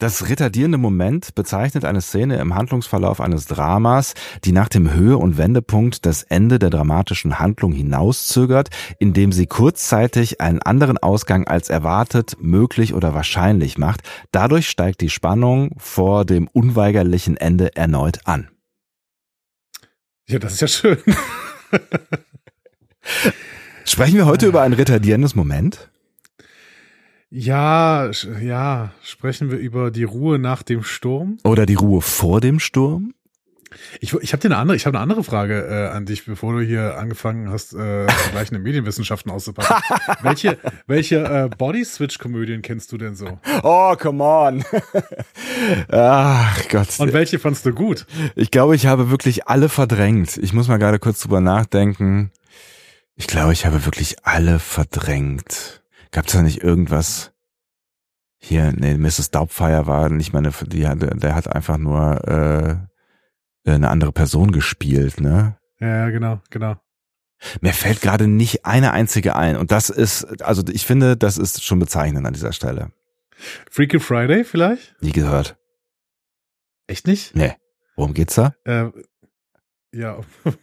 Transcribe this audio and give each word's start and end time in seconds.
Das 0.00 0.28
retardierende 0.28 0.78
Moment 0.78 1.34
bezeichnet 1.34 1.84
eine 1.84 2.00
Szene 2.00 2.36
im 2.38 2.54
Handlungsverlauf 2.54 3.20
eines 3.20 3.46
Dramas, 3.46 4.14
die 4.44 4.52
nach 4.52 4.68
dem 4.68 4.94
Höhe- 4.94 5.18
und 5.18 5.38
Wendepunkt 5.38 6.06
das 6.06 6.22
Ende 6.22 6.60
der 6.60 6.70
dramatischen 6.70 7.40
Handlung 7.40 7.72
hinauszögert, 7.72 8.68
indem 9.00 9.32
sie 9.32 9.46
kurzzeitig 9.46 10.40
einen 10.40 10.62
anderen 10.62 10.98
Ausgang 10.98 11.48
als 11.48 11.68
erwartet, 11.68 12.36
möglich 12.38 12.94
oder 12.94 13.12
wahrscheinlich 13.12 13.76
macht. 13.76 14.02
Dadurch 14.30 14.68
steigt 14.68 15.00
die 15.00 15.10
Spannung 15.10 15.74
vor 15.78 16.24
dem 16.24 16.46
unweigerlichen 16.46 17.36
Ende 17.36 17.74
erneut 17.74 18.20
an. 18.24 18.48
Ja, 20.28 20.38
das 20.38 20.52
ist 20.52 20.60
ja 20.60 20.68
schön. 20.68 20.98
Sprechen 23.84 24.16
wir 24.16 24.26
heute 24.26 24.46
über 24.46 24.62
ein 24.62 24.74
retardierendes 24.74 25.34
Moment? 25.34 25.90
Ja, 27.30 28.10
ja, 28.40 28.92
sprechen 29.02 29.50
wir 29.50 29.58
über 29.58 29.90
die 29.90 30.04
Ruhe 30.04 30.38
nach 30.38 30.62
dem 30.62 30.82
Sturm? 30.82 31.36
Oder 31.44 31.66
die 31.66 31.74
Ruhe 31.74 32.00
vor 32.00 32.40
dem 32.40 32.58
Sturm? 32.58 33.12
Ich, 34.00 34.14
ich 34.14 34.32
habe 34.32 34.44
eine 34.44 34.56
andere, 34.56 34.76
ich 34.76 34.86
habe 34.86 34.96
eine 34.96 35.02
andere 35.02 35.22
Frage 35.22 35.66
äh, 35.68 35.94
an 35.94 36.06
dich, 36.06 36.24
bevor 36.24 36.54
du 36.54 36.60
hier 36.64 36.96
angefangen 36.96 37.50
hast, 37.50 37.74
äh, 37.74 38.08
vergleichende 38.08 38.62
Medienwissenschaften 38.62 39.30
auszupacken. 39.30 39.76
welche 40.22 40.58
welche 40.86 41.16
äh, 41.16 41.50
Body 41.54 41.84
Switch 41.84 42.18
Komödien 42.18 42.62
kennst 42.62 42.92
du 42.92 42.96
denn 42.96 43.14
so? 43.14 43.38
Oh, 43.62 43.94
come 43.96 44.24
on. 44.24 44.64
Ach 45.90 46.68
Gott. 46.70 46.98
Und 46.98 47.12
welche 47.12 47.38
fandst 47.38 47.66
du 47.66 47.72
gut? 47.72 48.06
Ich 48.36 48.50
glaube, 48.50 48.74
ich 48.74 48.86
habe 48.86 49.10
wirklich 49.10 49.48
alle 49.48 49.68
verdrängt. 49.68 50.38
Ich 50.38 50.54
muss 50.54 50.68
mal 50.68 50.78
gerade 50.78 50.98
kurz 50.98 51.20
drüber 51.20 51.42
nachdenken. 51.42 52.30
Ich 53.16 53.26
glaube, 53.26 53.52
ich 53.52 53.66
habe 53.66 53.84
wirklich 53.84 54.24
alle 54.24 54.58
verdrängt. 54.58 55.77
Gab 56.10 56.26
es 56.26 56.32
da 56.32 56.42
nicht 56.42 56.62
irgendwas? 56.62 57.32
Hier, 58.40 58.72
nee, 58.72 58.96
Mrs. 58.96 59.30
Doubtfire 59.30 59.86
war 59.86 60.08
nicht 60.08 60.32
meine, 60.32 60.50
die, 60.66 60.80
der, 60.80 60.94
der 60.94 61.34
hat 61.34 61.52
einfach 61.52 61.76
nur 61.76 62.26
äh, 62.28 63.70
eine 63.70 63.90
andere 63.90 64.12
Person 64.12 64.52
gespielt, 64.52 65.20
ne? 65.20 65.58
Ja, 65.80 66.10
genau, 66.10 66.40
genau. 66.50 66.76
Mir 67.60 67.72
fällt 67.72 68.00
gerade 68.00 68.26
nicht 68.26 68.64
eine 68.64 68.92
einzige 68.92 69.36
ein. 69.36 69.56
Und 69.56 69.70
das 69.70 69.90
ist, 69.90 70.42
also 70.42 70.62
ich 70.70 70.86
finde, 70.86 71.16
das 71.16 71.38
ist 71.38 71.62
schon 71.62 71.78
bezeichnend 71.78 72.26
an 72.26 72.32
dieser 72.32 72.52
Stelle. 72.52 72.90
Freaky 73.70 74.00
Friday 74.00 74.44
vielleicht? 74.44 75.00
Nie 75.00 75.12
gehört. 75.12 75.56
Echt 76.86 77.06
nicht? 77.06 77.36
Nee. 77.36 77.54
Worum 77.96 78.14
geht's 78.14 78.34
da? 78.34 78.54
Äh, 78.64 78.90
ja, 79.92 80.20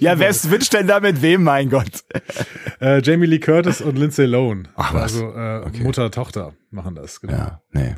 ja, 0.00 0.18
wer 0.18 0.32
switcht 0.32 0.72
denn 0.72 0.86
da 0.86 1.00
mit 1.00 1.20
wem, 1.20 1.44
mein 1.44 1.68
Gott? 1.68 2.04
Äh, 2.80 3.02
Jamie 3.02 3.26
Lee 3.26 3.38
Curtis 3.38 3.82
und 3.82 3.96
Lindsay 3.98 4.24
Lohan. 4.24 4.68
Ach 4.76 4.94
was. 4.94 5.14
Also 5.14 5.32
äh, 5.32 5.62
okay. 5.66 5.82
Mutter, 5.82 6.10
Tochter 6.10 6.54
machen 6.70 6.94
das, 6.94 7.20
genau. 7.20 7.34
Ja, 7.34 7.62
nee. 7.72 7.96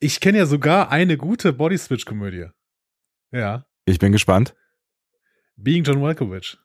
Ich 0.00 0.20
kenne 0.20 0.38
ja 0.38 0.46
sogar 0.46 0.90
eine 0.90 1.16
gute 1.16 1.52
Body-Switch-Komödie. 1.52 2.46
Ja. 3.32 3.66
Ich 3.84 3.98
bin 3.98 4.12
gespannt. 4.12 4.54
Being 5.56 5.84
John 5.84 6.00
Malkovich. 6.00 6.58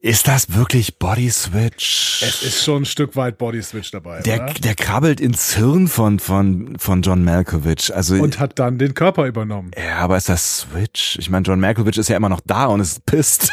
Ist 0.00 0.28
das 0.28 0.54
wirklich 0.54 0.98
Body 0.98 1.30
Switch? 1.30 2.22
Es 2.22 2.42
ist 2.42 2.64
schon 2.64 2.82
ein 2.82 2.84
Stück 2.84 3.16
weit 3.16 3.38
Body 3.38 3.62
Switch 3.62 3.90
dabei. 3.90 4.20
Der, 4.20 4.44
oder? 4.44 4.54
der 4.54 4.74
krabbelt 4.74 5.20
ins 5.20 5.54
Hirn 5.54 5.88
von, 5.88 6.18
von, 6.18 6.78
von 6.78 7.02
John 7.02 7.24
Malkovich. 7.24 7.94
Also, 7.94 8.16
und 8.16 8.38
hat 8.38 8.58
dann 8.58 8.78
den 8.78 8.94
Körper 8.94 9.26
übernommen. 9.26 9.70
Ja, 9.76 9.98
aber 9.98 10.16
ist 10.16 10.28
das 10.28 10.58
Switch? 10.58 11.18
Ich 11.18 11.30
meine, 11.30 11.44
John 11.44 11.60
Malkovich 11.60 11.98
ist 11.98 12.08
ja 12.08 12.16
immer 12.16 12.28
noch 12.28 12.40
da 12.44 12.66
und 12.66 12.80
ist 12.80 13.04
pisst. 13.06 13.52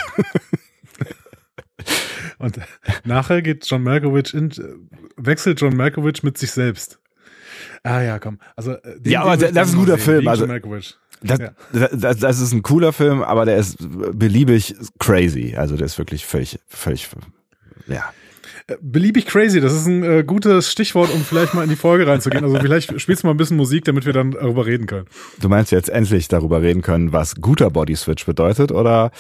und 2.38 2.60
nachher 3.04 3.42
geht 3.42 3.66
John 3.66 3.84
Malkovich 3.84 4.34
in, 4.34 4.52
wechselt 5.18 5.62
John 5.62 5.76
Malkovich 5.76 6.24
mit 6.24 6.38
sich 6.38 6.52
selbst. 6.52 7.00
Ah 7.84 8.02
ja, 8.02 8.20
komm. 8.20 8.40
Also, 8.56 8.74
äh, 8.74 9.00
ja, 9.06 9.24
aber 9.24 9.38
das 9.38 9.70
ist 9.70 9.74
ein 9.74 9.80
guter 9.80 9.98
Film. 9.98 10.28
Also. 10.28 10.46
Das, 11.24 11.40
ja. 11.40 11.52
das, 11.92 12.18
das, 12.18 12.40
ist 12.40 12.52
ein 12.52 12.64
cooler 12.64 12.94
Film, 12.94 13.22
aber 13.22 13.46
der 13.46 13.58
ist 13.58 13.78
beliebig 13.80 14.76
crazy. 15.00 15.56
Also 15.56 15.78
der 15.78 15.86
ist 15.86 15.98
wirklich 15.98 16.26
völlig, 16.26 16.60
völlig, 16.68 17.10
ja. 17.88 18.04
Äh, 18.68 18.78
beliebig 18.82 19.28
crazy, 19.28 19.60
das 19.62 19.74
ist 19.74 19.86
ein 19.86 20.04
äh, 20.04 20.24
gutes 20.24 20.72
Stichwort, 20.72 21.14
um 21.14 21.22
vielleicht 21.24 21.54
mal 21.54 21.64
in 21.64 21.70
die 21.70 21.76
Folge 21.76 22.08
reinzugehen. 22.08 22.44
Also 22.44 22.60
vielleicht 22.60 23.00
spielst 23.02 23.24
du 23.24 23.28
mal 23.28 23.34
ein 23.34 23.38
bisschen 23.38 23.58
Musik, 23.58 23.86
damit 23.86 24.06
wir 24.06 24.14
dann 24.14 24.32
darüber 24.32 24.66
reden 24.66 24.88
können. 24.88 25.06
Du 25.40 25.50
meinst 25.50 25.72
jetzt 25.72 25.90
endlich 25.90 26.28
darüber 26.28 26.62
reden 26.62 26.82
können, 26.82 27.14
was 27.14 27.36
guter 27.36 27.70
Body 27.70 27.96
Switch 27.96 28.26
bedeutet, 28.26 28.72
oder? 28.72 29.12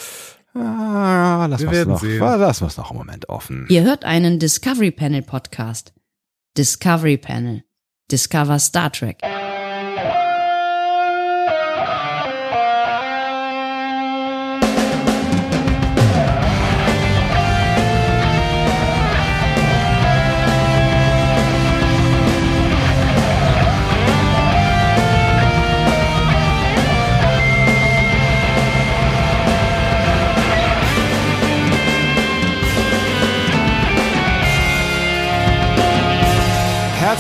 Ah, 0.53 1.47
lass 1.49 1.61
wir 1.61 1.85
noch, 1.85 2.01
sehen. 2.01 2.19
lass 2.19 2.61
uns 2.61 2.77
noch 2.77 2.91
einen 2.91 2.97
Moment 2.97 3.29
offen. 3.29 3.67
Ihr 3.69 3.83
hört 3.83 4.03
einen 4.03 4.37
Discovery 4.37 4.91
Panel 4.91 5.21
Podcast. 5.21 5.93
Discovery 6.57 7.17
Panel. 7.17 7.63
Discover 8.11 8.59
Star 8.59 8.91
Trek. 8.91 9.19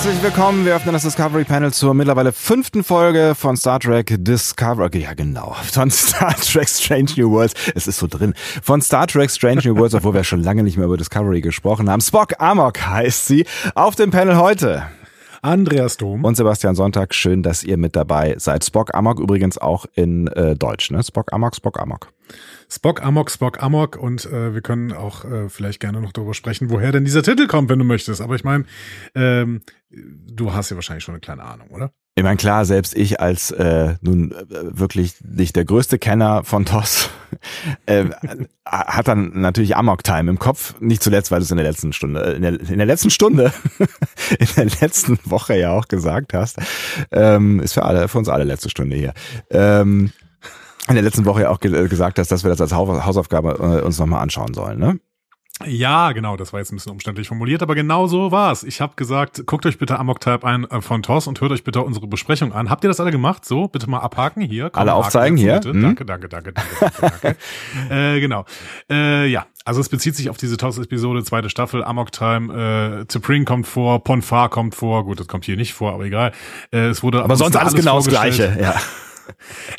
Herzlich 0.03 0.23
willkommen. 0.23 0.65
Wir 0.65 0.75
öffnen 0.75 0.93
das 0.93 1.03
Discovery 1.03 1.43
Panel 1.43 1.71
zur 1.71 1.93
mittlerweile 1.93 2.31
fünften 2.31 2.83
Folge 2.83 3.35
von 3.35 3.55
Star 3.55 3.79
Trek 3.79 4.15
Discovery. 4.17 4.97
Ja, 4.97 5.13
genau. 5.13 5.55
Von 5.71 5.91
Star 5.91 6.35
Trek 6.35 6.67
Strange 6.67 7.11
New 7.17 7.29
Worlds. 7.29 7.53
Es 7.75 7.85
ist 7.85 7.99
so 7.99 8.07
drin. 8.07 8.33
Von 8.63 8.81
Star 8.81 9.05
Trek 9.05 9.29
Strange 9.29 9.61
New 9.63 9.77
Worlds, 9.77 9.93
obwohl 9.93 10.15
wir 10.15 10.23
schon 10.23 10.41
lange 10.41 10.63
nicht 10.63 10.75
mehr 10.75 10.87
über 10.87 10.97
Discovery 10.97 11.41
gesprochen 11.41 11.87
haben. 11.87 12.01
Spock 12.01 12.33
Amok 12.39 12.81
heißt 12.83 13.27
sie. 13.27 13.45
Auf 13.75 13.93
dem 13.93 14.09
Panel 14.09 14.37
heute. 14.37 14.87
Andreas 15.43 15.97
Dom. 15.97 16.25
Und 16.25 16.35
Sebastian 16.35 16.73
Sonntag. 16.73 17.13
Schön, 17.13 17.43
dass 17.43 17.63
ihr 17.63 17.77
mit 17.77 17.95
dabei 17.95 18.33
seid. 18.39 18.65
Spock 18.65 18.95
Amok 18.95 19.19
übrigens 19.19 19.59
auch 19.59 19.85
in 19.93 20.25
äh, 20.29 20.55
Deutsch, 20.55 20.89
ne? 20.89 21.03
Spock 21.03 21.31
Amok, 21.31 21.55
Spock 21.55 21.79
Amok. 21.79 22.07
Spock 22.71 23.03
Amok, 23.03 23.29
Spock 23.29 23.61
Amok 23.61 23.97
und 23.97 24.25
äh, 24.25 24.53
wir 24.53 24.61
können 24.61 24.93
auch 24.93 25.25
äh, 25.25 25.49
vielleicht 25.49 25.81
gerne 25.81 25.99
noch 25.99 26.13
darüber 26.13 26.33
sprechen, 26.33 26.69
woher 26.69 26.93
denn 26.93 27.03
dieser 27.03 27.21
Titel 27.21 27.47
kommt, 27.47 27.69
wenn 27.69 27.79
du 27.79 27.83
möchtest. 27.85 28.21
Aber 28.21 28.35
ich 28.35 28.45
meine, 28.45 28.63
ähm, 29.13 29.61
du 29.89 30.53
hast 30.53 30.69
ja 30.69 30.77
wahrscheinlich 30.77 31.03
schon 31.03 31.15
eine 31.15 31.19
kleine 31.19 31.43
Ahnung, 31.43 31.67
oder? 31.71 31.91
Ich 32.15 32.23
meine, 32.23 32.37
klar, 32.37 32.63
selbst 32.63 32.95
ich 32.95 33.19
als 33.19 33.51
äh, 33.51 33.95
nun 34.01 34.31
äh, 34.31 34.45
wirklich 34.49 35.15
nicht 35.21 35.57
der 35.57 35.65
größte 35.65 35.99
Kenner 35.99 36.45
von 36.45 36.63
TOS 36.63 37.09
äh, 37.87 38.05
hat 38.65 39.07
dann 39.07 39.41
natürlich 39.41 39.75
Amok 39.75 40.05
Time 40.05 40.29
im 40.29 40.39
Kopf. 40.39 40.75
Nicht 40.79 41.03
zuletzt, 41.03 41.29
weil 41.31 41.39
du 41.39 41.43
es 41.43 41.51
in 41.51 41.57
der 41.57 41.65
letzten 41.65 41.91
Stunde, 41.91 42.23
äh, 42.23 42.35
in 42.35 42.41
der, 42.41 42.59
in 42.59 42.77
der 42.77 42.85
letzten 42.85 43.09
Stunde, 43.09 43.51
in 44.39 44.47
der 44.55 44.67
letzten 44.79 45.19
Woche 45.25 45.57
ja 45.57 45.71
auch 45.71 45.89
gesagt 45.89 46.33
hast. 46.33 46.57
Ähm, 47.11 47.59
ist 47.59 47.73
für 47.73 47.83
alle, 47.83 48.07
für 48.07 48.17
uns 48.17 48.29
alle 48.29 48.45
letzte 48.45 48.69
Stunde 48.69 48.95
hier. 48.95 49.13
Ähm, 49.49 50.11
in 50.87 50.95
der 50.95 51.03
letzten 51.03 51.25
Woche 51.25 51.41
ja 51.41 51.49
auch 51.49 51.59
ge 51.59 51.87
gesagt 51.87 52.19
hast, 52.19 52.31
dass 52.31 52.43
wir 52.43 52.49
das 52.49 52.61
als 52.61 52.73
Hausaufgabe 52.73 53.81
äh, 53.81 53.85
uns 53.85 53.99
nochmal 53.99 54.21
anschauen 54.21 54.53
sollen, 54.53 54.79
ne? 54.79 54.99
Ja, 55.65 56.11
genau, 56.11 56.37
das 56.37 56.53
war 56.53 56.59
jetzt 56.59 56.71
ein 56.71 56.75
bisschen 56.77 56.91
umständlich 56.91 57.27
formuliert, 57.27 57.61
aber 57.61 57.75
genau 57.75 58.07
so 58.07 58.31
war's. 58.31 58.63
Ich 58.63 58.81
habe 58.81 58.93
gesagt, 58.95 59.45
guckt 59.45 59.65
euch 59.65 59.77
bitte 59.77 59.99
Amok 59.99 60.19
Type 60.19 60.45
ein 60.45 60.63
äh, 60.65 60.81
von 60.81 61.03
TOS 61.03 61.27
und 61.27 61.39
hört 61.41 61.51
euch 61.51 61.63
bitte 61.63 61.81
unsere 61.81 62.07
Besprechung 62.07 62.53
an. 62.53 62.69
Habt 62.69 62.83
ihr 62.83 62.87
das 62.87 62.99
alle 62.99 63.11
gemacht? 63.11 63.45
So, 63.45 63.67
bitte 63.67 63.89
mal 63.89 63.99
abhaken 63.99 64.41
hier. 64.41 64.69
Komm, 64.69 64.81
alle 64.81 64.93
aufzeigen 64.93 65.37
hier. 65.37 65.61
Hm? 65.63 65.81
Danke, 65.81 66.05
danke, 66.05 66.29
danke, 66.29 66.53
danke, 66.53 66.75
danke, 66.99 67.19
danke. 67.21 67.37
äh, 67.93 68.19
genau. 68.19 68.45
Äh, 68.89 69.27
ja, 69.27 69.45
also 69.65 69.81
es 69.81 69.89
bezieht 69.89 70.15
sich 70.15 70.29
auf 70.29 70.37
diese 70.37 70.57
TOS-Episode, 70.57 71.23
zweite 71.23 71.49
Staffel, 71.49 71.83
Amok 71.83 72.11
Time, 72.11 72.53
äh, 72.53 73.01
T'Pring 73.03 73.45
kommt 73.45 73.67
vor, 73.67 74.03
Ponfar 74.03 74.49
kommt 74.49 74.73
vor, 74.73 75.05
gut, 75.05 75.19
das 75.19 75.27
kommt 75.27 75.45
hier 75.45 75.57
nicht 75.57 75.73
vor, 75.73 75.93
aber 75.93 76.05
egal. 76.05 76.31
Äh, 76.71 76.87
es 76.87 77.03
wurde 77.03 77.23
aber 77.23 77.35
sonst 77.35 77.55
alles, 77.55 77.73
alles 77.73 77.85
genau 77.85 77.97
das 77.97 78.07
Gleiche, 78.07 78.57
ja. 78.59 78.75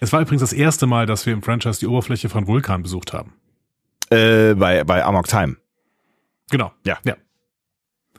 Es 0.01 0.13
war 0.13 0.21
übrigens 0.21 0.41
das 0.41 0.53
erste 0.53 0.87
Mal, 0.87 1.07
dass 1.07 1.27
wir 1.27 1.33
im 1.33 1.43
Franchise 1.43 1.81
die 1.81 1.87
Oberfläche 1.87 2.29
von 2.29 2.47
Vulkan 2.47 2.83
besucht 2.83 3.13
haben. 3.13 3.35
Äh, 4.11 4.55
bei, 4.55 4.85
bei 4.85 5.05
Amok 5.05 5.27
Time. 5.29 5.57
Genau. 6.51 6.73
Ja. 6.85 6.99
Ja. 7.05 7.17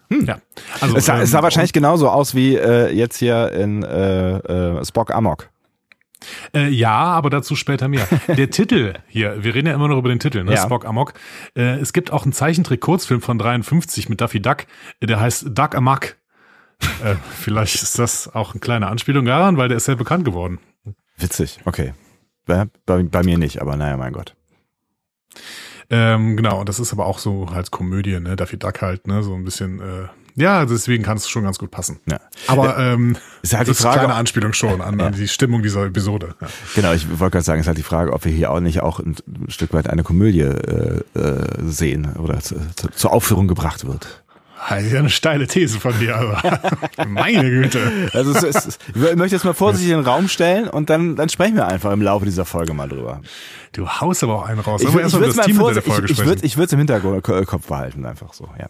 Hm. 0.09 0.25
Ja. 0.25 0.39
Also, 0.81 0.97
es 0.97 1.05
sah, 1.05 1.17
ähm, 1.17 1.21
es 1.21 1.31
sah 1.31 1.43
wahrscheinlich 1.43 1.73
genauso 1.73 2.09
aus 2.09 2.35
wie 2.35 2.55
äh, 2.55 2.91
jetzt 2.93 3.17
hier 3.17 3.51
in 3.51 3.83
äh, 3.83 4.37
äh, 4.37 4.85
Spock 4.85 5.13
Amok. 5.13 5.49
Äh, 6.55 6.69
ja, 6.69 6.93
aber 6.93 7.29
dazu 7.29 7.55
später 7.55 7.87
mehr. 7.87 8.07
Der 8.27 8.49
Titel 8.49 8.93
hier, 9.07 9.43
wir 9.43 9.55
reden 9.55 9.67
ja 9.67 9.73
immer 9.73 9.87
noch 9.87 9.97
über 9.97 10.09
den 10.09 10.19
Titel, 10.19 10.43
ne? 10.43 10.53
Ja. 10.53 10.63
Spock 10.63 10.85
Amok. 10.85 11.13
Äh, 11.55 11.79
es 11.79 11.93
gibt 11.93 12.11
auch 12.11 12.23
einen 12.23 12.33
Zeichentrick-Kurzfilm 12.33 13.21
von 13.21 13.37
53 13.37 14.09
mit 14.09 14.21
Duffy 14.21 14.41
Duck, 14.41 14.65
der 15.01 15.19
heißt 15.19 15.47
Duck 15.49 15.75
Amok. 15.75 16.15
äh, 17.03 17.15
vielleicht 17.39 17.81
ist 17.81 17.99
das 17.99 18.33
auch 18.33 18.53
eine 18.53 18.59
kleine 18.59 18.87
Anspielung 18.87 19.25
daran, 19.25 19.57
weil 19.57 19.67
der 19.67 19.77
ist 19.77 19.85
sehr 19.85 19.95
bekannt 19.95 20.25
geworden. 20.25 20.59
Witzig, 21.17 21.59
okay. 21.65 21.93
Bei, 22.45 22.65
bei, 22.85 23.23
mir 23.23 23.37
nicht, 23.37 23.61
aber 23.61 23.77
naja, 23.77 23.95
mein 23.97 24.13
Gott. 24.13 24.35
Ähm, 25.89 26.35
genau, 26.35 26.59
und 26.59 26.69
das 26.69 26.79
ist 26.79 26.91
aber 26.91 27.05
auch 27.05 27.19
so 27.19 27.51
halt 27.51 27.71
Komödie, 27.71 28.19
ne? 28.19 28.35
Daffy 28.35 28.57
Duck 28.57 28.81
halt, 28.81 29.07
ne? 29.07 29.23
So 29.23 29.33
ein 29.33 29.43
bisschen, 29.43 29.79
äh, 29.79 30.07
Ja, 30.35 30.65
deswegen 30.65 31.03
kann 31.03 31.17
es 31.17 31.29
schon 31.29 31.43
ganz 31.43 31.59
gut 31.59 31.71
passen. 31.71 31.99
Ja. 32.09 32.19
Aber 32.47 32.77
ähm, 32.77 33.15
Ist 33.41 33.55
halt 33.55 33.67
die 33.67 33.73
Frage, 33.73 33.93
eine 33.93 34.05
kleine 34.05 34.19
Anspielung 34.19 34.53
schon 34.53 34.81
an, 34.81 34.99
an 34.99 35.13
die 35.13 35.27
Stimmung 35.27 35.61
dieser 35.61 35.85
Episode. 35.85 36.35
Ja. 36.41 36.47
Genau, 36.75 36.93
ich 36.93 37.07
wollte 37.19 37.33
gerade 37.33 37.45
sagen, 37.45 37.61
ist 37.61 37.67
halt 37.67 37.77
die 37.77 37.83
Frage, 37.83 38.11
ob 38.11 38.25
wir 38.25 38.31
hier 38.31 38.51
auch 38.51 38.59
nicht 38.59 38.81
auch 38.81 38.99
ein 38.99 39.15
Stück 39.49 39.73
weit 39.73 39.89
eine 39.89 40.03
Komödie 40.03 40.41
äh, 40.41 41.01
äh, 41.13 41.61
sehen 41.63 42.13
oder 42.15 42.39
zu, 42.39 42.55
zu, 42.75 42.89
zur 42.89 43.13
Aufführung 43.13 43.47
gebracht 43.47 43.85
wird. 43.85 44.22
Das 44.69 44.83
ist 44.83 44.91
ja 44.91 44.99
eine 44.99 45.09
steile 45.09 45.47
These 45.47 45.79
von 45.79 45.97
dir, 45.99 46.15
aber 46.15 46.61
meine 47.07 47.49
Güte. 47.49 48.09
Also 48.13 48.31
es 48.31 48.43
ist, 48.43 48.79
ich 48.87 49.15
möchte 49.15 49.35
jetzt 49.35 49.45
mal 49.45 49.53
vorsichtig 49.53 49.91
in 49.91 49.97
den 49.97 50.05
Raum 50.05 50.27
stellen 50.27 50.67
und 50.67 50.89
dann, 50.89 51.15
dann 51.15 51.29
sprechen 51.29 51.55
wir 51.55 51.67
einfach 51.67 51.91
im 51.91 52.01
Laufe 52.01 52.25
dieser 52.25 52.45
Folge 52.45 52.73
mal 52.73 52.87
drüber. 52.89 53.21
Du 53.73 53.87
haust 53.87 54.23
aber 54.23 54.35
auch 54.35 54.47
einen 54.47 54.59
raus. 54.59 54.81
Ich, 54.81 54.89
ich 54.89 54.95
erstmal 54.95 55.23
würde 55.23 55.33
der 55.33 55.47
ich, 55.47 56.11
ich, 56.11 56.19
ich 56.19 56.43
ich 56.43 56.57
es 56.57 56.71
im 56.71 56.79
Hinterkopf 56.79 57.67
behalten, 57.67 58.05
einfach 58.05 58.33
so, 58.33 58.49
ja. 58.59 58.67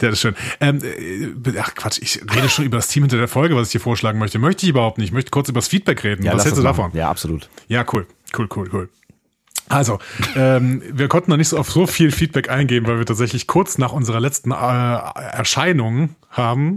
Ja, 0.00 0.10
das 0.10 0.12
ist 0.12 0.20
schön. 0.20 0.36
Ähm, 0.60 0.78
äh, 0.82 1.58
ach 1.58 1.74
Quatsch, 1.74 1.98
ich 2.00 2.22
rede 2.32 2.48
schon 2.48 2.64
über 2.64 2.76
das 2.76 2.86
Team 2.86 3.02
hinter 3.02 3.18
der 3.18 3.26
Folge, 3.26 3.56
was 3.56 3.68
ich 3.68 3.72
dir 3.72 3.80
vorschlagen 3.80 4.20
möchte. 4.20 4.38
Möchte 4.38 4.64
ich 4.64 4.70
überhaupt 4.70 4.98
nicht. 4.98 5.08
Ich 5.08 5.12
möchte 5.12 5.32
kurz 5.32 5.48
über 5.48 5.58
das 5.58 5.66
Feedback 5.66 6.04
reden. 6.04 6.22
ja 6.24 6.34
was 6.34 6.44
hältst 6.44 6.58
du 6.58 6.62
davon? 6.62 6.92
Ja, 6.94 7.10
absolut. 7.10 7.48
Ja, 7.66 7.84
cool. 7.92 8.06
Cool, 8.36 8.48
cool, 8.54 8.68
cool. 8.72 8.88
Also, 9.68 9.98
ähm, 10.36 10.82
wir 10.90 11.08
konnten 11.08 11.30
noch 11.30 11.36
nicht 11.36 11.48
so 11.48 11.58
auf 11.58 11.70
so 11.70 11.86
viel 11.86 12.10
Feedback 12.10 12.50
eingehen, 12.50 12.86
weil 12.86 12.98
wir 12.98 13.06
tatsächlich 13.06 13.46
kurz 13.46 13.78
nach 13.78 13.92
unserer 13.92 14.20
letzten 14.20 14.50
äh, 14.50 14.54
Erscheinung 14.54 16.16
haben. 16.30 16.76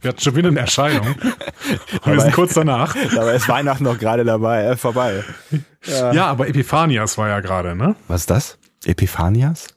Wir 0.00 0.10
hatten 0.10 0.20
schon 0.20 0.36
wieder 0.36 0.48
eine 0.48 0.60
Erscheinung. 0.60 1.06
Und 1.06 2.06
wir 2.12 2.20
sind 2.20 2.34
kurz 2.34 2.54
danach. 2.54 2.94
Aber 3.12 3.34
ist 3.34 3.48
Weihnachten 3.48 3.84
noch 3.84 3.98
gerade 3.98 4.24
dabei, 4.24 4.64
äh, 4.64 4.76
vorbei. 4.76 5.24
Ja. 5.86 6.26
aber 6.26 6.48
Epiphanias 6.48 7.16
war 7.16 7.28
ja 7.28 7.38
gerade, 7.38 7.76
ne? 7.76 7.94
Was 8.08 8.22
ist 8.22 8.30
das? 8.30 8.58
Epiphanias? 8.84 9.68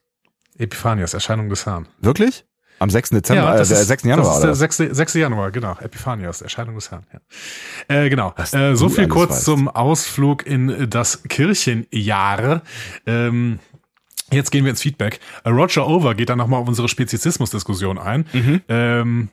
Epiphanias, 0.57 1.13
Erscheinung 1.13 1.49
des 1.49 1.67
Herrn. 1.67 1.87
Wirklich? 1.99 2.45
Am 2.79 2.89
6. 2.89 3.09
Dezember, 3.11 3.53
das 3.57 3.69
äh, 3.69 3.73
der 3.73 3.81
ist- 3.81 3.87
6. 3.89 4.03
Januar, 4.05 4.25
Das 4.27 4.35
ist 4.37 4.41
der 4.43 4.51
was? 4.51 4.59
6. 4.77 4.77
6. 4.95 5.13
Januar, 5.15 5.51
genau. 5.51 5.75
Epiphanias, 5.81 6.41
Erscheinung 6.41 6.75
des 6.75 6.89
Herrn. 6.91 7.05
Ja. 7.13 7.95
Äh, 8.03 8.09
genau. 8.09 8.33
Äh, 8.53 8.75
so 8.75 8.89
viel 8.89 9.07
kurz 9.07 9.31
weißt. 9.31 9.45
zum 9.45 9.67
Ausflug 9.67 10.45
in 10.45 10.89
das 10.89 11.23
Kirchenjahr. 11.23 12.61
Ähm, 13.05 13.59
Jetzt 14.31 14.51
gehen 14.51 14.63
wir 14.63 14.69
ins 14.69 14.81
Feedback. 14.83 15.19
Äh, 15.43 15.49
Roger 15.49 15.87
Over 15.87 16.13
geht 16.13 16.29
dann 16.29 16.37
nochmal 16.37 16.61
auf 16.61 16.67
unsere 16.67 16.87
Spezizismus-Diskussion 16.87 17.97
ein. 17.97 18.25
Mhm. 18.31 18.61
Ähm, 18.69 19.29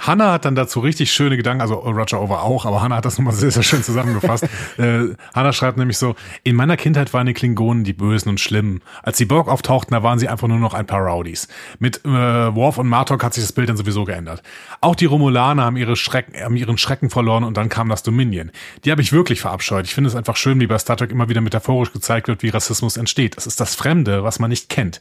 Hannah 0.00 0.32
hat 0.32 0.44
dann 0.44 0.54
dazu 0.54 0.80
richtig 0.80 1.12
schöne 1.12 1.36
Gedanken, 1.36 1.60
also 1.60 1.74
Roger 1.74 2.20
Over 2.20 2.42
auch, 2.42 2.64
aber 2.64 2.82
Hannah 2.82 2.96
hat 2.96 3.04
das 3.04 3.16
nochmal 3.18 3.34
sehr, 3.34 3.50
sehr 3.50 3.62
schön 3.62 3.82
zusammengefasst. 3.82 4.44
äh, 4.78 5.14
Hannah 5.34 5.52
schreibt 5.52 5.78
nämlich 5.78 5.98
so, 5.98 6.14
in 6.44 6.56
meiner 6.56 6.76
Kindheit 6.76 7.12
waren 7.12 7.26
die 7.26 7.34
Klingonen 7.34 7.84
die 7.84 7.92
Bösen 7.92 8.28
und 8.28 8.40
Schlimmen. 8.40 8.80
Als 9.02 9.18
die 9.18 9.24
Borg 9.24 9.48
auftauchten, 9.48 9.94
da 9.94 10.02
waren 10.02 10.18
sie 10.18 10.28
einfach 10.28 10.48
nur 10.48 10.58
noch 10.58 10.74
ein 10.74 10.86
paar 10.86 11.00
Rowdies. 11.00 11.48
Mit 11.78 12.04
äh, 12.04 12.08
Worf 12.08 12.78
und 12.78 12.88
Martok 12.88 13.22
hat 13.22 13.34
sich 13.34 13.44
das 13.44 13.52
Bild 13.52 13.68
dann 13.68 13.76
sowieso 13.76 14.04
geändert. 14.04 14.42
Auch 14.80 14.94
die 14.94 15.04
Romulaner 15.04 15.64
haben, 15.64 15.76
ihre 15.76 15.96
Schrecken, 15.96 16.40
haben 16.42 16.56
ihren 16.56 16.78
Schrecken 16.78 17.10
verloren 17.10 17.44
und 17.44 17.56
dann 17.56 17.68
kam 17.68 17.88
das 17.88 18.02
Dominion. 18.02 18.50
Die 18.84 18.90
habe 18.90 19.02
ich 19.02 19.12
wirklich 19.12 19.40
verabscheut. 19.40 19.86
Ich 19.86 19.94
finde 19.94 20.08
es 20.08 20.16
einfach 20.16 20.36
schön, 20.36 20.60
wie 20.60 20.66
bei 20.66 20.78
Star 20.78 20.96
Trek 20.96 21.10
immer 21.10 21.28
wieder 21.28 21.40
metaphorisch 21.40 21.92
gezeigt 21.92 22.28
wird, 22.28 22.42
wie 22.42 22.48
Rassismus 22.48 22.96
entsteht. 22.96 23.36
Es 23.36 23.46
ist 23.46 23.60
das 23.60 23.74
Fremde, 23.74 24.24
was 24.24 24.38
man 24.38 24.50
nicht 24.50 24.68
kennt. 24.68 25.00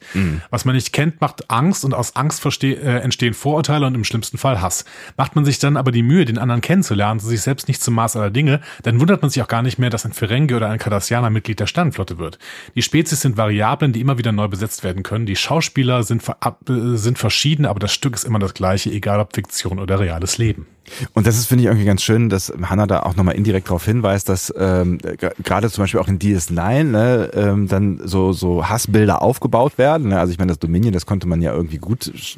Was 0.49 0.65
man 0.65 0.75
nicht 0.75 0.93
kennt, 0.93 1.21
macht 1.21 1.49
Angst 1.49 1.85
und 1.85 1.93
aus 1.93 2.15
Angst 2.15 2.63
äh, 2.63 2.99
entstehen 2.99 3.33
Vorurteile 3.33 3.85
und 3.87 3.95
im 3.95 4.03
schlimmsten 4.03 4.37
Fall 4.37 4.61
Hass. 4.61 4.80
Macht 5.17 5.35
man 5.35 5.45
sich 5.45 5.59
dann 5.59 5.77
aber 5.77 5.91
die 5.91 6.03
Mühe, 6.03 6.25
den 6.25 6.37
anderen 6.37 6.61
kennenzulernen, 6.61 7.19
und 7.19 7.25
sich 7.25 7.41
selbst 7.41 7.67
nicht 7.67 7.81
zum 7.81 7.93
Maß 7.95 8.15
aller 8.15 8.29
Dinge, 8.29 8.61
dann 8.83 8.99
wundert 8.99 9.21
man 9.21 9.29
sich 9.29 9.41
auch 9.41 9.47
gar 9.47 9.61
nicht 9.61 9.79
mehr, 9.79 9.89
dass 9.89 10.05
ein 10.05 10.13
Ferengi 10.13 10.53
oder 10.53 10.69
ein 10.69 10.79
Cardassianer 10.79 11.29
Mitglied 11.29 11.59
der 11.59 11.67
Sternenflotte 11.67 12.17
wird. 12.17 12.39
Die 12.75 12.81
Spezies 12.81 13.21
sind 13.21 13.37
Variablen, 13.37 13.93
die 13.93 14.01
immer 14.01 14.17
wieder 14.17 14.31
neu 14.31 14.47
besetzt 14.47 14.83
werden 14.83 15.03
können. 15.03 15.25
Die 15.25 15.35
Schauspieler 15.35 16.03
sind, 16.03 16.23
äh, 16.27 16.51
sind 16.95 17.17
verschieden, 17.17 17.65
aber 17.65 17.79
das 17.79 17.93
Stück 17.93 18.15
ist 18.15 18.25
immer 18.25 18.39
das 18.39 18.53
gleiche, 18.53 18.91
egal 18.91 19.19
ob 19.19 19.33
Fiktion 19.35 19.79
oder 19.79 19.99
reales 19.99 20.37
Leben. 20.37 20.67
Und 21.13 21.27
das 21.27 21.37
ist, 21.37 21.45
finde 21.45 21.63
ich, 21.63 21.67
irgendwie 21.67 21.85
ganz 21.85 22.01
schön, 22.01 22.27
dass 22.27 22.51
Hannah 22.63 22.87
da 22.87 23.01
auch 23.01 23.15
nochmal 23.15 23.35
indirekt 23.35 23.67
darauf 23.67 23.85
hinweist, 23.85 24.27
dass 24.27 24.53
ähm, 24.57 24.97
gerade 25.43 25.69
zum 25.69 25.83
Beispiel 25.83 25.99
auch 25.99 26.07
in 26.07 26.19
DS9 26.19 26.83
ne, 26.83 27.31
ähm, 27.33 27.67
dann 27.67 28.01
so, 28.03 28.33
so 28.33 28.67
Hassbilder 28.67 29.21
aufgebaut 29.21 29.77
werden. 29.77 30.09
Ne? 30.09 30.19
Also 30.19 30.33
ich 30.33 30.39
meine, 30.39 30.49
das 30.49 30.59
Dominion, 30.59 30.91
das 30.91 31.05
konnte 31.05 31.27
man 31.27 31.41
ja 31.41 31.53
irgendwie 31.53 31.77
gut 31.77 32.11
sch- 32.15 32.37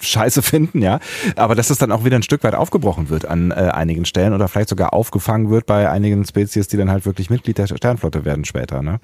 scheiße 0.00 0.42
finden, 0.42 0.82
ja. 0.82 0.98
Aber 1.36 1.54
dass 1.58 1.68
das 1.68 1.78
dann 1.78 1.90
auch 1.90 2.04
wieder 2.04 2.16
ein 2.16 2.22
Stück 2.22 2.44
weit 2.44 2.54
aufgebrochen 2.54 3.08
wird 3.08 3.26
an 3.26 3.50
äh, 3.50 3.54
einigen 3.54 4.04
Stellen 4.04 4.32
oder 4.32 4.46
vielleicht 4.46 4.68
sogar 4.68 4.92
aufgefangen 4.92 5.50
wird 5.50 5.66
bei 5.66 5.90
einigen 5.90 6.24
Spezies, 6.24 6.68
die 6.68 6.76
dann 6.76 6.90
halt 6.90 7.04
wirklich 7.04 7.30
Mitglied 7.30 7.58
der 7.58 7.66
Sternflotte 7.66 8.24
werden 8.24 8.44
später. 8.44 8.80
Ne? 8.80 9.00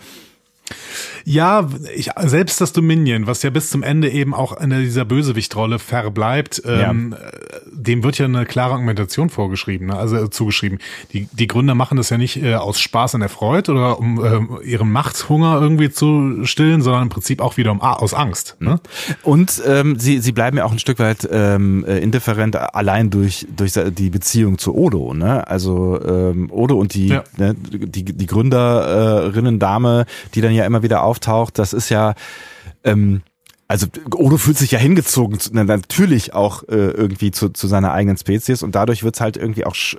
Ja, 1.27 1.69
ich, 1.95 2.11
selbst 2.25 2.61
das 2.61 2.73
Dominion, 2.73 3.27
was 3.27 3.43
ja 3.43 3.51
bis 3.51 3.71
zum 3.71 3.83
Ende 3.83 4.11
eben 4.11 4.35
auch 4.35 4.59
in 4.61 4.71
dieser 4.71 5.05
Bösewichtrolle 5.05 5.79
verbleibt, 5.79 6.63
ähm, 6.67 7.15
äh, 7.15 7.59
dem 7.73 8.03
wird 8.03 8.19
ja 8.19 8.27
eine 8.27 8.45
klare 8.45 8.73
Argumentation 8.75 9.31
vorgeschrieben, 9.31 9.89
ne? 9.89 9.97
also 9.97 10.17
äh, 10.17 10.31
zugeschrieben. 10.31 10.79
Die, 11.13 11.29
die 11.33 11.47
Gründer 11.47 11.75
machen 11.75 11.97
das 11.97 12.11
ja 12.11 12.19
nicht 12.19 12.43
äh, 12.43 12.55
aus 12.55 12.81
Spaß 12.81 13.15
und 13.15 13.23
Erfreut 13.23 13.69
oder 13.69 13.99
um 13.99 14.25
ähm, 14.25 14.59
ihren 14.65 14.91
Machthunger 14.91 15.61
irgendwie 15.61 15.91
zu 15.91 16.45
stillen, 16.45 16.83
sondern 16.83 17.05
im 17.05 17.09
Prinzip 17.09 17.41
auch 17.41 17.57
wieder 17.57 17.71
um, 17.73 17.81
aus 17.81 18.13
Angst. 18.15 18.57
Ne? 18.61 18.81
Und 19.23 19.63
ähm, 19.67 19.99
sie, 19.99 20.21
sie 20.21 20.33
bleiben 20.33 20.57
ja 20.59 20.65
auch 20.65 20.73
ein 20.73 20.79
Stück 20.79 20.99
weit 20.99 21.29
ähm, 21.31 21.85
äh, 21.87 21.99
indifferent 21.99 22.57
allein 22.57 23.11
durch, 23.11 23.47
durch 23.55 23.73
die 23.73 24.11
Beziehung 24.11 24.59
zu 24.59 24.75
Odo. 24.75 25.15
Ne? 25.15 25.47
Also 25.47 26.01
ähm, 26.03 26.51
Odo 26.51 26.79
und 26.79 26.95
die, 26.95 27.09
Ja. 27.09 27.25
ne, 27.37 27.55
die, 27.55 28.05
die 28.05 28.27
Gründerinnen-Dame, 28.27 30.07
die 30.35 30.41
dann 30.41 30.54
ja 30.55 30.67
immer 30.67 30.83
wieder 30.83 31.03
auftaucht, 31.03 31.59
das 31.59 31.73
ist 31.73 31.89
ja... 31.89 32.15
Ähm, 32.83 33.23
also 33.67 33.87
Odo 34.15 34.37
fühlt 34.37 34.59
sich 34.59 34.73
ja 34.73 34.79
hingezogen, 34.79 35.41
zu- 35.41 35.49
na, 35.55 35.65
natürlich 35.65 36.35
auch 36.35 36.65
äh, 36.65 36.75
irgendwie 36.75 37.31
zu, 37.31 37.49
zu 37.49 37.67
seiner 37.67 37.93
eigenen 37.93 38.19
Spezies 38.19 38.63
und 38.63 38.75
dadurch 38.75 39.03
wird's 39.03 39.23
halt 39.23 39.39
irgendwie 39.39 39.65
auch 39.65 39.75
sch, 39.75 39.97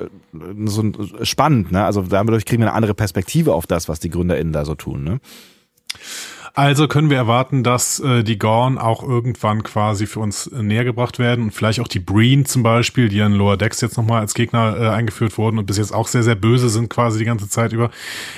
so 0.65 0.91
spannend. 1.23 1.71
Ne? 1.71 1.83
Also 1.83 2.03
dadurch 2.03 2.45
kriegen 2.45 2.61
wir 2.61 2.67
eine 2.67 2.75
andere 2.75 2.93
Perspektive 2.93 3.55
auf 3.55 3.65
das, 3.65 3.89
was 3.89 3.99
die 3.99 4.11
GründerInnen 4.11 4.53
da 4.53 4.65
so 4.65 4.75
tun. 4.75 5.03
Ne? 5.03 5.19
Also 6.55 6.87
können 6.87 7.09
wir 7.09 7.17
erwarten, 7.17 7.63
dass 7.63 7.99
äh, 7.99 8.23
die 8.23 8.39
Gorn 8.39 8.77
auch 8.77 9.03
irgendwann 9.03 9.63
quasi 9.63 10.07
für 10.07 10.21
uns 10.21 10.47
äh, 10.47 10.63
näher 10.63 10.85
gebracht 10.85 11.19
werden 11.19 11.43
und 11.43 11.51
vielleicht 11.51 11.81
auch 11.81 11.87
die 11.89 11.99
Breen 11.99 12.45
zum 12.45 12.63
Beispiel, 12.63 13.09
die 13.09 13.19
in 13.19 13.33
Lower 13.33 13.57
Decks 13.57 13.81
jetzt 13.81 13.97
nochmal 13.97 14.21
als 14.21 14.33
Gegner 14.33 14.77
äh, 14.79 14.87
eingeführt 14.87 15.37
wurden 15.37 15.57
und 15.57 15.65
bis 15.65 15.77
jetzt 15.77 15.93
auch 15.93 16.07
sehr, 16.07 16.23
sehr 16.23 16.35
böse 16.35 16.69
sind 16.69 16.89
quasi 16.89 17.19
die 17.19 17.25
ganze 17.25 17.49
Zeit 17.49 17.73
über. 17.73 17.91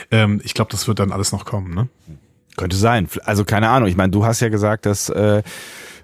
Ähm, 0.10 0.42
ich 0.44 0.56
glaube, 0.56 0.72
das 0.72 0.88
wird 0.88 0.98
dann 0.98 1.12
alles 1.12 1.32
noch 1.32 1.46
kommen, 1.46 1.76
ne? 1.76 1.90
Könnte 2.58 2.76
sein. 2.76 3.08
Also 3.24 3.46
keine 3.46 3.70
Ahnung. 3.70 3.88
Ich 3.88 3.96
meine, 3.96 4.10
du 4.10 4.26
hast 4.26 4.40
ja 4.40 4.50
gesagt, 4.50 4.88
dass 4.88 5.10
äh, 5.10 5.44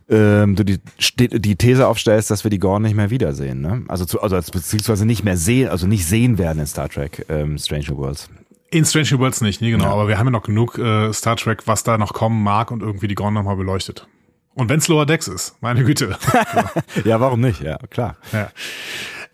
ähm, 0.07 0.55
du 0.55 0.63
die, 0.63 0.79
die 1.17 1.55
These 1.55 1.87
aufstellst, 1.87 2.29
dass 2.29 2.43
wir 2.43 2.51
die 2.51 2.59
Gorn 2.59 2.83
nicht 2.83 2.95
mehr 2.95 3.09
wiedersehen. 3.09 3.61
Ne? 3.61 3.85
Also, 3.87 4.05
zu, 4.05 4.21
also 4.21 4.35
beziehungsweise 4.35 5.07
nicht 5.07 5.23
mehr 5.23 5.37
sehen, 5.37 5.69
also 5.69 5.87
nicht 5.87 6.05
sehen 6.05 6.37
werden 6.37 6.59
in 6.59 6.67
Star 6.67 6.89
Trek 6.89 7.25
ähm, 7.29 7.57
Strange 7.57 7.85
New 7.89 7.97
Worlds. 7.97 8.29
In 8.73 8.85
Strange 8.85 9.09
New 9.11 9.19
Worlds 9.19 9.41
nicht, 9.41 9.61
nee, 9.61 9.69
genau. 9.69 9.85
Ja. 9.85 9.91
Aber 9.91 10.07
wir 10.07 10.17
haben 10.17 10.27
ja 10.27 10.31
noch 10.31 10.43
genug 10.43 10.77
äh, 10.79 11.13
Star 11.13 11.35
Trek, 11.35 11.67
was 11.67 11.83
da 11.83 11.97
noch 11.97 12.13
kommen 12.13 12.41
mag 12.41 12.71
und 12.71 12.81
irgendwie 12.81 13.07
die 13.07 13.15
Gorn 13.15 13.33
nochmal 13.35 13.55
beleuchtet. 13.55 14.07
Und 14.55 14.69
wenn's 14.69 14.87
Lower 14.87 15.05
Decks 15.05 15.27
ist, 15.27 15.55
meine 15.61 15.83
Güte. 15.83 16.17
Ja, 17.05 17.19
warum 17.19 17.39
nicht? 17.41 17.61
Ja, 17.61 17.77
klar. 17.89 18.17
Ja. 18.31 18.49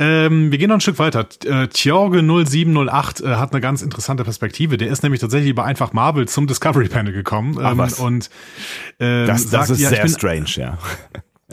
Ähm, 0.02 0.50
wir 0.52 0.58
gehen 0.58 0.70
noch 0.70 0.78
ein 0.78 0.82
Stück 0.82 0.98
weiter. 1.00 1.28
Äh, 1.46 1.68
Tjorge 1.68 2.22
0708 2.22 3.22
äh, 3.22 3.36
hat 3.36 3.52
eine 3.52 3.60
ganz 3.60 3.82
interessante 3.82 4.24
Perspektive. 4.24 4.78
Der 4.78 4.88
ist 4.88 5.04
nämlich 5.04 5.20
tatsächlich 5.20 5.54
bei 5.56 5.64
einfach 5.64 5.92
Marvel 5.92 6.28
zum 6.28 6.48
Discovery 6.48 6.88
Panel 6.88 7.12
gekommen 7.12 7.58
Ach, 7.62 7.72
ähm, 7.74 7.78
was. 7.78 8.00
und 8.00 8.30
ähm, 9.00 9.28
Das, 9.28 9.50
das 9.50 9.68
sagt, 9.68 9.70
ist 9.72 9.80
ja, 9.82 9.90
sehr 9.90 10.08
strange, 10.08 10.50
ja. 10.56 10.78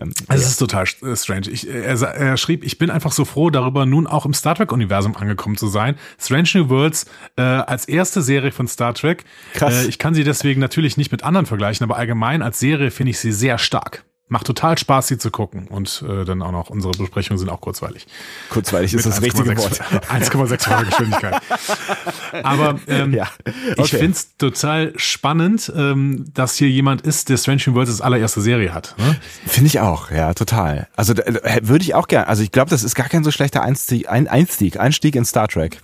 Ähm, 0.01 0.13
es 0.29 0.47
ist 0.47 0.57
total 0.59 0.85
äh, 1.03 1.17
strange. 1.17 1.49
Ich, 1.51 1.69
äh, 1.69 1.83
er, 1.83 2.01
er 2.03 2.37
schrieb, 2.37 2.65
ich 2.65 2.79
bin 2.79 2.91
einfach 2.91 3.13
so 3.13 3.25
froh 3.25 3.51
darüber, 3.51 3.87
nun 3.87 4.07
auch 4.07 4.27
im 4.27 4.35
Star 4.35 4.55
Trek-Universum 4.55 5.17
angekommen 5.17 5.57
zu 5.57 5.69
sein. 5.69 5.97
Strange 6.19 6.49
New 6.55 6.69
Worlds 6.69 7.07
äh, 7.37 7.43
als 7.43 7.87
erste 7.87 8.23
Serie 8.23 8.53
von 8.53 8.69
Star 8.69 8.95
Trek. 8.95 9.25
Krass. 9.55 9.85
Äh, 9.85 9.89
ich 9.89 9.99
kann 9.99 10.15
sie 10.15 10.25
deswegen 10.25 10.61
natürlich 10.61 10.97
nicht 10.97 11.13
mit 11.13 11.25
anderen 11.25 11.47
vergleichen, 11.47 11.85
aber 11.85 11.97
allgemein 11.97 12.43
als 12.43 12.59
Serie 12.59 12.91
finde 12.91 13.11
ich 13.11 13.19
sie 13.19 13.33
sehr 13.33 13.59
stark. 13.59 14.05
Macht 14.29 14.47
total 14.47 14.77
Spaß, 14.77 15.07
sie 15.07 15.19
zu 15.19 15.31
gucken. 15.31 15.69
Und 15.69 16.05
äh, 16.09 16.25
dann 16.25 16.43
auch 16.43 16.51
noch, 16.51 16.69
unsere 16.69 16.93
Besprechungen 16.93 17.39
sind 17.39 17.49
auch 17.49 17.61
kurzweilig. 17.61 18.07
Kurzweilig 18.51 18.93
ist 18.93 19.07
das 19.07 19.23
richtige 19.23 19.53
1,6 19.53 19.59
Wort. 19.59 20.05
1,6-fache 20.11 20.85
Geschwindigkeit. 20.87 21.41
Aber 22.43 22.81
ähm, 22.89 23.15
Ja, 23.15 23.29
ich 23.45 23.79
okay. 23.79 23.99
finde 23.99 24.13
es 24.13 24.37
total 24.37 24.93
spannend, 24.97 25.73
ähm, 25.77 26.25
dass 26.35 26.57
hier 26.57 26.69
jemand 26.69 27.03
ist, 27.03 27.29
der 27.29 27.37
Strange 27.37 27.63
New 27.67 27.75
Worlds 27.75 27.93
als 27.93 28.01
allererste 28.01 28.41
Serie 28.41 28.75
hat. 28.75 28.97
Ne? 28.99 29.17
Finde 29.47 29.69
ich 29.69 29.79
auch, 29.79 30.11
ja, 30.11 30.35
total. 30.35 30.89
Also 30.97 31.15
da 31.15 31.23
würde 31.63 31.85
ich 31.85 31.95
auch 31.95 32.09
gerne. 32.09 32.27
Also 32.27 32.43
ich 32.43 32.51
glaube, 32.51 32.71
das 32.71 32.83
ist 32.83 32.97
gar 32.97 33.09
kein 33.09 33.23
so 33.23 33.31
schlechter 33.31 33.63
Einstieg, 33.63 34.09
ein 34.09 34.27
Einstieg, 34.27 34.81
Einstieg 34.81 35.15
in 35.15 35.25
Star 35.25 35.47
Trek. 35.47 35.81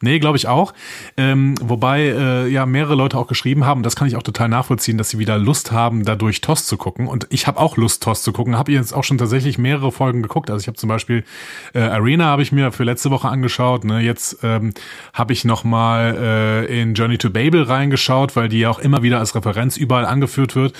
Nee, 0.00 0.20
glaube 0.20 0.36
ich 0.36 0.46
auch. 0.46 0.74
Ähm, 1.16 1.56
wobei 1.60 2.02
äh, 2.02 2.48
ja 2.48 2.66
mehrere 2.66 2.94
Leute 2.94 3.18
auch 3.18 3.26
geschrieben 3.26 3.66
haben, 3.66 3.82
das 3.82 3.96
kann 3.96 4.06
ich 4.06 4.14
auch 4.14 4.22
total 4.22 4.48
nachvollziehen, 4.48 4.96
dass 4.96 5.10
sie 5.10 5.18
wieder 5.18 5.38
Lust 5.38 5.72
haben, 5.72 6.04
dadurch 6.04 6.40
TOS 6.40 6.66
zu 6.66 6.76
gucken. 6.76 7.08
Und 7.08 7.26
ich 7.30 7.48
habe 7.48 7.58
auch 7.58 7.76
Lust, 7.76 8.04
TOS 8.04 8.22
zu 8.22 8.32
gucken. 8.32 8.56
Habe 8.56 8.70
jetzt 8.70 8.92
auch 8.92 9.02
schon 9.02 9.18
tatsächlich 9.18 9.58
mehrere 9.58 9.90
Folgen 9.90 10.22
geguckt. 10.22 10.50
Also 10.50 10.60
ich 10.60 10.68
habe 10.68 10.76
zum 10.78 10.88
Beispiel 10.88 11.24
äh, 11.74 11.80
Arena 11.80 12.26
habe 12.26 12.42
ich 12.42 12.52
mir 12.52 12.70
für 12.70 12.84
letzte 12.84 13.10
Woche 13.10 13.28
angeschaut. 13.28 13.82
Ne? 13.84 13.98
Jetzt 14.00 14.38
ähm, 14.44 14.72
habe 15.12 15.32
ich 15.32 15.44
noch 15.44 15.64
mal 15.64 16.16
äh, 16.16 16.80
in 16.80 16.94
Journey 16.94 17.18
to 17.18 17.30
Babel 17.30 17.64
reingeschaut, 17.64 18.36
weil 18.36 18.48
die 18.48 18.60
ja 18.60 18.70
auch 18.70 18.78
immer 18.78 19.02
wieder 19.02 19.18
als 19.18 19.34
Referenz 19.34 19.76
überall 19.76 20.06
angeführt 20.06 20.54
wird. 20.54 20.74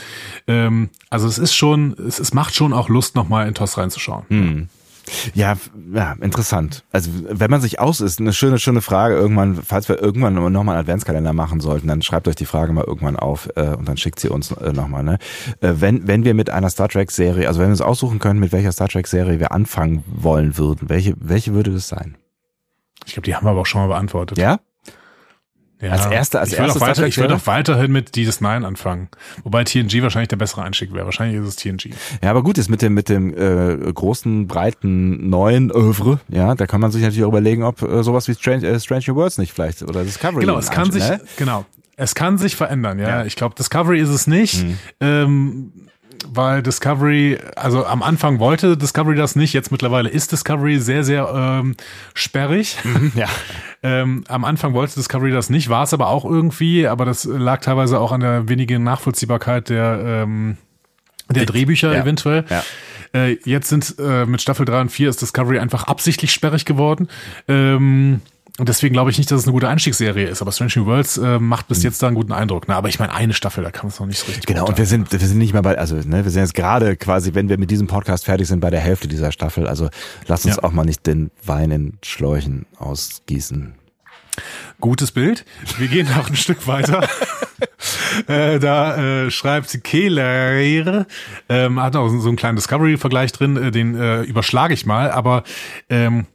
Ähm, 0.47 0.91
also 1.11 1.27
es 1.27 1.39
ist 1.39 1.55
schon, 1.55 1.97
es, 2.07 2.21
es 2.21 2.35
macht 2.35 2.55
schon 2.55 2.73
auch 2.73 2.89
Lust, 2.89 3.17
noch 3.17 3.29
mal 3.29 3.49
in 3.49 3.55
TOS 3.55 3.79
reinzuschauen. 3.79 4.27
Hm. 4.29 4.69
Ja, 5.35 5.57
ja, 5.93 6.13
interessant. 6.21 6.85
Also 6.93 7.11
wenn 7.29 7.51
man 7.51 7.61
sich 7.61 7.81
aus 7.81 8.01
ist, 8.01 8.21
eine 8.21 8.33
schöne, 8.33 8.59
schöne 8.59 8.81
Frage. 8.81 9.17
Irgendwann, 9.17 9.57
falls 9.57 9.89
wir 9.89 10.01
irgendwann 10.01 10.35
nochmal 10.35 10.77
einen 10.77 10.83
Adventskalender 10.83 11.33
machen 11.33 11.61
sollten, 11.61 11.89
dann 11.89 12.03
schreibt 12.03 12.29
euch 12.29 12.37
die 12.37 12.47
Frage 12.47 12.73
mal 12.73 12.85
irgendwann 12.85 13.17
auf 13.17 13.49
äh, 13.57 13.75
und 13.75 13.89
dann 13.89 13.97
schickt 13.97 14.21
sie 14.21 14.29
uns 14.29 14.53
äh, 14.53 14.73
nochmal. 14.73 15.03
Ne? 15.03 15.19
Äh, 15.61 15.75
wenn, 15.77 16.07
wenn 16.07 16.25
wir 16.25 16.35
mit 16.35 16.51
einer 16.51 16.71
Star 16.71 16.89
Trek-Serie, 16.89 17.49
also 17.49 17.61
wenn 17.61 17.69
wir 17.69 17.73
uns 17.73 17.81
aussuchen 17.81 18.19
können, 18.19 18.41
mit 18.41 18.53
welcher 18.53 18.73
Star 18.73 18.89
Trek-Serie 18.89 19.41
wir 19.41 19.53
anfangen 19.53 20.05
wollen 20.07 20.57
würden, 20.59 20.89
welche, 20.89 21.15
welche 21.19 21.55
würde 21.55 21.73
das 21.73 21.89
sein? 21.89 22.17
Ich 23.07 23.15
glaube, 23.15 23.27
die 23.27 23.35
haben 23.35 23.47
wir 23.47 23.51
aber 23.51 23.61
auch 23.61 23.67
schon 23.67 23.81
mal 23.81 23.89
beantwortet. 23.89 24.39
Ja? 24.39 24.61
Ja, 25.81 25.93
als 25.93 26.07
erste, 26.07 26.41
als 26.41 26.53
ich 26.53 26.59
würde 26.59 26.73
auch, 26.73 26.81
weiter, 26.81 27.07
ich 27.07 27.19
würd 27.19 27.31
auch 27.31 27.47
weiterhin 27.47 27.93
mit 27.93 28.17
dieses 28.17 28.41
Nine 28.41 28.67
anfangen. 28.67 29.09
Wobei 29.45 29.63
TNG 29.63 30.03
wahrscheinlich 30.03 30.29
der 30.29 30.37
bessere 30.37 30.63
Einstieg 30.63 30.93
wäre. 30.93 31.05
Wahrscheinlich 31.05 31.41
ist 31.41 31.47
es 31.47 31.57
TNG. 31.57 31.91
Ja, 32.23 32.31
aber 32.31 32.43
gut, 32.43 32.59
ist 32.59 32.69
mit 32.69 32.83
dem, 32.83 32.95
mit 32.95 33.09
dem 33.09 33.33
äh, 33.33 33.93
großen, 33.93 34.49
breiten, 34.49 35.31
neuen 35.31 35.71
Övre, 35.71 36.19
ja, 36.29 36.57
da 36.57 36.67
kann 36.67 36.81
man 36.81 36.91
sich 36.91 37.03
natürlich 37.03 37.25
auch 37.25 37.29
überlegen, 37.29 37.63
ob 37.63 37.83
äh, 37.83 38.03
sowas 38.03 38.27
wie 38.27 38.35
Strange, 38.35 38.67
äh, 38.67 38.81
Strange 38.81 39.05
New 39.07 39.15
Worlds 39.15 39.39
nicht 39.39 39.53
vielleicht 39.53 39.83
oder 39.83 40.03
Discovery. 40.03 40.41
Genau, 40.41 40.59
es 40.59 40.71
kann 40.71 40.91
sich, 40.91 41.09
ne? 41.09 41.21
genau. 41.37 41.65
Es 41.97 42.15
kann 42.15 42.39
sich 42.39 42.57
verändern, 42.57 42.99
ja. 42.99 43.09
ja. 43.09 43.25
Ich 43.25 43.37
glaube, 43.37 43.55
Discovery 43.57 44.01
ist 44.01 44.09
es 44.09 44.27
nicht. 44.27 44.65
Mhm. 44.65 44.79
Ähm, 45.01 45.73
weil 46.27 46.63
Discovery, 46.63 47.39
also 47.57 47.85
am 47.85 48.03
Anfang 48.03 48.39
wollte 48.39 48.77
Discovery 48.77 49.17
das 49.17 49.37
nicht, 49.37 49.53
jetzt 49.53 49.71
mittlerweile 49.71 50.09
ist 50.09 50.33
Discovery 50.33 50.79
sehr, 50.79 51.05
sehr 51.05 51.29
ähm, 51.35 51.77
sperrig. 52.15 52.77
Mhm, 52.85 53.13
ja. 53.15 53.27
ähm, 53.83 54.25
am 54.29 54.45
Anfang 54.45 54.75
wollte 54.75 54.95
Discovery 54.95 55.33
das 55.33 55.51
nicht, 55.51 55.69
war 55.69 55.85
es 55.85 55.95
aber 55.95 56.09
auch 56.09 56.25
irgendwie, 56.25 56.87
aber 56.87 57.05
das 57.05 57.25
lag 57.25 57.61
teilweise 57.61 58.01
auch 58.01 58.13
an 58.13 58.21
der 58.21 58.49
wenigen 58.49 58.83
Nachvollziehbarkeit 58.83 59.69
der, 59.69 60.01
ähm, 60.05 60.57
der 61.29 61.47
Drehbücher 61.47 61.93
ja. 61.93 62.03
eventuell. 62.03 62.45
Ja. 62.49 62.63
Äh, 63.15 63.39
jetzt 63.45 63.69
sind 63.69 63.95
äh, 63.99 64.27
mit 64.27 64.43
Staffel 64.43 64.67
3 64.67 64.83
und 64.83 64.89
4 64.91 65.09
ist 65.09 65.23
Discovery 65.23 65.59
einfach 65.59 65.85
absichtlich 65.85 66.33
sperrig 66.33 66.65
geworden. 66.65 67.09
Ähm, 67.47 68.21
und 68.59 68.69
deswegen 68.69 68.93
glaube 68.93 69.11
ich 69.11 69.19
nicht, 69.19 69.31
dass 69.31 69.41
es 69.41 69.47
eine 69.47 69.53
gute 69.53 69.69
Einstiegsserie 69.69 70.27
ist. 70.27 70.43
Aber 70.43 70.51
Strange 70.51 70.73
New 70.77 70.87
Worlds 70.87 71.17
äh, 71.17 71.39
macht 71.39 71.69
bis 71.69 71.79
hm. 71.79 71.85
jetzt 71.85 72.03
da 72.03 72.09
einen 72.09 72.17
guten 72.17 72.33
Eindruck. 72.33 72.67
Ne? 72.67 72.75
Aber 72.75 72.89
ich 72.89 72.99
meine, 72.99 73.15
eine 73.15 73.33
Staffel, 73.33 73.63
da 73.63 73.71
kann 73.71 73.87
man 73.87 73.93
es 73.93 74.01
noch 74.01 74.07
nicht 74.07 74.19
so 74.19 74.27
richtig 74.27 74.47
Genau, 74.47 74.67
und 74.67 74.77
wir 74.77 74.87
sind, 74.87 75.13
wir 75.13 75.19
sind 75.21 75.39
nicht 75.39 75.53
mehr 75.53 75.63
bei, 75.63 75.79
also 75.79 75.95
ne, 75.95 76.25
wir 76.25 76.31
sind 76.31 76.43
jetzt 76.43 76.55
gerade 76.55 76.97
quasi, 76.97 77.35
wenn 77.35 77.49
wir 77.49 77.57
mit 77.57 77.71
diesem 77.71 77.87
Podcast 77.87 78.25
fertig 78.25 78.49
sind, 78.49 78.61
bei 78.61 78.71
der 78.71 78.81
Hälfte 78.81 79.07
dieser 79.07 79.31
Staffel. 79.31 79.69
Also 79.69 79.89
lasst 80.27 80.45
uns 80.45 80.57
ja. 80.57 80.65
auch 80.65 80.73
mal 80.73 80.85
nicht 80.85 81.07
den 81.07 81.31
Wein 81.45 81.71
in 81.71 81.99
Schläuchen 82.03 82.67
ausgießen. 82.79 83.75
Gutes 84.81 85.13
Bild. 85.13 85.45
Wir 85.79 85.87
gehen 85.87 86.09
noch 86.17 86.29
ein 86.29 86.37
Stück 86.37 86.67
weiter. 86.67 87.09
äh, 88.27 88.59
da 88.59 88.97
äh, 88.97 89.31
schreibt 89.31 89.85
Kehler, 89.85 91.07
ähm, 91.49 91.81
hat 91.81 91.95
auch 91.95 92.09
so 92.09 92.29
einen 92.29 92.37
kleinen 92.37 92.57
Discovery-Vergleich 92.57 93.31
drin, 93.33 93.57
äh, 93.57 93.71
den 93.71 93.95
äh, 93.95 94.23
überschlage 94.23 94.75
ich 94.75 94.85
mal, 94.85 95.11
aber 95.13 95.45
ähm, 95.89 96.27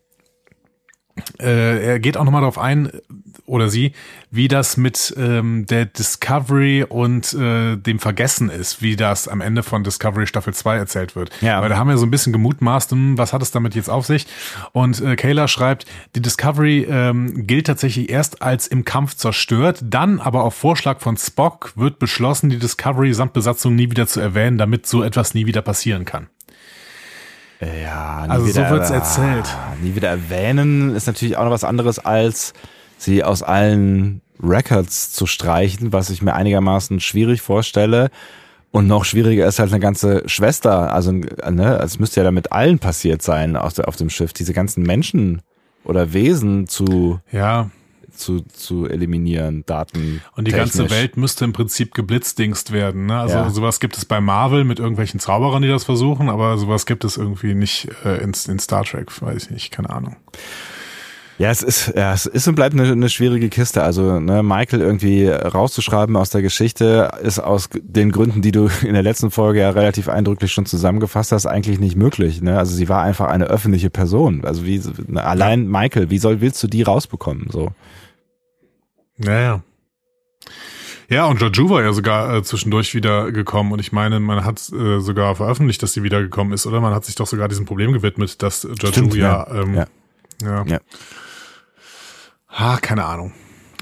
äh, 1.39 1.86
er 1.86 2.00
geht 2.00 2.17
auch 2.17 2.24
nochmal 2.24 2.41
darauf 2.41 2.58
ein, 2.58 2.91
oder 3.46 3.70
sie, 3.70 3.91
wie 4.32 4.48
das 4.48 4.77
mit 4.77 5.13
ähm, 5.17 5.65
der 5.65 5.86
Discovery 5.86 6.86
und 6.88 7.34
äh, 7.34 7.75
dem 7.75 8.00
Vergessen 8.00 8.50
ist, 8.50 8.82
wie 8.82 8.96
das 8.96 9.27
am 9.27 9.41
Ende 9.41 9.63
von 9.63 9.84
Discovery 9.84 10.27
Staffel 10.27 10.53
2 10.53 10.77
erzählt 10.77 11.15
wird. 11.15 11.29
Ja. 11.41 11.62
Weil 11.62 11.70
da 11.70 11.77
haben 11.77 11.89
wir 11.89 11.98
so 11.98 12.05
ein 12.05 12.12
bisschen 12.12 12.34
gemutmaßt, 12.34 12.91
hm, 12.91 13.17
was 13.17 13.34
hat 13.34 13.41
es 13.41 13.51
damit 13.51 13.75
jetzt 13.75 13.89
auf 13.89 14.05
sich? 14.05 14.27
Und 14.72 15.01
äh, 15.01 15.15
Kayla 15.15 15.48
schreibt, 15.48 15.86
die 16.15 16.22
Discovery 16.22 16.88
ähm, 16.89 17.46
gilt 17.46 17.67
tatsächlich 17.67 18.10
erst 18.10 18.41
als 18.41 18.67
im 18.67 18.86
Kampf 18.86 19.15
zerstört, 19.15 19.84
dann 19.84 20.20
aber 20.20 20.43
auf 20.43 20.55
Vorschlag 20.55 21.01
von 21.01 21.17
Spock 21.17 21.74
wird 21.75 22.00
beschlossen, 22.00 22.50
die 22.50 22.60
Discovery 22.60 23.13
samt 23.13 23.34
Besatzung 23.34 23.75
nie 23.75 23.91
wieder 23.91 24.08
zu 24.08 24.20
erwähnen, 24.20 24.58
damit 24.58 24.88
so 24.88 25.03
etwas 25.03 25.34
nie 25.34 25.46
wieder 25.46 25.62
passieren 25.62 26.05
kann. 26.05 26.27
Ja, 27.82 28.25
also 28.27 28.48
wieder, 28.48 28.67
so 28.67 28.75
wird's 28.75 28.89
erzählt. 28.89 29.46
Nie 29.82 29.96
wieder 29.96 30.10
erwähnen 30.10 30.96
ist 30.96 31.08
natürlich 31.08 31.38
auch 31.38 31.46
noch 31.46 31.51
was 31.51 31.63
anderes 31.63 32.00
als 32.00 32.53
sie 32.98 33.24
aus 33.24 33.43
allen 33.43 34.22
Records 34.41 35.12
zu 35.12 35.25
streichen, 35.25 35.93
was 35.93 36.10
ich 36.10 36.22
mir 36.22 36.34
einigermaßen 36.34 37.00
schwierig 37.00 37.41
vorstelle. 37.41 38.10
Und 38.72 38.88
noch 38.88 39.05
schwieriger 39.05 39.46
ist 39.48 39.60
halt 39.60 39.72
eine 39.72 39.79
ganze 39.79 40.27
Schwester, 40.27 40.91
also 40.93 41.12
ne, 41.12 41.79
es 41.84 42.00
müsste 42.00 42.22
ja 42.22 42.24
damit 42.24 42.51
allen 42.51 42.79
passiert 42.79 43.22
sein 43.22 43.55
auf, 43.55 43.74
der, 43.74 43.88
auf 43.88 43.96
dem 43.98 44.10
Schiff, 44.10 44.34
diese 44.34 44.53
ganzen 44.53 44.82
Menschen 44.82 45.43
oder 45.84 46.13
Wesen 46.13 46.67
zu 46.67 47.20
ja 47.32 47.70
zu, 48.15 48.41
zu 48.41 48.86
eliminieren, 48.86 49.63
Daten. 49.65 50.22
Und 50.36 50.48
die 50.48 50.51
ganze 50.51 50.89
Welt 50.89 51.17
müsste 51.17 51.46
im 51.46 51.53
Prinzip 51.53 51.93
geblitzdingst 51.93 52.72
werden. 52.72 53.08
Ne? 53.08 53.17
Also 53.17 53.36
ja. 53.36 53.50
sowas 53.50 53.79
gibt 53.79 53.98
es 53.98 54.05
bei 54.05 54.22
Marvel 54.22 54.63
mit 54.63 54.79
irgendwelchen 54.79 55.20
Zauberern, 55.20 55.62
die 55.62 55.67
das 55.67 55.84
versuchen, 55.84 56.29
aber 56.29 56.58
sowas 56.58 56.86
gibt 56.86 57.03
es 57.03 57.17
irgendwie 57.17 57.53
nicht 57.53 57.89
äh, 58.05 58.17
in, 58.17 58.34
in 58.48 58.60
Star 58.60 58.84
Trek, 58.84 59.22
weiß 59.22 59.46
ich 59.46 59.50
nicht, 59.51 59.72
keine 59.72 59.89
Ahnung. 59.89 60.15
Ja, 61.39 61.50
es 61.50 61.63
ist, 61.63 61.93
ja, 61.96 62.13
es 62.13 62.27
ist 62.27 62.48
und 62.48 62.55
bleibt 62.55 62.74
eine, 62.74 62.91
eine 62.91 63.10
schwierige 63.10 63.50
Kiste. 63.50 63.82
Also 63.82 64.20
ne, 64.20 64.43
Michael 64.43 64.82
irgendwie 64.82 65.27
rauszuschreiben 65.27 66.15
aus 66.15 66.29
der 66.29 66.43
Geschichte 66.43 67.12
ist 67.24 67.39
aus 67.39 67.70
den 67.74 68.12
Gründen, 68.12 68.41
die 68.41 68.51
du 68.51 68.70
in 68.84 68.93
der 68.93 69.01
letzten 69.01 69.32
Folge 69.32 69.62
ja 69.62 69.72
relativ 69.72 70.10
eindrücklich 70.10 70.51
schon 70.51 70.65
zusammengefasst 70.65 71.32
hast, 71.32 71.48
eigentlich 71.48 71.79
nicht 71.79 71.96
möglich. 71.96 72.41
Ne? 72.41 72.58
Also 72.58 72.75
sie 72.75 72.88
war 72.88 73.01
einfach 73.01 73.27
eine 73.27 73.46
öffentliche 73.46 73.89
Person. 73.89 74.46
Also 74.46 74.65
wie 74.65 74.82
ne, 75.08 75.24
allein 75.24 75.67
Michael, 75.67 76.12
wie 76.12 76.20
soll 76.20 76.39
willst 76.41 76.62
du 76.62 76.67
die 76.67 76.84
rausbekommen? 76.84 77.48
So. 77.51 77.72
Naja. 79.24 79.62
Ja, 81.10 81.25
und 81.25 81.42
Joju 81.42 81.70
war 81.70 81.84
ja 81.84 81.94
sogar 81.94 82.34
äh, 82.34 82.44
zwischendurch 82.44 82.96
wieder 82.96 83.32
gekommen 83.32 83.72
und 83.72 83.80
ich 83.80 83.92
meine, 83.92 84.20
man 84.20 84.46
hat 84.46 84.60
äh, 84.72 85.00
sogar 85.00 85.36
veröffentlicht, 85.36 85.84
dass 85.84 85.94
sie 85.94 86.03
wiedergekommen 86.03 86.53
ist, 86.53 86.65
oder? 86.65 86.82
Man 86.82 86.94
hat 86.94 87.06
sich 87.06 87.15
doch 87.15 87.27
sogar 87.27 87.48
diesem 87.48 87.65
Problem 87.65 87.94
gewidmet, 87.94 88.42
dass 88.42 88.63
Joju 88.63 89.15
ja, 89.15 89.48
ähm, 89.51 89.75
ja. 89.75 89.86
ja. 90.42 90.65
ja. 90.65 90.80
Ah, 92.48 92.77
keine 92.77 93.06
Ahnung. 93.06 93.34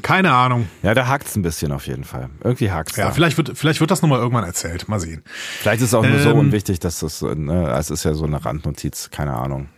Keine 0.01 0.33
Ahnung. 0.33 0.67
Ja, 0.81 0.93
da 0.93 1.07
hakt's 1.07 1.35
ein 1.35 1.41
bisschen 1.41 1.71
auf 1.71 1.85
jeden 1.87 2.03
Fall. 2.03 2.29
Irgendwie 2.43 2.71
hakt's. 2.71 2.95
Ja, 2.95 3.05
da. 3.05 3.11
vielleicht 3.11 3.37
wird, 3.37 3.51
vielleicht 3.55 3.79
wird 3.79 3.91
das 3.91 4.01
nochmal 4.01 4.19
irgendwann 4.19 4.43
erzählt. 4.43 4.87
Mal 4.89 4.99
sehen. 4.99 5.23
Vielleicht 5.25 5.81
ist 5.81 5.89
es 5.89 5.93
auch 5.93 6.03
nur 6.03 6.17
ähm, 6.17 6.23
so 6.23 6.33
unwichtig, 6.33 6.79
dass 6.79 6.99
das, 6.99 7.21
ne, 7.21 7.69
es 7.77 7.89
ist 7.91 8.03
ja 8.03 8.13
so 8.13 8.25
eine 8.25 8.43
Randnotiz, 8.43 9.09
keine 9.11 9.33
Ahnung. 9.33 9.69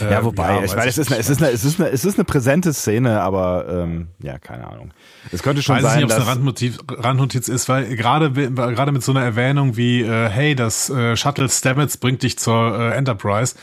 Äh, 0.00 0.10
ja, 0.12 0.24
wobei, 0.24 0.56
ja, 0.56 0.64
ich 0.64 0.74
meine, 0.74 0.88
es 0.88 0.98
ist, 0.98 1.10
eine, 1.10 1.20
es, 1.20 1.30
ist 1.30 1.42
eine, 1.42 1.50
es, 1.52 1.64
ist 1.64 1.80
eine, 1.80 1.90
es 1.90 2.04
ist 2.04 2.18
eine 2.18 2.24
präsente 2.24 2.72
Szene, 2.72 3.20
aber 3.20 3.66
ähm, 3.68 4.08
ja, 4.22 4.38
keine 4.38 4.66
Ahnung. 4.66 4.92
Es 5.32 5.42
könnte 5.42 5.62
schon 5.62 5.76
Weiß 5.76 5.82
sein, 5.82 6.00
nicht, 6.00 6.10
dass 6.10 6.20
eine 6.20 6.26
Randnotiz, 6.26 6.78
Randnotiz 6.88 7.48
ist, 7.48 7.68
weil 7.68 7.96
gerade 7.96 8.30
gerade 8.30 8.92
mit 8.92 9.02
so 9.02 9.12
einer 9.12 9.22
Erwähnung 9.22 9.76
wie, 9.76 10.02
äh, 10.02 10.28
hey, 10.28 10.54
das 10.54 10.90
äh, 10.90 11.16
Shuttle 11.16 11.48
Stamets 11.48 11.96
bringt 11.96 12.22
dich 12.22 12.38
zur 12.38 12.78
äh, 12.78 12.96
Enterprise. 12.96 13.54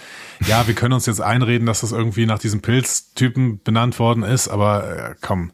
Ja, 0.47 0.67
wir 0.67 0.73
können 0.73 0.93
uns 0.93 1.05
jetzt 1.05 1.21
einreden, 1.21 1.65
dass 1.65 1.81
das 1.81 1.91
irgendwie 1.91 2.25
nach 2.25 2.39
diesem 2.39 2.61
Pilztypen 2.61 3.61
benannt 3.63 3.99
worden 3.99 4.23
ist, 4.23 4.47
aber 4.47 5.11
äh, 5.11 5.15
komm. 5.21 5.51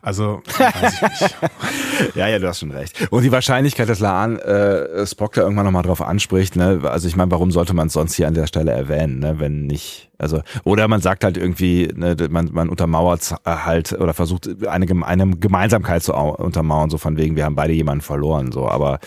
Also, 0.00 0.42
weiß 0.58 0.94
ich 0.94 1.02
nicht. 1.02 1.36
ja, 2.14 2.28
ja, 2.28 2.38
du 2.38 2.46
hast 2.46 2.60
schon 2.60 2.70
recht. 2.70 3.08
Und 3.10 3.22
die 3.22 3.32
Wahrscheinlichkeit, 3.32 3.88
dass 3.88 4.00
Laan 4.00 4.38
äh, 4.38 5.06
Spock 5.06 5.34
da 5.34 5.42
irgendwann 5.42 5.64
nochmal 5.64 5.82
drauf 5.82 6.02
anspricht, 6.02 6.56
ne, 6.56 6.80
also 6.84 7.08
ich 7.08 7.16
meine, 7.16 7.30
warum 7.30 7.50
sollte 7.50 7.74
man 7.74 7.88
es 7.88 7.94
sonst 7.94 8.14
hier 8.14 8.28
an 8.28 8.34
der 8.34 8.46
Stelle 8.46 8.70
erwähnen, 8.72 9.18
ne, 9.18 9.40
wenn 9.40 9.66
nicht, 9.66 10.10
also, 10.18 10.42
oder 10.64 10.86
man 10.88 11.00
sagt 11.00 11.24
halt 11.24 11.36
irgendwie, 11.36 11.88
ne, 11.94 12.16
man, 12.30 12.50
man 12.52 12.68
untermauert 12.68 13.34
halt 13.44 13.92
oder 13.92 14.14
versucht 14.14 14.66
eine, 14.66 14.86
eine 15.04 15.36
Gemeinsamkeit 15.36 16.02
zu 16.02 16.14
untermauern, 16.14 16.90
so 16.90 16.98
von 16.98 17.16
wegen, 17.16 17.36
wir 17.36 17.44
haben 17.44 17.56
beide 17.56 17.72
jemanden 17.72 18.02
verloren, 18.02 18.52
so, 18.52 18.68
aber 18.68 19.00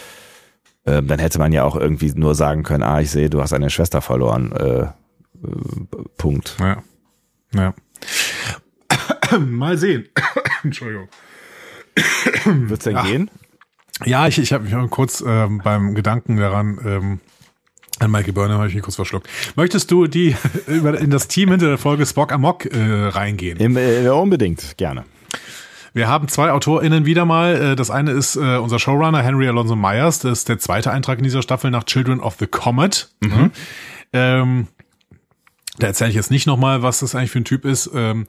äh, 0.83 1.01
dann 1.01 1.19
hätte 1.19 1.39
man 1.39 1.53
ja 1.53 1.63
auch 1.63 1.75
irgendwie 1.75 2.12
nur 2.15 2.36
sagen 2.36 2.63
können, 2.63 2.83
ah, 2.83 3.00
ich 3.00 3.12
sehe, 3.12 3.29
du 3.29 3.41
hast 3.41 3.53
eine 3.53 3.69
Schwester 3.69 4.01
verloren, 4.01 4.51
äh, 4.51 4.81
äh 4.81 4.89
Punkt. 6.17 6.57
Ja. 6.60 6.83
Ja. 7.53 7.74
Mal 9.39 9.77
sehen. 9.77 10.07
Entschuldigung. 10.63 11.08
Wird's 12.46 12.86
denn 12.86 12.96
Ach. 12.96 13.06
gehen? 13.06 13.30
Ja, 14.06 14.27
ich, 14.27 14.39
ich 14.39 14.53
habe 14.53 14.63
mich 14.63 14.89
kurz 14.89 15.24
ähm, 15.25 15.62
beim 15.63 15.94
Gedanken 15.94 16.38
daran, 16.38 16.80
ähm, 16.84 17.20
an 18.00 18.10
Michael 18.10 18.34
Burnham 18.34 18.58
habe 18.58 18.68
ich 18.68 18.74
mich 18.74 18.84
kurz 18.84 18.96
verschluckt. 18.96 19.30
Möchtest 19.56 19.91
du 19.91 20.08
die 20.08 20.36
über 20.68 21.00
in 21.00 21.12
das 21.12 21.27
Team 21.27 21.51
hinter 21.51 21.68
der 21.68 21.77
Folge 21.77 22.06
Spock 22.06 22.32
Amok 22.32 22.65
äh, 22.65 23.08
reingehen? 23.08 23.60
Im, 23.60 23.77
äh, 23.77 24.08
unbedingt, 24.10 24.77
gerne. 24.77 25.06
Wir 25.94 26.08
haben 26.08 26.27
zwei 26.30 26.51
AutorInnen 26.51 27.06
wieder 27.06 27.25
mal. 27.25 27.56
Äh, 27.56 27.75
das 27.75 27.91
eine 27.91 28.12
ist 28.12 28.38
äh, 28.38 28.58
unser 28.58 28.80
Showrunner 28.80 29.22
Henry 29.22 29.48
Alonso 29.48 29.75
Myers. 29.75 30.20
Das 30.20 30.39
ist 30.39 30.50
der 30.50 30.58
zweite 30.58 30.89
Eintrag 30.91 31.20
in 31.20 31.24
dieser 31.24 31.41
Staffel 31.41 31.70
nach 31.70 31.84
Children 31.84 32.22
of 32.22 32.38
the 32.39 32.48
Comet. 32.48 33.12
Mhm. 33.20 33.51
Ähm, 34.13 34.68
da 35.77 35.88
erzähle 35.88 36.10
ich 36.10 36.15
jetzt 36.15 36.32
nicht 36.32 36.48
nochmal, 36.48 36.82
was 36.82 37.00
das 37.00 37.13
eigentlich 37.13 37.32
für 37.32 37.39
ein 37.39 37.46
Typ 37.46 37.65
ist. 37.65 37.89
Ähm, 37.94 38.25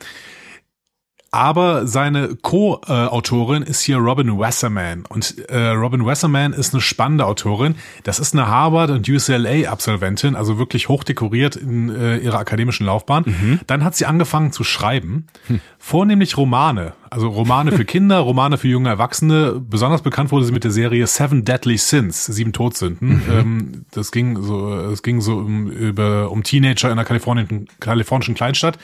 aber 1.34 1.86
seine 1.86 2.36
Co-Autorin 2.36 3.62
ist 3.62 3.80
hier 3.80 3.96
Robin 3.96 4.38
Wasserman. 4.38 5.04
Und 5.08 5.48
äh, 5.48 5.68
Robin 5.68 6.04
Wasserman 6.04 6.52
ist 6.52 6.74
eine 6.74 6.82
spannende 6.82 7.24
Autorin. 7.24 7.76
Das 8.04 8.18
ist 8.18 8.34
eine 8.34 8.48
Harvard- 8.48 8.90
und 8.90 9.08
UCLA-Absolventin, 9.08 10.36
also 10.36 10.58
wirklich 10.58 10.90
hochdekoriert 10.90 11.56
in 11.56 11.88
äh, 11.88 12.18
ihrer 12.18 12.38
akademischen 12.38 12.84
Laufbahn. 12.84 13.24
Mhm. 13.26 13.60
Dann 13.66 13.82
hat 13.82 13.96
sie 13.96 14.04
angefangen 14.04 14.52
zu 14.52 14.62
schreiben, 14.62 15.26
hm. 15.46 15.60
vornehmlich 15.78 16.36
Romane. 16.36 16.92
Also 17.08 17.28
Romane 17.28 17.72
für 17.72 17.86
Kinder, 17.86 18.18
Romane 18.20 18.58
für 18.58 18.68
junge 18.68 18.90
Erwachsene. 18.90 19.58
Besonders 19.58 20.02
bekannt 20.02 20.32
wurde 20.32 20.44
sie 20.44 20.52
mit 20.52 20.64
der 20.64 20.70
Serie 20.70 21.06
Seven 21.06 21.46
Deadly 21.46 21.78
Sins, 21.78 22.26
sieben 22.26 22.52
Todsünden. 22.52 23.08
Mhm. 23.08 23.22
Ähm, 23.30 23.84
das 23.90 24.12
ging 24.12 24.42
so, 24.42 24.70
es 24.90 25.02
ging 25.02 25.22
so 25.22 25.36
um, 25.36 25.70
über, 25.70 26.30
um 26.30 26.42
Teenager 26.42 26.88
in 26.88 26.92
einer 26.92 27.04
kalifornischen, 27.06 27.68
kalifornischen 27.80 28.34
Kleinstadt. 28.34 28.78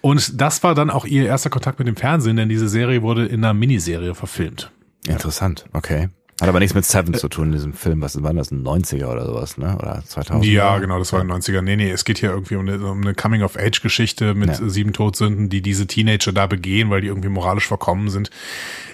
Und 0.00 0.40
das 0.40 0.62
war 0.62 0.74
dann 0.74 0.90
auch 0.90 1.04
ihr 1.04 1.26
erster 1.26 1.50
Kontakt 1.50 1.78
mit 1.78 1.88
dem 1.88 1.96
Fernsehen, 1.96 2.36
denn 2.36 2.48
diese 2.48 2.68
Serie 2.68 3.02
wurde 3.02 3.26
in 3.26 3.44
einer 3.44 3.54
Miniserie 3.54 4.14
verfilmt. 4.14 4.70
Interessant, 5.06 5.66
okay. 5.72 6.08
Hat 6.40 6.48
aber 6.48 6.58
nichts 6.58 6.74
mit 6.74 6.86
Seven 6.86 7.12
zu 7.12 7.28
tun, 7.28 7.48
in 7.48 7.52
diesem 7.52 7.72
Film. 7.74 8.00
Was 8.00 8.22
war 8.22 8.32
das? 8.32 8.50
Ein 8.50 8.64
90er 8.64 9.08
oder 9.08 9.26
sowas, 9.26 9.58
ne? 9.58 9.76
Oder 9.76 10.02
2000? 10.06 10.46
Ja, 10.46 10.78
genau, 10.78 10.98
das 10.98 11.12
war 11.12 11.20
ein 11.20 11.30
90er. 11.30 11.60
Nee, 11.60 11.76
nee, 11.76 11.90
es 11.90 12.06
geht 12.06 12.16
hier 12.16 12.30
irgendwie 12.30 12.56
um 12.56 12.66
eine, 12.66 12.78
um 12.78 13.02
eine 13.02 13.14
Coming-of-Age-Geschichte 13.14 14.32
mit 14.34 14.48
ja. 14.48 14.68
sieben 14.68 14.94
Todsünden, 14.94 15.50
die 15.50 15.60
diese 15.60 15.86
Teenager 15.86 16.32
da 16.32 16.46
begehen, 16.46 16.88
weil 16.88 17.02
die 17.02 17.08
irgendwie 17.08 17.28
moralisch 17.28 17.68
verkommen 17.68 18.08
sind. 18.08 18.30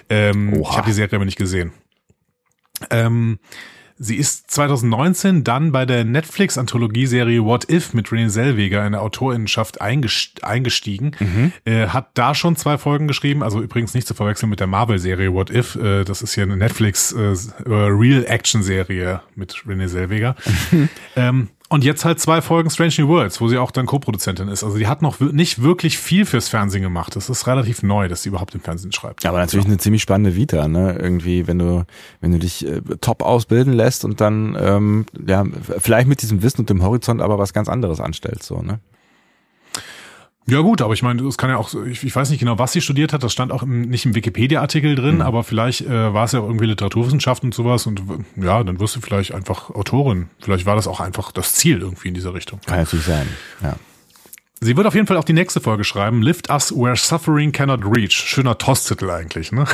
Ähm, 0.09 0.59
ich 0.59 0.71
habe 0.71 0.87
die 0.87 0.93
Serie 0.93 1.15
aber 1.15 1.25
nicht 1.25 1.37
gesehen. 1.37 1.71
Ähm, 2.89 3.39
Sie 3.99 4.15
ist 4.15 4.51
2019 4.51 5.43
dann 5.43 5.71
bei 5.71 5.85
der 5.85 6.03
Netflix-Anthologieserie 6.03 7.43
What 7.43 7.69
If 7.69 7.93
mit 7.93 8.11
Renee 8.11 8.29
Zellweger 8.29 8.85
in 8.85 8.91
der 8.91 9.01
Autorinnenschaft 9.01 9.81
eingestiegen. 9.81 11.11
Mhm. 11.19 11.51
Äh, 11.65 11.87
hat 11.87 12.09
da 12.13 12.35
schon 12.35 12.55
zwei 12.55 12.77
Folgen 12.77 13.07
geschrieben, 13.07 13.41
also 13.41 13.61
übrigens 13.61 13.93
nicht 13.93 14.07
zu 14.07 14.13
verwechseln 14.13 14.49
mit 14.49 14.59
der 14.59 14.67
Marvel-Serie 14.67 15.33
What 15.33 15.49
If. 15.49 15.75
Äh, 15.75 16.03
das 16.03 16.21
ist 16.21 16.35
hier 16.35 16.43
eine 16.43 16.57
Netflix 16.57 17.11
äh, 17.11 17.35
Real-Action-Serie 17.65 19.21
mit 19.35 19.63
Renee 19.67 19.87
Zellweger. 19.87 20.35
ähm, 21.15 21.49
und 21.69 21.83
jetzt 21.83 22.05
halt 22.05 22.19
zwei 22.19 22.41
Folgen 22.41 22.69
Strange 22.69 22.93
New 22.99 23.07
Worlds, 23.09 23.41
wo 23.41 23.47
sie 23.47 23.57
auch 23.57 23.71
dann 23.71 23.85
Co-Produzentin 23.85 24.47
ist. 24.47 24.63
Also 24.63 24.77
die 24.77 24.87
hat 24.87 25.01
noch 25.01 25.19
nicht 25.19 25.61
wirklich 25.61 25.97
viel 25.97 26.25
fürs 26.25 26.47
Fernsehen 26.47 26.81
gemacht. 26.81 27.15
Das 27.15 27.29
ist 27.29 27.45
relativ 27.45 27.83
neu, 27.83 28.07
dass 28.07 28.23
sie 28.23 28.29
überhaupt 28.29 28.55
im 28.55 28.61
Fernsehen 28.61 28.91
schreibt. 28.93 29.25
Aber 29.25 29.39
natürlich 29.39 29.65
ja. 29.65 29.71
eine 29.71 29.77
ziemlich 29.77 30.01
spannende 30.01 30.35
Vita, 30.35 30.67
ne? 30.67 30.97
Irgendwie, 30.97 31.47
wenn 31.47 31.59
du, 31.59 31.85
wenn 32.21 32.31
du 32.31 32.39
dich 32.39 32.65
äh, 32.65 32.81
top 33.01 33.21
ausbilden 33.21 33.73
lässt 33.73 34.05
und 34.05 34.21
dann 34.21 34.57
ähm, 34.59 35.05
ja, 35.27 35.43
vielleicht 35.79 36.07
mit 36.07 36.21
diesem 36.21 36.41
Wissen 36.41 36.61
und 36.61 36.69
dem 36.69 36.83
Horizont 36.83 37.21
aber 37.21 37.37
was 37.37 37.53
ganz 37.53 37.67
anderes 37.67 37.99
anstellst, 37.99 38.43
so, 38.43 38.61
ne? 38.61 38.79
Ja 40.49 40.61
gut, 40.61 40.81
aber 40.81 40.93
ich 40.93 41.03
meine, 41.03 41.21
es 41.23 41.37
kann 41.37 41.49
ja 41.49 41.57
auch, 41.57 41.73
ich, 41.73 42.03
ich, 42.03 42.15
weiß 42.15 42.29
nicht 42.29 42.39
genau, 42.39 42.57
was 42.57 42.71
sie 42.71 42.79
studiert 42.79 43.11
hat, 43.11 43.21
das 43.21 43.33
stand 43.33 43.51
auch 43.51 43.63
im, 43.63 43.81
nicht 43.81 44.05
im 44.05 44.15
Wikipedia-Artikel 44.15 44.95
drin, 44.95 45.15
mhm. 45.15 45.21
aber 45.21 45.43
vielleicht 45.43 45.81
äh, 45.81 46.13
war 46.13 46.23
es 46.23 46.31
ja 46.31 46.39
auch 46.39 46.45
irgendwie 46.45 46.67
Literaturwissenschaft 46.67 47.43
und 47.43 47.53
sowas 47.53 47.85
und 47.85 48.01
ja, 48.37 48.63
dann 48.63 48.79
wirst 48.79 48.95
du 48.95 49.01
vielleicht 49.01 49.33
einfach 49.33 49.69
Autorin. 49.71 50.29
Vielleicht 50.39 50.65
war 50.65 50.77
das 50.77 50.87
auch 50.87 51.01
einfach 51.01 51.33
das 51.33 51.53
Ziel 51.53 51.81
irgendwie 51.81 52.07
in 52.07 52.13
dieser 52.13 52.33
Richtung. 52.33 52.61
Kann 52.65 52.79
natürlich 52.79 53.05
sein, 53.05 53.27
ja. 53.61 53.75
Sie 54.59 54.75
wird 54.75 54.87
auf 54.87 54.95
jeden 54.95 55.05
Fall 55.05 55.17
auch 55.17 55.23
die 55.23 55.33
nächste 55.33 55.59
Folge 55.59 55.83
schreiben, 55.83 56.23
Lift 56.23 56.49
Us 56.49 56.71
Where 56.71 56.95
Suffering 56.95 57.51
Cannot 57.51 57.81
Reach. 57.85 58.13
Schöner 58.13 58.57
Toss-Titel 58.57 59.09
eigentlich, 59.11 59.51
ne? 59.51 59.65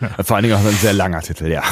Ja. 0.00 0.10
Vor 0.22 0.36
allen 0.36 0.44
Dingen 0.44 0.56
auch 0.56 0.64
ein 0.64 0.74
sehr 0.74 0.92
langer 0.92 1.22
Titel, 1.22 1.46
ja. 1.46 1.62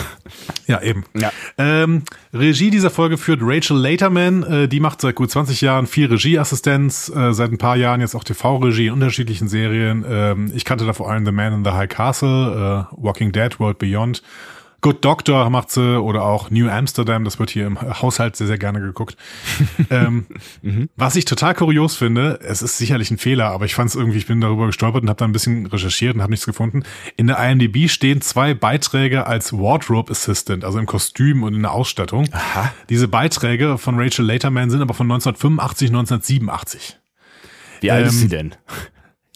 Ja, 0.67 0.81
eben. 0.81 1.05
Ja. 1.15 1.31
Ähm, 1.59 2.05
Regie 2.33 2.71
dieser 2.71 2.91
Folge 2.91 3.19
führt 3.19 3.41
Rachel 3.43 3.77
Laterman. 3.77 4.43
Äh, 4.43 4.69
die 4.69 4.81
macht 4.81 5.01
seit 5.01 5.15
gut 5.15 5.31
20 5.31 5.61
Jahren 5.61 5.87
viel 5.87 6.07
Regieassistenz, 6.07 7.11
äh, 7.15 7.33
seit 7.33 7.53
ein 7.53 7.59
paar 7.59 7.77
Jahren 7.77 8.01
jetzt 8.01 8.15
auch 8.15 8.25
TV-Regie 8.25 8.87
in 8.87 8.95
unterschiedlichen 8.95 9.49
Serien. 9.49 10.05
Ähm, 10.09 10.53
ich 10.55 10.65
kannte 10.65 10.87
da 10.87 10.93
vor 10.93 11.11
allem 11.11 11.27
The 11.27 11.33
Man 11.33 11.53
in 11.53 11.65
the 11.65 11.73
High 11.73 11.89
Castle, 11.89 12.89
äh, 12.91 12.97
Walking 12.97 13.33
Dead, 13.33 13.61
World 13.61 13.79
Beyond 13.79 14.23
Good 14.85 15.03
Doctor 15.03 15.49
macht 15.49 15.71
sie 15.71 15.99
oder 15.99 16.25
auch 16.27 16.51
New 16.51 16.69
Amsterdam, 16.69 17.25
das 17.25 17.39
wird 17.39 17.49
hier 17.49 17.67
im 17.67 17.81
Haushalt 17.81 18.37
sehr, 18.37 18.47
sehr 18.47 18.59
gerne 18.59 18.83
geguckt. 18.83 19.17
ähm, 19.91 20.27
mhm. 20.61 20.91
Was 20.95 21.17
ich 21.17 21.25
total 21.25 21.55
kurios 21.55 21.97
finde, 21.97 22.39
es 22.43 22.61
ist 22.61 22.77
sicherlich 22.77 23.11
ein 23.11 23.17
Fehler, 23.17 23.47
aber 23.47 23.65
ich 23.65 23.75
fand 23.75 23.89
es 23.89 23.97
irgendwie, 23.97 24.19
ich 24.19 24.27
bin 24.27 24.43
darüber 24.43 24.67
gestolpert 24.67 25.03
und 25.03 25.09
habe 25.09 25.17
da 25.17 25.25
ein 25.25 25.33
bisschen 25.33 25.65
recherchiert 25.65 26.17
und 26.17 26.21
habe 26.21 26.33
nichts 26.33 26.45
gefunden. 26.45 26.83
In 27.17 27.29
der 27.29 27.39
IMDb 27.39 27.89
stehen 27.89 28.21
zwei 28.21 28.53
Beiträge 28.53 29.27
als 29.27 29.55
Wardrobe 29.55 30.13
Assistant, 30.13 30.67
also 30.67 30.79
im 30.79 30.85
Kostüm 30.85 31.45
und 31.45 31.55
in 31.55 31.63
der 31.63 31.73
Ausstattung. 31.73 32.29
Aha. 32.33 32.71
Diese 32.91 33.09
Beiträge 33.09 33.79
von 33.79 33.99
Rachel 33.99 34.27
Laterman 34.27 34.69
sind 34.69 34.83
aber 34.83 34.93
von 34.93 35.11
1985, 35.11 35.89
1987. 35.89 36.99
Wie 37.81 37.91
alt 37.91 38.03
ähm, 38.03 38.09
ist 38.09 38.21
sie 38.21 38.29
denn? 38.29 38.55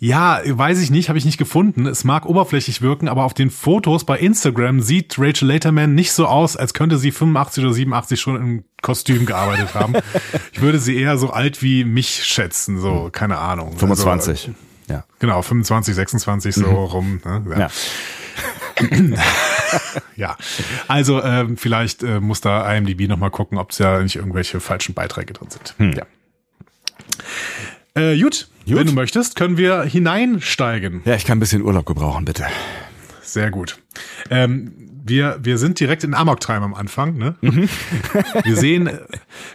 Ja, 0.01 0.41
weiß 0.45 0.81
ich 0.81 0.91
nicht, 0.91 1.09
habe 1.09 1.19
ich 1.19 1.25
nicht 1.25 1.39
gefunden. 1.39 1.87
Es 1.87 2.05
mag 2.05 2.25
oberflächlich 2.25 2.83
wirken, 2.83 3.09
aber 3.09 3.25
auf 3.25 3.35
den 3.35 3.51
Fotos 3.51 4.05
bei 4.05 4.17
Instagram 4.19 4.81
sieht 4.81 5.17
Rachel 5.19 5.49
Laterman 5.49 5.95
nicht 5.95 6.13
so 6.13 6.27
aus, 6.27 6.57
als 6.57 6.73
könnte 6.73 6.99
sie 6.99 7.11
85 7.11 7.65
oder 7.65 7.73
87 7.73 8.21
schon 8.21 8.37
im 8.37 8.65
Kostüm 8.81 9.27
gearbeitet 9.27 9.75
haben. 9.75 9.95
ich 10.53 10.61
würde 10.61 10.79
sie 10.79 10.97
eher 10.97 11.19
so 11.19 11.31
alt 11.31 11.63
wie 11.63 11.85
mich 11.85 12.25
schätzen, 12.25 12.79
so, 12.79 13.09
keine 13.11 13.39
Ahnung. 13.39 13.77
25. 13.77 14.29
Also, 14.29 14.59
ja. 14.89 15.05
Genau, 15.19 15.43
25, 15.43 15.95
26 15.97 16.55
so 16.55 16.67
mhm. 16.67 16.75
rum. 16.75 17.21
Ne? 17.25 17.45
Ja. 17.51 17.59
ja. 17.59 17.71
ja, 20.17 20.37
also 20.87 21.23
ähm, 21.23 21.57
vielleicht 21.57 22.05
äh, 22.05 22.21
muss 22.21 22.41
da 22.41 22.73
IMDb 22.73 23.09
nochmal 23.09 23.31
gucken, 23.31 23.59
ob 23.59 23.73
es 23.73 23.79
ja 23.79 24.01
nicht 24.01 24.15
irgendwelche 24.15 24.61
falschen 24.61 24.95
Beiträge 24.95 25.33
drin 25.33 25.51
sind. 25.51 25.75
Hm. 25.79 25.93
Ja. 25.93 26.07
Äh, 27.99 28.19
gut, 28.21 28.49
Gut. 28.69 28.77
Wenn 28.77 28.87
du 28.87 28.93
möchtest, 28.93 29.35
können 29.35 29.57
wir 29.57 29.83
hineinsteigen. 29.83 31.01
Ja, 31.07 31.15
ich 31.15 31.25
kann 31.25 31.39
ein 31.39 31.41
bisschen 31.41 31.63
Urlaub 31.63 31.87
gebrauchen, 31.87 32.27
bitte. 32.27 32.45
Sehr 33.23 33.51
gut. 33.51 33.79
Ähm, 34.29 34.73
wir, 35.05 35.39
wir 35.43 35.57
sind 35.57 35.81
direkt 35.81 36.05
in 36.05 36.13
Amok 36.13 36.41
Time 36.41 36.61
am 36.61 36.75
Anfang. 36.75 37.17
Ne? 37.17 37.35
Mhm. 37.41 37.69
wir 38.45 38.57
sehen, 38.57 38.91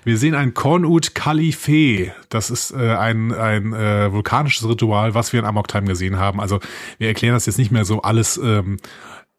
wir 0.04 0.18
sehen 0.18 0.34
ein 0.34 0.56
Kornut 0.56 1.14
Kalife. 1.14 2.12
Das 2.30 2.50
ist 2.50 2.72
äh, 2.72 2.96
ein, 2.96 3.32
ein 3.32 3.74
äh, 3.74 4.12
vulkanisches 4.12 4.68
Ritual, 4.68 5.14
was 5.14 5.32
wir 5.32 5.40
in 5.40 5.46
Amok 5.46 5.68
Time 5.68 5.86
gesehen 5.86 6.18
haben. 6.18 6.42
Also 6.42 6.60
wir 6.98 7.08
erklären 7.08 7.36
das 7.36 7.46
jetzt 7.46 7.60
nicht 7.60 7.72
mehr 7.72 7.86
so 7.86 8.02
alles 8.02 8.38
ähm, 8.38 8.78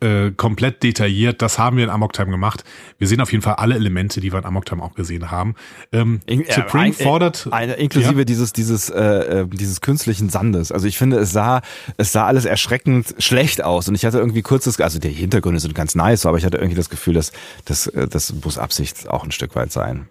äh, 0.00 0.33
komplett 0.33 0.83
detailliert. 0.83 1.40
Das 1.42 1.59
haben 1.59 1.76
wir 1.76 1.85
in 1.85 1.90
Amok 1.90 2.12
Time 2.12 2.30
gemacht. 2.30 2.64
Wir 2.98 3.07
sehen 3.07 3.20
auf 3.20 3.33
jeden 3.33 3.42
Fall 3.42 3.54
alle 3.54 3.74
Elemente, 3.74 4.20
die 4.20 4.33
wir 4.33 4.38
in 4.38 4.44
Amok 4.44 4.66
Time 4.66 4.83
auch 4.83 4.94
gesehen 4.94 5.30
haben. 5.30 5.54
Ähm, 5.92 6.20
in, 6.26 6.44
Supreme 6.44 6.88
äh, 6.88 6.92
fordert 6.92 7.48
eine, 7.50 7.74
inklusive 7.74 8.18
ja? 8.18 8.24
dieses 8.24 8.52
dieses 8.52 8.90
äh, 8.90 9.00
äh, 9.02 9.46
dieses 9.46 9.80
künstlichen 9.80 10.28
Sandes. 10.28 10.72
Also 10.72 10.87
ich 10.87 10.98
finde, 10.98 11.18
es 11.18 11.33
sah 11.33 11.62
es 11.96 12.12
sah 12.12 12.26
alles 12.26 12.44
erschreckend 12.44 13.14
schlecht 13.18 13.62
aus 13.62 13.88
und 13.88 13.94
ich 13.94 14.04
hatte 14.04 14.18
irgendwie 14.18 14.42
kurzes, 14.42 14.80
also 14.80 14.98
die 14.98 15.09
Hintergründe 15.09 15.61
sind 15.61 15.74
ganz 15.74 15.94
nice, 15.94 16.26
aber 16.26 16.38
ich 16.38 16.44
hatte 16.44 16.59
irgendwie 16.59 16.76
das 16.76 16.90
Gefühl, 16.90 17.14
dass 17.14 17.33
das 17.64 17.87
äh, 17.87 18.09
das 18.09 18.33
muss 18.33 18.59
Absicht 18.59 19.09
auch 19.09 19.24
ein 19.24 19.33
Stück 19.33 19.54
weit 19.57 19.72
sein. 19.72 20.09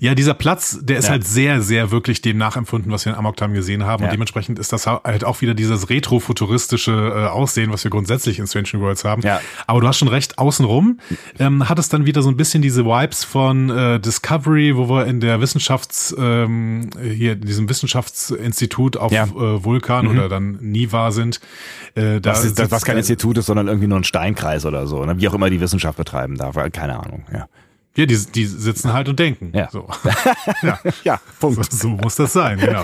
Ja, 0.00 0.14
dieser 0.14 0.34
Platz, 0.34 0.78
der 0.82 0.98
ist 0.98 1.06
ja. 1.06 1.12
halt 1.12 1.26
sehr, 1.26 1.62
sehr 1.62 1.90
wirklich 1.90 2.20
dem 2.20 2.36
nachempfunden, 2.36 2.92
was 2.92 3.04
wir 3.04 3.12
in 3.12 3.18
Amok 3.18 3.36
Time 3.36 3.54
gesehen 3.54 3.84
haben. 3.84 4.02
Ja. 4.02 4.08
Und 4.08 4.12
dementsprechend 4.12 4.58
ist 4.58 4.72
das 4.72 4.86
halt 4.86 5.24
auch 5.24 5.40
wieder 5.40 5.54
dieses 5.54 5.88
retrofuturistische 5.88 6.92
äh, 6.92 7.26
Aussehen, 7.28 7.72
was 7.72 7.84
wir 7.84 7.90
grundsätzlich 7.90 8.38
in 8.38 8.46
Strange 8.46 8.68
New 8.74 8.80
Worlds 8.80 9.04
haben. 9.04 9.22
Ja. 9.22 9.40
Aber 9.66 9.80
du 9.80 9.88
hast 9.88 9.98
schon 9.98 10.08
recht, 10.08 10.38
außenrum 10.38 10.98
ähm, 11.38 11.68
hat 11.68 11.78
es 11.78 11.88
dann 11.88 12.06
wieder 12.06 12.22
so 12.22 12.28
ein 12.28 12.36
bisschen 12.36 12.62
diese 12.62 12.84
Vibes 12.84 13.24
von 13.24 13.70
äh, 13.70 14.00
Discovery, 14.00 14.76
wo 14.76 14.88
wir 14.88 15.06
in 15.06 15.20
der 15.20 15.40
Wissenschafts, 15.40 16.14
ähm, 16.18 16.90
hier 17.00 17.32
in 17.32 17.42
diesem 17.42 17.68
Wissenschaftsinstitut 17.68 18.96
auf 18.96 19.12
ja. 19.12 19.24
äh, 19.24 19.64
Vulkan 19.64 20.06
mhm. 20.06 20.10
oder 20.12 20.28
dann 20.28 20.58
Niva 20.60 21.12
sind. 21.12 21.40
Äh, 21.94 22.20
da 22.20 22.20
das 22.20 22.44
ist, 22.44 22.58
das, 22.58 22.70
was 22.70 22.84
kein 22.84 22.96
Institut 22.96 23.38
ist, 23.38 23.46
sondern 23.46 23.68
irgendwie 23.68 23.86
nur 23.86 23.98
ein 23.98 24.04
Steinkreis 24.04 24.66
oder 24.66 24.86
so, 24.86 25.04
ne? 25.04 25.18
wie 25.18 25.28
auch 25.28 25.34
immer 25.34 25.50
die 25.50 25.60
Wissenschaft 25.60 25.96
betreiben 25.96 26.36
darf, 26.36 26.56
keine 26.72 26.98
Ahnung, 26.98 27.24
ja. 27.32 27.48
Ja, 27.96 28.06
die, 28.06 28.18
die 28.18 28.46
sitzen 28.46 28.92
halt 28.92 29.08
und 29.08 29.18
denken. 29.20 29.52
Ja. 29.54 29.70
So. 29.70 29.88
ja. 30.62 30.78
ja, 31.04 31.20
Punkt. 31.38 31.72
So, 31.72 31.88
so, 31.88 31.88
muss 31.90 32.16
das 32.16 32.32
sein, 32.32 32.58
genau. 32.58 32.82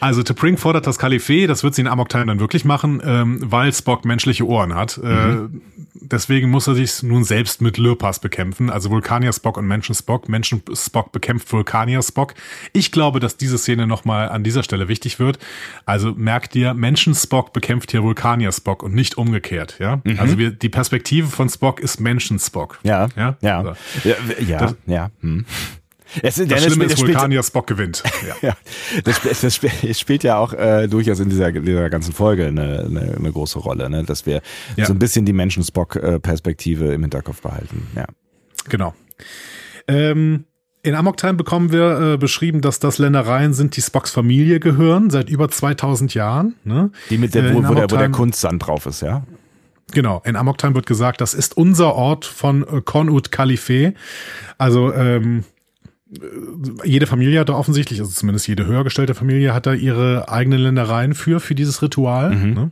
Also 0.00 0.20
T'Pring 0.20 0.58
fordert 0.58 0.86
das 0.86 0.98
Kalifee, 0.98 1.46
das 1.46 1.64
wird 1.64 1.74
sie 1.74 1.80
in 1.80 1.88
Amok 1.88 2.10
Time 2.10 2.26
dann 2.26 2.38
wirklich 2.38 2.66
machen, 2.66 3.00
ähm, 3.04 3.38
weil 3.42 3.72
Spock 3.72 4.04
menschliche 4.04 4.46
Ohren 4.46 4.74
hat. 4.74 5.00
Äh, 5.02 5.06
mhm. 5.06 5.62
Äh, 5.75 5.75
deswegen 6.00 6.50
muss 6.50 6.66
er 6.66 6.74
sich 6.74 7.02
nun 7.02 7.24
selbst 7.24 7.60
mit 7.60 7.78
Lürpas 7.78 8.20
bekämpfen. 8.20 8.70
Also 8.70 8.90
Vulkanier 8.90 9.32
Spock 9.32 9.56
und 9.56 9.66
Menschen 9.66 9.94
Spock. 9.94 10.28
Menschen 10.28 10.62
Spock 10.74 11.12
bekämpft 11.12 11.52
Vulkanier 11.52 12.02
Spock. 12.02 12.34
Ich 12.72 12.92
glaube, 12.92 13.20
dass 13.20 13.36
diese 13.36 13.58
Szene 13.58 13.86
nochmal 13.86 14.28
an 14.28 14.44
dieser 14.44 14.62
Stelle 14.62 14.88
wichtig 14.88 15.18
wird. 15.18 15.38
Also 15.84 16.12
merkt 16.12 16.54
dir, 16.54 16.74
Menschen 16.74 17.14
Spock 17.14 17.52
bekämpft 17.52 17.90
hier 17.90 18.02
Vulkanier 18.02 18.52
Spock 18.52 18.82
und 18.82 18.94
nicht 18.94 19.18
umgekehrt. 19.18 19.76
Ja, 19.78 20.00
mhm. 20.04 20.18
also 20.18 20.38
wir, 20.38 20.50
die 20.50 20.68
Perspektive 20.68 21.28
von 21.28 21.48
Spock 21.48 21.80
ist 21.80 22.00
Menschen 22.00 22.38
Spock. 22.38 22.78
Ja, 22.82 23.08
ja, 23.16 23.36
ja, 23.40 23.62
so. 23.62 24.08
ja, 24.08 24.14
ja. 24.46 24.58
Das, 24.58 24.76
ja. 24.86 25.10
Hm. 25.20 25.44
Es, 26.22 26.36
das 26.36 26.64
Schlimme 26.64 26.84
ist, 26.84 26.98
Vulkanier 26.98 27.42
Spock 27.42 27.66
gewinnt. 27.66 28.02
Ja. 28.26 28.48
ja 28.48 28.56
das, 29.04 29.20
das, 29.40 29.54
spielt 29.98 30.24
ja 30.24 30.38
auch 30.38 30.52
äh, 30.52 30.88
durchaus 30.88 31.20
in 31.20 31.28
dieser, 31.28 31.52
dieser 31.52 31.90
ganzen 31.90 32.12
Folge 32.12 32.46
eine, 32.46 32.84
eine, 32.84 33.14
eine 33.16 33.32
große 33.32 33.58
Rolle, 33.58 33.88
ne? 33.90 34.04
dass 34.04 34.26
wir 34.26 34.40
ja. 34.76 34.86
so 34.86 34.92
ein 34.92 34.98
bisschen 34.98 35.24
die 35.26 35.32
Menschen-Spock-Perspektive 35.32 36.92
im 36.92 37.02
Hinterkopf 37.02 37.42
behalten. 37.42 37.86
Ja. 37.94 38.06
Genau. 38.68 38.94
Ähm, 39.86 40.44
in 40.82 40.94
Amok 40.94 41.16
Time 41.16 41.34
bekommen 41.34 41.72
wir 41.72 42.14
äh, 42.14 42.16
beschrieben, 42.16 42.60
dass 42.60 42.78
das 42.78 42.98
Ländereien 42.98 43.52
sind, 43.52 43.76
die 43.76 43.82
Spocks 43.82 44.10
Familie 44.10 44.60
gehören, 44.60 45.10
seit 45.10 45.28
über 45.28 45.48
2000 45.48 46.14
Jahren. 46.14 46.54
Ne? 46.64 46.90
Die 47.10 47.18
mit 47.18 47.34
der, 47.34 47.44
äh, 47.44 47.54
wo, 47.54 47.68
wo, 47.68 47.74
der, 47.74 47.90
wo 47.90 47.96
der 47.96 48.10
Kunstsand 48.10 48.66
drauf 48.66 48.86
ist, 48.86 49.02
ja? 49.02 49.24
Genau, 49.92 50.20
in 50.24 50.36
Amok 50.36 50.58
Time 50.58 50.74
wird 50.74 50.86
gesagt, 50.86 51.20
das 51.20 51.34
ist 51.34 51.56
unser 51.56 51.94
Ort 51.94 52.24
von 52.24 52.62
äh, 52.62 52.80
Konut 52.82 53.30
Khalife. 53.30 53.94
Also 54.58 54.92
ähm, 54.92 55.40
äh, 55.40 55.55
jede 56.84 57.06
Familie 57.06 57.40
hat 57.40 57.48
da 57.48 57.54
offensichtlich, 57.54 58.00
also 58.00 58.12
zumindest 58.12 58.46
jede 58.46 58.66
höher 58.66 58.84
gestellte 58.84 59.14
Familie 59.14 59.52
hat 59.52 59.66
da 59.66 59.74
ihre 59.74 60.28
eigenen 60.28 60.60
Ländereien 60.60 61.14
für, 61.14 61.40
für 61.40 61.54
dieses 61.54 61.82
Ritual. 61.82 62.34
Mhm. 62.34 62.54
Ne? 62.54 62.70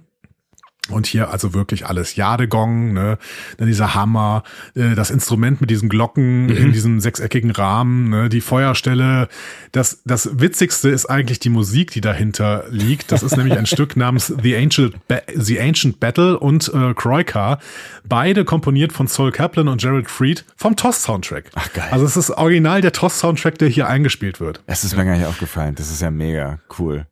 Und 0.91 1.07
hier 1.07 1.31
also 1.31 1.55
wirklich 1.55 1.87
alles. 1.87 2.15
Jadegong, 2.15 2.93
ne, 2.93 3.19
dann 3.57 3.67
dieser 3.67 3.95
Hammer, 3.95 4.43
äh, 4.75 4.95
das 4.95 5.11
Instrument 5.11 5.63
mit 5.63 5.71
diesen 5.71 5.89
Glocken 5.89 6.47
mhm. 6.47 6.57
in 6.57 6.73
diesem 6.73 7.01
sechseckigen 7.01 7.51
Rahmen, 7.53 8.11
ne, 8.11 8.29
die 8.29 8.43
Feuerstelle. 8.43 9.29
Das, 9.73 10.03
das 10.05 10.39
Witzigste 10.41 10.91
ist 10.91 11.07
eigentlich 11.07 11.39
die 11.39 11.49
Musik, 11.49 11.91
die 11.93 12.03
dahinter 12.03 12.65
liegt. 12.69 13.13
Das 13.13 13.23
ist 13.23 13.37
nämlich 13.37 13.57
ein 13.57 13.67
Stück 13.75 13.97
namens 13.97 14.33
The 14.43 14.57
Ancient, 14.57 15.09
ba 15.09 15.21
The 15.35 15.59
Ancient 15.59 16.01
Battle 16.01 16.39
und 16.39 16.71
äh, 16.75 16.93
Kroika. 16.93 17.61
Beide 18.07 18.45
komponiert 18.45 18.93
von 18.93 19.07
Sol 19.07 19.33
Kaplan 19.33 19.69
und 19.69 19.81
Gerald 19.81 20.11
Fried 20.11 20.45
vom 20.55 20.77
TOS-Soundtrack. 20.77 21.47
Ach 21.55 21.73
geil. 21.73 21.89
Also 21.93 22.05
es 22.05 22.19
ist 22.19 22.31
original 22.31 22.83
der 22.83 22.93
TOS-Soundtrack, 22.93 23.57
der 23.57 23.69
hier 23.69 23.89
eingespielt 23.89 24.39
wird. 24.39 24.61
Es 24.67 24.85
ist 24.85 24.95
mir 24.95 25.07
gar 25.07 25.17
nicht 25.17 25.27
aufgefallen. 25.27 25.75
Das 25.77 25.91
ist 25.91 26.03
ja 26.03 26.11
mega 26.11 26.59
cool. 26.79 27.07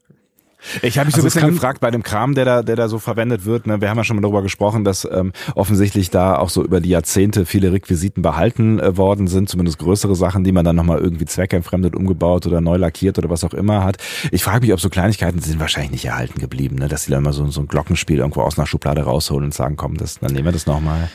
Ich 0.82 0.98
habe 0.98 1.06
mich 1.06 1.14
also 1.14 1.28
so 1.28 1.38
ein 1.38 1.42
bisschen 1.42 1.54
gefragt 1.54 1.80
bei 1.80 1.90
dem 1.90 2.02
Kram, 2.02 2.34
der 2.34 2.44
da, 2.44 2.62
der 2.62 2.76
da 2.76 2.88
so 2.88 2.98
verwendet 2.98 3.44
wird. 3.44 3.66
Ne? 3.66 3.80
Wir 3.80 3.90
haben 3.90 3.96
ja 3.96 4.04
schon 4.04 4.16
mal 4.16 4.22
darüber 4.22 4.42
gesprochen, 4.42 4.84
dass 4.84 5.06
ähm, 5.10 5.32
offensichtlich 5.54 6.10
da 6.10 6.36
auch 6.36 6.50
so 6.50 6.64
über 6.64 6.80
die 6.80 6.90
Jahrzehnte 6.90 7.46
viele 7.46 7.72
Requisiten 7.72 8.22
behalten 8.22 8.78
äh, 8.78 8.96
worden 8.96 9.26
sind, 9.26 9.48
zumindest 9.48 9.78
größere 9.78 10.14
Sachen, 10.14 10.44
die 10.44 10.52
man 10.52 10.64
dann 10.64 10.76
nochmal 10.76 10.98
irgendwie 10.98 11.24
zweckentfremdet, 11.24 11.96
umgebaut 11.96 12.46
oder 12.46 12.60
neu 12.60 12.76
lackiert 12.76 13.18
oder 13.18 13.30
was 13.30 13.44
auch 13.44 13.54
immer 13.54 13.84
hat. 13.84 13.98
Ich 14.30 14.44
frage 14.44 14.60
mich, 14.60 14.72
ob 14.72 14.80
so 14.80 14.88
Kleinigkeiten 14.88 15.40
sind 15.40 15.60
wahrscheinlich 15.60 15.92
nicht 15.92 16.04
erhalten 16.04 16.38
geblieben, 16.40 16.76
ne? 16.76 16.88
dass 16.88 17.04
die 17.06 17.10
dann 17.10 17.22
mal 17.22 17.32
so, 17.32 17.48
so 17.50 17.60
ein 17.60 17.68
Glockenspiel 17.68 18.18
irgendwo 18.18 18.42
aus 18.42 18.58
einer 18.58 18.66
Schublade 18.66 19.02
rausholen 19.02 19.46
und 19.46 19.54
sagen, 19.54 19.76
komm, 19.76 19.96
das, 19.96 20.20
dann 20.20 20.32
nehmen 20.32 20.46
wir 20.46 20.52
das 20.52 20.66
nochmal. 20.66 21.10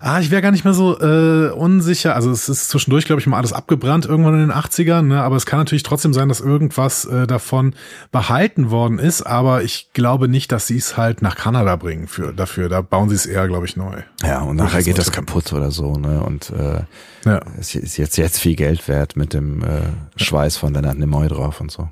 Ah, 0.00 0.20
ich 0.20 0.30
wäre 0.30 0.42
gar 0.42 0.50
nicht 0.50 0.64
mehr 0.64 0.74
so 0.74 1.00
äh, 1.00 1.50
unsicher. 1.50 2.14
Also 2.14 2.30
es 2.30 2.48
ist 2.48 2.68
zwischendurch, 2.68 3.04
glaube 3.04 3.20
ich, 3.20 3.26
mal 3.26 3.38
alles 3.38 3.52
abgebrannt 3.52 4.06
irgendwann 4.06 4.34
in 4.34 4.40
den 4.40 4.52
80ern, 4.52 5.02
ne? 5.02 5.22
aber 5.22 5.36
es 5.36 5.46
kann 5.46 5.58
natürlich 5.58 5.82
trotzdem 5.82 6.12
sein, 6.12 6.28
dass 6.28 6.40
irgendwas 6.40 7.04
äh, 7.04 7.26
davon 7.26 7.74
behalten 8.10 8.70
worden 8.70 8.98
ist, 8.98 9.22
aber 9.22 9.62
ich 9.62 9.92
glaube 9.92 10.28
nicht, 10.28 10.52
dass 10.52 10.66
sie 10.66 10.76
es 10.76 10.96
halt 10.96 11.22
nach 11.22 11.36
Kanada 11.36 11.76
bringen 11.76 12.06
für 12.06 12.32
dafür. 12.32 12.68
Da 12.68 12.82
bauen 12.82 13.08
sie 13.08 13.14
es 13.14 13.26
eher, 13.26 13.46
glaube 13.48 13.66
ich, 13.66 13.76
neu. 13.76 14.02
Ja, 14.22 14.40
und 14.40 14.56
nachher 14.56 14.82
geht 14.82 14.98
das 14.98 15.12
kaputt 15.12 15.52
oder 15.52 15.70
so, 15.70 15.94
ne? 15.94 16.22
Und 16.22 16.50
äh, 16.50 16.82
ja. 17.24 17.40
es 17.58 17.74
ist 17.74 17.96
jetzt 17.96 18.16
jetzt 18.16 18.38
viel 18.38 18.56
Geld 18.56 18.88
wert 18.88 19.16
mit 19.16 19.32
dem 19.32 19.62
äh, 19.62 19.82
Schweiß 20.16 20.56
von 20.56 20.74
Leonard 20.74 20.98
Nimoy 20.98 21.28
drauf 21.28 21.60
und 21.60 21.70
so. 21.70 21.88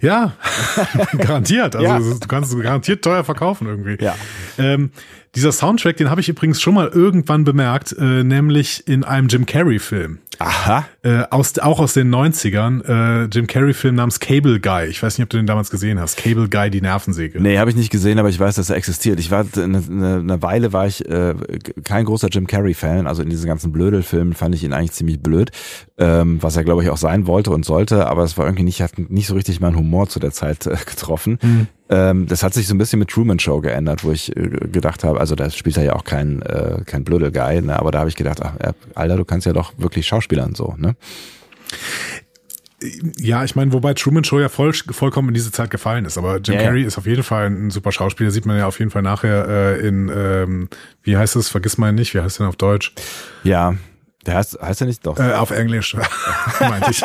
Ja, 0.00 0.34
garantiert. 1.18 1.74
Also 1.76 1.88
ja. 1.88 1.98
du 1.98 2.28
kannst 2.28 2.52
es 2.52 2.62
garantiert 2.62 3.02
teuer 3.02 3.24
verkaufen 3.24 3.66
irgendwie. 3.66 4.02
Ja. 4.02 4.14
Ähm, 4.58 4.90
dieser 5.36 5.52
Soundtrack, 5.52 5.98
den 5.98 6.10
habe 6.10 6.20
ich 6.20 6.28
übrigens 6.28 6.60
schon 6.60 6.74
mal 6.74 6.88
irgendwann 6.88 7.44
bemerkt, 7.44 7.94
äh, 7.98 8.24
nämlich 8.24 8.88
in 8.88 9.04
einem 9.04 9.28
Jim 9.28 9.44
Carrey-Film. 9.46 10.18
Aha. 10.38 10.86
Äh, 11.02 11.24
aus, 11.30 11.58
auch 11.58 11.78
aus 11.78 11.94
den 11.94 12.14
90ern. 12.14 12.84
Äh, 12.84 13.24
Jim 13.26 13.46
Carrey-Film 13.46 13.94
namens 13.94 14.20
Cable 14.20 14.60
Guy. 14.60 14.86
Ich 14.86 15.02
weiß 15.02 15.16
nicht, 15.16 15.24
ob 15.24 15.30
du 15.30 15.36
den 15.36 15.46
damals 15.46 15.70
gesehen 15.70 16.00
hast. 16.00 16.16
Cable 16.16 16.48
Guy, 16.48 16.70
die 16.70 16.80
Nervensäge. 16.80 17.40
Nee, 17.40 17.58
habe 17.58 17.70
ich 17.70 17.76
nicht 17.76 17.90
gesehen, 17.90 18.18
aber 18.18 18.28
ich 18.28 18.38
weiß, 18.38 18.56
dass 18.56 18.70
er 18.70 18.76
existiert. 18.76 19.20
Ich 19.20 19.30
war 19.30 19.46
eine, 19.56 19.82
eine, 19.88 20.14
eine 20.16 20.42
Weile 20.42 20.72
war 20.72 20.86
ich 20.86 21.06
äh, 21.08 21.34
kein 21.84 22.04
großer 22.04 22.28
Jim 22.28 22.46
Carrey-Fan. 22.46 23.06
Also 23.06 23.22
in 23.22 23.30
diesen 23.30 23.46
ganzen 23.46 23.72
Blödel-Filmen 23.72 24.34
fand 24.34 24.54
ich 24.54 24.64
ihn 24.64 24.72
eigentlich 24.72 24.92
ziemlich 24.92 25.20
blöd. 25.20 25.50
Ähm, 25.98 26.42
was 26.42 26.56
er, 26.56 26.64
glaube 26.64 26.82
ich, 26.82 26.90
auch 26.90 26.98
sein 26.98 27.26
wollte 27.26 27.50
und 27.50 27.64
sollte, 27.64 28.06
aber 28.06 28.24
es 28.24 28.36
war 28.36 28.46
irgendwie 28.46 28.64
nicht, 28.64 28.82
hat 28.82 28.98
nicht 28.98 29.26
so 29.26 29.34
richtig 29.34 29.60
meinen 29.60 29.76
Humor 29.76 30.08
zu 30.08 30.18
der 30.18 30.32
Zeit 30.32 30.66
äh, 30.66 30.76
getroffen. 30.86 31.38
Mhm. 31.42 31.66
Ähm, 31.88 32.26
das 32.26 32.42
hat 32.42 32.52
sich 32.54 32.66
so 32.66 32.74
ein 32.74 32.78
bisschen 32.78 32.98
mit 32.98 33.08
Truman 33.08 33.38
Show 33.38 33.60
geändert, 33.60 34.02
wo 34.02 34.10
ich 34.10 34.36
äh, 34.36 34.48
gedacht 34.72 35.04
habe, 35.04 35.20
also 35.20 35.36
da 35.36 35.48
spielt 35.50 35.76
er 35.76 35.84
ja 35.84 35.92
auch 35.94 36.04
kein, 36.04 36.42
äh, 36.42 36.82
kein 36.84 37.04
blöder 37.04 37.30
Guy, 37.30 37.62
ne? 37.62 37.78
aber 37.78 37.92
da 37.92 38.00
habe 38.00 38.08
ich 38.08 38.16
gedacht, 38.16 38.40
ach, 38.42 38.54
Alter, 38.94 39.16
du 39.16 39.24
kannst 39.24 39.46
ja 39.46 39.52
doch 39.52 39.72
wirklich 39.78 40.06
Schauspielern 40.06 40.54
so, 40.54 40.74
ne? 40.76 40.96
Ja, 43.18 43.42
ich 43.42 43.56
meine, 43.56 43.72
wobei 43.72 43.94
Truman 43.94 44.24
Show 44.24 44.38
ja 44.38 44.48
voll, 44.48 44.72
vollkommen 44.74 45.28
in 45.28 45.34
diese 45.34 45.50
Zeit 45.50 45.70
gefallen 45.70 46.04
ist, 46.04 46.18
aber 46.18 46.38
Jim 46.38 46.56
ja, 46.56 46.62
Carrey 46.62 46.82
ja. 46.82 46.86
ist 46.86 46.98
auf 46.98 47.06
jeden 47.06 47.22
Fall 47.22 47.46
ein 47.46 47.70
super 47.70 47.90
Schauspieler, 47.90 48.30
sieht 48.30 48.46
man 48.46 48.58
ja 48.58 48.66
auf 48.66 48.78
jeden 48.80 48.90
Fall 48.90 49.02
nachher 49.02 49.48
äh, 49.48 49.86
in, 49.86 50.10
ähm, 50.14 50.68
wie 51.02 51.16
heißt 51.16 51.36
es, 51.36 51.48
vergiss 51.48 51.78
mal 51.78 51.92
nicht, 51.92 52.14
wie 52.14 52.20
heißt 52.20 52.40
denn 52.40 52.46
auf 52.46 52.56
Deutsch? 52.56 52.92
Ja, 53.44 53.76
der 54.26 54.34
heißt, 54.34 54.58
heißt 54.60 54.80
er 54.80 54.86
nicht 54.86 55.06
doch? 55.06 55.18
Äh, 55.18 55.32
auf 55.34 55.50
Englisch, 55.50 55.96
meinte 56.60 56.90
ich. 56.90 57.02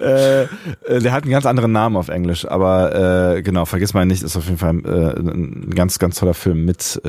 äh, 0.00 0.46
der 1.00 1.12
hat 1.12 1.24
einen 1.24 1.32
ganz 1.32 1.46
anderen 1.46 1.72
Namen 1.72 1.96
auf 1.96 2.08
Englisch, 2.08 2.46
aber 2.46 3.34
äh, 3.36 3.42
genau, 3.42 3.64
vergiss 3.66 3.94
mal 3.94 4.06
nicht, 4.06 4.22
ist 4.22 4.36
auf 4.36 4.46
jeden 4.46 4.58
Fall 4.58 4.80
äh, 4.84 5.20
ein 5.20 5.70
ganz, 5.74 5.98
ganz 5.98 6.18
toller 6.18 6.34
Film 6.34 6.64
mit, 6.64 7.00
äh, 7.04 7.08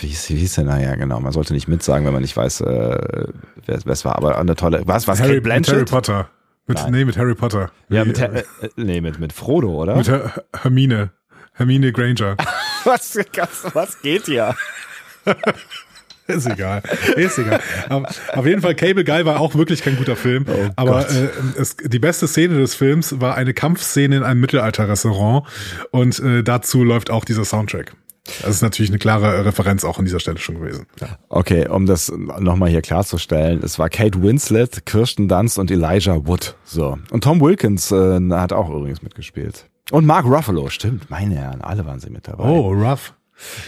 wie, 0.00 0.06
hieß, 0.06 0.30
wie 0.30 0.36
hieß 0.36 0.54
der? 0.54 0.64
Naja, 0.64 0.94
genau, 0.94 1.20
man 1.20 1.32
sollte 1.32 1.54
nicht 1.54 1.68
mitsagen, 1.68 2.06
wenn 2.06 2.12
man 2.12 2.22
nicht 2.22 2.36
weiß, 2.36 2.60
äh, 2.62 3.26
wer, 3.66 3.78
es 3.86 4.04
war, 4.04 4.16
aber 4.16 4.38
eine 4.38 4.54
tolle, 4.54 4.82
was, 4.84 5.08
was, 5.08 5.20
Harry, 5.20 5.30
Kate 5.30 5.42
Blanchett? 5.42 5.74
Harry 5.74 5.84
Potter. 5.84 6.28
Mit, 6.66 6.90
nee, 6.90 7.04
mit 7.04 7.16
Harry 7.16 7.34
Potter. 7.34 7.70
Ja, 7.88 8.04
mit, 8.04 8.18
äh, 8.20 8.44
nee, 8.76 9.00
mit, 9.00 9.18
mit 9.18 9.32
Frodo, 9.32 9.70
oder? 9.70 9.96
Mit 9.96 10.08
Her 10.08 10.44
Hermine. 10.54 11.10
Hermine 11.54 11.92
Granger. 11.92 12.36
was, 12.84 13.18
was 13.72 14.00
geht 14.02 14.26
hier? 14.26 14.54
Ist 16.36 16.46
egal. 16.46 16.82
Ist 17.16 17.38
egal. 17.38 17.60
Auf 17.88 18.46
jeden 18.46 18.60
Fall, 18.60 18.74
Cable 18.74 19.04
Guy 19.04 19.24
war 19.24 19.40
auch 19.40 19.54
wirklich 19.54 19.82
kein 19.82 19.96
guter 19.96 20.14
Film. 20.14 20.44
Oh 20.46 20.70
aber 20.76 21.08
äh, 21.08 21.28
es, 21.56 21.76
die 21.76 21.98
beste 21.98 22.28
Szene 22.28 22.58
des 22.58 22.74
Films 22.74 23.18
war 23.20 23.34
eine 23.34 23.54
Kampfszene 23.54 24.16
in 24.16 24.22
einem 24.22 24.40
Mittelalter-Restaurant. 24.40 25.46
Und 25.90 26.18
äh, 26.20 26.42
dazu 26.42 26.84
läuft 26.84 27.10
auch 27.10 27.24
dieser 27.24 27.46
Soundtrack. 27.46 27.94
Das 28.42 28.50
ist 28.50 28.62
natürlich 28.62 28.90
eine 28.90 28.98
klare 28.98 29.46
Referenz 29.46 29.84
auch 29.84 29.98
an 29.98 30.04
dieser 30.04 30.20
Stelle 30.20 30.36
schon 30.36 30.56
gewesen. 30.56 30.86
Okay, 31.30 31.66
um 31.66 31.86
das 31.86 32.12
nochmal 32.14 32.68
hier 32.68 32.82
klarzustellen, 32.82 33.60
es 33.62 33.78
war 33.78 33.88
Kate 33.88 34.22
Winslet, 34.22 34.84
Kirsten 34.84 35.28
Dunst 35.28 35.58
und 35.58 35.70
Elijah 35.70 36.26
Wood. 36.26 36.54
So. 36.64 36.98
Und 37.10 37.24
Tom 37.24 37.40
Wilkins 37.40 37.90
äh, 37.90 38.20
hat 38.32 38.52
auch 38.52 38.68
übrigens 38.68 39.00
mitgespielt. 39.00 39.64
Und 39.90 40.04
Mark 40.04 40.26
Ruffalo, 40.26 40.68
stimmt, 40.68 41.08
meine 41.08 41.36
Herren, 41.36 41.62
alle 41.62 41.86
waren 41.86 42.00
sie 42.00 42.10
mit 42.10 42.28
dabei. 42.28 42.44
Oh, 42.44 42.70
Ruff. 42.74 43.14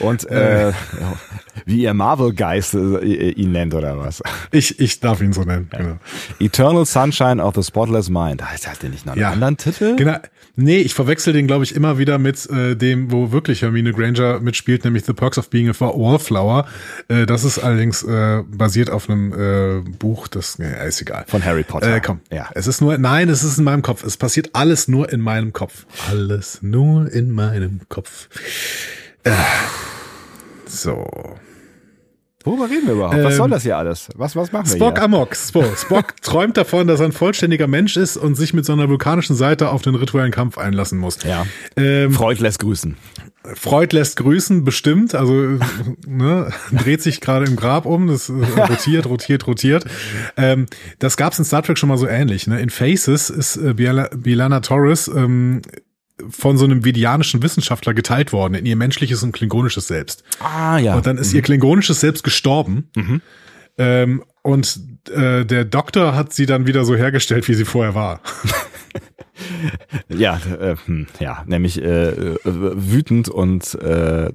Und 0.01 0.29
äh, 0.31 0.73
wie 1.65 1.83
ihr 1.83 1.95
Marvel-Geist 1.95 2.75
äh, 2.75 3.31
ihn 3.31 3.53
nennt 3.53 3.75
oder 3.75 3.99
was? 3.99 4.23
Ich, 4.51 4.81
ich 4.81 5.01
darf 5.01 5.21
ihn 5.21 5.33
so 5.33 5.43
nennen, 5.43 5.69
ja. 5.73 5.79
genau. 5.79 5.97
Eternal 6.39 6.87
Sunshine 6.87 7.43
of 7.43 7.55
the 7.55 7.63
Spotless 7.63 8.09
Mind. 8.09 8.43
Heißt 8.49 8.69
hat 8.69 8.83
der 8.83 8.91
nicht 8.91 9.07
noch 9.07 9.13
einen 9.13 9.23
ja. 9.23 9.31
anderen 9.31 9.57
Titel? 9.57 9.97
Genau. 9.97 10.17
Nee, 10.57 10.79
ich 10.79 10.95
verwechsel 10.95 11.33
den, 11.33 11.47
glaube 11.47 11.65
ich, 11.65 11.75
immer 11.75 11.99
wieder 11.99 12.19
mit 12.19 12.49
äh, 12.51 12.77
dem, 12.77 13.11
wo 13.11 13.33
wirklich 13.33 13.63
Hermine 13.63 13.93
Granger 13.93 14.41
mitspielt, 14.41 14.85
nämlich 14.85 15.05
The 15.05 15.13
Perks 15.13 15.39
of 15.39 15.49
Being 15.49 15.71
a 15.71 15.73
Wallflower. 15.79 16.67
Äh, 17.09 17.27
das 17.27 17.45
ist 17.45 17.59
allerdings 17.59 18.03
äh, 18.03 18.43
basiert 18.47 18.91
auf 18.91 19.09
einem 19.09 19.33
äh, 19.33 19.91
Buch, 19.99 20.29
das 20.29 20.59
äh, 20.59 20.89
ist 20.89 21.01
egal. 21.01 21.25
Von 21.29 21.45
Harry 21.45 21.63
Potter. 21.63 21.97
Äh, 21.97 22.01
komm, 22.01 22.21
ja. 22.31 22.49
Es 22.55 22.67
ist 22.67 22.81
nur, 22.81 22.99
nein, 22.99 23.29
es 23.29 23.43
ist 23.43 23.59
in 23.59 23.65
meinem 23.65 23.83
Kopf. 23.83 24.05
Es 24.05 24.17
passiert 24.17 24.51
alles 24.53 24.89
nur 24.89 25.11
in 25.11 25.21
meinem 25.21 25.53
Kopf. 25.53 25.87
Alles 26.11 26.59
nur 26.63 27.11
in 27.11 27.31
meinem 27.31 27.81
Kopf. 27.89 28.29
So. 30.67 31.07
Worüber 32.43 32.71
reden 32.71 32.87
wir 32.87 32.95
überhaupt? 32.95 33.23
Was 33.23 33.33
ähm, 33.33 33.39
soll 33.39 33.51
das 33.51 33.65
hier 33.65 33.77
alles? 33.77 34.09
Was, 34.15 34.35
was 34.35 34.51
machen 34.51 34.67
wir 34.67 34.77
Spock 34.77 34.97
hier? 34.97 35.05
Amok. 35.05 35.37
Spock, 35.37 35.77
Spock 35.77 36.17
träumt 36.23 36.57
davon, 36.57 36.87
dass 36.87 37.01
er 37.01 37.07
ein 37.07 37.13
vollständiger 37.13 37.67
Mensch 37.67 37.99
ist 37.99 38.17
und 38.17 38.35
sich 38.35 38.55
mit 38.55 38.65
seiner 38.65 38.89
vulkanischen 38.89 39.37
Seite 39.37 39.69
auf 39.71 39.83
den 39.83 39.95
rituellen 39.95 40.31
Kampf 40.31 40.57
einlassen 40.57 40.99
muss. 40.99 41.23
Ja. 41.23 41.45
Ähm, 41.77 42.13
Freud 42.13 42.41
lässt 42.43 42.61
grüßen. 42.61 42.97
Freud 43.43 43.95
lässt 43.95 44.17
grüßen, 44.17 44.65
bestimmt. 44.65 45.15
Also 45.15 45.35
ne, 46.07 46.51
dreht 46.73 47.03
sich 47.03 47.21
gerade 47.21 47.45
im 47.45 47.57
Grab 47.57 47.85
um, 47.85 48.07
das 48.07 48.31
rotiert, 48.31 49.05
rotiert, 49.05 49.47
rotiert. 49.47 49.85
Ähm, 50.39 50.65
das 50.99 51.19
gab's 51.19 51.39
in 51.39 51.45
Star 51.45 51.63
Trek 51.63 51.77
schon 51.77 51.91
mal 51.91 51.99
so 51.99 52.07
ähnlich. 52.07 52.47
Ne? 52.47 52.59
In 52.61 52.71
Faces 52.71 53.29
ist 53.29 53.57
äh, 53.57 53.75
Bielana 53.75 54.61
Torres 54.61 55.09
ähm, 55.09 55.61
von 56.29 56.59
so 56.59 56.65
einem 56.65 56.85
vidianischen 56.85 57.43
Wissenschaftler 57.43 57.95
geteilt 57.95 58.33
worden 58.33 58.55
in 58.55 58.67
ihr 58.67 58.77
menschliches 58.77 59.23
und 59.23 59.33
klingonisches 59.33 59.89
Selbst. 59.89 60.25
Ah 60.41 60.79
ja. 60.79 60.97
Und 60.97 61.07
dann 61.07 61.19
ist 61.19 61.31
mhm. 61.31 61.37
ihr 61.37 61.43
klingonisches 61.43 62.01
Selbst 62.01 62.25
gestorben. 62.25 62.91
Mhm. 62.95 63.23
Ähm, 63.79 64.25
und 64.43 64.81
äh, 65.11 65.45
der 65.45 65.65
Doktor 65.65 66.15
hat 66.15 66.33
sie 66.33 66.47
dann 66.47 66.67
wieder 66.67 66.85
so 66.85 66.97
hergestellt, 66.97 67.49
wie 67.49 67.55
sie 67.55 67.65
vorher 67.65 67.95
war. 67.95 68.21
ja, 70.09 70.41
äh, 70.61 70.77
hm, 70.85 71.07
ja, 71.19 71.45
nämlich 71.47 71.81
äh, 71.83 72.11
äh, 72.11 72.39
wütend 72.45 73.29
und 73.29 73.75
äh, 73.75 74.31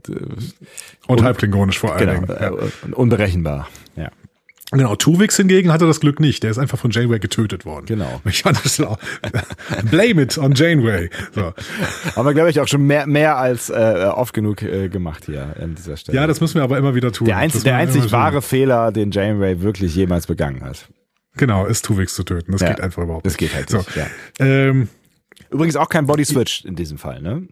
und 1.08 1.24
halbklingonisch 1.24 1.80
vor 1.80 1.96
allem. 1.96 2.26
Genau, 2.26 2.34
ja. 2.34 2.50
Äh, 2.50 2.94
unberechenbar. 2.94 3.68
Ja. 3.96 4.10
Genau, 4.72 4.96
Tuvix 4.96 5.38
hingegen 5.38 5.72
hatte 5.72 5.86
das 5.86 6.00
Glück 6.00 6.20
nicht. 6.20 6.42
Der 6.44 6.50
ist 6.52 6.58
einfach 6.58 6.80
von 6.80 6.90
Janeway 6.92 7.20
getötet 7.20 7.66
worden. 7.66 7.86
Genau. 7.86 8.20
Ich 8.26 8.42
fand 8.42 8.64
das 8.66 8.80
auch. 8.82 8.98
Blame 9.92 10.24
it 10.24 10.38
on 10.40 10.54
Janeway. 10.54 11.10
So. 11.34 11.54
Haben 12.16 12.26
wir, 12.26 12.34
glaube 12.34 12.50
ich, 12.50 12.60
auch 12.60 12.68
schon 12.68 12.82
mehr, 12.88 13.06
mehr 13.06 13.38
als 13.38 13.70
äh, 13.70 14.10
oft 14.14 14.34
genug 14.34 14.64
äh, 14.64 14.90
gemacht 14.90 15.26
hier 15.26 15.56
an 15.62 15.76
dieser 15.76 15.98
Stelle. 15.98 16.18
Ja, 16.18 16.26
das 16.28 16.42
müssen 16.42 16.56
wir 16.56 16.64
aber 16.64 16.78
immer 16.80 16.96
wieder 16.96 17.12
tun. 17.12 17.26
Der, 17.28 17.38
einzig, 17.38 17.64
der 17.64 17.76
einzig 17.78 18.12
wahre 18.12 18.42
Fehler, 18.42 18.92
den 18.92 19.12
Janeway 19.12 19.62
wirklich 19.62 19.96
jemals 19.96 20.26
begangen 20.26 20.64
hat. 20.64 20.88
Genau, 21.38 21.66
ist 21.66 21.86
Tuvix 21.86 22.16
zu 22.16 22.24
töten. 22.24 22.52
Das 22.54 22.62
Ja. 22.62 22.70
geht 22.70 22.82
einfach 22.82 23.04
überhaupt 23.04 23.26
Das 23.26 23.34
nicht. 23.34 23.40
geht 23.52 23.54
halt 23.56 23.70
So. 23.70 23.78
nicht. 23.78 23.96
Ja. 23.96 24.08
Ähm, 24.40 24.90
Übrigens 25.52 25.76
auch 25.76 25.90
kein 25.90 26.08
Body 26.08 26.26
Switch 26.26 26.66
in 26.66 26.76
diesem 26.76 26.98
Fall, 26.98 27.22
ne? 27.22 27.44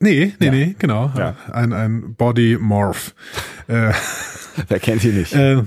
nee, 0.00 0.34
nee, 0.38 0.46
Ja. 0.46 0.52
nee, 0.52 0.76
genau. 0.78 1.12
Ja. 1.16 1.36
Ein, 1.50 1.72
ein 1.72 2.14
Body 2.14 2.56
Morph. 2.60 3.14
äh, 3.68 3.92
Wer 4.68 4.80
kennt 4.80 5.04
ihn 5.04 5.16
nicht? 5.16 5.32
Äh, 5.34 5.62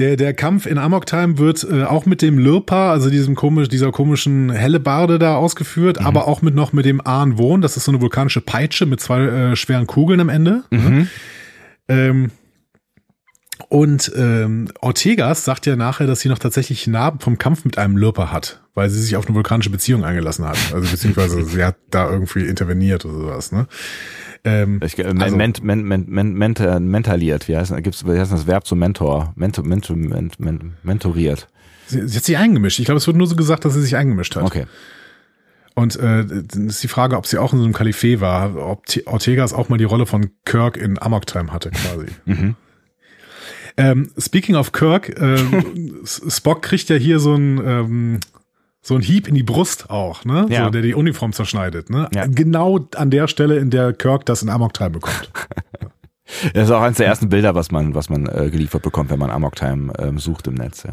der, 0.00 0.16
der 0.16 0.34
Kampf 0.34 0.66
in 0.66 0.78
Amok 0.78 1.06
Time 1.06 1.38
wird 1.38 1.64
äh, 1.70 1.84
auch 1.84 2.06
mit 2.06 2.22
dem 2.22 2.38
Lirpa, 2.38 2.90
also 2.90 3.10
diesem 3.10 3.34
komisch, 3.34 3.68
dieser 3.68 3.92
komischen 3.92 4.50
Hellebarde 4.50 5.18
da 5.18 5.36
ausgeführt, 5.36 5.98
aber 6.00 6.26
auch 6.26 6.42
mit 6.42 6.54
noch 6.54 6.72
mit 6.72 6.86
dem 6.86 7.00
Ahn 7.06 7.38
Wohn. 7.38 7.60
Das 7.60 7.76
ist 7.76 7.84
so 7.84 7.92
eine 7.92 8.00
vulkanische 8.00 8.40
Peitsche 8.40 8.86
mit 8.86 9.00
zwei 9.00 9.20
äh, 9.20 9.56
schweren 9.56 9.86
Kugeln 9.86 10.20
am 10.20 10.28
Ende. 10.28 10.64
Ähm, 11.88 12.30
und 13.68 14.10
ähm, 14.16 14.68
Ortegas 14.80 15.44
sagt 15.44 15.66
ja 15.66 15.76
nachher, 15.76 16.06
dass 16.06 16.20
sie 16.20 16.28
noch 16.28 16.38
tatsächlich 16.38 16.86
Narben 16.86 17.20
vom 17.20 17.36
Kampf 17.36 17.64
mit 17.64 17.76
einem 17.76 17.96
Lirpa 17.96 18.32
hat, 18.32 18.62
weil 18.74 18.88
sie 18.88 19.00
sich 19.00 19.16
auf 19.16 19.26
eine 19.26 19.34
vulkanische 19.34 19.70
Beziehung 19.70 20.04
eingelassen 20.04 20.46
hat. 20.46 20.58
Also 20.72 20.90
beziehungsweise 20.90 21.44
sie 21.44 21.62
hat 21.62 21.76
da 21.90 22.10
irgendwie 22.10 22.46
interveniert 22.46 23.04
oder 23.04 23.18
sowas. 23.18 23.52
Ne? 23.52 23.66
Ähm, 24.44 24.80
Ich, 24.84 24.98
äh, 24.98 25.04
also- 25.04 25.36
ment, 25.36 25.62
ment, 25.62 25.84
ment, 25.84 26.08
ment, 26.08 26.34
ment, 26.38 26.86
mentaliert, 26.86 27.46
wie 27.48 27.56
heißt, 27.56 27.74
gibt's, 27.82 28.06
wie 28.06 28.18
heißt 28.18 28.32
das 28.32 28.46
Verb 28.46 28.66
zum 28.66 28.78
Mentor? 28.78 29.32
Mentor, 29.36 29.64
mentor, 29.66 29.96
ment, 29.96 30.40
ment, 30.40 30.84
mentoriert. 30.84 31.48
sie, 31.88 32.06
sie 32.08 32.16
hat 32.16 32.24
sich 32.24 32.36
eingemischt. 32.38 32.78
Ich 32.78 32.86
glaube, 32.86 32.98
es 32.98 33.06
wird 33.06 33.16
nur 33.16 33.26
so 33.26 33.36
gesagt, 33.36 33.64
dass 33.64 33.74
sie 33.74 33.82
sich 33.82 33.96
eingemischt 33.96 34.36
hat. 34.36 34.44
Okay. 34.44 34.64
Und 35.74 35.96
äh, 35.96 36.24
dann 36.26 36.68
ist 36.68 36.82
die 36.82 36.88
Frage, 36.88 37.16
ob 37.16 37.26
sie 37.26 37.38
auch 37.38 37.52
in 37.52 37.58
so 37.58 37.64
einem 37.64 37.72
Kalifee 37.74 38.20
war, 38.20 38.56
ob 38.56 38.86
T- 38.86 39.06
Ortegas 39.06 39.52
auch 39.52 39.68
mal 39.68 39.76
die 39.78 39.84
Rolle 39.84 40.04
von 40.06 40.30
Kirk 40.44 40.76
in 40.76 41.00
Amok 41.00 41.26
Time 41.26 41.52
hatte, 41.52 41.70
quasi. 41.70 42.06
Mhm. 42.24 42.56
Ähm, 43.76 44.10
speaking 44.18 44.56
of 44.56 44.72
Kirk, 44.72 45.16
ähm, 45.20 46.00
Spock 46.04 46.62
kriegt 46.62 46.88
ja 46.88 46.96
hier 46.96 47.18
so 47.20 47.34
ein 47.34 47.60
ähm, 47.64 48.20
so 48.82 48.94
ein 48.94 49.02
Hieb 49.02 49.28
in 49.28 49.34
die 49.34 49.42
Brust 49.42 49.90
auch, 49.90 50.24
ne? 50.24 50.46
Ja. 50.48 50.64
So, 50.64 50.70
der 50.70 50.82
die 50.82 50.94
Uniform 50.94 51.32
zerschneidet, 51.32 51.90
ne? 51.90 52.08
Ja. 52.14 52.26
Genau 52.26 52.88
an 52.96 53.10
der 53.10 53.28
Stelle, 53.28 53.58
in 53.58 53.70
der 53.70 53.92
Kirk 53.92 54.24
das 54.26 54.42
in 54.42 54.48
Amok 54.48 54.74
Time 54.74 54.90
bekommt. 54.90 55.30
Das 56.54 56.68
ist 56.68 56.70
auch 56.70 56.82
eines 56.82 56.98
der 56.98 57.06
ersten 57.06 57.28
Bilder, 57.28 57.56
was 57.56 57.72
man, 57.72 57.94
was 57.96 58.08
man 58.08 58.26
äh, 58.26 58.50
geliefert 58.50 58.82
bekommt, 58.82 59.10
wenn 59.10 59.18
man 59.18 59.30
Amok 59.30 59.56
Time 59.56 59.92
ähm, 59.98 60.18
sucht 60.18 60.46
im 60.46 60.54
Netz, 60.54 60.84
ja. 60.84 60.92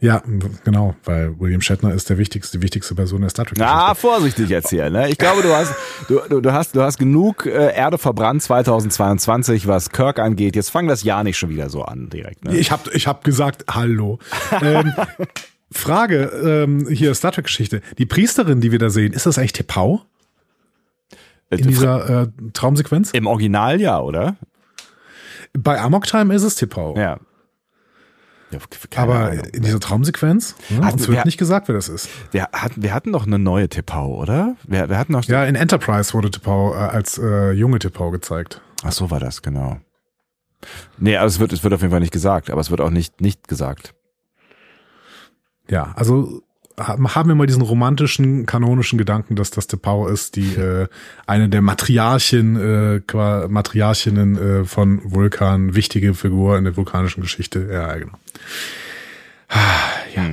ja, 0.00 0.22
genau, 0.64 0.94
weil 1.04 1.38
William 1.38 1.60
Shatner 1.60 1.92
ist 1.92 2.08
der 2.08 2.16
wichtigste, 2.16 2.56
die 2.56 2.62
wichtigste 2.62 2.94
Person 2.94 3.20
der 3.20 3.28
Star 3.28 3.44
Trek. 3.44 3.60
Ah, 3.60 3.94
vorsichtig 3.94 4.48
jetzt 4.48 4.70
hier, 4.70 4.88
ne? 4.88 5.10
Ich 5.10 5.18
glaube, 5.18 5.42
du 5.42 5.54
hast, 5.54 5.74
du, 6.08 6.40
du, 6.40 6.52
hast, 6.54 6.74
du 6.74 6.80
hast 6.80 6.98
genug 6.98 7.44
äh, 7.44 7.76
Erde 7.76 7.98
verbrannt 7.98 8.42
2022, 8.42 9.66
was 9.66 9.90
Kirk 9.90 10.18
angeht. 10.18 10.56
Jetzt 10.56 10.70
fang 10.70 10.88
das 10.88 11.02
Jahr 11.02 11.22
nicht 11.22 11.36
schon 11.36 11.50
wieder 11.50 11.68
so 11.68 11.82
an, 11.82 12.08
direkt, 12.08 12.46
ne? 12.46 12.56
Ich 12.56 12.70
habe 12.70 12.90
ich 12.94 13.06
hab 13.06 13.24
gesagt, 13.24 13.64
hallo. 13.70 14.18
ähm, 14.62 14.94
Frage, 15.72 16.24
ähm, 16.44 16.86
hier 16.88 17.14
Star 17.14 17.32
Trek-Geschichte. 17.32 17.80
Die 17.98 18.06
Priesterin, 18.06 18.60
die 18.60 18.70
wir 18.72 18.78
da 18.78 18.88
sehen, 18.90 19.12
ist 19.12 19.26
das 19.26 19.38
eigentlich 19.38 19.52
Tepau 19.52 20.02
Äh, 21.50 21.56
in 21.56 21.68
dieser 21.68 22.22
äh, 22.22 22.28
Traumsequenz? 22.52 23.10
Im 23.12 23.26
Original 23.26 23.80
ja, 23.80 24.00
oder? 24.00 24.36
Bei 25.58 25.80
Amok 25.80 26.06
Time 26.06 26.34
ist 26.34 26.42
es 26.42 26.54
Tepau. 26.54 26.96
Ja. 26.96 27.18
ja 28.50 28.58
Aber 28.96 29.14
Ahnung. 29.30 29.44
in 29.52 29.62
dieser 29.62 29.80
Traumsequenz, 29.80 30.54
ne, 30.68 30.84
Hatten 30.84 30.98
uns 30.98 31.08
wird 31.08 31.18
wir- 31.18 31.24
nicht 31.24 31.38
gesagt, 31.38 31.66
wer 31.68 31.74
das 31.74 31.88
ist. 31.88 32.08
wir 32.32 32.48
hatten, 32.52 32.82
wir 32.82 32.92
hatten 32.94 33.12
doch 33.12 33.26
eine 33.26 33.38
neue 33.38 33.68
Tepau, 33.68 34.14
oder? 34.20 34.56
Wir, 34.64 34.88
wir 34.88 34.98
hatten 34.98 35.12
noch. 35.12 35.24
Ja, 35.24 35.44
in 35.44 35.54
Enterprise 35.56 36.12
wurde 36.14 36.30
Tepau 36.30 36.74
äh, 36.74 36.78
als 36.78 37.18
äh, 37.18 37.50
junge 37.52 37.78
Tepau 37.80 38.10
gezeigt. 38.10 38.60
Ach 38.84 38.92
so 38.92 39.10
war 39.10 39.18
das, 39.20 39.42
genau. 39.42 39.78
Nee, 40.98 41.16
also 41.16 41.34
es 41.36 41.40
wird, 41.40 41.52
es 41.52 41.62
wird 41.64 41.74
auf 41.74 41.80
jeden 41.80 41.90
Fall 41.90 42.00
nicht 42.00 42.12
gesagt, 42.12 42.50
aber 42.50 42.60
es 42.60 42.70
wird 42.70 42.80
auch 42.80 42.90
nicht, 42.90 43.20
nicht 43.20 43.48
gesagt. 43.48 43.94
Ja, 45.68 45.92
also 45.96 46.42
haben 46.78 47.28
wir 47.28 47.34
mal 47.34 47.46
diesen 47.46 47.62
romantischen, 47.62 48.44
kanonischen 48.44 48.98
Gedanken, 48.98 49.34
dass 49.34 49.50
das 49.50 49.66
Tepau 49.66 50.08
ist, 50.08 50.36
die 50.36 50.54
äh, 50.56 50.88
eine 51.26 51.48
der 51.48 51.62
Matriarchen, 51.62 52.56
äh, 52.56 53.00
qua- 53.06 53.48
Matriarchinnen 53.48 54.36
äh, 54.36 54.64
von 54.66 55.00
Vulkan, 55.04 55.74
wichtige 55.74 56.12
Figur 56.12 56.58
in 56.58 56.64
der 56.64 56.76
vulkanischen 56.76 57.22
Geschichte. 57.22 57.66
Ja, 57.72 57.94
genau. 57.96 58.18
Ja. 60.14 60.24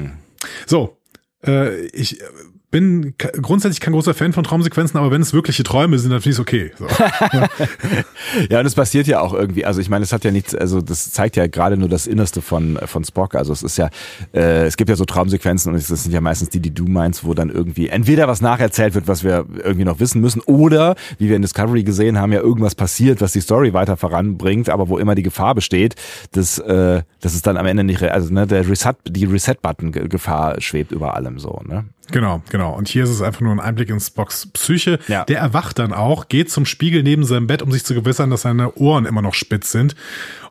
So, 0.66 0.98
äh, 1.46 1.86
ich 1.88 2.20
äh, 2.22 2.26
bin 2.74 3.14
grundsätzlich 3.20 3.80
kein 3.82 3.94
großer 3.94 4.16
Fan 4.16 4.34
von 4.34 4.44
Traumsequenzen, 4.44 4.98
aber 5.00 5.12
wenn 5.12 5.22
es 5.22 5.32
wirkliche 5.32 5.64
Träume 5.64 6.00
sind, 6.00 6.10
dann 6.10 6.22
finde 6.22 6.32
ich 6.32 6.38
es 6.38 6.42
okay. 6.42 6.72
So. 6.78 6.88
Ja, 8.50 8.60
und 8.60 8.66
es 8.66 8.74
passiert 8.74 9.06
ja 9.06 9.20
auch 9.20 9.34
irgendwie, 9.34 9.64
also 9.64 9.80
ich 9.80 9.90
meine, 9.90 10.04
es 10.04 10.12
hat 10.12 10.24
ja 10.24 10.32
nichts, 10.32 10.56
also 10.56 10.82
das 10.82 11.12
zeigt 11.12 11.36
ja 11.36 11.46
gerade 11.46 11.78
nur 11.78 11.88
das 11.88 12.08
Innerste 12.08 12.42
von, 12.42 12.80
von 12.86 13.04
Spock. 13.04 13.36
Also 13.36 13.54
es 13.54 13.62
ist 13.62 13.78
ja, 13.78 13.90
äh, 14.34 14.66
es 14.66 14.76
gibt 14.76 14.90
ja 14.90 14.96
so 14.96 15.06
Traumsequenzen 15.06 15.72
und 15.72 15.78
das 15.78 16.04
sind 16.04 16.12
ja 16.12 16.20
meistens 16.20 16.50
die, 16.50 16.60
die 16.60 16.74
du 16.74 16.86
meinst, 16.86 17.24
wo 17.24 17.36
dann 17.36 17.52
irgendwie 17.52 17.90
entweder 17.90 18.28
was 18.28 18.42
nacherzählt 18.42 18.96
wird, 18.96 19.08
was 19.08 19.24
wir 19.24 19.46
irgendwie 19.64 19.86
noch 19.86 20.00
wissen 20.00 20.20
müssen, 20.20 20.42
oder, 20.42 20.96
wie 21.20 21.30
wir 21.30 21.36
in 21.36 21.44
Discovery 21.44 21.84
gesehen 21.84 22.18
haben, 22.18 22.32
ja 22.32 22.40
irgendwas 22.40 22.74
passiert, 22.74 23.22
was 23.22 23.34
die 23.34 23.42
Story 23.42 23.74
weiter 23.74 23.98
voranbringt, 23.98 24.70
aber 24.70 24.90
wo 24.90 24.98
immer 24.98 25.14
die 25.14 25.24
Gefahr 25.24 25.54
besteht, 25.54 25.96
dass, 26.32 26.58
äh, 26.58 27.04
dass 27.22 27.36
es 27.36 27.44
dann 27.44 27.58
am 27.58 27.68
Ende 27.68 27.84
nicht, 27.84 28.02
also 28.02 28.34
ne, 28.34 28.48
der 28.48 28.68
Reset, 28.68 28.96
die 29.06 29.26
Reset-Button-Gefahr 29.26 30.60
schwebt 30.60 30.92
über 30.92 31.14
allem 31.14 31.38
so, 31.38 31.62
ne? 31.68 31.86
Genau, 32.12 32.42
genau. 32.50 32.74
Und 32.76 32.88
hier 32.88 33.04
ist 33.06 33.10
es 33.10 33.22
einfach 33.22 33.42
nur 33.42 33.52
ein 33.54 33.60
Einblick 33.60 33.90
in 33.90 34.00
Spocks 34.00 34.48
Psyche. 34.52 35.00
Ja. 35.08 35.24
Der 35.26 35.40
erwacht 35.40 35.80
dann 35.80 35.94
auch, 35.94 36.28
geht 36.28 36.52
zum 36.52 36.66
Spiegel 36.66 37.02
neben 37.04 37.24
seinem 37.24 37.48
Bett, 37.48 37.62
um 37.62 37.72
sich 37.72 37.86
zu 37.86 37.94
gewissern, 37.94 38.30
dass 38.30 38.42
seine 38.42 38.74
Ohren 38.76 39.06
immer 39.06 39.22
noch 39.22 39.34
spitz 39.34 39.72
sind 39.72 39.96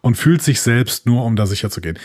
und 0.01 0.17
fühlt 0.17 0.43
sich 0.43 0.61
selbst 0.61 1.07
nur, 1.07 1.25
um 1.25 1.37
da 1.37 1.47
sicher 1.47 1.71
zu 1.71 1.81
gehen. 1.81 1.99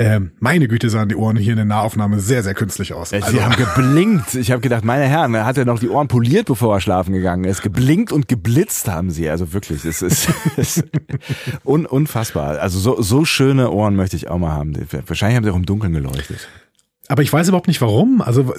Ähm, 0.00 0.30
meine 0.38 0.68
Güte 0.68 0.90
sahen 0.90 1.08
die 1.08 1.16
Ohren 1.16 1.36
hier 1.36 1.52
in 1.54 1.56
der 1.56 1.64
Nahaufnahme 1.64 2.20
sehr, 2.20 2.44
sehr 2.44 2.54
künstlich 2.54 2.92
aus. 2.92 3.10
Sie 3.10 3.16
Also, 3.20 3.42
haben 3.42 3.56
geblinkt. 3.56 4.36
Ich 4.36 4.52
habe 4.52 4.60
gedacht, 4.60 4.84
meine 4.84 5.04
Herren, 5.06 5.34
er 5.34 5.44
hat 5.44 5.56
ja 5.56 5.64
noch 5.64 5.80
die 5.80 5.88
Ohren 5.88 6.06
poliert, 6.06 6.46
bevor 6.46 6.76
er 6.76 6.80
schlafen 6.80 7.12
gegangen 7.12 7.42
ist. 7.44 7.62
Geblinkt 7.62 8.12
und 8.12 8.28
geblitzt 8.28 8.88
haben 8.88 9.10
sie. 9.10 9.28
Also 9.28 9.52
wirklich, 9.52 9.84
es 9.84 10.02
ist, 10.02 10.28
es 10.56 10.76
ist 10.76 10.84
un, 11.64 11.84
unfassbar. 11.84 12.60
Also 12.60 12.78
so, 12.78 13.02
so 13.02 13.24
schöne 13.24 13.70
Ohren 13.72 13.96
möchte 13.96 14.14
ich 14.14 14.28
auch 14.28 14.38
mal 14.38 14.52
haben. 14.52 14.72
Wahrscheinlich 15.06 15.36
haben 15.36 15.44
sie 15.44 15.50
auch 15.50 15.56
im 15.56 15.66
Dunkeln 15.66 15.92
geleuchtet. 15.92 16.48
Aber 17.08 17.22
ich 17.22 17.32
weiß 17.32 17.48
überhaupt 17.48 17.68
nicht 17.68 17.80
warum. 17.80 18.20
Also, 18.20 18.54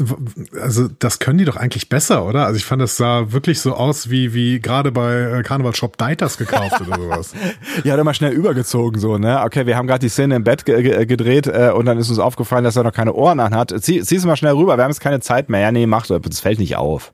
also 0.60 0.88
das 0.88 1.20
können 1.20 1.38
die 1.38 1.46
doch 1.46 1.56
eigentlich 1.56 1.88
besser, 1.88 2.26
oder? 2.26 2.46
Also 2.46 2.58
ich 2.58 2.66
fand, 2.66 2.82
das 2.82 2.98
sah 2.98 3.32
wirklich 3.32 3.62
so 3.62 3.76
aus, 3.76 4.10
wie, 4.10 4.34
wie 4.34 4.60
gerade 4.60 4.92
bei 4.92 5.40
äh, 5.40 5.44
Carnival 5.44 5.76
Shop 5.76 5.98
Deiters 5.98 6.38
gekauft 6.38 6.82
oder 6.82 6.96
sowas. 7.00 7.34
Ja, 7.84 7.94
hat 7.94 8.00
er 8.00 8.04
mal 8.04 8.14
schnell 8.14 8.34
übergezogen 8.34 9.00
so, 9.00 9.18
ne? 9.18 9.42
Okay, 9.44 9.66
wir 9.66 9.78
haben 9.78 9.88
gerade 9.88 10.00
die 10.00 10.10
Szene 10.10 10.36
im 10.36 10.44
Bett 10.44 10.66
ge 10.66 10.82
ge 10.82 11.06
gedreht 11.06 11.48
äh, 11.48 11.72
und 11.74 11.86
dann 11.86 11.98
ist 11.98 12.10
uns 12.10 12.20
aufgefallen, 12.20 12.64
dass 12.64 12.76
er 12.76 12.84
noch 12.84 12.92
keine 12.92 13.14
Ohren 13.14 13.40
anhat. 13.40 13.74
Zieh, 13.82 14.02
zieh's 14.02 14.26
mal 14.26 14.36
schnell 14.36 14.54
rüber, 14.54 14.78
wir 14.78 14.84
haben 14.84 14.92
jetzt 14.92 15.00
keine 15.00 15.20
Zeit 15.20 15.50
mehr. 15.50 15.62
Ja, 15.62 15.72
nee, 15.72 15.86
mach 15.86 16.06
so, 16.06 16.18
das 16.18 16.40
fällt 16.40 16.60
nicht 16.60 16.76
auf. 16.76 17.14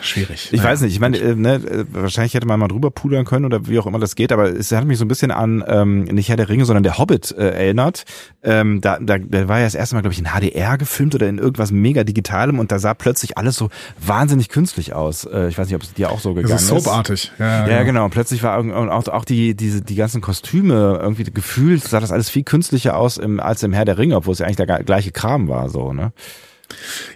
Schwierig. 0.00 0.48
Ich 0.52 0.58
Naja. 0.58 0.70
weiß 0.70 0.80
nicht, 0.82 0.92
ich 0.92 1.00
meine, 1.00 1.16
äh, 1.18 1.34
ne, 1.34 1.54
äh, 1.54 1.84
wahrscheinlich 1.90 2.34
hätte 2.34 2.46
man 2.46 2.58
mal 2.58 2.68
drüber 2.68 2.90
pudern 2.90 3.24
können 3.24 3.44
oder 3.44 3.66
wie 3.66 3.78
auch 3.78 3.86
immer 3.86 3.98
das 3.98 4.16
geht, 4.16 4.32
aber 4.32 4.50
es 4.50 4.70
hat 4.72 4.84
mich 4.84 4.98
so 4.98 5.04
ein 5.04 5.08
bisschen 5.08 5.30
an 5.30 5.64
ähm, 5.66 6.04
nicht 6.04 6.28
Herr 6.28 6.36
der 6.36 6.48
Ringe, 6.48 6.64
sondern 6.64 6.82
der 6.82 6.98
Hobbit 6.98 7.30
äh, 7.32 7.50
erinnert. 7.50 8.04
Ähm, 8.42 8.80
da, 8.80 8.98
da, 9.00 9.18
da 9.18 9.48
war 9.48 9.58
ja 9.58 9.64
das 9.64 9.74
erste 9.74 9.94
Mal, 9.94 10.02
glaube 10.02 10.12
ich, 10.12 10.18
in 10.18 10.26
HDR 10.26 10.76
gefilmt 10.76 11.14
oder 11.14 11.28
in 11.28 11.38
irgendwas 11.38 11.70
mega 11.70 12.04
Digitalem 12.04 12.58
und 12.58 12.72
da 12.72 12.78
sah 12.78 12.94
plötzlich 12.94 13.38
alles 13.38 13.56
so 13.56 13.70
wahnsinnig 14.04 14.48
künstlich 14.48 14.92
aus. 14.94 15.24
Äh, 15.24 15.48
ich 15.48 15.56
weiß 15.56 15.66
nicht, 15.68 15.76
ob 15.76 15.82
es 15.82 15.94
dir 15.94 16.10
auch 16.10 16.20
so 16.20 16.34
gegangen 16.34 16.52
Das 16.52 16.62
ist. 16.62 16.72
ist 16.72 16.84
soapartig. 16.84 17.32
Ja, 17.38 17.66
Ja, 17.68 17.82
genau. 17.84 18.04
Und 18.04 18.10
plötzlich 18.10 18.42
war 18.42 18.58
und 18.58 18.72
auch, 18.72 19.08
auch 19.08 19.24
die, 19.24 19.54
diese, 19.54 19.82
die 19.82 19.94
ganzen 19.94 20.20
Kostüme 20.20 20.98
irgendwie 21.00 21.24
gefühlt 21.24 21.84
sah 21.84 22.00
das 22.00 22.12
alles 22.12 22.28
viel 22.28 22.42
künstlicher 22.42 22.96
aus 22.96 23.16
im, 23.16 23.40
als 23.40 23.62
im 23.62 23.72
Herr 23.72 23.84
der 23.84 23.98
Ringe, 23.98 24.16
obwohl 24.16 24.32
es 24.32 24.40
ja 24.40 24.46
eigentlich 24.46 24.56
der 24.56 24.82
gleiche 24.82 25.12
Kram 25.12 25.48
war, 25.48 25.68
so, 25.68 25.92
ne? 25.92 26.12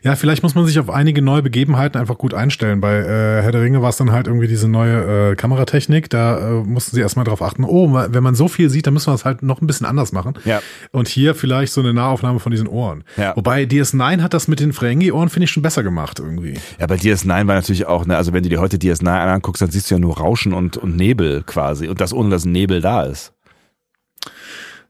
Ja, 0.02 0.16
vielleicht 0.16 0.42
muss 0.42 0.54
man 0.54 0.66
sich 0.66 0.78
auf 0.78 0.90
einige 0.90 1.22
neue 1.22 1.42
Begebenheiten 1.42 1.98
einfach 2.00 2.18
gut 2.18 2.34
einstellen. 2.34 2.80
Bei 2.80 2.96
äh, 2.98 3.42
Herr 3.42 3.52
der 3.52 3.62
Ringe 3.62 3.82
war 3.82 3.90
es 3.90 3.96
dann 3.96 4.12
halt 4.12 4.26
irgendwie 4.26 4.48
diese 4.48 4.68
neue 4.68 5.32
äh, 5.32 5.34
Kameratechnik. 5.34 6.10
Da 6.10 6.38
äh, 6.38 6.52
mussten 6.64 6.94
sie 6.94 7.00
erstmal 7.00 7.24
drauf 7.24 7.42
achten, 7.42 7.64
oh, 7.64 7.92
wenn 7.92 8.22
man 8.22 8.34
so 8.34 8.48
viel 8.48 8.70
sieht, 8.70 8.86
dann 8.86 8.94
müssen 8.94 9.08
wir 9.08 9.14
es 9.14 9.24
halt 9.24 9.42
noch 9.42 9.60
ein 9.60 9.66
bisschen 9.66 9.86
anders 9.86 10.12
machen. 10.12 10.34
Ja. 10.44 10.60
Und 10.92 11.08
hier 11.08 11.34
vielleicht 11.34 11.72
so 11.72 11.80
eine 11.80 11.92
Nahaufnahme 11.92 12.38
von 12.38 12.52
diesen 12.52 12.68
Ohren. 12.68 13.04
Ja. 13.16 13.34
Wobei 13.36 13.64
DS9 13.64 14.22
hat 14.22 14.34
das 14.34 14.48
mit 14.48 14.60
den 14.60 14.72
Ferengi-Ohren, 14.72 15.28
finde 15.28 15.44
ich, 15.44 15.50
schon 15.50 15.62
besser 15.62 15.82
gemacht 15.82 16.18
irgendwie. 16.18 16.54
Ja, 16.78 16.86
bei 16.86 16.96
DS9 16.96 17.28
war 17.46 17.54
natürlich 17.54 17.86
auch, 17.86 18.06
ne, 18.06 18.16
also 18.16 18.32
wenn 18.32 18.42
du 18.42 18.48
dir 18.48 18.60
heute 18.60 18.76
DS9 18.76 19.08
anguckst, 19.08 19.62
dann 19.62 19.70
siehst 19.70 19.90
du 19.90 19.94
ja 19.94 19.98
nur 19.98 20.18
Rauschen 20.18 20.52
und, 20.52 20.76
und 20.76 20.96
Nebel 20.96 21.42
quasi. 21.44 21.88
Und 21.88 22.00
das 22.00 22.12
ohne, 22.12 22.30
dass 22.30 22.44
Nebel 22.44 22.80
da 22.80 23.04
ist. 23.04 23.32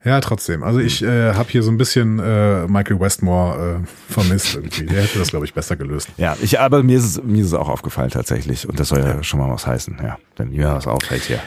Ja, 0.07 0.21
trotzdem. 0.21 0.63
Also 0.63 0.79
ich 0.79 1.03
äh, 1.03 1.35
habe 1.35 1.51
hier 1.51 1.65
so 1.65 1.71
ein 1.73 1.79
bisschen 1.79 2.21
äh, 2.21 2.69
Michael 2.69 3.01
Westmore 3.01 3.83
äh, 3.83 4.13
vermisst 4.13 4.55
irgendwie. 4.55 4.87
Der 4.87 5.03
hätte 5.03 5.19
das, 5.19 5.31
glaube 5.31 5.47
ich, 5.47 5.53
besser 5.53 5.75
gelöst. 5.75 6.09
Ja, 6.17 6.37
ich, 6.41 6.61
aber 6.61 6.85
mir 6.85 6.97
ist 6.97 7.05
es, 7.05 7.23
mir 7.25 7.41
ist 7.41 7.49
es 7.49 7.55
auch 7.55 7.69
aufgefallen 7.69 8.11
tatsächlich. 8.11 8.69
Und 8.69 8.79
das 8.79 8.87
soll 8.89 9.01
ja 9.01 9.25
schon 9.25 9.41
mal 9.41 9.51
was 9.51 9.67
heißen, 9.67 9.99
ja. 10.01 10.17
Wenn 10.37 10.51
mir 10.51 10.69
was 10.75 10.87
auffällt 10.87 11.25
hier. 11.25 11.41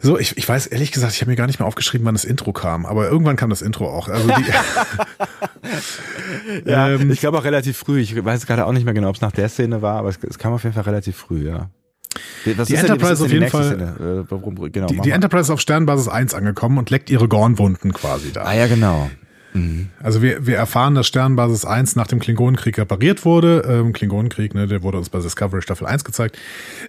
So, 0.00 0.18
ich, 0.18 0.36
ich 0.36 0.48
weiß 0.48 0.66
ehrlich 0.66 0.90
gesagt, 0.90 1.12
ich 1.12 1.20
habe 1.20 1.30
mir 1.30 1.36
gar 1.36 1.46
nicht 1.46 1.60
mehr 1.60 1.68
aufgeschrieben, 1.68 2.04
wann 2.04 2.14
das 2.16 2.24
Intro 2.24 2.52
kam, 2.52 2.86
aber 2.86 3.08
irgendwann 3.08 3.36
kam 3.36 3.50
das 3.50 3.62
Intro 3.62 3.88
auch. 3.88 4.08
Also 4.08 4.28
die, 4.28 4.44
Ja, 6.70 6.88
Ähm, 6.90 7.10
ich 7.12 7.20
glaube 7.20 7.38
auch 7.38 7.44
relativ 7.44 7.76
früh. 7.76 8.00
Ich 8.00 8.24
weiß 8.24 8.46
gerade 8.46 8.66
auch 8.66 8.72
nicht 8.72 8.84
mehr 8.84 8.94
genau, 8.94 9.10
ob 9.10 9.16
es 9.16 9.20
nach 9.22 9.32
der 9.32 9.48
Szene 9.48 9.80
war, 9.80 9.98
aber 9.98 10.08
es, 10.08 10.18
es 10.28 10.38
kam 10.38 10.52
auf 10.52 10.64
jeden 10.64 10.74
Fall 10.74 10.84
relativ 10.84 11.16
früh, 11.16 11.48
ja. 11.48 11.70
Was 12.56 12.68
die 12.68 12.74
Enterprise 12.74 13.24
auf 13.24 13.32
jeden 13.32 13.48
Fall. 13.48 14.26
Äh, 14.30 14.70
genau, 14.70 14.86
die, 14.86 15.00
die 15.00 15.10
Enterprise 15.10 15.44
ist 15.44 15.50
auf 15.50 15.60
Sternbasis 15.60 16.08
1 16.08 16.34
angekommen 16.34 16.78
und 16.78 16.90
leckt 16.90 17.10
ihre 17.10 17.28
Gornwunden 17.28 17.92
quasi 17.92 18.32
da. 18.32 18.42
Ah 18.42 18.54
ja, 18.54 18.66
genau. 18.66 19.10
Mhm. 19.54 19.88
Also 20.02 20.22
wir, 20.22 20.46
wir 20.46 20.56
erfahren, 20.56 20.94
dass 20.94 21.06
Sternbasis 21.06 21.64
1 21.64 21.96
nach 21.96 22.06
dem 22.06 22.18
Klingonenkrieg 22.18 22.78
repariert 22.78 23.24
wurde. 23.24 23.64
Ähm, 23.68 23.92
Klingonenkrieg, 23.92 24.54
ne, 24.54 24.66
der 24.66 24.82
wurde 24.82 24.98
uns 24.98 25.08
bei 25.08 25.20
Discovery 25.20 25.62
Staffel 25.62 25.86
1 25.86 26.04
gezeigt. 26.04 26.38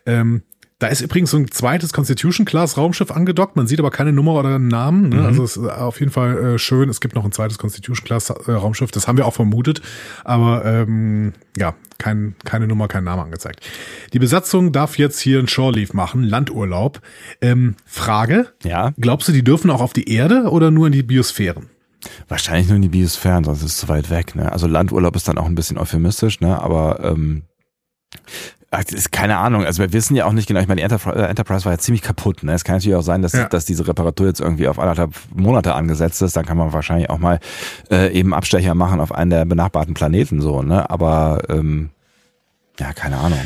Ähm, 0.05 0.43
da 0.79 0.87
ist 0.87 1.01
übrigens 1.01 1.31
so 1.31 1.37
ein 1.37 1.51
zweites 1.51 1.91
Constitution-Class-Raumschiff 1.91 3.11
angedockt. 3.11 3.57
Man 3.57 3.67
sieht 3.67 3.79
aber 3.79 3.91
keine 3.91 4.13
Nummer 4.13 4.35
oder 4.35 4.55
einen 4.55 4.69
Namen. 4.69 5.09
Ne? 5.09 5.17
Mhm. 5.17 5.25
Also 5.25 5.43
es 5.43 5.57
ist 5.57 5.69
auf 5.69 5.99
jeden 5.99 6.11
Fall 6.11 6.55
äh, 6.55 6.57
schön. 6.57 6.87
Es 6.87 7.01
gibt 7.01 7.15
noch 7.15 7.25
ein 7.25 7.33
zweites 7.33 7.57
Constitution-Class-Raumschiff. 7.57 8.89
Das 8.89 9.05
haben 9.05 9.17
wir 9.17 9.25
auch 9.25 9.33
vermutet. 9.33 9.81
Aber 10.23 10.63
ähm, 10.63 11.33
ja, 11.57 11.75
kein, 11.97 12.35
keine 12.45 12.65
Nummer, 12.65 12.87
kein 12.87 13.03
Name 13.03 13.21
angezeigt. 13.21 13.59
Die 14.13 14.19
Besatzung 14.19 14.71
darf 14.71 14.97
jetzt 14.97 15.19
hier 15.19 15.39
ein 15.39 15.49
Shore 15.49 15.73
Leave 15.73 15.95
machen, 15.95 16.23
Landurlaub. 16.23 17.01
Ähm, 17.41 17.75
Frage. 17.85 18.47
Ja. 18.63 18.93
Glaubst 18.97 19.27
du, 19.27 19.33
die 19.33 19.43
dürfen 19.43 19.69
auch 19.71 19.81
auf 19.81 19.91
die 19.91 20.09
Erde 20.09 20.49
oder 20.49 20.71
nur 20.71 20.87
in 20.87 20.93
die 20.93 21.03
Biosphären? 21.03 21.69
Wahrscheinlich 22.29 22.67
nur 22.67 22.77
in 22.77 22.83
die 22.83 22.89
Biosphären, 22.89 23.43
sonst 23.43 23.59
ist 23.59 23.71
es 23.71 23.77
zu 23.77 23.89
weit 23.89 24.09
weg. 24.09 24.33
Ne? 24.33 24.49
Also 24.49 24.65
Landurlaub 24.65 25.17
ist 25.17 25.27
dann 25.27 25.37
auch 25.37 25.45
ein 25.45 25.55
bisschen 25.55 25.77
euphemistisch, 25.77 26.39
ne? 26.39 26.61
aber 26.61 27.03
ähm, 27.03 27.43
ist 28.71 29.11
keine 29.11 29.37
Ahnung. 29.37 29.65
Also 29.65 29.81
wir 29.81 29.93
wissen 29.93 30.15
ja 30.15 30.25
auch 30.25 30.31
nicht 30.31 30.47
genau. 30.47 30.59
Ich 30.59 30.67
meine, 30.67 30.81
die 30.81 30.85
äh, 30.85 31.23
Enterprise 31.23 31.65
war 31.65 31.71
ja 31.71 31.77
ziemlich 31.79 32.01
kaputt. 32.01 32.43
Ne? 32.43 32.53
Es 32.53 32.63
kann 32.63 32.75
natürlich 32.75 32.95
auch 32.95 33.03
sein, 33.03 33.21
dass, 33.21 33.33
ja. 33.33 33.47
dass 33.47 33.65
diese 33.65 33.87
Reparatur 33.87 34.27
jetzt 34.27 34.41
irgendwie 34.41 34.67
auf 34.67 34.77
anderthalb 34.79 35.13
Monate 35.33 35.73
angesetzt 35.73 36.21
ist. 36.21 36.35
Dann 36.35 36.45
kann 36.45 36.57
man 36.57 36.71
wahrscheinlich 36.71 37.09
auch 37.09 37.17
mal 37.17 37.39
äh, 37.89 38.13
eben 38.13 38.33
Abstecher 38.33 38.75
machen 38.75 38.99
auf 38.99 39.11
einen 39.11 39.31
der 39.31 39.45
benachbarten 39.45 39.95
Planeten 39.95 40.41
so. 40.41 40.61
Ne? 40.61 40.89
Aber 40.89 41.43
ähm, 41.49 41.89
ja, 42.79 42.93
keine 42.93 43.17
Ahnung. 43.17 43.39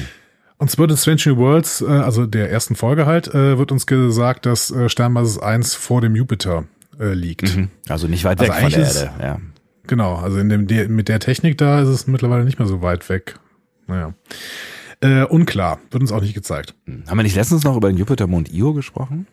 Uns 0.58 0.78
wird 0.78 0.92
in 0.92 0.98
Strange 0.98 1.22
New 1.26 1.38
Worlds, 1.38 1.82
äh, 1.82 1.86
also 1.86 2.26
der 2.26 2.52
ersten 2.52 2.76
Folge 2.76 3.06
halt, 3.06 3.28
äh, 3.34 3.58
wird 3.58 3.72
uns 3.72 3.86
gesagt, 3.86 4.46
dass 4.46 4.72
äh, 4.72 4.90
Sternbasis 4.90 5.40
1 5.40 5.74
vor 5.74 6.02
dem 6.02 6.16
Jupiter 6.16 6.66
äh, 7.00 7.14
liegt. 7.14 7.56
Mhm. 7.56 7.70
Also 7.88 8.08
nicht 8.08 8.24
weit 8.24 8.40
also 8.40 8.52
weg 8.52 8.62
von 8.62 8.72
der 8.72 8.80
Erde. 8.80 9.12
Ja. 9.22 9.40
Genau, 9.88 10.16
also 10.16 10.38
in 10.38 10.50
dem, 10.50 10.96
mit 10.96 11.10
der 11.10 11.20
Technik 11.20 11.58
da 11.58 11.82
ist 11.82 11.90
es 11.90 12.08
mittlerweile 12.08 12.46
nicht 12.46 12.60
mehr 12.60 12.68
so 12.68 12.82
weit 12.82 13.10
weg. 13.10 13.40
Naja. 13.88 14.14
Äh, 15.04 15.26
unklar, 15.26 15.82
wird 15.92 16.02
uns 16.02 16.14
auch 16.14 16.22
nicht 16.22 16.34
gezeigt. 16.34 16.76
Hm. 16.86 17.04
Haben 17.08 17.18
wir 17.18 17.24
nicht 17.24 17.36
letztens 17.36 17.66
noch 17.66 17.76
über 17.76 17.90
den 17.90 17.98
Jupitermond 17.98 18.54
Io 18.54 18.74
gesprochen? 18.74 19.28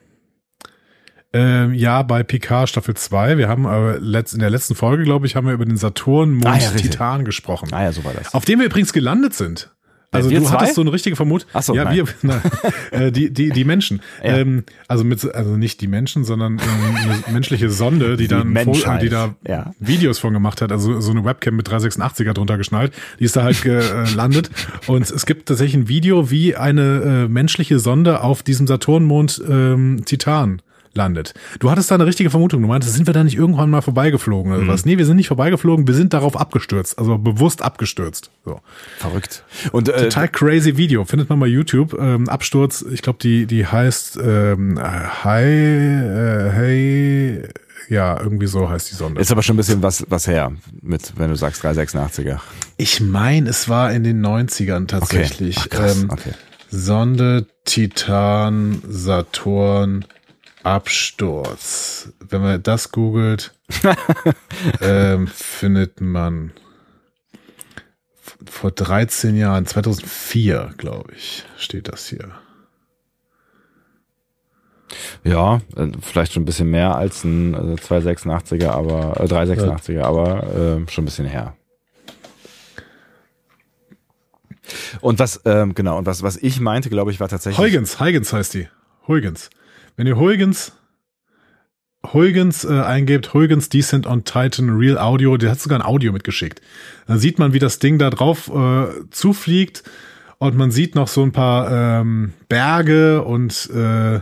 Ähm, 1.32 1.74
ja, 1.74 2.02
bei 2.02 2.24
Picard 2.24 2.68
Staffel 2.68 2.96
2. 2.96 3.38
Wir 3.38 3.46
haben 3.46 3.66
aber 3.66 4.00
letzt, 4.00 4.34
in 4.34 4.40
der 4.40 4.50
letzten 4.50 4.74
Folge, 4.74 5.04
glaube 5.04 5.26
ich, 5.26 5.36
haben 5.36 5.46
wir 5.46 5.54
über 5.54 5.64
den 5.64 5.76
Saturn-Mond 5.76 6.44
ah, 6.44 6.58
ja, 6.58 6.70
Titan 6.72 7.24
gesprochen. 7.24 7.68
Ah 7.72 7.84
ja, 7.84 7.92
so 7.92 8.02
war 8.04 8.12
das. 8.12 8.34
Auf 8.34 8.44
dem 8.44 8.58
wir 8.58 8.66
übrigens 8.66 8.92
gelandet 8.92 9.34
sind. 9.34 9.70
Also 10.12 10.28
wir 10.28 10.40
du 10.40 10.46
zwei? 10.46 10.56
hattest 10.56 10.74
so 10.74 10.80
eine 10.80 10.92
richtige 10.92 11.14
Vermutung. 11.14 11.48
Ach 11.52 11.62
so, 11.62 11.74
ja, 11.74 11.84
nein. 11.84 11.96
wir, 11.96 12.04
na, 12.22 12.42
äh, 12.90 13.12
die, 13.12 13.32
die, 13.32 13.50
die 13.50 13.64
Menschen. 13.64 14.00
Ja. 14.22 14.38
Ähm, 14.38 14.64
also 14.86 15.02
mit, 15.02 15.24
also 15.34 15.56
nicht 15.56 15.80
die 15.80 15.86
Menschen, 15.86 16.24
sondern 16.24 16.58
ähm, 16.58 16.96
eine 16.96 17.22
menschliche 17.32 17.70
Sonde, 17.70 18.16
die, 18.16 18.24
die 18.24 18.28
dann, 18.28 18.48
Menschheit. 18.48 19.02
die 19.02 19.08
da 19.08 19.34
ja. 19.46 19.72
Videos 19.78 20.18
von 20.18 20.34
gemacht 20.34 20.60
hat. 20.60 20.72
Also 20.72 21.00
so 21.00 21.10
eine 21.10 21.24
Webcam 21.24 21.56
mit 21.56 21.68
386er 21.68 22.34
drunter 22.34 22.58
geschnallt. 22.58 22.92
Die 23.18 23.24
ist 23.24 23.36
da 23.36 23.44
halt 23.44 23.62
gelandet. 23.62 24.50
Und 24.86 25.10
es 25.10 25.24
gibt 25.24 25.48
tatsächlich 25.48 25.82
ein 25.82 25.88
Video, 25.88 26.30
wie 26.30 26.54
eine 26.54 27.26
äh, 27.26 27.28
menschliche 27.28 27.78
Sonde 27.78 28.22
auf 28.22 28.42
diesem 28.42 28.66
Saturnmond 28.66 29.42
ähm, 29.48 30.02
Titan 30.04 30.60
landet. 30.94 31.34
Du 31.58 31.70
hattest 31.70 31.90
da 31.90 31.94
eine 31.94 32.06
richtige 32.06 32.30
Vermutung. 32.30 32.62
Du 32.62 32.68
meintest, 32.68 32.94
sind 32.94 33.06
wir 33.06 33.14
da 33.14 33.22
nicht 33.24 33.36
irgendwann 33.36 33.70
mal 33.70 33.82
vorbeigeflogen 33.82 34.52
oder 34.52 34.62
mhm. 34.62 34.68
was? 34.68 34.84
Nee, 34.84 34.98
wir 34.98 35.06
sind 35.06 35.16
nicht 35.16 35.28
vorbeigeflogen, 35.28 35.86
wir 35.86 35.94
sind 35.94 36.12
darauf 36.12 36.36
abgestürzt, 36.36 36.98
also 36.98 37.18
bewusst 37.18 37.62
abgestürzt. 37.62 38.30
So. 38.44 38.60
Verrückt. 38.98 39.44
Und 39.72 39.88
äh, 39.88 40.04
total 40.04 40.28
crazy 40.28 40.76
Video, 40.76 41.04
findet 41.04 41.28
man 41.28 41.38
bei 41.38 41.46
YouTube. 41.46 41.96
Ähm, 41.98 42.28
Absturz, 42.28 42.84
ich 42.92 43.02
glaube, 43.02 43.18
die 43.22 43.46
die 43.46 43.66
heißt 43.66 44.18
ähm, 44.22 44.78
Hi 44.80 45.42
äh, 45.42 46.50
Hey 46.50 47.42
ja, 47.90 48.20
irgendwie 48.20 48.46
so 48.46 48.70
heißt 48.70 48.90
die 48.90 48.94
Sonde. 48.94 49.20
Ist 49.20 49.32
aber 49.32 49.42
schon 49.42 49.54
ein 49.54 49.56
bisschen 49.56 49.82
was, 49.82 50.06
was 50.08 50.28
her, 50.28 50.52
mit, 50.80 51.12
wenn 51.16 51.28
du 51.28 51.36
sagst 51.36 51.64
386er. 51.64 52.38
Ich 52.76 53.00
meine, 53.00 53.50
es 53.50 53.68
war 53.68 53.92
in 53.92 54.04
den 54.04 54.24
90ern 54.24 54.86
tatsächlich. 54.86 55.58
Okay. 55.58 55.68
Ach, 55.72 55.76
krass. 55.76 56.02
Ähm, 56.02 56.10
okay. 56.10 56.30
Sonde, 56.70 57.46
Titan, 57.64 58.80
Saturn, 58.86 60.04
Absturz. 60.62 62.12
Wenn 62.20 62.42
man 62.42 62.62
das 62.62 62.92
googelt, 62.92 63.54
ähm, 64.80 65.26
findet 65.26 66.00
man 66.00 66.52
vor 68.46 68.70
13 68.70 69.36
Jahren, 69.36 69.66
2004, 69.66 70.74
glaube 70.76 71.12
ich, 71.14 71.44
steht 71.56 71.88
das 71.88 72.06
hier. 72.06 72.32
Ja, 75.24 75.60
äh, 75.76 75.88
vielleicht 76.00 76.32
schon 76.32 76.42
ein 76.42 76.46
bisschen 76.46 76.70
mehr 76.70 76.96
als 76.96 77.24
ein 77.24 77.54
also 77.54 77.74
286er, 77.74 78.70
aber 78.70 79.20
äh, 79.20 79.24
386er, 79.24 79.92
ja. 79.92 80.04
aber 80.04 80.42
äh, 80.44 80.90
schon 80.90 81.02
ein 81.02 81.06
bisschen 81.06 81.26
her. 81.26 81.54
Und 85.00 85.18
was, 85.18 85.40
ähm, 85.44 85.74
genau, 85.74 85.98
und 85.98 86.06
was, 86.06 86.22
was 86.22 86.36
ich 86.36 86.60
meinte, 86.60 86.90
glaube 86.90 87.10
ich, 87.10 87.20
war 87.20 87.28
tatsächlich. 87.28 87.58
Huygens, 87.58 88.00
Huygens 88.00 88.32
heißt 88.32 88.54
die. 88.54 88.68
Huygens. 89.06 89.50
Wenn 89.96 90.06
ihr 90.06 90.16
Huygens 90.16 90.72
Huygens 92.12 92.64
äh, 92.64 92.80
eingebt, 92.80 93.34
Huygens 93.34 93.68
Descent 93.68 94.06
on 94.06 94.24
Titan 94.24 94.70
Real 94.70 94.98
Audio, 94.98 95.36
der 95.36 95.50
hat 95.50 95.60
sogar 95.60 95.78
ein 95.78 95.86
Audio 95.86 96.12
mitgeschickt. 96.12 96.62
Dann 97.06 97.18
sieht 97.18 97.38
man, 97.38 97.52
wie 97.52 97.58
das 97.58 97.78
Ding 97.78 97.98
da 97.98 98.10
drauf 98.10 98.48
äh, 98.48 98.86
zufliegt 99.10 99.82
und 100.38 100.56
man 100.56 100.70
sieht 100.70 100.94
noch 100.94 101.08
so 101.08 101.22
ein 101.22 101.32
paar 101.32 102.00
ähm, 102.00 102.32
Berge 102.48 103.22
und 103.22 103.68
äh, 103.70 104.20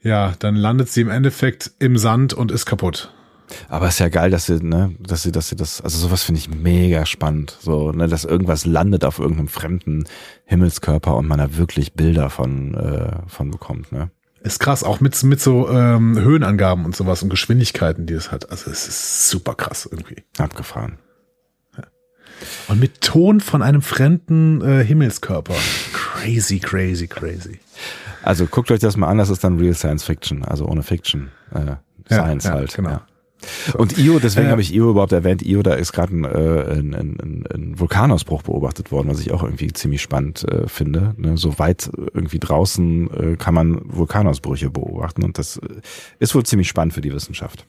ja, 0.00 0.34
dann 0.38 0.54
landet 0.54 0.88
sie 0.88 1.00
im 1.00 1.10
Endeffekt 1.10 1.72
im 1.80 1.98
Sand 1.98 2.32
und 2.32 2.52
ist 2.52 2.66
kaputt. 2.66 3.12
Aber 3.68 3.88
ist 3.88 3.98
ja 3.98 4.08
geil, 4.08 4.30
dass 4.30 4.46
sie, 4.46 4.62
ne, 4.62 4.94
dass 5.00 5.22
sie, 5.22 5.32
dass 5.32 5.48
sie 5.48 5.56
das, 5.56 5.80
also 5.80 5.98
sowas 5.98 6.22
finde 6.22 6.40
ich 6.40 6.50
mega 6.50 7.06
spannend, 7.06 7.56
so, 7.60 7.90
ne, 7.92 8.06
dass 8.08 8.24
irgendwas 8.24 8.66
landet 8.66 9.04
auf 9.04 9.18
irgendeinem 9.18 9.48
fremden 9.48 10.04
Himmelskörper 10.44 11.16
und 11.16 11.26
man 11.26 11.38
da 11.38 11.56
wirklich 11.56 11.94
Bilder 11.94 12.30
von, 12.30 12.74
äh, 12.74 13.16
von 13.26 13.50
bekommt, 13.50 13.90
ne. 13.90 14.10
Ist 14.46 14.60
krass, 14.60 14.84
auch 14.84 15.00
mit, 15.00 15.20
mit 15.24 15.40
so 15.40 15.68
ähm, 15.68 16.16
Höhenangaben 16.16 16.84
und 16.84 16.94
sowas 16.94 17.20
und 17.20 17.30
Geschwindigkeiten, 17.30 18.06
die 18.06 18.14
es 18.14 18.30
hat. 18.30 18.48
Also 18.48 18.70
es 18.70 18.86
ist 18.86 19.28
super 19.28 19.56
krass 19.56 19.88
irgendwie. 19.90 20.22
Abgefahren. 20.38 20.98
Ja. 21.76 21.82
Und 22.68 22.78
mit 22.78 23.00
Ton 23.00 23.40
von 23.40 23.60
einem 23.60 23.82
fremden 23.82 24.60
äh, 24.62 24.84
Himmelskörper. 24.84 25.56
Crazy, 25.92 26.60
crazy, 26.60 27.08
crazy. 27.08 27.58
Also 28.22 28.46
guckt 28.46 28.70
euch 28.70 28.78
das 28.78 28.96
mal 28.96 29.08
an, 29.08 29.18
das 29.18 29.30
ist 29.30 29.42
dann 29.42 29.58
Real 29.58 29.74
Science 29.74 30.04
Fiction, 30.04 30.44
also 30.44 30.68
ohne 30.68 30.84
Fiction. 30.84 31.32
Äh, 31.52 31.74
Science 32.06 32.44
ja, 32.44 32.50
ja, 32.50 32.56
halt. 32.56 32.72
Genau. 32.72 32.90
Ja. 32.90 33.06
Und 33.74 33.98
Io, 33.98 34.18
deswegen 34.18 34.48
äh, 34.48 34.50
habe 34.50 34.60
ich 34.60 34.72
Io 34.74 34.90
überhaupt 34.90 35.12
erwähnt. 35.12 35.42
Io, 35.42 35.62
da 35.62 35.74
ist 35.74 35.92
gerade 35.92 36.14
ein, 36.16 36.24
äh, 36.24 36.72
ein, 36.72 36.94
ein, 36.94 37.44
ein 37.52 37.78
Vulkanausbruch 37.78 38.42
beobachtet 38.42 38.92
worden, 38.92 39.08
was 39.08 39.20
ich 39.20 39.32
auch 39.32 39.42
irgendwie 39.42 39.72
ziemlich 39.72 40.02
spannend 40.02 40.44
äh, 40.48 40.68
finde. 40.68 41.14
Ne? 41.16 41.36
So 41.36 41.58
weit 41.58 41.90
irgendwie 42.14 42.38
draußen 42.38 43.10
äh, 43.10 43.36
kann 43.36 43.54
man 43.54 43.80
Vulkanausbrüche 43.84 44.70
beobachten 44.70 45.24
und 45.24 45.38
das 45.38 45.58
äh, 45.58 45.80
ist 46.18 46.34
wohl 46.34 46.44
ziemlich 46.44 46.68
spannend 46.68 46.94
für 46.94 47.00
die 47.00 47.12
Wissenschaft. 47.12 47.66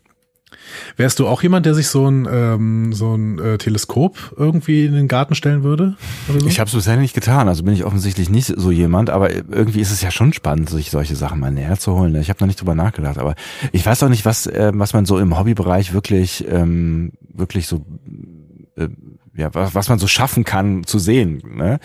Wärst 0.96 1.20
du 1.20 1.28
auch 1.28 1.44
jemand, 1.44 1.66
der 1.66 1.76
sich 1.76 1.90
so 1.90 2.10
ein, 2.10 2.28
ähm, 2.32 2.94
so 2.94 3.16
ein 3.16 3.40
äh, 3.40 3.58
Teleskop 3.58 4.36
irgendwie 4.38 4.86
in 4.86 4.94
den 4.94 5.08
Garten 5.08 5.36
stellen 5.36 5.64
würde? 5.64 5.96
So? 6.28 6.48
Ich 6.48 6.60
habe 6.60 6.68
es 6.68 6.74
bisher 6.74 6.98
nicht 6.98 7.14
getan, 7.14 7.48
also 7.48 7.64
bin 7.64 7.74
ich 7.74 7.84
offensichtlich 7.84 8.30
nicht 8.30 8.54
so 8.56 8.72
jemand, 8.72 9.10
aber 9.10 9.32
irgendwie 9.32 9.82
ist 9.82 9.92
es 9.92 10.02
ja 10.02 10.12
schon 10.12 10.34
spannend, 10.34 10.70
sich 10.70 10.90
solche 10.90 11.16
Sachen 11.16 11.40
mal 11.40 11.52
näher 11.52 11.78
zu 11.78 11.94
holen. 11.94 12.16
Ich 12.16 12.30
habe 12.30 12.40
noch 12.40 12.48
nicht 12.48 12.62
drüber 12.62 12.76
nachgedacht, 12.76 13.18
aber 13.18 13.36
ich 13.72 13.86
weiß 13.86 14.04
auch 14.04 14.10
nicht, 14.10 14.26
was, 14.26 14.48
äh, 14.48 14.72
was 14.74 14.94
man 14.94 15.06
so 15.06 15.20
im 15.20 15.38
Hobbybereich 15.38 15.94
wirklich, 15.94 16.46
ähm, 16.50 17.12
wirklich 17.34 17.68
so, 17.68 17.86
äh, 18.76 18.88
ja, 19.36 19.54
was, 19.54 19.76
was 19.76 19.90
man 19.90 20.00
so 20.00 20.08
schaffen 20.08 20.46
kann 20.46 20.86
zu 20.86 20.98
sehen. 20.98 21.44
Ne? 21.56 21.80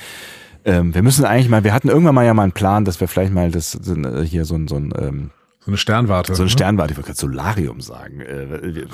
Ähm, 0.64 0.94
wir 0.94 1.02
müssen 1.02 1.24
eigentlich 1.24 1.48
mal, 1.48 1.64
wir 1.64 1.74
hatten 1.74 1.88
irgendwann 1.88 2.14
mal 2.14 2.24
ja 2.24 2.34
mal 2.34 2.44
einen 2.44 2.52
Plan, 2.52 2.84
dass 2.84 3.00
wir 3.00 3.08
vielleicht 3.08 3.32
mal 3.32 3.50
das 3.50 3.74
äh, 3.74 4.24
hier 4.24 4.44
so 4.44 4.54
ein, 4.54 4.68
so 4.68 4.76
ein 4.76 4.94
ähm, 4.96 5.30
so 5.64 5.70
eine 5.70 5.76
Sternwarte. 5.76 6.34
So 6.34 6.42
eine 6.42 6.48
ne? 6.48 6.52
Sternwarte, 6.52 6.92
ich 6.92 6.96
wollte 6.96 7.08
gerade 7.08 7.20
Solarium 7.20 7.80
sagen. 7.80 8.20
Äh, 8.20 8.58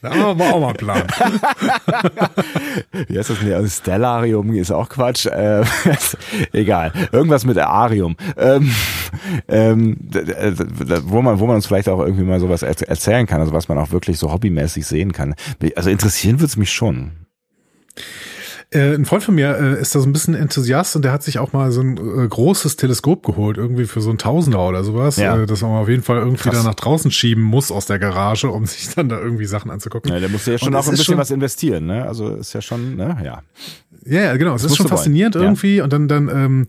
da 0.00 0.14
haben 0.14 0.38
wir 0.38 0.54
auch 0.54 0.60
mal 0.60 0.68
einen 0.68 0.76
Plan. 0.78 1.06
Wie 3.08 3.18
heißt 3.18 3.28
das 3.28 3.38
denn? 3.38 3.52
Also 3.52 3.68
Stellarium 3.68 4.54
ist 4.54 4.70
auch 4.70 4.88
Quatsch. 4.88 5.26
Äh, 5.26 5.62
egal. 6.52 6.90
Irgendwas 7.12 7.44
mit 7.44 7.58
Arium. 7.58 8.16
Ähm, 8.38 8.74
ähm, 9.46 9.98
wo 11.04 11.20
man, 11.20 11.38
wo 11.38 11.46
man 11.46 11.56
uns 11.56 11.66
vielleicht 11.66 11.90
auch 11.90 12.00
irgendwie 12.00 12.24
mal 12.24 12.40
sowas 12.40 12.62
erzählen 12.62 13.26
kann, 13.26 13.40
also 13.40 13.52
was 13.52 13.68
man 13.68 13.76
auch 13.76 13.90
wirklich 13.90 14.18
so 14.18 14.32
hobbymäßig 14.32 14.86
sehen 14.86 15.12
kann. 15.12 15.34
Also 15.76 15.90
interessieren 15.90 16.36
würde 16.36 16.46
es 16.46 16.56
mich 16.56 16.72
schon. 16.72 17.12
Äh, 18.74 18.94
ein 18.94 19.04
Freund 19.04 19.22
von 19.22 19.36
mir 19.36 19.56
äh, 19.56 19.80
ist 19.80 19.94
da 19.94 20.00
so 20.00 20.08
ein 20.08 20.12
bisschen 20.12 20.34
Enthusiast 20.34 20.96
und 20.96 21.04
der 21.04 21.12
hat 21.12 21.22
sich 21.22 21.38
auch 21.38 21.52
mal 21.52 21.70
so 21.70 21.80
ein 21.80 21.96
äh, 21.96 22.26
großes 22.26 22.74
Teleskop 22.76 23.24
geholt, 23.24 23.56
irgendwie 23.56 23.84
für 23.84 24.00
so 24.00 24.10
ein 24.10 24.18
Tausender 24.18 24.66
oder 24.66 24.82
sowas, 24.82 25.16
ja. 25.16 25.36
äh, 25.36 25.46
das 25.46 25.62
man 25.62 25.70
auf 25.72 25.88
jeden 25.88 26.02
Fall 26.02 26.18
irgendwie 26.18 26.42
Krass. 26.42 26.62
da 26.62 26.68
nach 26.68 26.74
draußen 26.74 27.10
schieben 27.12 27.42
muss 27.42 27.70
aus 27.70 27.86
der 27.86 28.00
Garage, 28.00 28.50
um 28.50 28.66
sich 28.66 28.92
dann 28.94 29.08
da 29.08 29.20
irgendwie 29.20 29.44
Sachen 29.46 29.70
anzugucken. 29.70 30.10
Ja, 30.10 30.18
der 30.18 30.28
muss 30.28 30.44
ja 30.46 30.58
schon 30.58 30.68
und 30.68 30.74
auch 30.74 30.84
ein 30.84 30.90
bisschen 30.90 31.04
schon, 31.04 31.18
was 31.18 31.30
investieren, 31.30 31.86
ne? 31.86 32.04
Also 32.04 32.34
ist 32.34 32.52
ja 32.52 32.60
schon, 32.60 32.96
ne? 32.96 33.16
Ja. 33.24 33.42
Ja, 34.06 34.20
ja, 34.20 34.36
genau. 34.36 34.54
Es 34.54 34.64
ist 34.64 34.76
schon 34.76 34.88
faszinierend 34.88 35.34
wollen. 35.34 35.44
irgendwie. 35.44 35.76
Ja. 35.76 35.84
Und 35.84 35.92
dann, 35.92 36.08
dann, 36.08 36.28
ähm, 36.28 36.66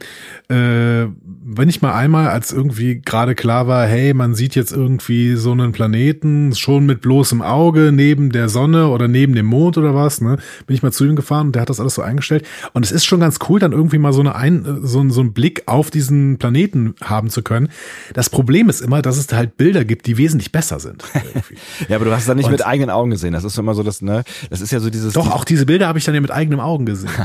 äh, 0.47 1.07
wenn 1.45 1.69
ich 1.69 1.81
mal 1.81 1.93
einmal, 1.93 2.29
als 2.29 2.51
irgendwie 2.51 3.01
gerade 3.01 3.35
klar 3.35 3.67
war, 3.67 3.85
hey, 3.85 4.13
man 4.13 4.35
sieht 4.35 4.55
jetzt 4.55 4.71
irgendwie 4.71 5.35
so 5.35 5.51
einen 5.51 5.71
Planeten 5.71 6.55
schon 6.55 6.85
mit 6.85 7.01
bloßem 7.01 7.41
Auge 7.41 7.91
neben 7.91 8.31
der 8.31 8.49
Sonne 8.49 8.87
oder 8.87 9.07
neben 9.07 9.35
dem 9.35 9.45
Mond 9.45 9.77
oder 9.77 9.93
was, 9.93 10.21
ne, 10.21 10.37
bin 10.65 10.75
ich 10.75 10.83
mal 10.83 10.91
zu 10.91 11.05
ihm 11.05 11.15
gefahren 11.15 11.47
und 11.47 11.55
der 11.55 11.63
hat 11.63 11.69
das 11.69 11.79
alles 11.79 11.95
so 11.95 12.01
eingestellt. 12.01 12.45
Und 12.73 12.85
es 12.85 12.91
ist 12.91 13.05
schon 13.05 13.19
ganz 13.19 13.39
cool, 13.49 13.59
dann 13.59 13.73
irgendwie 13.73 13.97
mal 13.97 14.13
so 14.13 14.21
eine 14.21 14.35
ein, 14.35 14.79
so, 14.83 15.07
so 15.09 15.21
einen 15.21 15.33
Blick 15.33 15.63
auf 15.65 15.91
diesen 15.91 16.37
Planeten 16.37 16.95
haben 17.03 17.29
zu 17.29 17.41
können. 17.41 17.69
Das 18.13 18.29
Problem 18.29 18.69
ist 18.69 18.81
immer, 18.81 19.01
dass 19.01 19.17
es 19.17 19.27
da 19.27 19.37
halt 19.37 19.57
Bilder 19.57 19.85
gibt, 19.85 20.07
die 20.07 20.17
wesentlich 20.17 20.51
besser 20.51 20.79
sind. 20.79 21.03
ja, 21.89 21.97
aber 21.97 22.05
du 22.05 22.11
hast 22.11 22.21
es 22.21 22.27
dann 22.27 22.37
nicht 22.37 22.45
und 22.45 22.51
mit 22.51 22.65
eigenen 22.65 22.89
Augen 22.89 23.11
gesehen. 23.11 23.33
Das 23.33 23.43
ist 23.43 23.57
immer 23.57 23.73
so, 23.73 23.83
das, 23.83 24.01
ne, 24.01 24.23
das 24.49 24.61
ist 24.61 24.71
ja 24.71 24.79
so 24.79 24.89
dieses. 24.89 25.13
Doch, 25.13 25.31
auch 25.31 25.43
diese 25.43 25.65
Bilder 25.65 25.87
habe 25.87 25.99
ich 25.99 26.05
dann 26.05 26.15
ja 26.15 26.21
mit 26.21 26.31
eigenen 26.31 26.59
Augen 26.59 26.85
gesehen. 26.85 27.09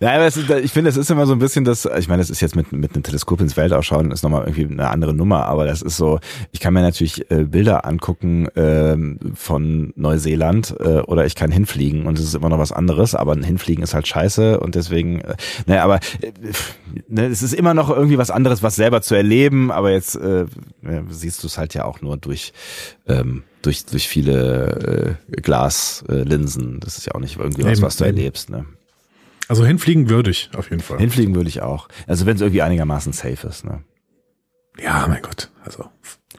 Nein, 0.00 0.16
aber 0.16 0.26
ist, 0.26 0.36
ich 0.36 0.72
finde, 0.72 0.90
es 0.90 0.96
ist 0.96 1.10
immer 1.10 1.26
so 1.26 1.32
ein 1.32 1.38
bisschen 1.38 1.64
das, 1.64 1.88
ich 1.98 2.08
meine, 2.08 2.20
das 2.20 2.30
ist 2.30 2.40
jetzt 2.40 2.56
mit, 2.56 2.72
mit 2.72 2.94
einem 2.94 3.02
Teleskop 3.02 3.40
ins 3.40 3.56
Weltall 3.56 3.82
schauen, 3.82 4.10
ist 4.10 4.22
nochmal 4.22 4.42
irgendwie 4.42 4.64
eine 4.64 4.88
andere 4.88 5.14
Nummer, 5.14 5.46
aber 5.46 5.66
das 5.66 5.82
ist 5.82 5.96
so, 5.96 6.20
ich 6.52 6.60
kann 6.60 6.74
mir 6.74 6.82
natürlich 6.82 7.30
äh, 7.30 7.44
Bilder 7.44 7.84
angucken 7.84 8.48
äh, 8.48 8.96
von 9.34 9.92
Neuseeland 9.96 10.74
äh, 10.80 11.00
oder 11.00 11.26
ich 11.26 11.34
kann 11.34 11.50
hinfliegen 11.50 12.06
und 12.06 12.18
es 12.18 12.24
ist 12.24 12.34
immer 12.34 12.48
noch 12.48 12.58
was 12.58 12.72
anderes, 12.72 13.14
aber 13.14 13.32
ein 13.32 13.42
Hinfliegen 13.42 13.82
ist 13.82 13.94
halt 13.94 14.06
scheiße 14.06 14.60
und 14.60 14.74
deswegen, 14.74 15.20
äh, 15.20 15.34
naja, 15.66 15.84
aber 15.84 16.00
äh, 16.20 16.32
ne, 17.08 17.26
es 17.26 17.42
ist 17.42 17.54
immer 17.54 17.74
noch 17.74 17.90
irgendwie 17.90 18.18
was 18.18 18.30
anderes, 18.30 18.62
was 18.62 18.76
selber 18.76 19.02
zu 19.02 19.14
erleben, 19.14 19.70
aber 19.70 19.90
jetzt 19.92 20.16
äh, 20.16 20.46
siehst 21.08 21.42
du 21.42 21.46
es 21.46 21.58
halt 21.58 21.74
ja 21.74 21.84
auch 21.84 22.00
nur 22.00 22.16
durch 22.16 22.52
ähm, 23.06 23.42
durch, 23.62 23.84
durch 23.84 24.08
viele 24.08 25.16
äh, 25.30 25.40
Glaslinsen. 25.40 26.80
das 26.80 26.98
ist 26.98 27.06
ja 27.06 27.14
auch 27.14 27.20
nicht 27.20 27.38
irgendwie 27.38 27.64
was, 27.64 27.82
was 27.82 27.96
du 27.96 28.04
erlebst. 28.04 28.50
Ne? 28.50 28.64
Also 29.50 29.64
hinfliegen 29.64 30.08
würde 30.08 30.30
ich 30.30 30.48
auf 30.54 30.70
jeden 30.70 30.80
Fall. 30.80 30.98
Hinfliegen 31.00 31.34
würde 31.34 31.48
ich 31.48 31.60
auch. 31.60 31.88
Also 32.06 32.24
wenn 32.24 32.36
es 32.36 32.40
irgendwie 32.40 32.62
einigermaßen 32.62 33.12
safe 33.12 33.48
ist. 33.48 33.64
Ne? 33.64 33.82
Ja, 34.80 35.08
mein 35.08 35.22
Gott. 35.22 35.50
Also. 35.64 35.86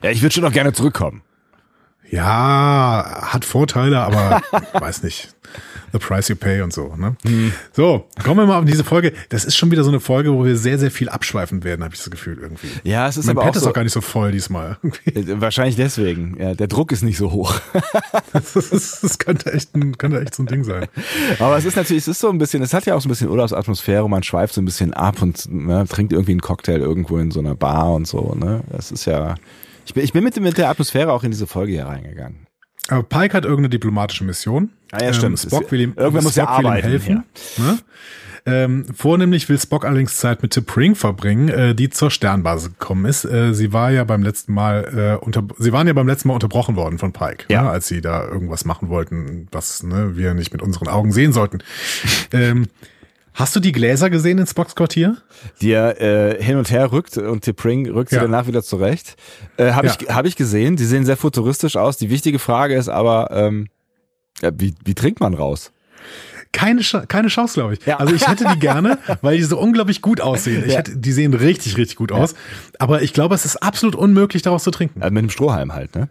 Ja, 0.02 0.12
ich 0.12 0.22
würde 0.22 0.34
schon 0.34 0.46
noch 0.46 0.54
gerne 0.54 0.72
zurückkommen. 0.72 1.22
Ja, 2.12 3.30
hat 3.34 3.46
Vorteile, 3.46 4.02
aber 4.02 4.42
weiß 4.74 5.04
nicht. 5.04 5.34
The 5.94 6.00
Price 6.00 6.30
You 6.30 6.36
Pay 6.36 6.62
und 6.62 6.72
so. 6.72 6.96
Ne? 6.96 7.16
Mhm. 7.24 7.52
So, 7.74 8.06
kommen 8.24 8.40
wir 8.40 8.46
mal 8.46 8.60
auf 8.60 8.66
diese 8.66 8.84
Folge. 8.84 9.14
Das 9.30 9.44
ist 9.44 9.58
schon 9.58 9.72
wieder 9.72 9.84
so 9.84 9.90
eine 9.90 10.00
Folge, 10.00 10.34
wo 10.34 10.46
wir 10.46 10.56
sehr, 10.56 10.80
sehr 10.80 10.92
viel 10.92 11.10
abschweifen 11.10 11.64
werden, 11.64 11.84
habe 11.84 11.94
ich 11.94 12.00
das 12.00 12.10
Gefühl 12.10 12.38
irgendwie. 12.42 12.70
Ja, 12.84 13.08
es 13.08 13.18
ist 13.18 13.26
mein 13.26 13.36
aber 13.38 13.46
Pad 13.46 13.58
auch 13.58 13.62
ist 13.62 13.68
auch 13.68 13.74
gar 13.74 13.84
nicht 13.84 13.94
so 13.94 14.02
voll 14.02 14.32
diesmal. 14.32 14.78
Äh, 15.06 15.42
wahrscheinlich 15.42 15.76
deswegen. 15.76 16.38
Ja, 16.40 16.54
der 16.54 16.68
Druck 16.68 16.92
ist 16.92 17.02
nicht 17.02 17.18
so 17.18 17.32
hoch. 17.32 17.56
das, 18.34 18.56
ist, 18.56 19.04
das 19.04 19.18
könnte 19.18 19.52
echt 19.52 19.76
ein, 19.76 19.98
könnte 19.98 20.22
echt 20.22 20.36
so 20.36 20.44
ein 20.44 20.48
Ding 20.48 20.64
sein. 20.64 20.88
Aber 21.40 21.58
es 21.58 21.66
ist 21.66 21.76
natürlich, 21.76 22.04
es 22.04 22.08
ist 22.08 22.20
so 22.20 22.30
ein 22.30 22.38
bisschen, 22.38 22.64
es 22.64 22.74
hat 22.74 22.86
ja 22.86 22.96
auch 22.96 23.02
so 23.02 23.10
ein 23.10 23.12
bisschen 23.12 23.30
Urlaubsatmosphäre. 23.30 24.10
Man 24.10 24.24
schweift 24.24 24.54
so 24.54 24.62
ein 24.62 24.66
bisschen 24.66 24.94
ab 24.94 25.22
und 25.22 25.52
ne, 25.52 25.86
trinkt 25.90 26.14
irgendwie 26.14 26.32
einen 26.32 26.42
Cocktail 26.42 26.80
irgendwo 26.80 27.18
in 27.18 27.32
so 27.32 27.40
einer 27.40 27.56
Bar 27.56 27.94
und 27.94 28.08
so. 28.08 28.34
Ne, 28.36 28.62
das 28.70 28.92
ist 28.92 29.06
ja. 29.06 29.36
Ich 29.86 29.94
bin, 29.94 30.04
ich 30.04 30.14
bin 30.14 30.24
mit, 30.24 30.40
mit 30.40 30.58
der 30.58 30.70
Atmosphäre 30.70 31.12
auch 31.12 31.24
in 31.24 31.32
diese 31.32 31.48
Folge 31.48 31.74
hier 31.74 31.86
reingegangen. 31.86 32.48
Aber 32.88 33.04
Pike 33.04 33.34
hat 33.36 33.46
irgendeine 33.46 33.70
diplomatische 33.70 34.24
Mission. 34.24 34.72
Ah 34.92 35.04
ja, 35.04 35.14
stimmt. 35.14 35.44
Ähm, 35.44 35.50
Spock 35.50 35.72
will 35.72 35.82
ihm, 35.82 35.94
Irgendwer 35.96 36.24
muss 36.24 36.36
ja 36.36 36.48
arbeiten, 36.48 36.88
will 36.88 36.96
ihm 36.96 37.00
helfen. 37.00 37.24
Ja. 37.58 37.64
Ne? 37.64 37.80
Ähm, 38.44 38.86
vornehmlich 38.96 39.48
will 39.50 39.60
Spock 39.60 39.86
allerdings 39.86 40.18
Zeit 40.18 40.42
mit 40.42 40.54
T'Pring 40.54 40.96
verbringen, 40.96 41.50
äh, 41.50 41.76
die 41.76 41.90
zur 41.92 42.10
Sternbasis 42.10 42.70
gekommen 42.70 43.06
ist. 43.06 43.24
Äh, 43.24 43.54
sie 43.54 43.72
war 43.72 43.92
ja 43.92 44.04
beim 44.04 44.24
letzten 44.24 44.54
Mal 44.54 45.20
äh, 45.22 45.24
unter, 45.24 45.44
sie 45.60 45.72
waren 45.72 45.86
ja 45.86 45.94
beim 45.94 46.08
letzten 46.08 46.30
Mal 46.30 46.34
unterbrochen 46.34 46.76
worden 46.76 46.98
von 46.98 47.14
Pike, 47.14 47.46
ja. 47.50 47.62
ne, 47.62 47.70
als 47.70 47.88
sie 47.88 48.02
da 48.02 48.26
irgendwas 48.26 48.66
machen 48.66 48.90
wollten, 48.90 49.48
was 49.52 49.84
ne, 49.84 50.18
wir 50.18 50.34
nicht 50.34 50.52
mit 50.52 50.64
unseren 50.64 50.88
Augen 50.88 51.12
sehen 51.12 51.34
sollten. 51.34 51.60
ähm, 52.34 52.68
Hast 53.34 53.56
du 53.56 53.60
die 53.60 53.72
Gläser 53.72 54.10
gesehen 54.10 54.38
in 54.40 54.48
Spocks 54.48 54.76
Quartier? 54.76 55.18
Die 55.62 55.72
er 55.72 56.02
äh, 56.02 56.44
hin 56.44 56.58
und 56.58 56.70
her 56.70 56.92
rückt 56.92 57.18
und 57.18 57.46
T'Pring 57.46 57.90
rückt 57.92 58.10
sie 58.10 58.18
ja. 58.18 58.24
danach 58.24 58.48
wieder 58.48 58.62
zurecht. 58.62 59.16
Äh, 59.58 59.72
Habe 59.72 59.88
ja. 59.88 59.98
ich, 60.00 60.10
hab 60.10 60.26
ich 60.26 60.36
gesehen. 60.36 60.76
Die 60.76 60.86
sehen 60.86 61.06
sehr 61.06 61.18
futuristisch 61.18 61.78
aus. 61.78 61.98
Die 61.98 62.10
wichtige 62.10 62.40
Frage 62.40 62.76
ist 62.76 62.90
aber, 62.90 63.32
ähm, 63.32 63.70
wie, 64.42 64.74
wie 64.84 64.96
trinkt 64.96 65.20
man 65.20 65.34
raus? 65.34 65.72
keine, 66.52 66.82
keine 67.08 67.28
Chance, 67.30 67.56
glaube 67.56 67.74
ich. 67.74 67.86
Ja. 67.86 67.98
Also 67.98 68.14
ich 68.14 68.28
hätte 68.28 68.46
die 68.54 68.60
gerne, 68.60 68.98
weil 69.22 69.38
die 69.38 69.44
so 69.44 69.60
unglaublich 69.60 70.02
gut 70.02 70.22
aussehen. 70.22 70.64
Ich 70.66 70.74
ja. 70.74 70.80
hätte, 70.80 70.98
die 70.98 71.12
sehen 71.12 71.34
richtig, 71.34 71.78
richtig 71.78 71.96
gut 71.96 72.12
aus. 72.12 72.32
Ja. 72.32 72.38
Aber 72.80 73.02
ich 73.02 73.14
glaube, 73.14 73.36
es 73.36 73.46
ist 73.46 73.58
absolut 73.58 73.96
unmöglich, 73.96 74.42
daraus 74.42 74.64
zu 74.64 74.72
trinken. 74.72 75.02
Also 75.02 75.14
mit 75.14 75.20
einem 75.20 75.30
Strohhalm 75.30 75.74
halt, 75.74 75.96
ne? 75.96 76.10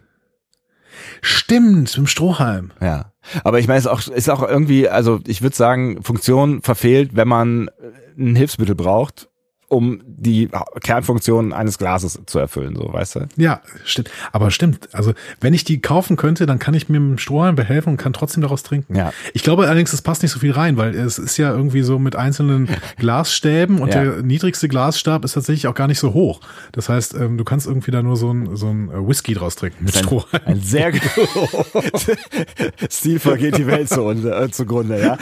Stimmt, 1.21 1.81
mit 1.81 1.97
dem 1.97 2.07
Strohhalm. 2.07 2.71
Ja. 2.81 3.11
Aber 3.43 3.59
ich 3.59 3.67
meine, 3.67 3.79
es 3.79 3.85
ist 3.85 3.91
auch, 3.91 4.07
ist 4.07 4.29
auch 4.29 4.47
irgendwie, 4.47 4.89
also 4.89 5.19
ich 5.25 5.41
würde 5.41 5.55
sagen, 5.55 6.03
Funktion 6.03 6.61
verfehlt, 6.61 7.11
wenn 7.13 7.27
man 7.27 7.69
ein 8.17 8.35
Hilfsmittel 8.35 8.75
braucht 8.75 9.29
um 9.71 10.01
die 10.05 10.49
Kernfunktion 10.83 11.53
eines 11.53 11.77
Glases 11.77 12.19
zu 12.25 12.39
erfüllen, 12.39 12.75
so, 12.75 12.91
weißt 12.91 13.15
du? 13.15 13.27
Ja, 13.37 13.61
stimmt. 13.85 14.11
Aber 14.33 14.51
stimmt. 14.51 14.89
Also, 14.91 15.13
wenn 15.39 15.53
ich 15.53 15.63
die 15.63 15.79
kaufen 15.79 16.17
könnte, 16.17 16.45
dann 16.45 16.59
kann 16.59 16.73
ich 16.73 16.89
mir 16.89 16.99
mit 16.99 17.11
dem 17.11 17.17
Strohhalm 17.17 17.55
behelfen 17.55 17.91
und 17.91 17.97
kann 17.97 18.11
trotzdem 18.11 18.41
daraus 18.41 18.63
trinken. 18.63 18.95
Ja. 18.95 19.13
Ich 19.33 19.43
glaube 19.43 19.63
allerdings, 19.67 19.93
es 19.93 20.01
passt 20.01 20.23
nicht 20.23 20.31
so 20.31 20.39
viel 20.39 20.51
rein, 20.51 20.75
weil 20.75 20.93
es 20.93 21.17
ist 21.17 21.37
ja 21.37 21.51
irgendwie 21.51 21.83
so 21.83 21.99
mit 21.99 22.17
einzelnen 22.17 22.67
Glasstäben 22.97 23.79
und 23.79 23.93
ja. 23.93 24.03
der 24.03 24.23
niedrigste 24.23 24.67
Glasstab 24.67 25.23
ist 25.23 25.33
tatsächlich 25.33 25.67
auch 25.67 25.73
gar 25.73 25.87
nicht 25.87 25.99
so 25.99 26.13
hoch. 26.13 26.41
Das 26.73 26.89
heißt, 26.89 27.13
ähm, 27.13 27.37
du 27.37 27.45
kannst 27.45 27.65
irgendwie 27.65 27.91
da 27.91 28.03
nur 28.03 28.17
so 28.17 28.33
ein, 28.33 28.57
so 28.57 28.67
ein 28.67 28.89
äh, 28.89 29.07
Whisky 29.07 29.35
draus 29.35 29.55
trinken 29.55 29.85
mit 29.85 29.95
ein, 29.95 30.03
Strohhalm. 30.03 30.43
Ein 30.47 30.61
sehr 30.61 30.91
Stilvoll 32.89 33.37
geht 33.37 33.57
die 33.57 33.67
Welt 33.67 33.87
zu, 33.87 34.09
äh, 34.09 34.51
zugrunde, 34.51 35.01
ja. 35.01 35.17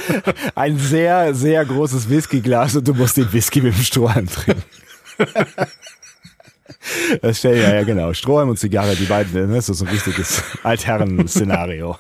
Ein 0.56 0.80
sehr, 0.80 1.36
sehr 1.36 1.64
großes 1.66 2.10
Whiskyglas 2.10 2.76
und 2.76 2.88
du 2.88 2.96
musst 2.96 3.16
den 3.16 3.32
Whisky 3.32 3.62
mit 3.62 3.76
dem 3.76 3.84
Strohhalm 3.84 4.26
trinken 4.26 4.39
trinken. 4.44 4.64
Das 7.22 7.40
stell 7.40 7.58
ja, 7.58 7.74
ja, 7.74 7.84
genau. 7.84 8.14
Strohhalm 8.14 8.50
und 8.50 8.58
Zigarre, 8.58 8.96
die 8.96 9.06
beiden, 9.06 9.34
ne, 9.34 9.56
das 9.56 9.70
ist 9.70 9.80
so 9.80 9.86
ein 9.86 9.92
richtiges 9.92 10.44
Altherren-Szenario. 10.64 11.98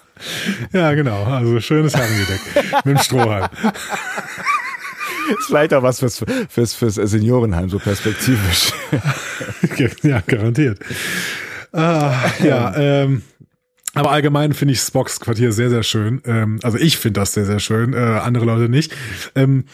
Ja, 0.71 0.93
genau. 0.93 1.23
Also 1.23 1.59
schönes 1.59 1.95
Herrengedeck 1.95 2.39
mit 2.85 2.97
dem 2.97 3.03
Strohhalm. 3.03 3.49
Ist 5.37 5.47
vielleicht 5.47 5.73
auch 5.73 5.83
was 5.83 5.99
fürs, 5.99 6.23
fürs, 6.49 6.73
fürs 6.73 6.95
Seniorenheim, 6.95 7.69
so 7.69 7.79
perspektivisch. 7.79 8.73
Ja, 10.01 10.21
garantiert. 10.25 10.79
Ah, 11.71 12.13
ja, 12.43 12.75
ähm, 12.75 13.21
aber 13.93 14.11
allgemein 14.11 14.53
finde 14.53 14.73
ich 14.73 14.79
Spocks 14.79 15.19
Quartier 15.19 15.51
sehr, 15.51 15.69
sehr 15.69 15.83
schön. 15.83 16.21
Ähm, 16.25 16.59
also 16.63 16.77
ich 16.77 16.97
finde 16.97 17.19
das 17.19 17.33
sehr, 17.33 17.45
sehr 17.45 17.59
schön, 17.59 17.93
äh, 17.93 17.97
andere 17.97 18.45
Leute 18.45 18.69
nicht. 18.69 18.93
Ähm, 19.35 19.65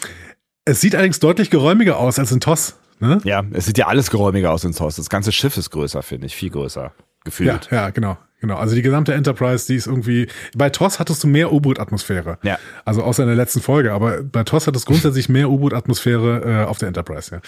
es 0.65 0.81
sieht 0.81 0.95
allerdings 0.95 1.19
deutlich 1.19 1.49
geräumiger 1.49 1.97
aus 1.97 2.19
als 2.19 2.31
in 2.31 2.39
TOS. 2.39 2.75
Ne? 2.99 3.19
Ja, 3.23 3.43
es 3.51 3.65
sieht 3.65 3.77
ja 3.77 3.87
alles 3.87 4.09
geräumiger 4.09 4.51
aus 4.51 4.63
in 4.63 4.73
TOS. 4.73 4.95
Das 4.95 5.09
ganze 5.09 5.31
Schiff 5.31 5.57
ist 5.57 5.69
größer, 5.69 6.01
finde 6.01 6.27
ich, 6.27 6.35
viel 6.35 6.49
größer 6.49 6.91
gefühlt. 7.23 7.69
Ja, 7.71 7.77
ja, 7.83 7.89
genau. 7.91 8.17
Genau, 8.41 8.57
also 8.57 8.75
die 8.75 8.81
gesamte 8.81 9.13
Enterprise, 9.13 9.65
die 9.65 9.75
ist 9.75 9.87
irgendwie. 9.87 10.27
Bei 10.55 10.69
TOS 10.69 10.99
hattest 10.99 11.23
du 11.23 11.27
mehr 11.27 11.51
U-Boot-Atmosphäre. 11.51 12.37
Ja. 12.43 12.59
Also 12.83 13.01
außer 13.01 13.23
in 13.23 13.27
der 13.27 13.35
letzten 13.35 13.61
Folge, 13.61 13.93
aber 13.93 14.21
bei 14.21 14.43
TOS 14.43 14.67
hattest 14.67 14.87
du 14.87 14.91
grundsätzlich 14.91 15.29
mehr 15.29 15.49
U-Boot-Atmosphäre 15.49 16.63
äh, 16.63 16.65
auf 16.65 16.77
der 16.77 16.89
Enterprise, 16.89 17.31
ja. 17.35 17.41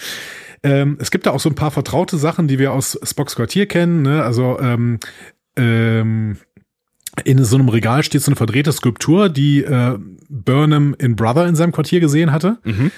Ähm, 0.64 0.98
es 1.00 1.12
gibt 1.12 1.26
da 1.26 1.30
auch 1.30 1.40
so 1.40 1.48
ein 1.48 1.54
paar 1.54 1.70
vertraute 1.70 2.16
Sachen, 2.16 2.48
die 2.48 2.58
wir 2.58 2.72
aus 2.72 2.98
Spocks 3.04 3.36
Quartier 3.36 3.66
kennen. 3.66 4.02
Ne? 4.02 4.24
Also 4.24 4.58
ähm, 4.58 4.98
ähm, 5.56 6.38
in 7.24 7.44
so 7.44 7.56
einem 7.56 7.68
Regal 7.68 8.02
steht 8.02 8.22
so 8.22 8.30
eine 8.30 8.36
verdrehte 8.36 8.72
Skulptur, 8.72 9.28
die 9.28 9.62
äh, 9.62 9.98
Burnham 10.28 10.94
in 10.98 11.16
Brother 11.16 11.46
in 11.46 11.56
seinem 11.56 11.72
Quartier 11.72 12.00
gesehen 12.00 12.32
hatte. 12.32 12.58
Mhm. 12.64 12.90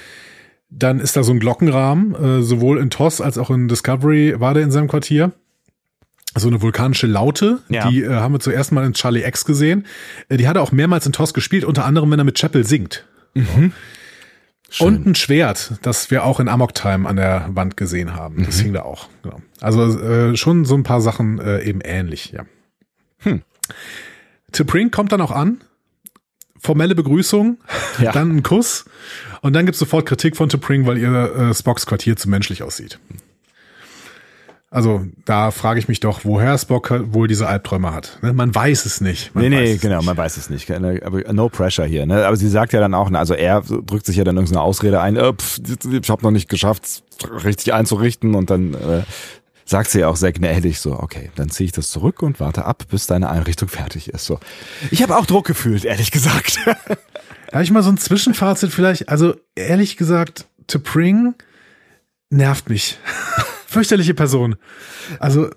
Dann 0.71 1.01
ist 1.01 1.17
da 1.17 1.23
so 1.23 1.33
ein 1.33 1.41
Glockenrahmen, 1.41 2.15
äh, 2.15 2.43
sowohl 2.43 2.79
in 2.79 2.91
TOS 2.91 3.21
als 3.21 3.39
auch 3.39 3.51
in 3.51 3.69
Discovery 3.69 4.39
war 4.39 4.55
der 4.55 4.63
in 4.63 4.71
seinem 4.71 4.89
Quartier. 4.89 5.33
So 6.37 6.47
eine 6.47 6.63
vulkanische 6.63 7.09
Laute, 7.09 7.59
ja. 7.69 7.89
die 7.89 8.03
äh, 8.03 8.09
haben 8.09 8.35
wir 8.35 8.41
zuerst 8.41 8.71
mal 8.71 8.87
in 8.87 8.93
Charlie 8.93 9.25
X 9.25 9.45
gesehen. 9.45 9.87
Äh, 10.29 10.37
die 10.37 10.47
hat 10.47 10.57
er 10.57 10.63
auch 10.63 10.71
mehrmals 10.71 11.05
in 11.07 11.13
TOS 11.13 11.35
gespielt, 11.35 11.65
unter 11.65 11.85
anderem, 11.85 12.11
wenn 12.11 12.21
er 12.21 12.25
mit 12.25 12.39
Chapel 12.39 12.65
singt. 12.65 13.05
Mhm. 13.35 13.73
Und 14.79 15.05
ein 15.05 15.15
Schwert, 15.17 15.73
das 15.83 16.13
wir 16.13 16.25
auch 16.25 16.39
in 16.39 16.49
Amok 16.49 16.75
Time 16.75 17.09
an 17.09 17.17
der 17.17 17.49
Wand 17.51 17.77
gesehen 17.77 18.15
haben. 18.15 18.45
Das 18.45 18.59
mhm. 18.59 18.63
hing 18.63 18.73
da 18.75 18.83
auch. 18.83 19.09
Genau. 19.23 19.41
Also 19.61 19.99
äh, 19.99 20.37
schon 20.37 20.65
so 20.65 20.77
ein 20.77 20.85
paar 20.85 21.01
Sachen 21.01 21.41
äh, 21.41 21.63
eben 21.65 21.81
ähnlich, 21.81 22.31
ja. 22.31 22.45
Hm. 23.19 23.43
T'Pring 24.53 24.91
kommt 24.91 25.13
dann 25.13 25.21
auch 25.21 25.31
an, 25.31 25.61
formelle 26.59 26.95
Begrüßung, 26.95 27.59
ja. 28.01 28.13
dann 28.13 28.37
ein 28.37 28.43
Kuss 28.43 28.85
und 29.43 29.55
dann 29.55 29.67
gibt's 29.67 29.79
sofort 29.79 30.07
Kritik 30.07 30.37
von 30.37 30.49
T'Pring, 30.49 30.87
weil 30.87 30.99
ihr 30.99 31.35
äh, 31.35 31.55
Spocks 31.55 31.87
Quartier 31.87 32.17
zu 32.17 32.29
menschlich 32.29 32.63
aussieht. 32.63 32.99
Also 34.73 35.05
da 35.25 35.51
frage 35.51 35.81
ich 35.81 35.89
mich 35.89 35.99
doch, 35.99 36.21
woher 36.23 36.57
Spock 36.57 36.93
wohl 37.13 37.27
diese 37.27 37.49
Albträume 37.49 37.93
hat. 37.93 38.21
Ne? 38.23 38.33
Man 38.33 38.55
weiß 38.55 38.85
ich 38.85 38.85
mich 38.85 38.85
doch, 38.85 38.85
woher 38.85 38.87
Spock 38.87 38.87
wohl 38.87 38.87
diese 38.87 38.87
Albträume 38.87 38.87
hat. 38.87 38.87
Ne? 38.87 38.87
Man 38.87 38.87
weiß 38.87 38.87
es 38.87 39.01
nicht. 39.01 39.35
Man 39.35 39.43
nee, 39.43 39.51
nee, 39.51 39.77
genau, 39.79 39.97
nicht. 39.97 40.07
man 40.07 40.17
weiß 40.17 40.37
es 40.37 40.49
nicht. 40.49 40.71
Aber 40.71 41.33
no 41.33 41.49
pressure 41.49 41.87
hier. 41.87 42.07
Ne? 42.07 42.25
Aber 42.25 42.37
sie 42.37 42.49
sagt 42.49 42.73
ja 42.73 42.79
dann 42.79 42.95
auch, 42.95 43.11
also 43.11 43.35
er 43.35 43.63
drückt 43.63 44.07
sich 44.07 44.15
ja 44.15 44.23
dann 44.23 44.37
irgendeine 44.37 44.63
Ausrede 44.63 45.01
ein, 45.01 45.17
äh, 45.17 45.33
pff, 45.33 45.59
ich 45.91 46.09
habe 46.09 46.23
noch 46.23 46.31
nicht 46.31 46.49
geschafft, 46.49 47.03
richtig 47.45 47.75
einzurichten 47.75 48.37
und 48.37 48.51
dann 48.51 48.75
äh, 48.75 49.03
sagt 49.65 49.91
sie 49.91 50.05
auch 50.05 50.17
sehr 50.17 50.33
gnädig 50.33 50.81
so, 50.81 50.99
okay, 50.99 51.31
dann 51.37 51.51
ziehe 51.51 51.67
ich 51.67 51.73
das 51.73 51.91
zurück 51.91 52.23
und 52.23 52.41
warte 52.41 52.65
ab, 52.65 52.85
bis 52.91 53.07
deine 53.07 53.31
Einrichtung 53.31 53.69
fertig 53.69 54.09
ist. 54.09 54.25
So, 54.25 54.41
Ich 54.91 55.03
habe 55.03 55.17
auch 55.17 55.27
Druck 55.27 55.47
gefühlt, 55.47 55.85
ehrlich 55.85 56.11
gesagt. 56.11 56.59
Habe 57.53 57.65
ich 57.65 57.71
mal 57.73 57.83
so 57.83 57.91
ein 57.91 57.99
Zwischenfazit 57.99 58.71
vielleicht? 58.73 59.09
Also 59.09 59.35
ehrlich 59.57 59.97
gesagt, 59.97 60.47
To 60.69 60.79
Pring 60.79 61.35
nervt 62.31 62.69
mich. 62.69 62.99
Fürchterliche 63.67 64.15
Person. 64.15 64.57
Also 65.19 65.51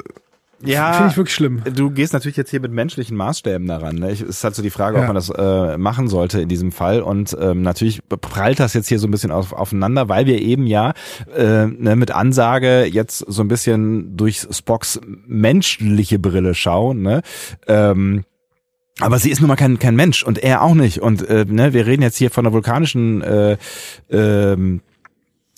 ja, 0.65 0.93
finde 0.93 1.11
ich 1.11 1.17
wirklich 1.17 1.35
schlimm. 1.35 1.61
Du 1.75 1.89
gehst 1.89 2.13
natürlich 2.13 2.37
jetzt 2.37 2.49
hier 2.49 2.59
mit 2.59 2.71
menschlichen 2.71 3.17
Maßstäben 3.17 3.67
daran. 3.67 3.95
Ne? 3.95 4.11
Es 4.11 4.21
ist 4.21 4.43
halt 4.43 4.55
so 4.55 4.61
die 4.61 4.69
Frage, 4.69 4.97
ja. 4.97 5.03
ob 5.03 5.07
man 5.07 5.15
das 5.15 5.29
äh, 5.29 5.77
machen 5.77 6.07
sollte 6.07 6.41
in 6.41 6.49
diesem 6.49 6.71
Fall. 6.71 7.01
Und 7.01 7.35
ähm, 7.39 7.61
natürlich 7.61 8.01
prallt 8.07 8.59
das 8.59 8.73
jetzt 8.73 8.87
hier 8.87 8.99
so 8.99 9.07
ein 9.07 9.11
bisschen 9.11 9.31
auf, 9.31 9.53
aufeinander, 9.53 10.09
weil 10.09 10.25
wir 10.25 10.41
eben 10.41 10.67
ja 10.67 10.93
äh, 11.35 11.65
ne, 11.65 11.95
mit 11.95 12.11
Ansage 12.11 12.85
jetzt 12.85 13.19
so 13.19 13.41
ein 13.41 13.47
bisschen 13.47 14.15
durch 14.15 14.47
Spocks 14.51 14.99
menschliche 15.27 16.19
Brille 16.19 16.53
schauen. 16.55 17.01
Ne? 17.01 17.21
Ähm, 17.67 18.23
aber 18.99 19.17
sie 19.17 19.31
ist 19.31 19.41
nun 19.41 19.47
mal 19.47 19.55
kein, 19.55 19.79
kein 19.79 19.95
Mensch 19.95 20.23
und 20.23 20.37
er 20.37 20.61
auch 20.61 20.75
nicht. 20.75 20.99
Und 20.99 21.27
äh, 21.27 21.45
ne, 21.47 21.73
wir 21.73 21.87
reden 21.87 22.03
jetzt 22.03 22.17
hier 22.17 22.29
von 22.29 22.45
einer 22.45 22.53
vulkanischen 22.53 23.21
äh, 23.21 23.57
ähm, 24.11 24.81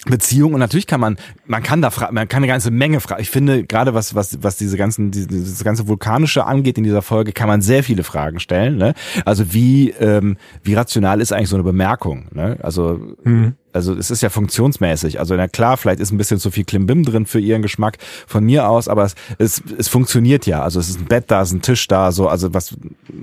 Beziehung. 0.05 0.53
Und 0.53 0.59
natürlich 0.59 0.87
kann 0.87 0.99
man 0.99 1.17
man 1.45 1.63
kann 1.63 1.81
da 1.81 1.91
fragen 1.91 2.13
man 2.13 2.27
kann 2.27 2.37
eine 2.37 2.47
ganze 2.47 2.71
Menge 2.71 2.99
fragen 2.99 3.21
ich 3.21 3.29
finde 3.29 3.65
gerade 3.65 3.93
was 3.93 4.15
was 4.15 4.43
was 4.43 4.57
diese 4.57 4.77
ganzen 4.77 5.11
diese, 5.11 5.27
dieses 5.27 5.63
ganze 5.63 5.87
vulkanische 5.87 6.45
angeht 6.45 6.77
in 6.77 6.83
dieser 6.83 7.01
Folge 7.01 7.31
kann 7.31 7.47
man 7.47 7.61
sehr 7.61 7.83
viele 7.83 8.03
Fragen 8.03 8.39
stellen 8.39 8.77
ne? 8.77 8.93
Also 9.25 9.53
wie 9.53 9.89
ähm, 9.91 10.37
wie 10.63 10.75
rational 10.75 11.21
ist 11.21 11.31
eigentlich 11.31 11.49
so 11.49 11.55
eine 11.55 11.63
Bemerkung 11.63 12.27
ne? 12.31 12.57
Also 12.61 12.99
mhm. 13.23 13.55
also 13.73 13.93
es 13.93 14.11
ist 14.11 14.21
ja 14.21 14.29
funktionsmäßig. 14.29 15.19
Also 15.19 15.35
na 15.35 15.47
klar 15.47 15.77
vielleicht 15.77 15.99
ist 15.99 16.11
ein 16.11 16.17
bisschen 16.17 16.39
zu 16.39 16.51
viel 16.51 16.65
Klimbim 16.65 17.03
drin 17.03 17.25
für 17.25 17.39
ihren 17.39 17.61
Geschmack 17.61 17.97
von 18.27 18.43
mir 18.43 18.69
aus 18.69 18.87
aber 18.87 19.03
es, 19.05 19.15
es 19.37 19.63
es 19.77 19.87
funktioniert 19.87 20.45
ja. 20.45 20.61
Also 20.61 20.79
es 20.79 20.89
ist 20.89 20.99
ein 20.99 21.05
Bett 21.05 21.25
da 21.27 21.41
es 21.41 21.49
ist 21.49 21.55
ein 21.55 21.61
Tisch 21.61 21.87
da 21.87 22.11
so 22.11 22.27
also 22.27 22.53
was 22.53 22.77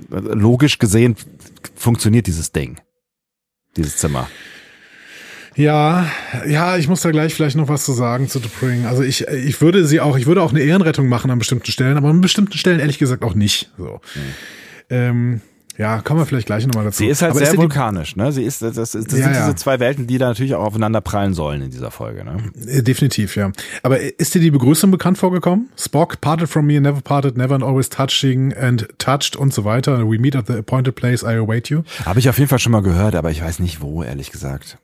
logisch 0.09 0.79
gesehen 0.79 1.15
funktioniert 1.75 2.27
dieses 2.27 2.51
Ding 2.51 2.77
dieses 3.77 3.97
Zimmer 3.97 4.27
ja, 5.55 6.05
ja, 6.47 6.77
ich 6.77 6.87
muss 6.87 7.01
da 7.01 7.11
gleich 7.11 7.33
vielleicht 7.33 7.55
noch 7.55 7.67
was 7.67 7.85
zu 7.85 7.93
sagen 7.93 8.29
zu 8.29 8.39
Dupring. 8.39 8.85
Also 8.85 9.03
ich, 9.03 9.27
ich 9.27 9.61
würde 9.61 9.85
sie 9.85 9.99
auch, 9.99 10.17
ich 10.17 10.25
würde 10.25 10.41
auch 10.41 10.51
eine 10.51 10.61
Ehrenrettung 10.61 11.07
machen 11.07 11.31
an 11.31 11.39
bestimmten 11.39 11.71
Stellen, 11.71 11.97
aber 11.97 12.09
an 12.09 12.21
bestimmten 12.21 12.57
Stellen 12.57 12.79
ehrlich 12.79 12.99
gesagt 12.99 13.23
auch 13.23 13.35
nicht. 13.35 13.71
So. 13.77 14.01
Mhm. 14.15 14.21
Ähm, 14.89 15.41
ja, 15.77 16.01
kommen 16.01 16.19
wir 16.19 16.27
vielleicht 16.27 16.45
gleich 16.45 16.67
nochmal 16.67 16.85
dazu. 16.85 16.99
Sie 16.99 17.07
ist 17.07 17.23
halt 17.23 17.31
aber 17.31 17.39
sehr 17.39 17.53
ist 17.53 17.57
vulkanisch, 17.57 18.15
ne? 18.15 18.31
Sie 18.31 18.43
ist, 18.43 18.61
das, 18.61 18.75
das, 18.75 18.91
das 18.91 19.05
ja, 19.05 19.09
sind 19.09 19.35
diese 19.35 19.55
zwei 19.55 19.79
Welten, 19.79 20.05
die 20.05 20.19
da 20.19 20.27
natürlich 20.27 20.53
auch 20.53 20.63
aufeinander 20.63 21.01
prallen 21.01 21.33
sollen 21.33 21.63
in 21.63 21.71
dieser 21.71 21.89
Folge, 21.89 22.23
ne? 22.23 22.37
Äh, 22.67 22.83
definitiv, 22.83 23.35
ja. 23.35 23.51
Aber 23.81 23.99
ist 23.99 24.35
dir 24.35 24.39
die 24.39 24.51
Begrüßung 24.51 24.91
bekannt 24.91 25.17
vorgekommen? 25.17 25.69
Spock, 25.75 26.21
parted 26.21 26.47
from 26.47 26.67
me, 26.67 26.79
never 26.79 27.01
parted, 27.01 27.37
never 27.37 27.55
and 27.55 27.63
always 27.63 27.89
touching 27.89 28.53
and 28.53 28.87
touched 28.99 29.35
und 29.35 29.51
so 29.51 29.65
weiter. 29.65 30.07
We 30.07 30.19
meet 30.19 30.35
at 30.35 30.45
the 30.45 30.53
appointed 30.53 30.95
place, 30.95 31.23
I 31.23 31.37
await 31.37 31.69
you. 31.69 31.81
Habe 32.05 32.19
ich 32.19 32.29
auf 32.29 32.37
jeden 32.37 32.49
Fall 32.49 32.59
schon 32.59 32.71
mal 32.71 32.83
gehört, 32.83 33.15
aber 33.15 33.31
ich 33.31 33.41
weiß 33.41 33.57
nicht 33.57 33.81
wo, 33.81 34.03
ehrlich 34.03 34.31
gesagt 34.31 34.77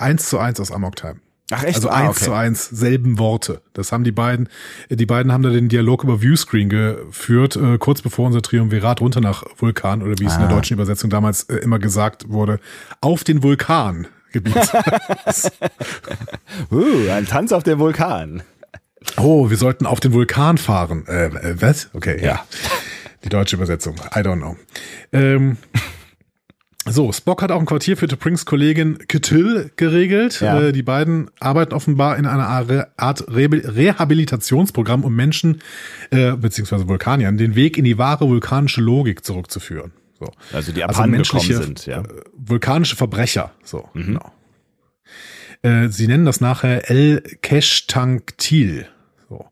eins 0.00 0.28
zu 0.28 0.38
eins 0.38 0.60
aus 0.60 0.70
Amok 0.70 0.96
Time. 0.96 1.16
Ach 1.52 1.64
echt? 1.64 1.76
Also 1.76 1.90
ah, 1.90 1.94
eins 1.94 2.16
okay. 2.16 2.24
zu 2.26 2.32
eins, 2.32 2.68
selben 2.68 3.18
Worte. 3.18 3.60
Das 3.72 3.90
haben 3.90 4.04
die 4.04 4.12
beiden, 4.12 4.48
die 4.88 5.06
beiden 5.06 5.32
haben 5.32 5.42
da 5.42 5.50
den 5.50 5.68
Dialog 5.68 6.04
über 6.04 6.20
Viewscreen 6.20 6.68
geführt, 6.68 7.56
äh, 7.56 7.78
kurz 7.78 8.02
bevor 8.02 8.26
unser 8.26 8.42
Triumvirat 8.42 9.00
runter 9.00 9.20
nach 9.20 9.42
Vulkan, 9.56 10.02
oder 10.02 10.14
wie 10.18 10.26
es 10.26 10.32
ah. 10.32 10.36
in 10.36 10.40
der 10.42 10.50
ah. 10.50 10.54
deutschen 10.54 10.74
Übersetzung 10.74 11.10
damals 11.10 11.44
äh, 11.44 11.56
immer 11.56 11.78
gesagt 11.78 12.28
wurde, 12.28 12.60
auf 13.00 13.24
den 13.24 13.42
Vulkan 13.42 14.06
Gebiet. 14.32 14.54
uh, 16.70 17.10
ein 17.10 17.26
Tanz 17.26 17.52
auf 17.52 17.64
dem 17.64 17.78
Vulkan. 17.78 18.42
Oh, 19.16 19.50
wir 19.50 19.56
sollten 19.56 19.86
auf 19.86 20.00
den 20.00 20.12
Vulkan 20.12 20.58
fahren. 20.58 21.04
Äh, 21.06 21.26
äh 21.26 21.60
was? 21.60 21.90
Okay, 21.94 22.18
ja. 22.20 22.26
ja. 22.26 22.44
Die 23.24 23.28
deutsche 23.28 23.56
Übersetzung. 23.56 23.96
I 24.14 24.20
don't 24.20 24.38
know. 24.38 24.56
Ähm, 25.12 25.56
so, 26.90 27.12
Spock 27.12 27.42
hat 27.42 27.50
auch 27.52 27.60
ein 27.60 27.66
Quartier 27.66 27.96
für 27.96 28.06
T'Prings 28.06 28.44
Kollegin 28.44 28.98
Ketil 29.08 29.70
geregelt. 29.76 30.40
Ja. 30.40 30.60
Äh, 30.60 30.72
die 30.72 30.82
beiden 30.82 31.30
arbeiten 31.40 31.72
offenbar 31.74 32.16
in 32.16 32.26
einer 32.26 32.46
Art 32.96 33.24
Re 33.28 33.48
Rehabilitationsprogramm, 33.50 35.04
um 35.04 35.14
Menschen 35.14 35.62
äh, 36.10 36.32
beziehungsweise 36.36 36.88
Vulkaniern 36.88 37.36
den 37.36 37.54
Weg 37.54 37.76
in 37.78 37.84
die 37.84 37.98
wahre 37.98 38.28
vulkanische 38.28 38.80
Logik 38.80 39.24
zurückzuführen. 39.24 39.92
So. 40.18 40.30
Also 40.52 40.72
die 40.72 40.84
also 40.84 41.02
menschliche, 41.04 41.54
sind, 41.56 41.86
ja. 41.86 42.00
Äh, 42.00 42.04
vulkanische 42.34 42.96
Verbrecher. 42.96 43.52
So, 43.64 43.88
mhm. 43.94 44.06
genau. 44.06 44.32
Äh, 45.62 45.88
sie 45.88 46.06
nennen 46.06 46.24
das 46.24 46.40
nachher 46.40 46.90
El 46.90 47.22
Keshtanktil. 47.42 48.86
So. 49.28 49.46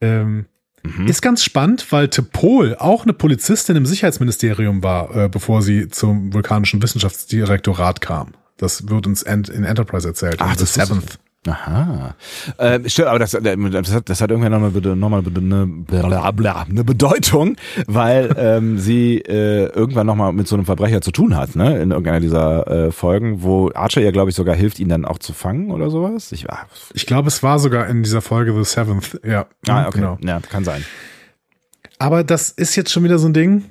Ähm, 0.00 0.46
Mhm. 0.82 1.06
Ist 1.06 1.22
ganz 1.22 1.44
spannend, 1.44 1.86
weil 1.90 2.08
Tepol 2.08 2.76
auch 2.76 3.04
eine 3.04 3.12
Polizistin 3.12 3.76
im 3.76 3.86
Sicherheitsministerium 3.86 4.82
war, 4.82 5.14
äh, 5.14 5.28
bevor 5.28 5.62
sie 5.62 5.88
zum 5.88 6.32
vulkanischen 6.32 6.82
Wissenschaftsdirektorat 6.82 8.00
kam. 8.00 8.34
Das 8.56 8.88
wird 8.88 9.06
uns 9.06 9.22
in 9.22 9.64
Enterprise 9.64 10.06
erzählt. 10.06 10.36
Ach, 10.38 10.56
das 10.56 10.74
Seventh. 10.74 11.18
Aha. 11.44 12.14
Äh, 12.58 12.88
stimmt, 12.88 13.08
aber 13.08 13.18
das, 13.18 13.32
das, 13.32 13.92
hat, 13.92 14.08
das 14.08 14.20
hat 14.20 14.30
irgendwann 14.30 14.52
nochmal 14.52 14.70
noch 14.94 15.08
mal 15.08 15.24
eine, 15.26 15.66
blablabla, 15.66 16.66
eine 16.70 16.84
Bedeutung, 16.84 17.56
weil 17.88 18.32
ähm, 18.38 18.78
sie 18.78 19.18
äh, 19.18 19.66
irgendwann 19.74 20.06
nochmal 20.06 20.32
mit 20.32 20.46
so 20.46 20.54
einem 20.54 20.64
Verbrecher 20.64 21.00
zu 21.00 21.10
tun 21.10 21.36
hat, 21.36 21.56
ne? 21.56 21.82
In 21.82 21.90
irgendeiner 21.90 22.20
dieser 22.20 22.68
äh, 22.68 22.92
Folgen, 22.92 23.42
wo 23.42 23.72
Archer 23.74 24.00
ja, 24.00 24.12
glaube 24.12 24.30
ich, 24.30 24.36
sogar 24.36 24.54
hilft, 24.54 24.78
ihn 24.78 24.88
dann 24.88 25.04
auch 25.04 25.18
zu 25.18 25.32
fangen 25.32 25.72
oder 25.72 25.90
sowas. 25.90 26.30
Ich, 26.30 26.48
ah, 26.48 26.66
ich 26.94 27.06
glaube, 27.06 27.26
es 27.26 27.42
war 27.42 27.58
sogar 27.58 27.88
in 27.88 28.04
dieser 28.04 28.20
Folge 28.20 28.54
The 28.54 28.64
Seventh, 28.64 29.20
ja. 29.24 29.46
Ah, 29.66 29.88
okay. 29.88 29.98
Genau. 29.98 30.18
Ja, 30.24 30.38
kann 30.40 30.62
sein. 30.62 30.84
Aber 31.98 32.22
das 32.22 32.50
ist 32.50 32.76
jetzt 32.76 32.92
schon 32.92 33.02
wieder 33.02 33.18
so 33.18 33.26
ein 33.26 33.34
Ding 33.34 33.64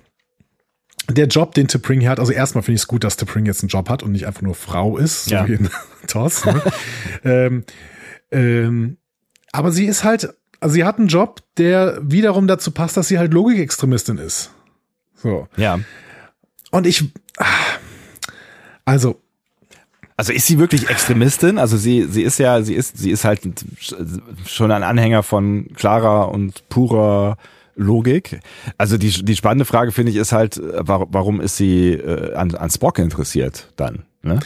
der 1.17 1.27
Job, 1.27 1.53
den 1.53 1.67
T'Pring 1.67 1.99
hier 1.99 2.09
hat, 2.09 2.19
also 2.19 2.31
erstmal 2.31 2.63
finde 2.63 2.75
ich 2.75 2.81
es 2.81 2.87
gut, 2.87 3.03
dass 3.03 3.17
T'Pring 3.17 3.45
jetzt 3.45 3.63
einen 3.63 3.69
Job 3.69 3.89
hat 3.89 4.03
und 4.03 4.11
nicht 4.11 4.27
einfach 4.27 4.41
nur 4.41 4.55
Frau 4.55 4.97
ist, 4.97 5.25
so 5.25 5.35
ja. 5.35 5.47
wie 5.47 5.53
in 5.53 5.69
Toss. 6.07 6.45
Ne? 6.45 6.61
ähm, 7.23 7.63
ähm, 8.31 8.97
aber 9.51 9.71
sie 9.71 9.85
ist 9.85 10.03
halt, 10.03 10.33
also 10.59 10.73
sie 10.73 10.83
hat 10.83 10.99
einen 10.99 11.07
Job, 11.07 11.41
der 11.57 11.99
wiederum 12.01 12.47
dazu 12.47 12.71
passt, 12.71 12.97
dass 12.97 13.07
sie 13.07 13.17
halt 13.19 13.33
Logikextremistin 13.33 14.17
ist. 14.17 14.51
So. 15.15 15.47
Ja. 15.57 15.79
Und 16.71 16.87
ich, 16.87 17.11
also, 18.85 19.21
also 20.17 20.33
ist 20.33 20.45
sie 20.45 20.59
wirklich 20.59 20.89
Extremistin? 20.89 21.57
Also 21.57 21.77
sie, 21.77 22.03
sie 22.03 22.21
ist 22.21 22.37
ja, 22.37 22.61
sie 22.61 22.75
ist, 22.75 22.97
sie 22.97 23.11
ist 23.11 23.25
halt 23.25 23.41
schon 24.45 24.71
ein 24.71 24.83
Anhänger 24.83 25.23
von 25.23 25.67
klarer 25.73 26.29
und 26.29 26.69
purer 26.69 27.37
Logik. 27.75 28.39
Also 28.77 28.97
die, 28.97 29.09
die 29.09 29.35
spannende 29.35 29.65
Frage 29.65 29.91
finde 29.91 30.11
ich 30.11 30.17
ist 30.17 30.31
halt, 30.31 30.59
warum 30.61 31.41
ist 31.41 31.57
sie 31.57 31.93
äh, 31.93 32.33
an, 32.35 32.55
an 32.55 32.69
Spock 32.69 32.99
interessiert 32.99 33.71
dann? 33.75 34.03
Ne? 34.23 34.39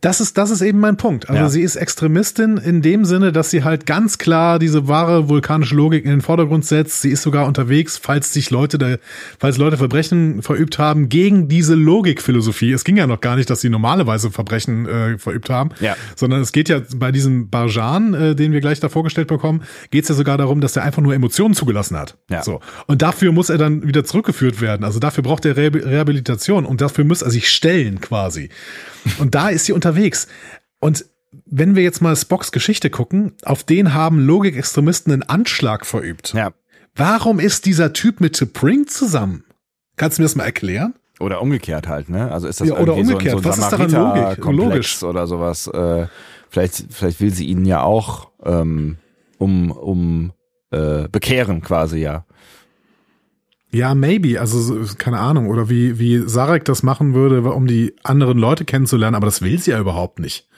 Das 0.00 0.20
ist, 0.20 0.38
das 0.38 0.50
ist 0.50 0.62
eben 0.62 0.80
mein 0.80 0.96
Punkt. 0.96 1.28
Also 1.28 1.42
ja. 1.42 1.48
sie 1.50 1.60
ist 1.60 1.76
Extremistin 1.76 2.56
in 2.56 2.80
dem 2.80 3.04
Sinne, 3.04 3.32
dass 3.32 3.50
sie 3.50 3.64
halt 3.64 3.84
ganz 3.84 4.16
klar 4.16 4.58
diese 4.58 4.88
wahre 4.88 5.28
vulkanische 5.28 5.74
Logik 5.74 6.04
in 6.04 6.10
den 6.10 6.20
Vordergrund 6.22 6.64
setzt. 6.64 7.02
Sie 7.02 7.10
ist 7.10 7.22
sogar 7.22 7.46
unterwegs, 7.46 7.98
falls 8.02 8.32
sich 8.32 8.50
Leute 8.50 8.78
da, 8.78 8.96
falls 9.38 9.58
Leute 9.58 9.76
Verbrechen 9.76 10.40
verübt 10.42 10.78
haben, 10.78 11.10
gegen 11.10 11.48
diese 11.48 11.74
Logikphilosophie. 11.74 12.72
Es 12.72 12.84
ging 12.84 12.96
ja 12.96 13.06
noch 13.06 13.20
gar 13.20 13.36
nicht, 13.36 13.50
dass 13.50 13.60
sie 13.60 13.68
normalerweise 13.68 14.30
Verbrechen 14.30 14.88
äh, 14.88 15.18
verübt 15.18 15.50
haben, 15.50 15.70
ja. 15.80 15.96
sondern 16.16 16.40
es 16.40 16.52
geht 16.52 16.70
ja 16.70 16.80
bei 16.96 17.12
diesem 17.12 17.50
Barjan, 17.50 18.14
äh, 18.14 18.34
den 18.34 18.52
wir 18.52 18.60
gleich 18.60 18.80
da 18.80 18.88
vorgestellt 18.88 19.28
bekommen, 19.28 19.64
geht 19.90 20.04
es 20.04 20.08
ja 20.08 20.14
sogar 20.14 20.38
darum, 20.38 20.62
dass 20.62 20.76
er 20.76 20.82
einfach 20.82 21.02
nur 21.02 21.14
Emotionen 21.14 21.54
zugelassen 21.54 21.98
hat. 21.98 22.16
Ja. 22.30 22.42
So. 22.42 22.60
Und 22.86 23.02
dafür 23.02 23.32
muss 23.32 23.50
er 23.50 23.58
dann 23.58 23.86
wieder 23.86 24.04
zurückgeführt 24.04 24.62
werden. 24.62 24.84
Also 24.84 24.98
dafür 24.98 25.22
braucht 25.22 25.44
er 25.44 25.58
Re 25.58 25.70
Rehabilitation 25.74 26.64
und 26.64 26.80
dafür 26.80 27.04
muss 27.04 27.20
er 27.20 27.30
sich 27.30 27.50
stellen 27.50 28.00
quasi. 28.00 28.48
Und 29.18 29.34
da 29.34 29.48
ist 29.48 29.66
sie 29.66 29.72
unterwegs. 29.72 30.28
Und 30.78 31.04
wenn 31.46 31.76
wir 31.76 31.82
jetzt 31.82 32.00
mal 32.00 32.16
Spocks 32.16 32.52
Geschichte 32.52 32.90
gucken, 32.90 33.32
auf 33.44 33.64
den 33.64 33.94
haben 33.94 34.18
Logikextremisten 34.18 35.12
einen 35.12 35.22
Anschlag 35.22 35.86
verübt. 35.86 36.32
Ja. 36.34 36.52
Warum 36.94 37.38
ist 37.38 37.66
dieser 37.66 37.92
Typ 37.92 38.20
mit 38.20 38.36
T'Pring 38.36 38.86
zusammen? 38.86 39.44
Kannst 39.96 40.18
du 40.18 40.22
mir 40.22 40.26
das 40.26 40.36
mal 40.36 40.44
erklären? 40.44 40.94
Oder 41.20 41.42
umgekehrt 41.42 41.86
halt, 41.86 42.08
ne? 42.08 42.32
Also 42.32 42.48
ist 42.48 42.60
das 42.60 42.68
ja, 42.68 42.78
oder 42.78 42.94
umgekehrt. 42.94 43.32
So 43.32 43.36
ein, 43.38 43.42
so 43.42 43.48
ein 43.50 43.58
Was 43.58 43.58
ist 43.58 43.72
daran 43.72 44.36
Logik? 44.36 44.44
Logisch 44.44 45.02
oder 45.02 45.26
sowas? 45.26 45.66
Äh, 45.66 46.06
vielleicht, 46.48 46.86
vielleicht 46.90 47.20
will 47.20 47.32
sie 47.32 47.46
ihn 47.46 47.66
ja 47.66 47.82
auch 47.82 48.30
ähm, 48.44 48.96
um 49.38 49.70
um 49.70 50.32
äh, 50.70 51.08
bekehren 51.08 51.60
quasi 51.60 51.98
ja. 51.98 52.24
Ja, 53.72 53.94
maybe. 53.94 54.40
Also 54.40 54.84
keine 54.98 55.18
Ahnung. 55.18 55.48
Oder 55.48 55.68
wie, 55.68 55.98
wie 55.98 56.18
Sarek 56.18 56.64
das 56.64 56.82
machen 56.82 57.14
würde, 57.14 57.42
um 57.42 57.66
die 57.66 57.94
anderen 58.02 58.38
Leute 58.38 58.64
kennenzulernen, 58.64 59.14
aber 59.14 59.26
das 59.26 59.42
will 59.42 59.58
sie 59.58 59.70
ja 59.70 59.80
überhaupt 59.80 60.18
nicht. 60.18 60.48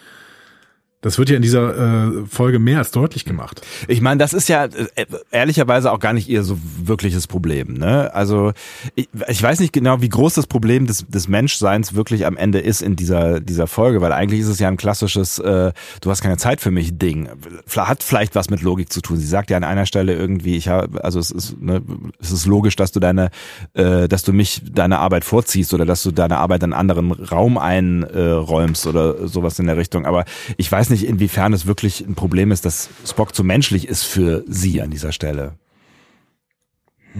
Das 1.02 1.18
wird 1.18 1.28
ja 1.28 1.36
in 1.36 1.42
dieser 1.42 1.76
äh, 1.76 2.26
Folge 2.26 2.58
mehr 2.58 2.78
als 2.78 2.90
deutlich 2.92 3.24
gemacht. 3.24 3.60
Ich 3.88 4.00
meine, 4.00 4.18
das 4.18 4.32
ist 4.32 4.48
ja 4.48 4.64
äh, 4.64 5.06
ehrlicherweise 5.30 5.92
auch 5.92 6.00
gar 6.00 6.14
nicht 6.14 6.28
ihr 6.28 6.42
so 6.42 6.58
wirkliches 6.82 7.26
Problem. 7.26 7.74
Ne? 7.74 8.14
Also 8.14 8.52
ich, 8.94 9.08
ich 9.28 9.42
weiß 9.42 9.60
nicht 9.60 9.72
genau, 9.72 10.00
wie 10.00 10.08
groß 10.08 10.34
das 10.34 10.46
Problem 10.46 10.86
des, 10.86 11.06
des 11.06 11.28
Menschseins 11.28 11.94
wirklich 11.94 12.24
am 12.24 12.36
Ende 12.36 12.60
ist 12.60 12.82
in 12.82 12.96
dieser 12.96 13.40
dieser 13.40 13.66
Folge, 13.66 14.00
weil 14.00 14.12
eigentlich 14.12 14.40
ist 14.40 14.48
es 14.48 14.58
ja 14.58 14.68
ein 14.68 14.76
klassisches 14.76 15.38
äh, 15.38 15.72
"Du 16.00 16.10
hast 16.10 16.22
keine 16.22 16.36
Zeit 16.36 16.60
für 16.60 16.70
mich" 16.70 16.96
Ding. 16.98 17.28
Hat 17.76 18.02
vielleicht 18.02 18.34
was 18.34 18.48
mit 18.48 18.62
Logik 18.62 18.92
zu 18.92 19.00
tun. 19.00 19.16
Sie 19.16 19.26
sagt 19.26 19.50
ja 19.50 19.56
an 19.56 19.64
einer 19.64 19.86
Stelle 19.86 20.14
irgendwie, 20.14 20.56
ich 20.56 20.68
habe, 20.68 21.02
also 21.04 21.18
es 21.18 21.30
ist, 21.30 21.60
ne, 21.60 21.82
es 22.20 22.30
ist 22.30 22.46
logisch, 22.46 22.76
dass 22.76 22.92
du 22.92 23.00
deine, 23.00 23.30
äh, 23.74 24.06
dass 24.08 24.22
du 24.22 24.32
mich 24.32 24.62
deine 24.72 25.00
Arbeit 25.00 25.24
vorziehst 25.24 25.74
oder 25.74 25.84
dass 25.84 26.02
du 26.02 26.12
deine 26.12 26.38
Arbeit 26.38 26.62
in 26.62 26.72
einen 26.72 26.80
anderen 26.80 27.10
Raum 27.10 27.58
einräumst 27.58 28.86
oder 28.86 29.26
sowas 29.26 29.58
in 29.58 29.66
der 29.66 29.76
Richtung. 29.76 30.06
Aber 30.06 30.24
ich 30.56 30.70
weiß 30.70 30.90
nicht, 30.90 30.91
inwiefern 31.00 31.52
es 31.52 31.66
wirklich 31.66 32.00
ein 32.00 32.14
Problem 32.14 32.52
ist, 32.52 32.64
dass 32.64 32.90
Spock 33.06 33.34
zu 33.34 33.44
menschlich 33.44 33.88
ist 33.88 34.04
für 34.04 34.44
sie 34.46 34.82
an 34.82 34.90
dieser 34.90 35.12
Stelle. 35.12 35.54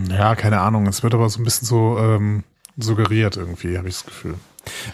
Ja, 0.09 0.35
keine 0.35 0.61
Ahnung. 0.61 0.87
Es 0.87 1.03
wird 1.03 1.14
aber 1.14 1.29
so 1.29 1.41
ein 1.41 1.45
bisschen 1.45 1.66
so 1.66 1.99
ähm, 1.99 2.45
suggeriert 2.77 3.37
irgendwie, 3.37 3.79
habe 3.79 3.89
ich 3.89 3.95
das 3.95 4.07
Gefühl. 4.07 4.35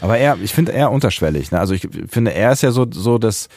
Aber 0.00 0.18
er, 0.18 0.38
ich 0.42 0.54
finde 0.54 0.72
eher 0.72 0.90
unterschwellig. 0.90 1.50
Ne? 1.50 1.60
Also 1.60 1.74
ich 1.74 1.88
finde, 2.08 2.32
er 2.32 2.52
ist 2.52 2.62
ja 2.62 2.70
so, 2.70 2.86
so 2.90 3.18
dass 3.18 3.48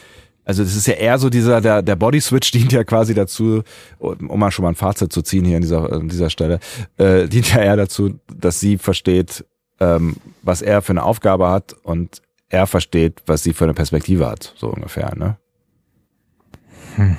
also 0.44 0.64
das 0.64 0.74
ist 0.74 0.86
ja 0.86 0.94
eher 0.94 1.18
so 1.18 1.30
dieser, 1.30 1.60
der, 1.60 1.82
der 1.82 1.96
Body 1.96 2.20
Switch 2.20 2.50
dient 2.50 2.72
ja 2.72 2.82
quasi 2.82 3.14
dazu, 3.14 3.62
um 3.98 4.40
mal 4.40 4.50
schon 4.50 4.64
mal 4.64 4.70
ein 4.70 4.74
Fazit 4.74 5.12
zu 5.12 5.22
ziehen 5.22 5.44
hier 5.44 5.56
an 5.56 5.62
dieser, 5.62 5.92
an 5.92 6.08
dieser 6.08 6.30
Stelle, 6.30 6.58
äh, 6.98 7.28
dient 7.28 7.54
ja 7.54 7.60
eher 7.60 7.76
dazu, 7.76 8.18
dass 8.34 8.58
sie 8.58 8.78
versteht, 8.78 9.44
ähm, 9.78 10.16
was 10.42 10.60
er 10.60 10.82
für 10.82 10.92
eine 10.92 11.04
Aufgabe 11.04 11.48
hat 11.48 11.74
und 11.84 12.22
er 12.52 12.66
versteht, 12.66 13.22
was 13.26 13.42
sie 13.42 13.52
für 13.52 13.64
eine 13.64 13.74
Perspektive 13.74 14.26
hat, 14.26 14.54
so 14.56 14.68
ungefähr, 14.68 15.14
ne? 15.16 15.38
Hm. 16.96 17.16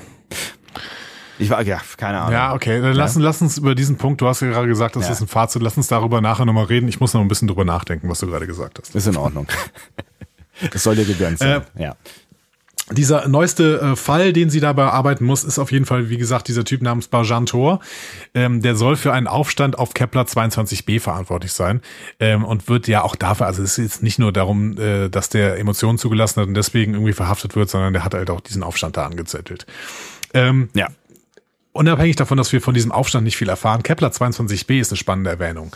Ich 1.39 1.49
war, 1.49 1.61
ja, 1.63 1.81
keine 1.97 2.19
Ahnung. 2.19 2.33
Ja, 2.33 2.53
okay, 2.53 2.79
dann 2.79 2.93
lass, 2.93 3.15
ja. 3.15 3.21
lass 3.21 3.41
uns 3.41 3.57
über 3.57 3.73
diesen 3.73 3.97
Punkt, 3.97 4.21
du 4.21 4.27
hast 4.27 4.41
ja 4.41 4.47
gerade 4.47 4.67
gesagt, 4.67 4.95
das 4.95 5.07
ja. 5.07 5.11
ist 5.11 5.21
ein 5.21 5.27
Fazit, 5.27 5.61
lass 5.63 5.75
uns 5.75 5.87
darüber 5.87 6.21
nachher 6.21 6.45
nochmal 6.45 6.65
reden. 6.65 6.87
Ich 6.87 6.99
muss 6.99 7.13
noch 7.13 7.21
ein 7.21 7.27
bisschen 7.27 7.47
drüber 7.47 7.65
nachdenken, 7.65 8.07
was 8.07 8.19
du 8.19 8.27
gerade 8.27 8.45
gesagt 8.45 8.79
hast. 8.79 8.95
Ist 8.95 9.07
in 9.07 9.17
Ordnung. 9.17 9.47
Es 10.71 10.83
soll 10.83 10.95
dir 10.95 11.03
gegönnt 11.03 11.39
sein. 11.39 11.63
Äh, 11.75 11.83
ja 11.83 11.95
dieser 12.91 13.27
neueste 13.29 13.79
äh, 13.79 13.95
Fall, 13.95 14.33
den 14.33 14.49
sie 14.49 14.59
da 14.59 14.73
bearbeiten 14.73 15.23
muss, 15.23 15.45
ist 15.45 15.57
auf 15.57 15.71
jeden 15.71 15.85
Fall, 15.85 16.09
wie 16.09 16.17
gesagt, 16.17 16.49
dieser 16.49 16.65
Typ 16.65 16.81
namens 16.81 17.07
Barjan 17.07 17.45
Thor. 17.45 17.79
Ähm, 18.33 18.61
der 18.61 18.75
soll 18.75 18.97
für 18.97 19.13
einen 19.13 19.27
Aufstand 19.27 19.79
auf 19.79 19.93
Kepler 19.93 20.23
22b 20.23 20.99
verantwortlich 20.99 21.53
sein 21.53 21.81
ähm, 22.19 22.43
und 22.43 22.67
wird 22.67 22.87
ja 22.87 23.03
auch 23.03 23.15
dafür, 23.15 23.45
also 23.45 23.63
es 23.63 23.77
ist 23.77 23.83
jetzt 23.83 24.03
nicht 24.03 24.19
nur 24.19 24.33
darum, 24.33 24.77
äh, 24.77 25.09
dass 25.09 25.29
der 25.29 25.59
Emotionen 25.59 25.97
zugelassen 25.97 26.41
hat 26.41 26.47
und 26.47 26.55
deswegen 26.55 26.93
irgendwie 26.93 27.13
verhaftet 27.13 27.55
wird, 27.55 27.69
sondern 27.69 27.93
der 27.93 28.03
hat 28.03 28.13
halt 28.13 28.29
auch 28.29 28.41
diesen 28.41 28.63
Aufstand 28.63 28.97
da 28.97 29.05
angezettelt. 29.05 29.65
Ähm, 30.33 30.69
ja. 30.73 30.89
Unabhängig 31.71 32.17
davon, 32.17 32.37
dass 32.37 32.51
wir 32.51 32.61
von 32.61 32.75
diesem 32.75 32.91
Aufstand 32.91 33.23
nicht 33.23 33.37
viel 33.37 33.49
erfahren, 33.49 33.81
Kepler 33.81 34.09
22b 34.09 34.79
ist 34.79 34.91
eine 34.91 34.97
spannende 34.97 35.31
Erwähnung. 35.31 35.75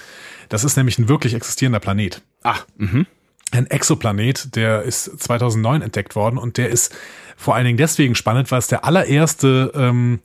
Das 0.49 0.63
ist 0.63 0.77
nämlich 0.77 0.99
ein 0.99 1.09
wirklich 1.09 1.33
existierender 1.33 1.79
Planet. 1.79 2.21
Ach, 2.43 2.65
mhm 2.77 3.07
ein 3.51 3.67
Exoplanet, 3.67 4.55
der 4.55 4.83
ist 4.83 5.19
2009 5.19 5.81
entdeckt 5.81 6.15
worden 6.15 6.37
und 6.37 6.57
der 6.57 6.69
ist 6.69 6.95
vor 7.37 7.55
allen 7.55 7.65
Dingen 7.65 7.77
deswegen 7.77 8.15
spannend, 8.15 8.51
weil 8.51 8.59
es 8.59 8.67
der 8.67 8.83
allererste 8.83 9.71
ähm, 9.75 10.19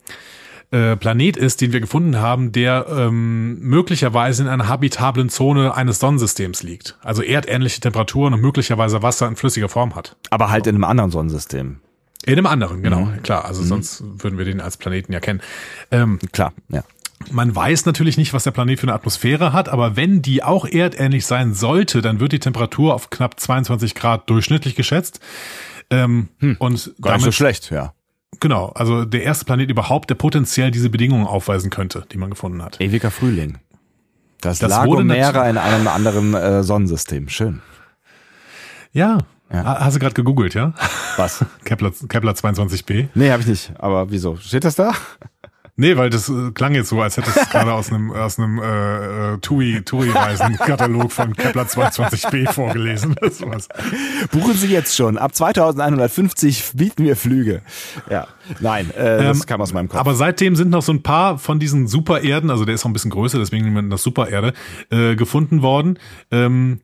äh, 0.71 0.97
Planet 0.97 1.37
ist, 1.37 1.61
den 1.61 1.71
wir 1.71 1.79
gefunden 1.79 2.17
haben, 2.17 2.51
der 2.51 2.87
ähm, 2.89 3.59
möglicherweise 3.59 4.41
in 4.41 4.49
einer 4.49 4.67
habitablen 4.67 5.29
Zone 5.29 5.75
eines 5.75 5.99
Sonnensystems 5.99 6.63
liegt. 6.63 6.97
Also 7.03 7.21
erdähnliche 7.21 7.79
Temperaturen 7.79 8.33
und 8.33 8.41
möglicherweise 8.41 9.03
Wasser 9.03 9.27
in 9.27 9.35
flüssiger 9.35 9.69
Form 9.69 9.95
hat. 9.95 10.15
Aber 10.31 10.49
halt 10.49 10.65
in 10.65 10.75
einem 10.75 10.83
anderen 10.83 11.11
Sonnensystem. 11.11 11.77
In 12.25 12.33
einem 12.33 12.47
anderen, 12.47 12.81
genau, 12.81 13.01
mhm. 13.01 13.21
klar. 13.21 13.45
Also 13.45 13.61
mhm. 13.61 13.67
sonst 13.67 14.03
würden 14.23 14.39
wir 14.39 14.45
den 14.45 14.61
als 14.61 14.77
Planeten 14.77 15.13
ja 15.13 15.19
kennen. 15.19 15.41
Ähm, 15.91 16.17
klar, 16.31 16.53
ja. 16.69 16.83
Man 17.31 17.55
weiß 17.55 17.85
natürlich 17.85 18.17
nicht, 18.17 18.33
was 18.33 18.43
der 18.43 18.51
Planet 18.51 18.79
für 18.79 18.87
eine 18.87 18.93
Atmosphäre 18.93 19.53
hat, 19.53 19.69
aber 19.69 19.95
wenn 19.95 20.21
die 20.21 20.43
auch 20.43 20.65
erdähnlich 20.65 21.25
sein 21.25 21.53
sollte, 21.53 22.01
dann 22.01 22.19
wird 22.19 22.31
die 22.31 22.39
Temperatur 22.39 22.93
auf 22.93 23.09
knapp 23.09 23.39
22 23.39 23.95
Grad 23.95 24.29
durchschnittlich 24.29 24.75
geschätzt. 24.75 25.19
Ähm, 25.89 26.29
hm, 26.39 26.55
und 26.59 26.93
gar 27.01 27.13
damit, 27.13 27.17
nicht 27.17 27.25
so 27.25 27.31
schlecht, 27.31 27.71
ja. 27.71 27.93
Genau, 28.39 28.69
also 28.69 29.05
der 29.05 29.23
erste 29.23 29.45
Planet 29.45 29.69
überhaupt, 29.69 30.09
der 30.09 30.15
potenziell 30.15 30.71
diese 30.71 30.89
Bedingungen 30.89 31.27
aufweisen 31.27 31.69
könnte, 31.69 32.05
die 32.11 32.17
man 32.17 32.29
gefunden 32.29 32.63
hat. 32.63 32.81
Ewiger 32.81 33.11
Frühling. 33.11 33.59
Das, 34.41 34.59
das 34.59 34.69
Lago 34.69 35.01
Mera 35.01 35.49
in 35.49 35.57
einem 35.57 35.87
anderen 35.87 36.33
äh, 36.33 36.63
Sonnensystem. 36.63 37.29
Schön. 37.29 37.61
Ja, 38.91 39.19
ja. 39.51 39.79
Hast 39.79 39.95
du 39.95 39.99
gerade 39.99 40.15
gegoogelt, 40.15 40.55
ja? 40.55 40.73
Was? 41.15 41.45
Kepler, 41.63 41.91
Kepler 42.09 42.31
22b? 42.33 43.09
Nee, 43.13 43.31
habe 43.31 43.41
ich 43.41 43.47
nicht. 43.47 43.71
Aber 43.77 44.09
wieso? 44.09 44.35
Steht 44.37 44.63
das 44.63 44.75
da? 44.75 44.93
Nee, 45.75 45.97
weil 45.97 46.11
das 46.11 46.29
äh, 46.29 46.51
klang 46.51 46.75
jetzt 46.75 46.89
so, 46.89 47.01
als 47.01 47.17
hättest 47.17 47.35
du 47.35 47.41
es 47.41 47.49
gerade 47.49 47.73
aus 47.73 47.91
einem 47.91 48.11
aus 48.11 48.37
einem 48.37 48.59
äh, 48.59 49.33
äh 49.33 49.37
TUI 49.39 49.81
TUI 49.83 50.11
Reisen 50.11 50.55
Katalog 50.55 51.11
von 51.11 51.35
Kepler 51.35 51.63
22b 51.63 52.51
vorgelesen. 52.51 53.15
Das 53.19 53.41
war's. 53.41 53.69
Buchen 54.31 54.53
Sie 54.53 54.67
jetzt 54.67 54.95
schon. 54.95 55.17
Ab 55.17 55.33
2150 55.33 56.73
bieten 56.75 57.05
wir 57.05 57.15
Flüge. 57.15 57.61
Ja, 58.09 58.27
nein, 58.59 58.91
äh, 58.91 59.23
das 59.23 59.39
ähm, 59.39 59.45
kam 59.47 59.61
aus 59.61 59.73
meinem 59.73 59.89
Kopf. 59.89 59.99
Aber 59.99 60.13
seitdem 60.13 60.55
sind 60.55 60.69
noch 60.69 60.83
so 60.83 60.91
ein 60.91 61.01
paar 61.01 61.39
von 61.39 61.59
diesen 61.59 61.87
Supererden, 61.87 62.51
also 62.51 62.65
der 62.65 62.75
ist 62.75 62.83
auch 62.83 62.89
ein 62.89 62.93
bisschen 62.93 63.11
größer, 63.11 63.39
deswegen 63.39 63.65
nennen 63.65 63.87
wir 63.87 63.89
das 63.89 64.03
Supererde, 64.03 64.53
äh, 64.91 65.15
gefunden 65.15 65.63
worden. 65.63 65.97
Ähm, 66.29 66.81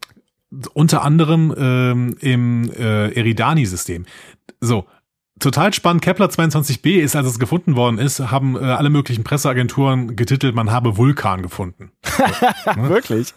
unter 0.74 1.04
anderem 1.04 1.54
ähm, 1.56 2.16
im 2.22 2.72
äh, 2.72 3.12
Eridani-System. 3.14 4.06
So, 4.62 4.86
total 5.40 5.74
spannend. 5.74 6.02
Kepler 6.02 6.28
22b 6.28 7.00
ist, 7.00 7.16
als 7.16 7.28
es 7.28 7.40
gefunden 7.40 7.76
worden 7.76 7.98
ist, 7.98 8.20
haben 8.20 8.56
äh, 8.56 8.60
alle 8.60 8.90
möglichen 8.90 9.24
Presseagenturen 9.24 10.16
getitelt, 10.16 10.56
man 10.56 10.72
habe 10.72 10.98
Vulkan 10.98 11.42
gefunden. 11.42 11.92
Ne? 12.76 12.90
Wirklich? 12.90 13.34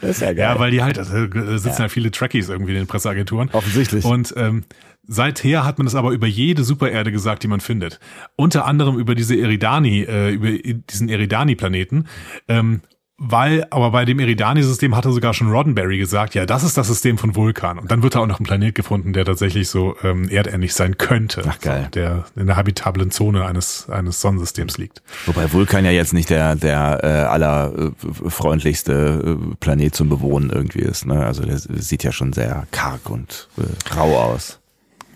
Das 0.00 0.10
ist 0.10 0.20
ja 0.20 0.32
geil. 0.32 0.54
Ja, 0.54 0.58
weil 0.58 0.70
die 0.70 0.82
halt, 0.82 0.98
also, 0.98 1.14
äh, 1.14 1.58
sitzen 1.58 1.68
ja. 1.68 1.78
halt 1.80 1.92
viele 1.92 2.10
Trekkies 2.10 2.48
irgendwie 2.48 2.72
in 2.72 2.78
den 2.78 2.86
Presseagenturen. 2.86 3.50
Offensichtlich. 3.52 4.04
Und 4.04 4.32
ähm, 4.36 4.64
seither 5.06 5.64
hat 5.64 5.78
man 5.78 5.86
das 5.86 5.94
aber 5.94 6.10
über 6.12 6.26
jede 6.26 6.64
Supererde 6.64 7.12
gesagt, 7.12 7.42
die 7.42 7.48
man 7.48 7.60
findet. 7.60 8.00
Unter 8.36 8.64
anderem 8.64 8.98
über 8.98 9.14
diese 9.14 9.36
Eridani, 9.36 10.02
äh, 10.02 10.30
über 10.30 10.50
diesen 10.52 11.08
Eridani-Planeten. 11.08 12.06
Ähm, 12.48 12.80
weil, 13.22 13.66
aber 13.68 13.90
bei 13.90 14.06
dem 14.06 14.18
Eridani-System 14.18 14.96
hatte 14.96 15.12
sogar 15.12 15.34
schon 15.34 15.50
Roddenberry 15.50 15.98
gesagt, 15.98 16.34
ja, 16.34 16.46
das 16.46 16.62
ist 16.62 16.78
das 16.78 16.88
System 16.88 17.18
von 17.18 17.36
Vulkan. 17.36 17.78
Und 17.78 17.90
dann 17.90 18.02
wird 18.02 18.14
da 18.14 18.20
auch 18.20 18.26
noch 18.26 18.40
ein 18.40 18.44
Planet 18.44 18.74
gefunden, 18.74 19.12
der 19.12 19.26
tatsächlich 19.26 19.68
so 19.68 19.94
ähm, 20.02 20.30
erdähnlich 20.30 20.72
sein 20.72 20.96
könnte. 20.96 21.42
Ach 21.46 21.60
geil. 21.60 21.82
So, 21.84 21.90
der 21.90 22.24
in 22.34 22.46
der 22.46 22.56
habitablen 22.56 23.10
Zone 23.10 23.44
eines, 23.44 23.90
eines 23.90 24.22
Sonnensystems 24.22 24.78
liegt. 24.78 25.02
Wobei 25.26 25.52
Vulkan 25.52 25.84
ja 25.84 25.90
jetzt 25.90 26.14
nicht 26.14 26.30
der, 26.30 26.56
der 26.56 27.00
äh, 27.02 27.08
allerfreundlichste 27.28 29.36
äh, 29.38 29.54
Planet 29.60 29.94
zum 29.94 30.08
Bewohnen 30.08 30.48
irgendwie 30.48 30.80
ist. 30.80 31.04
Ne? 31.04 31.22
Also 31.22 31.44
der 31.44 31.58
sieht 31.58 32.02
ja 32.02 32.12
schon 32.12 32.32
sehr 32.32 32.66
karg 32.70 33.10
und 33.10 33.48
äh, 33.58 33.94
rau 33.94 34.16
aus. 34.16 34.59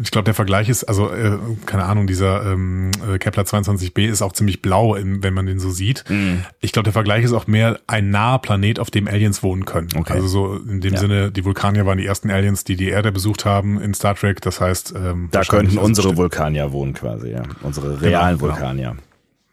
Ich 0.03 0.11
glaube, 0.11 0.25
der 0.25 0.35
Vergleich 0.35 0.69
ist, 0.69 0.85
also 0.85 1.11
äh, 1.11 1.39
keine 1.67 1.85
Ahnung, 1.85 2.07
dieser 2.07 2.45
ähm, 2.53 2.91
äh, 3.09 3.19
Kepler 3.19 3.45
22b 3.45 4.09
ist 4.09 4.23
auch 4.23 4.33
ziemlich 4.33 4.61
blau, 4.61 4.95
in, 4.97 5.23
wenn 5.23 5.35
man 5.35 5.47
den 5.47 5.61
so 5.61 5.71
sieht. 5.71 6.05
Mm. 6.09 6.39
Ich 6.61 6.73
glaube, 6.73 6.85
der 6.85 6.93
Vergleich 6.93 7.25
ist 7.25 7.33
auch 7.33 7.47
mehr 7.47 7.79
ein 7.87 8.11
naher 8.11 8.41
Planet, 8.41 8.81
auf 8.81 8.91
dem 8.91 9.07
Aliens 9.07 9.43
wohnen 9.43 9.65
können. 9.65 9.89
Okay. 9.95 10.15
Also 10.15 10.27
so 10.27 10.57
in 10.57 10.81
dem 10.81 10.95
ja. 10.95 11.01
Sinne, 11.01 11.31
die 11.31 11.45
Vulkanier 11.45 11.87
waren 11.87 11.99
die 11.99 12.07
ersten 12.07 12.31
Aliens, 12.31 12.65
die 12.65 12.75
die 12.75 12.89
Erde 12.89 13.13
besucht 13.13 13.45
haben 13.45 13.81
in 13.81 13.95
Star 13.95 14.17
Trek. 14.17 14.41
Das 14.41 14.61
heißt, 14.61 14.95
ähm, 14.97 15.29
da 15.31 15.43
könnten 15.43 15.79
also 15.79 15.83
unsere 15.83 16.17
Vulkanier 16.17 16.73
wohnen 16.73 16.95
quasi, 16.95 17.31
ja, 17.31 17.43
unsere 17.63 17.89
genau, 17.89 18.01
realen 18.01 18.39
genau, 18.39 18.51
Vulkanier. 18.51 18.91
Genau. 18.91 19.03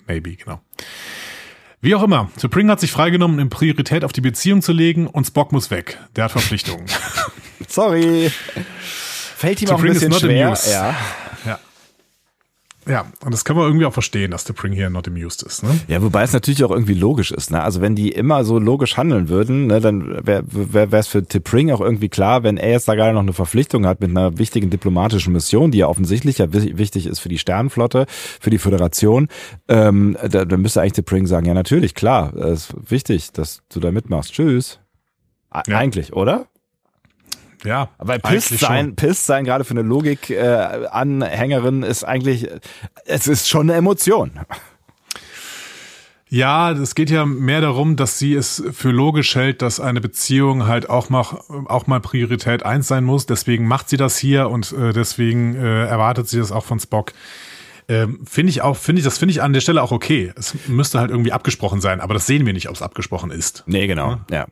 Maybe, 0.07 0.35
genau. 0.35 0.59
Wie 1.81 1.95
auch 1.95 2.03
immer, 2.03 2.29
T'Pring 2.39 2.69
hat 2.69 2.79
sich 2.79 2.91
freigenommen, 2.91 3.39
eine 3.39 3.49
Priorität 3.49 4.03
auf 4.03 4.13
die 4.13 4.21
Beziehung 4.21 4.61
zu 4.61 4.71
legen 4.71 5.07
und 5.07 5.25
Spock 5.25 5.51
muss 5.51 5.71
weg. 5.71 5.99
Der 6.15 6.25
hat 6.25 6.31
Verpflichtungen. 6.31 6.85
Sorry. 7.67 8.31
Fällt 9.41 9.59
ihm 9.59 9.69
to 9.69 9.73
auch 9.73 9.79
ein 9.79 9.87
bisschen 9.87 10.13
schwer. 10.13 10.55
Ja. 10.69 10.95
ja. 11.47 11.59
Ja, 12.87 13.05
und 13.23 13.31
das 13.31 13.45
kann 13.45 13.55
man 13.55 13.65
irgendwie 13.65 13.85
auch 13.85 13.93
verstehen, 13.93 14.31
dass 14.31 14.45
The 14.45 14.53
Pring 14.53 14.73
hier 14.73 14.89
not 14.89 15.07
amused 15.07 15.43
ist. 15.43 15.63
Ne? 15.63 15.79
Ja, 15.87 16.01
wobei 16.01 16.23
es 16.23 16.33
natürlich 16.33 16.63
auch 16.63 16.71
irgendwie 16.71 16.93
logisch 16.93 17.31
ist. 17.31 17.51
Ne? 17.51 17.61
Also 17.61 17.79
wenn 17.81 17.95
die 17.95 18.09
immer 18.09 18.43
so 18.43 18.59
logisch 18.59 18.97
handeln 18.97 19.29
würden, 19.29 19.67
ne, 19.67 19.79
dann 19.79 20.25
wäre 20.25 20.43
wär, 20.47 20.93
es 20.93 21.07
für 21.07 21.21
Pring 21.21 21.71
auch 21.71 21.81
irgendwie 21.81 22.09
klar, 22.09 22.43
wenn 22.43 22.57
er 22.57 22.71
jetzt 22.71 22.87
da 22.87 22.95
gerade 22.95 23.13
noch 23.13 23.21
eine 23.21 23.33
Verpflichtung 23.33 23.85
hat 23.85 23.99
mit 23.99 24.09
einer 24.11 24.37
wichtigen 24.37 24.69
diplomatischen 24.71 25.33
Mission, 25.33 25.71
die 25.71 25.79
ja 25.79 25.87
offensichtlich 25.87 26.39
ja 26.39 26.53
wichtig 26.53 27.07
ist 27.07 27.19
für 27.19 27.29
die 27.29 27.39
Sternenflotte, 27.39 28.05
für 28.07 28.49
die 28.49 28.59
Föderation, 28.59 29.27
ähm, 29.67 30.17
da, 30.29 30.45
dann 30.45 30.61
müsste 30.61 30.81
eigentlich 30.81 31.05
Pring 31.05 31.27
sagen, 31.27 31.45
ja 31.45 31.53
natürlich, 31.53 31.93
klar, 31.93 32.35
es 32.35 32.69
ist 32.69 32.91
wichtig, 32.91 33.31
dass 33.31 33.61
du 33.71 33.79
da 33.79 33.91
mitmachst. 33.91 34.33
Tschüss. 34.33 34.79
Ja. 35.53 35.77
Eigentlich, 35.77 36.13
oder? 36.13 36.47
Ja, 37.63 37.89
weil 37.97 38.19
pisst 38.19 38.59
sein, 38.59 38.95
pisst 38.95 39.25
sein 39.25 39.45
gerade 39.45 39.63
für 39.63 39.71
eine 39.71 39.83
Logik-Anhängerin 39.83 41.83
äh, 41.83 41.89
ist 41.89 42.03
eigentlich, 42.03 42.49
es 43.05 43.27
ist 43.27 43.49
schon 43.49 43.69
eine 43.69 43.77
Emotion. 43.77 44.39
Ja, 46.33 46.71
es 46.71 46.95
geht 46.95 47.09
ja 47.09 47.25
mehr 47.25 47.59
darum, 47.59 47.97
dass 47.97 48.17
sie 48.17 48.35
es 48.35 48.63
für 48.71 48.91
logisch 48.91 49.35
hält, 49.35 49.61
dass 49.61 49.81
eine 49.81 49.99
Beziehung 49.99 50.65
halt 50.65 50.89
auch 50.89 51.09
mal, 51.09 51.25
auch 51.67 51.87
mal 51.87 51.99
Priorität 51.99 52.63
eins 52.63 52.87
sein 52.87 53.03
muss. 53.03 53.25
Deswegen 53.25 53.67
macht 53.67 53.89
sie 53.89 53.97
das 53.97 54.17
hier 54.17 54.49
und 54.49 54.71
äh, 54.71 54.93
deswegen 54.93 55.55
äh, 55.55 55.87
erwartet 55.87 56.29
sie 56.29 56.39
das 56.39 56.53
auch 56.53 56.63
von 56.63 56.79
Spock. 56.79 57.11
Ähm, 57.89 58.21
finde 58.25 58.51
ich 58.51 58.61
auch, 58.61 58.77
finde 58.77 59.01
ich, 59.01 59.03
das 59.03 59.17
finde 59.17 59.33
ich 59.33 59.41
an 59.41 59.51
der 59.51 59.59
Stelle 59.59 59.83
auch 59.83 59.91
okay. 59.91 60.31
Es 60.37 60.55
müsste 60.69 61.01
halt 61.01 61.11
irgendwie 61.11 61.33
abgesprochen 61.33 61.81
sein, 61.81 61.99
aber 61.99 62.13
das 62.13 62.27
sehen 62.27 62.45
wir 62.45 62.53
nicht, 62.53 62.69
ob 62.69 62.75
es 62.75 62.81
abgesprochen 62.81 63.31
ist. 63.31 63.63
Nee, 63.65 63.87
genau, 63.87 64.11
ja. 64.11 64.25
ja. 64.31 64.47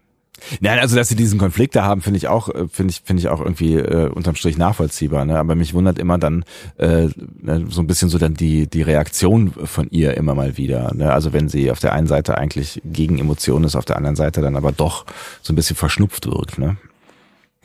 Nein, 0.59 0.79
also 0.79 0.95
dass 0.95 1.09
sie 1.09 1.15
diesen 1.15 1.39
Konflikt 1.39 1.75
da 1.75 1.83
haben, 1.83 2.01
finde 2.01 2.17
ich 2.17 2.27
auch, 2.27 2.49
äh, 2.49 2.67
finde 2.71 2.91
ich, 2.91 3.01
finde 3.03 3.21
ich 3.21 3.29
auch 3.29 3.39
irgendwie 3.39 3.75
äh, 3.75 4.09
unterm 4.09 4.35
Strich 4.35 4.57
nachvollziehbar. 4.57 5.25
Ne? 5.25 5.37
Aber 5.37 5.55
mich 5.55 5.73
wundert 5.73 5.99
immer 5.99 6.17
dann 6.17 6.45
äh, 6.77 7.07
ne, 7.41 7.65
so 7.69 7.81
ein 7.81 7.87
bisschen 7.87 8.09
so 8.09 8.17
dann 8.17 8.33
die 8.33 8.67
die 8.67 8.81
Reaktion 8.81 9.51
von 9.51 9.89
ihr 9.89 10.15
immer 10.17 10.35
mal 10.35 10.57
wieder. 10.57 10.93
Ne? 10.93 11.11
Also 11.11 11.33
wenn 11.33 11.49
sie 11.49 11.71
auf 11.71 11.79
der 11.79 11.93
einen 11.93 12.07
Seite 12.07 12.37
eigentlich 12.37 12.81
gegen 12.85 13.19
Emotionen 13.19 13.65
ist, 13.65 13.75
auf 13.75 13.85
der 13.85 13.97
anderen 13.97 14.15
Seite 14.15 14.41
dann 14.41 14.55
aber 14.55 14.71
doch 14.71 15.05
so 15.41 15.53
ein 15.53 15.55
bisschen 15.55 15.75
verschnupft 15.75 16.25
wirkt. 16.27 16.57
Ne? 16.57 16.77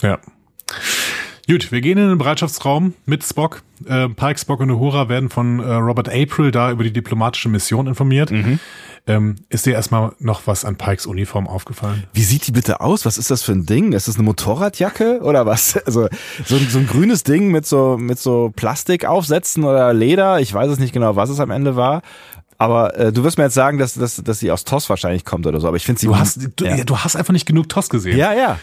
Ja. 0.02 0.18
Gut, 1.46 1.72
wir 1.72 1.80
gehen 1.82 1.98
in 1.98 2.08
den 2.08 2.18
Bereitschaftsraum 2.18 2.94
mit 3.04 3.22
Spock. 3.22 3.62
Äh, 3.86 4.08
Pike, 4.08 4.38
Spock 4.38 4.60
und 4.60 4.70
Uhura 4.70 5.10
werden 5.10 5.28
von 5.28 5.60
äh, 5.60 5.74
Robert 5.74 6.08
April 6.08 6.50
da 6.50 6.70
über 6.70 6.84
die 6.84 6.92
diplomatische 6.92 7.50
Mission 7.50 7.86
informiert. 7.86 8.30
Mhm. 8.30 8.58
Ähm, 9.06 9.36
ist 9.50 9.66
dir 9.66 9.74
erstmal 9.74 10.12
noch 10.18 10.46
was 10.46 10.64
an 10.64 10.76
Pikes 10.76 11.04
Uniform 11.04 11.46
aufgefallen? 11.46 12.04
Wie 12.14 12.22
sieht 12.22 12.46
die 12.46 12.52
bitte 12.52 12.80
aus? 12.80 13.04
Was 13.04 13.18
ist 13.18 13.30
das 13.30 13.42
für 13.42 13.52
ein 13.52 13.66
Ding? 13.66 13.92
Ist 13.92 14.08
das 14.08 14.14
eine 14.14 14.24
Motorradjacke 14.24 15.20
oder 15.22 15.44
was? 15.44 15.78
Also 15.86 16.08
so, 16.46 16.56
so 16.56 16.78
ein 16.78 16.86
grünes 16.86 17.22
Ding 17.22 17.50
mit 17.50 17.66
so 17.66 17.98
mit 17.98 18.18
so 18.18 18.50
Plastikaufsätzen 18.56 19.64
oder 19.64 19.92
Leder. 19.92 20.40
Ich 20.40 20.54
weiß 20.54 20.70
es 20.70 20.78
nicht 20.78 20.94
genau, 20.94 21.16
was 21.16 21.28
es 21.28 21.40
am 21.40 21.50
Ende 21.50 21.76
war. 21.76 22.00
Aber 22.56 22.96
äh, 22.98 23.12
du 23.12 23.24
wirst 23.24 23.36
mir 23.36 23.44
jetzt 23.44 23.54
sagen, 23.54 23.76
dass, 23.78 23.94
dass, 23.94 24.16
dass 24.16 24.38
sie 24.38 24.50
aus 24.50 24.64
TOS 24.64 24.88
wahrscheinlich 24.88 25.26
kommt 25.26 25.46
oder 25.46 25.60
so. 25.60 25.68
Aber 25.68 25.76
ich 25.76 25.84
finde 25.84 26.00
sie. 26.00 26.06
Du 26.06 26.16
hast, 26.16 26.38
du, 26.56 26.64
ja. 26.64 26.82
du 26.82 26.96
hast 26.96 27.16
einfach 27.16 27.32
nicht 27.34 27.46
genug 27.46 27.68
TOS 27.68 27.90
gesehen. 27.90 28.16
Ja, 28.16 28.32
ja. 28.32 28.58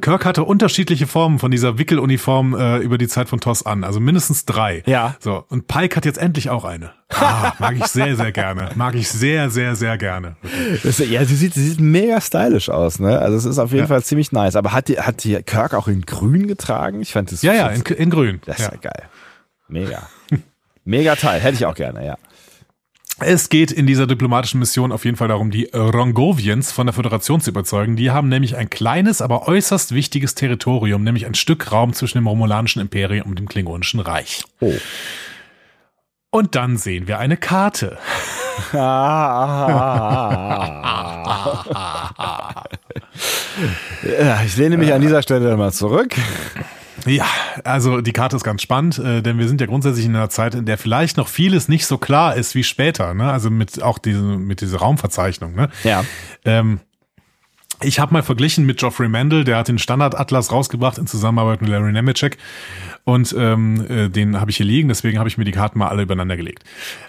Kirk 0.00 0.24
hatte 0.24 0.42
unterschiedliche 0.42 1.06
Formen 1.06 1.38
von 1.38 1.52
dieser 1.52 1.78
Wickeluniform 1.78 2.54
äh, 2.54 2.78
über 2.78 2.98
die 2.98 3.06
Zeit 3.06 3.28
von 3.28 3.40
TOS 3.40 3.64
an, 3.64 3.84
also 3.84 4.00
mindestens 4.00 4.44
drei. 4.44 4.82
Ja. 4.86 5.14
So 5.20 5.44
und 5.48 5.68
Pike 5.68 5.94
hat 5.96 6.04
jetzt 6.04 6.18
endlich 6.18 6.50
auch 6.50 6.64
eine. 6.64 6.92
Ah, 7.10 7.52
mag 7.60 7.76
ich 7.76 7.86
sehr, 7.86 8.16
sehr 8.16 8.32
gerne. 8.32 8.70
Mag 8.74 8.94
ich 8.96 9.08
sehr, 9.08 9.50
sehr, 9.50 9.76
sehr 9.76 9.96
gerne. 9.96 10.36
Das, 10.82 10.98
ja, 10.98 11.24
sie 11.24 11.36
sieht, 11.36 11.54
sie 11.54 11.68
sieht 11.68 11.80
mega 11.80 12.20
stylisch 12.20 12.70
aus, 12.70 12.98
ne? 12.98 13.20
Also 13.20 13.36
es 13.36 13.44
ist 13.44 13.58
auf 13.58 13.70
jeden 13.70 13.84
ja. 13.84 13.86
Fall 13.86 14.02
ziemlich 14.02 14.32
nice. 14.32 14.56
Aber 14.56 14.72
hat 14.72 14.88
die, 14.88 14.98
hat 14.98 15.22
die 15.22 15.40
Kirk 15.42 15.74
auch 15.74 15.86
in 15.86 16.02
Grün 16.02 16.48
getragen? 16.48 17.00
Ich 17.00 17.12
fand 17.12 17.30
das. 17.30 17.42
Ja, 17.42 17.52
ja, 17.52 17.68
in, 17.68 17.82
in 17.82 18.10
Grün. 18.10 18.40
Das 18.46 18.58
ist 18.58 18.64
ja, 18.64 18.72
ja 18.72 18.78
geil. 18.80 19.08
Mega. 19.68 20.02
mega 20.84 21.14
Teil. 21.14 21.40
Hätte 21.40 21.54
ich 21.54 21.66
auch 21.66 21.74
gerne, 21.76 22.04
ja. 22.04 22.16
Es 23.20 23.48
geht 23.48 23.70
in 23.70 23.86
dieser 23.86 24.08
diplomatischen 24.08 24.58
Mission 24.58 24.90
auf 24.90 25.04
jeden 25.04 25.16
Fall 25.16 25.28
darum, 25.28 25.52
die 25.52 25.70
Rongovians 25.72 26.72
von 26.72 26.88
der 26.88 26.94
Föderation 26.94 27.40
zu 27.40 27.50
überzeugen. 27.50 27.94
Die 27.94 28.10
haben 28.10 28.28
nämlich 28.28 28.56
ein 28.56 28.70
kleines, 28.70 29.22
aber 29.22 29.46
äußerst 29.46 29.94
wichtiges 29.94 30.34
Territorium, 30.34 31.04
nämlich 31.04 31.24
ein 31.24 31.34
Stück 31.34 31.70
Raum 31.70 31.92
zwischen 31.92 32.18
dem 32.18 32.26
romulanischen 32.26 32.82
Imperium 32.82 33.30
und 33.30 33.38
dem 33.38 33.48
klingonischen 33.48 34.00
Reich. 34.00 34.42
Oh. 34.58 34.74
Und 36.30 36.56
dann 36.56 36.76
sehen 36.76 37.06
wir 37.06 37.20
eine 37.20 37.36
Karte. 37.36 37.98
ich 44.44 44.56
lehne 44.56 44.76
mich 44.76 44.92
an 44.92 45.00
dieser 45.00 45.22
Stelle 45.22 45.56
mal 45.56 45.72
zurück. 45.72 46.16
Ja, 47.06 47.26
also 47.64 48.00
die 48.00 48.12
Karte 48.12 48.36
ist 48.36 48.44
ganz 48.44 48.62
spannend, 48.62 48.98
äh, 48.98 49.22
denn 49.22 49.38
wir 49.38 49.48
sind 49.48 49.60
ja 49.60 49.66
grundsätzlich 49.66 50.06
in 50.06 50.14
einer 50.14 50.30
Zeit, 50.30 50.54
in 50.54 50.64
der 50.64 50.78
vielleicht 50.78 51.16
noch 51.16 51.28
vieles 51.28 51.68
nicht 51.68 51.86
so 51.86 51.98
klar 51.98 52.36
ist 52.36 52.54
wie 52.54 52.64
später, 52.64 53.14
ne? 53.14 53.30
Also 53.30 53.50
mit 53.50 53.82
auch 53.82 53.98
diese, 53.98 54.22
mit 54.22 54.60
dieser 54.60 54.78
Raumverzeichnung, 54.78 55.54
ne? 55.54 55.68
Ja. 55.82 56.04
Ähm, 56.44 56.80
ich 57.82 57.98
habe 57.98 58.12
mal 58.12 58.22
verglichen 58.22 58.64
mit 58.64 58.78
Geoffrey 58.78 59.08
Mandel, 59.08 59.44
der 59.44 59.58
hat 59.58 59.68
den 59.68 59.78
Standardatlas 59.78 60.52
rausgebracht 60.52 60.98
in 60.98 61.06
Zusammenarbeit 61.06 61.60
mit 61.60 61.70
Larry 61.70 61.92
Nemeczek 61.92 62.38
und 63.04 63.34
ähm, 63.36 63.84
äh, 63.88 64.08
den 64.08 64.40
habe 64.40 64.50
ich 64.50 64.56
hier 64.56 64.66
liegen, 64.66 64.88
deswegen 64.88 65.18
habe 65.18 65.28
ich 65.28 65.36
mir 65.36 65.44
die 65.44 65.52
Karten 65.52 65.78
mal 65.78 65.88
alle 65.88 66.02
übereinander 66.02 66.36
gelegt. 66.36 66.64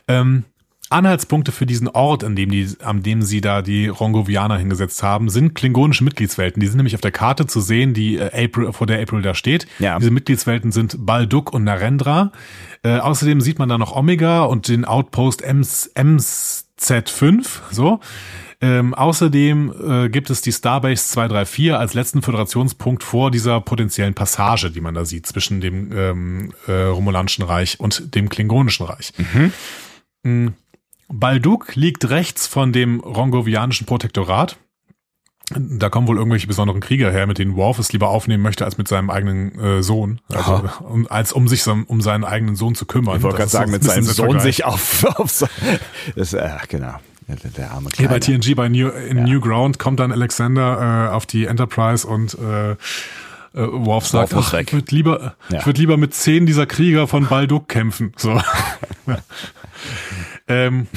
Ähm, 0.08 0.44
Anhaltspunkte 0.90 1.52
für 1.52 1.66
diesen 1.66 1.88
Ort, 1.88 2.24
an 2.24 2.36
dem, 2.36 2.52
die, 2.52 2.68
an 2.84 3.02
dem 3.02 3.24
sie 3.24 3.42
da 3.42 3.62
die 3.62 3.88
Rongovianer 3.88 4.58
hingesetzt 4.58 5.02
haben, 5.02 5.30
sind 5.30 5.56
klingonische 5.56 6.04
Mitgliedswelten. 6.04 6.60
Die 6.60 6.68
sind 6.68 6.78
nämlich 6.78 6.96
auf 6.96 7.02
der 7.02 7.12
Karte 7.12 7.48
zu 7.48 7.60
sehen, 7.60 7.94
die 7.94 8.18
äh, 8.18 8.46
April, 8.46 8.72
vor 8.72 8.86
der 8.86 9.02
April 9.02 9.22
da 9.22 9.34
steht. 9.34 9.66
Ja. 9.80 9.98
Diese 9.98 10.12
Mitgliedswelten 10.12 10.72
sind 10.72 11.06
Balduk 11.06 11.54
und 11.54 11.64
Narendra. 11.64 12.32
Äh, 12.84 12.98
außerdem 12.98 13.42
sieht 13.42 13.58
man 13.58 13.68
da 13.68 13.78
noch 13.78 13.96
Omega 13.96 14.44
und 14.44 14.68
den 14.68 14.86
Outpost 14.86 15.42
MS, 15.42 15.92
MZ5, 15.96 17.48
so. 17.72 18.00
Ähm, 18.62 18.94
außerdem 18.94 20.06
äh, 20.06 20.10
gibt 20.10 20.30
es 20.30 20.42
die 20.42 20.52
Starbase 20.52 21.04
234 21.04 21.74
als 21.74 21.94
letzten 21.94 22.22
Föderationspunkt 22.22 23.04
vor 23.04 23.32
dieser 23.32 23.60
potenziellen 23.60 24.14
Passage, 24.14 24.72
die 24.72 24.82
man 24.82 24.94
da 24.94 25.04
sieht, 25.04 25.26
zwischen 25.26 25.62
dem 25.62 25.92
ähm, 25.92 26.54
äh, 26.68 26.72
Romulanischen 26.72 27.44
Reich 27.44 27.80
und 27.80 28.16
dem 28.16 28.30
Klingonischen 28.30 28.86
Reich. 28.86 29.12
Mhm. 29.18 29.52
Mhm. 30.26 30.54
Balduk 31.08 31.76
liegt 31.76 32.10
rechts 32.10 32.48
von 32.48 32.74
dem 32.74 33.00
rongovianischen 33.00 33.86
Protektorat. 33.86 34.58
Da 35.52 35.90
kommen 35.90 36.08
wohl 36.08 36.18
irgendwelche 36.18 36.48
besonderen 36.48 36.82
Krieger 36.82 37.12
her, 37.12 37.28
mit 37.28 37.38
denen 37.38 37.56
Worf 37.56 37.78
es 37.78 37.94
lieber 37.94 38.10
aufnehmen 38.10 38.42
möchte 38.42 38.66
als 38.66 38.80
mit 38.80 38.88
seinem 38.88 39.12
eigenen 39.12 39.60
äh, 39.60 39.84
Sohn, 39.84 40.20
also, 40.28 40.68
um, 40.80 41.08
als 41.08 41.34
um 41.34 41.48
sich 41.48 41.68
um 41.68 42.02
seinen 42.02 42.24
eigenen 42.24 42.56
Sohn 42.56 42.74
zu 42.74 42.88
kümmern. 42.88 43.18
Ich 43.18 43.24
wollte 43.24 43.38
gerade 43.38 43.52
sagen, 43.52 43.70
mit 43.70 43.84
seinem 43.84 44.06
Sohn 44.06 44.40
sich 44.40 44.66
auf, 44.66 45.04
auf 45.20 45.30
so, 45.30 45.48
das, 46.16 46.34
äh, 46.34 46.50
genau. 46.68 46.96
Der, 47.28 47.36
der 47.52 47.72
arme 47.72 47.90
Hier 47.96 48.08
bei 48.08 48.20
TNG 48.20 48.56
bei 48.56 48.70
New, 48.70 48.88
in 48.88 49.18
ja. 49.18 49.24
New 49.24 49.40
Ground 49.40 49.78
kommt 49.78 50.00
dann 50.00 50.12
Alexander 50.12 51.10
äh, 51.10 51.14
auf 51.14 51.28
die 51.28 51.46
Enterprise 51.46 52.08
und 52.08 52.36
äh, 52.36 52.72
äh, 52.72 52.76
Worf 53.54 54.08
sagt, 54.08 54.34
Worf 54.34 54.54
ach, 54.54 54.60
ich 54.60 54.74
würde 54.74 54.94
lieber, 54.94 55.36
ja. 55.50 55.60
ich 55.60 55.66
würde 55.66 55.80
lieber 55.80 55.98
mit 55.98 56.14
zehn 56.16 56.46
dieser 56.46 56.66
Krieger 56.66 57.08
von 57.08 57.28
Balduk 57.28 57.68
kämpfen. 57.68 58.14
So. 58.18 58.42
Ähm, 60.48 60.88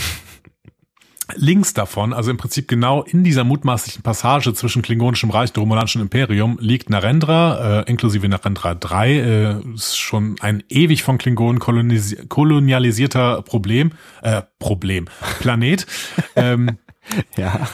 links 1.34 1.74
davon, 1.74 2.12
also 2.12 2.30
im 2.30 2.36
Prinzip 2.36 2.68
genau 2.68 3.02
in 3.02 3.24
dieser 3.24 3.44
mutmaßlichen 3.44 4.02
Passage 4.02 4.52
zwischen 4.54 4.82
klingonischem 4.82 5.30
Reich 5.30 5.50
und 5.50 5.58
romulanischen 5.58 6.00
Imperium, 6.00 6.58
liegt 6.60 6.90
Narendra, 6.90 7.80
äh, 7.80 7.90
inklusive 7.90 8.28
Narendra 8.28 8.74
3, 8.74 9.12
äh, 9.12 9.74
ist 9.74 9.98
schon 9.98 10.36
ein 10.40 10.62
ewig 10.68 11.02
von 11.02 11.18
Klingonen 11.18 11.58
kolonialisierter 11.60 13.42
Problem, 13.42 13.92
äh, 14.22 14.42
Problem, 14.58 15.06
Planet. 15.40 15.86
ähm, 16.36 16.78
ja. 17.36 17.68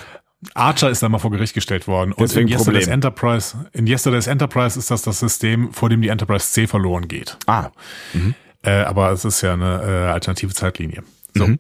Archer 0.53 0.91
ist 0.91 1.03
da 1.03 1.09
mal 1.09 1.19
vor 1.19 1.31
Gericht 1.31 1.55
gestellt 1.55 1.89
worden. 1.89 2.13
Und 2.13 2.21
Deswegen 2.21 2.49
in 2.49 2.55
Yesterday's 2.55 2.87
Enterprise, 2.87 3.57
in 3.73 3.87
Yesterday's 3.87 4.27
Enterprise 4.27 4.79
ist 4.79 4.91
das 4.91 5.01
das 5.01 5.21
System, 5.21 5.73
vor 5.73 5.89
dem 5.89 6.03
die 6.03 6.09
Enterprise 6.09 6.53
C 6.53 6.67
verloren 6.67 7.09
geht. 7.09 7.39
Ah. 7.47 7.71
Mhm. 8.13 8.35
Äh, 8.63 8.83
aber 8.83 9.11
es 9.13 9.25
ist 9.25 9.41
ja 9.41 9.55
eine 9.55 9.83
äh, 9.83 10.13
alternative 10.13 10.53
Zeitlinie. 10.53 11.03
So. 11.35 11.47
Mhm. 11.47 11.59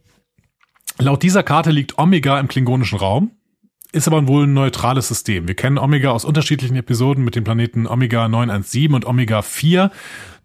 Laut 0.98 1.22
dieser 1.22 1.42
Karte 1.42 1.70
liegt 1.70 1.98
Omega 1.98 2.38
im 2.38 2.48
klingonischen 2.48 2.98
Raum, 2.98 3.32
ist 3.94 4.08
aber 4.08 4.26
wohl 4.26 4.46
ein 4.46 4.54
neutrales 4.54 5.08
System. 5.08 5.46
Wir 5.46 5.54
kennen 5.54 5.78
Omega 5.78 6.10
aus 6.10 6.24
unterschiedlichen 6.24 6.76
Episoden 6.76 7.24
mit 7.24 7.36
den 7.36 7.44
Planeten 7.44 7.86
Omega 7.86 8.28
917 8.28 8.92
und 8.92 9.04
Omega 9.04 9.42
4. 9.42 9.90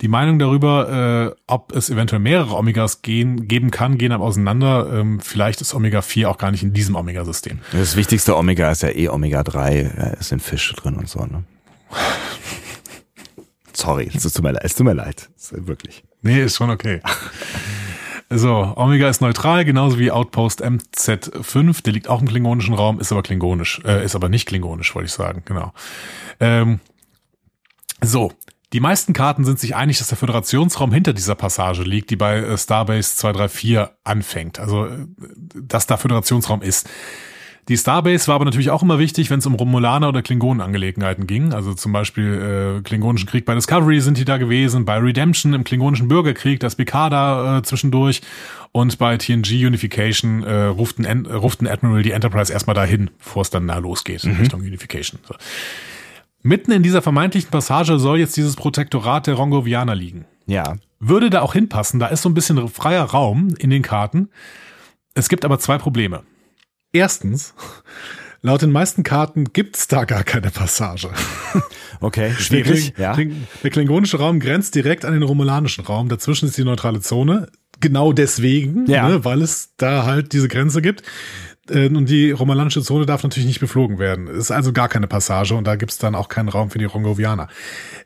Die 0.02 0.08
Meinung 0.08 0.38
darüber, 0.38 1.34
äh, 1.36 1.42
ob 1.48 1.76
es 1.76 1.90
eventuell 1.90 2.20
mehrere 2.20 2.56
Omegas 2.56 3.02
gehen, 3.02 3.48
geben 3.48 3.72
kann, 3.72 3.98
gehen 3.98 4.12
aber 4.12 4.24
auseinander. 4.24 4.92
Ähm, 4.94 5.20
vielleicht 5.20 5.62
ist 5.62 5.74
Omega 5.74 6.02
4 6.02 6.30
auch 6.30 6.38
gar 6.38 6.52
nicht 6.52 6.64
in 6.64 6.74
diesem 6.74 6.96
Omega-System. 6.96 7.60
Das 7.72 7.96
wichtigste 7.96 8.38
Omega 8.38 8.70
ist 8.72 8.84
ja 8.84 8.90
eh 8.90 9.10
Omega 9.10 9.44
3, 9.44 9.92
da 9.96 10.04
ist 10.12 10.32
ein 10.32 10.40
Fisch 10.40 10.72
drin 10.76 10.96
und 10.96 11.10
so, 11.10 11.26
ne? 11.26 11.44
Sorry, 13.74 14.12
es 14.14 14.22
tut 14.22 14.44
mir 14.44 14.52
leid, 14.52 14.64
es 14.64 14.76
tut 14.76 14.86
mir 14.86 14.94
leid. 14.94 15.30
Wirklich. 15.52 16.04
Nee, 16.22 16.44
ist 16.44 16.58
schon 16.58 16.70
okay. 16.70 17.02
So, 18.32 18.74
Omega 18.76 19.10
ist 19.10 19.22
neutral, 19.22 19.66
genauso 19.66 19.98
wie 19.98 20.12
Outpost 20.12 20.64
MZ5. 20.64 21.82
Der 21.84 21.94
liegt 21.94 22.08
auch 22.08 22.22
im 22.22 22.28
klingonischen 22.28 22.76
Raum, 22.76 23.00
ist 23.00 23.12
aber 23.12 23.24
klingonisch. 23.24 23.82
Äh, 23.84 24.06
ist 24.06 24.16
aber 24.16 24.30
nicht 24.30 24.48
klingonisch, 24.48 24.94
wollte 24.94 25.08
ich 25.08 25.14
sagen, 25.14 25.42
genau. 25.46 25.74
Ähm, 26.40 26.80
so, 28.02 28.32
die 28.72 28.80
meisten 28.80 29.14
Karten 29.14 29.46
sind 29.46 29.60
sich 29.60 29.76
einig, 29.76 29.98
dass 29.98 30.10
der 30.10 30.18
Föderationsraum 30.18 30.94
hinter 30.94 31.14
dieser 31.14 31.34
Passage 31.34 31.82
liegt, 31.82 32.12
die 32.12 32.16
bei 32.16 32.38
äh, 32.38 32.58
Starbase 32.58 33.16
234 33.16 33.96
anfängt. 34.04 34.60
Also, 34.60 34.86
äh, 34.86 35.08
dass 35.56 35.88
da 35.88 35.98
Föderationsraum 35.98 36.62
ist. 36.62 36.88
Die 37.70 37.78
Starbase 37.78 38.28
war 38.28 38.36
aber 38.36 38.46
natürlich 38.46 38.72
auch 38.72 38.82
immer 38.82 38.98
wichtig, 38.98 39.30
wenn 39.30 39.38
es 39.38 39.46
um 39.46 39.54
Romulaner 39.54 40.10
oder 40.10 40.24
Klingonenangelegenheiten 40.24 41.28
ging. 41.28 41.54
Also 41.54 41.76
zum 41.76 41.92
Beispiel 41.94 42.80
äh, 42.80 42.82
Klingonischen 42.82 43.30
Krieg 43.30 43.46
bei 43.46 43.54
Discovery 43.54 44.02
sind 44.02 44.18
die 44.18 44.26
da 44.26 44.38
gewesen, 44.38 44.86
bei 44.86 44.98
Redemption 44.98 45.54
im 45.54 45.64
Klingonischen 45.64 46.08
Bürgerkrieg, 46.08 46.60
das 46.60 46.76
PK 46.76 47.60
äh, 47.60 47.62
zwischendurch 47.62 48.22
und 48.72 48.98
bei 48.98 49.18
TNG 49.18 49.68
Unification 49.68 50.42
äh, 50.44 50.64
ruft, 50.64 50.98
ein, 51.00 51.28
ruft 51.28 51.62
ein 51.62 51.68
Admiral 51.68 52.02
die 52.02 52.10
Enterprise 52.10 52.52
erstmal 52.52 52.74
dahin, 52.74 53.12
bevor 53.20 53.44
es 53.44 53.52
dann 53.52 53.68
nah 53.68 53.78
losgeht 53.78 54.24
in 54.24 54.34
mhm. 54.34 54.40
Richtung 54.40 54.62
Unification. 54.62 55.20
So. 55.28 55.36
Mitten 56.42 56.72
in 56.72 56.82
dieser 56.82 57.04
vermeintlichen 57.04 57.52
Passage 57.52 58.00
soll 58.00 58.18
jetzt 58.18 58.36
dieses 58.36 58.56
Protektorat 58.56 59.28
der 59.28 59.36
Rongovianer 59.36 59.94
liegen. 59.94 60.26
Ja. 60.48 60.78
Würde 61.00 61.30
da 61.30 61.42
auch 61.42 61.54
hinpassen, 61.54 62.00
da 62.00 62.08
ist 62.08 62.24
so 62.24 62.30
ein 62.30 62.34
bisschen 62.34 62.68
freier 62.68 63.04
Raum 63.04 63.54
in 63.60 63.70
den 63.70 63.84
Karten. 63.84 64.30
Es 65.14 65.30
gibt 65.30 65.46
aber 65.46 65.60
zwei 65.60 65.78
Probleme. 65.78 66.24
Erstens, 66.92 67.54
laut 68.42 68.62
den 68.62 68.72
meisten 68.72 69.04
Karten 69.04 69.46
gibt's 69.54 69.88
da 69.88 70.06
gar 70.06 70.24
keine 70.24 70.52
Passage. 70.52 71.10
Okay, 72.02 72.32
schwierig. 72.38 72.94
Der, 72.94 73.12
Kling, 73.12 73.32
ja. 73.32 73.36
der 73.62 73.70
klingonische 73.72 74.20
Raum 74.20 74.40
grenzt 74.40 74.74
direkt 74.74 75.04
an 75.04 75.12
den 75.12 75.24
romulanischen 75.24 75.84
Raum. 75.84 76.08
Dazwischen 76.08 76.48
ist 76.48 76.58
die 76.58 76.64
neutrale 76.64 77.02
Zone. 77.02 77.50
Genau 77.82 78.14
deswegen, 78.14 78.86
ja. 78.90 79.10
ne, 79.10 79.26
weil 79.26 79.42
es 79.42 79.74
da 79.76 80.06
halt 80.06 80.32
diese 80.32 80.48
Grenze 80.48 80.82
gibt. 80.82 81.04
Äh, 81.70 81.88
und 81.90 82.08
die 82.10 82.32
romulanische 82.32 82.82
Zone 82.82 83.06
darf 83.06 83.24
natürlich 83.24 83.48
nicht 83.48 83.60
beflogen 83.60 84.00
werden. 84.00 84.28
Ist 84.28 84.52
also 84.52 84.74
gar 84.74 84.90
keine 84.90 85.08
Passage 85.08 85.56
und 85.56 85.66
da 85.66 85.76
gibt's 85.76 85.98
dann 85.98 86.16
auch 86.16 86.30
keinen 86.30 86.50
Raum 86.50 86.70
für 86.70 86.80
die 86.80 86.86
Rongovianer. 86.86 87.48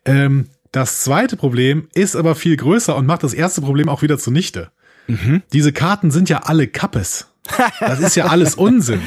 Ähm, 0.06 0.48
das 0.72 1.02
zweite 1.02 1.38
Problem 1.38 1.88
ist 1.94 2.16
aber 2.16 2.34
viel 2.34 2.58
größer 2.58 2.96
und 2.96 3.06
macht 3.06 3.24
das 3.24 3.34
erste 3.34 3.62
Problem 3.62 3.90
auch 3.90 4.02
wieder 4.02 4.18
zunichte. 4.18 4.72
Mhm. 5.08 5.44
Diese 5.54 5.72
Karten 5.72 6.10
sind 6.10 6.30
ja 6.30 6.40
alle 6.40 6.68
Kappes. 6.68 7.33
Das 7.80 8.00
ist 8.00 8.16
ja 8.16 8.28
alles 8.28 8.56
Unsinn. 8.56 9.02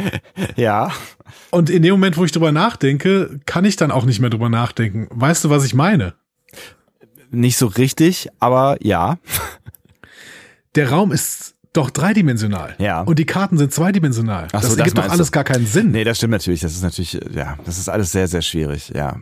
ja. 0.56 0.92
Und 1.50 1.70
in 1.70 1.82
dem 1.82 1.92
Moment, 1.92 2.16
wo 2.16 2.24
ich 2.24 2.32
drüber 2.32 2.52
nachdenke, 2.52 3.40
kann 3.46 3.64
ich 3.64 3.76
dann 3.76 3.90
auch 3.90 4.04
nicht 4.04 4.20
mehr 4.20 4.30
drüber 4.30 4.48
nachdenken. 4.48 5.08
Weißt 5.10 5.44
du, 5.44 5.50
was 5.50 5.64
ich 5.64 5.74
meine? 5.74 6.14
Nicht 7.30 7.56
so 7.56 7.66
richtig, 7.66 8.28
aber 8.38 8.76
ja. 8.80 9.18
Der 10.76 10.90
Raum 10.90 11.10
ist 11.10 11.54
doch 11.72 11.90
dreidimensional. 11.90 12.74
Ja. 12.78 13.02
Und 13.02 13.18
die 13.18 13.26
Karten 13.26 13.58
sind 13.58 13.72
zweidimensional. 13.72 14.48
Ach 14.52 14.62
so, 14.62 14.68
das 14.68 14.76
ergibt 14.76 14.98
das 14.98 15.06
doch 15.06 15.12
alles 15.12 15.28
du? 15.28 15.32
gar 15.32 15.44
keinen 15.44 15.66
Sinn. 15.66 15.90
Nee, 15.90 16.04
das 16.04 16.18
stimmt 16.18 16.32
natürlich. 16.32 16.60
Das 16.60 16.72
ist 16.72 16.82
natürlich, 16.82 17.18
ja, 17.32 17.58
das 17.64 17.78
ist 17.78 17.88
alles 17.88 18.12
sehr, 18.12 18.28
sehr 18.28 18.42
schwierig, 18.42 18.92
ja. 18.94 19.16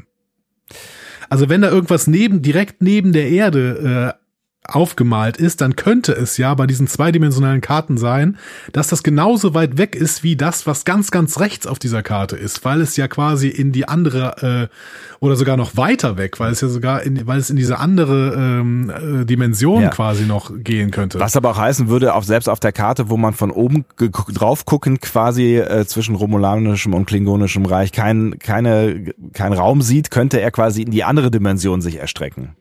Also 1.30 1.48
wenn 1.48 1.60
da 1.60 1.68
irgendwas 1.68 2.06
neben, 2.06 2.40
direkt 2.40 2.82
neben 2.82 3.12
der 3.12 3.28
Erde 3.28 4.14
äh, 4.14 4.27
aufgemalt 4.68 5.38
ist, 5.38 5.62
dann 5.62 5.76
könnte 5.76 6.12
es 6.12 6.36
ja 6.36 6.54
bei 6.54 6.66
diesen 6.66 6.86
zweidimensionalen 6.86 7.62
Karten 7.62 7.96
sein, 7.96 8.36
dass 8.72 8.88
das 8.88 9.02
genauso 9.02 9.54
weit 9.54 9.78
weg 9.78 9.96
ist 9.96 10.22
wie 10.22 10.36
das, 10.36 10.66
was 10.66 10.84
ganz, 10.84 11.10
ganz 11.10 11.40
rechts 11.40 11.66
auf 11.66 11.78
dieser 11.78 12.02
Karte 12.02 12.36
ist, 12.36 12.64
weil 12.66 12.82
es 12.82 12.96
ja 12.96 13.08
quasi 13.08 13.48
in 13.48 13.72
die 13.72 13.88
andere 13.88 14.68
äh, 14.70 15.24
oder 15.24 15.36
sogar 15.36 15.56
noch 15.56 15.76
weiter 15.76 16.18
weg, 16.18 16.38
weil 16.38 16.52
es 16.52 16.60
ja 16.60 16.68
sogar 16.68 17.02
in, 17.02 17.26
weil 17.26 17.38
es 17.38 17.48
in 17.48 17.56
diese 17.56 17.78
andere 17.78 18.34
ähm, 18.34 18.90
äh, 18.90 19.24
Dimension 19.24 19.82
ja. 19.82 19.88
quasi 19.88 20.24
noch 20.24 20.52
gehen 20.54 20.90
könnte. 20.90 21.18
Was 21.18 21.34
aber 21.34 21.50
auch 21.50 21.58
heißen 21.58 21.88
würde, 21.88 22.14
auch 22.14 22.22
selbst 22.22 22.48
auf 22.48 22.60
der 22.60 22.72
Karte, 22.72 23.08
wo 23.08 23.16
man 23.16 23.32
von 23.32 23.50
oben 23.50 23.86
drauf 23.96 24.66
gucken 24.66 25.00
quasi 25.00 25.56
äh, 25.56 25.86
zwischen 25.86 26.14
romulanischem 26.14 26.92
und 26.92 27.06
klingonischem 27.06 27.64
Reich 27.64 27.92
kein, 27.92 28.38
keine, 28.38 29.14
kein 29.32 29.54
Raum 29.54 29.80
sieht, 29.80 30.10
könnte 30.10 30.40
er 30.40 30.50
quasi 30.50 30.82
in 30.82 30.90
die 30.90 31.04
andere 31.04 31.30
Dimension 31.30 31.80
sich 31.80 31.96
erstrecken. 31.96 32.54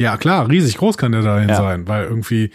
Ja, 0.00 0.16
klar, 0.16 0.48
riesig 0.48 0.78
groß 0.78 0.96
kann 0.96 1.12
der 1.12 1.20
dahin 1.20 1.50
ja. 1.50 1.56
sein, 1.56 1.86
weil 1.86 2.04
irgendwie 2.04 2.44
äh, 2.44 2.50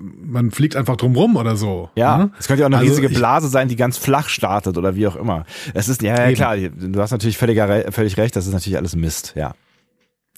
man 0.00 0.50
fliegt 0.50 0.76
einfach 0.76 0.96
drum 0.96 1.14
rum 1.14 1.36
oder 1.36 1.56
so. 1.56 1.90
Ja, 1.94 2.16
ne? 2.16 2.30
es 2.38 2.46
könnte 2.46 2.62
ja 2.62 2.66
auch 2.66 2.70
eine 2.70 2.78
also 2.78 2.88
riesige 2.88 3.10
Blase 3.10 3.48
sein, 3.48 3.68
die 3.68 3.76
ganz 3.76 3.98
flach 3.98 4.30
startet 4.30 4.78
oder 4.78 4.96
wie 4.96 5.06
auch 5.06 5.16
immer. 5.16 5.44
Es 5.74 5.90
ist, 5.90 6.00
ja, 6.00 6.28
ja 6.28 6.32
klar, 6.32 6.56
du 6.56 7.00
hast 7.00 7.10
natürlich 7.10 7.36
völlig, 7.36 7.60
völlig 7.92 8.16
recht, 8.16 8.34
das 8.34 8.46
ist 8.46 8.54
natürlich 8.54 8.78
alles 8.78 8.96
Mist, 8.96 9.34
ja. 9.36 9.54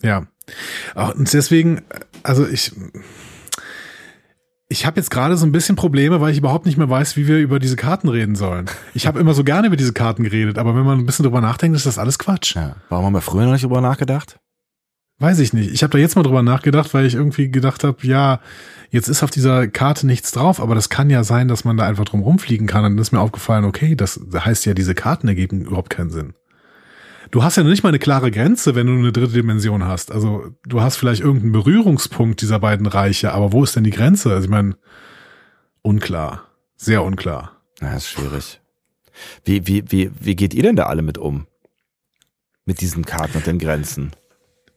Ja. 0.03 0.27
Und 1.14 1.33
deswegen, 1.33 1.83
also 2.24 2.47
ich, 2.47 2.72
ich 4.68 4.85
habe 4.85 4.99
jetzt 4.99 5.11
gerade 5.11 5.37
so 5.37 5.47
ein 5.47 5.53
bisschen 5.53 5.77
Probleme, 5.77 6.20
weil 6.20 6.33
ich 6.33 6.39
überhaupt 6.39 6.66
nicht 6.66 6.77
mehr 6.77 6.91
weiß, 6.91 7.16
wie 7.16 7.29
wir 7.29 7.39
über 7.39 7.61
diese 7.61 7.77
Karten 7.77 8.09
reden 8.09 8.35
sollen. 8.35 8.66
Ich 8.95 9.07
habe 9.07 9.20
immer 9.20 9.33
so 9.33 9.45
gerne 9.45 9.68
über 9.68 9.77
diese 9.77 9.93
Karten 9.93 10.24
geredet, 10.24 10.59
aber 10.59 10.74
wenn 10.74 10.85
man 10.85 10.99
ein 10.99 11.07
bisschen 11.07 11.22
drüber 11.22 11.41
nachdenkt, 11.41 11.77
ist 11.77 11.87
das 11.87 11.99
alles 11.99 12.18
Quatsch. 12.18 12.57
Ja. 12.57 12.74
Warum 12.89 13.07
haben 13.07 13.14
wir 13.14 13.20
früher 13.20 13.45
noch 13.45 13.53
nicht 13.53 13.64
drüber 13.64 13.81
nachgedacht? 13.81 14.41
Weiß 15.19 15.39
ich 15.39 15.53
nicht. 15.55 15.73
Ich 15.73 15.83
habe 15.83 15.93
da 15.93 15.99
jetzt 15.99 16.14
mal 16.14 16.23
drüber 16.23 16.43
nachgedacht, 16.43 16.93
weil 16.93 17.07
ich 17.07 17.14
irgendwie 17.14 17.51
gedacht 17.51 17.85
habe, 17.85 18.07
ja, 18.07 18.41
jetzt 18.91 19.09
ist 19.09 19.23
auf 19.23 19.31
dieser 19.31 19.67
Karte 19.67 20.07
nichts 20.07 20.31
drauf, 20.31 20.61
aber 20.61 20.75
das 20.75 20.91
kann 20.91 21.09
ja 21.09 21.25
sein, 21.25 21.49
dass 21.49 21.64
man 21.64 21.79
da 21.79 21.87
einfach 21.87 22.05
drum 22.05 22.21
rumfliegen 22.21 22.67
kann. 22.67 22.85
Und 22.85 22.93
dann 22.93 23.03
ist 23.03 23.12
mir 23.12 23.21
aufgefallen, 23.21 23.64
okay, 23.64 23.97
das 23.97 24.21
heißt 24.35 24.67
ja, 24.67 24.75
diese 24.75 24.95
Karten 24.95 25.29
ergeben 25.29 25.62
überhaupt 25.62 25.91
keinen 25.91 26.11
Sinn. 26.11 26.35
Du 27.31 27.43
hast 27.43 27.57
ja 27.57 27.62
noch 27.62 27.71
nicht 27.71 27.83
mal 27.83 27.89
eine 27.89 27.99
klare 27.99 28.31
Grenze, 28.31 28.75
wenn 28.75 28.87
du 28.87 28.93
eine 28.93 29.11
dritte 29.11 29.33
Dimension 29.33 29.85
hast. 29.85 30.12
Also 30.12 30.51
du 30.67 30.81
hast 30.81 30.97
vielleicht 30.97 31.23
irgendeinen 31.23 31.53
Berührungspunkt 31.53 32.41
dieser 32.41 32.61
beiden 32.61 32.87
Reiche, 32.87 33.33
aber 33.33 33.53
wo 33.53 33.64
ist 33.64 33.75
denn 33.75 33.85
die 33.85 33.91
Grenze? 33.91 34.31
Also 34.31 34.45
ich 34.45 34.51
meine, 34.51 34.77
unklar. 35.83 36.45
Sehr 36.77 37.03
unklar. 37.03 37.53
Ja, 37.81 37.95
ist 37.95 38.09
schwierig. 38.09 38.61
Wie, 39.45 39.67
wie, 39.67 39.91
wie, 39.91 40.11
wie 40.21 40.37
geht 40.37 40.55
ihr 40.55 40.62
denn 40.62 40.77
da 40.77 40.87
alle 40.87 41.03
mit 41.03 41.19
um? 41.19 41.47
Mit 42.64 42.81
diesen 42.81 43.05
Karten 43.05 43.39
und 43.39 43.47
den 43.47 43.59
Grenzen? 43.59 44.12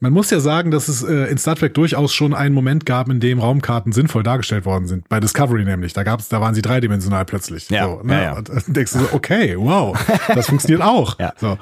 Man 0.02 0.14
muss 0.14 0.30
ja 0.30 0.40
sagen, 0.40 0.72
dass 0.72 0.88
es 0.88 1.04
äh, 1.04 1.26
in 1.26 1.38
Star 1.38 1.56
Trek 1.56 1.74
durchaus 1.74 2.14
schon 2.14 2.34
einen 2.34 2.56
Moment 2.56 2.86
gab, 2.86 3.10
in 3.10 3.20
dem 3.20 3.40
Raumkarten 3.40 3.92
sinnvoll 3.92 4.24
dargestellt 4.24 4.66
worden 4.66 4.88
sind. 4.88 5.10
Bei 5.10 5.20
Discovery 5.20 5.66
nämlich. 5.66 5.92
Da 5.92 6.04
gab's, 6.04 6.30
da 6.30 6.40
waren 6.40 6.56
sie 6.56 6.62
dreidimensional 6.62 7.26
plötzlich. 7.26 7.70
Ja, 7.70 7.86
so, 7.86 8.02
ne? 8.04 8.14
ja, 8.14 8.22
ja. 8.22 8.38
Und 8.38 8.50
dann 8.50 8.64
denkst 8.68 8.94
du 8.94 9.00
so, 9.00 9.10
okay, 9.12 9.56
wow, 9.58 9.98
das 10.34 10.48
funktioniert 10.48 10.82
auch. 10.82 11.18
Ja. 11.20 11.34
So, 11.38 11.58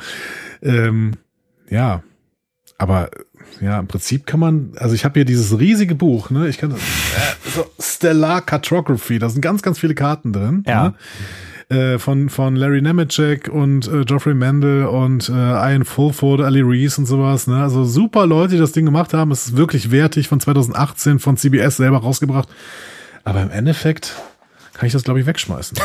ähm, 0.61 1.13
ja, 1.69 2.03
aber 2.77 3.09
ja, 3.59 3.79
im 3.79 3.87
Prinzip 3.87 4.27
kann 4.27 4.39
man, 4.39 4.73
also 4.75 4.93
ich 4.93 5.03
habe 5.03 5.15
hier 5.15 5.25
dieses 5.25 5.57
riesige 5.57 5.95
Buch, 5.95 6.29
ne? 6.29 6.47
Ich 6.47 6.59
kann 6.59 6.71
äh, 6.71 6.75
so 7.55 7.65
Stellar 7.79 8.41
Cartography, 8.41 9.17
da 9.17 9.29
sind 9.29 9.41
ganz, 9.41 9.63
ganz 9.63 9.79
viele 9.79 9.95
Karten 9.95 10.31
drin. 10.31 10.63
Ja. 10.67 10.89
Ne? 10.89 10.93
Äh, 11.69 11.97
von, 11.97 12.29
von 12.29 12.55
Larry 12.55 12.81
Nemeczek 12.81 13.49
und 13.49 13.87
äh, 13.87 14.05
Geoffrey 14.05 14.33
Mendel 14.33 14.85
und 14.85 15.27
äh, 15.27 15.33
Ian 15.33 15.83
Fulford, 15.83 16.41
Ali 16.41 16.61
Reese 16.61 17.01
und 17.01 17.07
sowas. 17.07 17.47
Ne? 17.47 17.61
Also 17.61 17.83
super 17.83 18.25
Leute, 18.25 18.53
die 18.53 18.59
das 18.59 18.71
Ding 18.71 18.85
gemacht 18.85 19.13
haben. 19.13 19.31
Es 19.31 19.47
ist 19.47 19.57
wirklich 19.57 19.91
wertig 19.91 20.27
von 20.27 20.39
2018 20.39 21.19
von 21.19 21.35
CBS 21.35 21.77
selber 21.77 21.97
rausgebracht. 21.97 22.47
Aber 23.23 23.41
im 23.41 23.51
Endeffekt 23.51 24.15
kann 24.73 24.87
ich 24.87 24.93
das, 24.93 25.03
glaube 25.03 25.19
ich, 25.19 25.25
wegschmeißen. 25.25 25.77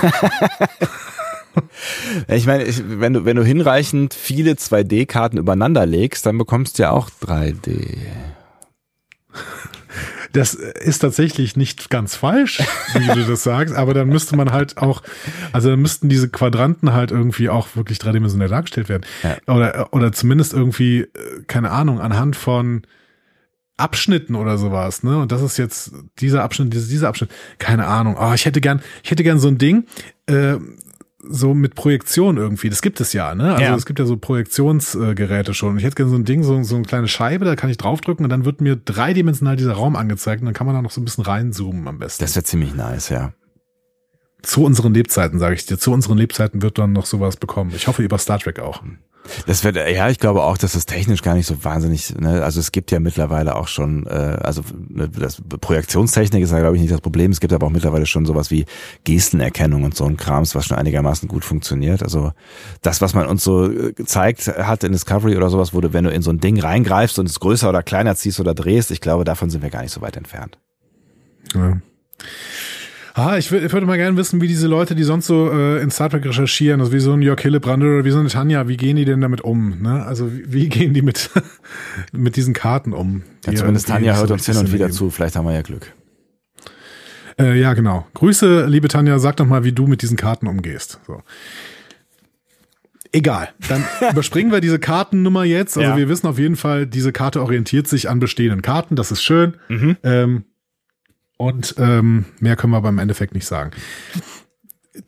ich 2.29 2.47
meine, 2.47 2.65
ich, 2.65 2.83
wenn 2.87 3.15
du, 3.15 3.25
wenn 3.25 3.37
du 3.37 3.43
hinreichend 3.43 4.15
viele 4.15 4.53
2D-Karten 4.53 5.39
übereinander 5.39 5.87
legst, 5.87 6.27
dann 6.27 6.39
bekommst 6.39 6.79
du 6.79 6.85
ja 6.85 6.91
auch 6.91 7.11
3D. 7.25 7.97
Das 10.33 10.55
ist 10.55 11.01
tatsächlich 11.01 11.57
nicht 11.57 11.91
ganz 11.91 12.17
falsch, 12.17 12.63
wie 12.95 13.07
du 13.07 13.25
das 13.25 13.43
sagst, 13.43 13.75
aber 13.75 13.93
dann 13.95 14.09
müsste 14.09 14.37
man 14.37 14.51
halt 14.51 14.79
auch, 14.79 15.03
also 15.53 15.71
dann 15.71 15.81
müssten 15.81 16.09
diese 16.09 16.29
Quadranten 16.29 16.93
halt 16.93 17.11
irgendwie 17.11 17.49
auch 17.49 17.77
wirklich 17.77 17.99
dreidimensional 17.99 18.49
dargestellt 18.49 18.89
werden. 18.89 19.05
Ja. 19.23 19.37
Oder, 19.55 19.93
oder 19.93 20.13
zumindest 20.13 20.55
irgendwie, 20.55 21.01
äh, 21.01 21.09
keine 21.47 21.71
Ahnung, 21.71 22.01
anhand 22.01 22.37
von 22.37 22.83
Abschnitten 23.77 24.35
oder 24.35 24.59
sowas, 24.59 25.03
ne? 25.03 25.19
Und 25.19 25.33
das 25.33 25.43
ist 25.43 25.57
jetzt 25.57 25.93
dieser 26.21 26.45
Abschnitt, 26.45 26.73
dieser, 26.73 26.89
dieser 26.89 27.09
Abschnitt, 27.09 27.31
keine 27.59 27.87
Ahnung. 27.87 28.17
Oh, 28.19 28.33
ich 28.33 28.45
hätte 28.45 28.61
gern, 28.61 28.83
ich 29.03 29.11
hätte 29.11 29.25
gern 29.25 29.39
so 29.39 29.49
ein 29.49 29.59
Ding, 29.59 29.87
äh, 30.27 30.57
so 31.23 31.55
mit 31.55 31.75
Projektion 31.75 32.37
irgendwie. 32.37 32.69
Das 32.69 32.83
gibt 32.83 33.01
es 33.01 33.13
ja, 33.13 33.35
ne? 33.35 33.53
Also 33.53 33.63
ja. 33.63 33.75
es 33.77 33.87
gibt 33.87 33.99
ja 33.99 34.05
so 34.05 34.17
Projektionsgeräte 34.17 35.55
schon. 35.55 35.79
Ich 35.79 35.85
hätte 35.85 35.95
gerne 35.95 36.11
so 36.11 36.17
ein 36.17 36.25
Ding, 36.25 36.43
so, 36.43 36.63
so 36.63 36.77
eine 36.77 36.85
kleine 36.85 37.09
Scheibe, 37.09 37.45
da 37.45 37.57
kann 37.57 37.71
ich 37.71 37.79
draufdrücken 37.79 38.25
und 38.25 38.31
dann 38.31 38.45
wird 38.45 38.61
mir 38.61 38.77
dreidimensional 38.77 39.57
dieser 39.57 39.75
Raum 39.75 39.97
angezeigt 39.97 40.43
und 40.43 40.47
dann 40.47 40.55
kann 40.55 40.67
man 40.67 40.75
da 40.75 40.83
noch 40.83 40.91
so 40.91 41.01
ein 41.01 41.05
bisschen 41.05 41.25
reinzoomen 41.25 41.87
am 41.87 41.99
besten. 41.99 42.25
Das 42.25 42.35
wäre 42.35 42.45
ziemlich 42.45 42.75
nice, 42.75 43.09
ja. 43.09 43.33
Zu 44.43 44.65
unseren 44.65 44.93
Lebzeiten, 44.93 45.39
sage 45.39 45.55
ich 45.55 45.67
dir. 45.67 45.79
Zu 45.79 45.93
unseren 45.93 46.19
Lebzeiten 46.19 46.63
wird 46.63 46.79
dann 46.79 46.93
noch 46.93 47.07
sowas 47.07 47.37
bekommen. 47.37 47.73
Ich 47.77 47.87
hoffe 47.87 48.03
über 48.03 48.19
Star 48.19 48.41
Trek 48.41 48.59
auch. 48.59 48.83
Das 49.47 49.63
wird, 49.63 49.77
ja, 49.77 50.09
ich 50.09 50.19
glaube 50.19 50.43
auch, 50.43 50.59
dass 50.59 50.73
das 50.73 50.87
technisch 50.87 51.23
gar 51.23 51.35
nicht 51.35 51.47
so 51.47 51.65
wahnsinnig, 51.65 52.15
ne, 52.19 52.43
also 52.43 52.59
es 52.59 52.73
gibt 52.73 52.91
ja 52.91 52.99
mittlerweile 52.99 53.55
auch 53.55 53.69
schon, 53.69 54.07
äh, 54.07 54.11
also 54.43 54.63
ne, 54.89 55.09
das 55.09 55.41
Projektionstechnik 55.61 56.43
ist 56.43 56.51
ja, 56.51 56.59
glaube 56.59 56.77
ich, 56.77 56.83
nicht 56.83 56.93
das 56.93 57.01
Problem. 57.01 57.31
Es 57.31 57.41
gibt 57.41 57.53
aber 57.53 57.67
auch 57.67 57.71
mittlerweile 57.71 58.07
schon 58.07 58.27
sowas 58.27 58.51
wie 58.51 58.65
Gestenerkennung 59.05 59.85
und 59.85 59.95
so 59.95 60.05
ein 60.05 60.17
Krams, 60.17 60.55
was 60.55 60.67
schon 60.67 60.77
einigermaßen 60.77 61.29
gut 61.29 61.45
funktioniert. 61.45 62.03
Also 62.03 62.33
das, 62.83 63.01
was 63.01 63.15
man 63.15 63.27
uns 63.27 63.45
so 63.45 63.71
äh, 63.71 63.93
gezeigt 63.93 64.49
hat 64.49 64.83
in 64.85 64.93
Discovery 64.93 65.37
oder 65.37 65.51
sowas, 65.51 65.73
wurde, 65.73 65.93
wenn 65.93 66.05
du 66.05 66.11
in 66.11 66.23
so 66.23 66.31
ein 66.31 66.41
Ding 66.41 66.61
reingreifst 66.61 67.19
und 67.19 67.29
es 67.29 67.39
größer 67.39 67.69
oder 67.69 67.83
kleiner 67.83 68.17
ziehst 68.17 68.41
oder 68.41 68.55
drehst, 68.55 68.91
ich 68.91 69.01
glaube, 69.01 69.25
davon 69.25 69.51
sind 69.51 69.63
wir 69.63 69.71
gar 69.71 69.83
nicht 69.83 69.93
so 69.93 70.01
weit 70.01 70.17
entfernt. 70.17 70.59
Ja. 71.55 71.79
Ah, 73.15 73.37
ich, 73.37 73.53
ich 73.53 73.73
würde 73.73 73.87
mal 73.87 73.99
gerne 73.99 74.17
wissen, 74.17 74.41
wie 74.41 74.49
diese 74.49 74.67
Leute, 74.67 74.95
die 74.95 75.03
sonst 75.03 75.27
so 75.27 75.51
äh, 75.51 75.83
in 75.83 75.91
Star 75.91 76.09
Trek 76.09 76.25
recherchieren, 76.25 76.81
also 76.81 76.93
wie 76.93 77.01
so 77.01 77.13
ein 77.13 77.21
Jörg 77.21 77.41
Hillebrand 77.41 77.83
oder 77.83 78.05
wie 78.05 78.11
so 78.11 78.19
eine 78.19 78.31
Tanja, 78.31 78.69
wie 78.69 78.79
gehen 78.79 78.97
die 78.97 79.05
denn 79.05 79.21
damit 79.21 79.43
um? 79.43 79.83
Ne? 79.83 80.05
Also 80.05 80.33
wie, 80.33 80.53
wie 80.53 80.69
gehen 80.69 80.95
die 80.95 81.03
mit, 81.03 81.31
mit 82.13 82.37
diesen 82.37 82.55
Karten 82.55 82.95
um? 82.95 83.23
Ja, 83.45 83.55
zumindest 83.55 83.89
Tanja 83.89 84.17
hört 84.17 84.31
uns 84.31 84.47
hin 84.47 84.57
und 84.57 84.73
wieder 84.73 84.91
zu, 84.91 85.11
vielleicht 85.11 85.37
haben 85.37 85.45
wir 85.45 85.53
ja 85.53 85.63
Glück. 85.63 85.93
Äh, 87.39 87.61
ja, 87.61 87.75
genau. 87.75 88.07
Grüße, 88.15 88.67
liebe 88.67 88.89
Tanja, 88.89 89.19
sag 89.19 89.37
doch 89.37 89.47
mal, 89.47 89.65
wie 89.65 89.73
du 89.73 89.87
mit 89.87 90.01
diesen 90.01 90.17
Karten 90.17 90.47
umgehst. 90.47 90.99
So. 91.07 91.23
Egal. 93.13 93.51
Dann 93.69 93.85
überspringen 94.11 94.53
wir 94.53 94.61
diese 94.61 94.79
Kartennummer 94.79 95.45
jetzt. 95.45 95.77
Also 95.77 95.91
ja. 95.91 95.97
wir 95.97 96.09
wissen 96.09 96.27
auf 96.27 96.39
jeden 96.39 96.57
Fall, 96.57 96.87
diese 96.87 97.13
Karte 97.13 97.43
orientiert 97.43 97.89
sich 97.89 98.09
an 98.09 98.21
bestehenden 98.21 98.63
Karten. 98.63 98.97
Das 98.97 99.13
ist 99.13 99.23
schön. 99.23 99.55
Mhm. 99.69 99.97
Ähm, 100.03 100.45
und 101.43 101.75
ähm, 101.79 102.27
mehr 102.39 102.55
können 102.55 102.73
wir 102.73 102.81
beim 102.81 102.99
Endeffekt 102.99 103.35
nicht 103.35 103.47
sagen. 103.47 103.73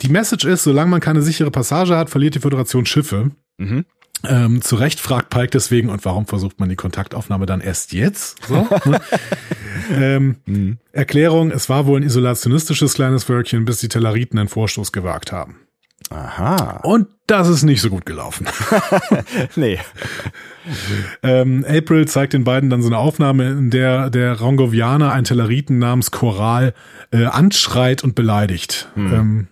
Die 0.00 0.08
Message 0.08 0.44
ist, 0.44 0.64
solange 0.64 0.90
man 0.90 1.00
keine 1.00 1.22
sichere 1.22 1.52
Passage 1.52 1.96
hat, 1.96 2.10
verliert 2.10 2.34
die 2.34 2.40
Föderation 2.40 2.86
Schiffe. 2.86 3.30
Mhm. 3.56 3.84
Ähm, 4.24 4.60
zu 4.60 4.74
Recht 4.74 4.98
fragt 4.98 5.30
Pike 5.30 5.50
deswegen, 5.52 5.90
und 5.90 6.04
warum 6.04 6.26
versucht 6.26 6.58
man 6.58 6.68
die 6.68 6.74
Kontaktaufnahme 6.74 7.46
dann 7.46 7.60
erst 7.60 7.92
jetzt? 7.92 8.44
So, 8.46 8.66
ne? 8.84 9.00
ähm, 9.92 10.36
mhm. 10.46 10.78
Erklärung, 10.90 11.52
es 11.52 11.68
war 11.68 11.86
wohl 11.86 12.00
ein 12.00 12.04
isolationistisches 12.04 12.94
kleines 12.94 13.28
Wörtchen, 13.28 13.64
bis 13.64 13.78
die 13.78 13.88
Telleriten 13.88 14.36
einen 14.36 14.48
Vorstoß 14.48 14.90
gewagt 14.90 15.30
haben. 15.30 15.60
Aha. 16.10 16.80
Und 16.82 17.08
das 17.26 17.48
ist 17.48 17.62
nicht 17.62 17.80
so 17.80 17.90
gut 17.90 18.06
gelaufen. 18.06 18.46
nee. 19.56 19.78
ähm, 21.22 21.64
April 21.68 22.06
zeigt 22.06 22.34
den 22.34 22.44
beiden 22.44 22.70
dann 22.70 22.82
so 22.82 22.88
eine 22.88 22.98
Aufnahme, 22.98 23.50
in 23.50 23.70
der 23.70 24.10
der 24.10 24.38
Rongovianer 24.38 25.12
einen 25.12 25.24
Telleriten 25.24 25.78
namens 25.78 26.10
Choral 26.10 26.74
äh, 27.10 27.24
anschreit 27.24 28.04
und 28.04 28.14
beleidigt. 28.14 28.88
Hm. 28.94 29.12
Ähm, 29.12 29.48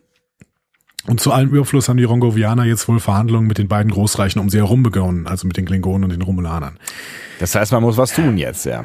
und 1.07 1.21
zu 1.21 1.33
allem 1.33 1.51
Überfluss 1.51 1.89
haben 1.89 1.97
die 1.97 2.05
Rongovianer 2.05 2.65
jetzt 2.65 2.87
wohl 2.87 3.01
Verhandlungen 3.01 3.49
mit 3.49 3.59
den 3.59 3.67
beiden 3.67 3.91
Großreichen 3.91 4.41
um 4.41 4.51
sie 4.51 4.59
herum 4.59 4.85
begonnen, 4.85 5.27
also 5.27 5.49
mit 5.49 5.57
den 5.57 5.65
Klingonen 5.65 6.05
und 6.05 6.11
den 6.11 6.23
Romulanern. 6.23 6.79
Das 7.41 7.55
heißt, 7.55 7.73
man 7.73 7.83
muss 7.83 7.97
was 7.97 8.15
tun 8.15 8.39
jetzt, 8.39 8.67
ja. 8.67 8.85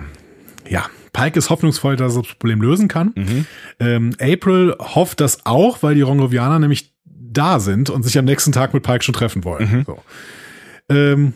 Ja, 0.68 0.86
Pike 1.14 1.38
ist 1.38 1.50
hoffnungsvoll, 1.50 1.96
dass 1.96 2.16
er 2.16 2.24
das 2.24 2.34
Problem 2.34 2.62
lösen 2.62 2.88
kann. 2.88 3.12
Mhm. 3.16 3.46
Ähm, 3.80 4.14
April 4.20 4.76
hofft 4.80 5.20
das 5.22 5.46
auch, 5.46 5.84
weil 5.84 5.96
die 5.96 6.02
Rongovianer 6.02 6.58
nämlich 6.58 6.97
da 7.32 7.60
sind 7.60 7.90
und 7.90 8.04
sich 8.04 8.18
am 8.18 8.26
nächsten 8.26 8.52
Tag 8.52 8.74
mit 8.74 8.84
Pike 8.84 9.04
schon 9.04 9.14
treffen 9.14 9.44
wollen. 9.44 9.72
Mhm. 9.72 9.84
So. 9.86 10.00
Ähm, 10.90 11.34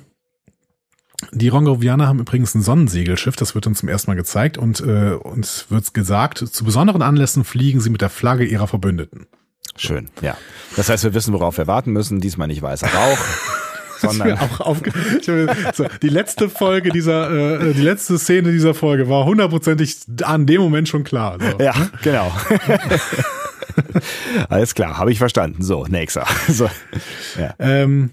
die 1.32 1.50
Rongovianer 1.50 2.08
haben 2.08 2.20
übrigens 2.20 2.56
ein 2.56 2.62
Sonnensegelschiff, 2.62 3.36
das 3.36 3.54
wird 3.54 3.68
uns 3.68 3.80
zum 3.80 3.90
ersten 3.90 4.10
Mal 4.10 4.16
gezeigt 4.16 4.58
und 4.58 4.82
äh, 4.82 5.12
uns 5.12 5.68
wird 5.70 5.94
gesagt, 5.94 6.40
zu 6.40 6.64
besonderen 6.64 7.02
Anlässen 7.02 7.44
fliegen 7.44 7.80
sie 7.80 7.90
mit 7.90 8.02
der 8.02 8.10
Flagge 8.10 8.44
ihrer 8.44 8.68
Verbündeten. 8.68 9.28
Schön, 9.76 10.10
ja. 10.22 10.36
Das 10.76 10.90
heißt, 10.90 11.04
wir 11.04 11.14
wissen, 11.14 11.34
worauf 11.34 11.58
wir 11.58 11.68
warten 11.68 11.92
müssen. 11.92 12.20
Diesmal 12.20 12.48
nicht 12.48 12.62
weißer 12.62 12.88
Rauch. 12.88 13.20
sondern 14.02 14.38
auch 14.40 14.60
aufge 14.62 14.92
so, 15.74 15.86
die 16.02 16.10
letzte 16.10 16.50
Folge 16.50 16.90
dieser, 16.90 17.62
äh, 17.62 17.74
die 17.74 17.82
letzte 17.82 18.18
Szene 18.18 18.52
dieser 18.52 18.74
Folge 18.74 19.08
war 19.10 19.26
hundertprozentig 19.26 19.98
an 20.24 20.48
dem 20.48 20.62
Moment 20.62 20.90
schon 20.90 21.04
klar. 21.04 21.38
So. 21.40 21.64
Ja, 21.64 21.74
genau. 22.02 22.32
Alles 24.50 24.76
klar, 24.76 24.98
habe 24.98 25.12
ich 25.12 25.18
verstanden. 25.18 25.64
So, 25.64 25.86
nächster. 25.86 26.26
So, 26.48 26.70
ja. 27.40 27.54
ähm, 27.60 28.12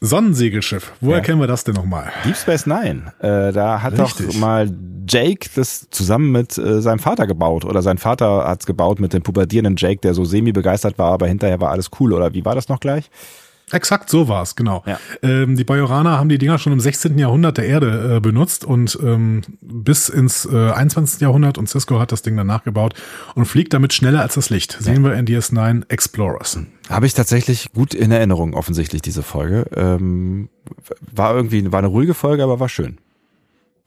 Sonnensegelschiff. 0.00 0.92
Woher 1.00 1.18
ja. 1.18 1.22
kennen 1.24 1.40
wir 1.40 1.46
das 1.46 1.64
denn 1.64 1.74
nochmal? 1.74 2.10
Deep 2.24 2.36
Space 2.36 2.66
Nine. 2.66 3.12
Äh, 3.20 3.52
da 3.52 3.82
hat 3.82 3.98
Richtig. 3.98 4.26
doch 4.26 4.34
mal 4.34 4.70
Jake 5.08 5.48
das 5.54 5.88
zusammen 5.90 6.30
mit 6.30 6.56
äh, 6.56 6.80
seinem 6.80 6.98
Vater 6.98 7.26
gebaut. 7.26 7.64
Oder 7.64 7.82
sein 7.82 7.98
Vater 7.98 8.46
hat's 8.46 8.66
gebaut 8.66 9.00
mit 9.00 9.12
dem 9.12 9.22
pubertierenden 9.22 9.76
Jake, 9.76 10.00
der 10.00 10.14
so 10.14 10.24
semi 10.24 10.52
begeistert 10.52 10.98
war, 10.98 11.12
aber 11.12 11.26
hinterher 11.26 11.60
war 11.60 11.70
alles 11.70 11.90
cool. 11.98 12.12
Oder 12.12 12.32
wie 12.34 12.44
war 12.44 12.54
das 12.54 12.68
noch 12.68 12.80
gleich? 12.80 13.10
Exakt 13.72 14.10
so 14.10 14.28
war 14.28 14.42
es, 14.42 14.56
genau. 14.56 14.82
Ja. 14.86 14.98
Ähm, 15.22 15.56
die 15.56 15.64
Bajoraner 15.64 16.18
haben 16.18 16.28
die 16.28 16.38
Dinger 16.38 16.58
schon 16.58 16.72
im 16.72 16.80
16. 16.80 17.18
Jahrhundert 17.18 17.58
der 17.58 17.66
Erde 17.66 18.16
äh, 18.16 18.20
benutzt 18.20 18.64
und 18.64 18.98
ähm, 19.02 19.42
bis 19.60 20.08
ins 20.08 20.46
äh, 20.46 20.70
21. 20.70 21.20
Jahrhundert 21.20 21.58
und 21.58 21.68
Cisco 21.68 21.98
hat 22.00 22.12
das 22.12 22.22
Ding 22.22 22.36
dann 22.36 22.46
nachgebaut 22.46 22.94
und 23.34 23.46
fliegt 23.46 23.74
damit 23.74 23.92
schneller 23.92 24.22
als 24.22 24.34
das 24.34 24.50
Licht. 24.50 24.76
Sehen 24.80 25.04
ja. 25.04 25.10
wir 25.10 25.14
in 25.18 25.26
DS9 25.26 25.90
Explorers. 25.90 26.58
Habe 26.88 27.06
ich 27.06 27.14
tatsächlich 27.14 27.72
gut 27.72 27.94
in 27.94 28.10
Erinnerung, 28.10 28.54
offensichtlich, 28.54 29.02
diese 29.02 29.22
Folge. 29.22 29.66
Ähm, 29.74 30.48
war 31.12 31.34
irgendwie, 31.34 31.70
war 31.70 31.80
eine 31.80 31.88
ruhige 31.88 32.14
Folge, 32.14 32.42
aber 32.42 32.60
war 32.60 32.68
schön. 32.68 32.98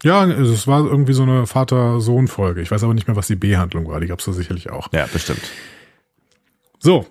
Ja, 0.03 0.25
es 0.25 0.65
war 0.67 0.83
irgendwie 0.85 1.13
so 1.13 1.23
eine 1.23 1.45
Vater-Sohn-Folge. 1.45 2.61
Ich 2.61 2.71
weiß 2.71 2.83
aber 2.83 2.93
nicht 2.93 3.07
mehr, 3.07 3.15
was 3.15 3.27
die 3.27 3.35
B-Handlung 3.35 3.87
war. 3.87 3.99
Die 3.99 4.07
gab's 4.07 4.25
da 4.25 4.33
sicherlich 4.33 4.71
auch. 4.71 4.91
Ja, 4.93 5.05
bestimmt. 5.11 5.41
So, 6.79 7.05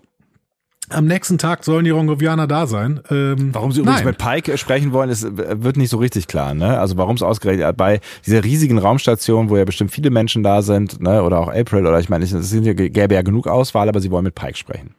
am 0.91 1.07
nächsten 1.07 1.39
Tag 1.39 1.65
sollen 1.65 1.85
die 1.85 1.91
Rongovianer 1.91 2.47
da 2.47 2.67
sein. 2.67 3.01
Ähm, 3.11 3.51
warum 3.53 3.73
sie 3.73 3.81
übrigens 3.81 4.01
nein. 4.01 4.09
mit 4.09 4.19
Pike 4.19 4.59
sprechen 4.59 4.93
wollen, 4.93 5.11
ist, 5.11 5.27
wird 5.37 5.77
nicht 5.77 5.91
so 5.91 5.99
richtig 5.99 6.27
klar. 6.27 6.55
Ne? 6.55 6.79
Also 6.79 6.97
warum 6.97 7.17
es 7.17 7.23
ausgerechnet 7.23 7.77
bei 7.77 8.01
dieser 8.27 8.45
riesigen 8.45 8.79
Raumstation, 8.79 9.51
wo 9.51 9.57
ja 9.57 9.65
bestimmt 9.65 9.91
viele 9.91 10.11
Menschen 10.11 10.43
da 10.43 10.63
sind, 10.63 11.01
ne? 11.01 11.23
oder 11.23 11.39
auch 11.39 11.49
April, 11.49 11.87
oder 11.87 11.99
ich 12.01 12.09
meine, 12.09 12.25
es 12.25 12.31
sind 12.31 12.65
ja, 12.65 12.73
gäbe 12.73 13.15
ja 13.15 13.23
genug 13.23 13.47
Auswahl, 13.47 13.89
aber 13.89 14.01
sie 14.01 14.11
wollen 14.11 14.25
mit 14.25 14.35
Pike 14.35 14.57
sprechen. 14.57 14.95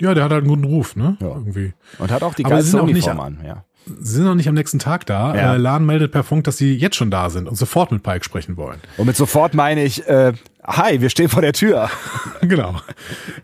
Ja, 0.00 0.14
der 0.14 0.24
hat 0.24 0.32
halt 0.32 0.42
einen 0.42 0.48
guten 0.48 0.64
Ruf, 0.64 0.96
ne? 0.96 1.16
Ja. 1.20 1.28
Irgendwie. 1.28 1.72
Und 1.98 2.10
hat 2.10 2.22
auch 2.22 2.34
die 2.34 2.42
geilste 2.42 2.82
Uniform 2.82 3.20
an, 3.20 3.38
ja. 3.46 3.64
Sie 3.86 4.16
sind 4.16 4.24
noch 4.24 4.34
nicht 4.34 4.48
am 4.48 4.54
nächsten 4.54 4.78
Tag 4.78 5.06
da. 5.06 5.34
Ja. 5.34 5.54
Äh, 5.54 5.56
Lan 5.58 5.84
meldet 5.84 6.10
per 6.10 6.24
Funk, 6.24 6.44
dass 6.44 6.56
sie 6.56 6.74
jetzt 6.74 6.96
schon 6.96 7.10
da 7.10 7.28
sind 7.28 7.46
und 7.46 7.56
sofort 7.56 7.92
mit 7.92 8.02
Pike 8.02 8.24
sprechen 8.24 8.56
wollen. 8.56 8.80
Und 8.96 9.06
mit 9.06 9.16
sofort 9.16 9.54
meine 9.54 9.84
ich, 9.84 10.08
äh, 10.08 10.32
hi, 10.66 11.00
wir 11.00 11.10
stehen 11.10 11.28
vor 11.28 11.42
der 11.42 11.52
Tür. 11.52 11.90
genau. 12.40 12.76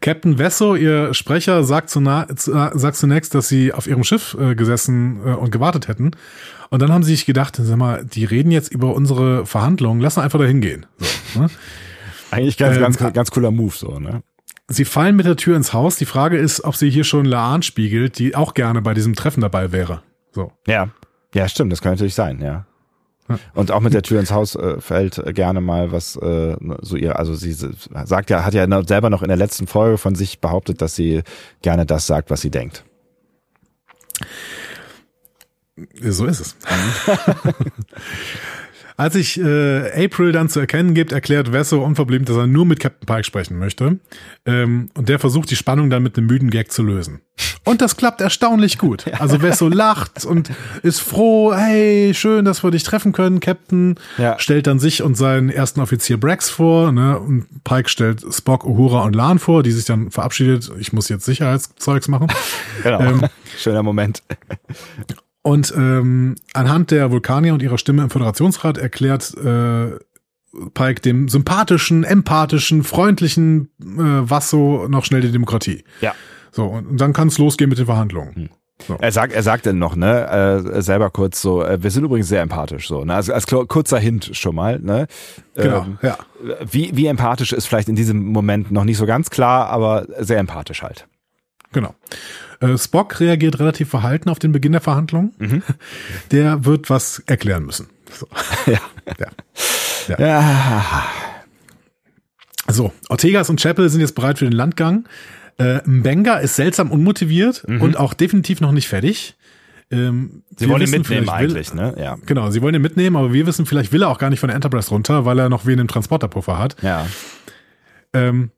Captain 0.00 0.38
Vesso, 0.38 0.74
ihr 0.74 1.14
Sprecher, 1.14 1.64
sagt, 1.64 1.90
zunächst, 1.90 2.44
sagt 2.44 2.96
zunächst, 2.96 3.34
dass 3.34 3.48
sie 3.48 3.72
auf 3.72 3.86
ihrem 3.86 4.04
Schiff 4.04 4.36
äh, 4.40 4.54
gesessen 4.54 5.20
äh, 5.24 5.30
und 5.30 5.50
gewartet 5.50 5.88
hätten. 5.88 6.12
Und 6.70 6.82
dann 6.82 6.92
haben 6.92 7.02
sie 7.02 7.12
sich 7.12 7.26
gedacht, 7.26 7.56
sag 7.56 7.76
mal, 7.76 8.04
die 8.04 8.24
reden 8.24 8.52
jetzt 8.52 8.72
über 8.72 8.94
unsere 8.94 9.44
Verhandlungen, 9.44 10.00
lass 10.00 10.18
einfach 10.18 10.38
da 10.38 10.44
hingehen. 10.44 10.86
So, 11.34 11.40
ne? 11.40 11.50
Eigentlich 12.30 12.56
ganz, 12.56 12.76
ähm, 12.76 12.82
ganz, 12.82 12.98
ganz 13.12 13.30
cooler 13.32 13.50
Move, 13.50 13.74
so, 13.74 13.98
ne? 13.98 14.22
Sie 14.68 14.84
fallen 14.84 15.16
mit 15.16 15.26
der 15.26 15.34
Tür 15.36 15.56
ins 15.56 15.72
Haus. 15.72 15.96
Die 15.96 16.04
Frage 16.04 16.38
ist, 16.38 16.62
ob 16.62 16.76
sie 16.76 16.90
hier 16.90 17.02
schon 17.02 17.24
Laan 17.24 17.62
spiegelt, 17.62 18.20
die 18.20 18.36
auch 18.36 18.54
gerne 18.54 18.80
bei 18.82 18.94
diesem 18.94 19.16
Treffen 19.16 19.40
dabei 19.40 19.72
wäre. 19.72 20.02
So. 20.30 20.52
Ja. 20.68 20.90
Ja, 21.34 21.48
stimmt, 21.48 21.72
das 21.72 21.82
kann 21.82 21.92
natürlich 21.92 22.14
sein, 22.14 22.40
ja. 22.40 22.66
Und 23.54 23.70
auch 23.70 23.80
mit 23.80 23.94
der 23.94 24.02
Tür 24.02 24.20
ins 24.20 24.32
Haus 24.32 24.54
äh, 24.54 24.80
fällt 24.80 25.22
gerne 25.34 25.60
mal 25.60 25.92
was 25.92 26.16
äh, 26.16 26.56
so 26.80 26.96
ihr, 26.96 27.18
also 27.18 27.34
sie 27.34 27.52
sagt 27.52 28.30
ja, 28.30 28.44
hat 28.44 28.54
ja 28.54 28.66
selber 28.86 29.10
noch 29.10 29.22
in 29.22 29.28
der 29.28 29.36
letzten 29.36 29.66
Folge 29.66 29.98
von 29.98 30.14
sich 30.14 30.40
behauptet, 30.40 30.82
dass 30.82 30.94
sie 30.94 31.22
gerne 31.62 31.86
das 31.86 32.06
sagt, 32.06 32.30
was 32.30 32.40
sie 32.40 32.50
denkt. 32.50 32.84
So 36.02 36.26
ist 36.26 36.40
es. 36.40 36.56
Als 39.00 39.14
sich 39.14 39.40
äh, 39.40 40.04
April 40.04 40.30
dann 40.32 40.50
zu 40.50 40.60
erkennen 40.60 40.92
gibt, 40.92 41.10
erklärt 41.10 41.52
Vesso 41.52 41.82
unverblümt, 41.82 42.28
dass 42.28 42.36
er 42.36 42.46
nur 42.46 42.66
mit 42.66 42.80
Captain 42.80 43.06
Pike 43.06 43.24
sprechen 43.24 43.58
möchte. 43.58 43.98
Ähm, 44.44 44.90
und 44.94 45.08
der 45.08 45.18
versucht 45.18 45.50
die 45.50 45.56
Spannung 45.56 45.88
dann 45.88 46.02
mit 46.02 46.18
einem 46.18 46.26
müden 46.26 46.50
Gag 46.50 46.70
zu 46.70 46.82
lösen. 46.82 47.22
Und 47.64 47.80
das 47.80 47.96
klappt 47.96 48.20
erstaunlich 48.20 48.76
gut. 48.76 49.06
Also 49.18 49.40
Vesso 49.40 49.68
lacht 49.68 50.26
und 50.26 50.50
ist 50.82 51.00
froh, 51.00 51.54
hey, 51.54 52.12
schön, 52.12 52.44
dass 52.44 52.62
wir 52.62 52.70
dich 52.72 52.82
treffen 52.82 53.12
können, 53.12 53.40
Captain. 53.40 53.94
Ja. 54.18 54.38
Stellt 54.38 54.66
dann 54.66 54.78
sich 54.78 55.02
und 55.02 55.14
seinen 55.14 55.48
ersten 55.48 55.80
Offizier 55.80 56.20
Brax 56.20 56.50
vor. 56.50 56.92
Ne? 56.92 57.18
Und 57.18 57.64
Pike 57.64 57.88
stellt 57.88 58.22
Spock, 58.30 58.66
Uhura 58.66 59.04
und 59.04 59.16
Lan 59.16 59.38
vor, 59.38 59.62
die 59.62 59.72
sich 59.72 59.86
dann 59.86 60.10
verabschiedet. 60.10 60.70
Ich 60.78 60.92
muss 60.92 61.08
jetzt 61.08 61.24
Sicherheitszeugs 61.24 62.08
machen. 62.08 62.28
Genau. 62.82 63.00
Ähm, 63.00 63.22
Schöner 63.58 63.82
Moment. 63.82 64.22
Und 65.42 65.72
ähm, 65.76 66.34
anhand 66.52 66.90
der 66.90 67.10
Vulkanier 67.10 67.54
und 67.54 67.62
ihrer 67.62 67.78
Stimme 67.78 68.02
im 68.02 68.10
Föderationsrat 68.10 68.76
erklärt 68.76 69.34
äh, 69.38 69.98
Pike 70.74 71.00
dem 71.00 71.28
sympathischen, 71.28 72.04
empathischen, 72.04 72.82
freundlichen 72.82 73.70
äh, 73.80 74.28
Vasso 74.28 74.86
noch 74.88 75.04
schnell 75.04 75.22
die 75.22 75.32
Demokratie. 75.32 75.84
Ja. 76.00 76.14
So, 76.50 76.66
und 76.66 77.00
dann 77.00 77.12
kann 77.12 77.28
es 77.28 77.38
losgehen 77.38 77.70
mit 77.70 77.78
den 77.78 77.86
Verhandlungen. 77.86 78.34
Hm. 78.34 78.48
So. 78.86 78.96
Er 78.98 79.12
sagt, 79.12 79.32
er 79.32 79.42
sagt 79.42 79.66
dann 79.66 79.78
noch, 79.78 79.94
ne, 79.94 80.62
äh, 80.74 80.82
selber 80.82 81.10
kurz 81.10 81.42
so, 81.42 81.62
äh, 81.62 81.82
wir 81.82 81.90
sind 81.90 82.04
übrigens 82.04 82.28
sehr 82.28 82.40
empathisch, 82.40 82.88
so, 82.88 83.04
ne, 83.04 83.14
also 83.14 83.32
als 83.34 83.46
kurzer 83.46 83.98
Hint 83.98 84.30
schon 84.32 84.54
mal, 84.54 84.78
ne. 84.78 85.06
Genau, 85.54 85.82
ähm, 85.82 85.98
ja. 86.02 86.16
Wie, 86.70 86.90
wie 86.96 87.06
empathisch 87.06 87.52
ist 87.52 87.66
vielleicht 87.66 87.90
in 87.90 87.96
diesem 87.96 88.32
Moment 88.32 88.70
noch 88.70 88.84
nicht 88.84 88.96
so 88.96 89.04
ganz 89.04 89.28
klar, 89.28 89.68
aber 89.68 90.06
sehr 90.18 90.38
empathisch 90.38 90.82
halt. 90.82 91.06
Genau. 91.72 91.94
Äh, 92.60 92.76
Spock 92.76 93.18
reagiert 93.20 93.58
relativ 93.58 93.88
verhalten 93.88 94.28
auf 94.28 94.38
den 94.38 94.52
Beginn 94.52 94.72
der 94.72 94.80
Verhandlungen. 94.80 95.32
Mhm. 95.38 95.62
Der 96.30 96.64
wird 96.64 96.90
was 96.90 97.22
erklären 97.26 97.64
müssen. 97.64 97.88
So. 98.12 98.26
Ja. 98.66 98.80
ja. 99.18 100.16
ja. 100.18 100.26
ja. 100.26 101.04
So, 102.68 102.92
Ortegas 103.08 103.50
und 103.50 103.60
Chapel 103.60 103.88
sind 103.88 104.00
jetzt 104.00 104.14
bereit 104.14 104.38
für 104.38 104.44
den 104.44 104.52
Landgang. 104.52 105.08
Äh, 105.58 105.80
Mbenga 105.84 106.38
ist 106.38 106.56
seltsam 106.56 106.90
unmotiviert 106.90 107.66
mhm. 107.66 107.82
und 107.82 107.96
auch 107.96 108.14
definitiv 108.14 108.60
noch 108.60 108.72
nicht 108.72 108.88
fertig. 108.88 109.36
Ähm, 109.90 110.44
sie 110.56 110.68
wollen 110.68 110.82
ihn 110.82 110.90
mitnehmen 110.90 111.26
will, 111.26 111.30
eigentlich, 111.30 111.74
ne? 111.74 111.94
Ja. 111.98 112.16
Genau, 112.24 112.50
sie 112.50 112.62
wollen 112.62 112.74
ihn 112.74 112.82
mitnehmen, 112.82 113.16
aber 113.16 113.32
wir 113.32 113.46
wissen, 113.46 113.66
vielleicht 113.66 113.92
will 113.92 114.02
er 114.02 114.08
auch 114.08 114.18
gar 114.18 114.30
nicht 114.30 114.38
von 114.38 114.48
der 114.48 114.54
Enterprise 114.54 114.90
runter, 114.90 115.24
weil 115.24 115.38
er 115.38 115.48
noch 115.48 115.66
wen 115.66 115.80
im 115.80 115.88
Transporterpuffer 115.88 116.58
hat. 116.58 116.76
Ja. 116.82 117.06
Ähm, 118.12 118.50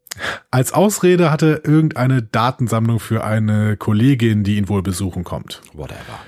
als 0.51 0.73
Ausrede 0.73 1.31
hatte 1.31 1.63
irgendeine 1.65 2.23
Datensammlung 2.23 3.01
für 3.01 3.25
eine 3.25 3.77
Kollegin, 3.77 4.45
die 4.45 4.57
ihn 4.57 4.69
wohl 4.69 4.83
besuchen 4.83 5.25
kommt. 5.25 5.63
Whatever. 5.73 6.21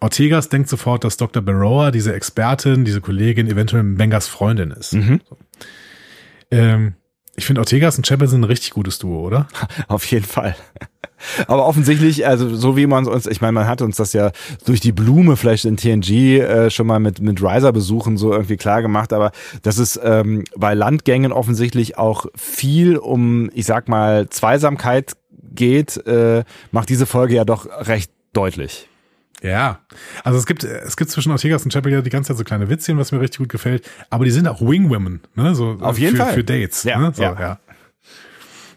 Ortegas 0.00 0.48
denkt 0.48 0.68
sofort, 0.68 1.04
dass 1.04 1.16
Dr. 1.16 1.42
Baroa, 1.42 1.90
diese 1.90 2.12
Expertin, 2.12 2.84
diese 2.84 3.00
Kollegin, 3.00 3.48
eventuell 3.48 3.82
Bengas 3.82 4.28
Freundin 4.28 4.70
ist. 4.70 4.94
Mhm. 4.94 5.20
Ähm, 6.50 6.94
ich 7.38 7.46
finde, 7.46 7.60
Ortegas 7.60 7.96
und 7.96 8.06
Chapel 8.06 8.28
sind 8.28 8.40
ein 8.40 8.44
richtig 8.44 8.70
gutes 8.70 8.98
Duo, 8.98 9.20
oder? 9.20 9.48
Auf 9.88 10.04
jeden 10.06 10.26
Fall. 10.26 10.56
Aber 11.46 11.66
offensichtlich, 11.66 12.26
also 12.26 12.54
so 12.54 12.76
wie 12.76 12.86
man 12.86 13.06
uns, 13.06 13.26
ich 13.26 13.40
meine, 13.40 13.52
man 13.52 13.66
hat 13.66 13.80
uns 13.80 13.96
das 13.96 14.12
ja 14.12 14.30
durch 14.64 14.80
die 14.80 14.92
Blume 14.92 15.36
vielleicht 15.36 15.64
in 15.64 15.76
TNG 15.76 16.40
äh, 16.40 16.70
schon 16.70 16.86
mal 16.86 17.00
mit 17.00 17.20
mit 17.20 17.42
Riser 17.42 17.72
besuchen 17.72 18.16
so 18.16 18.32
irgendwie 18.32 18.56
klar 18.56 18.82
gemacht, 18.82 19.12
aber 19.12 19.32
dass 19.62 19.78
es 19.78 19.98
ähm, 20.02 20.44
bei 20.56 20.74
Landgängen 20.74 21.32
offensichtlich 21.32 21.98
auch 21.98 22.26
viel 22.36 22.96
um, 22.96 23.50
ich 23.54 23.66
sag 23.66 23.88
mal, 23.88 24.28
Zweisamkeit 24.28 25.16
geht, 25.54 25.96
äh, 26.06 26.44
macht 26.70 26.88
diese 26.88 27.06
Folge 27.06 27.34
ja 27.34 27.44
doch 27.44 27.66
recht 27.88 28.10
deutlich. 28.32 28.88
Ja, 29.42 29.78
also 30.24 30.38
es 30.38 30.46
gibt 30.46 30.64
es 30.64 30.96
gibt 30.96 31.10
zwischen 31.10 31.30
Ortegas 31.30 31.62
und 31.64 31.72
Chapel 31.72 31.92
ja 31.92 32.00
die 32.02 32.10
ganze 32.10 32.28
Zeit 32.28 32.38
so 32.38 32.44
kleine 32.44 32.68
Witzchen, 32.68 32.98
was 32.98 33.12
mir 33.12 33.20
richtig 33.20 33.38
gut 33.38 33.48
gefällt. 33.48 33.88
Aber 34.10 34.24
die 34.24 34.30
sind 34.32 34.48
auch 34.48 34.60
Wingwomen, 34.60 35.20
ne? 35.36 35.54
So 35.54 35.78
Auf 35.80 35.98
jeden 35.98 36.16
für, 36.16 36.24
Fall. 36.24 36.34
für 36.34 36.44
Dates. 36.44 36.82
Ja, 36.82 36.98
ne? 36.98 37.12
so, 37.14 37.22
ja. 37.22 37.36
ja. 37.38 37.58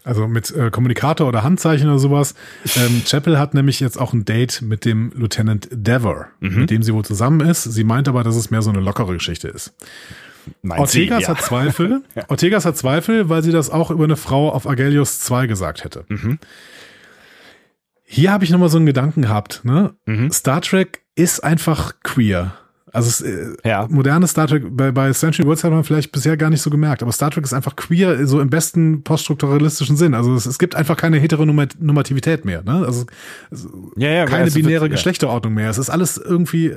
Also 0.03 0.27
mit 0.27 0.49
äh, 0.51 0.71
Kommunikator 0.71 1.27
oder 1.27 1.43
Handzeichen 1.43 1.87
oder 1.87 1.99
sowas. 1.99 2.33
Ähm, 2.75 3.03
Chapel 3.05 3.37
hat 3.37 3.53
nämlich 3.53 3.79
jetzt 3.79 3.99
auch 3.99 4.13
ein 4.13 4.25
Date 4.25 4.61
mit 4.63 4.83
dem 4.83 5.11
Lieutenant 5.15 5.67
Dever, 5.71 6.27
Mhm. 6.39 6.61
mit 6.61 6.69
dem 6.71 6.81
sie 6.83 6.93
wohl 6.93 7.05
zusammen 7.05 7.41
ist. 7.47 7.63
Sie 7.63 7.83
meint 7.83 8.07
aber, 8.07 8.23
dass 8.23 8.35
es 8.35 8.49
mehr 8.49 8.61
so 8.63 8.71
eine 8.71 8.79
lockere 8.79 9.13
Geschichte 9.13 9.47
ist. 9.47 9.73
Meint 10.63 10.89
sie, 10.89 11.01
Ortegas 11.01 11.23
ja. 11.23 11.29
hat 11.29 11.41
Zweifel. 11.41 12.01
Ortegas 12.29 12.65
hat 12.65 12.77
Zweifel, 12.77 13.29
weil 13.29 13.43
sie 13.43 13.51
das 13.51 13.69
auch 13.69 13.91
über 13.91 14.05
eine 14.05 14.15
Frau 14.15 14.51
auf 14.51 14.67
Agelius 14.67 15.19
2 15.19 15.45
gesagt 15.45 15.83
hätte. 15.83 16.03
Mhm. 16.07 16.39
Hier 18.13 18.31
habe 18.33 18.43
ich 18.43 18.49
nochmal 18.49 18.67
so 18.67 18.75
einen 18.77 18.85
Gedanken 18.85 19.21
gehabt. 19.21 19.61
Ne? 19.63 19.93
Mhm. 20.05 20.31
Star 20.31 20.61
Trek 20.61 21.01
ist 21.15 21.43
einfach 21.45 21.93
queer. 22.03 22.53
Also 22.91 23.07
es, 23.07 23.21
äh, 23.21 23.55
Ja. 23.63 23.87
moderne 23.89 24.27
Star 24.27 24.47
Trek, 24.47 24.65
bei, 24.69 24.91
bei 24.91 25.13
Century 25.13 25.45
Worlds 25.47 25.63
hat 25.63 25.71
man 25.71 25.85
vielleicht 25.85 26.11
bisher 26.11 26.35
gar 26.35 26.49
nicht 26.49 26.61
so 26.61 26.69
gemerkt, 26.69 27.01
aber 27.01 27.13
Star 27.13 27.31
Trek 27.31 27.45
ist 27.45 27.53
einfach 27.53 27.77
queer, 27.77 28.27
so 28.27 28.41
im 28.41 28.49
besten 28.49 29.03
poststrukturalistischen 29.03 29.95
Sinn. 29.95 30.13
Also 30.13 30.35
es, 30.35 30.45
es 30.45 30.59
gibt 30.59 30.75
einfach 30.75 30.97
keine 30.97 31.17
Heteronormativität 31.19 32.43
mehr. 32.43 32.63
Ne? 32.63 32.83
Also 32.85 33.05
Ja, 33.95 34.09
ja, 34.09 34.25
keine 34.25 34.47
es 34.49 34.55
binäre. 34.55 34.89
Geschlechterordnung 34.89 35.53
mehr. 35.53 35.69
Es 35.69 35.77
ist 35.77 35.89
alles 35.89 36.17
irgendwie, 36.17 36.75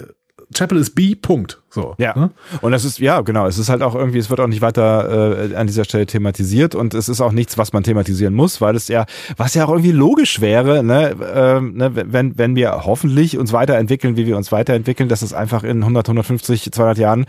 Chapel 0.53 0.78
ist 0.78 0.95
B, 0.95 1.14
Punkt. 1.14 1.62
So. 1.70 1.95
Ja. 1.99 2.16
Ne? 2.16 2.30
Und 2.61 2.72
das 2.72 2.85
ist, 2.85 2.99
ja, 2.99 3.20
genau, 3.20 3.47
es 3.47 3.59
ist 3.59 3.68
halt 3.68 3.82
auch 3.82 3.95
irgendwie, 3.95 4.18
es 4.18 4.30
wird 4.30 4.41
auch 4.41 4.47
nicht 4.47 4.62
weiter 4.62 5.51
äh, 5.51 5.55
an 5.55 5.66
dieser 5.66 5.85
Stelle 5.85 6.07
thematisiert 6.07 6.74
und 6.74 6.95
es 6.95 7.09
ist 7.09 7.20
auch 7.20 7.32
nichts, 7.32 7.59
was 7.59 7.72
man 7.72 7.82
thematisieren 7.82 8.35
muss, 8.35 8.61
weil 8.61 8.76
es 8.76 8.89
ja, 8.89 9.07
was 9.37 9.55
ja 9.55 9.64
auch 9.64 9.70
irgendwie 9.70 9.93
logisch 9.93 10.41
wäre, 10.41 10.82
ne, 10.82 11.16
ähm, 11.35 11.74
ne 11.74 11.91
wenn, 11.95 12.39
wenn 12.39 12.57
wir 12.57 12.85
hoffentlich 12.85 13.39
uns 13.39 13.53
weiterentwickeln, 13.53 14.16
wie 14.16 14.26
wir 14.26 14.37
uns 14.37 14.53
weiterentwickeln, 14.53 15.09
dass 15.09 15.22
es 15.22 15.32
einfach 15.32 15.64
in 15.64 15.82
100, 15.82 16.09
150, 16.09 16.72
200 16.72 16.99
Jahren 16.99 17.26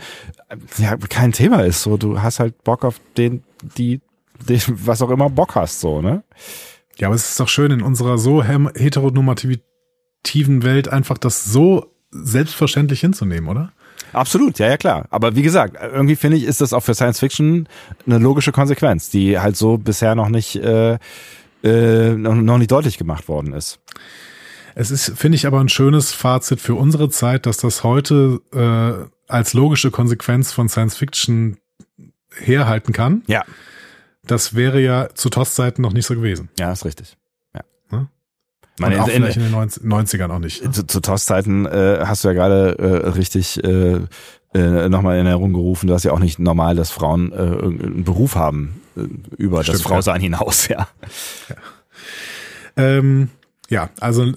äh, 0.48 0.56
ja, 0.78 0.96
kein 0.96 1.32
Thema 1.32 1.64
ist. 1.64 1.82
So, 1.82 1.96
du 1.96 2.22
hast 2.22 2.40
halt 2.40 2.62
Bock 2.64 2.84
auf 2.84 3.00
den, 3.16 3.42
die, 3.76 4.00
den, 4.48 4.60
was 4.66 5.02
auch 5.02 5.10
immer 5.10 5.30
Bock 5.30 5.54
hast, 5.54 5.80
so, 5.80 6.02
ne? 6.02 6.22
Ja, 6.98 7.08
aber 7.08 7.14
es 7.14 7.30
ist 7.30 7.40
doch 7.40 7.48
schön 7.48 7.72
in 7.72 7.82
unserer 7.82 8.16
so 8.16 8.42
heteronormativen 8.42 10.62
Welt 10.62 10.88
einfach 10.88 11.18
das 11.18 11.44
so 11.44 11.92
selbstverständlich 12.10 13.00
hinzunehmen, 13.00 13.48
oder? 13.48 13.72
Absolut, 14.12 14.58
ja, 14.58 14.68
ja, 14.68 14.76
klar. 14.76 15.06
Aber 15.10 15.34
wie 15.36 15.42
gesagt, 15.42 15.76
irgendwie 15.80 16.16
finde 16.16 16.36
ich, 16.36 16.44
ist 16.44 16.60
das 16.60 16.72
auch 16.72 16.80
für 16.80 16.94
Science 16.94 17.20
Fiction 17.20 17.68
eine 18.06 18.18
logische 18.18 18.52
Konsequenz, 18.52 19.10
die 19.10 19.38
halt 19.38 19.56
so 19.56 19.78
bisher 19.78 20.14
noch 20.14 20.28
nicht, 20.28 20.56
äh, 20.56 20.98
äh, 21.62 22.14
noch, 22.14 22.58
nicht 22.58 22.70
deutlich 22.70 22.98
gemacht 22.98 23.28
worden 23.28 23.52
ist. 23.52 23.80
Es 24.74 24.90
ist, 24.90 25.12
finde 25.16 25.36
ich, 25.36 25.46
aber 25.46 25.60
ein 25.60 25.68
schönes 25.68 26.12
Fazit 26.12 26.60
für 26.60 26.74
unsere 26.74 27.08
Zeit, 27.08 27.46
dass 27.46 27.56
das 27.56 27.82
heute 27.82 28.40
äh, 28.52 29.10
als 29.30 29.54
logische 29.54 29.90
Konsequenz 29.90 30.52
von 30.52 30.68
Science 30.68 30.96
Fiction 30.96 31.56
herhalten 32.38 32.92
kann. 32.92 33.22
Ja. 33.26 33.42
Das 34.26 34.54
wäre 34.54 34.80
ja 34.80 35.08
zu 35.14 35.30
TOS-Zeiten 35.30 35.82
noch 35.82 35.92
nicht 35.92 36.06
so 36.06 36.14
gewesen. 36.14 36.50
Ja, 36.58 36.72
ist 36.72 36.84
richtig. 36.84 37.16
Ja. 38.78 38.88
Meine, 38.88 39.02
auch 39.02 39.08
in, 39.08 39.14
vielleicht 39.14 39.36
in, 39.36 39.44
den 39.44 39.52
90 39.52 39.82
90ern 39.84 40.30
auch 40.30 40.38
nicht. 40.38 40.74
zu, 40.74 40.86
zu 40.86 41.00
TOS-Zeiten 41.00 41.66
äh, 41.66 42.00
hast 42.04 42.24
du 42.24 42.28
ja 42.28 42.34
gerade 42.34 42.78
äh, 42.78 43.08
richtig 43.08 43.62
äh, 43.64 44.00
äh, 44.54 44.88
nochmal 44.88 45.18
in 45.18 45.26
Erinnerung 45.26 45.52
gerufen, 45.52 45.86
du 45.86 45.94
hast 45.94 46.04
ja 46.04 46.12
auch 46.12 46.18
nicht 46.18 46.38
normal, 46.38 46.76
dass 46.76 46.90
Frauen 46.90 47.32
äh, 47.32 47.36
irgendeinen 47.36 48.04
Beruf 48.04 48.34
haben 48.34 48.80
äh, 48.96 49.02
über 49.36 49.58
das 49.58 49.66
Stimmt, 49.66 49.82
Frausein 49.82 50.20
hinaus, 50.20 50.68
ja. 50.68 50.88
Ähm, 52.76 53.30
ja, 53.68 53.88
also 54.00 54.32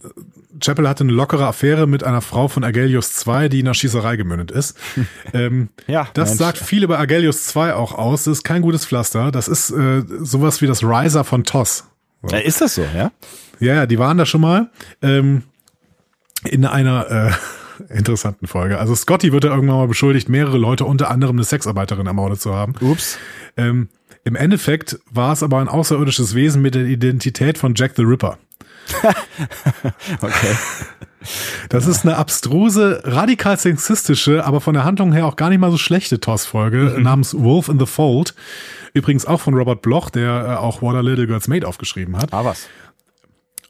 Chapel 0.60 0.88
hatte 0.88 1.04
eine 1.04 1.14
lockere 1.14 1.46
Affäre 1.46 1.88
mit 1.88 2.04
einer 2.04 2.22
Frau 2.22 2.48
von 2.48 2.64
Agelius 2.64 3.26
II, 3.26 3.50
die 3.50 3.60
in 3.60 3.68
einer 3.68 3.74
Schießerei 3.74 4.16
gemündet 4.16 4.52
ist. 4.52 4.78
ähm, 5.34 5.70
Ja, 5.88 6.08
das 6.14 6.30
Mensch. 6.30 6.40
sagt 6.40 6.58
viel 6.58 6.84
über 6.84 7.00
Agelius 7.00 7.56
II 7.56 7.72
auch 7.72 7.94
aus. 7.94 8.24
Das 8.24 8.40
ist 8.40 8.44
kein 8.44 8.62
gutes 8.62 8.86
Pflaster. 8.86 9.32
Das 9.32 9.48
ist 9.48 9.72
äh, 9.72 10.04
sowas 10.20 10.62
wie 10.62 10.68
das 10.68 10.84
Riser 10.84 11.24
von 11.24 11.44
TOS. 12.22 12.34
Äh, 12.34 12.42
ist 12.48 12.62
das 12.62 12.76
so, 12.76 12.82
ja? 12.82 13.12
Ja, 13.60 13.74
ja, 13.76 13.86
die 13.86 14.00
waren 14.00 14.18
da 14.18 14.26
schon 14.26 14.42
mal 14.42 14.70
ähm, 15.02 15.44
in 16.46 16.66
einer 16.66 17.32
äh, 17.90 17.94
interessanten 17.98 18.48
Folge. 18.48 18.80
Also 18.80 18.96
Scotty 18.96 19.32
wird 19.32 19.44
da 19.44 19.50
irgendwann 19.50 19.78
mal 19.78 19.88
beschuldigt, 19.88 20.30
mehrere 20.30 20.58
Leute, 20.58 20.86
unter 20.86 21.10
anderem 21.10 21.38
eine 21.38 21.44
Sexarbeiterin 21.44 22.08
ermordet 22.08 22.42
zu 22.42 22.54
haben. 22.54 22.74
Ups. 22.82 23.18
Ähm, 23.58 23.90
Im 24.24 24.36
Endeffekt 24.36 25.00
war 25.10 25.34
es 25.34 25.44
aber 25.44 25.60
ein 25.60 25.68
außerirdisches 25.68 26.36
Wesen 26.36 26.62
mit 26.62 26.76
der 26.76 26.86
Identität 26.86 27.58
von 27.58 27.74
Jack 27.76 27.94
the 27.96 28.04
Ripper. 28.04 28.38
Okay. 30.22 30.56
Das 31.70 31.86
ist 31.86 32.04
eine 32.04 32.18
abstruse, 32.18 33.02
radikal 33.04 33.58
sexistische, 33.58 34.44
aber 34.44 34.60
von 34.60 34.74
der 34.74 34.86
Handlung 34.86 35.14
her 35.14 35.28
auch 35.28 35.36
gar 35.36 35.50
nicht 35.50 35.60
mal 35.60 35.70
so 35.70 35.78
schlechte 35.78 36.20
TOS-Folge 36.20 36.98
namens 37.00 37.38
Wolf 37.38 37.70
in 37.70 37.80
the 37.80 37.86
Fold. 37.86 38.34
Übrigens 38.94 39.28
auch 39.28 39.40
von 39.40 39.54
Robert 39.54 39.84
Bloch, 39.84 40.10
der 40.10 40.48
äh, 40.48 40.56
auch 40.56 40.82
What 40.82 40.96
a 40.96 41.02
Little 41.02 41.28
Girl's 41.28 41.48
Made 41.48 41.68
aufgeschrieben 41.68 42.18
hat. 42.18 42.34
Ah, 42.34 42.44
was? 42.44 42.68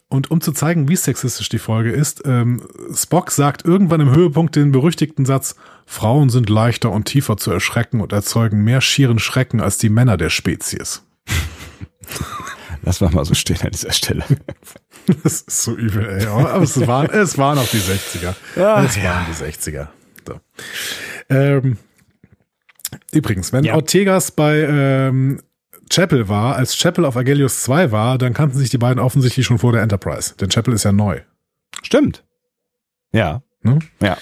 Und 0.08 0.30
um 0.30 0.40
zu 0.40 0.52
zeigen, 0.52 0.88
wie 0.88 0.96
sexistisch 0.96 1.50
die 1.50 1.58
Folge 1.58 1.92
ist, 1.92 2.22
ähm, 2.24 2.66
Spock 2.92 3.30
sagt 3.30 3.66
irgendwann 3.66 4.00
im 4.00 4.10
Höhepunkt 4.10 4.56
den 4.56 4.72
berüchtigten 4.72 5.26
Satz, 5.26 5.54
Frauen 5.84 6.30
sind 6.30 6.48
leichter 6.48 6.90
und 6.90 7.04
tiefer 7.04 7.36
zu 7.36 7.52
erschrecken 7.52 8.00
und 8.00 8.12
erzeugen 8.12 8.64
mehr 8.64 8.80
schieren 8.80 9.18
Schrecken 9.18 9.60
als 9.60 9.76
die 9.76 9.90
Männer 9.90 10.16
der 10.16 10.30
Spezies. 10.30 11.02
Lass 12.82 13.00
mal 13.00 13.24
so 13.24 13.34
stehen 13.34 13.60
an 13.62 13.70
dieser 13.70 13.92
Stelle. 13.92 14.24
Das 15.22 15.40
ist 15.42 15.62
so 15.62 15.74
übel, 15.76 16.08
ey. 16.08 16.26
Aber 16.26 16.62
es 16.62 16.86
waren, 16.86 17.10
es 17.10 17.36
waren 17.38 17.58
auch 17.58 17.68
die 17.68 17.78
60er. 17.80 18.34
Ja, 18.56 18.82
es 18.84 18.96
waren 19.02 19.26
die 19.28 19.44
60er. 19.44 19.88
So. 20.26 20.40
Ähm, 21.28 21.78
übrigens, 23.12 23.52
wenn 23.52 23.64
Ja. 23.64 23.74
Ortegas 23.74 24.30
bei 24.30 24.58
ähm, 24.60 25.40
Chapel 25.90 26.28
war, 26.28 26.56
als 26.56 26.76
Chapel 26.76 27.04
auf 27.04 27.16
Agelius 27.16 27.62
2 27.62 27.90
war, 27.90 28.18
dann 28.18 28.32
kannten 28.34 28.56
sich 28.56 28.70
die 28.70 28.78
beiden 28.78 29.00
offensichtlich 29.02 29.44
schon 29.46 29.58
vor 29.58 29.72
der 29.72 29.82
Enterprise. 29.82 30.34
Denn 30.40 30.48
Chapel 30.48 30.74
ist 30.74 30.84
ja 30.84 30.92
neu. 30.92 31.20
Stimmt. 31.82 32.24
Ja. 33.12 33.42
Ne? 33.62 33.80
Ja. 34.00 34.16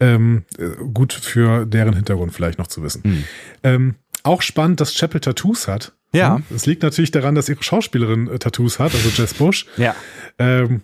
Ähm, 0.00 0.44
äh, 0.58 0.68
gut 0.92 1.12
für 1.12 1.66
deren 1.66 1.94
Hintergrund 1.94 2.32
vielleicht 2.32 2.58
noch 2.58 2.66
zu 2.66 2.82
wissen. 2.82 3.02
Hm. 3.04 3.24
Ähm, 3.62 3.94
auch 4.22 4.42
spannend, 4.42 4.80
dass 4.80 4.94
Chapel 4.94 5.20
Tattoos 5.20 5.68
hat. 5.68 5.92
Ja. 6.12 6.36
Hm? 6.36 6.44
Es 6.54 6.66
liegt 6.66 6.82
natürlich 6.82 7.10
daran, 7.10 7.34
dass 7.34 7.48
ihre 7.48 7.62
Schauspielerin 7.62 8.28
äh, 8.28 8.38
Tattoos 8.38 8.78
hat, 8.78 8.94
also 8.94 9.08
Jess 9.10 9.34
Bush. 9.34 9.66
Ja. 9.76 9.94
Ähm, 10.38 10.82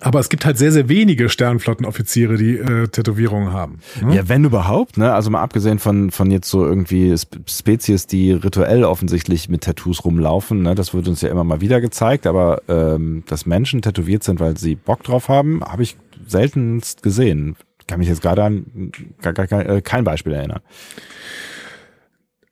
aber 0.00 0.20
es 0.20 0.28
gibt 0.28 0.44
halt 0.44 0.58
sehr, 0.58 0.70
sehr 0.70 0.90
wenige 0.90 1.30
Sternflottenoffiziere, 1.30 2.36
die 2.36 2.58
äh, 2.58 2.88
Tätowierungen 2.88 3.54
haben. 3.54 3.78
Ne? 4.02 4.16
Ja, 4.16 4.28
wenn 4.28 4.44
überhaupt, 4.44 4.98
ne? 4.98 5.14
Also 5.14 5.30
mal 5.30 5.40
abgesehen 5.40 5.78
von, 5.78 6.10
von 6.10 6.30
jetzt 6.30 6.50
so 6.50 6.66
irgendwie 6.66 7.12
Sp- 7.16 7.40
Spezies, 7.48 8.06
die 8.06 8.32
rituell 8.32 8.84
offensichtlich 8.84 9.48
mit 9.48 9.62
Tattoos 9.62 10.04
rumlaufen, 10.04 10.60
ne? 10.60 10.74
Das 10.74 10.92
wird 10.92 11.08
uns 11.08 11.22
ja 11.22 11.30
immer 11.30 11.42
mal 11.42 11.62
wieder 11.62 11.80
gezeigt, 11.80 12.26
aber 12.26 12.60
ähm, 12.68 13.22
dass 13.28 13.46
Menschen 13.46 13.80
tätowiert 13.80 14.24
sind, 14.24 14.40
weil 14.40 14.58
sie 14.58 14.74
Bock 14.74 15.04
drauf 15.04 15.30
haben, 15.30 15.64
habe 15.64 15.82
ich 15.82 15.96
seltenst 16.26 17.02
gesehen. 17.02 17.56
Kann 17.86 18.00
mich 18.00 18.08
jetzt 18.08 18.20
gerade 18.20 18.44
an 18.44 18.92
gar, 19.22 19.32
gar, 19.32 19.46
gar, 19.46 19.66
äh, 19.66 19.80
kein 19.80 20.04
Beispiel 20.04 20.34
erinnern. 20.34 20.60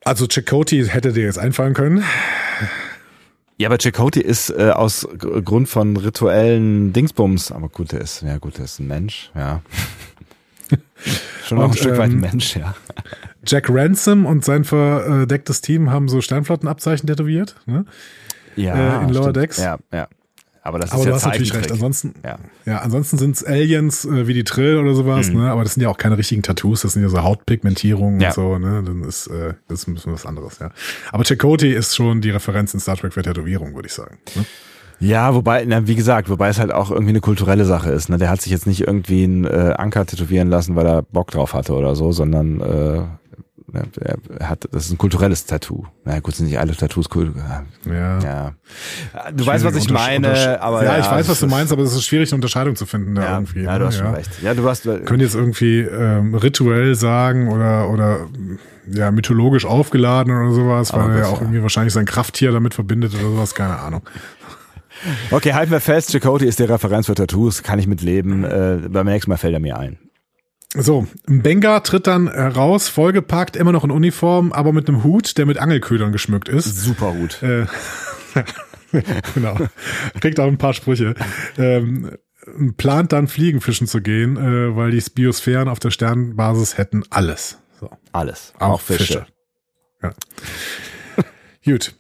Also 0.07 0.29
Chakotay 0.29 0.87
hätte 0.87 1.13
dir 1.13 1.25
jetzt 1.25 1.39
einfallen 1.39 1.75
können. 1.75 2.05
Ja, 3.59 3.69
aber 3.69 3.77
Chakotay 3.77 4.21
ist 4.21 4.51
äh, 4.51 4.71
aus 4.71 5.09
Grund 5.19 5.69
von 5.69 5.97
rituellen 5.97 6.93
Dingsbums, 6.93 7.51
aber 7.51 7.69
gut, 7.69 7.91
der 7.91 8.03
ist, 8.03 8.23
ja 8.23 8.39
gut, 8.39 8.59
der 8.59 8.67
ist 8.67 8.79
ein 8.79 8.87
Mensch, 8.87 9.33
ja. 9.35 9.63
Schon 11.45 11.59
auch 11.59 11.73
ein 11.73 11.77
Stück 11.77 11.99
weit 11.99 12.11
ein 12.11 12.13
ähm, 12.13 12.21
Mensch, 12.21 12.55
ja. 12.55 12.77
Jack 13.45 13.69
Ransom 13.69 14.27
und 14.27 14.45
sein 14.45 14.63
verdecktes 14.63 15.61
Team 15.61 15.91
haben 15.91 16.09
so 16.09 16.21
Sternflottenabzeichen 16.21 17.09
tätowiert. 17.09 17.57
Ne? 17.67 17.85
Ja, 18.55 19.01
äh, 19.01 19.05
in 19.05 19.09
Lower 19.09 19.25
stimmt. 19.25 19.37
Decks. 19.39 19.59
Ja, 19.59 19.79
ja. 19.93 20.07
Aber 20.67 20.79
das 20.79 20.91
Aber 20.93 21.01
ist 21.01 21.05
du 21.05 21.11
ja 21.11 21.15
hast 21.17 21.25
natürlich 21.27 21.55
recht. 21.55 21.73
Ansonsten, 21.73 22.15
Ja. 22.25 22.39
ja, 22.65 22.79
ansonsten 22.79 23.19
sind 23.19 23.37
es 23.37 23.45
Aliens 23.45 24.05
äh, 24.05 24.27
wie 24.27 24.35
die 24.35 24.45
Trill 24.45 24.79
oder 24.79 24.95
sowas, 24.95 25.31
Mhm. 25.31 25.41
ne? 25.43 25.51
Aber 25.51 25.63
das 25.63 25.75
sind 25.75 25.83
ja 25.83 25.89
auch 25.89 25.99
keine 25.99 26.19
richtigen 26.19 26.43
Tattoos, 26.43 26.83
das 26.83 26.93
sind 26.95 27.03
ja 27.03 27.09
so 27.09 27.23
Hautpigmentierungen 27.23 28.21
Ja. 28.21 28.29
und 28.29 28.35
so, 28.35 28.59
ne? 28.59 28.83
Dann 28.85 29.03
ist 29.05 29.27
äh, 29.29 29.55
das 29.69 29.81
ist 29.81 29.89
ein 29.89 29.95
bisschen 29.95 30.13
was 30.13 30.27
anderes, 30.27 30.59
ja. 30.59 30.71
Aber 31.13 31.25
Chakotay 31.25 31.73
ist 31.73 31.95
schon 31.97 32.21
die 32.21 32.31
Referenz 32.31 32.75
in 32.75 32.81
Star 32.81 32.97
Trek 32.97 33.13
für 33.15 33.23
Tätowierung, 33.23 33.75
würde 33.75 33.87
ich 33.87 33.95
sagen. 33.95 34.19
Ne? 34.35 34.45
Ja, 34.99 35.35
wobei, 35.35 35.65
na, 35.67 35.87
wie 35.87 35.95
gesagt, 35.95 36.31
wobei 36.31 36.49
es 36.49 36.59
halt 36.59 36.73
auch 36.73 36.91
irgendwie 36.91 37.11
eine 37.11 37.21
kulturelle 37.21 37.67
Sache 37.67 37.91
ist. 37.91 38.09
Ne? 38.09 38.17
Der 38.17 38.31
hat 38.31 38.41
sich 38.41 38.51
jetzt 38.51 38.67
nicht 38.67 38.81
irgendwie 38.87 39.25
einen 39.25 39.45
äh, 39.45 39.75
Anker 39.77 40.07
tätowieren 40.07 40.49
lassen, 40.49 40.75
weil 40.75 40.87
er 40.87 41.03
Bock 41.03 41.31
drauf 41.31 41.53
hatte 41.53 41.75
oder 41.75 41.95
so, 41.95 42.13
sondern 42.13 42.61
äh, 42.63 43.03
er 44.01 44.49
hat, 44.49 44.69
das 44.73 44.87
ist 44.87 44.93
ein 44.93 44.99
kulturelles 44.99 45.47
Tattoo. 45.47 45.85
Na 46.05 46.15
ja, 46.15 46.21
gut, 46.21 46.35
sind 46.35 46.47
nicht 46.47 46.59
alle 46.59 46.75
Tattoos 46.75 47.07
cool. 47.15 47.33
Ja. 47.87 48.19
Ja. 48.21 48.53
Du 49.33 49.47
weißt, 49.47 49.65
was 49.65 49.77
ich 49.77 49.91
meine, 49.91 50.61
aber 50.61 50.85
ja, 50.85 50.95
ja, 50.95 51.01
ich 51.01 51.11
weiß, 51.11 51.29
was 51.29 51.41
du 51.41 51.47
meinst, 51.47 51.73
aber 51.73 51.83
es 51.83 51.93
ist 51.93 52.05
schwierig, 52.05 52.31
eine 52.31 52.37
Unterscheidung 52.37 52.77
zu 52.77 52.87
finden 52.87 53.15
da 53.15 53.23
Ja, 53.23 53.35
irgendwie. 53.35 53.63
ja, 53.63 53.75
du 53.75 53.81
ne? 53.81 53.87
hast 53.87 53.97
schon 53.97 54.07
ja. 54.07 54.13
recht. 54.13 54.31
Ja, 54.43 54.55
du 54.55 54.69
hast, 54.69 54.85
Könnt 55.05 55.23
jetzt 55.23 55.35
irgendwie 55.35 55.81
ähm, 55.81 56.35
rituell 56.35 56.95
sagen 56.95 57.49
oder 57.53 57.91
oder 57.91 58.27
ja 58.89 59.11
mythologisch 59.11 59.65
aufgeladen 59.65 60.33
oder 60.33 60.53
sowas, 60.53 60.93
Aber 60.93 61.05
weil 61.05 61.13
er 61.13 61.19
ja 61.19 61.27
auch 61.27 61.41
irgendwie 61.41 61.63
wahrscheinlich 61.63 61.93
sein 61.93 62.07
Krafttier 62.07 62.53
damit 62.53 62.75
verbindet 62.75 63.15
oder 63.15 63.31
sowas, 63.31 63.55
keine 63.55 63.79
Ahnung. 63.79 64.03
Okay, 65.31 65.53
halten 65.53 65.73
wir 65.73 65.81
fest, 65.81 66.13
Chakotay 66.13 66.47
ist 66.47 66.59
die 66.59 66.65
Referenz 66.65 67.07
für 67.07 67.15
Tattoos, 67.15 67.63
kann 67.63 67.79
ich 67.79 67.87
mitleben. 67.87 68.45
Äh, 68.45 68.89
beim 68.89 69.07
nächsten 69.07 69.31
Mal 69.31 69.37
fällt 69.37 69.55
er 69.55 69.61
mir 69.61 69.79
ein. 69.79 69.99
So, 70.79 71.07
Benga 71.27 71.81
tritt 71.81 72.07
dann 72.07 72.29
raus, 72.29 72.89
vollgepackt, 72.89 73.57
immer 73.57 73.73
noch 73.73 73.85
in 73.85 73.91
Uniform, 73.91 74.53
aber 74.53 74.73
mit 74.73 74.89
einem 74.89 75.05
Hut, 75.05 75.39
der 75.39 75.47
mit 75.47 75.59
Angelködern 75.59 76.13
geschmückt 76.13 76.49
ist. 76.49 76.65
Super 76.65 77.15
Hut. 77.15 77.43
Äh, 77.43 77.67
genau. 79.35 79.57
Kriegt 80.21 80.39
auch 80.39 80.47
ein 80.47 80.59
paar 80.59 80.75
Sprüche. 80.75 81.15
Ähm, 81.57 82.11
plant 82.77 83.13
dann 83.13 83.29
Fliegenfischen 83.29 83.87
zu 83.87 84.01
gehen, 84.01 84.37
äh, 84.37 84.77
weil 84.77 84.91
die 84.91 85.03
Biosphären 85.11 85.69
auf 85.69 85.79
der 85.79 85.91
Sternbasis 85.91 86.79
hätten 86.79 87.05
alles. 87.11 87.59
So. 87.81 87.91
Alles. 88.13 88.53
Auch, 88.59 88.75
auch 88.75 88.81
Fische. 88.81 89.05
Fische. 89.05 89.27
Ja. 90.03 90.13
Gut. 91.65 91.95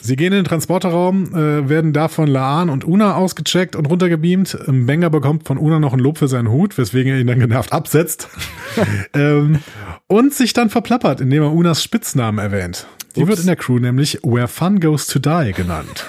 Sie 0.00 0.16
gehen 0.16 0.32
in 0.32 0.40
den 0.40 0.44
Transporterraum, 0.44 1.34
äh, 1.34 1.68
werden 1.68 1.92
da 1.92 2.08
von 2.08 2.26
Laan 2.26 2.68
und 2.70 2.84
Una 2.84 3.14
ausgecheckt 3.14 3.76
und 3.76 3.86
runtergebeamt. 3.86 4.58
Benga 4.66 5.08
bekommt 5.08 5.46
von 5.46 5.58
Una 5.58 5.78
noch 5.78 5.92
ein 5.92 5.98
Lob 5.98 6.18
für 6.18 6.28
seinen 6.28 6.50
Hut, 6.50 6.76
weswegen 6.78 7.12
er 7.12 7.20
ihn 7.20 7.26
dann 7.26 7.38
genervt 7.40 7.72
absetzt. 7.72 8.28
ähm, 9.14 9.60
und 10.06 10.34
sich 10.34 10.52
dann 10.52 10.70
verplappert, 10.70 11.20
indem 11.20 11.42
er 11.42 11.52
Unas 11.52 11.82
Spitznamen 11.82 12.38
erwähnt. 12.38 12.86
Die 13.16 13.22
Ups. 13.22 13.28
wird 13.28 13.40
in 13.40 13.46
der 13.46 13.56
Crew 13.56 13.78
nämlich 13.78 14.18
Where 14.22 14.48
Fun 14.48 14.80
Goes 14.80 15.06
to 15.06 15.18
Die 15.18 15.52
genannt. 15.52 16.06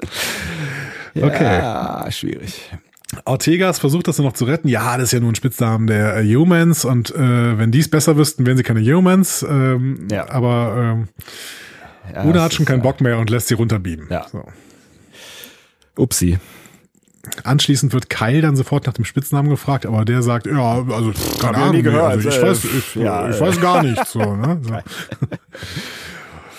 okay. 1.14 1.58
Ja, 1.58 2.06
schwierig. 2.10 2.70
Ortegas 3.24 3.78
versucht 3.78 4.08
das 4.08 4.18
noch 4.18 4.34
zu 4.34 4.44
retten. 4.44 4.68
Ja, 4.68 4.96
das 4.96 5.06
ist 5.06 5.12
ja 5.12 5.20
nur 5.20 5.32
ein 5.32 5.34
Spitznamen 5.34 5.86
der 5.86 6.18
äh, 6.18 6.34
Humans 6.34 6.84
und 6.84 7.14
äh, 7.14 7.58
wenn 7.58 7.70
die 7.70 7.80
es 7.80 7.88
besser 7.88 8.16
wüssten, 8.16 8.46
wären 8.46 8.56
sie 8.56 8.62
keine 8.62 8.80
Humans. 8.80 9.44
Ähm, 9.48 10.08
ja. 10.10 10.28
Aber 10.28 10.74
ähm, 10.76 11.08
ja, 12.14 12.22
Una 12.24 12.42
hat 12.42 12.54
schon 12.54 12.66
keinen 12.66 12.82
Bock 12.82 13.00
mehr 13.00 13.18
und 13.18 13.30
lässt 13.30 13.48
sie 13.48 13.54
runterbieben. 13.54 14.06
Ja. 14.10 14.26
So. 14.28 14.44
Upsi. 15.96 16.38
Anschließend 17.44 17.92
wird 17.92 18.08
Kyle 18.08 18.40
dann 18.40 18.56
sofort 18.56 18.86
nach 18.86 18.94
dem 18.94 19.04
Spitznamen 19.04 19.50
gefragt, 19.50 19.84
aber 19.84 20.04
der 20.04 20.22
sagt, 20.22 20.46
ja, 20.46 20.84
also 20.88 21.12
keine 21.40 21.58
Ahnung, 21.58 21.76
nie 21.76 21.82
gehört. 21.82 22.12
Also, 22.12 22.28
ich, 22.28 22.36
äh, 22.38 22.42
weiß, 22.42 22.64
ich, 22.64 22.94
ja, 22.94 23.28
ich 23.28 23.40
weiß 23.40 23.60
gar 23.60 23.82
nichts. 23.82 24.12
So, 24.12 24.34
ne? 24.36 24.60
so. 24.62 24.74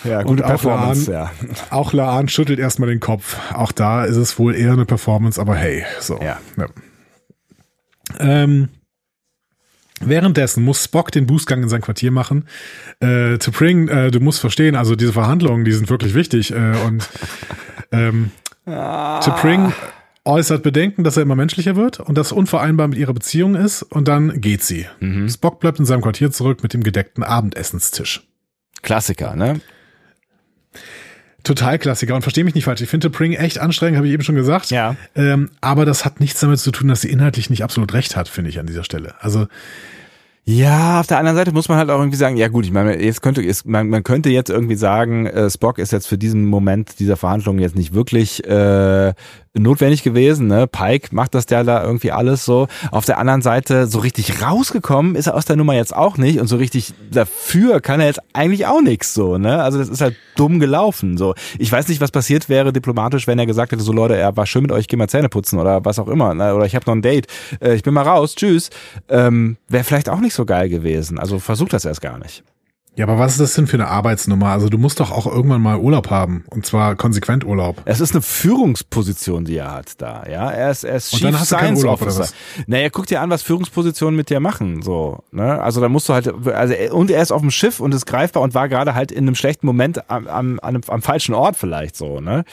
Ja, 0.04 0.22
gute 0.22 0.42
und 0.42 0.48
Performance, 0.48 1.10
Laan, 1.10 1.30
ja. 1.42 1.56
Auch 1.70 1.92
Laan 1.92 2.28
schüttelt 2.28 2.58
erstmal 2.58 2.88
den 2.88 3.00
Kopf. 3.00 3.36
Auch 3.52 3.72
da 3.72 4.04
ist 4.04 4.16
es 4.16 4.38
wohl 4.38 4.54
eher 4.54 4.72
eine 4.72 4.86
Performance, 4.86 5.40
aber 5.40 5.56
hey, 5.56 5.84
so. 6.00 6.18
Ja. 6.22 6.38
ja. 6.56 6.66
Ähm, 8.18 8.68
Währenddessen 10.00 10.64
muss 10.64 10.84
Spock 10.84 11.12
den 11.12 11.26
Boostgang 11.26 11.62
in 11.62 11.68
sein 11.68 11.82
Quartier 11.82 12.10
machen. 12.10 12.46
Äh, 13.00 13.34
T'Pring, 13.34 13.88
äh, 13.88 14.10
du 14.10 14.20
musst 14.20 14.40
verstehen, 14.40 14.74
also 14.74 14.96
diese 14.96 15.12
Verhandlungen, 15.12 15.64
die 15.64 15.72
sind 15.72 15.90
wirklich 15.90 16.14
wichtig. 16.14 16.52
Äh, 16.52 16.74
und 16.86 17.08
ähm, 17.92 18.30
ah. 18.66 19.20
T'Pring 19.20 19.72
äußert 20.24 20.62
Bedenken, 20.62 21.04
dass 21.04 21.16
er 21.16 21.22
immer 21.22 21.36
menschlicher 21.36 21.76
wird 21.76 22.00
und 22.00 22.16
das 22.16 22.32
unvereinbar 22.32 22.88
mit 22.88 22.98
ihrer 22.98 23.14
Beziehung 23.14 23.54
ist. 23.54 23.82
Und 23.82 24.08
dann 24.08 24.40
geht 24.40 24.62
sie. 24.62 24.86
Mhm. 25.00 25.28
Spock 25.28 25.60
bleibt 25.60 25.78
in 25.78 25.84
seinem 25.84 26.02
Quartier 26.02 26.30
zurück 26.30 26.62
mit 26.62 26.72
dem 26.72 26.82
gedeckten 26.82 27.22
Abendessenstisch. 27.22 28.26
Klassiker, 28.82 29.36
ne? 29.36 29.60
Total 31.42 31.78
Klassiker 31.78 32.14
und 32.14 32.22
verstehe 32.22 32.44
mich 32.44 32.54
nicht 32.54 32.64
falsch. 32.64 32.80
Ich 32.80 32.88
finde 32.88 33.10
Pring 33.10 33.32
echt 33.32 33.58
anstrengend, 33.58 33.96
habe 33.96 34.06
ich 34.06 34.12
eben 34.12 34.22
schon 34.22 34.34
gesagt. 34.34 34.70
Ja. 34.70 34.96
Ähm, 35.14 35.50
aber 35.60 35.84
das 35.84 36.04
hat 36.04 36.20
nichts 36.20 36.40
damit 36.40 36.58
zu 36.58 36.70
tun, 36.70 36.88
dass 36.88 37.00
sie 37.00 37.10
inhaltlich 37.10 37.50
nicht 37.50 37.64
absolut 37.64 37.92
recht 37.94 38.16
hat, 38.16 38.28
finde 38.28 38.50
ich 38.50 38.58
an 38.58 38.66
dieser 38.66 38.84
Stelle. 38.84 39.14
Also 39.20 39.46
ja, 40.44 41.00
auf 41.00 41.06
der 41.06 41.18
anderen 41.18 41.36
Seite 41.36 41.52
muss 41.52 41.68
man 41.68 41.78
halt 41.78 41.90
auch 41.90 41.98
irgendwie 41.98 42.16
sagen, 42.16 42.36
ja 42.36 42.48
gut, 42.48 42.64
ich 42.64 42.72
meine, 42.72 43.00
jetzt 43.00 43.22
könnte 43.22 43.42
ist, 43.42 43.66
man, 43.66 43.88
man 43.88 44.02
könnte 44.02 44.30
jetzt 44.30 44.50
irgendwie 44.50 44.74
sagen, 44.74 45.26
äh, 45.26 45.50
Spock 45.50 45.78
ist 45.78 45.92
jetzt 45.92 46.06
für 46.06 46.18
diesen 46.18 46.46
Moment 46.46 46.98
dieser 46.98 47.16
Verhandlungen 47.16 47.60
jetzt 47.60 47.76
nicht 47.76 47.94
wirklich 47.94 48.44
äh, 48.46 49.12
notwendig 49.54 50.02
gewesen. 50.02 50.46
Ne? 50.46 50.66
Pike 50.66 51.08
macht 51.14 51.34
das 51.34 51.46
ja 51.50 51.64
da 51.64 51.82
irgendwie 51.82 52.12
alles 52.12 52.44
so. 52.44 52.68
Auf 52.90 53.04
der 53.04 53.18
anderen 53.18 53.42
Seite, 53.42 53.86
so 53.86 53.98
richtig 53.98 54.42
rausgekommen 54.42 55.16
ist 55.16 55.26
er 55.26 55.34
aus 55.34 55.44
der 55.44 55.56
Nummer 55.56 55.74
jetzt 55.74 55.94
auch 55.94 56.16
nicht 56.16 56.40
und 56.40 56.46
so 56.46 56.56
richtig 56.56 56.94
dafür 57.10 57.80
kann 57.80 58.00
er 58.00 58.06
jetzt 58.06 58.20
eigentlich 58.32 58.66
auch 58.66 58.80
nichts 58.80 59.12
so. 59.12 59.38
Ne? 59.38 59.62
Also 59.62 59.78
das 59.78 59.88
ist 59.88 60.00
halt 60.00 60.16
dumm 60.36 60.60
gelaufen. 60.60 61.18
So, 61.18 61.34
ich 61.58 61.70
weiß 61.70 61.88
nicht, 61.88 62.00
was 62.00 62.12
passiert 62.12 62.48
wäre 62.48 62.72
diplomatisch, 62.72 63.26
wenn 63.26 63.38
er 63.38 63.46
gesagt 63.46 63.72
hätte, 63.72 63.82
so 63.82 63.92
Leute, 63.92 64.16
er 64.16 64.36
war 64.36 64.46
schön 64.46 64.62
mit 64.62 64.72
euch, 64.72 64.86
geh 64.86 64.96
mal 64.96 65.08
Zähne 65.08 65.28
putzen 65.28 65.58
oder 65.58 65.84
was 65.84 65.98
auch 65.98 66.08
immer. 66.08 66.32
Ne? 66.34 66.54
Oder 66.54 66.66
ich 66.66 66.74
habe 66.74 66.86
noch 66.86 66.94
ein 66.94 67.02
Date, 67.02 67.26
äh, 67.60 67.74
ich 67.74 67.82
bin 67.82 67.92
mal 67.92 68.02
raus, 68.02 68.34
tschüss. 68.36 68.70
Ähm, 69.08 69.56
wäre 69.68 69.84
vielleicht 69.84 70.08
auch 70.08 70.20
nicht 70.20 70.29
so 70.34 70.44
geil 70.44 70.68
gewesen. 70.68 71.18
Also 71.18 71.38
versucht 71.38 71.72
das 71.72 71.84
erst 71.84 72.00
gar 72.00 72.18
nicht. 72.18 72.44
Ja, 72.96 73.06
aber 73.06 73.18
was 73.18 73.32
ist 73.32 73.40
das 73.40 73.54
denn 73.54 73.66
für 73.66 73.76
eine 73.76 73.86
Arbeitsnummer? 73.86 74.48
Also 74.48 74.68
du 74.68 74.76
musst 74.76 74.98
doch 74.98 75.12
auch 75.12 75.26
irgendwann 75.26 75.62
mal 75.62 75.78
Urlaub 75.78 76.10
haben 76.10 76.44
und 76.50 76.66
zwar 76.66 76.96
konsequent 76.96 77.46
Urlaub. 77.46 77.80
Es 77.84 78.00
ist 78.00 78.12
eine 78.12 78.20
Führungsposition, 78.20 79.44
die 79.44 79.56
er 79.56 79.72
hat 79.72 80.00
da. 80.02 80.24
Ja, 80.28 80.50
er 80.50 80.72
ist, 80.72 80.82
er 80.84 80.96
ist 80.96 81.14
und 81.14 81.22
dann 81.22 81.38
hast 81.38 81.52
du 81.52 81.56
keinen 81.56 81.76
Urlaub 81.76 82.02
Officer. 82.02 82.16
oder 82.16 82.24
was? 82.24 82.34
Naja, 82.66 82.88
guck 82.90 83.06
dir 83.06 83.20
an, 83.20 83.30
was 83.30 83.42
Führungspositionen 83.42 84.16
mit 84.16 84.28
dir 84.28 84.40
machen. 84.40 84.82
So, 84.82 85.22
ne? 85.30 85.62
Also 85.62 85.80
da 85.80 85.88
musst 85.88 86.08
du 86.08 86.14
halt, 86.14 86.34
also 86.46 86.74
und 86.92 87.10
er 87.10 87.22
ist 87.22 87.30
auf 87.30 87.40
dem 87.40 87.52
Schiff 87.52 87.78
und 87.78 87.94
ist 87.94 88.06
greifbar 88.06 88.42
und 88.42 88.54
war 88.54 88.68
gerade 88.68 88.94
halt 88.94 89.12
in 89.12 89.24
einem 89.24 89.36
schlechten 89.36 89.66
Moment 89.66 90.10
am, 90.10 90.26
am, 90.26 90.58
am, 90.58 90.80
am 90.86 91.02
falschen 91.02 91.34
Ort 91.34 91.56
vielleicht 91.56 91.96
so. 91.96 92.20
Ne? 92.20 92.44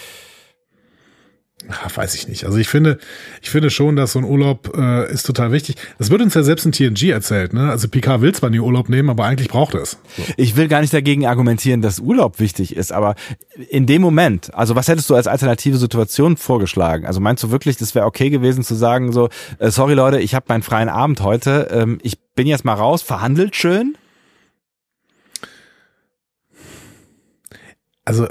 Ach, 1.70 1.98
weiß 1.98 2.14
ich 2.14 2.28
nicht. 2.28 2.46
Also 2.46 2.60
ich 2.60 2.68
finde, 2.68 3.00
ich 3.42 3.50
finde 3.50 3.72
schon, 3.72 3.96
dass 3.96 4.12
so 4.12 4.20
ein 4.20 4.26
Urlaub 4.26 4.78
äh, 4.78 5.12
ist 5.12 5.26
total 5.26 5.52
wichtig. 5.52 5.76
Das 5.98 6.12
wird 6.12 6.22
uns 6.22 6.36
ja 6.36 6.44
selbst 6.44 6.68
in 6.68 6.72
TNG 6.72 7.10
erzählt, 7.10 7.52
ne? 7.54 7.72
Also 7.72 7.88
Picard 7.88 8.22
will 8.22 8.34
zwar 8.34 8.52
nie 8.52 8.60
Urlaub 8.60 8.90
nehmen, 8.90 9.10
aber 9.10 9.26
eigentlich 9.26 9.50
braucht 9.50 9.74
er 9.74 9.82
es. 9.82 9.98
So. 10.16 10.24
Ich 10.38 10.56
will 10.56 10.68
gar 10.68 10.82
nicht 10.82 10.94
dagegen 10.94 11.26
argumentieren, 11.26 11.82
dass 11.82 12.00
Urlaub 12.00 12.40
wichtig 12.40 12.76
ist, 12.76 12.92
aber 12.92 13.16
in 13.70 13.88
dem 13.88 14.04
Moment, 14.04 14.54
also 14.54 14.76
was 14.76 14.88
hättest 14.88 15.10
du 15.10 15.16
als 15.16 15.26
alternative 15.26 15.78
Situation 15.78 16.38
vorgeschlagen? 16.38 17.08
Also 17.08 17.20
meinst 17.20 17.42
du 17.42 17.50
wirklich, 17.50 17.76
das 17.76 17.96
wäre 17.96 18.06
okay 18.06 18.30
gewesen 18.30 18.64
zu 18.64 18.76
sagen, 18.76 19.12
so, 19.12 19.30
äh, 19.58 19.72
sorry 19.72 19.96
Leute, 19.96 20.20
ich 20.20 20.36
habe 20.36 20.46
meinen 20.50 20.64
freien 20.64 20.90
Abend 20.90 21.22
heute, 21.22 21.70
ähm, 21.72 21.98
ich 22.04 22.20
bin 22.36 22.46
jetzt 22.46 22.66
mal 22.66 22.76
raus, 22.76 23.02
verhandelt 23.02 23.56
schön? 23.56 23.98
Also 28.06 28.28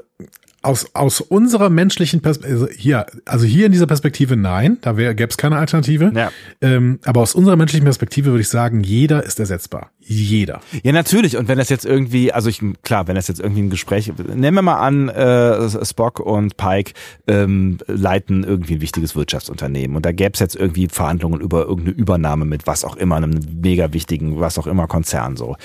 aus, 0.66 0.86
aus 0.94 1.20
unserer 1.20 1.70
menschlichen 1.70 2.20
Perspektive, 2.20 2.60
also 2.60 2.68
hier, 2.68 3.06
also 3.24 3.46
hier 3.46 3.66
in 3.66 3.72
dieser 3.72 3.86
Perspektive 3.86 4.36
nein, 4.36 4.78
da 4.80 4.92
gäbe 4.92 5.28
es 5.28 5.36
keine 5.36 5.58
Alternative. 5.58 6.12
Ja. 6.14 6.30
Ähm, 6.60 6.98
aber 7.04 7.20
aus 7.20 7.34
unserer 7.34 7.56
menschlichen 7.56 7.84
Perspektive 7.84 8.30
würde 8.30 8.40
ich 8.40 8.48
sagen, 8.48 8.80
jeder 8.80 9.22
ist 9.22 9.38
ersetzbar. 9.38 9.90
Jeder. 10.00 10.60
Ja, 10.82 10.92
natürlich. 10.92 11.36
Und 11.36 11.48
wenn 11.48 11.58
das 11.58 11.68
jetzt 11.68 11.84
irgendwie, 11.84 12.32
also 12.32 12.48
ich, 12.48 12.60
klar, 12.82 13.06
wenn 13.06 13.14
das 13.14 13.28
jetzt 13.28 13.40
irgendwie 13.40 13.62
ein 13.62 13.70
Gespräch, 13.70 14.12
nehmen 14.34 14.56
wir 14.56 14.62
mal 14.62 14.78
an, 14.78 15.08
äh, 15.08 15.84
Spock 15.84 16.20
und 16.20 16.56
Pike 16.56 16.92
ähm, 17.28 17.78
leiten 17.86 18.42
irgendwie 18.42 18.74
ein 18.74 18.80
wichtiges 18.80 19.14
Wirtschaftsunternehmen 19.14 19.96
und 19.96 20.04
da 20.04 20.12
gäbe 20.12 20.32
es 20.34 20.40
jetzt 20.40 20.56
irgendwie 20.56 20.88
Verhandlungen 20.88 21.40
über 21.40 21.66
irgendeine 21.66 21.96
Übernahme 21.96 22.44
mit 22.44 22.66
was 22.66 22.84
auch 22.84 22.96
immer, 22.96 23.16
einem 23.16 23.38
mega 23.60 23.92
wichtigen, 23.92 24.40
was 24.40 24.58
auch 24.58 24.66
immer 24.66 24.88
Konzern 24.88 25.36
so. 25.36 25.56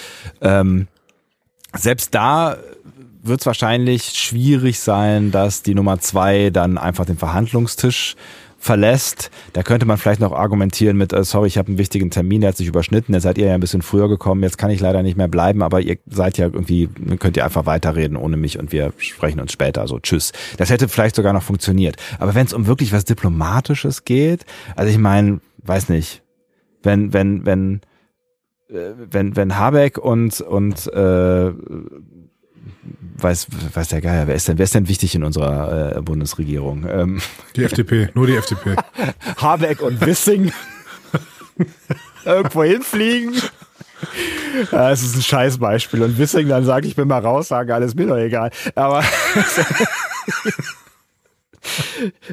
Ähm, 0.42 0.88
selbst 1.76 2.14
da 2.14 2.58
wird 3.24 3.42
es 3.42 3.46
wahrscheinlich 3.46 4.04
schwierig 4.04 4.80
sein, 4.80 5.32
dass 5.32 5.64
die 5.64 5.76
Nummer 5.76 6.00
zwei 6.00 6.50
dann 6.50 6.78
einfach 6.78 7.06
den 7.06 7.18
Verhandlungstisch 7.18 8.16
verlässt. 8.58 9.32
Da 9.54 9.64
könnte 9.64 9.88
man 9.88 9.98
vielleicht 9.98 10.22
noch 10.22 10.34
argumentieren 10.34 10.96
mit, 10.96 11.14
äh, 11.14 11.24
sorry, 11.24 11.48
ich 11.48 11.58
habe 11.58 11.70
einen 11.70 11.80
wichtigen 11.80 12.12
Termin, 12.12 12.42
der 12.42 12.50
hat 12.50 12.58
sich 12.58 12.68
überschnitten, 12.68 13.14
jetzt 13.14 13.24
seid 13.24 13.40
ihr 13.40 13.48
ja 13.48 13.56
ein 13.56 13.60
bisschen 13.60 13.82
früher 13.82 14.08
gekommen, 14.08 14.44
jetzt 14.44 14.60
kann 14.60 14.70
ich 14.70 14.80
leider 14.80 15.02
nicht 15.02 15.18
mehr 15.18 15.28
bleiben, 15.28 15.64
aber 15.64 15.82
ihr 15.82 15.98
seid 16.06 16.38
ja 16.38 16.46
irgendwie, 16.46 16.88
könnt 17.20 17.38
ihr 17.38 17.44
einfach 17.44 17.66
weiterreden 17.66 18.18
ohne 18.18 18.38
mich 18.38 18.60
und 18.60 18.72
wir 18.72 18.94
sprechen 18.98 19.40
uns 19.40 19.52
später, 19.52 19.88
so 19.88 20.00
tschüss. 20.00 20.32
Das 20.58 20.70
hätte 20.70 20.88
vielleicht 20.88 21.16
sogar 21.16 21.34
noch 21.34 21.42
funktioniert. 21.42 21.96
Aber 22.20 22.36
wenn 22.36 22.46
es 22.46 22.54
um 22.54 22.68
wirklich 22.68 22.94
was 22.94 23.04
Diplomatisches 23.04 24.06
geht, 24.06 24.46
also 24.76 24.92
ich 24.92 25.00
meine, 25.00 25.42
weiß 25.64 25.90
nicht, 25.90 26.22
wenn, 26.84 27.14
wenn, 27.14 27.46
wenn, 27.48 27.82
äh, 28.70 28.92
wenn, 29.10 29.36
wenn 29.36 29.58
Habeck 29.58 29.98
und, 29.98 30.40
und 30.40 30.86
äh, 30.94 31.52
weiß, 33.18 33.48
weiß 33.74 33.90
der 33.90 34.02
Geier, 34.02 34.28
wer 34.28 34.36
ist 34.36 34.48
denn, 34.48 34.58
wer 34.58 34.64
ist 34.64 34.76
denn 34.76 34.88
wichtig 34.88 35.16
in 35.16 35.24
unserer 35.24 35.98
äh, 35.98 36.02
Bundesregierung? 36.02 36.86
Ähm. 36.90 37.22
Die 37.56 37.64
FDP, 37.64 38.10
nur 38.14 38.28
die 38.28 38.36
FDP. 38.36 38.76
Habeck 39.38 39.82
und 39.82 40.06
Wissing 40.06 40.52
irgendwo 42.26 42.64
hinfliegen. 42.64 43.36
Ja, 44.72 44.92
es 44.92 45.04
ist 45.04 45.16
ein 45.16 45.22
Scheißbeispiel. 45.22 46.02
Und 46.02 46.18
Wissing 46.18 46.48
dann 46.50 46.66
sagt, 46.66 46.86
ich 46.86 46.96
bin 46.96 47.08
mal 47.08 47.20
raus, 47.20 47.50
sagen 47.50 47.72
alles 47.72 47.94
mir 47.96 48.08
doch 48.08 48.18
egal. 48.18 48.50
Aber 48.76 49.04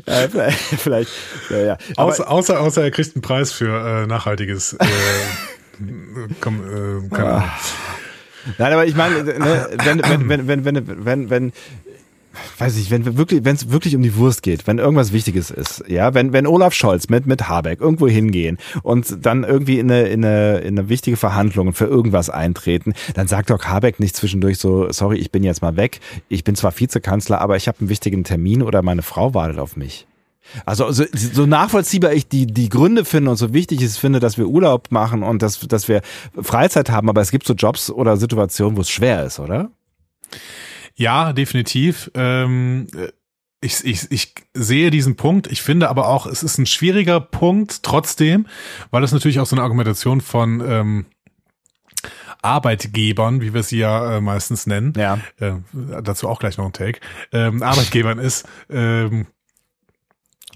ja, 0.06 0.28
vielleicht, 0.30 0.58
vielleicht 0.58 1.10
ja, 1.50 1.58
ja. 1.58 1.76
Aber 1.96 2.12
außer, 2.12 2.30
außer, 2.30 2.60
außer 2.60 2.82
er 2.82 2.90
kriegt 2.90 3.14
einen 3.14 3.22
Preis 3.22 3.52
für 3.52 4.02
äh, 4.02 4.06
nachhaltiges 4.06 4.72
äh, 4.74 4.86
komm, 6.40 6.60
äh, 6.62 7.08
keine 7.14 7.28
Ahnung. 7.28 7.50
Nein, 8.56 8.72
aber 8.72 8.86
ich 8.86 8.96
meine, 8.96 9.22
ne, 9.24 9.68
wenn, 9.84 10.02
wenn, 10.02 10.28
wenn, 10.28 10.48
wenn, 10.48 10.64
wenn, 10.64 11.04
wenn, 11.04 11.30
wenn 11.30 11.52
weiß 12.58 12.76
ich, 12.76 12.90
wenn 12.90 13.04
wir 13.04 13.16
wirklich, 13.16 13.44
wenn 13.44 13.56
es 13.56 13.70
wirklich 13.70 13.96
um 13.96 14.02
die 14.02 14.16
Wurst 14.16 14.42
geht, 14.42 14.66
wenn 14.66 14.78
irgendwas 14.78 15.12
Wichtiges 15.12 15.50
ist, 15.50 15.84
ja, 15.88 16.14
wenn 16.14 16.32
wenn 16.32 16.46
Olaf 16.46 16.74
Scholz 16.74 17.08
mit 17.08 17.26
mit 17.26 17.48
Habeck 17.48 17.80
irgendwo 17.80 18.08
hingehen 18.08 18.58
und 18.82 19.24
dann 19.24 19.44
irgendwie 19.44 19.78
in 19.78 19.90
eine 19.90 20.08
in 20.08 20.24
eine 20.24 20.58
in 20.58 20.78
eine 20.78 20.88
wichtige 20.88 21.16
Verhandlung 21.16 21.72
für 21.72 21.86
irgendwas 21.86 22.30
eintreten, 22.30 22.94
dann 23.14 23.28
sagt 23.28 23.50
doch 23.50 23.64
Habeck 23.64 24.00
nicht 24.00 24.16
zwischendurch 24.16 24.58
so, 24.58 24.90
sorry, 24.92 25.18
ich 25.18 25.30
bin 25.30 25.44
jetzt 25.44 25.62
mal 25.62 25.76
weg, 25.76 26.00
ich 26.28 26.44
bin 26.44 26.54
zwar 26.54 26.78
Vizekanzler, 26.78 27.40
aber 27.40 27.56
ich 27.56 27.68
habe 27.68 27.80
einen 27.80 27.88
wichtigen 27.88 28.24
Termin 28.24 28.62
oder 28.62 28.82
meine 28.82 29.02
Frau 29.02 29.34
wartet 29.34 29.58
auf 29.58 29.76
mich. 29.76 30.07
Also 30.64 30.90
so, 30.92 31.04
so 31.12 31.46
nachvollziehbar 31.46 32.12
ich 32.12 32.28
die 32.28 32.46
die 32.46 32.68
Gründe 32.68 33.04
finde 33.04 33.30
und 33.30 33.36
so 33.36 33.52
wichtig 33.52 33.82
es 33.82 33.98
finde, 33.98 34.20
dass 34.20 34.38
wir 34.38 34.46
Urlaub 34.46 34.90
machen 34.90 35.22
und 35.22 35.42
dass 35.42 35.60
dass 35.60 35.88
wir 35.88 36.02
Freizeit 36.40 36.90
haben, 36.90 37.08
aber 37.08 37.20
es 37.20 37.30
gibt 37.30 37.46
so 37.46 37.54
Jobs 37.54 37.90
oder 37.90 38.16
Situationen, 38.16 38.76
wo 38.76 38.80
es 38.80 38.90
schwer 38.90 39.24
ist, 39.24 39.38
oder? 39.38 39.70
Ja, 40.94 41.32
definitiv. 41.32 42.10
Ähm, 42.14 42.88
ich, 43.60 43.84
ich, 43.84 44.10
ich 44.10 44.34
sehe 44.54 44.90
diesen 44.90 45.16
Punkt. 45.16 45.46
Ich 45.48 45.62
finde 45.62 45.88
aber 45.88 46.08
auch, 46.08 46.26
es 46.26 46.42
ist 46.42 46.58
ein 46.58 46.66
schwieriger 46.66 47.20
Punkt 47.20 47.82
trotzdem, 47.82 48.46
weil 48.90 49.02
es 49.02 49.12
natürlich 49.12 49.40
auch 49.40 49.46
so 49.46 49.56
eine 49.56 49.62
Argumentation 49.62 50.20
von 50.20 50.60
ähm, 50.60 51.06
Arbeitgebern, 52.42 53.40
wie 53.40 53.52
wir 53.54 53.62
sie 53.62 53.78
ja 53.78 54.16
äh, 54.16 54.20
meistens 54.20 54.66
nennen, 54.66 54.92
ja. 54.96 55.18
Äh, 55.40 55.54
dazu 56.02 56.28
auch 56.28 56.38
gleich 56.38 56.56
noch 56.56 56.66
ein 56.66 56.72
Take, 56.72 57.00
ähm, 57.32 57.62
Arbeitgebern 57.62 58.18
ist, 58.20 58.46
ähm, 58.70 59.26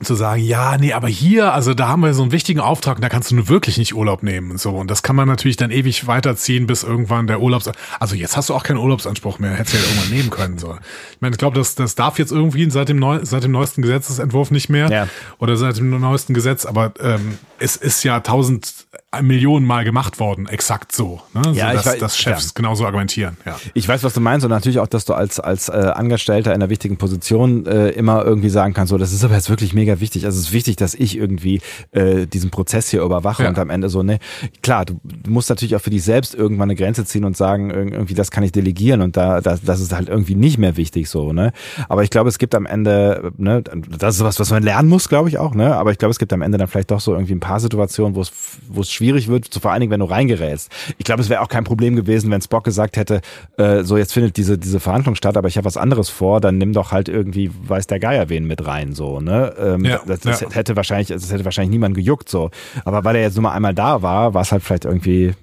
zu 0.05 0.15
sagen, 0.15 0.43
ja, 0.43 0.77
nee, 0.79 0.93
aber 0.93 1.09
hier, 1.09 1.53
also 1.53 1.75
da 1.75 1.89
haben 1.89 2.03
wir 2.03 2.15
so 2.15 2.23
einen 2.23 2.33
wichtigen 2.33 2.61
Auftrag 2.61 2.97
und 2.97 3.03
da 3.03 3.09
kannst 3.09 3.31
du 3.31 3.35
nur 3.35 3.49
wirklich 3.49 3.79
nicht 3.79 3.95
Urlaub 3.95 4.23
nehmen 4.23 4.51
und 4.51 4.61
so. 4.61 4.71
Und 4.71 4.91
das 4.91 5.03
kann 5.03 5.17
man 5.17 5.29
natürlich 5.29 5.57
dann 5.57 5.71
ewig 5.71 6.07
weiterziehen, 6.07 6.67
bis 6.67 6.83
irgendwann 6.83 7.27
der 7.27 7.41
Urlaubs, 7.41 7.71
also 8.01 8.15
jetzt 8.15 8.37
hast 8.37 8.49
du 8.49 8.55
auch 8.55 8.63
keinen 8.63 8.79
Urlaubsanspruch 8.79 9.39
mehr, 9.39 9.53
hättest 9.53 9.75
du 9.75 9.79
ja 9.79 9.85
irgendwann 9.85 10.17
nehmen 10.17 10.31
können, 10.31 10.59
so. 10.59 10.77
Ich 11.13 11.21
meine, 11.21 11.35
ich 11.35 11.39
glaube, 11.39 11.59
das, 11.59 11.75
das 11.75 11.95
darf 11.95 12.19
jetzt 12.19 12.33
irgendwie 12.33 12.71
seit 12.71 12.89
dem, 12.89 12.99
neu, 12.99 13.21
seit 13.23 13.45
dem 13.45 13.53
neuesten 13.53 13.83
Gesetzesentwurf 13.83 14.51
nicht 14.51 14.69
mehr 14.69 14.91
ja. 14.91 15.09
oder 15.39 15.57
seit 15.57 15.77
dem 15.79 15.91
neuesten 15.91 16.35
Gesetz, 16.35 16.67
aber 16.67 16.93
ähm, 17.01 17.39
es 17.59 17.77
ist 17.77 18.03
ja 18.03 18.21
tausend 18.21 18.87
Millionen 19.21 19.67
Mal 19.67 19.85
gemacht 19.85 20.19
worden, 20.19 20.47
exakt 20.47 20.93
so. 20.93 21.21
Ne? 21.35 21.43
Ja, 21.53 21.69
so, 21.71 21.77
dass, 21.77 21.87
weiß, 21.87 21.99
dass 21.99 22.19
Chefs 22.19 22.47
ja. 22.47 22.51
genauso 22.55 22.87
argumentieren. 22.87 23.37
Ja. 23.45 23.57
Ich 23.75 23.87
weiß, 23.87 24.03
was 24.05 24.15
du 24.15 24.21
meinst 24.21 24.45
und 24.45 24.51
natürlich 24.51 24.79
auch, 24.79 24.87
dass 24.87 25.05
du 25.05 25.13
als 25.13 25.39
als 25.39 25.69
äh, 25.69 25.73
Angestellter 25.73 26.51
in 26.55 26.63
einer 26.63 26.71
wichtigen 26.71 26.97
Position 26.97 27.67
äh, 27.67 27.91
immer 27.91 28.25
irgendwie 28.25 28.49
sagen 28.49 28.73
kannst, 28.73 28.91
so 28.91 28.97
das 28.97 29.13
ist 29.13 29.23
aber 29.23 29.35
jetzt 29.35 29.51
wirklich 29.51 29.75
mega 29.75 29.92
wichtig. 30.01 30.25
Also 30.25 30.39
es 30.39 30.47
ist 30.47 30.53
wichtig, 30.53 30.77
dass 30.77 30.95
ich 30.95 31.17
irgendwie 31.17 31.61
äh, 31.93 32.27
diesen 32.27 32.51
Prozess 32.51 32.89
hier 32.89 33.03
überwache 33.03 33.45
ja. 33.45 33.49
und 33.49 33.59
am 33.59 33.71
Ende 33.71 33.89
so 33.89 34.03
ne 34.03 34.19
klar, 34.63 34.85
du, 34.85 35.01
du 35.05 35.31
musst 35.31 35.51
natürlich 35.51 35.77
auch 35.77 35.81
für 35.81 35.91
dich 35.91 36.03
selbst 36.03 36.35
irgendwann 36.35 36.71
eine 36.71 36.77
Grenze 36.77 37.05
ziehen 37.05 37.25
und 37.25 37.37
sagen 37.37 37.71
irgendwie 37.71 38.15
das 38.15 38.31
kann 38.31 38.45
ich 38.45 38.53
delegieren 38.53 39.01
und 39.01 39.17
da 39.17 39.41
das, 39.41 39.63
das 39.63 39.81
ist 39.81 39.93
halt 39.93 40.09
irgendwie 40.09 40.35
nicht 40.35 40.59
mehr 40.59 40.77
wichtig 40.77 41.09
so 41.09 41.33
ne. 41.33 41.53
Aber 41.89 42.03
ich 42.03 42.11
glaube, 42.11 42.29
es 42.29 42.39
gibt 42.39 42.55
am 42.55 42.67
Ende 42.67 43.33
ne 43.37 43.63
das 43.99 44.17
ist 44.17 44.25
was, 44.25 44.41
was 44.41 44.51
man 44.51 44.63
lernen 44.63 44.89
muss, 44.89 45.09
glaube 45.09 45.29
ich 45.29 45.39
auch 45.39 45.55
ne. 45.55 45.77
Aber 45.77 45.91
ich 45.93 45.99
glaube, 45.99 46.11
es 46.11 46.19
gibt 46.19 46.33
am 46.33 46.43
Ende 46.43 46.59
dann 46.59 46.69
vielleicht 46.69 46.91
doch 46.91 47.01
so 47.01 47.13
irgendwie 47.13 47.35
ein 47.35 47.41
paar 47.41 47.61
Situationen, 47.61 48.15
wo 48.15 48.21
es 48.21 48.33
wo 48.69 48.81
es 48.81 48.91
schwierig 48.91 49.29
wird, 49.29 49.47
zu 49.47 49.61
vor 49.61 49.73
allen 49.73 49.81
Dingen, 49.81 49.93
wenn 49.93 50.01
du 50.01 50.07
reingerätst. 50.07 50.71
Ich 50.99 51.05
glaube, 51.05 51.23
es 51.23 51.29
wäre 51.29 51.41
auch 51.41 51.49
kein 51.49 51.65
Problem 51.65 51.97
gewesen, 51.97 52.31
wenn 52.31 52.41
Spock 52.41 52.65
gesagt 52.65 52.97
hätte, 52.97 53.21
äh, 53.57 53.83
so 53.85 53.97
jetzt 53.97 54.13
findet 54.13 54.37
diese 54.37 54.59
diese 54.59 54.81
Verhandlung 54.81 55.15
statt, 55.15 55.37
aber 55.37 55.49
ich 55.49 55.57
habe 55.57 55.65
was 55.65 55.77
anderes 55.77 56.09
vor, 56.09 56.41
dann 56.41 56.59
nimm 56.59 56.73
doch 56.73 56.93
halt 56.93 57.09
irgendwie 57.09 57.51
weiß 57.67 57.87
der 57.87 58.01
Geier 58.01 58.29
wen 58.29 58.47
mit 58.47 58.67
rein 58.67 58.93
so, 58.93 59.21
ne? 59.21 59.55
Ähm, 59.73 59.85
ja, 59.85 60.01
das, 60.07 60.21
das 60.21 60.41
ja. 60.41 60.51
hätte 60.51 60.77
wahrscheinlich 60.77 61.09
das 61.09 61.33
hätte 61.33 61.45
wahrscheinlich 61.45 61.71
niemand 61.71 61.95
gejuckt 61.95 62.29
so, 62.29 62.51
aber 62.85 63.05
weil 63.05 63.17
er 63.17 63.23
jetzt 63.23 63.35
nur 63.35 63.43
mal 63.43 63.53
einmal 63.53 63.75
da 63.75 64.03
war, 64.03 64.35
war 64.35 64.43
es 64.43 64.53
halt 64.53 64.63
vielleicht 64.63 64.85
irgendwie 64.85 65.35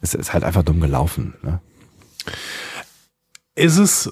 es 0.00 0.14
ist 0.14 0.32
halt 0.32 0.44
einfach 0.44 0.62
dumm 0.62 0.80
gelaufen, 0.80 1.34
ne? 1.42 1.60
Ist 3.56 3.78
es, 3.78 4.06
äh, 4.06 4.10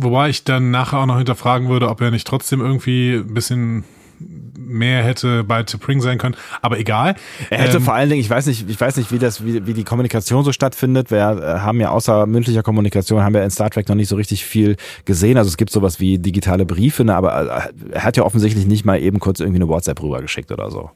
wobei 0.00 0.28
ich 0.28 0.44
dann 0.44 0.70
nachher 0.70 1.00
auch 1.00 1.06
noch 1.06 1.16
hinterfragen 1.16 1.68
würde, 1.68 1.88
ob 1.88 2.00
er 2.00 2.12
nicht 2.12 2.26
trotzdem 2.26 2.60
irgendwie 2.60 3.14
ein 3.14 3.34
bisschen 3.34 3.84
mehr 4.20 5.02
hätte 5.02 5.44
bei 5.44 5.60
T'Pring 5.60 6.00
sein 6.00 6.18
können, 6.18 6.36
aber 6.62 6.78
egal. 6.78 7.16
Er 7.50 7.58
hätte 7.58 7.78
ähm, 7.78 7.82
vor 7.82 7.94
allen 7.94 8.08
Dingen, 8.08 8.20
ich 8.20 8.30
weiß 8.30 8.46
nicht, 8.46 8.68
ich 8.68 8.80
weiß 8.80 8.96
nicht, 8.96 9.10
wie 9.12 9.18
das, 9.18 9.44
wie, 9.44 9.66
wie 9.66 9.74
die 9.74 9.84
Kommunikation 9.84 10.44
so 10.44 10.52
stattfindet. 10.52 11.10
Wir 11.10 11.18
äh, 11.18 11.58
haben 11.60 11.80
ja 11.80 11.90
außer 11.90 12.26
mündlicher 12.26 12.62
Kommunikation 12.62 13.22
haben 13.22 13.34
wir 13.34 13.42
in 13.42 13.50
Star 13.50 13.70
Trek 13.70 13.88
noch 13.88 13.96
nicht 13.96 14.08
so 14.08 14.16
richtig 14.16 14.44
viel 14.44 14.76
gesehen. 15.04 15.38
Also 15.38 15.48
es 15.48 15.56
gibt 15.56 15.70
sowas 15.70 16.00
wie 16.00 16.18
digitale 16.18 16.66
Briefe, 16.66 17.04
ne, 17.04 17.14
aber 17.14 17.64
äh, 17.64 17.92
er 17.92 18.04
hat 18.04 18.16
ja 18.16 18.24
offensichtlich 18.24 18.66
nicht 18.66 18.84
mal 18.84 19.00
eben 19.00 19.18
kurz 19.18 19.40
irgendwie 19.40 19.58
eine 19.58 19.68
WhatsApp 19.68 20.02
rübergeschickt 20.02 20.52
oder 20.52 20.70
so. 20.70 20.90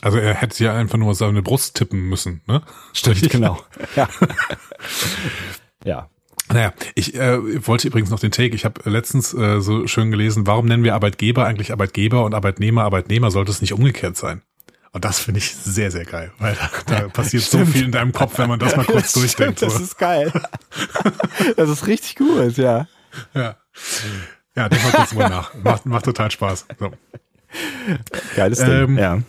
Also 0.00 0.18
er 0.18 0.34
hätte 0.34 0.64
ja 0.64 0.74
einfach 0.74 0.98
nur 0.98 1.14
seine 1.14 1.42
Brust 1.42 1.76
tippen 1.76 2.08
müssen, 2.08 2.42
ne? 2.46 2.62
Stimmt, 2.92 3.30
genau. 3.30 3.58
Ja. 3.96 4.08
ja. 5.84 6.08
Naja, 6.52 6.72
ich 6.94 7.14
äh, 7.14 7.66
wollte 7.66 7.88
übrigens 7.88 8.10
noch 8.10 8.20
den 8.20 8.30
Take. 8.30 8.54
Ich 8.54 8.64
habe 8.64 8.88
letztens 8.88 9.34
äh, 9.34 9.60
so 9.60 9.86
schön 9.86 10.10
gelesen, 10.10 10.46
warum 10.46 10.66
nennen 10.66 10.84
wir 10.84 10.94
Arbeitgeber 10.94 11.46
eigentlich 11.46 11.72
Arbeitgeber 11.72 12.24
und 12.24 12.34
Arbeitnehmer 12.34 12.84
Arbeitnehmer? 12.84 13.30
Sollte 13.30 13.50
es 13.50 13.60
nicht 13.60 13.72
umgekehrt 13.72 14.16
sein? 14.16 14.42
Und 14.92 15.06
das 15.06 15.20
finde 15.20 15.38
ich 15.38 15.54
sehr, 15.54 15.90
sehr 15.90 16.04
geil, 16.04 16.32
weil 16.38 16.54
da, 16.54 16.94
da 16.94 17.08
passiert 17.12 17.44
so 17.44 17.64
viel 17.64 17.86
in 17.86 17.92
deinem 17.92 18.12
Kopf, 18.12 18.38
wenn 18.38 18.48
man 18.48 18.58
das 18.58 18.76
mal 18.76 18.84
kurz 18.84 19.02
das 19.12 19.12
durchdenkt. 19.14 19.58
Stimmt, 19.58 19.72
das 19.72 19.80
ist 19.80 19.98
geil. 19.98 20.32
Das 21.56 21.68
ist 21.68 21.86
richtig 21.86 22.16
gut, 22.16 22.56
ja. 22.56 22.86
Ja. 23.34 23.56
Ja, 24.54 24.68
denk 24.68 24.82
mal 24.84 24.92
kurz 24.92 25.12
mal 25.14 25.28
nach. 25.28 25.54
Macht, 25.54 25.86
macht 25.86 26.04
total 26.04 26.30
Spaß. 26.30 26.66
So. 26.78 26.92
Geiles 28.36 28.58
Ding, 28.58 28.68
ähm, 28.68 28.98
ja 28.98 29.22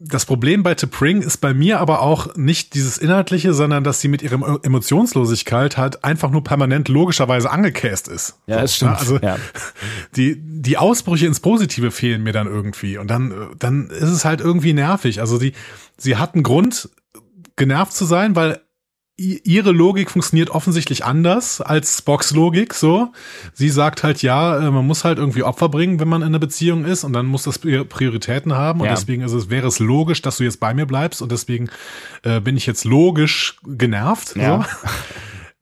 das 0.00 0.26
Problem 0.26 0.62
bei 0.62 0.72
T'Pring 0.72 1.22
ist 1.22 1.38
bei 1.38 1.52
mir 1.52 1.80
aber 1.80 2.02
auch 2.02 2.36
nicht 2.36 2.74
dieses 2.74 2.98
Inhaltliche, 2.98 3.52
sondern 3.52 3.82
dass 3.82 4.00
sie 4.00 4.06
mit 4.06 4.22
ihrer 4.22 4.60
Emotionslosigkeit 4.62 5.76
halt 5.76 6.04
einfach 6.04 6.30
nur 6.30 6.44
permanent 6.44 6.88
logischerweise 6.88 7.50
angekäst 7.50 8.06
ist. 8.06 8.38
Ja, 8.46 8.60
das 8.60 8.76
stimmt. 8.76 8.98
Also 8.98 9.18
ja. 9.18 9.36
die, 10.16 10.36
die 10.38 10.78
Ausbrüche 10.78 11.26
ins 11.26 11.40
Positive 11.40 11.90
fehlen 11.90 12.22
mir 12.22 12.32
dann 12.32 12.46
irgendwie. 12.46 12.96
Und 12.96 13.08
dann, 13.08 13.50
dann 13.58 13.88
ist 13.90 14.10
es 14.10 14.24
halt 14.24 14.40
irgendwie 14.40 14.72
nervig. 14.72 15.20
Also 15.20 15.38
die, 15.38 15.52
sie 15.96 16.16
hat 16.16 16.34
einen 16.34 16.44
Grund, 16.44 16.88
genervt 17.56 17.92
zu 17.92 18.04
sein, 18.04 18.36
weil 18.36 18.60
ihre 19.18 19.72
Logik 19.72 20.12
funktioniert 20.12 20.50
offensichtlich 20.50 21.04
anders 21.04 21.60
als 21.60 21.98
Spocks 21.98 22.30
Logik, 22.30 22.72
so. 22.72 23.12
Sie 23.52 23.68
sagt 23.68 24.04
halt, 24.04 24.22
ja, 24.22 24.58
äh, 24.58 24.70
man 24.70 24.86
muss 24.86 25.02
halt 25.02 25.18
irgendwie 25.18 25.42
Opfer 25.42 25.68
bringen, 25.68 25.98
wenn 25.98 26.06
man 26.06 26.22
in 26.22 26.28
einer 26.28 26.38
Beziehung 26.38 26.84
ist 26.84 27.02
und 27.02 27.12
dann 27.12 27.26
muss 27.26 27.42
das 27.42 27.58
Prioritäten 27.58 28.54
haben 28.54 28.80
und 28.80 28.86
ja. 28.86 28.94
deswegen 28.94 29.22
ist 29.22 29.32
es, 29.32 29.50
wäre 29.50 29.66
es 29.66 29.80
logisch, 29.80 30.22
dass 30.22 30.36
du 30.36 30.44
jetzt 30.44 30.60
bei 30.60 30.72
mir 30.72 30.86
bleibst 30.86 31.20
und 31.20 31.32
deswegen 31.32 31.68
äh, 32.22 32.40
bin 32.40 32.56
ich 32.56 32.64
jetzt 32.66 32.84
logisch 32.84 33.56
genervt, 33.66 34.36
ja. 34.36 34.62
so. 34.62 34.88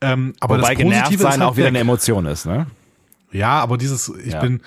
ähm, 0.03 0.35
aber 0.39 0.59
Wobei 0.59 0.75
das 0.75 0.83
Positive 0.85 0.91
genervt 0.91 1.19
sein 1.21 1.31
halt 1.33 1.43
auch 1.43 1.57
wieder 1.57 1.65
weg. 1.67 1.71
eine 1.71 1.79
Emotion 1.81 2.27
ist, 2.27 2.45
ne? 2.45 2.67
Ja, 3.33 3.59
aber 3.61 3.79
dieses, 3.79 4.13
ich 4.23 4.35
Ja. 4.35 4.41
bin, 4.41 4.61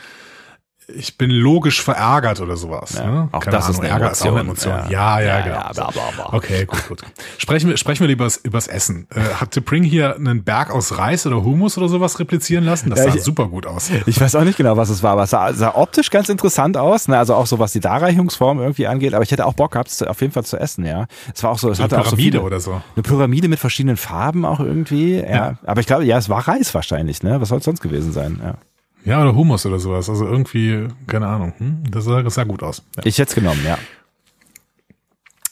ich 0.96 1.18
bin 1.18 1.30
logisch 1.32 1.82
verärgert 1.82 2.40
oder 2.42 2.58
sowas. 2.58 2.94
Ja, 2.96 3.06
Ne? 3.10 3.30
auch 3.32 3.44
das 3.44 3.70
ist 3.70 3.80
eine 3.80 3.90
Ärger 3.90 4.12
ist 4.12 4.22
auch 4.22 4.28
eine 4.32 4.40
Emotion. 4.42 4.74
Emotion. 4.74 4.92
Ja, 4.92 5.20
ja, 5.22 5.42
genau. 5.42 5.56
ja, 5.56 5.66
aber, 5.70 5.84
aber, 5.88 6.02
aber. 6.26 6.34
Okay, 6.34 6.66
gut, 6.66 6.88
gut. 6.88 7.02
Sprechen 7.38 7.70
wir, 7.70 7.78
sprechen 7.78 8.02
wir 8.02 8.08
lieber 8.08 8.24
übers, 8.26 8.38
übers 8.38 8.68
Essen. 8.68 9.08
Äh, 9.14 9.20
hat 9.36 9.54
T'Pring 9.56 9.84
hier 9.84 10.16
einen 10.16 10.44
Berg 10.44 10.72
aus 10.72 10.98
Reis 10.98 11.26
oder 11.28 11.44
Humus 11.44 11.78
oder 11.78 11.90
sowas 11.90 12.20
replizieren 12.20 12.64
lassen? 12.66 12.90
Das 12.90 13.00
Ja, 13.00 13.12
sah 13.12 13.16
ich- 13.18 13.24
super 13.24 13.48
gut 13.48 13.66
aus. 13.66 13.90
Ich 14.06 14.20
weiß 14.20 14.36
auch 14.36 14.44
nicht 14.44 14.58
genau, 14.58 14.78
was 14.78 14.90
es 14.90 15.04
war, 15.04 15.12
aber 15.14 15.24
es 15.24 15.30
sah, 15.30 15.54
sah 15.54 15.76
optisch 15.76 16.10
ganz 16.10 16.30
interessant 16.30 16.78
aus, 16.78 17.08
ne? 17.08 17.18
also 17.18 17.36
auch 17.36 17.48
so 17.48 17.60
was 17.60 17.72
die 17.72 17.80
Darreichungsform 17.80 18.60
irgendwie 18.60 18.88
angeht, 18.88 19.14
aber 19.14 19.24
ich 19.24 19.32
hätte 19.32 19.46
auch 19.46 19.54
Bock 19.54 19.72
gehabt, 19.74 19.90
es 19.90 20.02
auf 20.04 20.22
jeden 20.22 20.34
Fall 20.34 20.44
zu 20.46 20.58
essen, 20.58 20.86
ja. 20.86 21.06
Es 21.34 21.44
war 21.44 21.52
auch 21.52 21.60
so, 21.60 21.70
es 21.70 21.78
So 21.78 21.84
eine 21.84 21.92
hatte 21.92 22.02
auch 22.02 22.06
so 22.06 22.16
Pyramide 22.16 22.38
viele, 22.38 22.44
oder 22.44 22.60
so. 22.60 22.82
eine 22.96 23.04
Pyramide 23.04 23.48
mit 23.48 23.60
verschiedenen 23.60 23.98
Farben 23.98 24.46
auch 24.46 24.60
irgendwie, 24.60 25.16
ja. 25.18 25.30
Ja. 25.30 25.54
Aber 25.66 25.82
ich 25.82 25.88
glaube, 25.88 26.04
ja, 26.06 26.18
es 26.18 26.30
war 26.30 26.48
Reis 26.48 26.74
wahrscheinlich, 26.74 27.24
ne? 27.24 27.40
Was 27.42 27.50
soll 27.50 27.60
es 27.60 27.64
sonst 27.66 27.82
gewesen 27.82 28.12
sein, 28.12 28.40
ja. 28.44 28.56
Ja, 29.06 29.22
oder 29.22 29.36
Humus 29.36 29.66
oder 29.66 29.80
sowas. 29.80 30.10
Also 30.10 30.26
irgendwie, 30.26 30.88
keine 31.08 31.28
Ahnung. 31.28 31.54
Hm? 31.58 31.84
Das, 31.90 32.06
sah, 32.06 32.22
das 32.22 32.36
sah 32.36 32.44
gut 32.44 32.64
aus. 32.64 32.84
Ja. 32.98 33.06
Ich 33.06 33.18
hätte 33.18 33.30
es 33.30 33.36
genommen, 33.36 33.62
ja. 33.66 33.78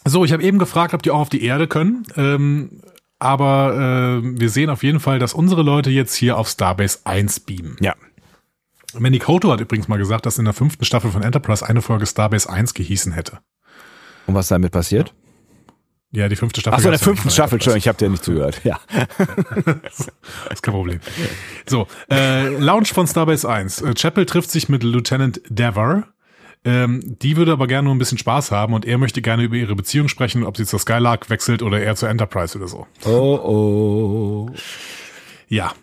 So, 0.05 0.23
ich 0.25 0.31
habe 0.31 0.43
eben 0.43 0.57
gefragt, 0.57 0.93
ob 0.93 1.03
die 1.03 1.11
auch 1.11 1.19
auf 1.19 1.29
die 1.29 1.43
Erde 1.43 1.67
können. 1.67 2.03
Ähm, 2.15 2.81
aber 3.19 4.21
äh, 4.23 4.39
wir 4.39 4.49
sehen 4.49 4.69
auf 4.69 4.83
jeden 4.83 4.99
Fall, 4.99 5.19
dass 5.19 5.33
unsere 5.33 5.63
Leute 5.63 5.89
jetzt 5.89 6.15
hier 6.15 6.37
auf 6.37 6.47
Starbase 6.49 6.99
1 7.05 7.41
beamen. 7.41 7.77
Ja. 7.79 7.95
Manny 8.97 9.19
Koto 9.19 9.51
hat 9.51 9.59
übrigens 9.59 9.87
mal 9.87 9.97
gesagt, 9.97 10.25
dass 10.25 10.37
in 10.37 10.45
der 10.45 10.53
fünften 10.53 10.85
Staffel 10.85 11.11
von 11.11 11.23
Enterprise 11.23 11.67
eine 11.67 11.81
Folge 11.81 12.05
Starbase 12.05 12.49
1 12.49 12.73
gehießen 12.73 13.11
hätte. 13.11 13.39
Und 14.27 14.35
was 14.35 14.47
damit 14.47 14.71
passiert? 14.71 15.13
Ja, 16.17 16.27
die 16.27 16.35
fünfte 16.35 16.61
Staffel. 16.61 16.77
Ach 16.77 16.81
so, 16.81 16.87
in 16.87 16.93
der 16.93 16.99
fünften 16.99 17.29
Staffel, 17.29 17.57
Entschuldigung, 17.57 17.77
ich 17.77 17.87
habe 17.87 17.99
dir 17.99 18.09
nicht 18.09 18.23
zugehört, 18.23 18.61
ja. 18.63 18.79
Das 19.83 20.07
ist 20.51 20.63
kein 20.63 20.73
Problem. 20.73 20.99
So, 21.67 21.85
äh, 22.09 22.47
Lounge 22.57 22.87
von 22.87 23.05
Starbase 23.05 23.47
1. 23.47 23.81
Äh, 23.83 23.93
Chapel 23.93 24.25
trifft 24.25 24.49
sich 24.49 24.67
mit 24.67 24.81
Lieutenant 24.81 25.41
Dever. 25.47 26.07
Ähm, 26.65 27.01
die 27.03 27.37
würde 27.37 27.51
aber 27.51 27.67
gerne 27.67 27.85
nur 27.85 27.93
ein 27.93 27.99
bisschen 27.99 28.17
Spaß 28.17 28.49
haben 28.49 28.73
und 28.73 28.83
er 28.83 28.97
möchte 28.97 29.21
gerne 29.21 29.43
über 29.43 29.57
ihre 29.57 29.75
Beziehung 29.75 30.07
sprechen, 30.07 30.43
ob 30.43 30.57
sie 30.57 30.65
zur 30.65 30.79
Skylark 30.79 31.29
wechselt 31.29 31.61
oder 31.61 31.79
eher 31.79 31.95
zur 31.95 32.09
Enterprise 32.09 32.57
oder 32.57 32.67
so. 32.67 32.87
Oh, 33.05 34.49
oh. 34.49 34.49
Ja. 35.49 35.73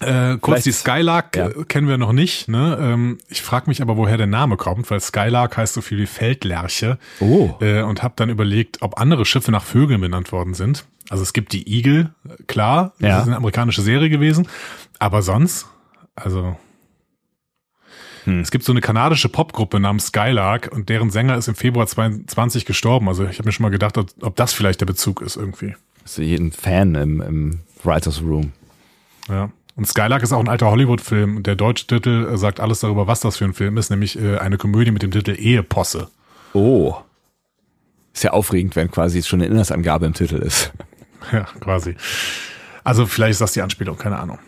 Äh, 0.00 0.36
kurz 0.38 0.62
Vielleicht- 0.62 0.66
die 0.66 0.72
Skylark 0.72 1.36
Ja. 1.36 1.48
äh, 1.48 1.64
kennen 1.64 1.88
wir 1.88 1.98
noch 1.98 2.12
nicht. 2.12 2.48
Ne? 2.48 2.78
Ähm, 2.80 3.18
ich 3.28 3.42
frage 3.42 3.68
mich 3.68 3.82
aber, 3.82 3.96
woher 3.96 4.16
der 4.16 4.26
Name 4.28 4.56
kommt, 4.56 4.90
weil 4.90 5.00
Skylark 5.00 5.56
heißt 5.56 5.74
so 5.74 5.80
viel 5.80 5.98
wie 5.98 6.06
Feldlerche. 6.06 6.98
Oh. 7.20 7.54
Äh, 7.60 7.82
und 7.82 8.02
habe 8.02 8.14
dann 8.16 8.28
überlegt, 8.30 8.80
ob 8.82 9.00
andere 9.00 9.24
Schiffe 9.24 9.50
nach 9.50 9.64
Vögeln 9.64 10.00
benannt 10.00 10.30
worden 10.30 10.54
sind. 10.54 10.84
Also 11.10 11.22
es 11.22 11.32
gibt 11.32 11.52
die 11.52 11.66
Eagle, 11.68 12.10
klar, 12.46 12.92
das 13.00 13.08
Ja. 13.08 13.20
ist 13.20 13.26
eine 13.26 13.36
amerikanische 13.36 13.82
Serie 13.82 14.08
gewesen. 14.10 14.46
Aber 15.00 15.22
sonst, 15.22 15.66
also 16.14 16.56
Hm. 18.24 18.40
es 18.40 18.50
gibt 18.50 18.64
so 18.64 18.72
eine 18.72 18.80
kanadische 18.80 19.28
Popgruppe 19.28 19.80
namens 19.80 20.06
Skylark 20.08 20.70
und 20.72 20.88
deren 20.88 21.10
Sänger 21.10 21.36
ist 21.36 21.48
im 21.48 21.54
Februar 21.54 21.86
22 21.86 22.66
gestorben. 22.66 23.08
Also 23.08 23.24
ich 23.26 23.38
habe 23.38 23.48
mir 23.48 23.52
schon 23.52 23.62
mal 23.64 23.70
gedacht, 23.70 23.96
ob, 23.98 24.10
ob 24.20 24.36
das 24.36 24.52
vielleicht 24.52 24.80
der 24.80 24.86
Bezug 24.86 25.22
ist 25.22 25.36
irgendwie. 25.36 25.74
Ist 26.04 26.18
jeden 26.18 26.52
Fan 26.52 26.94
im, 26.94 27.20
im 27.20 27.60
Writers 27.84 28.20
Room. 28.22 28.52
Ja. 29.28 29.50
Und 29.78 29.86
Skylark 29.86 30.24
ist 30.24 30.32
auch 30.32 30.40
ein 30.40 30.48
alter 30.48 30.72
Hollywood-Film. 30.72 31.36
Und 31.36 31.46
Der 31.46 31.54
deutsche 31.54 31.86
Titel 31.86 32.36
sagt 32.36 32.58
alles 32.58 32.80
darüber, 32.80 33.06
was 33.06 33.20
das 33.20 33.36
für 33.36 33.44
ein 33.44 33.54
Film 33.54 33.76
ist, 33.76 33.90
nämlich 33.90 34.20
äh, 34.20 34.36
eine 34.38 34.58
Komödie 34.58 34.90
mit 34.90 35.02
dem 35.04 35.12
Titel 35.12 35.36
Eheposse. 35.38 36.08
Oh. 36.52 36.96
Ist 38.12 38.24
ja 38.24 38.32
aufregend, 38.32 38.74
wenn 38.74 38.90
quasi 38.90 39.22
schon 39.22 39.40
eine 39.40 39.48
Inhaltsangabe 39.48 40.04
im 40.06 40.14
Titel 40.14 40.36
ist. 40.36 40.72
Ja, 41.32 41.46
quasi. 41.60 41.96
Also 42.84 43.04
vielleicht 43.04 43.32
ist 43.32 43.40
das 43.40 43.52
die 43.52 43.60
Anspielung, 43.60 43.98
keine 43.98 44.18
Ahnung. 44.18 44.38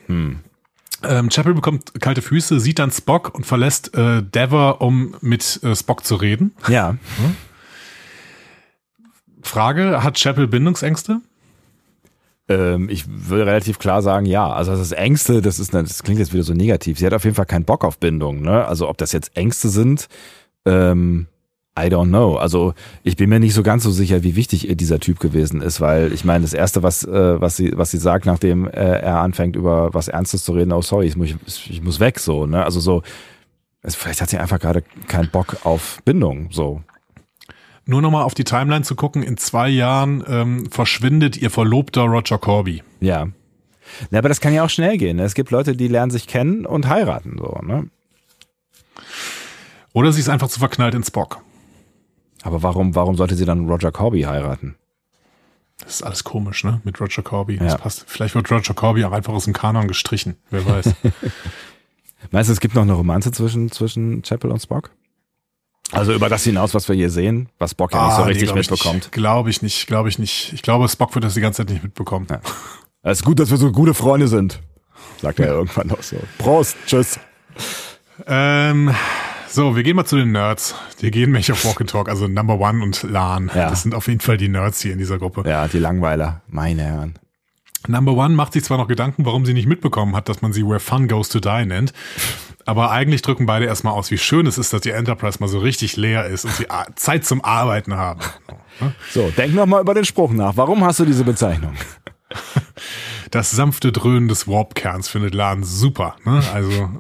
Ähm, 1.02 1.28
Chapel 1.28 1.52
bekommt 1.52 2.01
kalte 2.01 2.23
Füße, 2.23 2.61
sieht 2.61 2.78
dann 2.78 2.93
Spock 2.93 3.35
und 3.35 3.44
verlässt 3.44 3.93
äh, 3.97 4.23
Dever, 4.23 4.81
um 4.81 5.16
mit 5.20 5.62
äh, 5.65 5.74
Spock 5.74 6.05
zu 6.05 6.15
reden. 6.15 6.55
Ja. 6.69 6.97
Frage, 9.43 10.05
hat 10.05 10.16
Chapel 10.16 10.47
Bindungsängste? 10.47 11.20
Ähm, 12.51 12.89
ich 12.90 13.05
würde 13.09 13.47
relativ 13.47 13.78
klar 13.78 14.02
sagen, 14.02 14.27
ja. 14.27 14.52
Also 14.52 14.72
das 14.72 14.90
Ängste, 14.90 15.40
das 15.40 15.60
ist, 15.60 15.72
das 15.72 16.02
klingt 16.02 16.18
jetzt 16.18 16.32
wieder 16.32 16.43
so 16.43 16.52
negativ. 16.52 16.98
Sie 16.98 17.06
hat 17.06 17.14
auf 17.14 17.24
jeden 17.24 17.36
Fall 17.36 17.47
keinen 17.47 17.64
Bock 17.64 17.85
auf 17.85 17.98
Bindung. 17.98 18.43
Ne? 18.43 18.64
Also 18.66 18.89
ob 18.89 18.98
das 18.98 19.12
jetzt 19.12 19.36
Ängste 19.36 19.68
sind, 19.68 20.09
ähm, 20.66 21.28
I 21.78 21.85
don't 21.85 22.09
know. 22.09 22.35
Also 22.35 22.74
ich 23.05 23.16
bin 23.16 23.31
mir 23.31 23.39
nicht 23.39 23.55
so 23.55 23.62
ganz 23.62 23.85
so 23.85 23.93
sicher, 23.93 24.24
wie 24.24 24.35
wichtig 24.35 24.66
dieser 24.77 24.98
Typ 24.98 25.20
gewesen 25.20 25.62
ist, 25.62 25.81
weil 25.81 26.12
ich 26.12 26.24
meine, 26.24 26.43
das 26.43 26.52
erste, 26.52 26.82
was 26.82 27.05
äh, 27.05 27.40
was 27.40 27.56
sie 27.56 27.72
was 27.77 27.93
sie 27.93 27.98
sagt, 27.98 28.27
nachdem 28.27 28.66
äh, 28.66 28.70
er 28.72 29.20
anfängt 29.20 29.55
über 29.55 29.94
was 29.94 30.09
Ernstes 30.09 30.44
zu 30.44 30.52
reden, 30.52 30.72
oh 30.72 30.82
sorry, 30.82 31.06
ich 31.06 31.16
muss 31.16 31.31
ich 31.47 31.81
muss 31.81 32.01
weg 32.01 32.18
so. 32.18 32.47
Ne? 32.47 32.64
Also 32.64 32.81
so, 32.81 33.02
es, 33.82 33.94
vielleicht 33.94 34.20
hat 34.20 34.28
sie 34.28 34.39
einfach 34.39 34.59
gerade 34.59 34.82
keinen 35.06 35.31
Bock 35.31 35.59
auf 35.64 36.01
Bindung. 36.05 36.48
So. 36.51 36.82
Nur 37.91 38.03
nochmal 38.03 38.23
auf 38.23 38.35
die 38.35 38.45
Timeline 38.45 38.85
zu 38.85 38.95
gucken, 38.95 39.25
in 39.25 39.37
zwei 39.37 39.69
Jahren 39.69 40.23
ähm, 40.29 40.71
verschwindet 40.71 41.37
ihr 41.37 41.51
Verlobter 41.51 42.03
Roger 42.03 42.39
Corby. 42.39 42.85
Ja. 43.01 43.27
Na, 44.11 44.19
aber 44.19 44.29
das 44.29 44.41
kann 44.41 44.55
ja 44.55 44.62
auch 44.62 44.71
schnell 44.71 44.97
gehen. 44.97 45.17
Ne? 45.17 45.25
Es 45.25 45.35
gibt 45.35 45.51
Leute, 45.51 45.75
die 45.75 45.89
lernen 45.89 46.12
sich 46.12 46.29
kennen 46.29 46.67
und 46.67 46.87
heiraten 46.87 47.37
so. 47.37 47.59
Ne? 47.65 47.91
Oder 49.93 50.12
sie 50.12 50.21
ist 50.21 50.29
einfach 50.29 50.47
zu 50.47 50.61
verknallt 50.61 50.95
in 50.95 51.03
Spock. 51.03 51.43
Aber 52.43 52.62
warum, 52.62 52.95
warum 52.95 53.17
sollte 53.17 53.35
sie 53.35 53.45
dann 53.45 53.69
Roger 53.69 53.91
Corby 53.91 54.23
heiraten? 54.23 54.77
Das 55.81 55.97
ist 55.97 56.03
alles 56.05 56.23
komisch, 56.23 56.62
ne? 56.62 56.81
Mit 56.85 57.01
Roger 57.01 57.23
Corby. 57.23 57.57
Ja. 57.57 57.65
Das 57.65 57.79
passt. 57.79 58.05
Vielleicht 58.07 58.37
wird 58.37 58.49
Roger 58.53 58.75
Corby 58.75 59.05
auch 59.05 59.11
einfach 59.11 59.33
aus 59.33 59.47
dem 59.47 59.53
Kanon 59.53 59.89
gestrichen. 59.89 60.37
Wer 60.51 60.65
weiß. 60.65 60.95
Meinst 62.31 62.51
du, 62.51 62.53
es 62.53 62.61
gibt 62.61 62.77
noch 62.77 62.83
eine 62.83 62.93
Romanze 62.93 63.33
zwischen, 63.33 63.73
zwischen 63.73 64.23
Chapel 64.23 64.53
und 64.53 64.62
Spock? 64.62 64.93
Also 65.93 66.12
über 66.12 66.29
das 66.29 66.45
hinaus, 66.45 66.75
was 66.75 66.89
wir 66.89 66.95
hier 66.97 67.11
sehen, 67.11 67.49
was 67.59 67.73
Spock 67.73 67.93
ja 67.93 68.07
nicht 68.07 68.17
so 68.17 68.23
Ah, 68.23 68.25
nee, 68.27 68.31
richtig 68.33 68.49
glaub 68.49 68.59
ich 68.61 68.71
mitbekommt. 68.71 69.12
Glaube 69.12 69.51
ich 69.51 69.62
nicht, 69.62 69.87
glaube 69.87 70.09
ich 70.09 70.19
nicht. 70.19 70.53
Ich 70.53 70.62
glaube, 70.62 70.89
Spock 70.89 71.15
wird 71.15 71.25
das 71.25 71.35
die 71.35 71.41
ganze 71.41 71.59
Zeit 71.59 71.71
nicht 71.71 71.83
mitbekommen. 71.83 72.27
Ja. 72.31 72.41
Es 73.03 73.19
ist 73.21 73.25
gut, 73.25 73.41
dass 73.41 73.51
wir 73.51 73.57
so 73.57 73.73
gute 73.73 73.95
Freunde 73.95 74.29
sind, 74.29 74.61
sagt 75.21 75.41
er 75.41 75.49
irgendwann 75.49 75.89
noch 75.89 76.03
so. 76.03 76.17
Prost, 76.39 76.77
tschüss. 76.87 77.19
Ähm, 78.27 78.95
so, 79.49 79.75
wir 79.75 79.83
gehen 79.83 79.97
mal 79.97 80.05
zu 80.05 80.17
den 80.17 80.33
Nerds. 80.33 80.75
Die 81.01 81.11
gehen 81.11 81.33
mich 81.33 81.51
auf 81.51 81.65
Walk 81.65 81.81
and 81.81 81.91
Talk, 81.91 82.09
also 82.09 82.29
Number 82.29 82.61
One 82.61 82.83
und 82.83 83.03
Lan. 83.03 83.51
Ja. 83.55 83.69
Das 83.71 83.83
sind 83.83 83.95
auf 83.95 84.07
jeden 84.07 84.21
Fall 84.21 84.37
die 84.37 84.49
Nerds 84.49 84.81
hier 84.81 84.93
in 84.93 84.99
dieser 84.99 85.19
Gruppe. 85.19 85.43
Ja, 85.49 85.67
die 85.67 85.79
Langweiler, 85.79 86.43
meine 86.47 86.83
Herren. 86.83 87.19
Number 87.89 88.12
One 88.12 88.35
macht 88.35 88.52
sich 88.52 88.65
zwar 88.65 88.78
noch 88.78 88.89
Gedanken, 88.89 89.24
warum 89.24 89.47
sie 89.47 89.55
nicht 89.55 89.66
mitbekommen 89.66 90.15
hat, 90.15 90.28
dass 90.28 90.43
man 90.43 90.52
sie 90.52 90.66
Where 90.66 90.81
Fun 90.81 91.09
Goes 91.09 91.28
to 91.28 91.40
Die 91.40 91.65
nennt. 91.66 91.93
Aber 92.66 92.90
eigentlich 92.90 93.23
drücken 93.23 93.47
beide 93.47 93.65
erstmal 93.65 93.94
aus, 93.94 94.11
wie 94.11 94.19
schön 94.19 94.47
es 94.47 94.59
ist, 94.59 94.73
dass 94.73 94.82
die 94.82 94.90
Enterprise 94.90 95.39
mal 95.40 95.48
so 95.48 95.59
richtig 95.59 95.97
leer 95.97 96.27
ist 96.27 96.44
und 96.44 96.55
sie 96.55 96.66
Zeit 96.94 97.24
zum 97.24 97.43
Arbeiten 97.43 97.94
haben. 97.94 98.20
So, 99.11 99.31
denk 99.36 99.55
noch 99.55 99.66
mal 99.66 99.81
über 99.81 99.94
den 99.94 100.05
Spruch 100.05 100.31
nach. 100.31 100.57
Warum 100.57 100.85
hast 100.85 101.01
du 101.01 101.05
diese 101.05 101.24
Bezeichnung? 101.24 101.74
Das 103.31 103.51
sanfte 103.51 103.93
Dröhnen 103.93 104.28
des 104.28 104.47
Warp-Kerns 104.47 105.09
findet 105.09 105.35
Lan 105.35 105.65
super. 105.65 106.16
Ne? 106.24 106.43
Also 106.52 106.90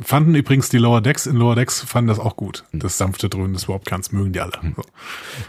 fanden 0.00 0.34
übrigens 0.34 0.68
die 0.68 0.78
Lower 0.78 1.00
Decks 1.00 1.26
in 1.26 1.36
Lower 1.36 1.54
Decks 1.54 1.80
fanden 1.80 2.08
das 2.08 2.18
auch 2.18 2.36
gut. 2.36 2.64
Das 2.72 2.98
sanfte 2.98 3.28
Dröhnen 3.28 3.52
des 3.52 3.68
Warp-Kerns 3.68 4.12
mögen 4.12 4.32
die 4.32 4.40
alle. 4.40 4.52
So. 4.76 4.82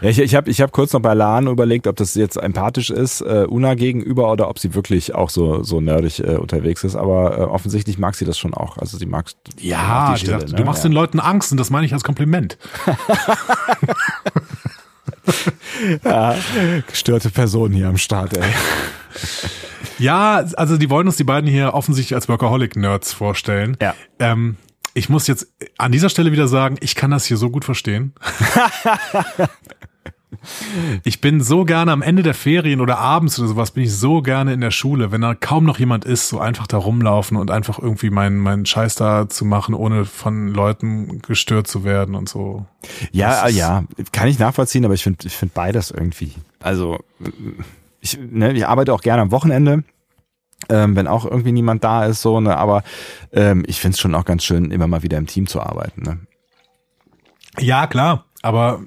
Ja, 0.00 0.10
ich 0.10 0.18
ich 0.18 0.34
habe 0.34 0.50
ich 0.50 0.60
hab 0.60 0.72
kurz 0.72 0.92
noch 0.92 1.00
bei 1.00 1.14
Lan 1.14 1.48
überlegt, 1.48 1.86
ob 1.86 1.96
das 1.96 2.14
jetzt 2.14 2.36
empathisch 2.36 2.90
ist, 2.90 3.22
äh, 3.22 3.46
Una 3.48 3.74
gegenüber, 3.74 4.30
oder 4.30 4.48
ob 4.48 4.58
sie 4.58 4.74
wirklich 4.74 5.14
auch 5.14 5.30
so, 5.30 5.62
so 5.62 5.80
nerdig 5.80 6.20
äh, 6.20 6.36
unterwegs 6.36 6.84
ist. 6.84 6.96
Aber 6.96 7.38
äh, 7.38 7.42
offensichtlich 7.42 7.98
mag 7.98 8.14
sie 8.14 8.24
das 8.24 8.38
schon 8.38 8.54
auch. 8.54 8.78
Also 8.78 8.98
sie 8.98 9.06
mag 9.06 9.30
Ja, 9.58 10.12
die 10.12 10.20
Stille, 10.20 10.38
sagt, 10.40 10.52
ne? 10.52 10.58
du 10.58 10.64
machst 10.64 10.84
ja. 10.84 10.90
den 10.90 10.94
Leuten 10.94 11.20
Angst 11.20 11.50
und 11.52 11.58
das 11.58 11.70
meine 11.70 11.86
ich 11.86 11.92
als 11.92 12.04
Kompliment. 12.04 12.58
gestörte 16.88 17.30
Person 17.30 17.72
hier 17.72 17.88
am 17.88 17.98
Start, 17.98 18.36
ey. 18.36 18.44
Ja, 19.98 20.44
also 20.56 20.76
die 20.76 20.90
wollen 20.90 21.06
uns 21.06 21.16
die 21.16 21.24
beiden 21.24 21.48
hier 21.48 21.74
offensichtlich 21.74 22.14
als 22.14 22.28
Workaholic-Nerds 22.28 23.12
vorstellen. 23.12 23.76
Ja. 23.80 23.94
Ähm, 24.18 24.56
ich 24.94 25.08
muss 25.08 25.26
jetzt 25.26 25.48
an 25.78 25.92
dieser 25.92 26.08
Stelle 26.08 26.32
wieder 26.32 26.48
sagen, 26.48 26.76
ich 26.80 26.94
kann 26.94 27.10
das 27.10 27.26
hier 27.26 27.36
so 27.36 27.50
gut 27.50 27.64
verstehen. 27.64 28.14
ich 31.04 31.20
bin 31.20 31.40
so 31.40 31.64
gerne 31.64 31.92
am 31.92 32.02
Ende 32.02 32.22
der 32.22 32.34
Ferien 32.34 32.80
oder 32.80 32.98
abends 32.98 33.38
oder 33.38 33.48
sowas, 33.48 33.70
bin 33.70 33.84
ich 33.84 33.94
so 33.94 34.22
gerne 34.22 34.52
in 34.52 34.60
der 34.60 34.70
Schule, 34.70 35.12
wenn 35.12 35.20
da 35.20 35.34
kaum 35.34 35.64
noch 35.64 35.78
jemand 35.78 36.04
ist, 36.04 36.28
so 36.28 36.38
einfach 36.38 36.66
da 36.66 36.76
rumlaufen 36.76 37.36
und 37.36 37.50
einfach 37.50 37.78
irgendwie 37.78 38.10
meinen 38.10 38.38
meinen 38.38 38.66
Scheiß 38.66 38.94
da 38.96 39.28
zu 39.28 39.44
machen, 39.44 39.74
ohne 39.74 40.04
von 40.04 40.48
Leuten 40.48 41.20
gestört 41.22 41.66
zu 41.66 41.84
werden 41.84 42.14
und 42.14 42.28
so. 42.28 42.66
Ja, 43.12 43.48
ja, 43.48 43.84
kann 44.12 44.28
ich 44.28 44.38
nachvollziehen, 44.38 44.84
aber 44.84 44.94
ich 44.94 45.02
finde 45.02 45.26
ich 45.26 45.36
finde 45.36 45.52
beides 45.54 45.90
irgendwie. 45.90 46.32
Also 46.60 46.98
ich, 48.00 48.18
ne, 48.18 48.52
ich 48.52 48.66
arbeite 48.66 48.92
auch 48.92 49.00
gerne 49.00 49.22
am 49.22 49.30
Wochenende, 49.30 49.84
ähm, 50.68 50.96
wenn 50.96 51.06
auch 51.06 51.24
irgendwie 51.24 51.52
niemand 51.52 51.84
da 51.84 52.06
ist, 52.06 52.22
so, 52.22 52.40
ne, 52.40 52.56
aber 52.56 52.82
ähm, 53.32 53.64
ich 53.66 53.80
finde 53.80 53.94
es 53.94 54.00
schon 54.00 54.14
auch 54.14 54.24
ganz 54.24 54.44
schön, 54.44 54.70
immer 54.70 54.86
mal 54.86 55.02
wieder 55.02 55.18
im 55.18 55.26
Team 55.26 55.46
zu 55.46 55.60
arbeiten. 55.60 56.02
Ne? 56.02 56.18
Ja, 57.58 57.86
klar, 57.86 58.24
aber 58.42 58.80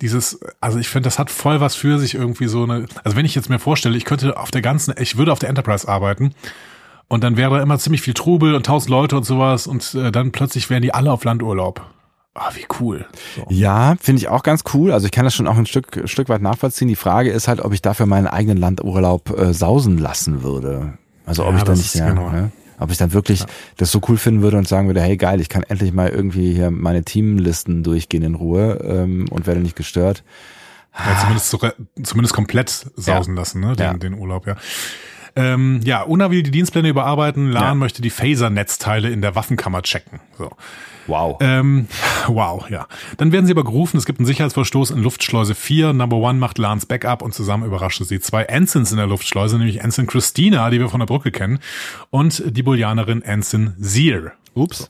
dieses, 0.00 0.40
also 0.60 0.78
ich 0.78 0.88
finde, 0.88 1.06
das 1.06 1.18
hat 1.18 1.30
voll 1.30 1.60
was 1.60 1.74
für 1.76 1.98
sich 1.98 2.14
irgendwie 2.14 2.46
so 2.46 2.64
eine, 2.64 2.86
also 3.04 3.16
wenn 3.16 3.26
ich 3.26 3.34
jetzt 3.34 3.48
mir 3.48 3.58
vorstelle, 3.58 3.96
ich 3.96 4.04
könnte 4.04 4.36
auf 4.36 4.50
der 4.50 4.62
ganzen, 4.62 4.94
ich 4.98 5.16
würde 5.16 5.32
auf 5.32 5.38
der 5.38 5.48
Enterprise 5.48 5.88
arbeiten 5.88 6.34
und 7.08 7.22
dann 7.24 7.36
wäre 7.36 7.56
da 7.56 7.62
immer 7.62 7.78
ziemlich 7.78 8.02
viel 8.02 8.14
Trubel 8.14 8.54
und 8.54 8.66
tausend 8.66 8.90
Leute 8.90 9.16
und 9.16 9.24
sowas 9.24 9.66
und 9.66 9.94
äh, 9.94 10.10
dann 10.10 10.32
plötzlich 10.32 10.68
wären 10.70 10.82
die 10.82 10.92
alle 10.94 11.12
auf 11.12 11.24
Landurlaub. 11.24 11.82
Ah, 12.36 12.50
wie 12.54 12.66
cool. 12.80 13.06
So. 13.36 13.46
Ja, 13.48 13.94
finde 14.00 14.18
ich 14.20 14.28
auch 14.28 14.42
ganz 14.42 14.64
cool. 14.74 14.90
Also 14.90 15.06
ich 15.06 15.12
kann 15.12 15.24
das 15.24 15.34
schon 15.36 15.46
auch 15.46 15.56
ein 15.56 15.66
Stück, 15.66 16.02
Stück 16.06 16.28
weit 16.28 16.42
nachvollziehen. 16.42 16.88
Die 16.88 16.96
Frage 16.96 17.30
ist 17.30 17.46
halt, 17.46 17.60
ob 17.60 17.72
ich 17.72 17.80
dafür 17.80 18.06
meinen 18.06 18.26
eigenen 18.26 18.58
Landurlaub 18.58 19.38
äh, 19.38 19.54
sausen 19.54 19.98
lassen 19.98 20.42
würde. 20.42 20.98
Also 21.26 21.44
ob 21.44 21.52
Ja, 21.52 21.58
ich 21.58 21.62
dann 21.62 21.76
das 21.76 21.78
nicht, 21.84 21.94
ja, 21.94 22.08
genau. 22.10 22.30
ne? 22.30 22.50
Ob 22.84 22.90
ich 22.90 22.98
dann 22.98 23.12
wirklich 23.12 23.44
das 23.76 23.90
so 23.90 24.00
cool 24.08 24.16
finden 24.16 24.42
würde 24.42 24.56
und 24.58 24.68
sagen 24.68 24.86
würde, 24.86 25.00
hey 25.00 25.16
geil, 25.16 25.40
ich 25.40 25.48
kann 25.48 25.62
endlich 25.64 25.92
mal 25.92 26.08
irgendwie 26.08 26.54
hier 26.54 26.70
meine 26.70 27.02
Teamlisten 27.04 27.82
durchgehen 27.82 28.22
in 28.22 28.34
Ruhe 28.34 28.78
ähm, 28.84 29.26
und 29.30 29.46
werde 29.46 29.60
nicht 29.60 29.76
gestört. 29.76 30.22
Ja, 30.96 31.18
zumindest, 31.20 31.50
so, 31.50 31.58
zumindest 32.04 32.34
komplett 32.34 32.86
sausen 32.94 33.34
lassen, 33.34 33.60
ne? 33.60 33.74
Den, 33.74 33.84
Ja. 33.84 33.92
den 33.94 34.14
Urlaub, 34.14 34.46
ja. 34.46 34.56
Ähm, 35.36 35.80
ja, 35.84 36.04
Una 36.04 36.30
will 36.30 36.42
die 36.42 36.50
Dienstpläne 36.52 36.88
überarbeiten, 36.88 37.50
Lan 37.50 37.62
Ja. 37.62 37.74
möchte 37.74 38.02
die 38.02 38.10
Phaser-Netzteile 38.10 39.10
in 39.10 39.20
der 39.20 39.34
Waffenkammer 39.34 39.82
checken. 39.82 40.20
So. 40.38 40.50
Wow. 41.06 41.38
Ähm, 41.40 41.88
wow, 42.28 42.68
ja. 42.70 42.86
Dann 43.16 43.32
werden 43.32 43.44
sie 43.46 43.52
aber 43.52 43.64
gerufen, 43.64 43.96
es 43.96 44.06
gibt 44.06 44.20
einen 44.20 44.26
Sicherheitsverstoß 44.26 44.90
in 44.92 45.02
Luftschleuse 45.02 45.54
4. 45.54 45.92
Number 45.92 46.16
One 46.16 46.38
macht 46.38 46.58
Lans 46.58 46.86
Backup 46.86 47.20
und 47.20 47.34
zusammen 47.34 47.64
überraschen 47.64 48.06
sie 48.06 48.20
zwei 48.20 48.44
Ensigns 48.44 48.92
in 48.92 48.96
der 48.98 49.06
Luftschleuse, 49.08 49.58
nämlich 49.58 49.80
Ensign 49.80 50.06
Christina, 50.06 50.70
die 50.70 50.78
wir 50.78 50.88
von 50.88 51.00
der 51.00 51.06
Brücke 51.06 51.30
kennen, 51.32 51.58
und 52.10 52.42
die 52.46 52.62
Bullianerin 52.62 53.22
Ensign 53.22 53.74
Zier. 53.80 54.32
Ups. 54.54 54.88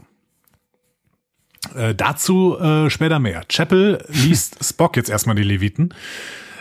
Äh, 1.75 1.95
dazu 1.95 2.59
äh, 2.59 2.91
später 2.91 3.19
mehr. 3.19 3.45
Chapel 3.49 4.05
liest 4.09 4.63
Spock 4.63 4.97
jetzt 4.97 5.09
erstmal 5.09 5.35
die 5.35 5.43
Leviten. 5.43 5.95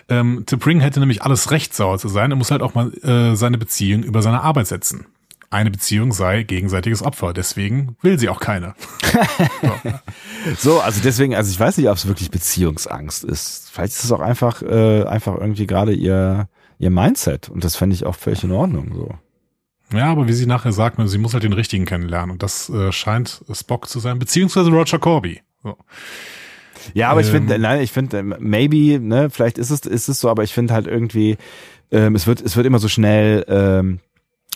Ähm, 0.10 0.46
T'Pring 0.46 0.80
hätte 0.80 1.00
nämlich 1.00 1.24
alles 1.24 1.52
recht, 1.52 1.74
sauer 1.74 1.98
zu 1.98 2.08
sein. 2.08 2.32
Er 2.32 2.38
muss 2.38 2.52
halt 2.52 2.62
auch 2.62 2.74
mal 2.74 2.94
äh, 3.04 3.36
seine 3.36 3.58
Beziehung 3.58 4.04
über 4.04 4.22
seine 4.22 4.42
Arbeit 4.42 4.68
setzen. 4.68 5.06
Eine 5.50 5.70
Beziehung 5.70 6.14
sei 6.14 6.42
gegenseitiges 6.42 7.04
Opfer, 7.04 7.32
deswegen 7.32 7.96
will 8.02 8.18
sie 8.18 8.30
auch 8.30 8.40
keine. 8.40 8.74
So, 10.58 10.82
also 10.82 11.00
deswegen, 11.02 11.36
also 11.36 11.50
ich 11.52 11.60
weiß 11.60 11.78
nicht, 11.78 11.88
ob 11.88 11.96
es 11.96 12.06
wirklich 12.06 12.30
Beziehungsangst 12.30 13.24
ist. 13.24 13.70
Vielleicht 13.72 13.94
ist 13.94 14.04
es 14.04 14.12
auch 14.12 14.20
einfach, 14.20 14.62
äh, 14.62 15.04
einfach 15.04 15.38
irgendwie 15.38 15.68
gerade 15.68 15.94
ihr, 15.94 16.50
ihr 16.80 16.90
Mindset 16.90 17.48
und 17.48 17.64
das 17.64 17.78
fände 17.78 17.96
ich 17.96 18.06
auch 18.06 18.16
völlig 18.16 18.44
in 18.44 18.52
Ordnung. 18.52 18.92
So. 18.94 19.98
Ja, 19.98 20.12
aber 20.12 20.28
wie 20.28 20.34
sie 20.34 20.48
nachher 20.48 20.72
sagt, 20.72 20.98
sie 21.08 21.18
muss 21.18 21.34
halt 21.34 21.44
den 21.44 21.54
richtigen 21.54 21.86
kennenlernen. 21.86 22.32
Und 22.32 22.44
das 22.44 22.70
äh, 22.70 22.92
scheint 22.92 23.44
Spock 23.54 23.88
zu 23.88 24.00
sein, 24.00 24.20
beziehungsweise 24.20 24.70
Roger 24.70 25.00
Corby. 25.00 25.42
So. 25.62 25.78
Ja, 26.94 27.10
aber 27.10 27.22
ähm, 27.22 27.26
ich 27.26 27.32
finde, 27.32 27.60
nein, 27.60 27.82
ich 27.82 27.92
finde, 27.92 28.24
maybe, 28.24 29.00
ne, 29.00 29.30
vielleicht 29.30 29.58
ist 29.58 29.70
es, 29.70 29.82
ist 29.82 30.10
es 30.10 30.20
so, 30.20 30.30
aber 30.30 30.44
ich 30.44 30.54
finde 30.54 30.74
halt 30.74 30.88
irgendwie, 30.88 31.38
ähm, 31.92 32.16
es 32.16 32.28
wird, 32.28 32.42
es 32.42 32.56
wird 32.56 32.66
immer 32.66 32.80
so 32.80 32.88
schnell 32.88 33.46
ähm, 33.48 34.00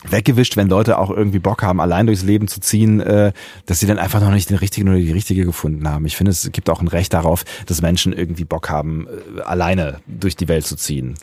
weggewischt, 0.10 0.58
wenn 0.58 0.70
Leute 0.70 0.98
auch 0.98 1.10
irgendwie 1.10 1.40
Bock 1.40 1.64
haben, 1.64 1.80
allein 1.80 2.06
durchs 2.06 2.24
Leben 2.24 2.48
zu 2.48 2.60
ziehen, 2.60 3.00
äh, 3.00 3.32
dass 3.66 3.80
sie 3.80 3.88
dann 3.88 4.00
einfach 4.00 4.22
noch 4.22 4.32
nicht 4.32 4.50
den 4.50 4.58
richtigen 4.58 4.90
oder 4.90 4.98
die 4.98 5.12
richtige 5.12 5.46
gefunden 5.46 5.88
haben. 5.90 6.06
Ich 6.06 6.16
finde, 6.16 6.32
es 6.32 6.52
gibt 6.52 6.70
auch 6.70 6.82
ein 6.82 6.88
Recht 6.88 7.14
darauf, 7.14 7.46
dass 7.66 7.82
Menschen 7.82 8.14
irgendwie 8.14 8.46
Bock 8.46 8.70
haben, 8.70 9.08
äh, 9.08 9.42
alleine 9.42 10.00
durch 10.08 10.36
die 10.36 10.48
Welt 10.48 10.66
zu 10.66 10.76
ziehen. 10.76 11.16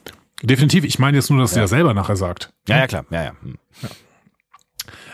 Definitiv. 0.43 0.85
Ich 0.85 0.99
meine 0.99 1.17
jetzt 1.17 1.31
nur, 1.31 1.41
dass 1.41 1.55
ja. 1.55 1.63
ja 1.63 1.69
selber 1.69 1.95
nachher 1.95 2.17
sagt. 2.17 2.53
Ja, 2.69 2.79
ja, 2.79 2.87
klar. 2.87 3.07
Ja, 3.11 3.25
ja. 3.25 3.33
Hm. 3.43 3.57
ja. 3.83 3.89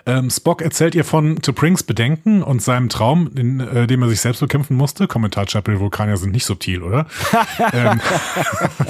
Ähm, 0.07 0.31
Spock 0.31 0.63
erzählt 0.63 0.95
ihr 0.95 1.05
von 1.05 1.39
T'Prinks 1.39 1.85
Bedenken 1.85 2.43
und 2.43 2.63
seinem 2.63 2.89
Traum, 2.89 3.31
in 3.37 3.61
äh, 3.61 3.87
dem 3.87 4.03
er 4.03 4.09
sich 4.09 4.21
selbst 4.21 4.41
bekämpfen 4.41 4.77
musste. 4.77 5.07
Kommentar 5.07 5.47
Chapel 5.47 5.81
Vulkanier 5.81 6.17
sind 6.17 6.33
nicht 6.33 6.45
subtil, 6.45 6.83
oder? 6.83 7.07
ähm, 7.73 8.01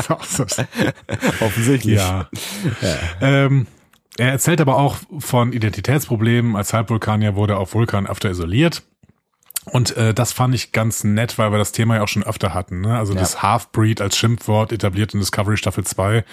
Offensichtlich. 1.41 1.99
Ja. 1.99 2.29
ja. 2.81 2.97
Ähm, 3.21 3.67
er 4.19 4.33
erzählt 4.33 4.61
aber 4.61 4.77
auch 4.77 4.97
von 5.19 5.53
Identitätsproblemen. 5.53 6.57
Als 6.57 6.73
Halbvulkanier 6.73 7.37
wurde 7.37 7.55
er 7.55 7.59
auf 7.59 7.75
Vulkan 7.75 8.07
öfter 8.07 8.31
isoliert. 8.31 8.83
Und 9.67 9.97
äh, 9.97 10.15
das 10.15 10.33
fand 10.33 10.55
ich 10.55 10.73
ganz 10.73 11.05
nett, 11.05 11.39
weil 11.39 11.53
wir 11.53 11.59
das 11.59 11.73
Thema 11.73 11.97
ja 11.97 12.03
auch 12.03 12.09
schon 12.09 12.23
öfter 12.23 12.55
hatten. 12.55 12.81
Ne? 12.81 12.99
Also 12.99 13.15
ja. 13.15 13.21
das 13.21 13.43
Half-Breed 13.43 14.01
als 14.01 14.17
Schimpfwort 14.17 14.73
etabliert 14.73 15.15
in 15.15 15.21
Discovery 15.21 15.57
Staffel 15.57 15.85
2 15.85 16.25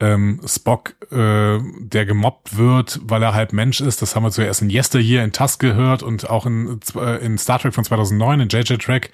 ähm, 0.00 0.40
Spock, 0.46 0.94
äh, 1.10 1.58
der 1.58 2.06
gemobbt 2.06 2.56
wird, 2.56 3.00
weil 3.04 3.22
er 3.22 3.34
halb 3.34 3.52
Mensch 3.52 3.80
ist. 3.80 4.02
Das 4.02 4.14
haben 4.14 4.24
wir 4.24 4.30
zuerst 4.30 4.62
in 4.62 4.70
Yesteryear 4.70 5.24
in 5.24 5.32
Tusk 5.32 5.60
gehört 5.60 6.02
und 6.02 6.28
auch 6.28 6.46
in, 6.46 6.80
äh, 6.96 7.24
in 7.24 7.38
Star 7.38 7.58
Trek 7.58 7.74
von 7.74 7.84
2009, 7.84 8.40
in 8.40 8.48
JJ 8.48 8.74
Track. 8.76 9.10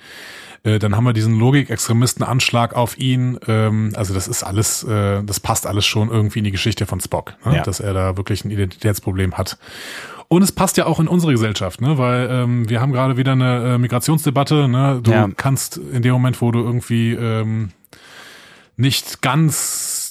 Äh, 0.65 0.79
dann 0.79 0.97
haben 0.97 1.05
wir 1.05 1.13
diesen 1.13 1.39
Logik-Extremisten-Anschlag 1.39 2.75
auf 2.75 2.99
ihn. 2.99 3.39
Ähm, 3.47 3.93
also 3.97 4.15
das 4.15 4.29
ist 4.29 4.43
alles, 4.43 4.85
äh, 4.85 5.23
das 5.23 5.41
passt 5.41 5.67
alles 5.67 5.87
schon 5.87 6.11
irgendwie 6.11 6.41
in 6.41 6.45
die 6.45 6.53
Geschichte 6.53 6.87
von 6.87 7.01
Spock, 7.01 7.35
ne? 7.45 7.57
ja. 7.57 7.63
dass 7.63 7.81
er 7.81 7.93
da 7.95 8.17
wirklich 8.17 8.45
ein 8.45 8.51
Identitätsproblem 8.51 9.37
hat. 9.39 9.59
Und 10.29 10.43
es 10.43 10.53
passt 10.53 10.79
ja 10.79 10.87
auch 10.87 10.99
in 10.99 11.09
unsere 11.09 11.33
Gesellschaft, 11.33 11.81
ne? 11.81 11.99
weil 11.99 12.29
ähm, 12.31 12.69
wir 12.69 12.81
haben 12.81 12.93
gerade 12.93 13.17
wieder 13.17 13.33
eine 13.33 13.75
äh, 13.75 13.79
Migrationsdebatte. 13.79 14.67
Ne? 14.67 15.01
Du 15.03 15.11
ja. 15.11 15.29
kannst 15.37 15.77
in 15.77 16.03
dem 16.03 16.13
Moment, 16.13 16.41
wo 16.41 16.51
du 16.51 16.61
irgendwie 16.61 17.13
ähm, 17.13 17.73
nicht 18.77 19.21
ganz 19.21 20.02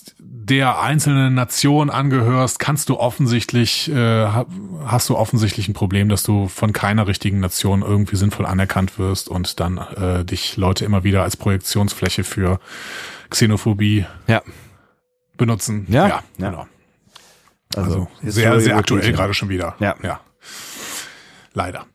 der 0.52 0.82
einzelnen 0.82 1.34
Nation 1.34 1.90
angehörst, 1.90 2.60
kannst 2.60 2.90
du 2.90 2.98
offensichtlich, 2.98 3.90
äh, 3.90 4.28
hast 4.86 5.10
du 5.10 5.16
offensichtlich 5.16 5.68
ein 5.68 5.74
Problem, 5.74 6.10
dass 6.10 6.24
du 6.24 6.48
von 6.48 6.74
keiner 6.74 7.08
richtigen 7.08 7.40
Nation 7.40 7.82
irgendwie 7.82 8.16
sinnvoll 8.16 8.46
anerkannt 8.46 9.00
wirst 9.00 9.30
und 9.30 9.60
dann 9.60 9.78
äh, 9.78 10.26
dich 10.26 10.58
Leute 10.58 10.84
immer 10.86 11.04
wieder 11.04 11.24
als 11.24 11.38
Projektionsfläche 11.38 12.24
für 12.24 12.60
Xenophobie 13.30 14.06
ja. 14.28 14.42
benutzen. 15.38 15.86
Ja, 15.90 16.08
ja, 16.08 16.24
genau. 16.38 16.68
Also, 17.76 17.92
also 17.92 18.08
sehr, 18.22 18.60
sehr 18.60 18.76
aktuell 18.78 19.12
gerade 19.14 19.34
schon 19.34 19.50
wieder. 19.50 19.76
Ja. 19.80 19.96
ja. 20.04 20.20
Leider. 21.54 21.86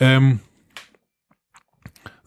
Ähm, 0.00 0.40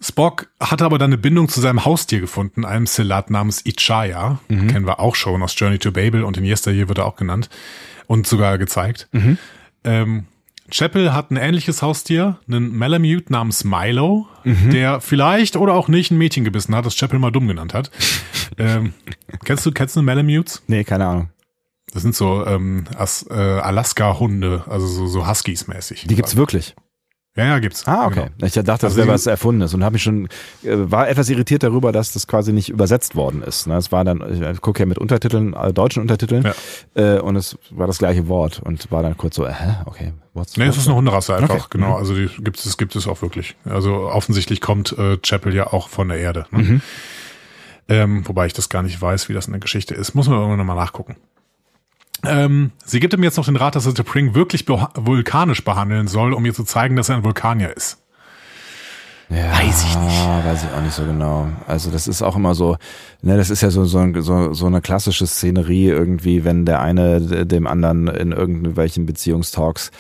Spock 0.06 0.48
hatte 0.60 0.86
aber 0.86 1.00
dann 1.00 1.10
eine 1.10 1.18
Bindung 1.18 1.50
zu 1.50 1.62
seinem 1.62 1.84
Haustier 1.84 2.20
gefunden, 2.20 2.64
einem 2.64 2.86
Selat 2.86 3.32
namens 3.32 3.66
Ichaya. 3.66 4.40
Mhm. 4.48 4.68
Kennen 4.68 4.86
wir 4.86 5.00
auch 5.00 5.16
schon 5.16 5.42
aus 5.42 5.56
Journey 5.58 5.80
to 5.80 5.92
Babel 5.92 6.24
und 6.24 6.38
in 6.38 6.46
Yesteryear 6.46 6.88
wird 6.88 7.00
er 7.00 7.06
auch 7.06 7.16
genannt 7.16 7.50
und 8.06 8.28
sogar 8.28 8.60
gezeigt. 8.60 9.08
Mhm. 9.14 9.38
Ähm, 9.84 10.26
Chapel 10.70 11.14
hat 11.14 11.32
ein 11.32 11.38
ähnliches 11.38 11.82
Haustier, 11.82 12.38
einen 12.48 12.76
Malamute 12.76 13.32
namens 13.32 13.64
Milo, 13.64 14.28
mhm. 14.44 14.70
der 14.70 15.02
vielleicht 15.02 15.56
oder 15.56 15.74
auch 15.74 15.88
nicht 15.88 16.12
ein 16.12 16.20
Mädchen 16.20 16.44
gebissen 16.44 16.76
hat, 16.76 16.86
das 16.86 16.96
Chapel 16.96 17.18
mal 17.18 17.32
dumm 17.32 17.48
genannt 17.48 17.74
hat. 17.74 17.90
ähm, 18.60 18.94
kennst 19.44 19.66
du, 19.66 19.72
kennst 19.72 19.96
du 19.96 20.04
Malamutes? 20.04 20.62
Nee, 20.68 20.84
keine 20.84 21.08
Ahnung. 21.08 21.30
Das 21.94 22.04
sind 22.04 22.14
so 22.14 22.46
ähm, 22.46 22.86
äh, 23.30 23.34
Alaska-Hunde, 23.34 24.66
also 24.68 24.86
so, 24.86 25.08
so 25.08 25.28
Huskies-mäßig. 25.28 26.08
Die 26.08 26.16
gibt's 26.16 26.36
wirklich? 26.36 26.76
Ja, 27.38 27.46
ja, 27.46 27.60
gibt's. 27.60 27.86
Ah, 27.86 28.06
okay. 28.06 28.30
Genau. 28.38 28.48
Ich 28.48 28.54
dachte, 28.54 28.64
das 28.64 28.84
also 28.84 28.98
wäre 28.98 29.10
was 29.10 29.26
Erfundenes 29.26 29.74
und 29.74 29.84
habe 29.84 29.94
mich 29.94 30.04
schon, 30.04 30.28
äh, 30.64 30.70
war 30.74 31.10
etwas 31.10 31.30
irritiert 31.30 31.64
darüber, 31.64 31.92
dass 31.92 32.14
das 32.14 32.28
quasi 32.28 32.54
nicht 32.54 32.70
übersetzt 32.70 33.16
worden 33.16 33.44
ist. 33.44 33.68
Ne? 33.68 33.76
Es 33.76 33.92
war 33.92 34.06
dann, 34.06 34.54
ich 34.54 34.62
gucke 34.62 34.80
ja 34.80 34.86
mit 34.86 34.98
Untertiteln, 34.98 35.54
äh, 35.54 35.74
deutschen 35.74 36.02
Untertiteln, 36.02 36.44
ja. 36.96 37.18
äh, 37.18 37.20
und 37.20 37.36
es 37.36 37.58
war 37.72 37.88
das 37.88 37.98
gleiche 37.98 38.30
Wort 38.30 38.62
und 38.64 38.90
war 38.90 39.04
dann 39.04 39.18
kurz 39.18 39.36
so, 39.36 39.48
hä, 39.48 39.76
okay, 39.86 40.14
what's 40.34 40.56
Nee, 40.56 40.66
es 40.66 40.78
ist 40.78 40.88
eine 40.88 40.96
Hunderasse 40.96 41.36
einfach, 41.36 41.56
okay. 41.56 41.68
genau. 41.72 41.90
Mhm. 41.90 41.96
Also 41.96 42.16
die 42.16 42.30
gibt 42.40 42.64
es, 42.66 42.78
gibt 42.78 42.96
es 42.96 43.06
auch 43.06 43.22
wirklich. 43.22 43.58
Also 43.66 43.94
offensichtlich 43.94 44.62
kommt 44.62 44.98
äh, 44.98 45.18
Chapel 45.18 45.54
ja 45.54 45.68
auch 45.74 45.90
von 45.90 46.08
der 46.08 46.20
Erde. 46.20 46.46
Ne? 46.52 46.60
Mhm. 46.60 46.82
Ähm, 47.88 48.28
wobei 48.28 48.48
ich 48.48 48.54
das 48.54 48.70
gar 48.70 48.82
nicht 48.82 49.00
weiß, 49.00 49.28
wie 49.28 49.34
das 49.34 49.48
in 49.48 49.52
der 49.52 49.60
Geschichte 49.60 49.94
ist. 49.94 50.16
Muss 50.16 50.28
man 50.28 50.38
irgendwann 50.38 50.58
nochmal 50.58 50.78
nachgucken. 50.78 51.18
Ähm, 52.24 52.72
sie 52.84 53.00
gibt 53.00 53.14
ihm 53.14 53.24
jetzt 53.24 53.38
noch 53.38 53.46
den 53.46 53.56
Rat, 53.56 53.76
dass 53.76 53.86
er 53.86 53.94
T'Pring 53.94 54.34
wirklich 54.34 54.68
vulkanisch 54.68 55.64
behandeln 55.64 56.08
soll, 56.08 56.34
um 56.34 56.46
ihr 56.46 56.54
zu 56.54 56.64
zeigen, 56.64 56.96
dass 56.96 57.10
er 57.10 57.18
ein 57.18 57.24
Vulkanier 57.24 57.76
ist. 57.76 58.02
Ja, 59.30 59.52
weiß 59.52 59.84
ich 59.84 59.98
nicht. 59.98 60.46
Weiß 60.46 60.64
ich 60.64 60.70
auch 60.72 60.82
nicht 60.82 60.94
so 60.94 61.04
genau. 61.04 61.48
Also 61.68 61.90
das 61.90 62.08
ist 62.08 62.22
auch 62.22 62.36
immer 62.36 62.54
so, 62.54 62.78
ne, 63.22 63.38
das 63.38 63.50
ist 63.50 63.62
ja 63.62 63.72
so, 63.72 63.86
so, 63.86 64.22
so, 64.22 64.54
so 64.54 64.66
eine 64.68 64.82
klassische 64.82 65.26
Szenerie 65.26 65.88
irgendwie, 65.88 66.44
wenn 66.44 66.66
der 66.66 66.82
eine 66.82 67.46
dem 67.46 67.66
anderen 67.66 68.08
in 68.08 68.32
irgendwelchen 68.32 69.06
Beziehungstalks 69.06 69.92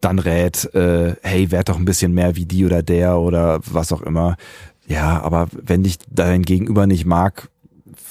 dann 0.00 0.18
rät, 0.18 0.74
äh, 0.74 1.14
hey, 1.22 1.50
werd 1.50 1.68
doch 1.68 1.76
ein 1.76 1.84
bisschen 1.84 2.14
mehr 2.14 2.36
wie 2.36 2.46
die 2.46 2.64
oder 2.64 2.82
der 2.82 3.18
oder 3.18 3.60
was 3.66 3.92
auch 3.92 4.00
immer. 4.00 4.36
Ja, 4.86 5.20
aber 5.22 5.48
wenn 5.52 5.82
dich 5.82 5.98
dein 6.08 6.42
Gegenüber 6.42 6.86
nicht 6.86 7.04
mag, 7.04 7.48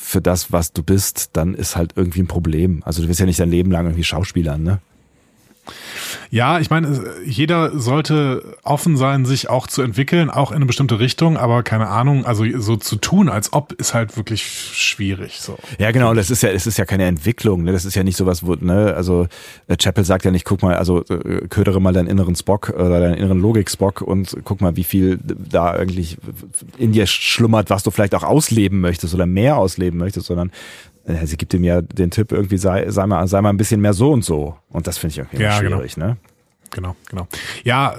für 0.10 0.22
das, 0.22 0.52
was 0.52 0.74
du 0.74 0.82
bist, 0.82 1.30
dann 1.34 1.54
ist 1.54 1.76
halt 1.76 1.94
irgendwie 1.96 2.22
ein 2.22 2.28
Problem. 2.28 2.82
Also 2.84 3.04
du 3.04 3.08
wirst 3.08 3.20
ja 3.20 3.28
nicht 3.28 3.40
dein 3.40 3.52
Leben 3.52 3.70
lang 3.70 3.86
irgendwie 3.86 4.04
Schauspieler, 4.04 4.58
ne? 4.58 4.80
Ja, 6.32 6.60
ich 6.60 6.70
meine, 6.70 7.16
jeder 7.26 7.80
sollte 7.80 8.58
offen 8.64 8.98
sein, 8.98 9.26
sich 9.26 9.50
auch 9.50 9.66
zu 9.66 9.82
entwickeln, 9.82 10.30
auch 10.30 10.52
in 10.52 10.58
eine 10.58 10.66
bestimmte 10.68 11.00
Richtung, 11.00 11.38
aber 11.38 11.64
keine 11.64 11.88
Ahnung, 11.88 12.26
also 12.26 12.46
so 12.60 12.76
zu 12.76 12.98
tun, 12.98 13.30
als 13.30 13.52
ob, 13.52 13.74
ist 13.74 13.94
halt 13.94 14.16
wirklich 14.16 14.44
schwierig. 14.44 15.42
So. 15.42 15.58
Ja, 15.80 15.92
genau, 15.92 16.14
das 16.14 16.30
ist 16.30 16.44
ja, 16.44 16.50
es 16.50 16.68
ist 16.68 16.78
ja 16.78 16.86
keine 16.86 17.06
Entwicklung, 17.06 17.64
ne? 17.64 17.72
Das 17.72 17.86
ist 17.86 17.96
ja 17.96 18.04
nicht 18.04 18.18
sowas, 18.18 18.46
wo, 18.46 18.54
ne, 18.54 18.94
also 18.96 19.28
äh, 19.68 19.76
Chapel 19.78 20.04
sagt 20.04 20.24
ja 20.24 20.32
nicht, 20.32 20.46
guck 20.46 20.62
mal, 20.62 20.76
also 20.76 21.04
äh, 21.06 21.48
ködere 21.50 21.82
mal 21.82 21.94
deinen 21.94 22.08
inneren 22.08 22.36
Spock 22.36 22.70
oder 22.70 23.00
deinen 23.00 23.16
inneren 23.16 23.42
Logik-Spock 23.42 24.02
und 24.02 24.38
guck 24.44 24.62
mal, 24.62 24.76
wie 24.76 24.84
viel 24.84 25.20
da 25.24 25.72
eigentlich 25.72 26.18
in 26.78 26.92
dir 26.92 27.08
schlummert, 27.08 27.72
was 27.72 27.82
du 27.82 27.90
vielleicht 27.90 28.14
auch 28.14 28.24
ausleben 28.24 28.82
möchtest 28.82 29.16
oder 29.16 29.26
mehr 29.26 29.58
ausleben 29.58 29.98
möchtest, 29.98 30.28
sondern 30.28 30.52
sie 31.24 31.38
gibt 31.38 31.54
ihm 31.54 31.64
ja 31.64 31.82
den 31.82 32.12
Tipp, 32.12 32.32
irgendwie 32.32 32.58
sei, 32.58 32.90
sei, 32.90 33.06
mal, 33.08 33.28
sei 33.28 33.42
mal 33.42 33.50
ein 33.50 33.58
bisschen 33.58 33.82
mehr 33.82 33.94
so 33.94 34.12
und 34.12 34.24
so. 34.24 34.58
Und 34.70 34.88
das 34.88 34.98
finde 34.98 35.12
ich 35.14 35.18
irgendwie 35.20 35.44
ja, 35.44 35.60
genau. 35.60 35.78
schwierig, 35.78 35.96
genau. 35.96 36.08
ne? 36.08 36.18
Genau, 36.72 36.96
genau. 37.10 37.28
Ja, 37.64 37.96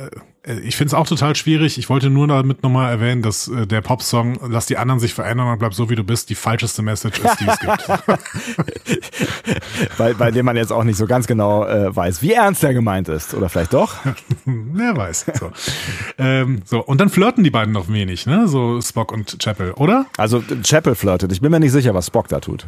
äh, 0.47 0.61
ich 0.61 0.77
finde 0.77 0.89
es 0.89 0.95
auch 0.95 1.07
total 1.07 1.37
schwierig. 1.37 1.79
Ich 1.79 1.89
wollte 1.89 2.11
nur 2.11 2.27
damit 2.27 2.63
nochmal 2.63 2.91
erwähnen, 2.91 3.23
dass 3.23 3.49
äh, 3.49 3.67
der 3.67 3.81
Popsong 3.81 4.39
Lass 4.49 4.67
die 4.67 4.77
anderen 4.77 5.01
sich 5.01 5.15
verändern 5.15 5.49
und 5.49 5.59
bleib 5.59 5.75
so 5.75 5.91
wie 5.91 5.95
du 5.95 6.05
bist, 6.05 6.31
die 6.31 6.35
falscheste 6.35 6.83
Message 6.83 7.19
ist, 7.19 7.41
die 7.41 7.47
es 7.47 7.59
gibt. 7.59 7.87
bei, 9.99 10.15
bei 10.15 10.31
dem 10.31 10.47
man 10.47 10.57
jetzt 10.57 10.73
auch 10.73 10.85
nicht 10.85 10.97
so 10.97 11.07
ganz 11.07 11.27
genau 11.27 11.67
äh, 11.67 11.95
weiß, 11.95 12.23
wie 12.23 12.33
ernst 12.33 12.65
er 12.65 12.75
gemeint 12.75 13.09
ist. 13.09 13.35
Oder 13.35 13.49
vielleicht 13.49 13.73
doch? 13.73 13.97
Wer 14.45 14.97
weiß. 14.97 15.27
So. 15.39 15.51
ähm, 16.19 16.63
so, 16.65 16.85
und 16.85 17.01
dann 17.01 17.09
flirten 17.09 17.45
die 17.45 17.51
beiden 17.51 17.73
noch 17.73 17.89
wenig, 17.89 18.27
ne? 18.27 18.49
So 18.49 18.81
Spock 18.81 19.13
und 19.13 19.39
Chapel, 19.39 19.73
oder? 19.73 20.07
Also 20.17 20.43
Chapel 20.63 20.95
flirtet. 20.95 21.33
Ich 21.33 21.41
bin 21.41 21.51
mir 21.51 21.61
nicht 21.61 21.73
sicher, 21.73 21.95
was 21.95 22.07
Spock 22.07 22.29
da 22.29 22.41
tut. 22.41 22.67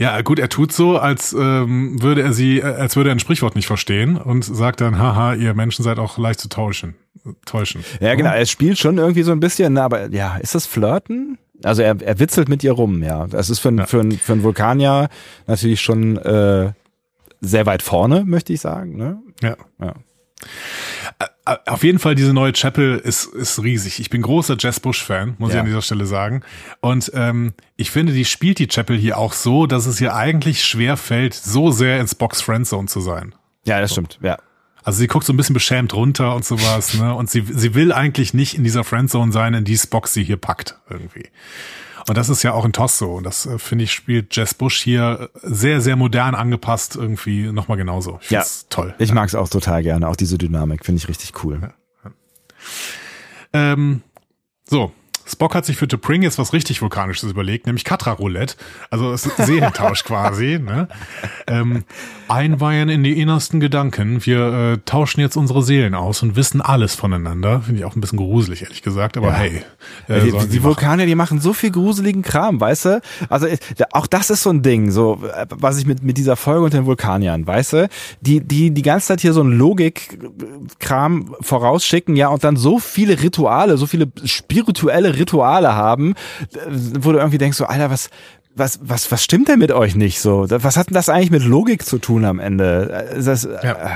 Ja, 0.00 0.18
gut, 0.22 0.38
er 0.38 0.48
tut 0.48 0.72
so, 0.72 0.96
als 0.96 1.34
ähm, 1.34 2.02
würde 2.02 2.22
er 2.22 2.32
sie, 2.32 2.60
äh, 2.60 2.62
als 2.62 2.96
würde 2.96 3.10
er 3.10 3.14
ein 3.14 3.18
Sprichwort 3.18 3.54
nicht 3.54 3.66
verstehen 3.66 4.16
und 4.16 4.42
sagt 4.42 4.80
dann, 4.80 4.98
haha, 4.98 5.34
ihr 5.34 5.52
Menschen 5.52 5.82
seid 5.82 5.98
auch 5.98 6.16
leicht 6.16 6.40
zu 6.40 6.48
täuschen. 6.48 6.94
täuschen. 7.44 7.84
Ja, 8.00 8.14
genau, 8.14 8.30
er 8.30 8.46
spielt 8.46 8.78
schon 8.78 8.96
irgendwie 8.96 9.24
so 9.24 9.32
ein 9.32 9.40
bisschen, 9.40 9.76
aber 9.76 10.10
ja, 10.10 10.38
ist 10.38 10.54
das 10.54 10.64
Flirten? 10.64 11.36
Also 11.62 11.82
er, 11.82 12.00
er 12.00 12.18
witzelt 12.18 12.48
mit 12.48 12.64
ihr 12.64 12.72
rum, 12.72 13.02
ja. 13.02 13.26
Das 13.26 13.50
ist 13.50 13.58
für, 13.58 13.74
ja. 13.74 13.84
für, 13.84 14.10
für 14.12 14.32
einen 14.32 14.42
Vulkanier 14.42 15.10
natürlich 15.46 15.82
schon 15.82 16.16
äh, 16.16 16.72
sehr 17.42 17.66
weit 17.66 17.82
vorne, 17.82 18.24
möchte 18.24 18.54
ich 18.54 18.62
sagen. 18.62 18.96
Ne? 18.96 19.18
Ja. 19.42 19.56
ja. 19.82 19.92
Äh, 21.20 21.56
auf 21.66 21.84
jeden 21.84 21.98
Fall, 21.98 22.14
diese 22.14 22.32
neue 22.32 22.52
Chapel 22.52 22.98
ist, 22.98 23.26
ist 23.26 23.62
riesig. 23.62 24.00
Ich 24.00 24.10
bin 24.10 24.22
großer 24.22 24.56
Jess 24.58 24.80
Bush-Fan, 24.80 25.34
muss 25.38 25.50
ja. 25.50 25.56
ich 25.56 25.60
an 25.60 25.66
dieser 25.66 25.82
Stelle 25.82 26.06
sagen. 26.06 26.42
Und 26.80 27.12
ähm, 27.14 27.52
ich 27.76 27.90
finde, 27.90 28.12
die 28.12 28.24
spielt 28.24 28.58
die 28.58 28.66
Chapel 28.66 28.96
hier 28.96 29.18
auch 29.18 29.34
so, 29.34 29.66
dass 29.66 29.86
es 29.86 30.00
ihr 30.00 30.14
eigentlich 30.14 30.64
schwer 30.64 30.96
fällt, 30.96 31.34
so 31.34 31.70
sehr 31.70 32.00
ins 32.00 32.14
Box 32.14 32.40
Friendzone 32.40 32.88
zu 32.88 33.00
sein. 33.00 33.34
Ja, 33.64 33.80
das 33.80 33.90
so. 33.90 33.94
stimmt, 33.94 34.18
ja. 34.22 34.38
Also 34.82 35.00
sie 35.00 35.08
guckt 35.08 35.26
so 35.26 35.34
ein 35.34 35.36
bisschen 35.36 35.52
beschämt 35.52 35.92
runter 35.92 36.34
und 36.34 36.44
sowas, 36.44 36.94
ne? 36.94 37.14
Und 37.14 37.28
sie, 37.28 37.44
sie 37.46 37.74
will 37.74 37.92
eigentlich 37.92 38.32
nicht 38.32 38.54
in 38.54 38.64
dieser 38.64 38.82
Friendzone 38.82 39.30
sein, 39.30 39.52
in 39.52 39.64
die 39.64 39.76
Spock 39.76 40.08
sie 40.08 40.24
hier 40.24 40.38
packt, 40.38 40.78
irgendwie. 40.88 41.28
Und 42.10 42.16
das 42.16 42.28
ist 42.28 42.42
ja 42.42 42.54
auch 42.54 42.64
in 42.64 42.72
TOS 42.72 42.98
so. 42.98 43.12
Und 43.12 43.22
das, 43.22 43.46
äh, 43.46 43.56
finde 43.60 43.84
ich, 43.84 43.92
spielt 43.92 44.34
Jess 44.34 44.52
Bush 44.52 44.80
hier 44.80 45.30
sehr, 45.44 45.80
sehr 45.80 45.94
modern 45.94 46.34
angepasst 46.34 46.96
irgendwie 46.96 47.52
nochmal 47.52 47.78
genauso. 47.78 48.18
Ich 48.20 48.30
ja, 48.30 48.44
toll. 48.68 48.96
Ich 48.98 49.10
ja. 49.10 49.14
mag 49.14 49.28
es 49.28 49.36
auch 49.36 49.48
total 49.48 49.84
gerne. 49.84 50.08
Auch 50.08 50.16
diese 50.16 50.36
Dynamik 50.36 50.84
finde 50.84 50.98
ich 50.98 51.06
richtig 51.06 51.44
cool. 51.44 51.60
Ja. 52.02 52.10
Ähm, 53.52 54.02
so, 54.68 54.90
Spock 55.30 55.54
hat 55.54 55.64
sich 55.64 55.76
für 55.76 55.86
T'Pring 55.86 56.22
jetzt 56.22 56.38
was 56.38 56.52
richtig 56.52 56.82
Vulkanisches 56.82 57.30
überlegt, 57.30 57.66
nämlich 57.66 57.84
Katra-Roulette. 57.84 58.56
Also 58.90 59.14
Seelentausch 59.16 60.04
quasi. 60.04 60.58
Ne? 60.58 60.88
Ähm, 61.46 61.84
einweihen 62.28 62.88
in 62.88 63.02
die 63.02 63.20
innersten 63.20 63.60
Gedanken. 63.60 64.24
Wir 64.24 64.52
äh, 64.52 64.78
tauschen 64.84 65.20
jetzt 65.20 65.36
unsere 65.36 65.62
Seelen 65.62 65.94
aus 65.94 66.22
und 66.22 66.36
wissen 66.36 66.60
alles 66.60 66.94
voneinander. 66.94 67.62
Finde 67.62 67.80
ich 67.80 67.84
auch 67.84 67.96
ein 67.96 68.00
bisschen 68.00 68.18
gruselig, 68.18 68.62
ehrlich 68.62 68.82
gesagt. 68.82 69.16
Aber 69.16 69.28
ja. 69.28 69.34
hey. 69.34 69.62
Äh, 70.08 70.20
die, 70.20 70.48
die 70.48 70.62
Vulkanier, 70.62 71.06
die 71.06 71.14
machen 71.14 71.40
so 71.40 71.52
viel 71.52 71.70
gruseligen 71.70 72.22
Kram, 72.22 72.60
weißt 72.60 72.84
du? 72.86 73.00
Also 73.28 73.46
äh, 73.46 73.58
auch 73.92 74.06
das 74.06 74.30
ist 74.30 74.42
so 74.42 74.50
ein 74.50 74.62
Ding, 74.62 74.90
so 74.90 75.20
äh, 75.34 75.46
was 75.50 75.78
ich 75.78 75.86
mit, 75.86 76.02
mit 76.02 76.18
dieser 76.18 76.36
Folge 76.36 76.64
und 76.64 76.74
den 76.74 76.86
Vulkaniern, 76.86 77.46
weißt 77.46 77.72
du? 77.74 77.88
Die, 78.20 78.40
die 78.40 78.70
die 78.70 78.82
ganze 78.82 79.08
Zeit 79.08 79.20
hier 79.20 79.32
so 79.32 79.42
ein 79.42 79.52
Logik-Kram 79.52 81.34
vorausschicken, 81.40 82.16
ja, 82.16 82.28
und 82.28 82.44
dann 82.44 82.56
so 82.56 82.78
viele 82.78 83.22
Rituale, 83.22 83.76
so 83.76 83.86
viele 83.86 84.10
spirituelle 84.24 85.16
Rituale 85.20 85.74
haben, 85.74 86.14
wo 86.98 87.12
du 87.12 87.18
irgendwie 87.18 87.38
denkst, 87.38 87.56
so, 87.56 87.66
Alter, 87.66 87.90
was, 87.90 88.10
was, 88.54 88.80
was, 88.82 89.10
was 89.12 89.22
stimmt 89.22 89.48
denn 89.48 89.58
mit 89.58 89.72
euch 89.72 89.94
nicht 89.94 90.20
so? 90.20 90.46
Was 90.48 90.76
hat 90.76 90.88
denn 90.88 90.94
das 90.94 91.08
eigentlich 91.08 91.30
mit 91.30 91.44
Logik 91.44 91.84
zu 91.84 91.98
tun 91.98 92.24
am 92.24 92.38
Ende? 92.38 93.20
Das, 93.24 93.44
ja. 93.44 93.72
äh, 93.72 93.88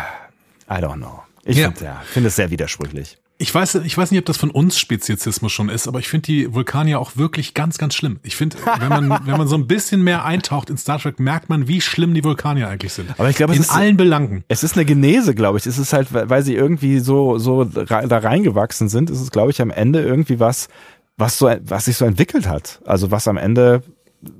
I 0.71 0.83
don't 0.83 0.97
know. 0.97 1.21
Ich 1.45 1.59
ja. 1.59 1.71
finde 1.71 1.85
ja, 1.85 2.03
find 2.07 2.27
es 2.27 2.37
sehr 2.37 2.51
widersprüchlich. 2.51 3.19
Ich 3.37 3.53
weiß, 3.53 3.75
ich 3.75 3.99
weiß 3.99 4.13
nicht, 4.13 4.21
ob 4.21 4.27
das 4.27 4.37
von 4.37 4.51
uns 4.51 4.79
Speziesismus 4.79 5.51
schon 5.51 5.69
ist, 5.69 5.89
aber 5.89 5.99
ich 5.99 6.07
finde 6.07 6.27
die 6.27 6.55
Vulkanier 6.55 7.01
auch 7.01 7.17
wirklich 7.17 7.53
ganz, 7.53 7.79
ganz 7.79 7.97
schlimm. 7.97 8.21
Ich 8.23 8.37
finde, 8.37 8.57
wenn 8.79 8.89
man, 8.89 9.11
wenn 9.27 9.37
man 9.37 9.49
so 9.49 9.57
ein 9.57 9.67
bisschen 9.67 10.05
mehr 10.05 10.25
eintaucht 10.25 10.71
in 10.71 10.79
Star 10.79 11.01
Trek, 11.01 11.19
merkt 11.19 11.49
man, 11.51 11.67
wie 11.67 11.81
schlimm 11.81 12.15
die 12.15 12.23
Vulkanier 12.23 12.69
eigentlich 12.69 12.93
sind. 12.93 13.11
Aber 13.19 13.29
ich 13.29 13.37
glaube, 13.37 13.55
in 13.55 13.61
ist, 13.61 13.71
allen 13.71 13.97
Belangen. 13.97 14.45
Es 14.47 14.63
ist 14.63 14.77
eine 14.77 14.85
Genese, 14.85 15.35
glaube 15.35 15.59
ich. 15.59 15.67
Es 15.67 15.79
ist 15.79 15.93
halt, 15.93 16.09
weil 16.13 16.43
sie 16.45 16.55
irgendwie 16.55 17.01
so, 17.01 17.39
so 17.39 17.65
da 17.65 18.19
reingewachsen 18.19 18.89
sind, 18.89 19.11
ist 19.11 19.21
es, 19.21 19.33
glaube 19.33 19.51
ich, 19.51 19.61
am 19.61 19.71
Ende 19.71 20.01
irgendwie 20.01 20.39
was, 20.39 20.69
was 21.17 21.39
so, 21.39 21.55
was 21.63 21.87
sich 21.87 21.97
so 21.97 22.05
entwickelt 22.05 22.49
hat. 22.49 22.81
Also 22.85 23.11
was 23.11 23.29
am 23.29 23.37
Ende 23.37 23.83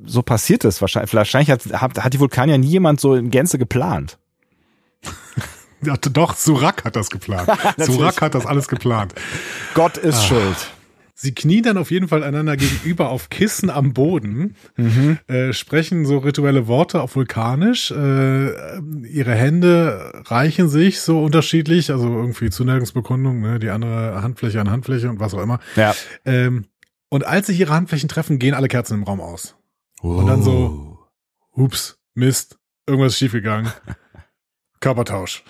so 0.05 0.23
passiert 0.23 0.65
ist. 0.65 0.81
Wahrscheinlich, 0.81 1.15
wahrscheinlich 1.15 1.51
hat, 1.51 1.65
hat, 1.81 2.05
hat 2.05 2.13
die 2.13 2.21
Vulkanier 2.21 2.59
nie 2.59 2.69
jemand 2.69 3.01
so 3.01 3.15
in 3.15 3.31
Gänze 3.31 3.59
geplant. 3.59 4.19
Doch, 5.83 6.35
Surak 6.37 6.85
hat 6.85 6.97
das 6.97 7.11
geplant. 7.11 7.49
Surak 7.77 8.21
hat 8.23 8.35
das 8.35 8.47
alles 8.47 8.69
geplant. 8.69 9.15
Gott 9.75 9.99
ist 9.99 10.19
ah. 10.19 10.23
schuld. 10.23 10.57
Sie 11.17 11.33
knien 11.33 11.63
dann 11.63 11.79
auf 11.79 11.93
jeden 11.93 12.09
Fall 12.09 12.25
einander 12.25 12.57
gegenüber 12.57 13.09
auf 13.09 13.31
Kissen 13.31 13.71
am 13.71 13.93
Boden, 13.93 14.57
mhm. 14.77 15.19
äh, 15.29 15.53
sprechen 15.53 16.07
so 16.07 16.19
rituelle 16.19 16.67
Worte 16.67 17.01
auf 17.01 17.15
Vulkanisch. 17.15 17.93
Äh, 17.93 18.79
ihre 19.07 19.35
Hände 19.35 20.23
reichen 20.27 20.69
sich 20.69 21.01
so 21.01 21.23
unterschiedlich, 21.23 21.93
also 21.93 22.09
irgendwie 22.09 22.51
Zuneigung, 22.51 23.41
ne, 23.41 23.61
die 23.61 23.71
andere 23.71 24.23
Handfläche 24.23 24.61
an 24.61 24.71
Handfläche 24.71 25.09
und 25.09 25.21
was 25.21 25.35
auch 25.35 25.43
immer. 25.43 25.61
Ja. 25.77 25.95
Ähm, 26.25 26.67
und 27.11 27.25
als 27.25 27.47
sich 27.47 27.61
ihre 27.61 27.73
Handflächen 27.73 28.09
treffen, 28.09 28.41
gehen 28.41 28.55
alle 28.55 28.67
Kerzen 28.67 28.95
im 28.95 29.05
Raum 29.05 29.21
aus. 29.21 29.57
Oh. 30.03 30.17
Und 30.17 30.27
dann 30.27 30.43
so, 30.43 30.99
ups, 31.53 31.97
Mist, 32.15 32.59
irgendwas 32.89 33.13
ist 33.13 33.19
schiefgegangen. 33.19 33.73
Körpertausch. 34.81 35.45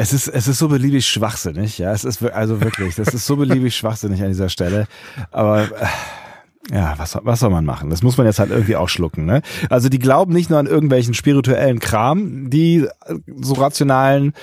Es 0.00 0.12
ist, 0.12 0.28
es 0.28 0.46
ist 0.46 0.60
so 0.60 0.68
beliebig 0.68 1.08
schwachsinnig, 1.08 1.76
ja. 1.78 1.92
Es 1.92 2.04
ist 2.04 2.22
also 2.22 2.60
wirklich, 2.60 2.94
das 2.94 3.08
ist 3.08 3.26
so 3.26 3.34
beliebig 3.34 3.76
schwachsinnig 3.76 4.22
an 4.22 4.28
dieser 4.28 4.48
Stelle. 4.48 4.86
Aber 5.32 5.62
äh, 5.62 6.72
ja, 6.72 6.94
was, 6.98 7.18
was 7.20 7.40
soll 7.40 7.50
man 7.50 7.64
machen? 7.64 7.90
Das 7.90 8.00
muss 8.04 8.16
man 8.16 8.24
jetzt 8.24 8.38
halt 8.38 8.52
irgendwie 8.52 8.76
auch 8.76 8.88
schlucken, 8.88 9.24
ne? 9.24 9.42
Also 9.70 9.88
die 9.88 9.98
glauben 9.98 10.32
nicht 10.32 10.50
nur 10.50 10.60
an 10.60 10.66
irgendwelchen 10.66 11.14
spirituellen 11.14 11.80
Kram, 11.80 12.48
die 12.48 12.86
so 13.40 13.54
rationalen 13.54 14.34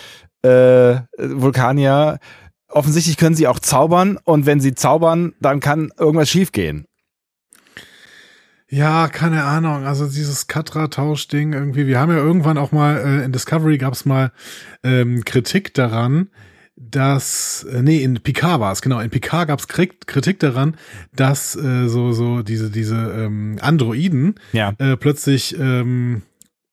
äh, 0.41 0.97
Vulkanier. 1.17 2.19
Offensichtlich 2.67 3.15
können 3.15 3.35
sie 3.35 3.47
auch 3.47 3.59
zaubern 3.59 4.19
und 4.25 4.45
wenn 4.45 4.59
sie 4.59 4.75
zaubern, 4.75 5.35
dann 5.39 5.61
kann 5.61 5.89
irgendwas 5.97 6.29
schiefgehen. 6.29 6.85
Ja, 8.69 9.07
keine 9.09 9.43
Ahnung. 9.43 9.85
Also 9.85 10.07
dieses 10.07 10.47
Katra-Tausch-Ding 10.47 11.53
irgendwie. 11.53 11.85
Wir 11.85 11.99
haben 11.99 12.11
ja 12.11 12.17
irgendwann 12.17 12.57
auch 12.57 12.71
mal 12.71 12.97
äh, 12.97 13.23
in 13.23 13.31
Discovery 13.31 13.77
gab 13.77 13.93
es 13.93 14.05
mal 14.05 14.31
ähm, 14.83 15.23
Kritik 15.23 15.73
daran, 15.75 16.29
dass 16.75 17.65
äh, 17.71 17.83
nee 17.83 18.01
in 18.01 18.15
Picard 18.21 18.59
war 18.59 18.71
es 18.71 18.81
genau. 18.81 18.99
In 18.99 19.11
Picard 19.11 19.47
gab 19.49 19.59
es 19.59 19.67
Kritik 19.67 20.39
daran, 20.39 20.77
dass 21.15 21.55
äh, 21.55 21.87
so 21.87 22.11
so 22.11 22.41
diese 22.41 22.71
diese 22.71 22.95
ähm, 22.95 23.57
Androiden 23.61 24.35
ja. 24.51 24.73
äh, 24.79 24.97
plötzlich 24.97 25.57
ähm, 25.59 26.23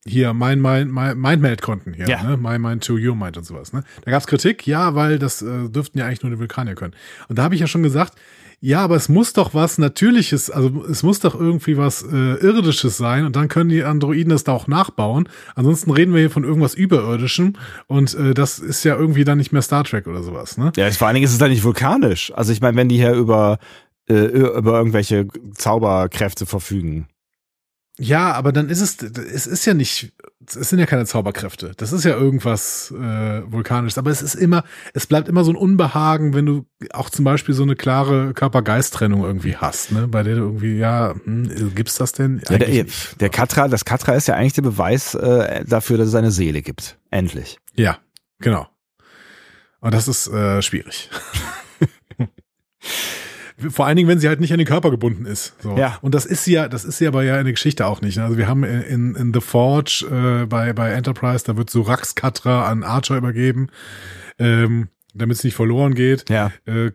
hier 0.06 0.32
mein 0.32 0.60
mein 0.60 0.89
mein 0.90 1.19
Mindmeld 1.19 1.60
konnten 1.60 1.93
hier, 1.93 2.09
ja. 2.09 2.23
ne? 2.23 2.36
My 2.39 2.59
Mind 2.59 2.85
to 2.85 2.94
Your 2.94 3.14
Mind 3.14 3.36
und 3.36 3.44
sowas. 3.44 3.74
Ne? 3.74 3.85
Da 4.05 4.10
gab 4.10 4.20
es 4.20 4.27
Kritik, 4.27 4.66
ja, 4.66 4.94
weil 4.94 5.19
das 5.19 5.43
äh, 5.43 5.69
dürften 5.69 5.98
ja 5.98 6.06
eigentlich 6.06 6.23
nur 6.23 6.32
die 6.32 6.39
Vulkanier 6.39 6.74
können. 6.74 6.94
Und 7.28 7.39
da 7.39 7.43
habe 7.44 7.55
ich 7.55 7.60
ja 7.60 7.66
schon 7.66 7.82
gesagt, 7.82 8.14
ja, 8.64 8.78
aber 8.78 8.94
es 8.94 9.09
muss 9.09 9.32
doch 9.32 9.55
was 9.55 9.78
Natürliches, 9.78 10.48
also 10.48 10.84
es 10.89 11.02
muss 11.02 11.18
doch 11.18 11.34
irgendwie 11.34 11.76
was 11.76 12.05
äh, 12.05 12.34
Irdisches 12.36 12.97
sein 12.97 13.26
und 13.26 13.34
dann 13.34 13.48
können 13.48 13.68
die 13.68 13.82
Androiden 13.82 14.30
das 14.30 14.44
da 14.44 14.52
auch 14.52 14.68
nachbauen. 14.68 15.28
Ansonsten 15.56 15.90
reden 15.90 16.12
wir 16.14 16.20
hier 16.20 16.30
von 16.30 16.44
irgendwas 16.44 16.74
Überirdischem 16.74 17.55
und 17.89 18.14
äh, 18.14 18.34
das 18.34 18.60
ist 18.60 18.84
ja 18.84 18.94
irgendwie 18.94 19.24
dann 19.24 19.39
nicht 19.39 19.51
mehr 19.52 19.62
Star 19.62 19.82
Trek 19.82 20.06
oder 20.06 20.22
sowas, 20.22 20.59
ne? 20.59 20.70
Ja, 20.76 20.89
vor 20.93 21.09
allen 21.09 21.14
Dingen 21.16 21.24
ist 21.24 21.32
es 21.32 21.39
dann 21.39 21.51
nicht 21.51 21.64
vulkanisch. 21.64 22.32
Also 22.36 22.52
ich 22.52 22.60
meine, 22.60 22.76
wenn 22.76 22.89
die 22.89 22.98
hier 22.98 23.14
über, 23.14 23.59
äh, 24.09 24.14
über 24.14 24.78
irgendwelche 24.78 25.26
Zauberkräfte 25.55 26.47
verfügen. 26.47 27.09
Ja, 28.03 28.33
aber 28.33 28.53
dann 28.53 28.69
ist 28.69 28.81
es, 28.81 29.01
es 29.01 29.47
ist 29.47 29.65
ja 29.65 29.74
nicht, 29.74 30.12
es 30.45 30.70
sind 30.70 30.81
ja 30.81 30.87
keine 30.87 31.07
Zauberkräfte. 31.07 31.73
Das 31.77 31.93
ist 31.93 32.05
ja 32.05 32.16
irgendwas 32.16 32.91
äh, 32.91 33.43
Vulkanisches. 33.47 33.97
Aber 33.97 34.11
es 34.11 34.23
ist 34.23 34.35
immer, 34.35 34.65
es 34.93 35.07
bleibt 35.07 35.29
immer 35.29 35.45
so 35.45 35.53
ein 35.53 35.57
Unbehagen, 35.57 36.35
wenn 36.35 36.45
du 36.45 36.66
auch 36.93 37.11
zum 37.11 37.24
Beispiel 37.24 37.55
so 37.55 37.62
eine 37.62 37.77
klare 37.77 38.35
Körper-Geist-Trennung 38.35 39.23
irgendwie 39.23 39.57
hast, 39.57 39.93
ne? 39.93 40.09
Bei 40.09 40.24
der 40.24 40.35
du 40.35 40.41
irgendwie, 40.43 40.79
ja, 40.79 41.15
hm, 41.24 41.74
gibt's 41.77 41.97
das 41.97 42.12
denn? 42.12 42.43
Ja, 42.51 42.59
der, 42.59 42.87
der 43.20 43.31
Katra, 43.31 43.69
das 43.69 43.85
Katra 43.85 44.15
ist 44.15 44.27
ja 44.27 44.35
eigentlich 44.35 44.55
der 44.55 44.62
Beweis 44.62 45.15
äh, 45.15 45.65
dafür, 45.65 45.97
dass 45.97 46.09
es 46.09 46.15
eine 46.16 46.33
Seele 46.33 46.62
gibt. 46.62 46.99
Endlich. 47.11 47.59
Ja, 47.77 47.99
genau. 48.41 48.66
Und 49.81 49.95
das 49.95 50.09
ist 50.09 50.27
äh, 50.27 50.61
schwierig. 50.61 51.09
Vor 53.70 53.86
allen 53.86 53.97
Dingen, 53.97 54.09
wenn 54.09 54.18
sie 54.18 54.28
halt 54.28 54.40
nicht 54.40 54.52
an 54.52 54.59
den 54.59 54.66
Körper 54.66 54.90
gebunden 54.90 55.26
ist. 55.26 55.55
So. 55.62 55.76
Ja. 55.76 55.98
Und 56.02 56.14
das 56.14 56.26
ist 56.26 56.44
sie 56.44 56.52
ja, 56.52 56.68
das 56.68 56.84
ist 56.84 56.98
sie 56.98 57.06
aber 57.06 57.22
ja 57.22 57.39
in 57.39 57.44
der 57.44 57.52
Geschichte 57.52 57.86
auch 57.86 58.01
nicht. 58.01 58.18
Also 58.18 58.36
wir 58.36 58.48
haben 58.48 58.64
in, 58.64 59.14
in 59.14 59.32
The 59.32 59.40
Forge 59.40 60.06
äh, 60.10 60.47
bei, 60.47 60.72
bei 60.72 60.90
Enterprise, 60.90 61.44
da 61.44 61.56
wird 61.56 61.70
so 61.70 61.82
Rax 61.82 62.14
Katra 62.14 62.68
an 62.68 62.82
Archer 62.82 63.16
übergeben. 63.16 63.68
Ähm, 64.39 64.89
damit 65.14 65.36
es 65.36 65.44
nicht 65.44 65.55
verloren 65.55 65.94
geht. 65.94 66.28
Ja. 66.30 66.52
Äh, 66.64 66.93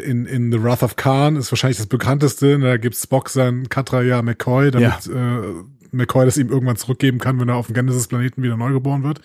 in, 0.00 0.26
in 0.26 0.52
The 0.52 0.62
Wrath 0.62 0.82
of 0.82 0.96
Khan 0.96 1.36
ist 1.36 1.50
wahrscheinlich 1.50 1.78
das 1.78 1.86
bekannteste. 1.86 2.58
Da 2.58 2.76
gibt 2.76 2.96
Spock 2.96 3.28
sein 3.28 3.68
Katra 3.68 4.02
ja 4.02 4.22
McCoy, 4.22 4.70
damit 4.70 5.06
ja. 5.06 5.40
äh, 5.40 5.54
McCoy 5.90 6.24
das 6.24 6.36
ihm 6.36 6.50
irgendwann 6.50 6.76
zurückgeben 6.76 7.18
kann, 7.18 7.40
wenn 7.40 7.48
er 7.48 7.56
auf 7.56 7.66
dem 7.66 7.74
Genesis-Planeten 7.74 8.42
wieder 8.42 8.56
neu 8.56 8.72
geboren 8.72 9.02
wird. 9.02 9.20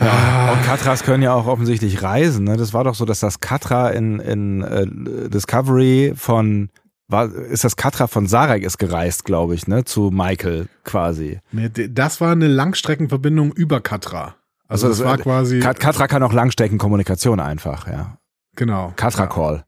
Ja, 0.00 0.06
ah. 0.06 0.52
und 0.52 0.64
Katras 0.64 1.02
können 1.02 1.22
ja 1.22 1.32
auch 1.34 1.46
offensichtlich 1.46 2.02
reisen. 2.02 2.44
Ne? 2.44 2.56
Das 2.56 2.72
war 2.72 2.84
doch 2.84 2.94
so, 2.94 3.04
dass 3.04 3.20
das 3.20 3.40
Katra 3.40 3.90
in, 3.90 4.18
in 4.20 4.62
äh, 4.62 5.28
Discovery 5.28 6.14
von 6.16 6.70
war, 7.06 7.32
ist 7.32 7.64
das 7.64 7.76
Katra 7.76 8.06
von 8.06 8.26
Sarek 8.26 8.62
ist 8.62 8.78
gereist, 8.78 9.24
glaube 9.24 9.54
ich, 9.54 9.66
ne, 9.66 9.84
zu 9.84 10.10
Michael 10.10 10.68
quasi. 10.84 11.38
Das 11.52 12.20
war 12.20 12.32
eine 12.32 12.48
Langstreckenverbindung 12.48 13.52
über 13.52 13.80
Katra. 13.80 14.36
Also, 14.66 14.86
also 14.86 14.88
das, 14.88 14.98
das 14.98 15.06
war 15.06 15.18
quasi. 15.18 15.60
Katra 15.60 16.08
kann 16.08 16.22
auch 16.22 16.32
Langstreckenkommunikation 16.32 17.40
einfach, 17.40 17.86
ja. 17.88 18.16
Genau. 18.56 18.92
Katra 18.96 19.26
Call. 19.26 19.64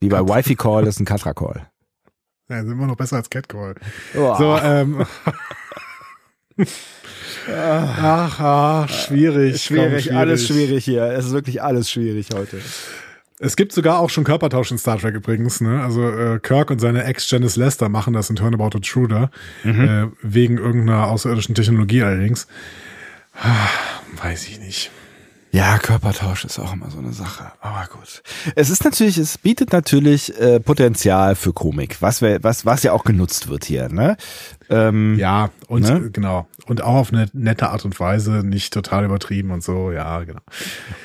Wie 0.00 0.08
bei 0.08 0.20
Wi-Fi 0.20 0.56
Call 0.56 0.86
ist 0.86 1.00
ein 1.00 1.04
Katra 1.04 1.32
Call. 1.32 1.68
Ja, 2.48 2.62
sind 2.62 2.76
wir 2.76 2.86
noch 2.86 2.96
besser 2.96 3.16
als 3.16 3.30
Cat 3.30 3.48
Call. 3.48 3.74
Oh. 4.16 4.34
So, 4.36 4.58
ähm. 4.58 5.06
Ach, 7.48 8.40
ach, 8.40 8.88
schwierig. 8.88 9.62
Schwierig, 9.62 10.04
schwierig, 10.04 10.14
alles 10.14 10.46
schwierig 10.46 10.84
hier. 10.84 11.04
Es 11.04 11.26
ist 11.26 11.32
wirklich 11.32 11.62
alles 11.62 11.90
schwierig 11.90 12.28
heute. 12.34 12.60
Es 13.40 13.56
gibt 13.56 13.72
sogar 13.72 13.98
auch 13.98 14.10
schon 14.10 14.24
Körpertausch 14.24 14.70
in 14.70 14.78
Star 14.78 14.98
Trek 14.98 15.14
übrigens. 15.14 15.60
Ne? 15.60 15.82
Also 15.82 16.08
äh, 16.08 16.38
Kirk 16.38 16.70
und 16.70 16.80
seine 16.80 17.04
Ex 17.04 17.28
Janice 17.30 17.56
Lester 17.56 17.88
machen 17.88 18.14
das 18.14 18.30
in 18.30 18.36
Turnabout 18.36 18.76
Intruder. 18.76 19.30
Mhm. 19.64 19.84
Äh, 19.84 20.06
wegen 20.22 20.58
irgendeiner 20.58 21.08
außerirdischen 21.08 21.54
Technologie 21.54 22.02
allerdings. 22.02 22.46
Ah, 23.34 23.68
weiß 24.22 24.46
ich 24.48 24.60
nicht. 24.60 24.90
Ja, 25.54 25.78
Körpertausch 25.78 26.44
ist 26.44 26.58
auch 26.58 26.72
immer 26.72 26.90
so 26.90 26.98
eine 26.98 27.12
Sache. 27.12 27.52
Aber 27.60 27.86
gut. 27.86 28.24
Es 28.56 28.70
ist 28.70 28.84
natürlich, 28.84 29.18
es 29.18 29.38
bietet 29.38 29.72
natürlich 29.72 30.36
äh, 30.40 30.58
Potenzial 30.58 31.36
für 31.36 31.52
Komik, 31.52 32.02
was, 32.02 32.22
wir, 32.22 32.42
was, 32.42 32.66
was 32.66 32.82
ja 32.82 32.90
auch 32.90 33.04
genutzt 33.04 33.46
wird 33.46 33.64
hier. 33.64 33.88
Ne? 33.88 34.16
Ähm, 34.70 35.16
ja, 35.18 35.50
und 35.68 35.82
ne? 35.82 36.10
genau. 36.10 36.46
Und 36.66 36.82
auch 36.82 36.94
auf 36.94 37.12
eine 37.12 37.26
nette 37.32 37.68
Art 37.70 37.84
und 37.84 37.98
Weise, 38.00 38.42
nicht 38.44 38.72
total 38.72 39.04
übertrieben 39.04 39.50
und 39.50 39.62
so, 39.62 39.92
ja, 39.92 40.22
genau. 40.24 40.40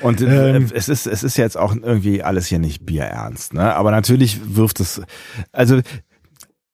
Und 0.00 0.20
äh, 0.20 0.56
ähm, 0.56 0.68
es 0.74 0.88
ist, 0.88 1.06
es 1.06 1.22
ist 1.22 1.36
jetzt 1.36 1.56
auch 1.56 1.74
irgendwie 1.74 2.22
alles 2.22 2.46
hier 2.46 2.58
nicht 2.58 2.86
bierernst, 2.86 3.54
ne? 3.54 3.74
Aber 3.74 3.90
natürlich 3.90 4.40
wirft 4.54 4.80
es, 4.80 5.02
also 5.52 5.80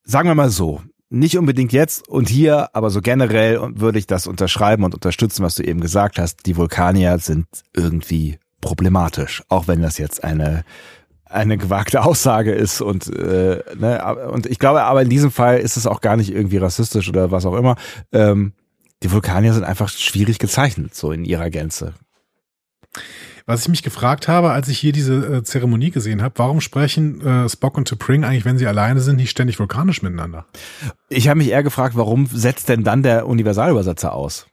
sagen 0.05 0.29
wir 0.29 0.35
mal 0.35 0.51
so, 0.51 0.83
nicht 1.09 1.39
unbedingt 1.39 1.73
jetzt 1.73 2.09
und 2.09 2.29
hier, 2.29 2.71
aber 2.75 2.91
so 2.91 3.01
generell 3.01 3.61
würde 3.75 3.99
ich 3.99 4.07
das 4.07 4.27
unterschreiben 4.27 4.85
und 4.85 4.95
unterstützen, 4.95 5.45
was 5.45 5.55
du 5.55 5.63
eben 5.63 5.81
gesagt 5.81 6.19
hast. 6.19 6.47
Die 6.47 6.57
Vulkanier 6.57 7.19
sind 7.19 7.47
irgendwie 7.75 8.39
problematisch, 8.61 9.43
auch 9.49 9.69
wenn 9.69 9.83
das 9.83 9.99
jetzt 9.99 10.25
eine 10.25 10.65
eine 11.29 11.59
gewagte 11.59 12.03
Aussage 12.03 12.53
ist 12.53 12.81
und 12.81 13.09
äh, 13.09 13.63
ne, 13.77 14.29
und 14.31 14.47
ich 14.47 14.59
glaube, 14.59 14.83
aber 14.85 15.03
in 15.03 15.11
diesem 15.11 15.31
Fall 15.31 15.59
ist 15.59 15.77
es 15.77 15.87
auch 15.87 16.01
gar 16.01 16.17
nicht 16.17 16.33
irgendwie 16.33 16.59
rassistisch 16.59 17.09
oder 17.09 17.31
was 17.31 17.47
auch 17.47 17.55
immer. 17.55 17.77
Ähm, 18.13 18.53
die 19.03 19.13
Vulkanier 19.13 19.53
sind 19.53 19.65
einfach 19.65 19.89
schwierig 19.89 20.39
gezeichnet, 20.39 20.95
so 20.95 21.13
in 21.13 21.25
ihrer 21.25 21.51
Gänze. 21.51 21.95
Was 23.49 23.63
ich 23.63 23.69
mich 23.69 23.85
gefragt 23.85 24.27
habe, 24.27 24.51
als 24.51 24.67
ich 24.69 24.79
hier 24.79 24.93
diese 24.93 25.15
äh, 25.15 25.43
Zeremonie 25.45 25.93
gesehen 25.93 26.21
habe, 26.21 26.35
warum 26.39 26.61
sprechen 26.61 27.21
äh, 27.21 27.49
Spock 27.49 27.77
und 27.77 27.89
T'Pring 27.89 28.25
eigentlich, 28.25 28.45
wenn 28.45 28.59
sie 28.59 28.67
alleine 28.67 29.01
sind, 29.01 29.17
nicht 29.17 29.31
ständig 29.31 29.61
vulkanisch 29.61 30.03
miteinander? 30.03 30.47
Ich 31.09 31.29
habe 31.29 31.39
mich 31.39 31.51
eher 31.51 31.63
gefragt, 31.63 31.97
warum 31.97 32.27
setzt 32.27 32.69
denn 32.69 32.83
dann 32.83 33.05
der 33.05 33.29
Universalübersetzer 33.29 34.13
aus? 34.13 34.47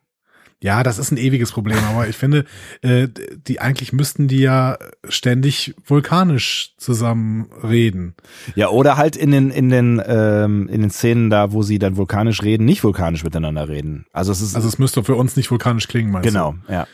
Ja, 0.64 0.82
das 0.82 0.98
ist 0.98 1.12
ein 1.12 1.18
ewiges 1.18 1.52
Problem, 1.52 1.78
aber 1.90 2.08
ich 2.08 2.16
finde, 2.16 2.46
äh, 2.82 3.10
die 3.48 3.60
eigentlich 3.60 3.92
müssten 3.92 4.30
die 4.30 4.40
ja 4.40 4.78
ständig 5.10 5.76
vulkanisch 5.86 6.74
zusammen 6.78 7.50
reden. 7.62 8.16
Ja, 8.56 8.70
oder 8.70 8.96
halt 8.96 9.18
in 9.18 9.32
den 9.32 9.52
in 9.52 9.68
den 9.68 10.02
ähm, 10.06 10.70
in 10.70 10.80
den 10.80 10.90
Szenen 10.90 11.30
da, 11.30 11.52
wo 11.52 11.64
sie 11.64 11.80
dann 11.80 11.98
vulkanisch 11.98 12.44
reden, 12.44 12.64
nicht 12.64 12.82
vulkanisch 12.82 13.26
miteinander 13.26 13.68
reden. 13.68 14.06
Also 14.14 14.32
es 14.32 14.40
ist 14.40 14.56
also 14.56 14.70
es 14.70 14.80
müsste 14.80 15.04
für 15.04 15.16
uns 15.16 15.36
nicht 15.36 15.52
vulkanisch 15.52 15.90
klingen, 15.90 16.12
meinst 16.12 16.30
genau, 16.30 16.54
du? 16.54 16.58
Genau, 16.68 16.80
ja. 16.80 16.88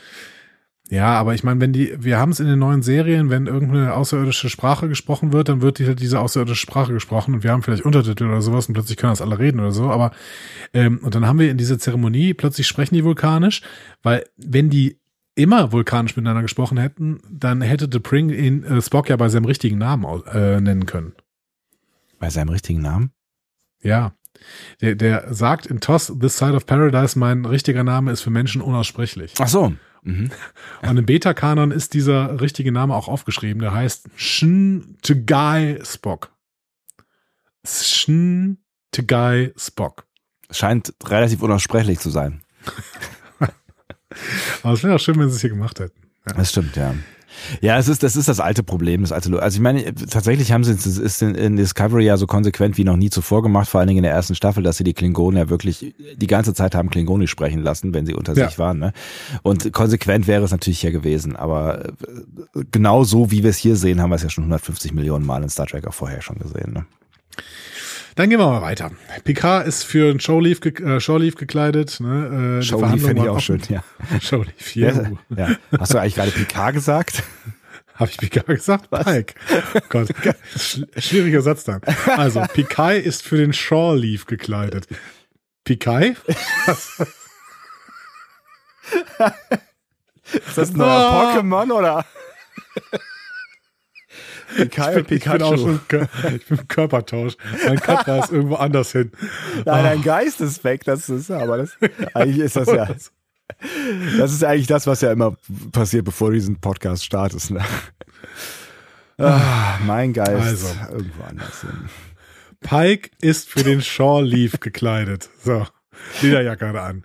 Ja, 0.90 1.14
aber 1.14 1.34
ich 1.34 1.44
meine, 1.44 1.60
wenn 1.60 1.72
die, 1.72 1.94
wir 1.98 2.18
haben 2.18 2.32
es 2.32 2.40
in 2.40 2.48
den 2.48 2.58
neuen 2.58 2.82
Serien, 2.82 3.30
wenn 3.30 3.46
irgendeine 3.46 3.94
außerirdische 3.94 4.50
Sprache 4.50 4.88
gesprochen 4.88 5.32
wird, 5.32 5.48
dann 5.48 5.62
wird 5.62 5.78
die, 5.78 5.94
diese 5.94 6.18
außerirdische 6.18 6.60
Sprache 6.60 6.92
gesprochen 6.92 7.32
und 7.32 7.44
wir 7.44 7.52
haben 7.52 7.62
vielleicht 7.62 7.84
Untertitel 7.84 8.24
oder 8.24 8.42
sowas 8.42 8.66
und 8.66 8.74
plötzlich 8.74 8.96
können 8.96 9.12
das 9.12 9.22
alle 9.22 9.38
reden 9.38 9.60
oder 9.60 9.70
so. 9.70 9.88
Aber 9.88 10.10
ähm, 10.74 10.98
und 10.98 11.14
dann 11.14 11.28
haben 11.28 11.38
wir 11.38 11.48
in 11.48 11.58
dieser 11.58 11.78
Zeremonie 11.78 12.34
plötzlich 12.34 12.66
sprechen 12.66 12.96
die 12.96 13.04
vulkanisch, 13.04 13.62
weil 14.02 14.24
wenn 14.36 14.68
die 14.68 14.98
immer 15.36 15.70
vulkanisch 15.70 16.16
miteinander 16.16 16.42
gesprochen 16.42 16.76
hätten, 16.76 17.20
dann 17.30 17.62
hätte 17.62 17.88
The 17.90 18.00
Pring 18.00 18.30
ihn 18.30 18.64
äh, 18.64 18.82
Spock 18.82 19.08
ja 19.08 19.16
bei 19.16 19.28
seinem 19.28 19.44
richtigen 19.44 19.78
Namen 19.78 20.04
äh, 20.26 20.60
nennen 20.60 20.86
können. 20.86 21.12
Bei 22.18 22.30
seinem 22.30 22.48
richtigen 22.48 22.82
Namen? 22.82 23.12
Ja. 23.80 24.12
Der, 24.80 24.96
der 24.96 25.32
sagt 25.32 25.66
in 25.66 25.80
Toss, 25.80 26.12
This 26.20 26.36
Side 26.36 26.54
of 26.54 26.66
Paradise, 26.66 27.16
mein 27.16 27.44
richtiger 27.44 27.84
Name 27.84 28.10
ist 28.10 28.22
für 28.22 28.30
Menschen 28.30 28.60
unaussprechlich. 28.60 29.34
Ach 29.38 29.48
so. 29.48 29.72
Mhm. 30.02 30.30
Und 30.82 30.96
im 30.96 31.06
Beta-Kanon 31.06 31.70
ist 31.70 31.94
dieser 31.94 32.40
richtige 32.40 32.72
Name 32.72 32.94
auch 32.94 33.08
aufgeschrieben. 33.08 33.60
Der 33.60 33.72
heißt 33.72 34.08
Shin 34.16 34.96
Tegai 35.02 35.78
Spock. 35.82 36.32
Shin 37.64 38.58
Tegai 38.92 39.52
Spock. 39.56 40.06
Scheint 40.50 40.94
relativ 41.04 41.42
unaussprechlich 41.42 42.00
zu 42.00 42.10
sein. 42.10 42.42
Aber 44.62 44.74
es 44.74 44.82
wäre 44.82 44.96
auch 44.96 45.00
schön, 45.00 45.18
wenn 45.18 45.28
sie 45.28 45.36
es 45.36 45.40
hier 45.40 45.50
gemacht 45.50 45.78
hätten. 45.78 46.00
Ja. 46.28 46.34
Das 46.34 46.50
stimmt, 46.50 46.76
ja. 46.76 46.94
Ja, 47.60 47.78
es 47.78 47.88
ist, 47.88 48.02
das 48.02 48.16
ist 48.16 48.28
das 48.28 48.40
alte 48.40 48.62
Problem, 48.62 49.02
das 49.02 49.12
alte. 49.12 49.40
Also 49.42 49.56
ich 49.56 49.60
meine, 49.60 49.94
tatsächlich 49.94 50.52
haben 50.52 50.64
sie 50.64 50.72
es 50.72 50.86
ist 50.86 51.22
in, 51.22 51.56
Discovery 51.56 52.04
ja 52.04 52.16
so 52.16 52.26
konsequent 52.26 52.78
wie 52.78 52.84
noch 52.84 52.96
nie 52.96 53.10
zuvor 53.10 53.42
gemacht, 53.42 53.68
vor 53.68 53.80
allen 53.80 53.88
Dingen 53.88 53.98
in 53.98 54.04
der 54.04 54.12
ersten 54.12 54.34
Staffel, 54.34 54.62
dass 54.62 54.76
sie 54.76 54.84
die 54.84 54.94
Klingonen 54.94 55.38
ja 55.38 55.48
wirklich 55.48 55.94
die 56.16 56.26
ganze 56.26 56.54
Zeit 56.54 56.74
haben 56.74 56.90
Klingonisch 56.90 57.30
sprechen 57.30 57.62
lassen, 57.62 57.94
wenn 57.94 58.06
sie 58.06 58.14
unter 58.14 58.34
ja. 58.34 58.48
sich 58.48 58.58
waren. 58.58 58.78
Ne? 58.78 58.92
Und 59.42 59.72
konsequent 59.72 60.26
wäre 60.26 60.44
es 60.44 60.50
natürlich 60.50 60.82
ja 60.82 60.90
gewesen, 60.90 61.36
aber 61.36 61.86
äh, 61.86 61.92
genau 62.70 63.04
so 63.04 63.30
wie 63.30 63.42
wir 63.42 63.50
es 63.50 63.58
hier 63.58 63.76
sehen, 63.76 64.00
haben 64.00 64.10
wir 64.10 64.16
es 64.16 64.22
ja 64.22 64.30
schon 64.30 64.44
150 64.44 64.92
Millionen 64.92 65.26
Mal 65.26 65.42
in 65.42 65.48
Star 65.48 65.66
Trek 65.66 65.86
auch 65.86 65.94
vorher 65.94 66.22
schon 66.22 66.38
gesehen. 66.38 66.72
Ne? 66.72 66.86
Dann 68.16 68.28
gehen 68.30 68.38
wir 68.38 68.46
mal 68.46 68.62
weiter. 68.62 68.90
Picard 69.24 69.66
ist 69.66 69.84
für 69.84 70.10
ein 70.10 70.20
Showleaf, 70.20 70.60
ge 70.60 70.72
äh, 70.82 71.00
Showleaf 71.00 71.36
gekleidet. 71.36 72.00
Ne? 72.00 72.58
Äh, 72.58 72.62
Showleaf 72.62 73.04
finde 73.04 73.22
ich 73.22 73.28
auch 73.28 73.40
schön, 73.40 73.60
ja. 73.68 73.82
Showleaf, 74.20 74.74
ja. 74.74 75.12
ja. 75.36 75.56
Hast 75.78 75.94
du 75.94 75.98
eigentlich 75.98 76.16
gerade 76.16 76.30
Picard 76.30 76.74
gesagt? 76.74 77.22
Habe 77.94 78.10
ich 78.10 78.16
Picard 78.16 78.46
gesagt? 78.46 78.86
Was? 78.90 79.04
Pike. 79.04 79.34
Gott, 79.90 80.08
schwieriger 80.96 81.42
Satz 81.42 81.64
dann. 81.64 81.82
Also, 82.16 82.40
Picard 82.52 83.04
ist 83.04 83.22
für 83.22 83.36
den 83.36 83.52
Shawleaf 83.52 84.26
gekleidet. 84.26 84.86
Picard? 85.64 86.16
ist 90.32 90.56
das 90.56 90.70
ein 90.70 90.76
neuer 90.76 91.34
oh. 91.34 91.38
Pokémon 91.38 91.72
oder? 91.72 92.06
Pikachu, 94.56 94.98
ich, 94.98 95.06
bin, 95.06 95.16
ich, 95.16 95.24
bin 95.24 95.42
auch 95.42 95.56
schon, 95.56 95.80
ich 96.36 96.46
bin 96.46 96.68
Körpertausch. 96.68 97.36
Mein 97.66 97.80
Katra 97.80 98.18
ist 98.18 98.32
irgendwo 98.32 98.56
anders 98.56 98.92
hin. 98.92 99.12
Nein, 99.64 99.84
dein 99.84 99.98
ah. 99.98 100.02
Geist 100.02 100.40
ist 100.40 100.64
weg, 100.64 100.84
das 100.84 101.08
ist, 101.08 101.30
aber 101.30 101.58
das, 101.58 101.76
eigentlich 102.14 102.38
ist 102.38 102.56
das 102.56 102.68
ja, 102.68 102.88
das 104.18 104.32
ist 104.32 104.44
eigentlich 104.44 104.66
das, 104.66 104.86
was 104.86 105.00
ja 105.00 105.12
immer 105.12 105.36
passiert, 105.72 106.04
bevor 106.04 106.30
du 106.30 106.34
diesen 106.34 106.56
Podcast 106.60 107.04
startest, 107.04 107.50
ne? 107.50 107.64
Ah, 109.18 109.78
mein 109.84 110.12
Geist 110.12 110.30
also. 110.30 110.68
irgendwo 110.90 111.24
anders 111.24 111.60
hin. 111.60 111.90
Pike 112.60 113.10
ist 113.20 113.48
für 113.48 113.62
den 113.62 113.82
Shore 113.82 114.24
Leaf 114.24 114.60
gekleidet. 114.60 115.28
So, 115.42 115.66
Lederjacke 116.22 116.80
an 116.80 117.04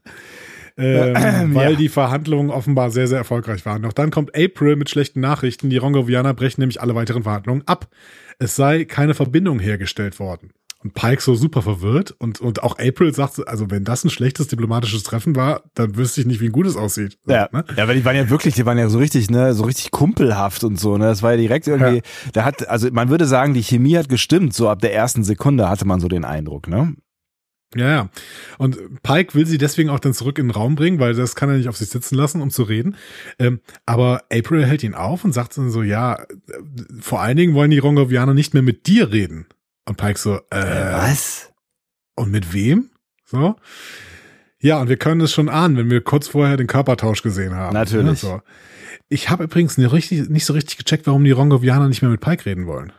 ähm, 0.78 1.16
weil 1.56 1.72
ja. 1.72 1.78
die 1.78 1.90
Verhandlungen 1.90 2.50
offenbar 2.50 2.92
sehr, 2.92 3.08
sehr 3.08 3.18
erfolgreich 3.18 3.66
waren. 3.66 3.82
Doch 3.82 3.94
dann 3.94 4.12
kommt 4.12 4.36
April 4.36 4.76
mit 4.76 4.90
schlechten 4.90 5.20
Nachrichten. 5.20 5.70
Die 5.70 5.78
Rongovianer 5.78 6.34
brechen 6.34 6.62
nämlich 6.62 6.82
alle 6.82 6.96
weiteren 6.96 7.24
Verhandlungen 7.24 7.64
ab. 7.66 7.88
Es 8.40 8.56
sei 8.56 8.86
keine 8.86 9.14
Verbindung 9.14 9.60
hergestellt 9.60 10.20
worden. 10.20 10.52
Und 10.84 10.94
Pike 10.94 11.20
so 11.20 11.34
super 11.34 11.64
verwirrt 11.64 12.12
und, 12.20 12.40
und 12.42 12.62
auch 12.62 12.78
April 12.78 13.12
sagt, 13.12 13.48
also 13.48 13.72
wenn 13.72 13.84
das 13.84 14.04
ein 14.04 14.12
schlechtes 14.12 14.50
diplomatisches 14.50 15.02
Treffen 15.02 15.36
war, 15.36 15.64
dann 15.74 15.96
wüsste 15.96 16.22
ich 16.22 16.28
nicht, 16.28 16.42
wie 16.42 16.46
ein 16.46 16.52
gutes 16.52 16.76
aussieht. 16.76 17.18
Ja, 17.26 17.50
ne? 17.52 17.66
ja, 17.76 17.88
weil 17.88 17.96
die 17.96 18.06
waren 18.06 18.16
ja 18.16 18.30
wirklich, 18.30 18.54
die 18.54 18.68
waren 18.68 18.78
ja 18.78 18.88
so 18.88 19.00
richtig, 19.00 19.32
ne, 19.32 19.56
so 19.56 19.64
richtig 19.64 19.90
kumpelhaft 19.90 20.64
und 20.64 20.80
so, 20.80 20.96
ne, 21.00 21.06
das 21.06 21.24
war 21.24 21.32
ja 21.32 21.38
direkt 21.38 21.66
irgendwie, 21.66 21.96
ja. 21.96 22.02
da 22.34 22.46
hat, 22.46 22.70
also 22.70 22.88
man 22.92 23.10
würde 23.10 23.26
sagen, 23.26 23.56
die 23.56 23.64
Chemie 23.64 23.98
hat 23.98 24.10
gestimmt, 24.10 24.54
so 24.54 24.70
ab 24.70 24.80
der 24.80 24.94
ersten 24.94 25.24
Sekunde 25.24 25.70
hatte 25.70 25.88
man 25.88 26.00
so 26.00 26.08
den 26.08 26.24
Eindruck, 26.24 26.68
ne? 26.68 26.94
Ja, 27.76 27.90
ja. 27.90 28.10
Und 28.58 29.04
Pike 29.04 29.36
will 29.36 29.46
sie 29.46 29.58
deswegen 29.58 29.90
auch 29.90 30.00
dann 30.00 30.14
zurück 30.14 30.40
in 30.40 30.48
den 30.48 30.52
Raum 30.52 30.76
bringen, 30.76 31.00
weil 31.00 31.14
das 31.14 31.36
kann 31.36 31.50
er 31.50 31.58
nicht 31.58 31.68
auf 31.68 31.78
sich 31.78 31.90
sitzen 31.90 32.16
lassen, 32.16 32.42
um 32.42 32.50
zu 32.50 32.64
reden. 32.64 32.96
Ähm, 33.38 33.60
aber 33.86 34.24
April 34.32 34.66
hält 34.66 34.84
ihn 34.84 34.94
auf 34.94 35.26
und 35.26 35.34
sagt 35.34 35.58
dann 35.58 35.70
so, 35.70 35.84
ja, 35.84 36.26
vor 37.00 37.22
allen 37.22 37.38
Dingen 37.38 37.54
wollen 37.54 37.72
die 37.72 37.80
Rongovianer 37.80 38.34
nicht 38.34 38.54
mehr 38.54 38.64
mit 38.64 38.88
dir 38.88 39.12
reden. 39.12 39.48
Und 39.86 39.98
Pike 39.98 40.18
so, 40.18 40.38
äh, 40.50 40.94
was? 40.94 41.52
Und 42.16 42.32
mit 42.32 42.54
wem? 42.54 42.90
So. 43.26 43.56
Ja, 44.60 44.80
und 44.80 44.90
wir 44.90 44.98
können 44.98 45.22
es 45.22 45.34
schon 45.34 45.50
ahnen, 45.50 45.78
wenn 45.78 45.90
wir 45.90 46.02
kurz 46.02 46.30
vorher 46.30 46.58
den 46.58 46.68
Körpertausch 46.68 47.22
gesehen 47.22 47.54
haben. 47.54 47.74
Natürlich. 47.74 48.24
Ja, 48.24 48.30
so. 48.30 48.42
Ich 49.10 49.30
habe 49.30 49.44
übrigens 49.44 49.78
nicht, 49.78 49.92
richtig, 49.92 50.30
nicht 50.30 50.46
so 50.46 50.54
richtig 50.54 50.78
gecheckt, 50.78 51.06
warum 51.06 51.24
die 51.24 51.32
Rongovianer 51.32 51.88
nicht 51.88 52.02
mehr 52.02 52.10
mit 52.10 52.22
Pike 52.22 52.46
reden 52.46 52.66
wollen. 52.66 52.94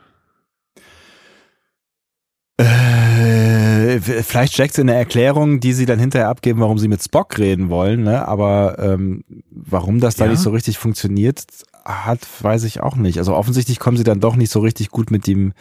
Äh, 2.57 3.99
vielleicht 3.99 4.53
steckt 4.53 4.73
es 4.73 4.79
in 4.79 4.87
der 4.87 4.97
Erklärung, 4.97 5.59
die 5.59 5.73
sie 5.73 5.85
dann 5.85 5.99
hinterher 5.99 6.29
abgeben, 6.29 6.59
warum 6.59 6.79
sie 6.79 6.87
mit 6.87 7.03
Spock 7.03 7.37
reden 7.37 7.69
wollen, 7.69 8.03
ne? 8.03 8.27
Aber 8.27 8.77
ähm, 8.79 9.23
warum 9.51 9.99
das 9.99 10.15
da 10.15 10.25
ja. 10.25 10.31
nicht 10.31 10.41
so 10.41 10.49
richtig 10.49 10.77
funktioniert 10.77 11.43
hat, 11.85 12.19
weiß 12.41 12.63
ich 12.63 12.81
auch 12.81 12.95
nicht. 12.95 13.19
Also 13.19 13.35
offensichtlich 13.35 13.79
kommen 13.79 13.97
sie 13.97 14.03
dann 14.03 14.19
doch 14.19 14.35
nicht 14.35 14.51
so 14.51 14.59
richtig 14.59 14.89
gut 14.89 15.11
mit 15.11 15.27
ihm 15.27 15.53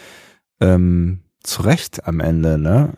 ähm, 0.60 1.20
zurecht 1.42 2.06
am 2.06 2.20
Ende, 2.20 2.58
ne? 2.58 2.94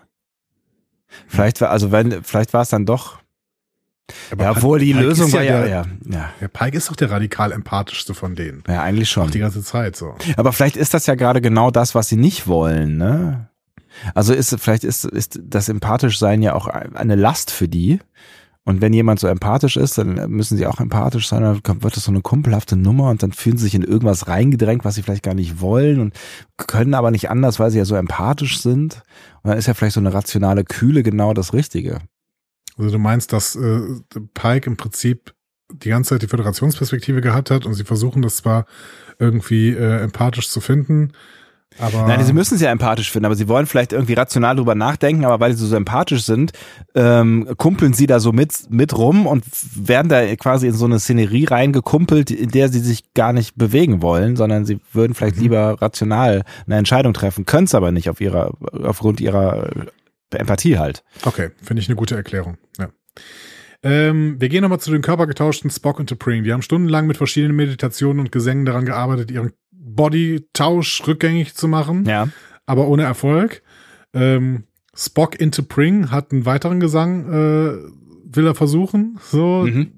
Vielleicht 1.27 1.61
war, 1.61 1.71
also 1.71 1.91
wenn, 1.91 2.23
vielleicht 2.23 2.53
war 2.53 2.63
es 2.63 2.69
dann 2.69 2.87
doch. 2.87 3.19
Aber 4.31 4.45
ja, 4.45 4.51
obwohl 4.53 4.79
die 4.79 4.93
Pike 4.93 5.05
Lösung 5.05 5.33
war 5.33 5.43
ja, 5.43 5.67
ja, 5.67 5.85
ja. 6.07 6.31
Der 6.41 6.49
Pike 6.49 6.77
ist 6.77 6.89
doch 6.89 6.97
der 6.97 7.11
radikal 7.11 7.53
empathischste 7.53 8.15
von 8.15 8.35
denen. 8.35 8.63
Ja, 8.67 8.83
eigentlich 8.83 9.11
schon. 9.11 9.25
Auch 9.25 9.31
die 9.31 9.39
ganze 9.39 9.63
Zeit 9.63 9.97
so. 9.97 10.15
Aber 10.37 10.53
vielleicht 10.53 10.77
ist 10.77 10.95
das 10.95 11.07
ja 11.07 11.15
gerade 11.15 11.41
genau 11.41 11.71
das, 11.71 11.95
was 11.95 12.09
sie 12.09 12.17
nicht 12.17 12.47
wollen, 12.47 12.97
ne? 12.97 13.51
Also 14.15 14.33
ist 14.33 14.55
vielleicht 14.59 14.85
ist, 14.85 15.05
ist 15.05 15.41
das 15.43 15.69
empathisch 15.69 16.19
sein 16.19 16.43
ja 16.43 16.55
auch 16.55 16.67
eine 16.67 17.17
Last 17.17 17.51
für 17.51 17.69
die. 17.69 18.01
Und 18.65 18.83
wenn 18.83 18.93
jemand 18.93 19.19
so 19.19 19.29
empathisch 19.29 19.79
ist, 19.79 19.97
dann 19.97 20.31
müssen 20.31 20.59
sie 20.59 20.67
auch 20.67 20.79
empathisch 20.79 21.27
sein, 21.27 21.43
dann 21.43 21.83
wird 21.83 21.97
das 21.97 22.05
so 22.05 22.11
eine 22.11 22.21
kumpelhafte 22.21 22.77
Nummer 22.77 23.09
und 23.09 23.23
dann 23.23 23.33
fühlen 23.33 23.57
sie 23.57 23.65
sich 23.65 23.75
in 23.75 23.83
irgendwas 23.83 24.29
reingedrängt, 24.29 24.85
was 24.85 24.95
sie 24.95 25.03
vielleicht 25.03 25.23
gar 25.23 25.33
nicht 25.33 25.63
wollen 25.63 26.01
und 26.01 26.15
können 26.59 26.93
aber 26.93 27.11
nicht 27.11 27.31
anders, 27.31 27.59
weil 27.59 27.71
sie 27.71 27.79
ja 27.79 27.87
so 27.87 27.95
empathisch 27.95 28.61
sind. 28.61 29.03
Und 29.43 29.49
dann 29.49 29.57
ist 29.57 29.69
ja 29.69 29.73
vielleicht 29.73 29.95
so 29.95 30.01
eine 30.01 30.13
rationale 30.13 30.65
Kühle 30.65 31.03
genau 31.03 31.33
das 31.33 31.55
Richtige. 31.55 32.01
Also 32.77 32.91
du 32.91 32.99
meinst, 32.99 33.33
dass 33.33 33.57
äh, 33.57 33.81
Pike 34.35 34.69
im 34.69 34.77
Prinzip 34.77 35.35
die 35.73 35.89
ganze 35.89 36.11
Zeit 36.11 36.23
die 36.23 36.29
Föderationsperspektive 36.29 37.23
gehabt 37.23 37.51
hat 37.51 37.65
und 37.65 37.73
sie 37.73 37.85
versuchen 37.85 38.21
das 38.21 38.37
zwar 38.37 38.67
irgendwie 39.19 39.71
äh, 39.71 40.03
empathisch 40.03 40.51
zu 40.51 40.61
finden, 40.61 41.13
aber 41.79 42.07
Nein, 42.07 42.25
sie 42.25 42.33
müssen 42.33 42.55
es 42.55 42.61
ja 42.61 42.71
empathisch 42.71 43.11
finden, 43.11 43.27
aber 43.27 43.35
sie 43.35 43.49
wollen 43.49 43.67
vielleicht 43.67 43.93
irgendwie 43.93 44.15
rational 44.15 44.57
drüber 44.57 44.75
nachdenken, 44.75 45.25
aber 45.25 45.41
weil 45.41 45.55
sie 45.55 45.67
so 45.67 45.77
empathisch 45.77 46.25
sind, 46.25 46.53
ähm, 46.95 47.49
kumpeln 47.57 47.93
sie 47.93 48.07
da 48.07 48.21
so 48.21 48.33
mit, 48.33 48.71
mit 48.71 48.97
rum 48.97 49.27
und 49.27 49.45
werden 49.75 50.09
da 50.09 50.37
quasi 50.37 50.67
in 50.67 50.75
so 50.75 50.85
eine 50.85 50.99
Szenerie 50.99 51.45
reingekumpelt, 51.45 52.31
in 52.31 52.51
der 52.51 52.69
sie 52.69 52.81
sich 52.81 53.15
gar 53.15 53.33
nicht 53.33 53.57
bewegen 53.57 54.03
wollen, 54.03 54.37
sondern 54.37 54.65
sie 54.65 54.81
würden 54.93 55.15
vielleicht 55.15 55.37
mhm. 55.37 55.43
lieber 55.43 55.81
rational 55.81 56.45
eine 56.67 56.77
Entscheidung 56.77 57.15
treffen, 57.15 57.47
können 57.47 57.65
es 57.65 57.75
aber 57.75 57.93
nicht 57.93 58.11
auf 58.11 58.21
ihrer, 58.21 58.53
aufgrund 58.73 59.21
ihrer 59.21 59.71
Empathie 60.31 60.79
halt. 60.79 61.03
Okay, 61.25 61.51
finde 61.63 61.81
ich 61.83 61.89
eine 61.89 61.97
gute 61.97 62.17
Erklärung. 62.17 62.59
Ja. 62.79 62.89
Ähm, 63.83 64.41
wir 64.41 64.49
gehen 64.49 64.63
nochmal 64.63 64.81
zu 64.81 64.91
den 64.91 65.03
körpergetauschten 65.03 65.71
Spock 65.71 66.01
und 66.01 66.13
T'Pring. 66.13 66.43
Die 66.43 66.53
haben 66.53 66.63
stundenlang 66.63 67.07
mit 67.07 67.17
verschiedenen 67.17 67.55
Meditationen 67.55 68.21
und 68.21 68.33
Gesängen 68.33 68.65
daran 68.65 68.85
gearbeitet, 68.85 69.31
ihren 69.31 69.53
Body-Tausch 69.95 71.07
rückgängig 71.07 71.55
zu 71.55 71.69
machen. 71.69 72.05
Ja. 72.05 72.29
Aber 72.67 72.89
ohne 72.89 73.03
Erfolg. 73.03 73.63
Ähm, 74.15 74.65
Spock 74.95 75.41
into 75.41 75.63
Pring 75.63 76.11
hat 76.11 76.33
einen 76.33 76.45
weiteren 76.45 76.81
Gesang, 76.81 77.27
äh, 77.29 77.79
will 78.25 78.47
er 78.47 78.55
versuchen. 78.55 79.19
So. 79.31 79.67
Mhm 79.69 79.98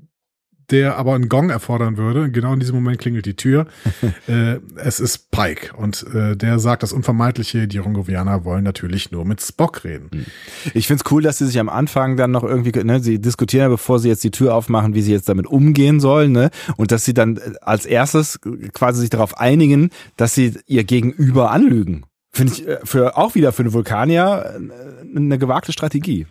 der 0.70 0.97
aber 0.97 1.14
einen 1.14 1.28
Gong 1.28 1.51
erfordern 1.51 1.97
würde. 1.97 2.30
Genau 2.30 2.52
in 2.52 2.60
diesem 2.60 2.74
Moment 2.74 2.98
klingelt 2.98 3.26
die 3.26 3.36
Tür. 3.36 3.66
äh, 4.28 4.59
es 4.76 5.01
ist 5.01 5.30
Pike 5.30 5.74
und 5.76 6.06
äh, 6.14 6.36
der 6.36 6.59
sagt 6.59 6.82
das 6.82 6.92
Unvermeidliche, 6.92 7.68
die 7.68 7.78
Rongovianer 7.78 8.44
wollen 8.44 8.64
natürlich 8.64 9.10
nur 9.10 9.24
mit 9.24 9.40
Spock 9.40 9.84
reden. 9.84 10.09
Hm. 10.12 10.26
Ich 10.74 10.86
find's 10.86 11.05
cool, 11.10 11.22
dass 11.22 11.38
sie 11.38 11.47
sich 11.47 11.59
am 11.59 11.68
Anfang 11.68 12.16
dann 12.16 12.30
noch 12.30 12.44
irgendwie, 12.44 12.72
ne, 12.82 13.01
sie 13.01 13.20
diskutieren, 13.20 13.70
bevor 13.70 13.98
sie 13.98 14.09
jetzt 14.09 14.24
die 14.24 14.30
Tür 14.30 14.55
aufmachen, 14.55 14.94
wie 14.94 15.02
sie 15.02 15.12
jetzt 15.12 15.28
damit 15.28 15.47
umgehen 15.47 16.01
sollen, 16.01 16.32
ne? 16.32 16.51
Und 16.76 16.92
dass 16.92 17.05
sie 17.05 17.14
dann 17.14 17.36
äh, 17.36 17.52
als 17.60 17.86
erstes 17.86 18.40
quasi 18.72 19.01
sich 19.01 19.10
darauf 19.10 19.38
einigen, 19.38 19.90
dass 20.16 20.34
sie 20.34 20.55
ihr 20.66 20.84
Gegenüber 20.84 21.51
anlügen. 21.51 22.05
Finde 22.32 22.52
ich 22.52 22.66
äh, 22.66 22.78
für 22.84 23.16
auch 23.16 23.34
wieder 23.34 23.52
für 23.52 23.62
eine 23.62 23.72
Vulkanier 23.72 24.55
äh, 24.56 25.16
eine 25.16 25.38
gewagte 25.38 25.72
Strategie. 25.72 26.26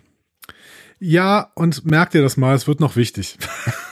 Ja, 0.98 1.50
und 1.54 1.86
merkt 1.86 2.14
ihr 2.14 2.22
das 2.22 2.36
mal, 2.36 2.54
es 2.54 2.66
wird 2.66 2.80
noch 2.80 2.96
wichtig. 2.96 3.38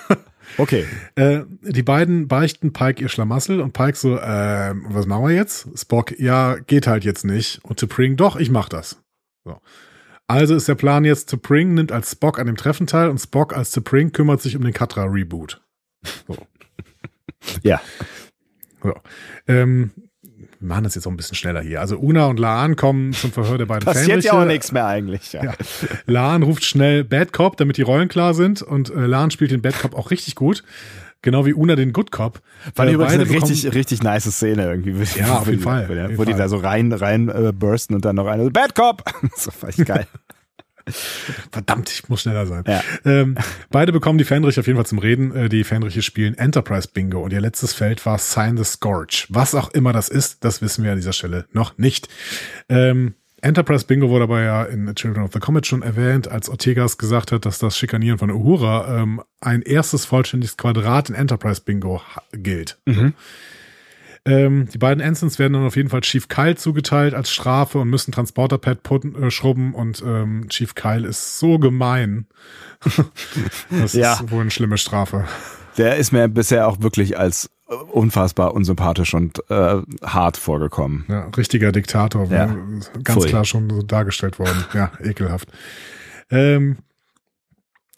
Okay. 0.58 0.86
Äh, 1.14 1.42
die 1.62 1.82
beiden 1.82 2.26
beichten 2.26 2.72
Pike 2.72 3.00
ihr 3.00 3.08
Schlamassel 3.08 3.60
und 3.60 3.72
Pike 3.72 3.96
so, 3.96 4.16
äh, 4.16 4.74
was 4.88 5.06
machen 5.06 5.24
wir 5.24 5.34
jetzt? 5.34 5.68
Spock, 5.78 6.18
ja, 6.18 6.56
geht 6.56 6.86
halt 6.86 7.04
jetzt 7.04 7.24
nicht. 7.24 7.64
Und 7.64 7.80
T'Pring, 7.80 8.16
doch, 8.16 8.36
ich 8.36 8.50
mach 8.50 8.68
das. 8.68 9.00
So. 9.44 9.60
Also 10.26 10.54
ist 10.54 10.68
der 10.68 10.74
Plan 10.74 11.04
jetzt, 11.04 11.32
T'Pring 11.32 11.68
nimmt 11.68 11.92
als 11.92 12.10
Spock 12.10 12.38
an 12.38 12.46
dem 12.46 12.56
Treffen 12.56 12.86
teil 12.86 13.08
und 13.08 13.18
Spock 13.18 13.56
als 13.56 13.74
T'Pring 13.74 14.10
kümmert 14.10 14.42
sich 14.42 14.56
um 14.56 14.62
den 14.62 14.74
Katra-Reboot. 14.74 15.62
So. 16.26 16.36
ja. 17.62 17.80
So. 18.82 18.94
Ähm, 19.46 19.92
wir 20.60 20.68
machen 20.68 20.84
das 20.84 20.94
jetzt 20.94 21.06
auch 21.06 21.10
ein 21.10 21.16
bisschen 21.16 21.36
schneller 21.36 21.60
hier. 21.60 21.80
Also 21.80 21.96
Una 21.98 22.26
und 22.26 22.38
Laan 22.38 22.74
kommen 22.74 23.12
zum 23.12 23.30
Verhör 23.30 23.58
der 23.58 23.66
beiden 23.66 23.84
Passiert 23.84 24.06
Fähnriche. 24.06 24.28
ja 24.28 24.32
auch 24.42 24.44
nichts 24.44 24.72
mehr 24.72 24.86
eigentlich. 24.86 25.32
Ja. 25.32 25.44
ja. 25.44 25.54
Laan 26.06 26.42
ruft 26.42 26.64
schnell 26.64 27.04
Bad 27.04 27.32
Cop, 27.32 27.56
damit 27.56 27.76
die 27.76 27.82
Rollen 27.82 28.08
klar 28.08 28.34
sind 28.34 28.62
und 28.62 28.90
äh, 28.90 29.06
Laan 29.06 29.30
spielt 29.30 29.52
den 29.52 29.62
Bad 29.62 29.78
Cop 29.78 29.94
auch 29.94 30.10
richtig 30.10 30.34
gut. 30.34 30.64
Genau 31.22 31.46
wie 31.46 31.54
Una 31.54 31.74
den 31.74 31.92
Good 31.92 32.12
Cop. 32.12 32.40
War 32.74 32.86
äh, 32.86 32.92
übrigens 32.92 33.14
eine 33.14 33.28
richtig, 33.28 33.74
richtig 33.74 34.02
nice 34.02 34.30
Szene 34.30 34.64
irgendwie. 34.64 34.94
Ja, 35.18 35.38
auf 35.38 35.48
jeden 35.48 35.62
Fall. 35.62 36.10
Wo, 36.12 36.18
wo 36.18 36.24
die 36.24 36.34
da 36.34 36.48
so 36.48 36.56
rein, 36.56 36.92
rein 36.92 37.28
äh, 37.28 37.52
bursten 37.52 37.94
und 37.94 38.04
dann 38.04 38.16
noch 38.16 38.26
eine 38.26 38.50
Bad 38.50 38.74
Cop. 38.74 39.02
so 39.36 39.50
war 39.60 39.70
ich 39.70 39.84
geil. 39.84 40.06
Verdammt, 41.52 41.90
ich 41.90 42.08
muss 42.08 42.22
schneller 42.22 42.46
sein. 42.46 42.64
Ja. 42.66 42.82
Ähm, 43.04 43.36
beide 43.70 43.92
bekommen 43.92 44.18
die 44.18 44.24
Fähnriche 44.24 44.60
auf 44.60 44.66
jeden 44.66 44.76
Fall 44.76 44.86
zum 44.86 44.98
Reden. 44.98 45.34
Äh, 45.34 45.48
die 45.48 45.64
Fähnriche 45.64 46.02
spielen 46.02 46.36
Enterprise 46.36 46.88
Bingo 46.92 47.22
und 47.22 47.32
ihr 47.32 47.40
letztes 47.40 47.72
Feld 47.72 48.04
war 48.06 48.18
Sign 48.18 48.56
the 48.56 48.64
Scourge. 48.64 49.26
Was 49.28 49.54
auch 49.54 49.70
immer 49.70 49.92
das 49.92 50.08
ist, 50.08 50.44
das 50.44 50.62
wissen 50.62 50.84
wir 50.84 50.92
an 50.92 50.98
dieser 50.98 51.12
Stelle 51.12 51.46
noch 51.52 51.78
nicht. 51.78 52.08
Ähm, 52.68 53.14
Enterprise 53.40 53.86
Bingo 53.86 54.08
wurde 54.08 54.24
aber 54.24 54.42
ja 54.42 54.64
in 54.64 54.92
Children 54.94 55.24
of 55.24 55.32
the 55.32 55.38
Comet 55.38 55.66
schon 55.66 55.82
erwähnt, 55.82 56.28
als 56.28 56.48
Ortegas 56.48 56.98
gesagt 56.98 57.30
hat, 57.30 57.46
dass 57.46 57.58
das 57.58 57.78
Schikanieren 57.78 58.18
von 58.18 58.30
Uhura 58.30 59.00
ähm, 59.00 59.22
ein 59.40 59.62
erstes 59.62 60.04
vollständiges 60.04 60.56
Quadrat 60.56 61.08
in 61.08 61.14
Enterprise 61.14 61.62
Bingo 61.64 62.02
gilt. 62.32 62.78
Mhm. 62.86 63.14
Ähm, 64.28 64.68
die 64.72 64.78
beiden 64.78 65.02
Ensigns 65.02 65.38
werden 65.38 65.54
dann 65.54 65.64
auf 65.64 65.76
jeden 65.76 65.88
Fall 65.88 66.02
Chief 66.02 66.28
Kyle 66.28 66.54
zugeteilt 66.54 67.14
als 67.14 67.30
Strafe 67.30 67.78
und 67.78 67.88
müssen 67.88 68.12
Transporterpad 68.12 68.78
äh, 68.90 69.30
schrubben 69.30 69.74
und 69.74 70.02
ähm, 70.06 70.48
Chief 70.50 70.74
Kyle 70.74 71.06
ist 71.06 71.38
so 71.38 71.58
gemein. 71.58 72.26
das 73.70 73.94
ja. 73.94 74.14
ist 74.14 74.30
wohl 74.30 74.42
eine 74.42 74.50
schlimme 74.50 74.76
Strafe. 74.76 75.24
Der 75.78 75.96
ist 75.96 76.12
mir 76.12 76.28
bisher 76.28 76.68
auch 76.68 76.80
wirklich 76.80 77.18
als 77.18 77.48
äh, 77.70 77.74
unfassbar 77.74 78.52
unsympathisch 78.52 79.14
und 79.14 79.42
äh, 79.48 79.80
hart 80.04 80.36
vorgekommen. 80.36 81.06
Ja, 81.08 81.28
richtiger 81.28 81.72
Diktator, 81.72 82.26
ja. 82.26 82.54
ganz 83.02 83.20
Pfui. 83.20 83.28
klar 83.28 83.46
schon 83.46 83.70
so 83.70 83.80
dargestellt 83.80 84.38
worden. 84.38 84.62
Ja, 84.74 84.92
ekelhaft. 85.02 85.48
Ähm, 86.30 86.76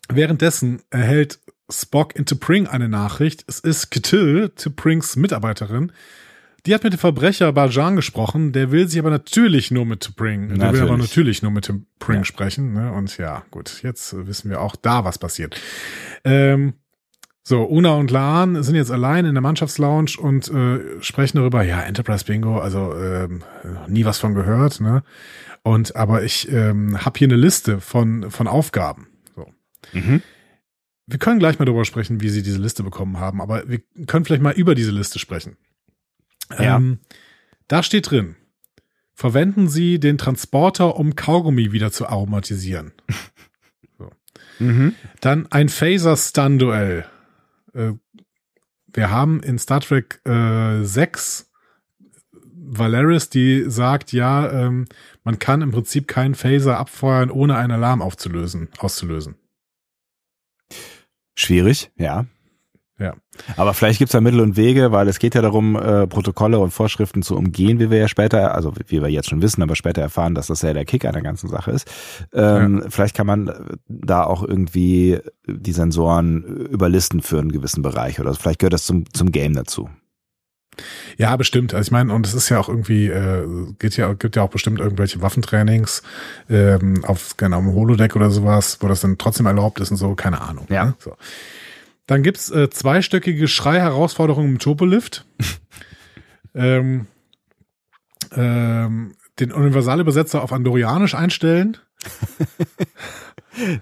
währenddessen 0.09 0.83
erhält 0.91 1.41
Spock 1.71 2.17
into 2.17 2.37
Pring 2.37 2.67
eine 2.67 2.89
Nachricht. 2.89 3.45
Es 3.47 3.61
ist 3.61 3.91
Ketil, 3.91 4.51
T'Prings 4.57 5.19
Mitarbeiterin. 5.19 5.93
Die 6.67 6.75
hat 6.75 6.85
mit 6.85 6.93
dem 6.93 6.99
Verbrecher 6.99 7.53
Bajan 7.53 7.97
gesprochen, 7.97 8.53
der 8.53 8.71
will 8.71 8.87
sich 8.87 8.99
aber 8.99 9.11
natürlich 9.11 9.71
nur 9.71 9.87
mit 9.87 10.05
T'Pring, 10.05 10.59
der 10.59 10.73
will 10.73 10.83
aber 10.83 10.99
natürlich 10.99 11.43
nur 11.43 11.51
mit 11.51 11.71
T'Pring 11.71 12.17
ja. 12.17 12.25
sprechen. 12.25 12.75
Ne? 12.75 12.93
Und 12.93 13.17
ja, 13.17 13.45
gut, 13.51 13.83
jetzt 13.83 14.15
wissen 14.27 14.51
wir 14.51 14.61
auch 14.61 14.77
da, 14.77 15.05
was 15.05 15.17
passiert. 15.17 15.59
Ähm, 16.25 16.75
so, 17.43 17.65
Una 17.65 17.95
und 17.95 18.11
Laan 18.11 18.63
sind 18.63 18.75
jetzt 18.75 18.91
allein 18.91 19.25
in 19.25 19.35
der 19.35 19.41
Mannschaftslounge 19.41 20.13
und 20.19 20.49
äh, 20.51 21.03
sprechen 21.03 21.39
darüber, 21.39 21.63
ja, 21.63 21.81
Enterprise 21.81 22.25
Bingo, 22.27 22.59
also 22.59 22.95
ähm, 22.95 23.43
nie 23.89 24.05
was 24.05 24.19
von 24.19 24.35
gehört, 24.35 24.81
ne? 24.81 25.03
Und 25.63 25.97
aber 25.97 26.23
ich 26.23 26.51
ähm, 26.53 27.05
habe 27.05 27.19
hier 27.19 27.29
eine 27.29 27.37
Liste 27.37 27.81
von, 27.81 28.31
von 28.31 28.47
Aufgaben. 28.47 29.09
So. 29.35 29.47
Mhm. 29.93 30.23
Wir 31.11 31.19
können 31.19 31.41
gleich 31.41 31.59
mal 31.59 31.65
darüber 31.65 31.85
sprechen, 31.85 32.21
wie 32.21 32.29
sie 32.29 32.43
diese 32.43 32.59
Liste 32.59 32.83
bekommen 32.83 33.19
haben, 33.19 33.41
aber 33.41 33.69
wir 33.69 33.81
können 34.07 34.25
vielleicht 34.25 34.43
mal 34.43 34.55
über 34.55 34.75
diese 34.75 34.93
Liste 34.93 35.19
sprechen. 35.19 35.57
Ja. 36.59 36.77
Ähm, 36.77 37.01
da 37.69 37.83
steht 37.83 38.11
drin, 38.11 38.37
verwenden 39.15 39.69
Sie 39.69 39.99
den 39.99 40.19
Transporter, 40.19 40.97
um 40.97 41.17
Kaugummi 41.17 41.73
wieder 41.73 41.91
zu 41.93 42.07
aromatisieren. 42.07 42.93
so. 43.99 44.11
mhm. 44.59 44.95
Dann 45.21 45.47
ein 45.51 45.69
Phaser-Stun-Duell. 45.69 47.07
Äh, 47.75 47.93
wir 48.93 49.11
haben 49.11 49.43
in 49.43 49.59
Star 49.59 49.81
Trek 49.81 50.21
äh, 50.25 50.83
6 50.83 51.51
Valeris, 52.73 53.31
die 53.31 53.65
sagt, 53.69 54.13
ja, 54.13 54.51
ähm, 54.51 54.87
man 55.25 55.39
kann 55.39 55.63
im 55.63 55.73
Prinzip 55.73 56.07
keinen 56.07 56.35
Phaser 56.37 56.79
abfeuern, 56.79 57.31
ohne 57.31 57.57
einen 57.57 57.73
Alarm 57.73 58.01
aufzulösen, 58.01 58.69
auszulösen. 58.79 59.35
Schwierig, 61.35 61.91
ja. 61.97 62.27
Ja. 63.01 63.15
Aber 63.57 63.73
vielleicht 63.73 63.99
gibt's 63.99 64.13
da 64.13 64.21
Mittel 64.21 64.41
und 64.41 64.59
Wege, 64.59 64.93
weil 64.93 65.09
es 65.09 65.19
geht 65.19 65.35
ja 65.35 65.41
darum, 65.41 65.75
äh, 65.75 66.07
Protokolle 66.07 66.59
und 66.59 66.71
Vorschriften 66.71 67.23
zu 67.23 67.35
umgehen, 67.35 67.79
wie 67.79 67.91
wir 67.91 67.97
ja 67.97 68.09
später, 68.09 68.55
also 68.55 68.75
wie 68.89 69.01
wir 69.01 69.09
jetzt 69.09 69.31
schon 69.31 69.41
wissen, 69.41 69.63
aber 69.63 69.75
später 69.75 70.03
erfahren, 70.03 70.35
dass 70.35 70.49
das 70.49 70.61
ja 70.61 70.75
der 70.75 70.85
Kick 70.85 71.07
an 71.07 71.15
der 71.15 71.23
ganzen 71.23 71.49
Sache 71.49 71.71
ist. 71.71 71.91
Ähm, 72.35 72.81
ja. 72.83 72.91
Vielleicht 72.91 73.17
kann 73.17 73.27
man 73.27 73.79
da 73.89 74.25
auch 74.25 74.43
irgendwie 74.43 75.19
die 75.47 75.73
Sensoren 75.73 76.45
überlisten 76.45 77.23
für 77.23 77.39
einen 77.39 77.53
gewissen 77.53 77.81
Bereich 77.81 78.21
oder 78.21 78.35
vielleicht 78.35 78.59
gehört 78.59 78.75
das 78.75 78.85
zum, 78.85 79.11
zum 79.15 79.33
Game 79.33 79.55
dazu. 79.55 79.89
Ja, 81.17 81.37
bestimmt. 81.37 81.75
Also 81.75 81.89
ich 81.89 81.91
meine, 81.93 82.13
und 82.13 82.27
es 82.27 82.35
ist 82.35 82.49
ja 82.49 82.59
auch 82.59 82.69
irgendwie, 82.69 83.07
äh, 83.07 83.47
geht 83.79 83.97
ja, 83.97 84.13
gibt 84.15 84.37
ja 84.37 84.43
auch 84.43 84.51
bestimmt 84.51 84.81
irgendwelche 84.81 85.23
Waffentrainings 85.23 86.03
ähm, 86.49 87.05
auf 87.05 87.37
genau 87.37 87.59
am 87.59 87.73
Holodeck 87.73 88.17
oder 88.17 88.31
sowas, 88.31 88.79
wo 88.81 88.89
das 88.89 89.01
dann 89.01 89.19
trotzdem 89.19 89.47
erlaubt 89.47 89.81
ist 89.81 89.91
und 89.91 89.97
so, 89.97 90.15
keine 90.15 90.41
Ahnung. 90.41 90.67
Ja. 90.69 90.87
Ne? 90.87 90.95
So. 90.99 91.17
Dann 92.07 92.23
gibt's 92.23 92.51
äh, 92.51 92.69
zweistöckige 92.71 93.47
Schrei-Herausforderungen 93.47 94.51
im 94.51 94.59
Turbolift. 94.59 95.27
ähm, 96.55 97.07
ähm, 98.33 99.15
den 99.39 99.53
Universalübersetzer 99.53 100.43
auf 100.43 100.53
Andorianisch 100.53 101.15
einstellen. 101.15 101.77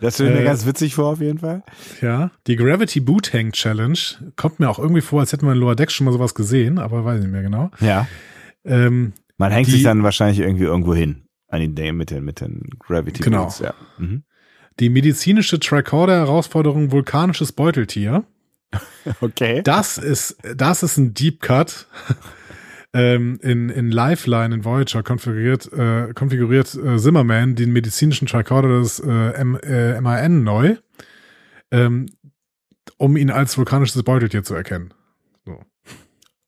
Das 0.00 0.14
stelle 0.14 0.30
ich 0.30 0.36
mir 0.36 0.42
äh, 0.42 0.44
ganz 0.44 0.66
witzig 0.66 0.94
vor, 0.94 1.06
auf 1.06 1.20
jeden 1.20 1.38
Fall. 1.38 1.62
Ja, 2.00 2.30
die 2.46 2.56
Gravity 2.56 3.00
Boot 3.00 3.32
Hang 3.32 3.52
Challenge 3.52 3.98
kommt 4.36 4.60
mir 4.60 4.68
auch 4.68 4.78
irgendwie 4.78 5.00
vor, 5.00 5.20
als 5.20 5.32
hätten 5.32 5.46
wir 5.46 5.52
in 5.52 5.58
Lower 5.58 5.76
Decks 5.76 5.94
schon 5.94 6.04
mal 6.04 6.12
sowas 6.12 6.34
gesehen, 6.34 6.78
aber 6.78 7.04
weiß 7.04 7.20
nicht 7.20 7.30
mehr 7.30 7.42
genau. 7.42 7.70
Ja. 7.80 8.06
Ähm, 8.64 9.12
Man 9.36 9.52
hängt 9.52 9.68
die, 9.68 9.72
sich 9.72 9.82
dann 9.82 10.02
wahrscheinlich 10.02 10.40
irgendwie 10.40 10.64
irgendwo 10.64 10.94
hin 10.94 11.24
an 11.48 11.74
den 11.74 11.96
mit 11.96 12.10
den, 12.10 12.24
mit 12.24 12.40
den 12.40 12.62
Gravity 12.78 13.22
genau. 13.22 13.44
Boots. 13.44 13.60
Ja. 13.60 13.74
Mhm. 13.98 14.22
Die 14.80 14.90
medizinische 14.90 15.58
Tricorder-Herausforderung 15.58 16.92
vulkanisches 16.92 17.52
Beuteltier. 17.52 18.24
okay. 19.20 19.62
Das 19.64 19.98
ist, 19.98 20.36
das 20.54 20.82
ist 20.82 20.98
ein 20.98 21.14
Deep 21.14 21.40
Cut 21.40 21.86
ähm, 22.98 23.38
in, 23.42 23.68
in 23.68 23.92
Lifeline 23.92 24.52
in 24.52 24.64
Voyager 24.64 25.04
konfiguriert, 25.04 25.72
äh, 25.72 26.12
konfiguriert 26.14 26.74
äh, 26.74 26.98
Zimmerman 26.98 27.54
den 27.54 27.72
medizinischen 27.72 28.26
Tricorder 28.26 28.80
des 28.80 28.98
äh, 28.98 29.30
M, 29.34 29.56
äh, 29.62 30.00
MAN 30.00 30.42
neu. 30.42 30.76
Ähm, 31.70 32.06
um 32.96 33.16
ihn 33.16 33.30
als 33.30 33.56
vulkanisches 33.56 34.02
Beutetier 34.02 34.42
zu 34.42 34.54
erkennen. 34.54 34.92
So. 35.44 35.60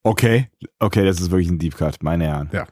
Okay, 0.02 0.48
okay, 0.80 1.04
das 1.04 1.20
ist 1.20 1.30
wirklich 1.30 1.50
ein 1.50 1.58
Deep 1.58 1.76
Cut, 1.76 2.02
meine 2.02 2.24
Herren. 2.24 2.50
Ja. 2.52 2.66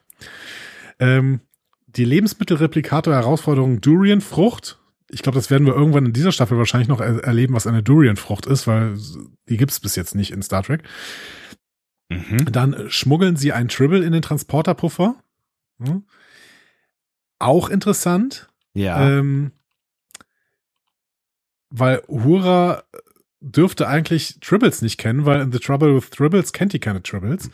Ähm, 0.98 1.40
die 1.86 2.04
Lebensmittelreplikator-Herausforderung 2.04 3.80
Durian-Frucht. 3.80 4.80
Ich 5.08 5.22
glaube, 5.22 5.36
das 5.36 5.50
werden 5.50 5.66
wir 5.66 5.74
irgendwann 5.74 6.06
in 6.06 6.12
dieser 6.12 6.32
Staffel 6.32 6.58
wahrscheinlich 6.58 6.88
noch 6.88 7.00
er 7.00 7.22
erleben, 7.22 7.54
was 7.54 7.68
eine 7.68 7.82
Durian-Frucht 7.84 8.46
ist, 8.46 8.66
weil 8.66 8.98
die 9.48 9.56
gibt's 9.56 9.78
bis 9.78 9.94
jetzt 9.94 10.16
nicht 10.16 10.32
in 10.32 10.42
Star 10.42 10.64
Trek. 10.64 10.82
Mhm. 12.08 12.50
Dann 12.50 12.90
schmuggeln 12.90 13.36
sie 13.36 13.52
ein 13.52 13.68
Tribble 13.68 14.04
in 14.04 14.12
den 14.12 14.22
Transporterpuffer. 14.22 15.16
Hm. 15.80 16.04
Auch 17.38 17.68
interessant. 17.68 18.48
Ja. 18.74 19.18
Ähm, 19.18 19.52
weil 21.70 22.02
Uhura 22.08 22.84
dürfte 23.40 23.86
eigentlich 23.86 24.40
Tribbles 24.40 24.82
nicht 24.82 24.98
kennen, 24.98 25.26
weil 25.26 25.40
in 25.40 25.52
The 25.52 25.58
Trouble 25.58 25.94
with 25.94 26.10
Tribbles 26.10 26.52
kennt 26.52 26.72
die 26.72 26.80
keine 26.80 27.02
Tribbles. 27.02 27.50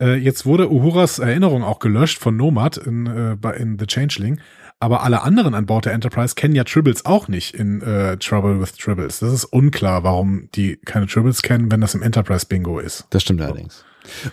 Äh, 0.00 0.16
jetzt 0.16 0.44
wurde 0.44 0.70
Uhuras 0.70 1.18
Erinnerung 1.18 1.64
auch 1.64 1.78
gelöscht 1.78 2.18
von 2.18 2.36
Nomad 2.36 2.76
in, 2.76 3.06
äh, 3.06 3.56
in 3.56 3.78
The 3.78 3.86
Changeling. 3.86 4.40
Aber 4.78 5.02
alle 5.02 5.22
anderen 5.22 5.54
an 5.54 5.64
Bord 5.64 5.86
der 5.86 5.94
Enterprise 5.94 6.34
kennen 6.34 6.54
ja 6.54 6.64
Tribbles 6.64 7.06
auch 7.06 7.28
nicht 7.28 7.54
in 7.54 7.80
äh, 7.80 8.18
Trouble 8.18 8.60
with 8.60 8.72
Tribbles. 8.72 9.20
Das 9.20 9.32
ist 9.32 9.44
unklar, 9.46 10.02
warum 10.02 10.50
die 10.54 10.76
keine 10.84 11.06
Tribbles 11.06 11.40
kennen, 11.40 11.70
wenn 11.72 11.80
das 11.80 11.94
im 11.94 12.02
Enterprise 12.02 12.44
Bingo 12.46 12.78
ist. 12.78 13.06
Das 13.10 13.22
stimmt 13.22 13.40
allerdings. 13.40 13.84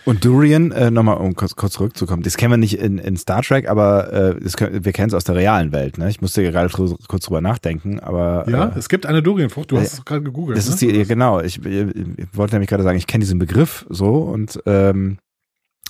Und 0.04 0.24
Durian, 0.24 0.70
äh, 0.70 0.90
nochmal 0.90 1.16
um 1.16 1.34
kurz, 1.34 1.56
kurz 1.56 1.72
zurückzukommen, 1.72 2.22
das 2.22 2.36
kennen 2.36 2.52
wir 2.52 2.56
nicht 2.58 2.78
in, 2.78 2.98
in 2.98 3.16
Star 3.16 3.42
Trek, 3.42 3.68
aber 3.68 4.12
äh, 4.12 4.40
das 4.40 4.54
wir 4.58 4.92
kennen 4.92 5.08
es 5.08 5.14
aus 5.14 5.24
der 5.24 5.34
realen 5.34 5.72
Welt. 5.72 5.98
Ne? 5.98 6.08
Ich 6.10 6.20
musste 6.20 6.42
gerade 6.42 6.68
kurz 6.68 7.24
drüber 7.24 7.40
nachdenken, 7.40 7.98
aber 8.00 8.44
ja, 8.48 8.66
äh, 8.66 8.78
es 8.78 8.88
gibt 8.88 9.06
eine 9.06 9.22
Durianfrucht. 9.22 9.72
Du 9.72 9.78
hast 9.78 9.94
es 9.94 10.04
gerade 10.04 10.22
gegoogelt. 10.22 10.58
Das 10.58 10.66
ne? 10.66 10.74
ist 10.74 10.80
die, 10.82 10.90
ja, 10.90 11.04
genau. 11.04 11.40
Ich, 11.40 11.64
ich, 11.64 11.96
ich 12.16 12.26
wollte 12.32 12.54
nämlich 12.54 12.68
gerade 12.68 12.82
sagen, 12.82 12.98
ich 12.98 13.06
kenne 13.06 13.22
diesen 13.22 13.38
Begriff 13.38 13.86
so 13.88 14.14
und 14.14 14.60
ähm, 14.66 15.18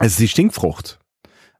es 0.00 0.12
ist 0.12 0.20
die 0.20 0.28
Stinkfrucht. 0.28 0.98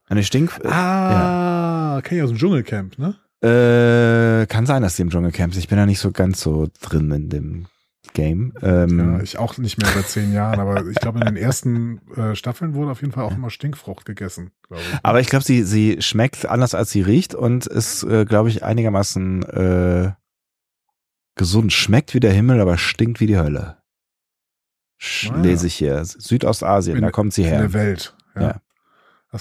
Eine 0.07 0.23
Stink. 0.23 0.59
Ah, 0.63 0.69
ja. 0.69 1.64
Kenne 2.01 2.19
ich 2.19 2.23
aus 2.23 2.29
dem 2.31 2.37
Dschungelcamp, 2.37 2.97
ne? 2.97 3.15
Äh, 3.41 4.47
kann 4.47 4.65
sein, 4.65 4.81
dass 4.81 4.95
die 4.95 5.03
im 5.03 5.09
Dschungelcamp 5.09 5.53
sind. 5.53 5.61
Ich 5.61 5.67
bin 5.67 5.77
da 5.77 5.85
nicht 5.85 5.99
so 5.99 6.11
ganz 6.11 6.41
so 6.41 6.67
drin 6.81 7.11
in 7.11 7.29
dem 7.29 7.67
Game. 8.13 8.53
Ähm, 8.61 8.99
ja, 8.99 9.21
ich 9.21 9.37
auch 9.37 9.57
nicht 9.57 9.77
mehr 9.77 9.89
seit 9.91 10.07
zehn 10.07 10.33
Jahren, 10.33 10.59
aber 10.59 10.87
ich 10.87 10.95
glaube, 10.95 11.19
in 11.19 11.25
den 11.25 11.35
ersten 11.35 11.99
äh, 12.15 12.35
Staffeln 12.35 12.73
wurde 12.73 12.91
auf 12.91 13.01
jeden 13.01 13.13
Fall 13.13 13.23
auch 13.23 13.35
immer 13.35 13.49
Stinkfrucht 13.49 14.05
gegessen. 14.05 14.51
Ich. 14.71 14.77
Aber 15.03 15.19
ich 15.19 15.27
glaube, 15.27 15.45
sie, 15.45 15.63
sie 15.63 16.01
schmeckt 16.01 16.45
anders, 16.45 16.73
als 16.73 16.91
sie 16.91 17.01
riecht 17.01 17.35
und 17.35 17.67
ist, 17.67 18.03
äh, 18.03 18.25
glaube 18.25 18.49
ich, 18.49 18.63
einigermaßen 18.63 19.43
äh, 19.43 20.11
gesund. 21.35 21.73
Schmeckt 21.73 22.13
wie 22.13 22.19
der 22.19 22.33
Himmel, 22.33 22.61
aber 22.61 22.77
stinkt 22.77 23.19
wie 23.19 23.27
die 23.27 23.37
Hölle. 23.37 23.77
Sch 24.97 25.29
ah, 25.31 25.41
lese 25.41 25.67
ich 25.67 25.75
hier. 25.75 26.03
Südostasien, 26.05 26.97
in, 26.97 27.03
da 27.03 27.11
kommt 27.11 27.33
sie 27.33 27.43
her. 27.43 27.55
In 27.55 27.61
der 27.61 27.73
Welt. 27.73 28.15
Ja. 28.35 28.41
ja. 28.41 28.61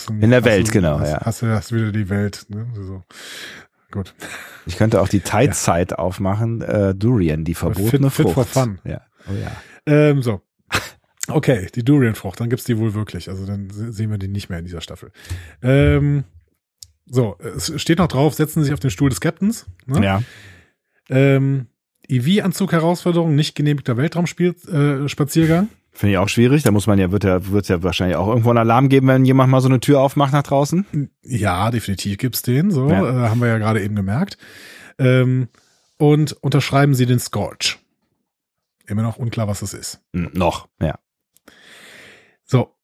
Du, 0.07 0.13
in 0.15 0.31
der 0.31 0.45
Welt, 0.45 0.69
du, 0.69 0.73
genau, 0.73 1.01
hast, 1.01 1.11
ja. 1.11 1.21
Hast 1.21 1.43
du 1.43 1.47
hast 1.47 1.73
wieder 1.73 1.93
die 1.93 2.09
Welt, 2.09 2.47
ne? 2.49 2.67
So. 2.75 3.03
Gut. 3.91 4.15
Ich 4.67 4.77
könnte 4.77 5.01
auch 5.01 5.09
die 5.09 5.21
Tide-Zeit 5.21 5.91
ja. 5.93 5.99
aufmachen. 5.99 6.63
Äh, 6.63 6.95
Durian, 6.95 7.45
die 7.45 7.55
verbotene 7.55 8.11
fit, 8.11 8.27
Frucht. 8.27 8.49
Fit 8.49 8.55
for 8.55 8.65
fun. 8.65 8.79
Ja. 8.85 9.01
Oh 9.29 9.35
ja. 9.35 9.53
Ähm, 9.87 10.23
so. 10.23 10.41
Okay, 11.29 11.69
die 11.75 11.85
Durian-Frucht, 11.85 12.41
dann 12.41 12.51
gibt's 12.51 12.65
die 12.65 12.77
wohl 12.77 12.93
wirklich. 12.95 13.31
Also 13.31 13.47
dann 13.47 13.71
sehen 13.71 14.11
wir 14.11 14.19
die 14.19 14.29
nicht 14.29 14.51
mehr 14.51 14.59
in 14.59 14.65
dieser 14.67 14.83
Staffel. 14.83 15.11
Ähm, 15.63 16.25
so, 17.07 17.37
es 17.39 17.81
steht 17.81 17.99
noch 17.99 18.09
drauf, 18.09 18.35
setzen 18.35 18.61
Sie 18.61 18.67
sich 18.67 18.75
auf 18.75 18.81
den 18.81 18.91
Stuhl 18.91 19.09
des 19.09 19.21
Captains. 19.21 19.67
Ne? 19.87 20.05
Ja. 20.05 20.23
Ähm, 21.09 21.69
EV-Anzug-Herausforderung, 22.09 23.35
nicht 23.35 23.55
genehmigter 23.55 23.97
Weltraumspaziergang. 23.97 25.65
Äh, 25.65 25.69
Finde 25.97 26.13
ich 26.13 26.19
auch 26.19 26.29
schwierig. 26.29 26.65
Da 26.65 26.73
muss 26.73 26.89
man 26.89 26.99
ja, 26.99 27.13
wird 27.13 27.23
ja, 27.23 27.47
wird 27.51 27.69
ja 27.69 27.83
wahrscheinlich 27.85 28.17
auch 28.17 28.27
irgendwo 28.27 28.51
einen 28.51 28.59
Alarm 28.59 28.89
geben, 28.89 29.07
wenn 29.07 29.25
jemand 29.25 29.51
mal 29.51 29.61
so 29.61 29.69
eine 29.69 29.79
Tür 29.79 30.01
aufmacht 30.01 30.33
nach 30.33 30.43
draußen. 30.43 31.11
Ja, 31.23 31.71
definitiv 31.71 32.19
gibt's 32.19 32.43
den. 32.43 32.73
So, 32.73 32.91
ja. 32.91 33.27
äh, 33.27 33.29
haben 33.29 33.41
wir 33.41 33.47
ja 33.47 33.59
gerade 33.59 33.81
eben 33.81 33.95
gemerkt. 33.95 34.37
Ähm, 34.99 35.49
und 35.97 36.33
unterschreiben 36.33 36.95
Sie 36.95 37.07
den 37.07 37.21
Scorch. 37.21 37.79
Immer 38.87 39.03
noch 39.03 39.19
unklar, 39.19 39.47
was 39.47 39.63
es 39.63 39.73
ist. 39.73 40.01
Noch, 40.13 40.69
ja. 40.81 40.99
So. 42.45 42.75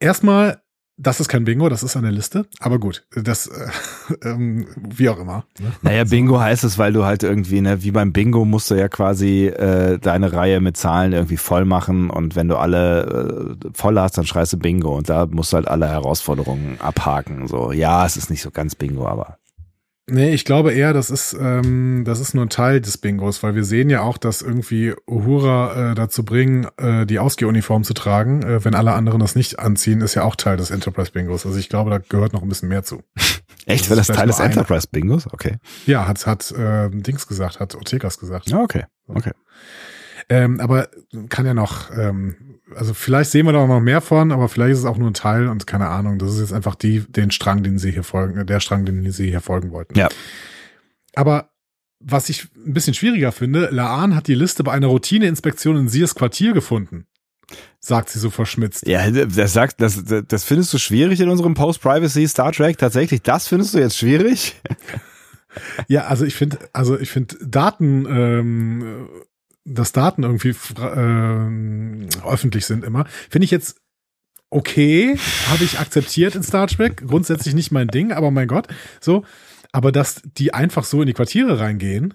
Erstmal 0.00 0.62
das 1.00 1.18
ist 1.18 1.28
kein 1.28 1.44
Bingo, 1.44 1.68
das 1.68 1.82
ist 1.82 1.96
eine 1.96 2.10
Liste. 2.10 2.46
Aber 2.60 2.78
gut, 2.78 3.04
das, 3.14 3.46
äh, 3.46 3.68
ähm, 4.28 4.66
wie 4.76 5.08
auch 5.08 5.18
immer. 5.18 5.44
Ne? 5.58 5.72
Naja, 5.82 6.04
Bingo 6.04 6.38
heißt 6.38 6.64
es, 6.64 6.78
weil 6.78 6.92
du 6.92 7.04
halt 7.04 7.22
irgendwie, 7.22 7.60
ne, 7.60 7.82
wie 7.82 7.90
beim 7.90 8.12
Bingo 8.12 8.44
musst 8.44 8.70
du 8.70 8.74
ja 8.74 8.88
quasi 8.88 9.46
äh, 9.46 9.98
deine 9.98 10.32
Reihe 10.32 10.60
mit 10.60 10.76
Zahlen 10.76 11.12
irgendwie 11.12 11.38
voll 11.38 11.64
machen 11.64 12.10
und 12.10 12.36
wenn 12.36 12.48
du 12.48 12.56
alle 12.56 13.56
äh, 13.62 13.68
voll 13.72 13.98
hast, 13.98 14.18
dann 14.18 14.26
schreist 14.26 14.52
du 14.52 14.58
Bingo 14.58 14.96
und 14.96 15.08
da 15.08 15.26
musst 15.26 15.52
du 15.52 15.56
halt 15.56 15.68
alle 15.68 15.88
Herausforderungen 15.88 16.78
abhaken. 16.80 17.48
So, 17.48 17.72
ja, 17.72 18.04
es 18.04 18.16
ist 18.16 18.30
nicht 18.30 18.42
so 18.42 18.50
ganz 18.50 18.74
Bingo, 18.74 19.06
aber. 19.06 19.38
Nee, 20.10 20.32
ich 20.34 20.44
glaube 20.44 20.72
eher, 20.72 20.92
das 20.92 21.10
ist, 21.10 21.36
ähm, 21.40 22.02
das 22.04 22.20
ist 22.20 22.34
nur 22.34 22.44
ein 22.44 22.48
Teil 22.48 22.80
des 22.80 22.98
Bingos, 22.98 23.42
weil 23.42 23.54
wir 23.54 23.64
sehen 23.64 23.90
ja 23.90 24.02
auch, 24.02 24.18
dass 24.18 24.42
irgendwie 24.42 24.94
Uhura 25.06 25.92
äh, 25.92 25.94
dazu 25.94 26.24
bringen, 26.24 26.66
äh, 26.76 27.06
die 27.06 27.18
Ausgehuniform 27.18 27.84
zu 27.84 27.94
tragen, 27.94 28.42
äh, 28.42 28.64
wenn 28.64 28.74
alle 28.74 28.92
anderen 28.92 29.20
das 29.20 29.34
nicht 29.36 29.58
anziehen, 29.58 30.00
ist 30.00 30.14
ja 30.14 30.24
auch 30.24 30.36
Teil 30.36 30.56
des 30.56 30.70
Enterprise-Bingos. 30.70 31.46
Also 31.46 31.58
ich 31.58 31.68
glaube, 31.68 31.90
da 31.90 31.98
gehört 31.98 32.32
noch 32.32 32.42
ein 32.42 32.48
bisschen 32.48 32.68
mehr 32.68 32.82
zu. 32.82 33.02
Echt? 33.66 33.88
War 33.88 33.96
das 33.96 34.08
Teil 34.08 34.26
des 34.26 34.40
Enterprise-Bingos? 34.40 35.32
Okay. 35.32 35.58
Ja, 35.86 36.08
hat, 36.08 36.26
hat 36.26 36.50
äh, 36.52 36.90
Dings 36.90 37.26
gesagt, 37.26 37.60
hat 37.60 37.74
Ortegas 37.74 38.18
gesagt. 38.18 38.50
Ja, 38.50 38.60
okay. 38.60 38.84
Okay. 39.06 39.32
Ähm, 40.28 40.60
aber 40.60 40.88
kann 41.28 41.46
ja 41.46 41.54
noch, 41.54 41.90
ähm, 41.96 42.49
also 42.74 42.94
vielleicht 42.94 43.30
sehen 43.30 43.46
wir 43.46 43.52
da 43.52 43.66
noch 43.66 43.80
mehr 43.80 44.00
von, 44.00 44.32
aber 44.32 44.48
vielleicht 44.48 44.72
ist 44.72 44.78
es 44.80 44.84
auch 44.84 44.96
nur 44.96 45.10
ein 45.10 45.14
Teil 45.14 45.48
und 45.48 45.66
keine 45.66 45.88
Ahnung. 45.88 46.18
Das 46.18 46.34
ist 46.34 46.40
jetzt 46.40 46.52
einfach 46.52 46.74
die, 46.74 47.00
den 47.00 47.30
Strang, 47.30 47.62
den 47.62 47.78
sie 47.78 47.90
hier 47.90 48.04
folgen, 48.04 48.46
der 48.46 48.60
Strang, 48.60 48.84
den 48.84 49.10
sie 49.10 49.30
hier 49.30 49.40
folgen 49.40 49.72
wollten. 49.72 49.98
Ja. 49.98 50.08
Aber 51.14 51.50
was 52.00 52.28
ich 52.28 52.48
ein 52.56 52.72
bisschen 52.72 52.94
schwieriger 52.94 53.32
finde, 53.32 53.68
Laan 53.70 54.14
hat 54.14 54.26
die 54.26 54.34
Liste 54.34 54.64
bei 54.64 54.72
einer 54.72 54.86
Routineinspektion 54.86 55.76
in 55.76 55.88
Sears 55.88 56.14
Quartier 56.14 56.52
gefunden. 56.52 57.06
Sagt 57.80 58.10
sie 58.10 58.18
so 58.18 58.30
verschmitzt. 58.30 58.86
Ja, 58.86 59.10
das 59.10 59.52
sagt, 59.52 59.80
das, 59.80 60.04
das 60.04 60.44
findest 60.44 60.72
du 60.72 60.78
schwierig 60.78 61.20
in 61.20 61.28
unserem 61.28 61.54
Post-Privacy 61.54 62.28
Star 62.28 62.52
Trek? 62.52 62.78
Tatsächlich, 62.78 63.22
das 63.22 63.48
findest 63.48 63.74
du 63.74 63.78
jetzt 63.78 63.98
schwierig? 63.98 64.60
ja, 65.88 66.04
also 66.04 66.24
ich 66.24 66.34
finde, 66.34 66.58
also 66.72 66.98
ich 66.98 67.10
finde 67.10 67.36
Daten 67.44 68.06
ähm, 68.06 69.08
dass 69.64 69.92
Daten 69.92 70.22
irgendwie 70.22 70.50
äh, 70.50 72.26
öffentlich 72.26 72.66
sind 72.66 72.84
immer, 72.84 73.06
finde 73.28 73.44
ich 73.44 73.50
jetzt 73.50 73.80
okay, 74.50 75.16
habe 75.48 75.64
ich 75.64 75.78
akzeptiert 75.78 76.34
in 76.34 76.42
Star 76.42 76.66
Trek, 76.66 77.06
grundsätzlich 77.06 77.54
nicht 77.54 77.70
mein 77.70 77.88
Ding, 77.88 78.12
aber 78.12 78.30
mein 78.30 78.48
Gott, 78.48 78.66
so, 79.00 79.24
aber 79.72 79.92
dass 79.92 80.22
die 80.24 80.52
einfach 80.52 80.84
so 80.84 81.02
in 81.02 81.06
die 81.06 81.12
Quartiere 81.12 81.60
reingehen, 81.60 82.14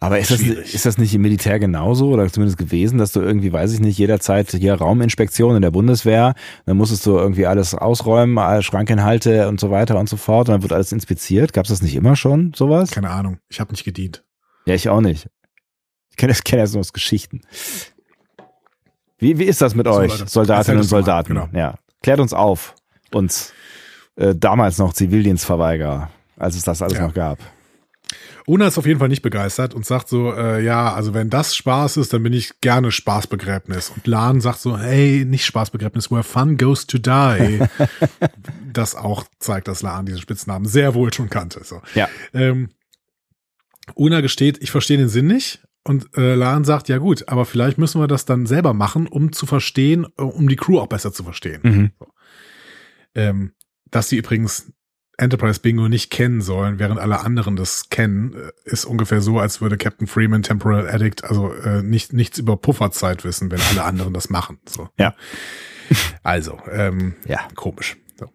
aber 0.00 0.18
ist 0.18 0.30
das, 0.30 0.40
ist 0.40 0.86
das 0.86 0.96
nicht 0.96 1.14
im 1.14 1.20
Militär 1.20 1.58
genauso 1.58 2.08
oder 2.08 2.26
zumindest 2.32 2.56
gewesen, 2.56 2.96
dass 2.98 3.12
du 3.12 3.20
irgendwie, 3.20 3.52
weiß 3.52 3.74
ich 3.74 3.80
nicht, 3.80 3.98
jederzeit 3.98 4.50
hier 4.50 4.74
Rauminspektion 4.74 5.56
in 5.56 5.62
der 5.62 5.70
Bundeswehr, 5.70 6.34
dann 6.64 6.76
musstest 6.78 7.04
du 7.04 7.18
irgendwie 7.18 7.46
alles 7.46 7.74
ausräumen, 7.74 8.38
alle 8.38 8.62
Schrankinhalte 8.62 9.46
und 9.46 9.60
so 9.60 9.70
weiter 9.70 9.98
und 9.98 10.08
so 10.08 10.16
fort 10.16 10.48
und 10.48 10.54
dann 10.54 10.62
wird 10.62 10.72
alles 10.72 10.90
inspiziert. 10.90 11.52
Gab 11.52 11.66
es 11.66 11.70
das 11.70 11.82
nicht 11.82 11.96
immer 11.96 12.16
schon, 12.16 12.54
sowas? 12.56 12.92
Keine 12.92 13.10
Ahnung, 13.10 13.40
ich 13.50 13.60
habe 13.60 13.70
nicht 13.72 13.84
gedient. 13.84 14.24
Ja, 14.64 14.74
ich 14.74 14.88
auch 14.88 15.02
nicht 15.02 15.28
kenne 16.18 16.32
das, 16.32 16.44
kenn 16.44 16.58
das 16.58 16.72
nur 16.72 16.80
aus 16.80 16.92
Geschichten. 16.92 17.40
Wie, 19.18 19.38
wie 19.38 19.44
ist 19.44 19.62
das 19.62 19.74
mit 19.74 19.86
so, 19.86 19.92
euch, 19.92 20.12
Soldatinnen 20.12 20.80
und 20.80 20.86
Soldaten? 20.86 21.34
Genau. 21.34 21.48
Ja. 21.52 21.78
Klärt 22.02 22.20
uns 22.20 22.32
auf, 22.32 22.74
uns 23.12 23.52
äh, 24.16 24.34
damals 24.34 24.78
noch 24.78 24.92
Zivildienstverweigerer, 24.92 26.10
als 26.36 26.56
es 26.56 26.62
das 26.62 26.82
alles 26.82 26.98
ja. 26.98 27.06
noch 27.06 27.14
gab. 27.14 27.38
Una 28.46 28.66
ist 28.66 28.78
auf 28.78 28.86
jeden 28.86 28.98
Fall 28.98 29.10
nicht 29.10 29.20
begeistert 29.20 29.74
und 29.74 29.84
sagt 29.84 30.08
so, 30.08 30.32
äh, 30.32 30.64
ja, 30.64 30.94
also 30.94 31.12
wenn 31.12 31.28
das 31.28 31.54
Spaß 31.54 31.98
ist, 31.98 32.14
dann 32.14 32.22
bin 32.22 32.32
ich 32.32 32.62
gerne 32.62 32.90
Spaßbegräbnis. 32.90 33.90
Und 33.90 34.06
Lan 34.06 34.40
sagt 34.40 34.60
so, 34.60 34.78
hey, 34.78 35.26
nicht 35.26 35.44
Spaßbegräbnis, 35.44 36.10
where 36.10 36.22
fun 36.22 36.56
goes 36.56 36.86
to 36.86 36.96
die. 36.96 37.60
das 38.72 38.94
auch 38.94 39.24
zeigt, 39.38 39.68
dass 39.68 39.82
Lan 39.82 40.06
diesen 40.06 40.22
Spitznamen 40.22 40.66
sehr 40.66 40.94
wohl 40.94 41.12
schon 41.12 41.28
kannte. 41.28 41.62
So. 41.62 41.82
Ja. 41.94 42.08
Ähm, 42.32 42.70
Una 43.94 44.22
gesteht, 44.22 44.62
ich 44.62 44.70
verstehe 44.70 44.96
den 44.96 45.10
Sinn 45.10 45.26
nicht, 45.26 45.60
und 45.84 46.16
äh, 46.16 46.34
Lan 46.34 46.64
sagt, 46.64 46.88
ja 46.88 46.98
gut, 46.98 47.28
aber 47.28 47.44
vielleicht 47.44 47.78
müssen 47.78 48.00
wir 48.00 48.08
das 48.08 48.24
dann 48.24 48.46
selber 48.46 48.74
machen, 48.74 49.06
um 49.06 49.32
zu 49.32 49.46
verstehen, 49.46 50.06
äh, 50.18 50.22
um 50.22 50.48
die 50.48 50.56
Crew 50.56 50.78
auch 50.78 50.86
besser 50.88 51.12
zu 51.12 51.24
verstehen. 51.24 51.60
Mhm. 51.62 51.90
So. 51.98 52.06
Ähm, 53.14 53.52
dass 53.90 54.08
sie 54.08 54.16
übrigens 54.16 54.72
Enterprise 55.16 55.60
Bingo 55.60 55.88
nicht 55.88 56.10
kennen 56.10 56.40
sollen, 56.40 56.78
während 56.78 57.00
alle 57.00 57.20
anderen 57.20 57.56
das 57.56 57.88
kennen, 57.90 58.34
äh, 58.34 58.52
ist 58.64 58.84
ungefähr 58.84 59.20
so, 59.20 59.38
als 59.40 59.60
würde 59.60 59.76
Captain 59.76 60.06
Freeman 60.06 60.42
Temporal 60.42 60.88
Addict 60.88 61.24
also 61.24 61.52
äh, 61.52 61.82
nicht 61.82 62.12
nichts 62.12 62.38
über 62.38 62.56
Pufferzeit 62.56 63.24
wissen, 63.24 63.50
wenn 63.50 63.60
alle 63.70 63.84
anderen 63.84 64.14
das 64.14 64.30
machen. 64.30 64.58
So. 64.68 64.88
Ja. 64.98 65.14
Also, 66.22 66.58
ähm, 66.70 67.14
ja, 67.26 67.40
komisch. 67.54 67.96
So. 68.18 68.30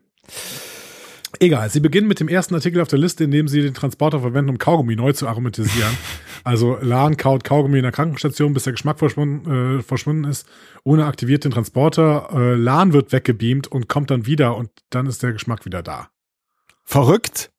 Egal, 1.40 1.70
sie 1.70 1.80
beginnen 1.80 2.08
mit 2.08 2.20
dem 2.20 2.28
ersten 2.28 2.54
Artikel 2.54 2.82
auf 2.82 2.88
der 2.88 3.00
Liste, 3.00 3.24
in 3.24 3.32
dem 3.32 3.48
sie 3.48 3.62
den 3.62 3.74
Transporter 3.74 4.20
verwenden, 4.20 4.52
um 4.52 4.58
Kaugummi 4.58 4.96
neu 4.96 5.14
zu 5.14 5.28
aromatisieren. 5.28 5.98
Also 6.46 6.78
Lan 6.82 7.16
kaut 7.16 7.46
Kaugummi 7.46 7.78
in 7.78 7.84
der 7.84 7.94
Krankenstation, 7.94 8.54
bis 8.54 8.66
der 8.66 8.74
Geschmack 8.74 9.00
verschwunden, 9.00 9.78
äh, 9.80 9.82
verschwunden 9.82 10.26
ist. 10.26 10.46
Una 10.84 11.08
aktiviert 11.08 11.46
den 11.46 11.52
Transporter. 11.52 12.28
Äh, 12.34 12.56
Lan 12.56 12.92
wird 12.92 13.14
weggebeamt 13.14 13.68
und 13.68 13.88
kommt 13.88 14.12
dann 14.12 14.26
wieder 14.26 14.58
und 14.58 14.70
dann 14.90 15.06
ist 15.06 15.24
der 15.24 15.32
Geschmack 15.32 15.64
wieder 15.64 15.82
da. 15.82 16.10
Verrückt. 16.84 17.50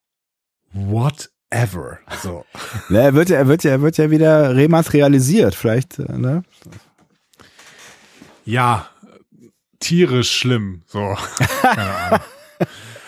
Whatever. 0.71 1.97
So. 2.21 2.45
Ne, 2.89 2.99
er 2.99 3.13
wird 3.15 3.29
ja, 3.29 3.37
er 3.37 3.47
wird 3.47 3.63
ja, 3.63 3.71
er 3.71 3.81
wird 3.81 3.97
ja 3.97 4.11
wieder 4.11 4.55
rematerialisiert, 4.55 5.55
vielleicht, 5.55 5.97
äh, 5.97 6.15
ne? 6.15 6.43
Ja, 8.45 8.87
tierisch 9.79 10.31
schlimm. 10.31 10.83
So. 10.85 11.17
Keine 11.63 11.95
Ahnung. 11.95 12.19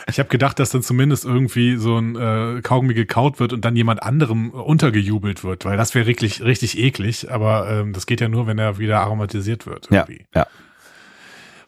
Ich 0.09 0.19
habe 0.19 0.29
gedacht, 0.29 0.57
dass 0.59 0.69
dann 0.69 0.83
zumindest 0.83 1.25
irgendwie 1.25 1.75
so 1.75 1.97
ein 1.97 2.15
äh, 2.15 2.61
Kaugummi 2.61 2.93
gekaut 2.93 3.39
wird 3.39 3.51
und 3.51 3.65
dann 3.65 3.75
jemand 3.75 4.01
anderem 4.01 4.51
untergejubelt 4.51 5.43
wird, 5.43 5.65
weil 5.65 5.75
das 5.75 5.95
wäre 5.95 6.07
richtig, 6.07 6.41
richtig 6.41 6.77
eklig. 6.77 7.29
Aber 7.29 7.69
ähm, 7.69 7.93
das 7.93 8.05
geht 8.05 8.21
ja 8.21 8.29
nur, 8.29 8.47
wenn 8.47 8.57
er 8.57 8.77
wieder 8.77 9.01
aromatisiert 9.01 9.65
wird. 9.65 9.89
Irgendwie. 9.91 10.25
Ja, 10.33 10.41
ja. 10.41 10.47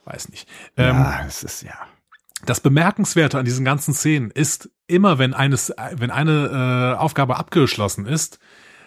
Weiß 0.05 0.29
nicht. 0.29 0.47
Ähm, 0.77 0.95
ja, 0.95 1.25
es 1.27 1.43
ist 1.43 1.63
ja. 1.63 1.75
Das 2.45 2.61
Bemerkenswerte 2.61 3.37
an 3.37 3.45
diesen 3.45 3.65
ganzen 3.65 3.93
Szenen 3.93 4.31
ist 4.31 4.69
immer, 4.87 5.19
wenn 5.19 5.33
eines, 5.33 5.73
wenn 5.91 6.09
eine 6.09 6.95
äh, 6.95 6.97
Aufgabe 6.97 7.35
abgeschlossen 7.35 8.05
ist, 8.05 8.39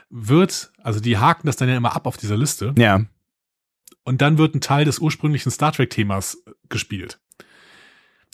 wird, 0.09 0.73
also 0.83 1.01
die 1.01 1.19
haken 1.19 1.47
das 1.47 1.57
dann 1.57 1.69
ja 1.69 1.77
immer 1.77 1.95
ab 1.95 2.07
auf 2.07 2.17
dieser 2.17 2.37
Liste. 2.37 2.75
Ja. 2.79 3.03
Und 4.05 4.23
dann 4.23 4.39
wird 4.39 4.55
ein 4.55 4.61
Teil 4.61 4.85
des 4.85 4.99
ursprünglichen 4.99 5.51
Star 5.51 5.73
Trek-Themas 5.73 6.43
gespielt. 6.69 7.21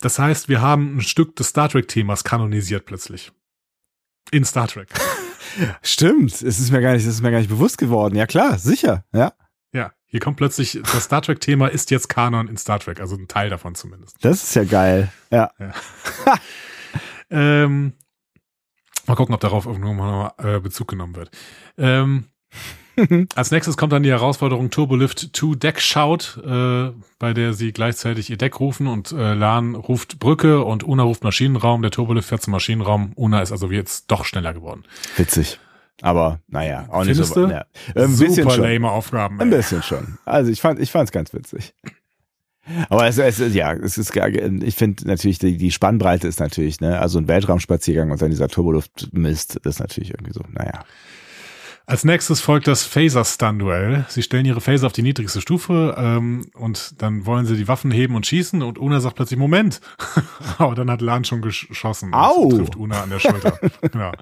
Das 0.01 0.19
heißt, 0.19 0.49
wir 0.49 0.61
haben 0.61 0.99
ein 0.99 1.01
Stück 1.01 1.35
des 1.37 1.49
Star 1.49 1.69
Trek-Themas 1.69 2.25
kanonisiert 2.25 2.87
plötzlich. 2.87 3.33
In 4.31 4.45
Star 4.45 4.69
Trek. 4.69 4.89
Stimmt, 5.83 6.33
es 6.33 6.43
ist 6.43 6.71
mir 6.71 6.81
gar 6.81 6.93
nicht, 6.93 7.03
es 7.03 7.15
ist 7.15 7.23
mir 7.23 7.31
gar 7.31 7.39
nicht 7.39 7.51
bewusst 7.51 7.79
geworden. 7.79 8.15
Ja 8.15 8.27
klar, 8.27 8.59
sicher, 8.59 9.05
ja. 9.13 9.33
Ja, 9.73 9.93
hier 10.07 10.21
kommt 10.21 10.37
plötzlich, 10.37 10.81
das 10.83 11.05
Star 11.05 11.23
Trek-Thema 11.23 11.69
ist 11.69 11.91
jetzt 11.91 12.09
Kanon 12.09 12.49
in 12.49 12.57
Star 12.57 12.79
Trek, 12.79 13.01
also 13.01 13.17
ein 13.17 13.29
Teil 13.29 13.51
davon 13.51 13.75
zumindest. 13.75 14.17
Das 14.21 14.43
ist 14.43 14.55
ja 14.55 14.65
geil, 14.65 15.11
ja. 15.31 15.51
ja. 15.59 15.73
ähm, 17.31 17.95
mal 19.07 19.15
gucken, 19.17 19.35
ob 19.35 19.41
darauf 19.41 19.67
irgendwann 19.67 19.97
mal 19.97 20.33
äh, 20.39 20.61
Bezug 20.61 20.89
genommen 20.89 21.17
wird. 21.17 21.31
Ähm, 21.77 22.27
als 23.35 23.51
nächstes 23.51 23.77
kommt 23.77 23.93
dann 23.93 24.03
die 24.03 24.11
Herausforderung 24.11 24.71
Turbolift 24.71 25.33
to 25.33 25.55
Deck 25.55 25.81
Shout, 25.81 26.41
äh, 26.45 26.93
bei 27.19 27.35
der 27.35 27.53
sie 27.53 27.73
gleichzeitig 27.73 28.31
ihr 28.31 28.37
Deck 28.37 28.61
rufen 28.61 28.87
und 28.87 29.13
äh, 29.13 29.35
Lan 29.35 29.75
ruft 29.75 30.19
Brücke 30.19 30.65
und 30.65 30.85
Una 30.85 31.03
ruft 31.03 31.25
Maschinenraum. 31.25 31.83
Der 31.83 31.91
Turbolift 31.91 32.29
fährt 32.29 32.43
zum 32.43 32.53
Maschinenraum. 32.53 33.13
Una 33.15 33.41
ist 33.41 33.53
also 33.53 33.71
jetzt 33.71 34.11
doch 34.11 34.25
schneller 34.25 34.53
geworden. 34.53 34.85
Witzig. 35.17 35.59
Aber 36.01 36.41
naja, 36.49 36.87
auch 36.91 37.05
nicht 37.05 37.17
Findest 37.17 37.35
so. 37.35 37.49
Ja. 37.49 37.65
Ein 37.95 38.15
Super 38.15 38.29
bisschen 38.29 38.51
schon. 38.51 38.63
lame 38.63 38.91
Aufgaben. 38.91 39.41
Ey. 39.41 39.47
Ein 39.47 39.51
bisschen 39.51 39.83
schon. 39.83 40.19
Also 40.25 40.51
ich 40.51 40.61
fand, 40.61 40.79
ich 40.81 40.91
fand's 40.91 41.11
ganz 41.11 41.33
witzig. 41.33 41.75
Aber 42.89 43.07
es, 43.07 43.19
es 43.19 43.39
ja, 43.55 43.73
es 43.73 43.99
ist 43.99 44.15
ich 44.15 44.75
finde 44.75 45.07
natürlich 45.07 45.39
die, 45.39 45.57
die 45.57 45.71
Spannbreite 45.71 46.29
ist 46.29 46.39
natürlich, 46.39 46.81
ne, 46.81 47.01
also 47.01 47.19
ein 47.19 47.27
Weltraumspaziergang 47.27 48.11
und 48.11 48.21
dann 48.21 48.31
dieser 48.31 48.49
Turboluft-Mist, 48.49 49.61
das 49.63 49.77
ist 49.77 49.81
natürlich 49.81 50.11
irgendwie 50.11 50.33
so, 50.33 50.43
naja. 50.53 50.85
Als 51.89 52.05
nächstes 52.05 52.43
folgt 52.43 52.67
das 52.67 52.85
Phaser-Stun-Duell. 52.85 54.05
Sie 54.09 54.23
stellen 54.23 54.45
ihre 54.45 54.61
Phaser 54.61 54.87
auf 54.87 54.93
die 54.93 55.01
niedrigste 55.01 55.41
Stufe 55.41 55.95
ähm, 55.97 56.51
und 56.53 57.01
dann 57.01 57.25
wollen 57.25 57.47
sie 57.47 57.57
die 57.57 57.67
Waffen 57.67 57.91
heben 57.91 58.15
und 58.15 58.27
schießen 58.27 58.63
und 58.63 58.79
Una 58.79 59.01
sagt 59.01 59.17
plötzlich, 59.17 59.39
Moment. 59.39 59.81
Aber 60.59 60.75
dann 60.75 60.91
hat 60.91 61.01
Lan 61.01 61.25
schon 61.25 61.41
geschossen. 61.41 62.13
Au! 62.13 62.43
Und 62.43 62.59
trifft 62.59 62.77
Una 62.77 63.05
an 63.05 63.09
der 63.09 63.21
Schulter. 63.21 63.59
genau. 63.91 64.13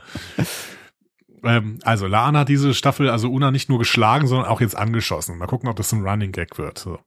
Ähm, 1.43 1.80
also 1.82 2.06
Lan 2.06 2.36
hat 2.36 2.48
diese 2.48 2.72
Staffel, 2.72 3.10
also 3.10 3.28
Una 3.32 3.51
nicht 3.51 3.68
nur 3.68 3.80
geschlagen, 3.80 4.28
sondern 4.28 4.47
auch 4.47 4.60
jetzt 4.60 4.76
angeschossen. 4.76 5.36
Mal 5.36 5.47
gucken, 5.47 5.68
ob 5.68 5.74
das 5.74 5.90
ein 5.90 6.06
Running 6.06 6.30
Gag 6.30 6.59
wird. 6.59 6.78
So. 6.78 7.01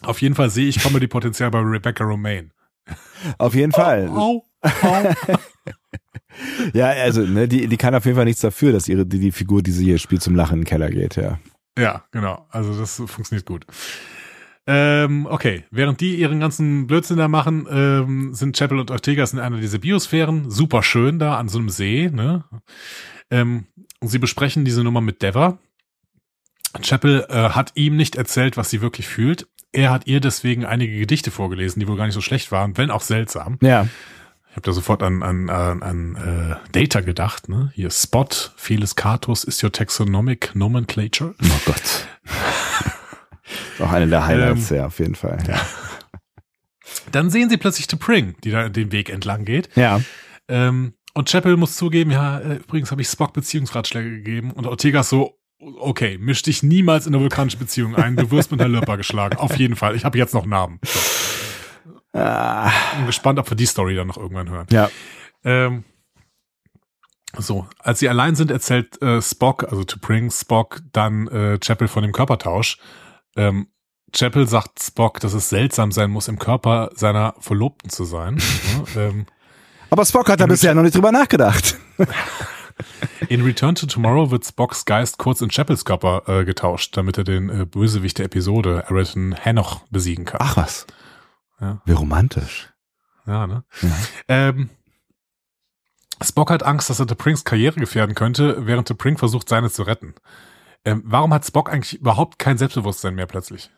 Auf 0.00 0.22
jeden 0.22 0.36
Fall 0.36 0.48
sehe 0.48 0.68
ich 0.68 0.78
Comedy-Potenzial 0.82 1.50
bei 1.50 1.60
Rebecca 1.60 2.02
Romaine. 2.02 2.48
Auf 3.36 3.54
jeden 3.54 3.72
Fall. 3.72 4.08
Au, 4.08 4.42
au, 4.62 4.78
au. 4.82 5.14
ja, 6.72 6.86
also, 6.86 7.22
ne, 7.22 7.48
die, 7.48 7.66
die 7.66 7.76
kann 7.76 7.94
auf 7.94 8.04
jeden 8.04 8.16
Fall 8.16 8.24
nichts 8.24 8.40
dafür, 8.40 8.72
dass 8.72 8.88
ihre, 8.88 9.06
die, 9.06 9.18
die 9.18 9.32
Figur, 9.32 9.62
die 9.62 9.72
sie 9.72 9.84
hier 9.84 9.98
spielt, 9.98 10.22
zum 10.22 10.34
Lachen 10.34 10.54
in 10.54 10.60
den 10.60 10.66
Keller 10.66 10.90
geht, 10.90 11.16
ja. 11.16 11.38
Ja, 11.78 12.04
genau. 12.10 12.46
Also, 12.50 12.78
das 12.78 13.02
funktioniert 13.06 13.46
gut. 13.46 13.66
Ähm, 14.66 15.26
okay, 15.28 15.64
während 15.70 16.00
die 16.00 16.14
ihren 16.16 16.38
ganzen 16.38 16.86
Blödsinn 16.86 17.16
da 17.16 17.28
machen, 17.28 17.66
ähm, 17.70 18.34
sind 18.34 18.56
Chapel 18.56 18.78
und 18.78 18.90
Ortegas 18.90 19.32
in 19.32 19.38
einer 19.38 19.58
dieser 19.58 19.78
Biosphären. 19.78 20.50
Super 20.50 20.82
schön 20.82 21.18
da 21.18 21.38
an 21.38 21.48
so 21.48 21.58
einem 21.58 21.70
See, 21.70 22.10
ne? 22.12 22.44
Ähm, 23.30 23.66
und 24.00 24.08
sie 24.08 24.18
besprechen 24.18 24.64
diese 24.64 24.84
Nummer 24.84 25.00
mit 25.00 25.22
Dever. 25.22 25.58
Chapel 26.82 27.26
äh, 27.28 27.34
hat 27.50 27.72
ihm 27.74 27.96
nicht 27.96 28.16
erzählt, 28.16 28.56
was 28.56 28.70
sie 28.70 28.80
wirklich 28.80 29.08
fühlt. 29.08 29.48
Er 29.72 29.90
hat 29.90 30.06
ihr 30.06 30.20
deswegen 30.20 30.64
einige 30.64 30.98
Gedichte 30.98 31.30
vorgelesen, 31.30 31.80
die 31.80 31.88
wohl 31.88 31.96
gar 31.96 32.06
nicht 32.06 32.14
so 32.14 32.20
schlecht 32.20 32.52
waren, 32.52 32.76
wenn 32.76 32.90
auch 32.90 33.02
seltsam. 33.02 33.58
Ja. 33.62 33.88
Ich 34.50 34.56
habe 34.56 34.62
da 34.62 34.72
sofort 34.72 35.04
an, 35.04 35.22
an, 35.22 35.48
an, 35.48 35.82
an 35.82 36.16
äh, 36.16 36.72
Data 36.72 37.02
gedacht, 37.02 37.48
ne? 37.48 37.70
Hier 37.72 37.88
Spot, 37.88 38.26
Felis 38.56 38.96
Catus 38.96 39.44
ist 39.44 39.62
your 39.62 39.70
taxonomic 39.70 40.56
nomenclature. 40.56 41.36
Oh 41.40 41.60
Gott. 41.66 42.08
auch 43.78 43.92
eine 43.92 44.08
der 44.08 44.26
Highlights, 44.26 44.72
ähm, 44.72 44.76
ja, 44.78 44.86
auf 44.86 44.98
jeden 44.98 45.14
Fall. 45.14 45.38
Ja. 45.46 45.60
Dann 47.12 47.30
sehen 47.30 47.48
sie 47.48 47.58
plötzlich 47.58 47.86
T'Pring, 47.86 48.34
die 48.42 48.50
da 48.50 48.68
den 48.68 48.90
Weg 48.90 49.08
entlang 49.08 49.44
geht. 49.44 49.68
Ja. 49.76 50.00
Ähm, 50.48 50.94
und 51.14 51.30
Chapel 51.30 51.56
muss 51.56 51.76
zugeben, 51.76 52.10
ja, 52.10 52.40
äh, 52.40 52.56
übrigens 52.56 52.90
habe 52.90 53.02
ich 53.02 53.08
Spock 53.08 53.32
Beziehungsratschläge 53.32 54.10
gegeben 54.10 54.50
und 54.50 54.66
Ortega 54.66 55.04
so, 55.04 55.38
okay, 55.78 56.18
misch 56.18 56.42
dich 56.42 56.64
niemals 56.64 57.06
in 57.06 57.14
eine 57.14 57.22
vulkanische 57.22 57.56
Beziehung 57.56 57.94
ein, 57.94 58.16
du 58.16 58.32
wirst 58.32 58.50
mit 58.50 58.58
der 58.58 58.68
Lörper 58.68 58.96
geschlagen. 58.96 59.38
Auf 59.38 59.56
jeden 59.56 59.76
Fall. 59.76 59.94
Ich 59.94 60.04
habe 60.04 60.18
jetzt 60.18 60.34
noch 60.34 60.44
Namen. 60.44 60.80
So. 60.84 60.98
Ah. 62.12 62.70
Bin 62.96 63.06
gespannt, 63.06 63.38
ob 63.38 63.48
wir 63.50 63.56
die 63.56 63.66
Story 63.66 63.94
dann 63.94 64.08
noch 64.08 64.16
irgendwann 64.16 64.50
hören. 64.50 64.66
Ja. 64.70 64.90
Ähm, 65.44 65.84
so, 67.36 67.66
als 67.78 68.00
sie 68.00 68.08
allein 68.08 68.34
sind, 68.34 68.50
erzählt 68.50 69.00
äh, 69.02 69.22
Spock, 69.22 69.64
also 69.64 69.84
to 69.84 69.98
bring 70.00 70.30
Spock, 70.30 70.80
dann 70.92 71.28
äh, 71.28 71.58
Chapel 71.58 71.86
von 71.86 72.02
dem 72.02 72.12
Körpertausch. 72.12 72.78
Ähm, 73.36 73.68
Chapel 74.12 74.48
sagt 74.48 74.82
Spock, 74.82 75.20
dass 75.20 75.34
es 75.34 75.48
seltsam 75.48 75.92
sein 75.92 76.10
muss, 76.10 76.26
im 76.26 76.38
Körper 76.38 76.90
seiner 76.94 77.34
Verlobten 77.38 77.90
zu 77.90 78.04
sein. 78.04 78.42
ähm, 78.96 79.26
Aber 79.90 80.04
Spock 80.04 80.28
hat 80.28 80.40
da 80.40 80.46
bisher 80.46 80.74
noch 80.74 80.82
nicht 80.82 80.96
drüber 80.96 81.12
nachgedacht. 81.12 81.76
In 83.28 83.42
Return 83.42 83.74
to 83.74 83.86
Tomorrow 83.86 84.30
wird 84.30 84.44
Spocks 84.46 84.86
Geist 84.86 85.18
kurz 85.18 85.42
in 85.42 85.50
Chapels 85.50 85.84
Körper 85.84 86.22
äh, 86.26 86.44
getauscht, 86.46 86.96
damit 86.96 87.18
er 87.18 87.24
den 87.24 87.50
äh, 87.50 87.66
Bösewicht 87.66 88.18
der 88.18 88.24
Episode, 88.24 88.84
Ayrton 88.88 89.36
Hanoch, 89.44 89.82
besiegen 89.90 90.24
kann. 90.24 90.40
Ach 90.42 90.56
was. 90.56 90.86
Ja. 91.60 91.82
Wie 91.84 91.92
romantisch. 91.92 92.70
Ja, 93.26 93.46
ne? 93.46 93.64
Ja. 93.82 93.90
Ähm, 94.28 94.70
Spock 96.22 96.50
hat 96.50 96.62
Angst, 96.62 96.90
dass 96.90 97.00
er 97.00 97.06
T'Prinks 97.06 97.44
Karriere 97.44 97.78
gefährden 97.80 98.14
könnte, 98.14 98.66
während 98.66 98.90
T'Pring 98.90 99.18
versucht, 99.18 99.48
seine 99.48 99.70
zu 99.70 99.82
retten. 99.82 100.14
Ähm, 100.84 101.02
warum 101.04 101.32
hat 101.32 101.46
Spock 101.46 101.70
eigentlich 101.70 102.00
überhaupt 102.00 102.38
kein 102.38 102.58
Selbstbewusstsein 102.58 103.14
mehr 103.14 103.26
plötzlich? 103.26 103.70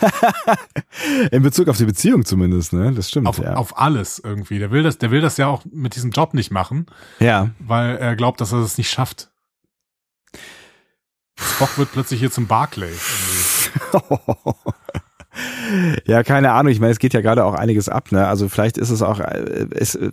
In 1.30 1.42
Bezug 1.42 1.68
auf 1.68 1.76
die 1.76 1.84
Beziehung 1.84 2.24
zumindest, 2.24 2.72
ne? 2.72 2.92
Das 2.92 3.08
stimmt. 3.08 3.28
Auf, 3.28 3.38
ja. 3.38 3.54
auf 3.54 3.78
alles 3.78 4.18
irgendwie. 4.18 4.58
Der 4.58 4.70
will 4.70 4.82
das, 4.82 4.98
der 4.98 5.10
will 5.10 5.20
das 5.20 5.36
ja 5.36 5.46
auch 5.46 5.64
mit 5.70 5.94
diesem 5.94 6.10
Job 6.10 6.34
nicht 6.34 6.50
machen. 6.50 6.86
Ja. 7.20 7.50
Weil 7.60 7.96
er 7.96 8.16
glaubt, 8.16 8.40
dass 8.40 8.52
er 8.52 8.58
es 8.58 8.72
das 8.72 8.78
nicht 8.78 8.90
schafft. 8.90 9.30
Spock 11.38 11.78
wird 11.78 11.92
plötzlich 11.92 12.18
hier 12.18 12.32
zum 12.32 12.48
Barclay. 12.48 12.92
Ja, 16.06 16.22
keine 16.22 16.52
Ahnung. 16.52 16.72
Ich 16.72 16.80
meine, 16.80 16.92
es 16.92 16.98
geht 16.98 17.14
ja 17.14 17.20
gerade 17.20 17.44
auch 17.44 17.54
einiges 17.54 17.88
ab. 17.88 18.12
Ne? 18.12 18.26
Also 18.26 18.48
vielleicht 18.48 18.78
ist 18.78 18.90
es 18.90 19.02
auch, 19.02 19.20
ist, 19.20 19.94
äh, 19.96 20.10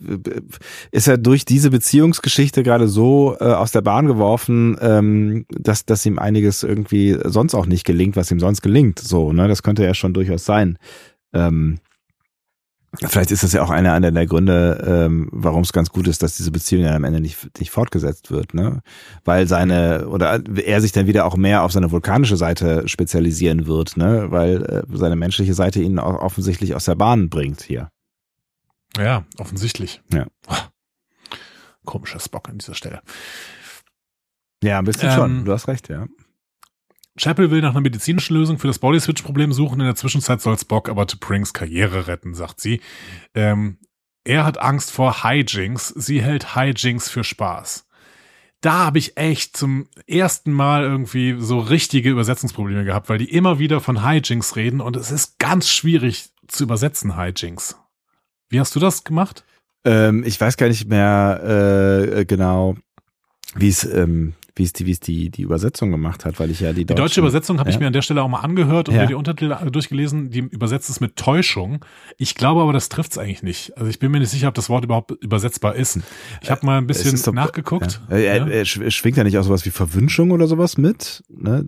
ist 0.91 1.07
er 1.07 1.18
durch 1.18 1.45
diese 1.45 1.69
Beziehungsgeschichte 1.69 2.64
gerade 2.64 2.88
so 2.88 3.38
äh, 3.39 3.45
aus 3.45 3.72
der 3.72 3.81
Bahn 3.81 4.07
geworfen, 4.07 4.77
ähm, 4.81 5.45
dass, 5.49 5.85
dass 5.85 6.06
ihm 6.06 6.19
einiges 6.19 6.64
irgendwie 6.64 7.18
sonst 7.23 7.56
auch 7.56 7.65
nicht 7.65 7.85
gelingt, 7.85 8.15
was 8.15 8.31
ihm 8.31 8.39
sonst 8.39 8.61
gelingt. 8.61 8.99
So, 8.99 9.31
ne, 9.34 9.47
das 9.47 9.64
könnte 9.64 9.84
ja 9.84 9.93
schon 9.93 10.14
durchaus 10.14 10.45
sein. 10.45 10.77
Ähm, 11.34 11.80
Vielleicht 12.99 13.31
ist 13.31 13.43
das 13.43 13.53
ja 13.53 13.63
auch 13.63 13.69
einer, 13.69 13.93
einer 13.93 14.11
der 14.11 14.26
Gründe, 14.27 15.05
ähm, 15.05 15.30
warum 15.31 15.63
es 15.63 15.73
ganz 15.73 15.89
gut 15.89 16.07
ist, 16.07 16.23
dass 16.23 16.38
diese 16.38 16.51
Beziehung 16.51 16.84
ja 16.84 16.95
am 16.95 17.03
Ende 17.03 17.19
nicht, 17.19 17.59
nicht 17.59 17.72
fortgesetzt 17.72 18.31
wird, 18.31 18.53
ne? 18.53 18.81
Weil 19.23 19.47
seine, 19.47 20.07
oder 20.07 20.41
er 20.63 20.81
sich 20.81 20.91
dann 20.91 21.07
wieder 21.07 21.26
auch 21.26 21.38
mehr 21.38 21.63
auf 21.63 21.72
seine 21.72 21.91
vulkanische 21.91 22.38
Seite 22.38 22.88
spezialisieren 22.88 23.67
wird, 23.67 23.97
ne? 23.97 24.31
Weil 24.31 24.63
äh, 24.63 24.84
seine 24.97 25.15
menschliche 25.15 25.53
Seite 25.53 25.81
ihn 25.81 25.99
auch 25.99 26.19
offensichtlich 26.19 26.76
aus 26.76 26.85
der 26.85 26.95
Bahn 26.95 27.30
bringt 27.30 27.61
hier. 27.61 27.89
Ja, 28.97 29.26
offensichtlich. 29.38 30.01
Ja. 30.13 30.27
Komischer 31.85 32.19
Spock 32.19 32.49
an 32.49 32.57
dieser 32.57 32.76
Stelle. 32.76 33.01
Ja, 34.63 34.80
ein 34.80 34.85
bisschen 34.85 35.09
ähm, 35.09 35.15
schon. 35.15 35.45
Du 35.45 35.51
hast 35.51 35.67
recht, 35.67 35.89
ja. 35.89 36.07
Chapel 37.18 37.50
will 37.50 37.62
nach 37.62 37.72
einer 37.72 37.82
medizinischen 37.82 38.36
Lösung 38.36 38.60
für 38.60 38.68
das 38.68 38.80
Body-Switch-Problem 38.80 39.54
suchen. 39.54 39.80
In 39.80 39.86
der 39.86 39.96
Zwischenzeit 39.96 40.42
soll 40.42 40.58
Spock 40.58 40.90
aber 40.90 41.04
T'Prings 41.04 41.54
Karriere 41.54 42.08
retten, 42.08 42.34
sagt 42.34 42.60
sie. 42.60 42.82
Ähm, 43.34 43.78
er 44.26 44.44
hat 44.44 44.58
Angst 44.58 44.92
vor 44.92 45.24
Hijinks. 45.24 45.90
Sie 45.90 46.22
hält 46.22 46.56
Hijinks 46.56 47.10
für 47.10 47.24
Spaß. 47.24 47.88
da 48.62 48.86
habe 48.86 48.98
ich 48.98 49.16
echt 49.16 49.56
zum 49.56 49.88
ersten 50.08 50.52
Mal 50.52 50.84
irgendwie 50.84 51.36
so 51.38 51.60
richtige 51.60 52.10
Übersetzungsprobleme 52.10 52.84
gehabt, 52.84 53.10
weil 53.10 53.20
die 53.20 53.32
immer 53.32 53.60
wieder 53.60 53.80
von 53.80 54.04
Hijinks 54.04 54.56
reden 54.56 54.82
und 54.82 54.96
es 54.96 55.12
ist 55.12 55.38
ganz 55.38 55.70
schwierig 55.70 56.32
zu 56.48 56.64
übersetzen, 56.64 57.16
Hijinks. 57.16 57.78
Wie 58.50 58.60
hast 58.60 58.76
du 58.76 58.80
das 58.80 59.04
gemacht? 59.04 59.44
Ähm, 59.84 60.24
ich 60.26 60.42
weiß 60.42 60.58
gar 60.58 60.68
nicht 60.68 60.90
mehr 60.90 62.10
äh, 62.18 62.26
genau, 62.26 62.76
wie 63.54 63.70
es 63.70 63.84
ähm, 63.84 64.34
wie 64.56 64.64
es 64.64 64.73
die, 64.73 64.86
wie 64.86 64.91
es 64.91 64.99
die, 65.02 65.30
die 65.30 65.41
Übersetzung 65.41 65.91
gemacht 65.91 66.23
hat, 66.23 66.40
weil 66.40 66.49
ich 66.49 66.61
ja 66.61 66.72
die, 66.72 66.86
die 66.86 66.95
deutsche 66.95 67.19
Übersetzung 67.19 67.60
habe 67.60 67.69
ja. 67.69 67.76
ich 67.76 67.80
mir 67.80 67.88
an 67.88 67.94
der 67.94 68.02
Stelle 68.02 68.23
auch 68.23 68.30
mal 68.30 68.40
angehört 68.40 68.88
und 68.88 68.95
ja. 68.95 69.02
mir 69.02 69.07
die 69.07 69.14
Untertitel 69.14 69.53
durchgelesen. 69.69 70.30
Die 70.30 70.40
übersetzt 70.40 70.90
es 70.90 71.02
mit 71.02 71.18
Täuschung. 71.18 71.84
Ich 72.18 72.36
glaube 72.36 72.61
aber, 72.61 72.72
das 72.72 72.88
trifft 72.88 73.11
es 73.11 73.18
eigentlich 73.18 73.44
nicht. 73.44 73.77
Also 73.77 73.90
ich 73.90 73.99
bin 73.99 74.11
mir 74.11 74.19
nicht 74.19 74.30
sicher, 74.30 74.48
ob 74.48 74.53
das 74.53 74.69
Wort 74.69 74.86
überhaupt 74.86 75.11
übersetzbar 75.22 75.76
ist. 75.76 75.99
Ich 76.41 76.49
habe 76.49 76.65
mal 76.65 76.77
ein 76.77 76.88
bisschen 76.88 77.22
doch, 77.22 77.34
nachgeguckt. 77.34 78.02
Ja. 78.10 78.15
Er, 78.15 78.48
er, 78.48 78.65
schwingt 78.65 79.18
ja 79.18 79.23
nicht 79.23 79.38
auch 79.38 79.44
sowas 79.44 79.65
wie 79.65 79.72
Verwünschung 79.72 80.32
oder 80.32 80.48
sowas 80.48 80.77
mit? 80.77 81.23
Ne? 81.30 81.68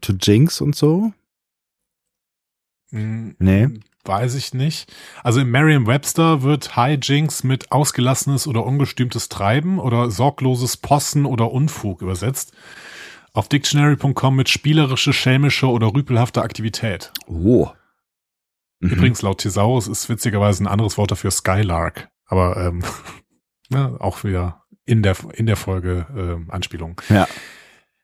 To 0.00 0.14
Jinx 0.20 0.60
und 0.60 0.74
so? 0.74 1.12
Hm, 2.90 3.36
nee. 3.38 3.68
Weiß 4.04 4.34
ich 4.34 4.52
nicht. 4.52 4.92
Also 5.22 5.40
im 5.40 5.50
Merriam-Webster 5.50 6.42
wird 6.42 6.76
Hijinks 6.76 7.42
mit 7.42 7.72
ausgelassenes 7.72 8.46
oder 8.46 8.64
ungestümtes 8.66 9.30
Treiben 9.30 9.78
oder 9.78 10.10
sorgloses 10.10 10.76
Possen 10.76 11.24
oder 11.24 11.50
Unfug 11.50 12.02
übersetzt. 12.02 12.52
Auf 13.32 13.48
Dictionary.com 13.48 14.36
mit 14.36 14.48
spielerische, 14.48 15.12
schelmische 15.12 15.68
oder 15.68 15.92
rüpelhafte 15.94 16.42
Aktivität. 16.42 17.12
Oh. 17.26 17.68
Mhm. 18.80 18.90
Übrigens, 18.90 19.22
laut 19.22 19.38
Thesaurus 19.38 19.88
ist 19.88 20.08
witzigerweise 20.08 20.62
ein 20.62 20.68
anderes 20.68 20.98
Wort 20.98 21.10
dafür 21.10 21.30
Skylark. 21.30 22.08
Aber 22.26 22.56
ähm, 22.58 22.84
ja, 23.70 23.96
auch 24.00 24.22
wieder 24.22 24.64
in 24.84 25.02
der, 25.02 25.16
in 25.32 25.46
der 25.46 25.56
Folge 25.56 26.06
äh, 26.14 26.52
Anspielung. 26.52 27.00
Ja. 27.08 27.26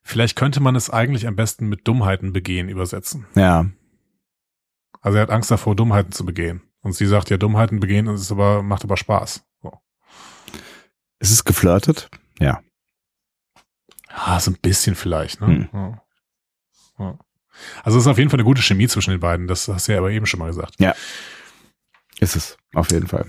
Vielleicht 0.02 0.34
könnte 0.34 0.60
man 0.60 0.76
es 0.76 0.88
eigentlich 0.88 1.26
am 1.26 1.36
besten 1.36 1.68
mit 1.68 1.86
Dummheiten 1.86 2.32
begehen 2.32 2.68
übersetzen. 2.68 3.26
Ja. 3.34 3.66
Also 5.00 5.16
er 5.16 5.22
hat 5.22 5.30
Angst 5.30 5.50
davor, 5.50 5.74
Dummheiten 5.74 6.12
zu 6.12 6.24
begehen. 6.24 6.62
Und 6.82 6.92
sie 6.92 7.06
sagt 7.06 7.30
ja, 7.30 7.36
Dummheiten 7.36 7.80
begehen, 7.80 8.06
das 8.06 8.22
ist 8.22 8.32
aber, 8.32 8.62
macht 8.62 8.84
aber 8.84 8.96
Spaß. 8.96 9.44
So. 9.62 9.72
Ist 11.18 11.30
es 11.30 11.44
geflirtet? 11.44 12.10
Ja. 12.38 12.60
Ah, 14.08 14.40
so 14.40 14.50
ein 14.50 14.58
bisschen 14.60 14.96
vielleicht, 14.96 15.40
ne? 15.40 15.46
Hm. 15.46 15.68
Ja. 15.72 16.02
Ja. 16.98 17.18
Also 17.82 17.98
es 17.98 18.04
ist 18.04 18.10
auf 18.10 18.18
jeden 18.18 18.30
Fall 18.30 18.38
eine 18.38 18.44
gute 18.44 18.62
Chemie 18.62 18.88
zwischen 18.88 19.10
den 19.10 19.20
beiden, 19.20 19.46
das 19.46 19.68
hast 19.68 19.88
du 19.88 19.92
ja 19.92 19.98
aber 19.98 20.10
eben 20.10 20.26
schon 20.26 20.40
mal 20.40 20.46
gesagt. 20.46 20.74
Ja. 20.78 20.94
Ist 22.18 22.36
es, 22.36 22.56
auf 22.74 22.90
jeden 22.90 23.06
Fall. 23.06 23.26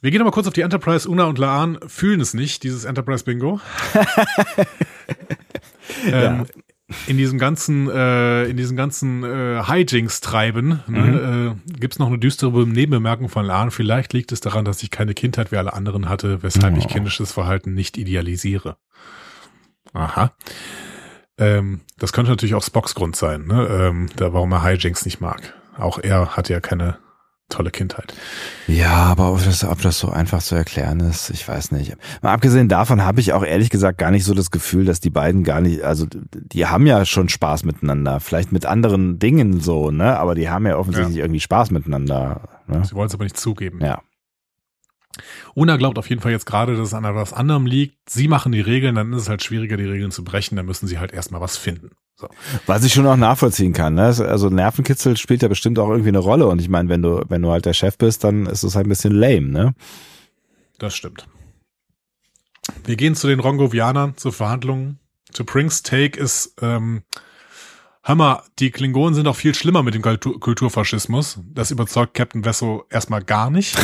Wir 0.00 0.10
gehen 0.10 0.20
aber 0.20 0.30
kurz 0.30 0.46
auf 0.46 0.52
die 0.52 0.60
Enterprise. 0.60 1.08
Una 1.08 1.24
und 1.24 1.38
Laan 1.38 1.78
fühlen 1.86 2.20
es 2.20 2.34
nicht, 2.34 2.62
dieses 2.62 2.84
Enterprise 2.84 3.24
Bingo. 3.24 3.60
ähm, 6.06 6.12
ja 6.12 6.46
in 7.06 7.18
diesem 7.18 7.38
ganzen, 7.38 7.88
äh, 7.90 8.44
in 8.44 8.56
diesem 8.56 8.76
ganzen 8.76 9.22
äh, 9.22 9.62
Hijinks 9.62 10.20
treiben, 10.20 10.80
ne, 10.86 11.00
mhm. 11.00 11.70
äh, 11.70 11.78
gibt 11.78 11.94
es 11.94 11.98
noch 11.98 12.06
eine 12.06 12.18
düstere 12.18 12.66
Nebenbemerkung 12.66 13.28
von 13.28 13.44
Lahn. 13.44 13.70
Vielleicht 13.70 14.12
liegt 14.14 14.32
es 14.32 14.40
daran, 14.40 14.64
dass 14.64 14.82
ich 14.82 14.90
keine 14.90 15.14
Kindheit 15.14 15.52
wie 15.52 15.56
alle 15.56 15.74
anderen 15.74 16.08
hatte, 16.08 16.42
weshalb 16.42 16.74
oh. 16.74 16.78
ich 16.78 16.88
kindisches 16.88 17.32
Verhalten 17.32 17.74
nicht 17.74 17.98
idealisiere. 17.98 18.76
Aha. 19.92 20.32
Ähm, 21.36 21.80
das 21.98 22.12
könnte 22.12 22.30
natürlich 22.30 22.54
auch 22.54 22.62
Spocks 22.62 22.94
Grund 22.94 23.16
sein, 23.16 23.46
ne? 23.46 23.66
ähm, 23.70 24.08
da, 24.16 24.32
warum 24.32 24.52
er 24.52 24.62
Hijinks 24.62 25.04
nicht 25.04 25.20
mag. 25.20 25.54
Auch 25.76 25.98
er 25.98 26.36
hatte 26.36 26.52
ja 26.52 26.60
keine 26.60 26.98
tolle 27.48 27.70
Kindheit. 27.70 28.14
Ja, 28.66 28.92
aber 28.92 29.32
ob 29.32 29.42
das, 29.44 29.64
ob 29.64 29.80
das 29.80 29.98
so 29.98 30.10
einfach 30.10 30.42
zu 30.42 30.54
erklären 30.54 31.00
ist, 31.00 31.30
ich 31.30 31.46
weiß 31.46 31.72
nicht. 31.72 31.96
Mal 32.22 32.32
abgesehen 32.32 32.68
davon 32.68 33.04
habe 33.04 33.20
ich 33.20 33.32
auch 33.32 33.44
ehrlich 33.44 33.70
gesagt 33.70 33.98
gar 33.98 34.10
nicht 34.10 34.24
so 34.24 34.34
das 34.34 34.50
Gefühl, 34.50 34.84
dass 34.84 35.00
die 35.00 35.10
beiden 35.10 35.44
gar 35.44 35.60
nicht, 35.60 35.82
also 35.82 36.06
die 36.06 36.66
haben 36.66 36.86
ja 36.86 37.04
schon 37.04 37.28
Spaß 37.28 37.64
miteinander, 37.64 38.20
vielleicht 38.20 38.52
mit 38.52 38.66
anderen 38.66 39.18
Dingen 39.18 39.60
so, 39.60 39.90
ne? 39.90 40.18
Aber 40.18 40.34
die 40.34 40.50
haben 40.50 40.66
ja 40.66 40.76
offensichtlich 40.76 41.16
ja. 41.16 41.24
irgendwie 41.24 41.40
Spaß 41.40 41.70
miteinander. 41.70 42.48
Ne? 42.66 42.84
Sie 42.84 42.94
wollen 42.94 43.08
es 43.08 43.14
aber 43.14 43.24
nicht 43.24 43.38
zugeben. 43.38 43.80
Ja. 43.82 44.02
Una 45.54 45.76
glaubt 45.76 45.98
auf 45.98 46.08
jeden 46.08 46.20
Fall 46.20 46.32
jetzt 46.32 46.46
gerade, 46.46 46.76
dass 46.76 46.88
es 46.88 46.94
an 46.94 47.04
etwas 47.04 47.32
anderem 47.32 47.66
liegt. 47.66 48.10
Sie 48.10 48.28
machen 48.28 48.52
die 48.52 48.60
Regeln, 48.60 48.94
dann 48.94 49.12
ist 49.12 49.22
es 49.22 49.28
halt 49.28 49.42
schwieriger, 49.42 49.76
die 49.76 49.84
Regeln 49.84 50.10
zu 50.10 50.22
brechen. 50.22 50.56
Dann 50.56 50.66
müssen 50.66 50.86
sie 50.86 50.98
halt 50.98 51.12
erstmal 51.12 51.40
was 51.40 51.56
finden. 51.56 51.90
So. 52.20 52.28
Was 52.66 52.82
ich 52.82 52.92
schon 52.92 53.06
auch 53.06 53.16
nachvollziehen 53.16 53.72
kann. 53.72 53.94
Ne? 53.94 54.06
Also 54.06 54.48
Nervenkitzel 54.48 55.16
spielt 55.16 55.42
ja 55.42 55.48
bestimmt 55.48 55.78
auch 55.78 55.88
irgendwie 55.88 56.08
eine 56.08 56.18
Rolle. 56.18 56.48
Und 56.48 56.60
ich 56.60 56.68
meine, 56.68 56.88
wenn 56.88 57.00
du, 57.00 57.24
wenn 57.28 57.42
du 57.42 57.50
halt 57.52 57.64
der 57.64 57.74
Chef 57.74 57.96
bist, 57.96 58.24
dann 58.24 58.46
ist 58.46 58.64
es 58.64 58.74
halt 58.74 58.86
ein 58.86 58.88
bisschen 58.88 59.14
lame, 59.14 59.48
ne? 59.48 59.74
Das 60.78 60.96
stimmt. 60.96 61.28
Wir 62.84 62.96
gehen 62.96 63.14
zu 63.14 63.28
den 63.28 63.38
Rongovianern 63.38 64.16
zur 64.16 64.32
Verhandlungen. 64.32 64.98
To 65.34 65.44
Prinks 65.44 65.82
Take 65.82 66.18
ist, 66.18 66.54
ähm, 66.60 67.02
mal, 68.06 68.42
die 68.58 68.72
Klingonen 68.72 69.14
sind 69.14 69.28
auch 69.28 69.36
viel 69.36 69.54
schlimmer 69.54 69.84
mit 69.84 69.94
dem 69.94 70.02
Kultur 70.02 70.40
Kulturfaschismus. 70.40 71.38
Das 71.52 71.70
überzeugt 71.70 72.14
Captain 72.14 72.44
Vesso 72.44 72.84
erstmal 72.90 73.22
gar 73.22 73.50
nicht. 73.50 73.78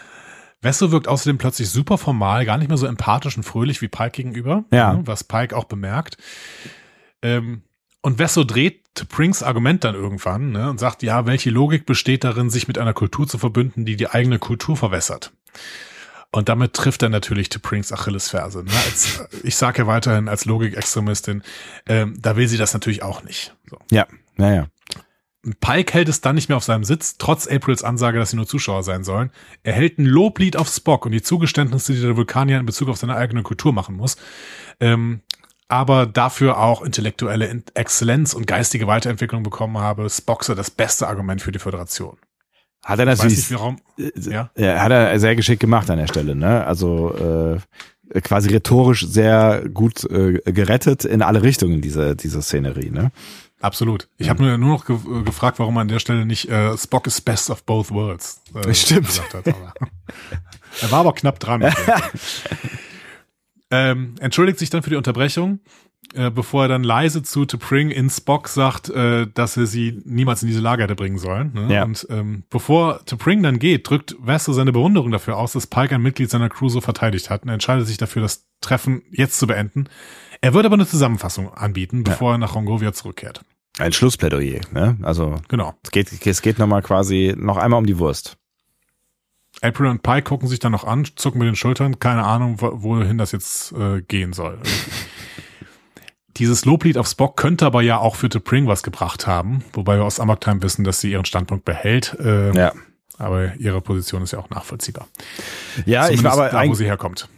Vesso 0.62 0.92
wirkt 0.92 1.08
außerdem 1.08 1.36
plötzlich 1.36 1.68
super 1.68 1.98
formal, 1.98 2.46
gar 2.46 2.56
nicht 2.56 2.68
mehr 2.68 2.78
so 2.78 2.86
empathisch 2.86 3.36
und 3.36 3.42
fröhlich 3.42 3.82
wie 3.82 3.88
Pike 3.88 4.12
gegenüber, 4.12 4.64
ja. 4.70 4.94
Ne, 4.94 5.02
was 5.06 5.24
Pike 5.24 5.54
auch 5.54 5.64
bemerkt. 5.64 6.16
Ähm, 7.22 7.62
und 8.06 8.20
Vesso 8.20 8.44
dreht 8.44 9.08
Prinks 9.08 9.42
Argument 9.42 9.82
dann 9.82 9.96
irgendwann 9.96 10.52
ne, 10.52 10.70
und 10.70 10.78
sagt, 10.78 11.02
ja, 11.02 11.26
welche 11.26 11.50
Logik 11.50 11.86
besteht 11.86 12.22
darin, 12.22 12.50
sich 12.50 12.68
mit 12.68 12.78
einer 12.78 12.94
Kultur 12.94 13.26
zu 13.26 13.36
verbünden, 13.36 13.84
die 13.84 13.96
die 13.96 14.08
eigene 14.08 14.38
Kultur 14.38 14.76
verwässert? 14.76 15.32
Und 16.30 16.48
damit 16.48 16.72
trifft 16.72 17.02
er 17.02 17.08
natürlich 17.08 17.50
Prinks 17.50 17.90
Achillesferse. 17.90 18.62
Ne? 18.62 18.70
Als, 18.84 19.24
ich 19.42 19.56
sage 19.56 19.78
ja 19.82 19.86
weiterhin 19.88 20.28
als 20.28 20.44
Logikextremistin, 20.44 21.42
ähm, 21.88 22.14
da 22.20 22.36
will 22.36 22.46
sie 22.46 22.58
das 22.58 22.74
natürlich 22.74 23.02
auch 23.02 23.24
nicht. 23.24 23.56
So. 23.68 23.76
Ja, 23.90 24.06
naja. 24.36 24.68
Pike 25.58 25.92
hält 25.92 26.08
es 26.08 26.20
dann 26.20 26.36
nicht 26.36 26.48
mehr 26.48 26.58
auf 26.58 26.64
seinem 26.64 26.84
Sitz, 26.84 27.18
trotz 27.18 27.48
Aprils 27.48 27.82
Ansage, 27.82 28.20
dass 28.20 28.30
sie 28.30 28.36
nur 28.36 28.46
Zuschauer 28.46 28.84
sein 28.84 29.02
sollen. 29.02 29.32
Er 29.64 29.72
hält 29.72 29.98
ein 29.98 30.06
Loblied 30.06 30.56
auf 30.56 30.68
Spock 30.68 31.06
und 31.06 31.10
die 31.10 31.22
Zugeständnisse, 31.22 31.92
die 31.92 32.02
der 32.02 32.16
Vulkanier 32.16 32.60
in 32.60 32.66
Bezug 32.66 32.88
auf 32.88 32.98
seine 32.98 33.16
eigene 33.16 33.42
Kultur 33.42 33.72
machen 33.72 33.96
muss. 33.96 34.16
Ähm, 34.78 35.22
aber 35.68 36.06
dafür 36.06 36.58
auch 36.58 36.82
intellektuelle 36.82 37.62
Exzellenz 37.74 38.34
und 38.34 38.46
geistige 38.46 38.86
Weiterentwicklung 38.86 39.42
bekommen 39.42 39.78
habe. 39.78 40.08
Spock 40.08 40.44
sei 40.44 40.54
das 40.54 40.70
beste 40.70 41.08
Argument 41.08 41.42
für 41.42 41.52
die 41.52 41.58
Föderation. 41.58 42.16
Hat 42.84 43.00
er 43.00 43.06
natürlich, 43.06 43.36
nicht, 43.36 43.52
warum, 43.52 43.78
äh, 43.98 44.10
ja? 44.30 44.50
ja? 44.56 44.78
hat 44.78 44.92
er 44.92 45.18
sehr 45.18 45.34
geschickt 45.34 45.60
gemacht 45.60 45.90
an 45.90 45.98
der 45.98 46.06
Stelle, 46.06 46.36
ne? 46.36 46.64
Also 46.64 47.58
äh, 48.14 48.20
quasi 48.20 48.48
rhetorisch 48.50 49.04
sehr 49.06 49.68
gut 49.68 50.04
äh, 50.04 50.40
gerettet 50.52 51.04
in 51.04 51.20
alle 51.20 51.42
Richtungen 51.42 51.80
diese 51.80 52.14
diese 52.14 52.42
Szenerie, 52.42 52.90
ne? 52.90 53.10
Absolut. 53.60 54.08
Ich 54.18 54.28
habe 54.28 54.44
mir 54.44 54.58
nur 54.58 54.68
noch 54.68 54.84
ge 54.84 54.94
äh, 54.96 55.22
gefragt, 55.24 55.58
warum 55.58 55.76
er 55.78 55.80
an 55.80 55.88
der 55.88 55.98
Stelle 55.98 56.26
nicht 56.26 56.48
äh, 56.48 56.76
Spock 56.76 57.08
is 57.08 57.20
best 57.20 57.50
of 57.50 57.64
both 57.64 57.90
worlds 57.90 58.40
äh, 58.54 58.72
Stimmt. 58.72 59.20
Hat, 59.34 59.46
er 60.82 60.90
war 60.92 61.00
aber 61.00 61.14
knapp 61.14 61.40
dran. 61.40 61.62
ähm, 63.70 64.14
entschuldigt 64.20 64.58
sich 64.58 64.70
dann 64.70 64.82
für 64.82 64.90
die 64.90 64.96
Unterbrechung, 64.96 65.60
äh, 66.14 66.30
bevor 66.30 66.62
er 66.62 66.68
dann 66.68 66.84
leise 66.84 67.22
zu 67.22 67.42
T'Pring 67.42 67.90
in 67.90 68.10
Spock 68.10 68.48
sagt, 68.48 68.88
äh, 68.90 69.26
dass 69.32 69.56
er 69.56 69.66
sie 69.66 70.00
niemals 70.04 70.42
in 70.42 70.48
diese 70.48 70.60
Lager 70.60 70.84
hätte 70.84 70.94
bringen 70.94 71.18
sollen. 71.18 71.52
Ne? 71.54 71.74
Ja. 71.74 71.84
Und 71.84 72.06
ähm, 72.10 72.44
bevor 72.48 73.00
T'Pring 73.06 73.42
dann 73.42 73.58
geht, 73.58 73.88
drückt 73.88 74.16
Vassal 74.18 74.54
seine 74.54 74.72
Bewunderung 74.72 75.10
dafür 75.10 75.36
aus, 75.36 75.52
dass 75.52 75.66
Pike 75.66 75.94
ein 75.94 76.02
Mitglied 76.02 76.30
seiner 76.30 76.48
Crew 76.48 76.68
so 76.68 76.80
verteidigt 76.80 77.30
hat 77.30 77.42
und 77.42 77.48
entscheidet 77.48 77.86
sich 77.86 77.98
dafür, 77.98 78.22
das 78.22 78.46
Treffen 78.60 79.02
jetzt 79.10 79.38
zu 79.38 79.46
beenden. 79.46 79.88
Er 80.40 80.54
wird 80.54 80.66
aber 80.66 80.74
eine 80.74 80.86
Zusammenfassung 80.86 81.52
anbieten, 81.52 82.04
bevor 82.04 82.30
ja. 82.30 82.34
er 82.36 82.38
nach 82.38 82.54
Rongovia 82.54 82.92
zurückkehrt. 82.92 83.42
Ein 83.78 83.92
Schlussplädoyer, 83.92 84.60
ne? 84.72 84.96
Also 85.02 85.36
genau. 85.48 85.74
Es 85.82 85.90
geht, 85.90 86.26
es 86.26 86.42
geht 86.42 86.58
nochmal 86.58 86.82
quasi 86.82 87.34
noch 87.36 87.58
einmal 87.58 87.78
um 87.78 87.86
die 87.86 87.98
Wurst. 87.98 88.38
April 89.62 89.86
und 89.86 90.02
Pike 90.02 90.22
gucken 90.22 90.48
sich 90.48 90.58
dann 90.58 90.72
noch 90.72 90.84
an, 90.84 91.06
zucken 91.16 91.38
mit 91.38 91.48
den 91.48 91.56
Schultern, 91.56 91.98
keine 91.98 92.24
Ahnung, 92.24 92.60
wohin 92.60 93.18
das 93.18 93.32
jetzt 93.32 93.72
äh, 93.72 94.02
gehen 94.02 94.32
soll. 94.32 94.58
Dieses 96.36 96.66
Loblied 96.66 96.98
auf 96.98 97.08
Spock 97.08 97.38
könnte 97.38 97.64
aber 97.64 97.80
ja 97.80 97.98
auch 97.98 98.16
für 98.16 98.26
T'Pring 98.26 98.66
was 98.66 98.82
gebracht 98.82 99.26
haben, 99.26 99.64
wobei 99.72 99.96
wir 99.96 100.04
aus 100.04 100.20
Amok 100.20 100.42
Time 100.42 100.62
wissen, 100.62 100.84
dass 100.84 101.00
sie 101.00 101.10
ihren 101.10 101.24
Standpunkt 101.24 101.64
behält. 101.64 102.14
Äh, 102.20 102.54
ja. 102.54 102.72
Aber 103.18 103.54
ihre 103.56 103.80
Position 103.80 104.22
ist 104.22 104.32
ja 104.32 104.38
auch 104.38 104.50
nachvollziehbar. 104.50 105.08
Ja, 105.86 106.02
Zumindest 106.02 106.12
ich 106.12 106.24
war 106.24 106.32
aber 106.32 106.48
da, 106.50 106.68
wo 106.68 106.74
sie 106.74 106.84
herkommt. 106.84 107.28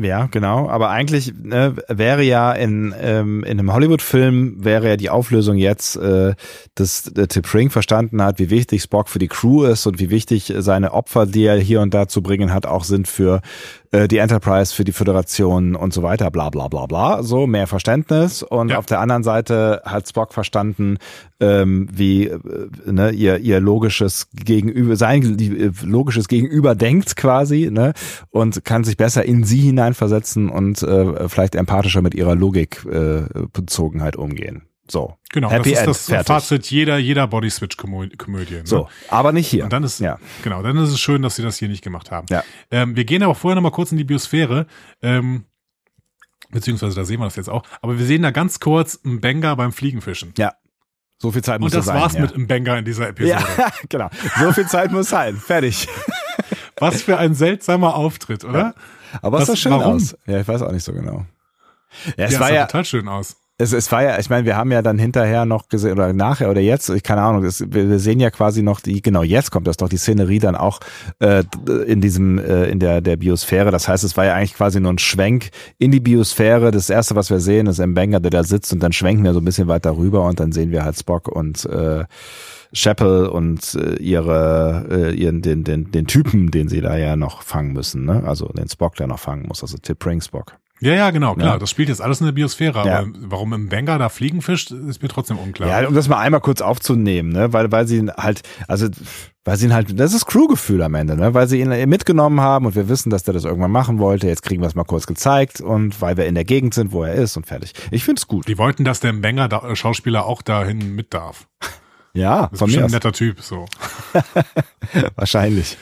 Ja, 0.00 0.26
genau. 0.26 0.68
Aber 0.68 0.90
eigentlich 0.90 1.34
ne, 1.42 1.74
wäre 1.88 2.22
ja 2.22 2.52
in 2.52 2.94
ähm, 3.00 3.42
in 3.42 3.58
einem 3.58 3.72
Hollywood-Film 3.72 4.64
wäre 4.64 4.88
ja 4.90 4.96
die 4.96 5.10
Auflösung 5.10 5.56
jetzt, 5.56 5.96
äh, 5.96 6.34
dass 6.76 7.08
äh, 7.08 7.26
Tip 7.26 7.52
Ring 7.52 7.70
verstanden 7.70 8.22
hat, 8.22 8.38
wie 8.38 8.50
wichtig 8.50 8.82
Spock 8.82 9.08
für 9.08 9.18
die 9.18 9.28
Crew 9.28 9.64
ist 9.64 9.86
und 9.86 9.98
wie 9.98 10.10
wichtig 10.10 10.52
seine 10.58 10.92
Opfer, 10.92 11.26
die 11.26 11.44
er 11.44 11.58
hier 11.58 11.80
und 11.80 11.94
da 11.94 12.06
zu 12.06 12.22
bringen 12.22 12.52
hat, 12.52 12.66
auch 12.66 12.84
sind 12.84 13.08
für 13.08 13.40
äh, 13.90 14.08
die 14.08 14.18
Enterprise 14.18 14.74
für 14.74 14.84
die 14.84 14.92
Föderation 14.92 15.74
und 15.74 15.92
so 15.92 16.02
weiter, 16.02 16.30
bla 16.30 16.50
bla 16.50 16.68
bla 16.68 16.86
bla. 16.86 17.22
So, 17.22 17.46
mehr 17.46 17.66
Verständnis. 17.66 18.42
Und 18.42 18.70
ja. 18.70 18.78
auf 18.78 18.86
der 18.86 19.00
anderen 19.00 19.22
Seite 19.22 19.82
hat 19.84 20.08
Spock 20.08 20.34
verstanden, 20.34 20.98
ähm, 21.40 21.88
wie 21.90 22.26
äh, 22.26 22.38
ne, 22.86 23.10
ihr, 23.10 23.38
ihr 23.38 23.60
logisches 23.60 24.28
Gegenüber, 24.34 24.96
sein 24.96 25.38
äh, 25.38 25.70
logisches 25.82 26.28
Gegenüber 26.28 26.74
denkt 26.74 27.16
quasi, 27.16 27.70
ne? 27.70 27.92
Und 28.30 28.64
kann 28.64 28.84
sich 28.84 28.96
besser 28.96 29.24
in 29.24 29.44
sie 29.44 29.60
hineinversetzen 29.60 30.50
und 30.50 30.82
äh, 30.82 31.28
vielleicht 31.28 31.54
empathischer 31.54 32.02
mit 32.02 32.14
ihrer 32.14 32.34
Logikbezogenheit 32.34 34.16
äh, 34.16 34.18
umgehen. 34.18 34.67
So. 34.90 35.16
Genau, 35.30 35.50
Happy 35.50 35.70
das 35.70 35.72
ist 35.72 35.78
End, 35.78 35.88
das 35.88 36.06
fertig. 36.06 36.26
Fazit 36.26 36.70
jeder, 36.70 36.98
jeder 36.98 37.26
Body 37.26 37.50
Switch 37.50 37.76
Komödie. 37.76 38.54
Ne? 38.54 38.62
So, 38.64 38.88
aber 39.08 39.32
nicht 39.32 39.48
hier. 39.48 39.64
Und 39.64 39.72
dann 39.72 39.84
ist, 39.84 40.00
ja. 40.00 40.18
genau, 40.42 40.62
dann 40.62 40.76
ist 40.78 40.90
es 40.90 41.00
schön, 41.00 41.20
dass 41.22 41.36
sie 41.36 41.42
das 41.42 41.58
hier 41.58 41.68
nicht 41.68 41.84
gemacht 41.84 42.10
haben. 42.10 42.26
Ja. 42.30 42.42
Ähm, 42.70 42.96
wir 42.96 43.04
gehen 43.04 43.22
aber 43.22 43.34
vorher 43.34 43.54
nochmal 43.54 43.72
kurz 43.72 43.92
in 43.92 43.98
die 43.98 44.04
Biosphäre, 44.04 44.66
ähm, 45.02 45.44
beziehungsweise 46.50 46.96
da 46.96 47.04
sehen 47.04 47.20
wir 47.20 47.24
das 47.24 47.36
jetzt 47.36 47.50
auch, 47.50 47.64
aber 47.82 47.98
wir 47.98 48.06
sehen 48.06 48.22
da 48.22 48.30
ganz 48.30 48.60
kurz 48.60 49.00
einen 49.04 49.20
Banger 49.20 49.54
beim 49.56 49.72
Fliegenfischen. 49.72 50.32
Ja. 50.38 50.54
So 51.18 51.32
viel 51.32 51.42
Zeit 51.42 51.60
muss 51.60 51.72
Und 51.72 51.78
das 51.78 51.86
sein, 51.86 52.00
war's 52.00 52.14
ja. 52.14 52.20
mit 52.22 52.34
einem 52.34 52.46
Banger 52.46 52.78
in 52.78 52.84
dieser 52.84 53.08
Episode. 53.08 53.44
Ja, 53.58 53.72
genau. 53.88 54.08
So 54.38 54.52
viel 54.52 54.66
Zeit 54.68 54.92
muss 54.92 55.10
sein. 55.10 55.36
Fertig. 55.36 55.88
Was 56.78 57.02
für 57.02 57.18
ein 57.18 57.34
seltsamer 57.34 57.96
Auftritt, 57.96 58.44
oder? 58.44 58.58
Ja. 58.58 58.74
Aber 59.20 59.40
es 59.40 59.48
sah 59.48 59.56
schön 59.56 59.72
warum? 59.72 59.96
aus. 59.96 60.16
Ja, 60.26 60.40
ich 60.40 60.46
weiß 60.46 60.62
auch 60.62 60.70
nicht 60.70 60.84
so 60.84 60.92
genau. 60.92 61.26
Ja, 62.16 62.26
es 62.26 62.34
ja, 62.34 62.40
war 62.40 62.52
ja 62.52 62.66
total 62.66 62.84
schön 62.84 63.08
aus 63.08 63.36
es, 63.60 63.72
es 63.72 63.90
war 63.90 64.04
ja, 64.04 64.18
ich 64.20 64.30
meine, 64.30 64.46
wir 64.46 64.56
haben 64.56 64.70
ja 64.70 64.82
dann 64.82 64.98
hinterher 64.98 65.44
noch 65.44 65.68
gesehen, 65.68 65.92
oder 65.92 66.12
nachher 66.12 66.48
oder 66.48 66.60
jetzt, 66.60 66.88
ich 66.90 67.02
keine 67.02 67.22
Ahnung, 67.22 67.42
das, 67.42 67.60
wir, 67.60 67.90
wir 67.90 67.98
sehen 67.98 68.20
ja 68.20 68.30
quasi 68.30 68.62
noch 68.62 68.80
die, 68.80 69.02
genau 69.02 69.24
jetzt 69.24 69.50
kommt 69.50 69.66
das 69.66 69.76
doch, 69.76 69.88
die 69.88 69.96
Szenerie 69.96 70.38
dann 70.38 70.54
auch 70.54 70.78
äh, 71.18 71.42
in 71.86 72.00
diesem, 72.00 72.38
äh, 72.38 72.66
in 72.66 72.78
der, 72.78 73.00
der 73.00 73.16
Biosphäre. 73.16 73.72
Das 73.72 73.88
heißt, 73.88 74.04
es 74.04 74.16
war 74.16 74.26
ja 74.26 74.34
eigentlich 74.34 74.54
quasi 74.54 74.78
nur 74.80 74.92
ein 74.92 74.98
Schwenk 74.98 75.50
in 75.78 75.90
die 75.90 75.98
Biosphäre. 75.98 76.70
Das 76.70 76.88
erste, 76.88 77.16
was 77.16 77.30
wir 77.30 77.40
sehen, 77.40 77.66
ist 77.66 77.84
Mbenga, 77.84 78.20
der 78.20 78.30
da 78.30 78.44
sitzt 78.44 78.72
und 78.72 78.80
dann 78.80 78.92
schwenken 78.92 79.24
wir 79.24 79.32
so 79.32 79.40
ein 79.40 79.44
bisschen 79.44 79.66
weiter 79.66 79.96
rüber 79.96 80.24
und 80.24 80.38
dann 80.38 80.52
sehen 80.52 80.70
wir 80.70 80.84
halt 80.84 80.96
Spock 80.96 81.26
und 81.26 81.64
äh, 81.64 82.04
Chapel 82.72 83.26
und 83.26 83.74
äh, 83.74 83.96
ihre 83.96 84.86
äh, 84.90 85.14
ihren 85.14 85.42
den 85.42 85.64
den 85.64 85.90
den 85.90 86.06
Typen, 86.06 86.50
den 86.50 86.68
sie 86.68 86.80
da 86.80 86.96
ja 86.96 87.16
noch 87.16 87.42
fangen 87.42 87.72
müssen, 87.72 88.04
ne? 88.04 88.22
Also 88.24 88.46
den 88.48 88.68
Spock, 88.68 88.94
der 88.96 89.06
noch 89.06 89.18
fangen 89.18 89.46
muss, 89.48 89.62
also 89.62 89.78
Tip 89.78 90.04
Ring 90.04 90.20
Spock. 90.20 90.58
Ja, 90.80 90.94
ja, 90.94 91.10
genau, 91.10 91.34
klar. 91.34 91.54
Ja. 91.54 91.58
Das 91.58 91.70
spielt 91.70 91.88
jetzt 91.88 92.00
alles 92.00 92.20
in 92.20 92.26
der 92.26 92.32
Biosphäre. 92.32 92.86
Ja. 92.86 92.98
Aber 93.00 93.08
warum 93.20 93.52
im 93.52 93.68
Banger 93.68 93.98
da 93.98 94.08
Fliegen 94.08 94.42
fischt, 94.42 94.70
ist 94.70 95.02
mir 95.02 95.08
trotzdem 95.08 95.38
unklar. 95.38 95.68
Ja, 95.68 95.88
um 95.88 95.94
das 95.94 96.08
mal 96.08 96.18
einmal 96.18 96.40
kurz 96.40 96.60
aufzunehmen, 96.60 97.30
ne, 97.30 97.52
weil, 97.52 97.70
weil 97.72 97.86
sie 97.86 97.98
ihn 97.98 98.12
halt, 98.12 98.42
also, 98.68 98.88
weil 99.44 99.56
sie 99.56 99.66
ihn 99.66 99.74
halt, 99.74 99.98
das 99.98 100.14
ist 100.14 100.26
Crewgefühl 100.26 100.82
am 100.82 100.94
Ende, 100.94 101.16
ne, 101.16 101.34
weil 101.34 101.48
sie 101.48 101.60
ihn 101.60 101.70
mitgenommen 101.88 102.40
haben 102.40 102.66
und 102.66 102.76
wir 102.76 102.88
wissen, 102.88 103.10
dass 103.10 103.24
der 103.24 103.34
das 103.34 103.44
irgendwann 103.44 103.72
machen 103.72 103.98
wollte. 103.98 104.26
Jetzt 104.28 104.42
kriegen 104.42 104.62
wir 104.62 104.68
es 104.68 104.74
mal 104.74 104.84
kurz 104.84 105.06
gezeigt 105.06 105.60
und 105.60 106.00
weil 106.00 106.16
wir 106.16 106.26
in 106.26 106.34
der 106.34 106.44
Gegend 106.44 106.74
sind, 106.74 106.92
wo 106.92 107.02
er 107.02 107.14
ist 107.14 107.36
und 107.36 107.46
fertig. 107.46 107.72
Ich 107.90 108.04
find's 108.04 108.28
gut. 108.28 108.46
Die 108.46 108.58
wollten, 108.58 108.84
dass 108.84 109.00
der 109.00 109.12
Banger 109.12 109.48
da, 109.48 109.74
Schauspieler 109.74 110.26
auch 110.26 110.42
dahin 110.42 110.94
mit 110.94 111.12
darf. 111.12 111.48
Ja, 112.14 112.42
das 112.42 112.52
ist 112.52 112.58
von 112.58 112.70
mir 112.70 112.84
ein 112.84 112.90
netter 112.90 113.12
Typ, 113.12 113.40
so. 113.40 113.66
Wahrscheinlich. 115.16 115.76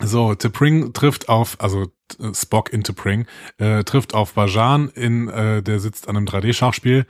So, 0.00 0.30
T'Pring 0.30 0.92
trifft 0.92 1.28
auf, 1.28 1.60
also 1.60 1.90
äh, 2.20 2.34
Spock 2.34 2.72
in 2.72 2.82
T'Pring, 2.82 3.26
äh, 3.58 3.84
trifft 3.84 4.14
auf 4.14 4.34
Bajan 4.34 4.88
in, 4.88 5.28
äh, 5.28 5.62
der 5.62 5.80
sitzt 5.80 6.08
an 6.08 6.16
einem 6.16 6.26
3D-Schachspiel 6.26 7.06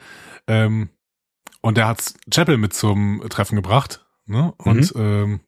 ähm, 0.47 0.89
und 1.61 1.77
der 1.77 1.87
hat 1.87 2.15
Chapel 2.31 2.57
mit 2.57 2.73
zum 2.73 3.23
Treffen 3.29 3.57
gebracht 3.57 4.07
ne? 4.27 4.55
und 4.59 4.95
mhm. 4.95 5.01
ähm, 5.03 5.41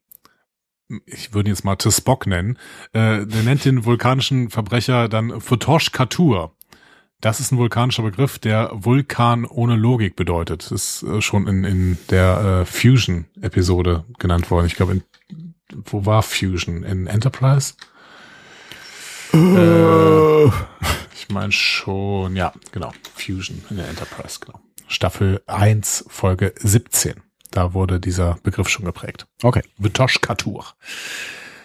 ich 1.05 1.33
würde 1.33 1.49
ihn 1.49 1.53
jetzt 1.53 1.63
mal 1.63 1.77
T-Spock 1.77 2.27
nennen. 2.27 2.57
Äh, 2.91 3.25
der 3.25 3.43
nennt 3.43 3.63
den 3.63 3.85
vulkanischen 3.85 4.49
Verbrecher 4.49 5.07
dann 5.07 5.39
Futosh 5.39 5.91
Katur. 5.91 6.55
Das 7.21 7.39
ist 7.39 7.51
ein 7.51 7.57
vulkanischer 7.57 8.03
Begriff, 8.03 8.39
der 8.39 8.71
Vulkan 8.73 9.45
ohne 9.45 9.75
Logik 9.75 10.15
bedeutet. 10.15 10.63
Das 10.63 10.71
ist 10.71 11.03
äh, 11.03 11.21
schon 11.21 11.47
in, 11.47 11.63
in 11.63 11.97
der 12.09 12.61
äh, 12.61 12.65
Fusion-Episode 12.65 14.05
genannt 14.17 14.49
worden. 14.49 14.65
Ich 14.65 14.75
glaube, 14.75 14.93
in 14.93 15.50
wo 15.85 16.05
war 16.05 16.23
Fusion? 16.23 16.83
In 16.83 17.07
Enterprise? 17.07 17.73
äh, 19.33 20.45
ich 21.13 21.29
meine 21.29 21.51
schon, 21.51 22.35
ja, 22.35 22.53
genau. 22.71 22.91
Fusion 23.15 23.63
in 23.69 23.77
der 23.77 23.87
Enterprise, 23.87 24.39
genau. 24.39 24.59
Staffel 24.87 25.41
1, 25.47 26.05
Folge 26.09 26.53
17. 26.57 27.15
Da 27.51 27.73
wurde 27.73 27.99
dieser 27.99 28.37
Begriff 28.43 28.69
schon 28.69 28.85
geprägt. 28.85 29.27
Okay. 29.43 29.61
Vitosh 29.77 30.21
Katur. 30.21 30.65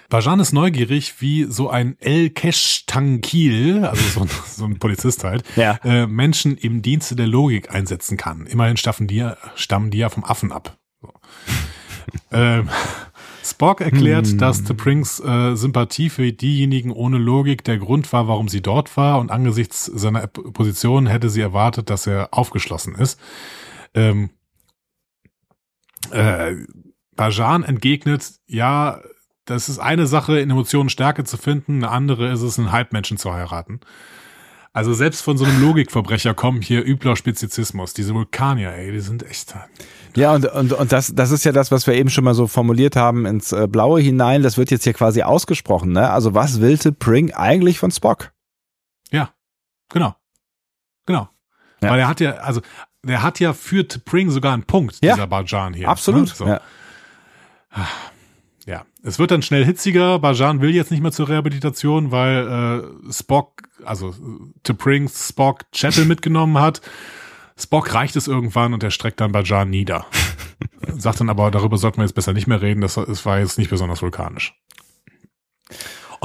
Bajan 0.09 0.39
ist 0.39 0.53
neugierig, 0.53 1.21
wie 1.21 1.45
so 1.45 1.69
ein 1.69 1.97
El 1.99 2.31
Keshtankil, 2.31 3.85
also 3.85 4.03
so 4.03 4.21
ein, 4.21 4.31
so 4.47 4.65
ein 4.65 4.79
Polizist 4.79 5.25
halt, 5.25 5.45
ja. 5.57 5.81
äh, 5.83 6.07
Menschen 6.07 6.57
im 6.57 6.83
Dienste 6.83 7.17
der 7.17 7.27
Logik 7.27 7.75
einsetzen 7.75 8.17
kann. 8.17 8.47
Immerhin 8.47 8.77
stammen 8.77 9.09
die, 9.09 9.29
stammen 9.57 9.91
die 9.91 9.99
ja 9.99 10.09
vom 10.09 10.25
Affen 10.25 10.53
ab. 10.53 10.77
So. 11.01 11.13
ähm, 12.33 12.69
Spock 13.51 13.81
erklärt, 13.81 14.27
hm. 14.27 14.39
dass 14.39 14.59
The 14.67 14.75
Prinks 14.75 15.21
äh, 15.21 15.55
Sympathie 15.55 16.11
für 16.11 16.33
diejenigen 16.33 16.91
ohne 16.91 17.19
Logik 17.19 17.65
der 17.65 17.79
Grund 17.79 18.13
war, 18.13 18.29
warum 18.29 18.49
sie 18.49 18.63
dort 18.63 18.97
war 18.97 19.19
und 19.21 19.31
angesichts 19.31 19.85
seiner 19.87 20.27
Position 20.27 21.07
hätte 21.07 21.31
sie 21.31 21.41
erwartet, 21.41 21.91
dass 21.91 22.07
er 22.07 22.29
aufgeschlossen 22.33 22.95
ist. 22.95 23.21
Ähm, 23.95 24.31
äh, 26.11 26.55
Bajan 27.15 27.65
entgegnet, 27.65 28.35
ja, 28.47 29.01
das 29.47 29.69
ist 29.69 29.79
eine 29.79 30.07
Sache, 30.07 30.39
in 30.39 30.51
Emotionen 30.51 30.89
Stärke 30.89 31.25
zu 31.25 31.37
finden, 31.37 31.77
eine 31.77 31.91
andere 31.91 32.31
ist 32.31 32.43
es, 32.43 32.59
einen 32.59 32.73
Halbmenschen 32.73 33.17
zu 33.17 33.33
heiraten. 33.33 33.81
Also 34.77 34.93
selbst 34.93 35.23
von 35.23 35.39
so 35.39 35.47
einem 35.47 35.63
Logikverbrecher 35.63 36.35
kommen 36.35 36.61
hier 36.61 36.87
übler 36.87 37.17
Spezizismus. 37.17 37.95
Diese 37.95 38.13
Vulkanier, 38.13 38.75
ey, 38.75 38.93
die 38.93 39.01
sind 39.01 39.23
echt. 39.23 39.55
Ja, 40.15 40.35
und, 40.35 40.45
und, 40.45 40.75
und 40.75 40.93
das, 40.93 41.15
das 41.15 41.31
ist 41.31 41.47
ja 41.47 41.53
das, 41.53 41.71
was 41.71 41.87
wir 41.87 41.95
eben 41.95 42.11
schon 42.11 42.25
mal 42.25 42.35
so 42.35 42.47
formuliert 42.47 42.95
haben 42.95 43.25
ins 43.25 43.53
äh, 43.53 43.69
Blaue 43.69 44.03
hinein. 44.03 44.43
Das 44.43 44.59
wird 44.59 44.71
jetzt 44.71 44.85
hier 44.85 44.93
quasi 44.93 45.23
ausgesprochen, 45.23 45.93
ne? 45.93 46.11
Also 46.11 46.35
was 46.35 46.61
willte 46.61 46.93
Pring 46.93 47.33
eigentlich 47.33 47.79
von 47.79 47.91
Spock? 47.91 48.35
Ja, 49.11 49.31
genau. 49.89 50.15
Genau. 51.07 51.31
Ja. 51.81 51.91
Weil 51.91 52.01
er 52.01 52.09
hat 52.09 52.21
ja, 52.21 52.33
also, 52.33 52.61
der 53.03 53.23
hat 53.23 53.41
ja 53.41 53.55
für 53.55 53.83
Pring 53.83 54.29
sogar 54.29 54.53
einen 54.53 54.65
Punkt, 54.65 54.99
ja. 55.03 55.15
dieser 55.15 55.27
Bajan 55.27 55.73
hier. 55.73 55.89
Absolut. 55.89 56.29
Ne? 56.29 56.35
So. 56.35 56.47
Ja. 56.49 56.61
Es 59.07 59.21
wird 59.21 59.31
dann 59.31 59.43
schnell 59.43 59.65
hitziger. 59.65 60.19
Bajan 60.19 60.61
will 60.61 60.75
jetzt 60.75 60.91
nicht 60.91 61.01
mehr 61.01 61.13
zur 61.13 61.29
Rehabilitation, 61.29 62.11
weil 62.11 62.91
äh, 63.07 63.13
Spock, 63.13 63.63
also 63.85 64.13
T'Pring 64.65 65.09
Spock 65.09 65.61
Chattel 65.71 66.07
mitgenommen 66.07 66.59
hat. 66.59 66.81
Spock 67.57 67.95
reicht 67.95 68.17
es 68.17 68.27
irgendwann 68.27 68.75
und 68.75 68.83
er 68.83 68.91
streckt 68.91 69.21
dann 69.21 69.31
Bajan 69.31 69.71
nieder. 69.71 70.07
Sagt 70.99 71.21
dann 71.21 71.31
aber, 71.31 71.53
darüber 71.53 71.79
sollten 71.79 71.99
wir 71.99 72.03
jetzt 72.03 72.17
besser 72.17 72.33
nicht 72.33 72.49
mehr 72.49 72.61
reden, 72.61 72.81
das, 72.81 72.95
das 72.95 73.25
war 73.25 73.39
jetzt 73.39 73.59
nicht 73.59 73.71
besonders 73.71 74.03
vulkanisch. 74.03 74.61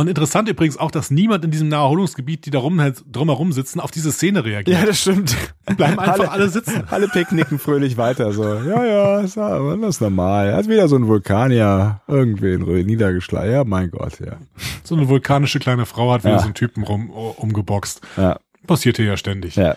Und 0.02 0.08
interessant 0.08 0.50
übrigens 0.50 0.78
auch, 0.78 0.90
dass 0.90 1.12
niemand 1.12 1.46
in 1.46 1.52
diesem 1.52 1.68
Naherholungsgebiet, 1.68 2.48
die 2.48 2.50
da 2.50 2.58
rum, 2.58 2.82
drumherum 3.12 3.52
sitzen, 3.52 3.80
auf 3.80 3.92
diese 3.92 4.12
Szene 4.12 4.44
reagiert. 4.44 4.80
Ja, 4.80 4.84
das 4.84 5.00
stimmt. 5.00 5.38
Bleiben 5.78 6.00
einfach 6.00 6.14
alle, 6.14 6.32
alle 6.32 6.50
sitzen. 6.50 6.86
Alle 6.90 7.08
picknicken 7.08 7.60
fröhlich 7.60 7.98
weiter, 7.98 8.34
so. 8.34 8.44
Ja, 8.44 8.84
ja, 8.84 9.20
ist, 9.20 9.38
das 9.38 9.80
ist 9.90 10.02
normal. 10.02 10.56
Hat 10.56 10.68
wieder 10.68 10.88
so 10.88 10.96
ein 10.96 11.08
Vulkanier 11.08 12.02
irgendwen 12.08 12.64
niedergeschlagen. 12.88 13.52
Ja, 13.52 13.64
mein 13.64 13.92
Gott, 13.92 14.20
ja. 14.20 14.38
So 14.84 14.96
eine 14.96 15.08
vulkanische 15.08 15.60
kleine 15.60 15.86
Frau 15.86 16.12
hat 16.12 16.24
wieder 16.24 16.34
ja. 16.34 16.40
so 16.40 16.46
einen 16.46 16.56
Typen 16.56 16.84
rum, 16.84 17.12
umgeboxt. 17.12 18.02
Ja. 18.18 18.40
Passiert 18.66 18.98
hier 18.98 19.06
ja 19.06 19.18
ständig. 19.18 19.56
Ja. 19.56 19.76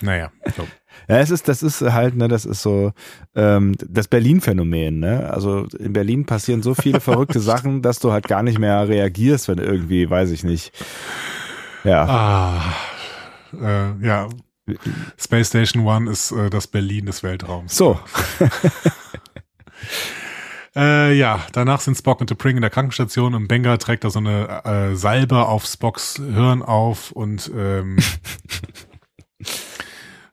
Naja, 0.00 0.30
so. 0.56 0.62
Ja, 1.08 1.18
es 1.18 1.30
ist, 1.30 1.48
das 1.48 1.62
ist 1.62 1.80
halt, 1.80 2.16
ne, 2.16 2.28
das 2.28 2.44
ist 2.44 2.62
so 2.62 2.92
ähm, 3.34 3.74
das 3.78 4.08
Berlin-Phänomen, 4.08 5.00
ne? 5.00 5.30
Also 5.30 5.66
in 5.78 5.92
Berlin 5.92 6.26
passieren 6.26 6.62
so 6.62 6.74
viele 6.74 7.00
verrückte 7.00 7.40
Sachen, 7.40 7.82
dass 7.82 7.98
du 7.98 8.12
halt 8.12 8.28
gar 8.28 8.42
nicht 8.42 8.58
mehr 8.58 8.88
reagierst, 8.88 9.48
wenn 9.48 9.58
irgendwie, 9.58 10.08
weiß 10.08 10.30
ich 10.30 10.44
nicht. 10.44 10.72
Ja. 11.84 12.04
Ah, 12.04 12.74
äh, 13.60 14.06
ja. 14.06 14.28
Space 15.18 15.48
Station 15.48 15.84
One 15.84 16.10
ist 16.10 16.30
äh, 16.30 16.48
das 16.48 16.68
Berlin 16.68 17.06
des 17.06 17.22
Weltraums. 17.22 17.76
So. 17.76 17.98
Äh, 20.74 21.12
ja, 21.18 21.44
danach 21.52 21.80
sind 21.80 21.98
Spock 21.98 22.20
und 22.22 22.32
T'Pring 22.32 22.56
in 22.56 22.62
der 22.62 22.70
Krankenstation 22.70 23.34
und 23.34 23.46
Benga 23.46 23.76
trägt 23.76 24.04
da 24.04 24.10
so 24.10 24.20
eine 24.20 24.64
äh, 24.64 24.96
Salbe 24.96 25.46
auf 25.46 25.66
Spocks 25.66 26.16
Hirn 26.16 26.62
auf 26.62 27.12
und 27.12 27.50
ähm, 27.54 27.98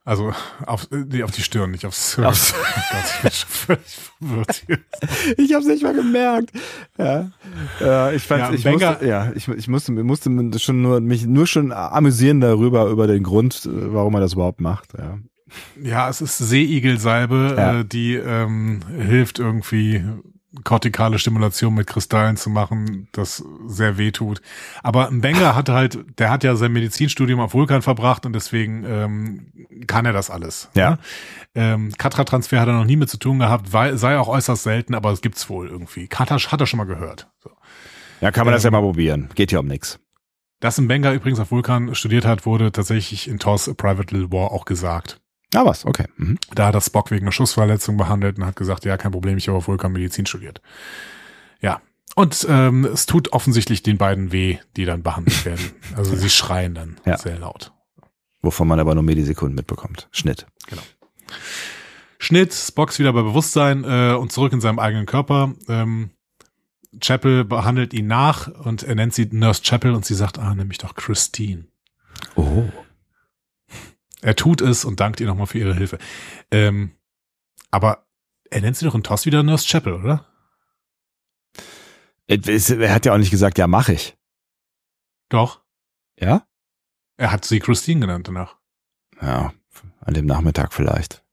Also 0.05 0.33
auf, 0.65 0.87
nee, 0.91 1.23
auf 1.23 1.31
die 1.31 1.41
Stirn, 1.41 1.71
nicht 1.71 1.85
aufs 1.85 2.15
Hirn. 2.15 2.27
Aufs 2.27 2.53
oh 3.23 3.27
ich 3.27 3.45
verwirrt 3.45 4.63
hier. 4.65 4.79
Ich 5.37 5.53
hab's 5.53 5.67
nicht 5.67 5.83
mal 5.83 5.93
gemerkt. 5.93 6.51
Ja, 6.97 7.31
ja 7.79 8.11
ich 8.11 8.23
fand, 8.23 8.41
ja, 8.41 8.53
ich, 8.53 8.65
musste, 8.65 9.05
ja, 9.05 9.31
ich, 9.35 9.47
ich 9.47 9.67
musste, 9.67 9.91
musste 9.91 10.59
schon 10.59 10.81
nur 10.81 10.99
mich 11.01 11.25
nur 11.25 11.47
schon 11.47 11.71
amüsieren 11.71 12.41
darüber 12.41 12.87
über 12.87 13.07
den 13.07 13.23
Grund, 13.23 13.69
warum 13.71 14.15
er 14.15 14.21
das 14.21 14.33
überhaupt 14.33 14.61
macht. 14.61 14.93
Ja, 14.97 15.19
ja 15.81 16.09
es 16.09 16.21
ist 16.21 16.37
Seeigelsalbe, 16.37 17.55
ja. 17.55 17.79
äh, 17.79 17.85
die 17.85 18.15
ähm, 18.15 18.79
hilft 18.97 19.37
irgendwie 19.37 20.03
kortikale 20.63 21.19
Stimulation 21.19 21.73
mit 21.73 21.87
Kristallen 21.87 22.35
zu 22.35 22.49
machen, 22.49 23.07
das 23.11 23.43
sehr 23.67 23.97
weh 23.97 24.11
tut. 24.11 24.41
Aber 24.81 25.09
Wenger 25.11 25.55
hat 25.55 25.69
halt, 25.69 25.99
der 26.17 26.31
hat 26.31 26.43
ja 26.43 26.55
sein 26.55 26.71
Medizinstudium 26.71 27.39
auf 27.39 27.53
Vulkan 27.53 27.81
verbracht 27.81 28.25
und 28.25 28.33
deswegen 28.33 28.83
ähm, 28.85 29.85
kann 29.87 30.05
er 30.05 30.13
das 30.13 30.29
alles. 30.29 30.69
Ja. 30.73 30.91
Ne? 30.91 30.99
Ähm, 31.55 31.93
Katra-Transfer 31.97 32.59
hat 32.59 32.67
er 32.67 32.73
noch 32.73 32.85
nie 32.85 32.95
mit 32.95 33.09
zu 33.09 33.17
tun 33.17 33.39
gehabt, 33.39 33.73
weil, 33.73 33.97
sei 33.97 34.17
auch 34.17 34.27
äußerst 34.27 34.63
selten, 34.63 34.95
aber 34.95 35.11
es 35.11 35.21
gibt's 35.21 35.49
wohl 35.49 35.67
irgendwie. 35.67 36.07
Katra 36.07 36.37
hat 36.37 36.61
er 36.61 36.67
schon 36.67 36.77
mal 36.77 36.85
gehört. 36.85 37.27
So. 37.39 37.51
Ja, 38.21 38.31
kann 38.31 38.45
man 38.45 38.53
ähm, 38.53 38.57
das 38.57 38.63
ja 38.63 38.71
mal 38.71 38.81
probieren. 38.81 39.29
Geht 39.35 39.51
ja 39.51 39.59
um 39.59 39.67
nix. 39.67 39.99
Dass 40.59 40.79
Mbenga 40.79 41.13
übrigens 41.13 41.39
auf 41.39 41.51
Vulkan 41.51 41.95
studiert 41.95 42.25
hat, 42.25 42.45
wurde 42.45 42.71
tatsächlich 42.71 43.27
in 43.27 43.39
TOS 43.39 43.69
A 43.69 43.73
Private 43.73 44.13
Little 44.13 44.31
War 44.31 44.51
auch 44.51 44.65
gesagt. 44.65 45.21
Ah, 45.55 45.65
was, 45.65 45.85
okay. 45.85 46.05
Mhm. 46.17 46.37
Da 46.53 46.67
hat 46.67 46.75
das 46.75 46.87
Spock 46.87 47.09
wegen 47.11 47.23
einer 47.23 47.31
Schussverletzung 47.31 47.97
behandelt 47.97 48.37
und 48.37 48.45
hat 48.45 48.55
gesagt, 48.55 48.85
ja, 48.85 48.97
kein 48.97 49.11
Problem, 49.11 49.37
ich 49.37 49.47
habe 49.47 49.57
auf 49.57 49.67
Vulkan 49.67 49.91
Medizin 49.91 50.25
studiert. 50.25 50.61
Ja. 51.61 51.81
Und 52.15 52.45
ähm, 52.49 52.85
es 52.85 53.05
tut 53.05 53.33
offensichtlich 53.33 53.81
den 53.81 53.97
beiden 53.97 54.31
weh, 54.31 54.57
die 54.75 54.85
dann 54.85 55.03
behandelt 55.03 55.45
werden. 55.45 55.71
Also 55.95 56.15
sie 56.15 56.29
schreien 56.29 56.75
dann 56.75 56.97
ja. 57.05 57.17
sehr 57.17 57.39
laut. 57.39 57.71
Wovon 58.41 58.67
man 58.67 58.79
aber 58.79 58.93
nur 58.93 59.03
Millisekunden 59.03 59.55
mitbekommt. 59.55 60.07
Schnitt. 60.11 60.45
Genau. 60.67 60.81
Schnitt, 62.19 62.53
Spocks 62.53 62.99
wieder 62.99 63.13
bei 63.13 63.21
Bewusstsein 63.21 63.83
äh, 63.83 64.13
und 64.13 64.31
zurück 64.31 64.53
in 64.53 64.61
seinem 64.61 64.79
eigenen 64.79 65.05
Körper. 65.05 65.53
Ähm, 65.67 66.11
Chapel 66.99 67.45
behandelt 67.45 67.93
ihn 67.93 68.07
nach 68.07 68.47
und 68.47 68.83
er 68.83 68.95
nennt 68.95 69.13
sie 69.13 69.27
Nurse 69.31 69.61
Chapel 69.63 69.93
und 69.93 70.05
sie 70.05 70.15
sagt, 70.15 70.39
ah, 70.39 70.55
nämlich 70.55 70.79
doch 70.79 70.95
Christine. 70.95 71.65
Oh. 72.35 72.65
Er 74.21 74.35
tut 74.35 74.61
es 74.61 74.85
und 74.85 74.99
dankt 74.99 75.19
ihr 75.19 75.27
nochmal 75.27 75.47
für 75.47 75.59
ihre 75.59 75.73
Hilfe. 75.73 75.97
Ähm, 76.51 76.91
aber 77.71 78.05
er 78.49 78.61
nennt 78.61 78.77
sie 78.77 78.85
doch 78.85 78.95
in 78.95 79.03
Toss 79.03 79.25
wieder 79.25 79.43
Nurse 79.43 79.67
Chapel, 79.67 79.93
oder? 79.93 80.25
Er 82.27 82.93
hat 82.93 83.05
ja 83.05 83.13
auch 83.13 83.17
nicht 83.17 83.31
gesagt, 83.31 83.57
ja, 83.57 83.67
mach 83.67 83.89
ich. 83.89 84.17
Doch. 85.29 85.61
Ja? 86.19 86.45
Er 87.17 87.31
hat 87.31 87.45
sie 87.45 87.59
Christine 87.59 88.01
genannt 88.01 88.27
danach. 88.27 88.57
Ja, 89.21 89.53
an 90.01 90.13
dem 90.13 90.25
Nachmittag 90.25 90.73
vielleicht. 90.73 91.23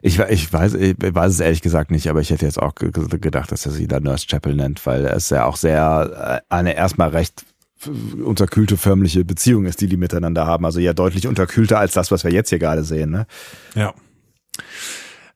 Ich, 0.00 0.18
ich, 0.18 0.52
weiß, 0.52 0.74
ich 0.74 0.96
weiß 0.98 1.32
es 1.32 1.40
ehrlich 1.40 1.62
gesagt 1.62 1.90
nicht, 1.90 2.08
aber 2.08 2.20
ich 2.20 2.30
hätte 2.30 2.46
jetzt 2.46 2.60
auch 2.60 2.74
gedacht, 2.74 3.50
dass 3.50 3.66
er 3.66 3.72
sie 3.72 3.88
da 3.88 4.00
Nurse 4.00 4.26
Chapel 4.26 4.54
nennt, 4.54 4.84
weil 4.86 5.04
es 5.06 5.30
ja 5.30 5.44
auch 5.44 5.56
sehr 5.56 6.42
äh, 6.48 6.54
eine 6.54 6.74
erstmal 6.74 7.08
recht 7.08 7.44
unterkühlte 8.24 8.76
förmliche 8.76 9.24
Beziehung 9.24 9.66
ist, 9.66 9.80
die 9.80 9.86
die 9.86 9.96
miteinander 9.96 10.46
haben. 10.46 10.64
Also 10.64 10.80
ja 10.80 10.92
deutlich 10.92 11.26
unterkühlter 11.26 11.78
als 11.78 11.92
das, 11.92 12.10
was 12.10 12.24
wir 12.24 12.32
jetzt 12.32 12.50
hier 12.50 12.58
gerade 12.58 12.84
sehen. 12.84 13.10
Ne? 13.10 13.26
Ja. 13.74 13.94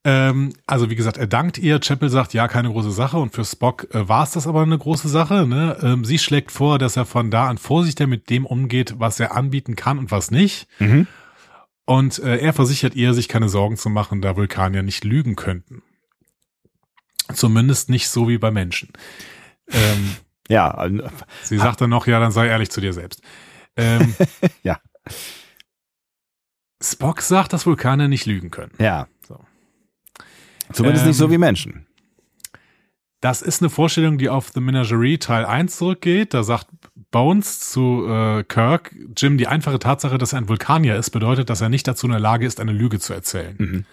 Ähm, 0.04 0.52
also 0.66 0.88
wie 0.88 0.94
gesagt, 0.94 1.16
er 1.16 1.26
dankt 1.26 1.58
ihr. 1.58 1.80
Chapel 1.80 2.08
sagt, 2.08 2.32
ja, 2.32 2.46
keine 2.46 2.70
große 2.70 2.92
Sache. 2.92 3.18
Und 3.18 3.34
für 3.34 3.44
Spock 3.44 3.88
äh, 3.92 4.08
war 4.08 4.22
es 4.22 4.30
das 4.30 4.46
aber 4.46 4.62
eine 4.62 4.78
große 4.78 5.08
Sache. 5.08 5.46
Ne? 5.46 5.76
Ähm, 5.82 6.04
sie 6.04 6.18
schlägt 6.18 6.52
vor, 6.52 6.78
dass 6.78 6.96
er 6.96 7.06
von 7.06 7.30
da 7.30 7.48
an 7.48 7.58
vorsichtiger 7.58 8.06
mit 8.06 8.30
dem 8.30 8.46
umgeht, 8.46 8.94
was 8.98 9.18
er 9.18 9.34
anbieten 9.34 9.74
kann 9.74 9.98
und 9.98 10.12
was 10.12 10.30
nicht. 10.30 10.68
Mhm. 10.78 11.08
Und 11.86 12.20
äh, 12.20 12.38
er 12.38 12.52
versichert 12.52 12.94
ihr, 12.94 13.14
sich 13.14 13.28
keine 13.28 13.48
Sorgen 13.48 13.76
zu 13.76 13.88
machen, 13.88 14.20
da 14.20 14.36
Vulkanier 14.36 14.82
nicht 14.82 15.04
lügen 15.04 15.34
könnten. 15.34 15.82
Zumindest 17.32 17.90
nicht 17.90 18.08
so 18.08 18.28
wie 18.28 18.38
bei 18.38 18.52
Menschen. 18.52 18.90
Ähm, 19.72 20.16
ja. 20.48 20.88
Sie 21.42 21.58
sagt 21.58 21.80
dann 21.80 21.90
noch, 21.90 22.06
ja, 22.06 22.20
dann 22.20 22.32
sei 22.32 22.48
ehrlich 22.48 22.70
zu 22.70 22.80
dir 22.80 22.92
selbst. 22.92 23.22
Ähm, 23.76 24.14
ja. 24.62 24.78
Spock 26.82 27.20
sagt, 27.22 27.52
dass 27.52 27.66
Vulkanier 27.66 28.08
nicht 28.08 28.26
lügen 28.26 28.50
können. 28.50 28.72
Ja. 28.78 29.06
So. 29.26 29.40
Zumindest 30.72 31.04
ähm, 31.04 31.08
nicht 31.08 31.16
so 31.16 31.26
ähm, 31.26 31.30
wie 31.32 31.38
Menschen. 31.38 31.86
Das 33.20 33.42
ist 33.42 33.62
eine 33.62 33.70
Vorstellung, 33.70 34.18
die 34.18 34.28
auf 34.28 34.50
The 34.52 34.60
Menagerie 34.60 35.18
Teil 35.18 35.46
1 35.46 35.76
zurückgeht. 35.76 36.34
Da 36.34 36.42
sagt 36.42 36.68
Bones 37.10 37.60
zu 37.60 38.06
äh, 38.06 38.44
Kirk, 38.44 38.94
Jim, 39.16 39.38
die 39.38 39.46
einfache 39.46 39.78
Tatsache, 39.78 40.18
dass 40.18 40.32
er 40.32 40.38
ein 40.38 40.48
Vulkanier 40.48 40.96
ist, 40.96 41.10
bedeutet, 41.10 41.48
dass 41.48 41.60
er 41.60 41.68
nicht 41.68 41.88
dazu 41.88 42.06
in 42.06 42.12
der 42.12 42.20
Lage 42.20 42.46
ist, 42.46 42.60
eine 42.60 42.72
Lüge 42.72 43.00
zu 43.00 43.14
erzählen. 43.14 43.56
Mhm. 43.58 43.84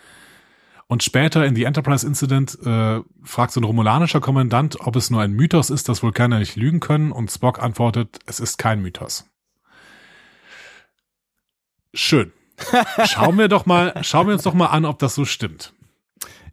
Und 0.88 1.04
später 1.04 1.46
in 1.46 1.56
The 1.56 1.64
Enterprise 1.64 2.06
Incident 2.06 2.58
äh, 2.66 3.02
fragt 3.24 3.54
so 3.54 3.62
ein 3.62 3.64
romulanischer 3.64 4.22
Kommandant, 4.22 4.80
ob 4.82 4.96
es 4.96 5.10
nur 5.10 5.22
ein 5.22 5.32
Mythos 5.32 5.70
ist, 5.70 5.90
dass 5.90 6.04
Vulkanier 6.04 6.40
nicht 6.40 6.56
lügen 6.56 6.80
können. 6.80 7.12
Und 7.12 7.32
Spock 7.32 7.62
antwortet, 7.62 8.20
es 8.26 8.40
ist 8.40 8.58
kein 8.58 8.82
Mythos. 8.82 9.26
Schön. 11.94 12.32
Schauen 13.06 13.38
wir 13.38 13.48
doch 13.48 13.66
mal, 13.66 13.94
schauen 14.04 14.28
wir 14.28 14.34
uns 14.34 14.44
doch 14.44 14.54
mal 14.54 14.68
an, 14.68 14.86
ob 14.86 15.00
das 15.00 15.16
so 15.16 15.26
stimmt. 15.26 15.74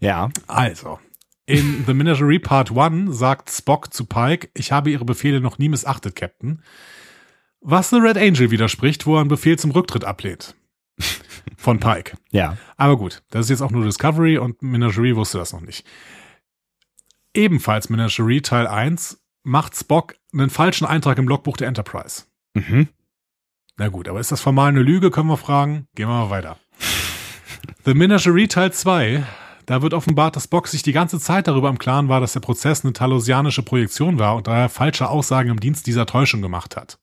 Ja. 0.01 0.31
Also, 0.47 0.99
in 1.47 1.85
The 1.87 1.95
Menagerie 1.95 2.39
Part 2.39 2.77
1 2.77 3.17
sagt 3.17 3.51
Spock 3.51 3.93
zu 3.93 4.07
Pike, 4.07 4.51
ich 4.55 4.73
habe 4.73 4.91
Ihre 4.91 5.05
Befehle 5.05 5.41
noch 5.41 5.59
nie 5.59 5.69
missachtet, 5.69 6.15
Captain. 6.15 6.63
Was 7.61 7.91
The 7.91 7.97
Red 7.97 8.17
Angel 8.17 8.51
widerspricht, 8.51 9.07
wo 9.07 9.17
er 9.17 9.21
einen 9.21 9.29
Befehl 9.29 9.59
zum 9.59 9.73
Rücktritt 9.73 10.05
ablehnt. 10.05 10.55
Von 11.57 11.81
Pike. 11.81 12.17
Ja. 12.31 12.57
Aber 12.77 12.97
gut, 12.97 13.23
das 13.31 13.47
ist 13.47 13.51
jetzt 13.51 13.63
auch 13.63 13.71
nur 13.71 13.85
Discovery 13.85 14.39
und 14.39 14.63
Menagerie 14.63 15.17
wusste 15.17 15.39
das 15.39 15.53
noch 15.53 15.61
nicht. 15.61 15.87
Ebenfalls 17.35 17.91
Menagerie 17.91 18.41
Teil 18.41 18.67
1 18.67 19.21
macht 19.43 19.77
Spock 19.77 20.15
einen 20.33 20.51
falschen 20.51 20.87
Eintrag 20.87 21.19
im 21.19 21.29
Logbuch 21.29 21.57
der 21.57 21.69
Enterprise. 21.69 22.25
Mhm. 22.55 22.89
Na 23.77 23.89
gut, 23.89 24.09
aber 24.09 24.21
ist 24.21 24.33
das 24.33 24.41
formal 24.41 24.69
eine 24.69 24.83
Lüge, 24.83 25.11
können 25.11 25.29
wir 25.29 25.37
fragen. 25.37 25.87
Gehen 25.95 26.09
wir 26.09 26.27
mal 26.27 26.31
weiter. 26.31 26.59
The 27.85 27.95
Menagerie 27.95 28.49
Teil 28.49 28.73
2 28.73 29.25
da 29.71 29.83
wird 29.83 29.95
offenbart, 29.95 30.35
dass 30.35 30.49
Bock 30.49 30.67
sich 30.67 30.83
die 30.83 30.91
ganze 30.91 31.21
Zeit 31.21 31.47
darüber 31.47 31.69
im 31.69 31.79
Klaren 31.79 32.09
war, 32.09 32.21
dass 32.21 32.33
der 32.33 32.41
Prozess 32.41 32.83
eine 32.85 32.93
talosianische 32.93 33.63
Projektion 33.63 34.19
war 34.19 34.35
und 34.35 34.49
daher 34.49 34.69
falsche 34.69 35.09
Aussagen 35.09 35.49
im 35.49 35.61
Dienst 35.61 35.87
dieser 35.87 36.07
Täuschung 36.07 36.43
gemacht 36.43 36.77
hat. 36.77 36.99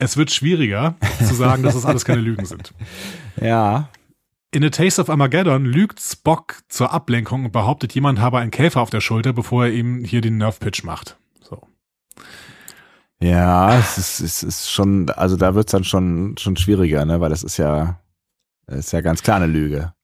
Es 0.00 0.16
wird 0.16 0.32
schwieriger 0.32 0.94
zu 1.18 1.34
sagen, 1.34 1.62
dass 1.62 1.74
das 1.74 1.84
alles 1.84 2.04
keine 2.04 2.22
Lügen 2.22 2.46
sind. 2.46 2.74
Ja. 3.40 3.88
In 4.50 4.64
A 4.64 4.68
Taste 4.68 5.00
of 5.00 5.08
Armageddon 5.08 5.64
lügt 5.64 6.00
Spock 6.00 6.56
zur 6.68 6.92
Ablenkung 6.92 7.46
und 7.46 7.52
behauptet, 7.52 7.94
jemand 7.94 8.20
habe 8.20 8.38
einen 8.38 8.50
Käfer 8.50 8.80
auf 8.80 8.90
der 8.90 9.00
Schulter, 9.00 9.32
bevor 9.32 9.66
er 9.66 9.72
ihm 9.72 10.04
hier 10.04 10.20
den 10.20 10.36
Nerf 10.36 10.58
Pitch 10.58 10.82
macht. 10.82 11.16
So. 11.40 11.62
Ja, 13.20 13.78
es 13.78 13.96
ist, 13.96 14.20
es 14.20 14.42
ist 14.42 14.70
schon, 14.70 15.08
also 15.10 15.36
da 15.36 15.54
wird's 15.54 15.70
dann 15.72 15.84
schon, 15.84 16.36
schon 16.36 16.56
schwieriger, 16.56 17.04
ne, 17.06 17.20
weil 17.20 17.30
das 17.30 17.44
ist 17.44 17.56
ja, 17.56 18.00
das 18.66 18.80
ist 18.80 18.92
ja 18.92 19.00
ganz 19.00 19.22
klar 19.22 19.36
eine 19.36 19.46
Lüge. 19.46 19.94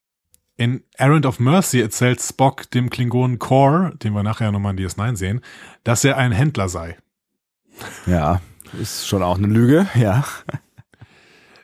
In 0.57 0.83
Errand 0.95 1.27
of 1.27 1.41
Mercy 1.41 1.81
erzählt 1.81 2.23
Spock 2.23 2.71
dem 2.71 2.89
Klingonen 2.89 3.39
Core, 3.39 3.93
den 4.03 4.15
wir 4.15 4.23
nachher 4.23 4.53
nochmal 4.53 4.79
in 4.79 4.87
DS9 4.87 5.17
sehen, 5.17 5.41
dass 5.85 6.05
er 6.05 6.17
ein 6.17 6.33
Händler 6.33 6.69
sei. 6.69 6.97
Ja, 8.07 8.41
ist 8.81 9.07
schon 9.07 9.23
auch 9.23 9.39
eine 9.39 9.47
Lüge, 9.47 9.89
ja. 9.95 10.25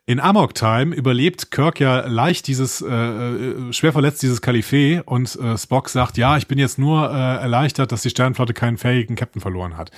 In 0.04 0.18
Amok 0.18 0.54
Time 0.54 0.94
überlebt 0.94 1.52
Kirk 1.52 1.78
ja 1.78 2.06
leicht 2.06 2.48
dieses, 2.48 2.82
äh, 2.82 2.88
äh, 2.88 3.72
schwer 3.72 3.92
verletzt 3.92 4.22
dieses 4.22 4.42
Kalifee 4.42 5.00
und 5.04 5.36
äh, 5.36 5.56
Spock 5.56 5.88
sagt, 5.88 6.18
ja, 6.18 6.36
ich 6.36 6.48
bin 6.48 6.58
jetzt 6.58 6.78
nur 6.78 7.08
äh, 7.08 7.14
erleichtert, 7.14 7.92
dass 7.92 8.02
die 8.02 8.10
Sternflotte 8.10 8.52
keinen 8.52 8.78
fähigen 8.78 9.14
Captain 9.14 9.40
verloren 9.40 9.76
hat. 9.76 9.92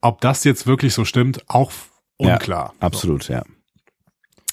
Ob 0.00 0.20
das 0.20 0.44
jetzt 0.44 0.66
wirklich 0.66 0.94
so 0.94 1.04
stimmt, 1.04 1.44
auch 1.48 1.70
unklar. 2.16 2.72
Ja, 2.80 2.86
absolut, 2.86 3.24
so. 3.24 3.34
ja 3.34 3.42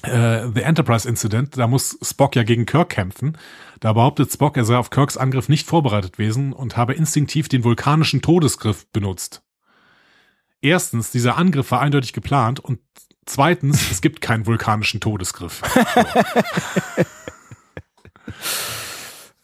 äh, 0.03 0.47
The 0.53 0.61
Enterprise 0.61 1.07
Incident, 1.07 1.57
da 1.57 1.67
muss 1.67 1.97
Spock 2.01 2.35
ja 2.35 2.43
gegen 2.43 2.65
Kirk 2.65 2.89
kämpfen. 2.89 3.37
Da 3.79 3.93
behauptet 3.93 4.31
Spock, 4.31 4.57
er 4.57 4.65
sei 4.65 4.77
auf 4.77 4.89
Kirks 4.89 5.17
Angriff 5.17 5.49
nicht 5.49 5.67
vorbereitet 5.67 6.13
gewesen 6.13 6.53
und 6.53 6.77
habe 6.77 6.93
instinktiv 6.93 7.49
den 7.49 7.63
vulkanischen 7.63 8.21
Todesgriff 8.21 8.87
benutzt. 8.91 9.43
Erstens, 10.61 11.11
dieser 11.11 11.37
Angriff 11.37 11.71
war 11.71 11.81
eindeutig 11.81 12.13
geplant 12.13 12.59
und 12.59 12.79
zweitens, 13.25 13.91
es 13.91 14.01
gibt 14.01 14.21
keinen 14.21 14.45
vulkanischen 14.45 14.99
Todesgriff. 14.99 15.61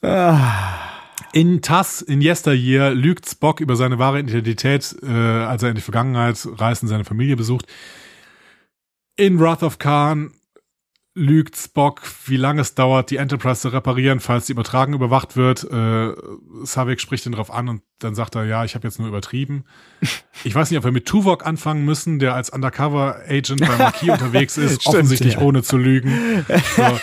In 1.34 1.62
TAS, 1.62 2.02
in 2.02 2.22
Yesteryear, 2.22 2.94
lügt 2.94 3.30
Spock 3.30 3.60
über 3.60 3.76
seine 3.76 4.00
wahre 4.00 4.20
Identität, 4.20 4.96
äh, 5.04 5.08
als 5.08 5.62
er 5.64 5.70
in 5.70 5.76
die 5.76 5.82
Vergangenheit 5.82 6.48
reist 6.58 6.84
und 6.84 6.90
seine 6.90 7.06
Familie 7.06 7.36
besucht. 7.36 7.68
In 9.18 9.40
Wrath 9.40 9.64
of 9.64 9.78
Khan 9.78 10.32
lügt 11.18 11.58
Spock, 11.58 12.04
wie 12.28 12.38
lange 12.38 12.62
es 12.62 12.76
dauert, 12.76 13.10
die 13.10 13.18
Enterprise 13.18 13.62
zu 13.62 13.70
reparieren, 13.70 14.20
falls 14.20 14.46
die 14.46 14.52
Übertragung 14.52 14.94
überwacht 14.94 15.36
wird. 15.36 15.64
Äh, 15.64 16.14
Savik 16.64 17.02
spricht 17.02 17.26
ihn 17.26 17.32
drauf 17.32 17.52
an 17.52 17.70
und 17.70 17.82
dann 17.98 18.14
sagt 18.14 18.36
er, 18.36 18.46
ja, 18.46 18.64
ich 18.64 18.76
habe 18.76 18.88
jetzt 18.88 19.00
nur 19.00 19.08
übertrieben. 19.08 19.66
Ich 20.44 20.54
weiß 20.54 20.70
nicht, 20.70 20.78
ob 20.78 20.86
wir 20.86 20.92
mit 20.92 21.08
Tuvok 21.08 21.48
anfangen 21.48 21.84
müssen, 21.84 22.20
der 22.20 22.36
als 22.36 22.52
Undercover-Agent 22.52 23.60
bei 23.62 23.76
Marquis 23.76 24.10
unterwegs 24.12 24.58
ist, 24.58 24.82
Stimmt, 24.82 24.96
offensichtlich 24.96 25.34
ja. 25.34 25.42
ohne 25.42 25.64
zu 25.64 25.78
lügen. 25.78 26.46
So. 26.76 26.84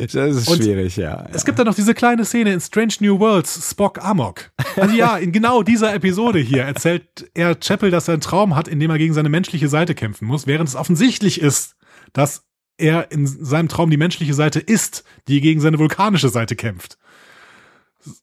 Das 0.00 0.14
ist 0.14 0.48
und 0.48 0.62
schwierig, 0.62 0.96
ja, 0.96 1.26
Es 1.32 1.44
gibt 1.44 1.58
dann 1.58 1.66
noch 1.66 1.74
diese 1.74 1.92
kleine 1.92 2.24
Szene 2.24 2.52
in 2.54 2.60
Strange 2.60 2.94
New 3.00 3.18
Worlds, 3.18 3.70
Spock 3.70 4.02
Amok. 4.02 4.50
Also 4.76 4.94
ja, 4.94 5.18
in 5.18 5.32
genau 5.32 5.62
dieser 5.62 5.92
Episode 5.94 6.38
hier 6.38 6.62
erzählt 6.62 7.28
er 7.34 7.56
Chapel, 7.56 7.90
dass 7.90 8.08
er 8.08 8.14
einen 8.14 8.22
Traum 8.22 8.54
hat, 8.54 8.68
in 8.68 8.80
dem 8.80 8.90
er 8.90 8.98
gegen 8.98 9.12
seine 9.12 9.28
menschliche 9.28 9.68
Seite 9.68 9.94
kämpfen 9.94 10.26
muss, 10.26 10.46
während 10.46 10.68
es 10.68 10.76
offensichtlich 10.76 11.40
ist, 11.40 11.76
dass 12.12 12.47
er 12.78 13.10
in 13.10 13.26
seinem 13.26 13.68
Traum 13.68 13.90
die 13.90 13.96
menschliche 13.96 14.34
Seite 14.34 14.60
ist, 14.60 15.04
die 15.28 15.40
gegen 15.40 15.60
seine 15.60 15.78
vulkanische 15.78 16.28
Seite 16.28 16.56
kämpft. 16.56 16.98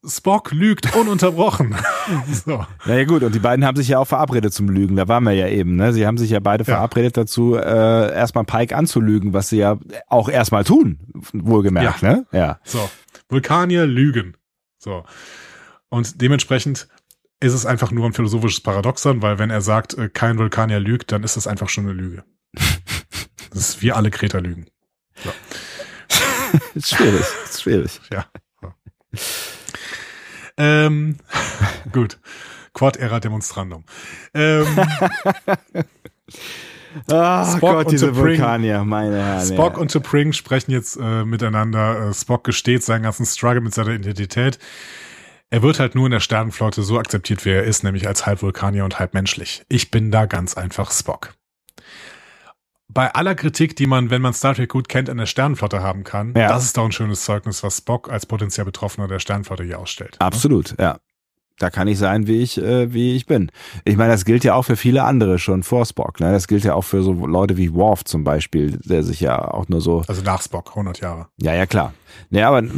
Spock 0.08 0.52
lügt 0.52 0.96
ununterbrochen. 0.96 1.76
so. 2.46 2.66
Naja 2.86 3.04
gut, 3.04 3.24
und 3.24 3.36
die 3.36 3.40
beiden 3.40 3.66
haben 3.66 3.76
sich 3.76 3.90
ja 3.90 4.00
auch 4.00 4.08
verabredet 4.08 4.54
zum 4.54 4.70
Lügen. 4.70 4.96
Da 4.96 5.08
waren 5.08 5.24
wir 5.24 5.34
ja 5.34 5.48
eben. 5.48 5.76
Ne? 5.76 5.94
Sie 5.94 6.08
haben 6.08 6.18
sich 6.18 6.32
ja 6.32 6.40
beide 6.40 6.64
ja. 6.64 6.76
verabredet 6.76 7.18
dazu, 7.18 7.56
äh, 7.56 8.14
erstmal 8.14 8.46
Pike 8.46 8.76
anzulügen, 8.76 9.34
was 9.34 9.50
sie 9.50 9.58
ja 9.58 9.78
auch 10.08 10.30
erstmal 10.30 10.64
tun, 10.64 11.00
wohlgemerkt. 11.34 12.02
Ja. 12.02 12.10
Ne? 12.10 12.26
ja. 12.32 12.60
So, 12.64 12.90
Vulkanier 13.30 13.86
lügen. 13.86 14.36
So. 14.78 15.04
Und 15.90 16.22
dementsprechend 16.22 16.88
ist 17.40 17.54
es 17.54 17.66
einfach 17.66 17.92
nur 17.92 18.06
ein 18.06 18.14
philosophisches 18.14 18.62
Paradoxon, 18.62 19.22
weil 19.22 19.40
wenn 19.40 19.50
er 19.50 19.62
sagt, 19.62 19.98
äh, 19.98 20.10
kein 20.10 20.38
Vulkanier 20.38 20.80
lügt, 20.80 21.12
dann 21.12 21.24
ist 21.24 21.36
das 21.38 21.48
einfach 21.48 21.70
schon 21.70 21.86
eine 21.86 21.94
Lüge. 21.94 22.24
das 23.56 23.70
ist 23.70 23.82
wie 23.82 23.92
alle 23.92 24.12
Kreter 24.12 24.42
lügen. 24.42 24.68
So. 25.24 25.32
ist 26.76 26.90
schwierig, 26.90 27.26
ist 27.46 27.62
schwierig. 27.62 28.02
Ja. 28.12 28.26
So. 28.62 28.74
Ähm, 30.58 31.18
gut. 31.92 32.20
Quad 32.74 32.98
era 32.98 33.20
demonstrandum. 33.22 33.86
Ähm, 34.34 34.68
Oh 37.08 37.46
Spock 37.58 37.60
Gott, 37.60 37.92
diese 37.92 38.16
Vulkanier, 38.16 38.84
meine 38.84 39.24
Herren. 39.24 39.46
Spock 39.46 39.74
ja. 39.74 39.80
und 39.80 39.92
T'Pring 39.92 40.34
sprechen 40.34 40.72
jetzt 40.72 40.98
äh, 40.98 41.24
miteinander. 41.24 42.10
Äh, 42.10 42.14
Spock 42.14 42.44
gesteht 42.44 42.84
seinen 42.84 43.04
ganzen 43.04 43.26
Struggle 43.26 43.62
mit 43.62 43.74
seiner 43.74 43.92
Identität. 43.92 44.60
Er 45.50 45.62
wird 45.62 45.80
halt 45.80 45.96
nur 45.96 46.06
in 46.06 46.12
der 46.12 46.20
Sternenflotte 46.20 46.84
so 46.84 46.98
akzeptiert, 46.98 47.46
wie 47.46 47.52
er 47.52 47.64
ist, 47.64 47.84
nämlich 47.84 48.08
als 48.08 48.26
halb 48.26 48.42
Vulkanier 48.42 48.84
und 48.84 48.98
halb 49.00 49.14
menschlich. 49.14 49.64
Ich 49.70 49.92
bin 49.92 50.10
da 50.10 50.26
ganz 50.26 50.58
einfach 50.58 50.92
Spock 50.92 51.34
bei 52.88 53.14
aller 53.14 53.36
Kritik, 53.36 53.76
die 53.76 53.88
man, 53.88 54.10
wenn 54.10 54.22
man 54.22 54.34
Star 54.34 54.56
Trek 54.56 54.70
gut 54.70 54.90
kennt, 54.90 55.10
an 55.10 55.18
der 55.18 55.26
Sternenflotte 55.26 55.82
haben 55.82 56.04
kann, 56.04 56.34
ja. 56.36 56.50
das 56.50 56.66
ist 56.66 56.78
doch 56.78 56.86
ein 56.86 56.92
schönes 56.92 57.24
Zeugnis, 57.26 57.64
was 57.64 57.78
Spock 57.78 58.10
als 58.10 58.26
potenziell 58.26 58.66
Betroffener 58.66 59.08
der 59.08 59.20
Sternenflotte 59.20 59.64
hier 59.64 59.80
ausstellt. 59.80 60.16
Absolut, 60.20 60.76
ja. 60.80 61.00
Da 61.58 61.70
kann 61.70 61.88
ich 61.88 61.98
sein, 61.98 62.28
wie 62.28 62.42
ich, 62.42 62.58
äh, 62.58 62.94
wie 62.94 63.16
ich 63.16 63.28
bin. 63.28 63.50
Ich 63.86 63.96
meine, 63.96 64.12
das 64.12 64.26
gilt 64.26 64.44
ja 64.44 64.56
auch 64.56 64.64
für 64.64 64.76
viele 64.76 65.04
andere 65.04 65.40
schon 65.40 65.64
vor 65.64 65.86
Spock. 65.86 66.20
Ne? 66.20 66.34
Das 66.34 66.50
gilt 66.50 66.66
ja 66.66 66.74
auch 66.74 66.84
für 66.84 67.02
so 67.02 67.14
Leute 67.14 67.56
wie 67.56 67.74
Worf 67.74 68.04
zum 68.04 68.26
Beispiel, 68.26 68.78
der 68.84 69.04
sich 69.04 69.22
ja 69.22 69.42
auch 69.42 69.70
nur 69.70 69.80
so. 69.80 70.04
Also 70.06 70.22
nach 70.22 70.42
Spock, 70.42 70.72
100 70.72 71.00
Jahre. 71.00 71.28
Ja, 71.38 71.54
ja, 71.54 71.66
klar. 71.66 71.94
Ja, 72.30 72.50
aber 72.50 72.64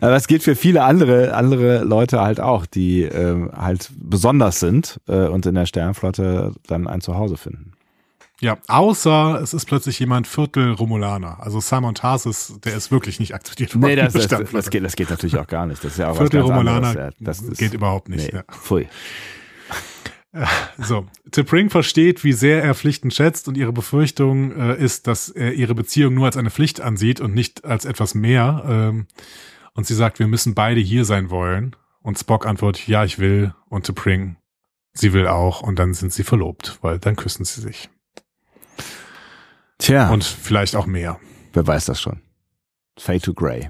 Aber 0.00 0.16
es 0.16 0.26
gilt 0.26 0.42
für 0.42 0.54
viele 0.54 0.84
andere, 0.84 1.34
andere 1.34 1.82
Leute 1.82 2.20
halt 2.20 2.40
auch, 2.40 2.66
die 2.66 3.02
äh, 3.02 3.48
halt 3.52 3.90
besonders 3.96 4.60
sind 4.60 5.00
äh, 5.08 5.26
und 5.26 5.46
in 5.46 5.54
der 5.54 5.66
Sternflotte 5.66 6.52
dann 6.66 6.86
ein 6.86 7.00
Zuhause 7.00 7.36
finden. 7.36 7.72
Ja, 8.42 8.58
außer 8.66 9.40
es 9.40 9.54
ist 9.54 9.66
plötzlich 9.66 10.00
jemand 10.00 10.26
Viertel 10.26 10.72
Romulaner. 10.72 11.38
Also 11.40 11.60
Simon 11.60 11.94
Tarsis, 11.94 12.58
der 12.64 12.74
ist 12.74 12.90
wirklich 12.90 13.20
nicht 13.20 13.34
akzeptiert 13.34 13.72
worden. 13.74 13.86
Nee, 13.86 13.96
das, 13.96 14.12
das, 14.28 14.50
das, 14.50 14.70
geht, 14.70 14.84
das 14.84 14.96
geht 14.96 15.10
natürlich 15.10 15.38
auch 15.38 15.46
gar 15.46 15.64
nicht. 15.66 15.84
Das 15.84 15.92
ist 15.92 15.98
ja 15.98 16.10
auch 16.10 16.16
Viertel 16.16 16.40
Romulaner 16.40 17.12
das 17.20 17.40
ist, 17.40 17.58
geht 17.58 17.72
überhaupt 17.72 18.08
nicht. 18.08 18.32
Nee, 18.32 18.38
ja. 18.38 18.42
Pfui. 18.52 18.88
So, 20.78 21.06
T'Pring 21.30 21.70
versteht, 21.70 22.24
wie 22.24 22.32
sehr 22.32 22.64
er 22.64 22.74
Pflichten 22.74 23.10
schätzt 23.10 23.48
und 23.48 23.56
ihre 23.56 23.72
Befürchtung 23.72 24.50
äh, 24.52 24.82
ist, 24.82 25.06
dass 25.06 25.28
er 25.28 25.52
ihre 25.52 25.74
Beziehung 25.74 26.14
nur 26.14 26.24
als 26.24 26.36
eine 26.36 26.50
Pflicht 26.50 26.80
ansieht 26.80 27.20
und 27.20 27.34
nicht 27.34 27.64
als 27.64 27.84
etwas 27.84 28.14
mehr. 28.14 28.64
Ähm, 28.66 29.06
und 29.74 29.86
sie 29.86 29.94
sagt, 29.94 30.18
wir 30.18 30.26
müssen 30.26 30.54
beide 30.54 30.80
hier 30.80 31.04
sein 31.04 31.30
wollen. 31.30 31.76
Und 32.00 32.18
Spock 32.18 32.46
antwortet, 32.46 32.88
ja, 32.88 33.04
ich 33.04 33.18
will. 33.18 33.54
Und 33.68 33.88
T'Pring, 33.88 34.36
sie 34.94 35.12
will 35.12 35.28
auch. 35.28 35.60
Und 35.60 35.78
dann 35.78 35.94
sind 35.94 36.12
sie 36.12 36.24
verlobt, 36.24 36.78
weil 36.80 36.98
dann 36.98 37.14
küssen 37.14 37.44
sie 37.44 37.60
sich. 37.60 37.90
Tja. 39.82 40.10
Und 40.10 40.22
vielleicht 40.22 40.76
auch 40.76 40.86
mehr. 40.86 41.18
Wer 41.52 41.66
weiß 41.66 41.86
das 41.86 42.00
schon. 42.00 42.20
Fade 42.96 43.20
to 43.20 43.34
Grey. 43.34 43.68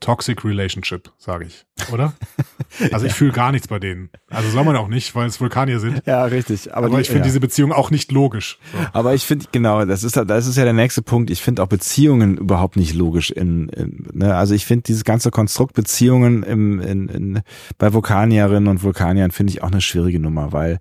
Toxic 0.00 0.44
Relationship, 0.44 1.10
sage 1.18 1.46
ich, 1.46 1.66
oder? 1.92 2.12
Also 2.92 3.06
ich 3.06 3.14
fühle 3.14 3.32
gar 3.32 3.50
nichts 3.50 3.66
bei 3.66 3.78
denen. 3.78 4.10
Also 4.28 4.50
soll 4.50 4.62
man 4.62 4.76
auch 4.76 4.86
nicht, 4.86 5.14
weil 5.14 5.26
es 5.26 5.40
Vulkanier 5.40 5.80
sind. 5.80 6.02
Ja, 6.06 6.24
richtig. 6.24 6.74
Aber, 6.74 6.86
Aber 6.86 6.96
die, 6.96 7.02
ich 7.02 7.08
finde 7.08 7.20
ja. 7.20 7.24
diese 7.24 7.40
Beziehung 7.40 7.72
auch 7.72 7.90
nicht 7.90 8.12
logisch. 8.12 8.58
So. 8.72 8.78
Aber 8.92 9.14
ich 9.14 9.24
finde, 9.24 9.46
genau, 9.50 9.84
das 9.84 10.04
ist, 10.04 10.16
das 10.16 10.46
ist 10.46 10.56
ja 10.56 10.64
der 10.64 10.74
nächste 10.74 11.02
Punkt. 11.02 11.30
Ich 11.30 11.40
finde 11.40 11.62
auch 11.62 11.66
Beziehungen 11.66 12.36
überhaupt 12.36 12.76
nicht 12.76 12.94
logisch. 12.94 13.30
In, 13.30 13.70
in 13.70 14.06
ne? 14.12 14.36
Also 14.36 14.54
ich 14.54 14.66
finde 14.66 14.82
dieses 14.82 15.02
ganze 15.02 15.30
Konstrukt 15.30 15.74
Beziehungen 15.74 16.42
im, 16.42 16.78
in, 16.80 17.08
in, 17.08 17.42
bei 17.78 17.92
Vulkanierinnen 17.92 18.68
und 18.68 18.82
Vulkaniern 18.82 19.30
finde 19.30 19.52
ich 19.54 19.62
auch 19.62 19.72
eine 19.72 19.80
schwierige 19.80 20.20
Nummer, 20.20 20.52
weil 20.52 20.78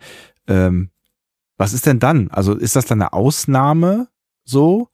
ähm, 0.47 0.91
was 1.57 1.73
ist 1.73 1.85
denn 1.85 1.99
dann? 1.99 2.29
Also 2.29 2.53
ist 2.53 2.75
das 2.75 2.85
dann 2.85 3.01
eine 3.01 3.13
Ausnahme 3.13 4.09
so, 4.47 4.89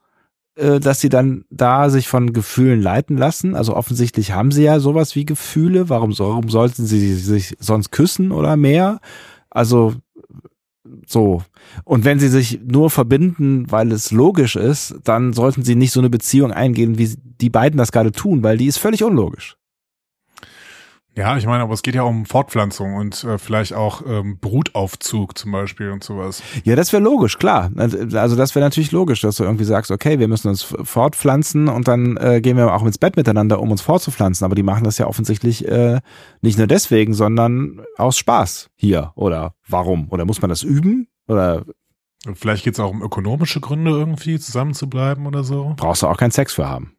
äh, 0.55 0.79
dass 0.79 0.99
sie 0.99 1.09
dann 1.09 1.45
da 1.49 1.89
sich 1.89 2.07
von 2.07 2.33
Gefühlen 2.33 2.81
leiten 2.81 3.17
lassen? 3.17 3.55
Also 3.55 3.75
offensichtlich 3.75 4.31
haben 4.31 4.51
sie 4.51 4.63
ja 4.63 4.79
sowas 4.79 5.15
wie 5.15 5.25
Gefühle. 5.25 5.89
Warum, 5.89 6.17
warum 6.17 6.49
sollten 6.49 6.85
sie 6.85 7.13
sich 7.15 7.55
sonst 7.59 7.91
küssen 7.91 8.31
oder 8.31 8.57
mehr? 8.57 8.99
Also 9.49 9.93
so. 11.07 11.43
Und 11.83 12.05
wenn 12.05 12.19
sie 12.19 12.27
sich 12.27 12.59
nur 12.63 12.89
verbinden, 12.89 13.71
weil 13.71 13.91
es 13.91 14.11
logisch 14.11 14.55
ist, 14.55 14.95
dann 15.03 15.33
sollten 15.33 15.63
sie 15.63 15.75
nicht 15.75 15.91
so 15.91 15.99
eine 15.99 16.09
Beziehung 16.09 16.51
eingehen, 16.51 16.97
wie 16.97 17.15
die 17.41 17.49
beiden 17.49 17.77
das 17.77 17.91
gerade 17.91 18.11
tun, 18.11 18.43
weil 18.43 18.57
die 18.57 18.67
ist 18.67 18.77
völlig 18.77 19.03
unlogisch. 19.03 19.57
Ja, 21.15 21.37
ich 21.37 21.45
meine, 21.45 21.61
aber 21.61 21.73
es 21.73 21.83
geht 21.83 21.93
ja 21.93 22.01
um 22.01 22.25
Fortpflanzung 22.25 22.95
und 22.95 23.23
äh, 23.23 23.37
vielleicht 23.37 23.73
auch 23.73 24.01
ähm, 24.07 24.39
Brutaufzug 24.39 25.37
zum 25.37 25.51
Beispiel 25.51 25.91
und 25.91 26.03
sowas. 26.03 26.41
Ja, 26.63 26.75
das 26.75 26.91
wäre 26.91 27.03
logisch, 27.03 27.37
klar. 27.37 27.69
Also 27.75 28.35
das 28.35 28.55
wäre 28.55 28.65
natürlich 28.65 28.91
logisch, 28.91 29.21
dass 29.21 29.35
du 29.35 29.43
irgendwie 29.43 29.63
sagst, 29.63 29.91
okay, 29.91 30.17
wir 30.17 30.27
müssen 30.27 30.47
uns 30.47 30.63
fortpflanzen 30.63 31.67
und 31.67 31.87
dann 31.87 32.17
äh, 32.17 32.41
gehen 32.41 32.57
wir 32.57 32.73
auch 32.73 32.83
ins 32.83 32.97
Bett 32.97 33.15
miteinander, 33.15 33.59
um 33.61 33.69
uns 33.69 33.81
fortzupflanzen. 33.81 34.43
Aber 34.43 34.55
die 34.55 34.63
machen 34.63 34.85
das 34.85 34.97
ja 34.97 35.05
offensichtlich 35.05 35.67
äh, 35.67 36.01
nicht 36.41 36.57
nur 36.57 36.67
deswegen, 36.67 37.13
sondern 37.13 37.81
aus 37.97 38.17
Spaß 38.17 38.71
hier. 38.75 39.11
Oder 39.15 39.53
warum? 39.67 40.09
Oder 40.09 40.25
muss 40.25 40.41
man 40.41 40.49
das 40.49 40.63
üben? 40.63 41.07
Oder 41.27 41.63
Vielleicht 42.35 42.63
geht 42.63 42.75
es 42.75 42.79
auch 42.79 42.89
um 42.89 43.03
ökonomische 43.03 43.59
Gründe 43.59 43.91
irgendwie, 43.91 44.39
zusammen 44.39 44.73
zu 44.73 44.89
bleiben 44.89 45.27
oder 45.27 45.43
so. 45.43 45.73
Brauchst 45.75 46.03
du 46.03 46.07
auch 46.07 46.17
keinen 46.17 46.31
Sex 46.31 46.53
für 46.53 46.67
haben. 46.67 46.95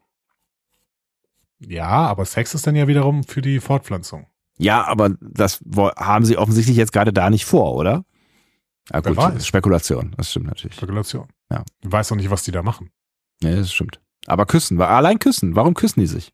Ja, 1.68 2.06
aber 2.06 2.24
Sex 2.24 2.54
ist 2.54 2.66
dann 2.66 2.76
ja 2.76 2.86
wiederum 2.88 3.24
für 3.24 3.42
die 3.42 3.60
Fortpflanzung. 3.60 4.26
Ja, 4.58 4.84
aber 4.84 5.10
das 5.20 5.60
haben 5.96 6.24
sie 6.24 6.36
offensichtlich 6.36 6.76
jetzt 6.76 6.92
gerade 6.92 7.12
da 7.12 7.30
nicht 7.30 7.44
vor, 7.44 7.74
oder? 7.74 8.04
Ja, 8.92 9.00
gut, 9.00 9.16
weiß. 9.16 9.46
Spekulation, 9.46 10.14
das 10.16 10.30
stimmt 10.30 10.46
natürlich. 10.46 10.76
Spekulation. 10.76 11.26
Ja. 11.50 11.64
Du 11.80 11.90
weißt 11.90 12.10
doch 12.10 12.16
nicht, 12.16 12.30
was 12.30 12.42
die 12.42 12.52
da 12.52 12.62
machen. 12.62 12.90
Ja, 13.42 13.54
das 13.56 13.72
stimmt. 13.72 14.00
Aber 14.26 14.46
küssen, 14.46 14.80
allein 14.80 15.18
küssen, 15.18 15.56
warum 15.56 15.74
küssen 15.74 16.00
die 16.00 16.06
sich? 16.06 16.32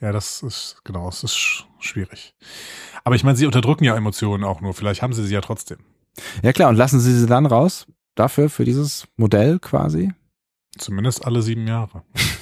Ja, 0.00 0.12
das 0.12 0.42
ist, 0.42 0.80
genau, 0.84 1.08
es 1.08 1.22
ist 1.22 1.66
schwierig. 1.78 2.34
Aber 3.04 3.14
ich 3.14 3.24
meine, 3.24 3.36
sie 3.36 3.46
unterdrücken 3.46 3.84
ja 3.84 3.96
Emotionen 3.96 4.44
auch 4.44 4.60
nur, 4.60 4.74
vielleicht 4.74 5.02
haben 5.02 5.12
sie 5.12 5.24
sie 5.24 5.34
ja 5.34 5.40
trotzdem. 5.40 5.78
Ja 6.42 6.52
klar, 6.52 6.68
und 6.68 6.76
lassen 6.76 7.00
sie 7.00 7.16
sie 7.16 7.26
dann 7.26 7.46
raus? 7.46 7.86
Dafür, 8.14 8.48
für 8.48 8.64
dieses 8.64 9.06
Modell 9.16 9.58
quasi? 9.58 10.12
Zumindest 10.78 11.24
alle 11.24 11.42
sieben 11.42 11.66
Jahre. 11.66 12.02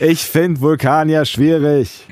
Ich 0.00 0.24
finde 0.24 0.60
Vulkanier 0.60 1.24
schwierig. 1.24 2.06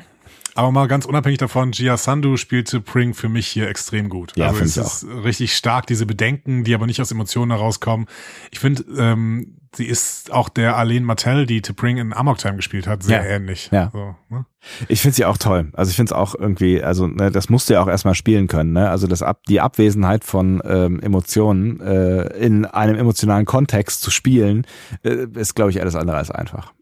Aber 0.57 0.73
mal 0.73 0.89
ganz 0.89 1.05
unabhängig 1.05 1.39
davon, 1.39 1.73
Gia 1.73 1.99
Sandu 1.99 2.39
spielte 2.39 2.81
Pring 2.81 3.13
für 3.13 3.29
mich 3.29 3.47
hier 3.47 3.69
extrem 3.69 4.09
gut. 4.09 4.33
Ja, 4.37 4.49
also 4.49 4.65
es 4.65 4.77
ist 4.79 5.05
auch. 5.05 5.25
richtig 5.25 5.55
stark, 5.55 5.87
diese 5.87 6.07
Bedenken, 6.07 6.65
die 6.65 6.75
aber 6.75 6.87
nicht 6.87 7.01
aus 7.01 7.11
Emotionen 7.11 7.51
herauskommen. 7.51 8.07
Ich 8.51 8.59
finde, 8.59 8.85
ähm, 8.97 9.59
sie 9.75 9.85
ist 9.85 10.33
auch 10.33 10.49
der 10.49 10.77
Arlene 10.77 11.05
Martell, 11.05 11.45
die 11.45 11.61
Pring 11.61 11.99
in 11.99 12.15
Amok 12.15 12.39
Time 12.39 12.57
gespielt 12.57 12.87
hat, 12.87 13.03
sehr 13.03 13.23
ja. 13.23 13.37
ähnlich. 13.37 13.69
Ja. 13.71 13.91
So, 13.93 14.17
ne? 14.31 14.47
Ich 14.89 15.03
finde 15.03 15.15
sie 15.15 15.27
auch 15.27 15.37
toll. 15.37 15.69
Also 15.75 15.91
ich 15.91 15.97
finde 15.97 16.15
es 16.15 16.19
auch 16.19 16.35
irgendwie, 16.35 16.83
also 16.83 17.07
ne, 17.07 17.31
das 17.31 17.51
musst 17.51 17.69
du 17.69 17.75
ja 17.75 17.83
auch 17.83 17.89
erstmal 17.89 18.15
spielen 18.15 18.49
können. 18.49 18.73
Ne? 18.73 18.89
Also 18.89 19.07
das 19.07 19.21
ab, 19.21 19.43
die 19.49 19.61
Abwesenheit 19.61 20.25
von 20.25 20.63
ähm, 20.65 21.01
Emotionen 21.01 21.81
äh, 21.81 22.29
in 22.39 22.65
einem 22.65 22.97
emotionalen 22.97 23.45
Kontext 23.45 24.01
zu 24.01 24.11
spielen, 24.11 24.67
äh, 25.05 25.27
ist, 25.35 25.55
glaube 25.55 25.71
ich, 25.71 25.83
alles 25.83 25.95
andere 25.95 26.17
als 26.17 26.31
einfach. 26.31 26.73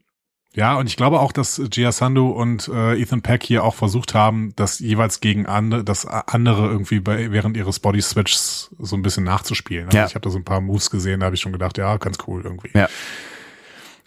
Ja, 0.55 0.75
und 0.75 0.87
ich 0.87 0.95
glaube 0.95 1.19
auch, 1.19 1.33
dass 1.33 1.61
Gia 1.69 1.91
Sandu 1.91 2.29
und 2.29 2.69
äh, 2.69 2.99
Ethan 2.99 3.21
Peck 3.21 3.43
hier 3.43 3.63
auch 3.63 3.75
versucht 3.75 4.13
haben, 4.13 4.53
das 4.55 4.79
jeweils 4.79 5.19
gegen 5.19 5.45
andere, 5.45 5.83
das 5.83 6.05
andere 6.05 6.67
irgendwie 6.67 7.01
bei, 7.01 7.31
während 7.31 7.57
ihres 7.57 7.79
Body 7.79 8.01
Switches 8.01 8.73
so 8.79 8.95
ein 8.95 9.01
bisschen 9.01 9.25
nachzuspielen. 9.25 9.87
Also 9.87 9.97
ja. 9.97 10.05
Ich 10.05 10.15
habe 10.15 10.23
da 10.23 10.29
so 10.29 10.37
ein 10.37 10.45
paar 10.45 10.61
Moves 10.61 10.89
gesehen, 10.89 11.19
da 11.19 11.25
habe 11.25 11.35
ich 11.35 11.41
schon 11.41 11.51
gedacht, 11.51 11.77
ja, 11.77 11.97
ganz 11.97 12.17
cool 12.25 12.41
irgendwie. 12.43 12.69
Ja. 12.73 12.87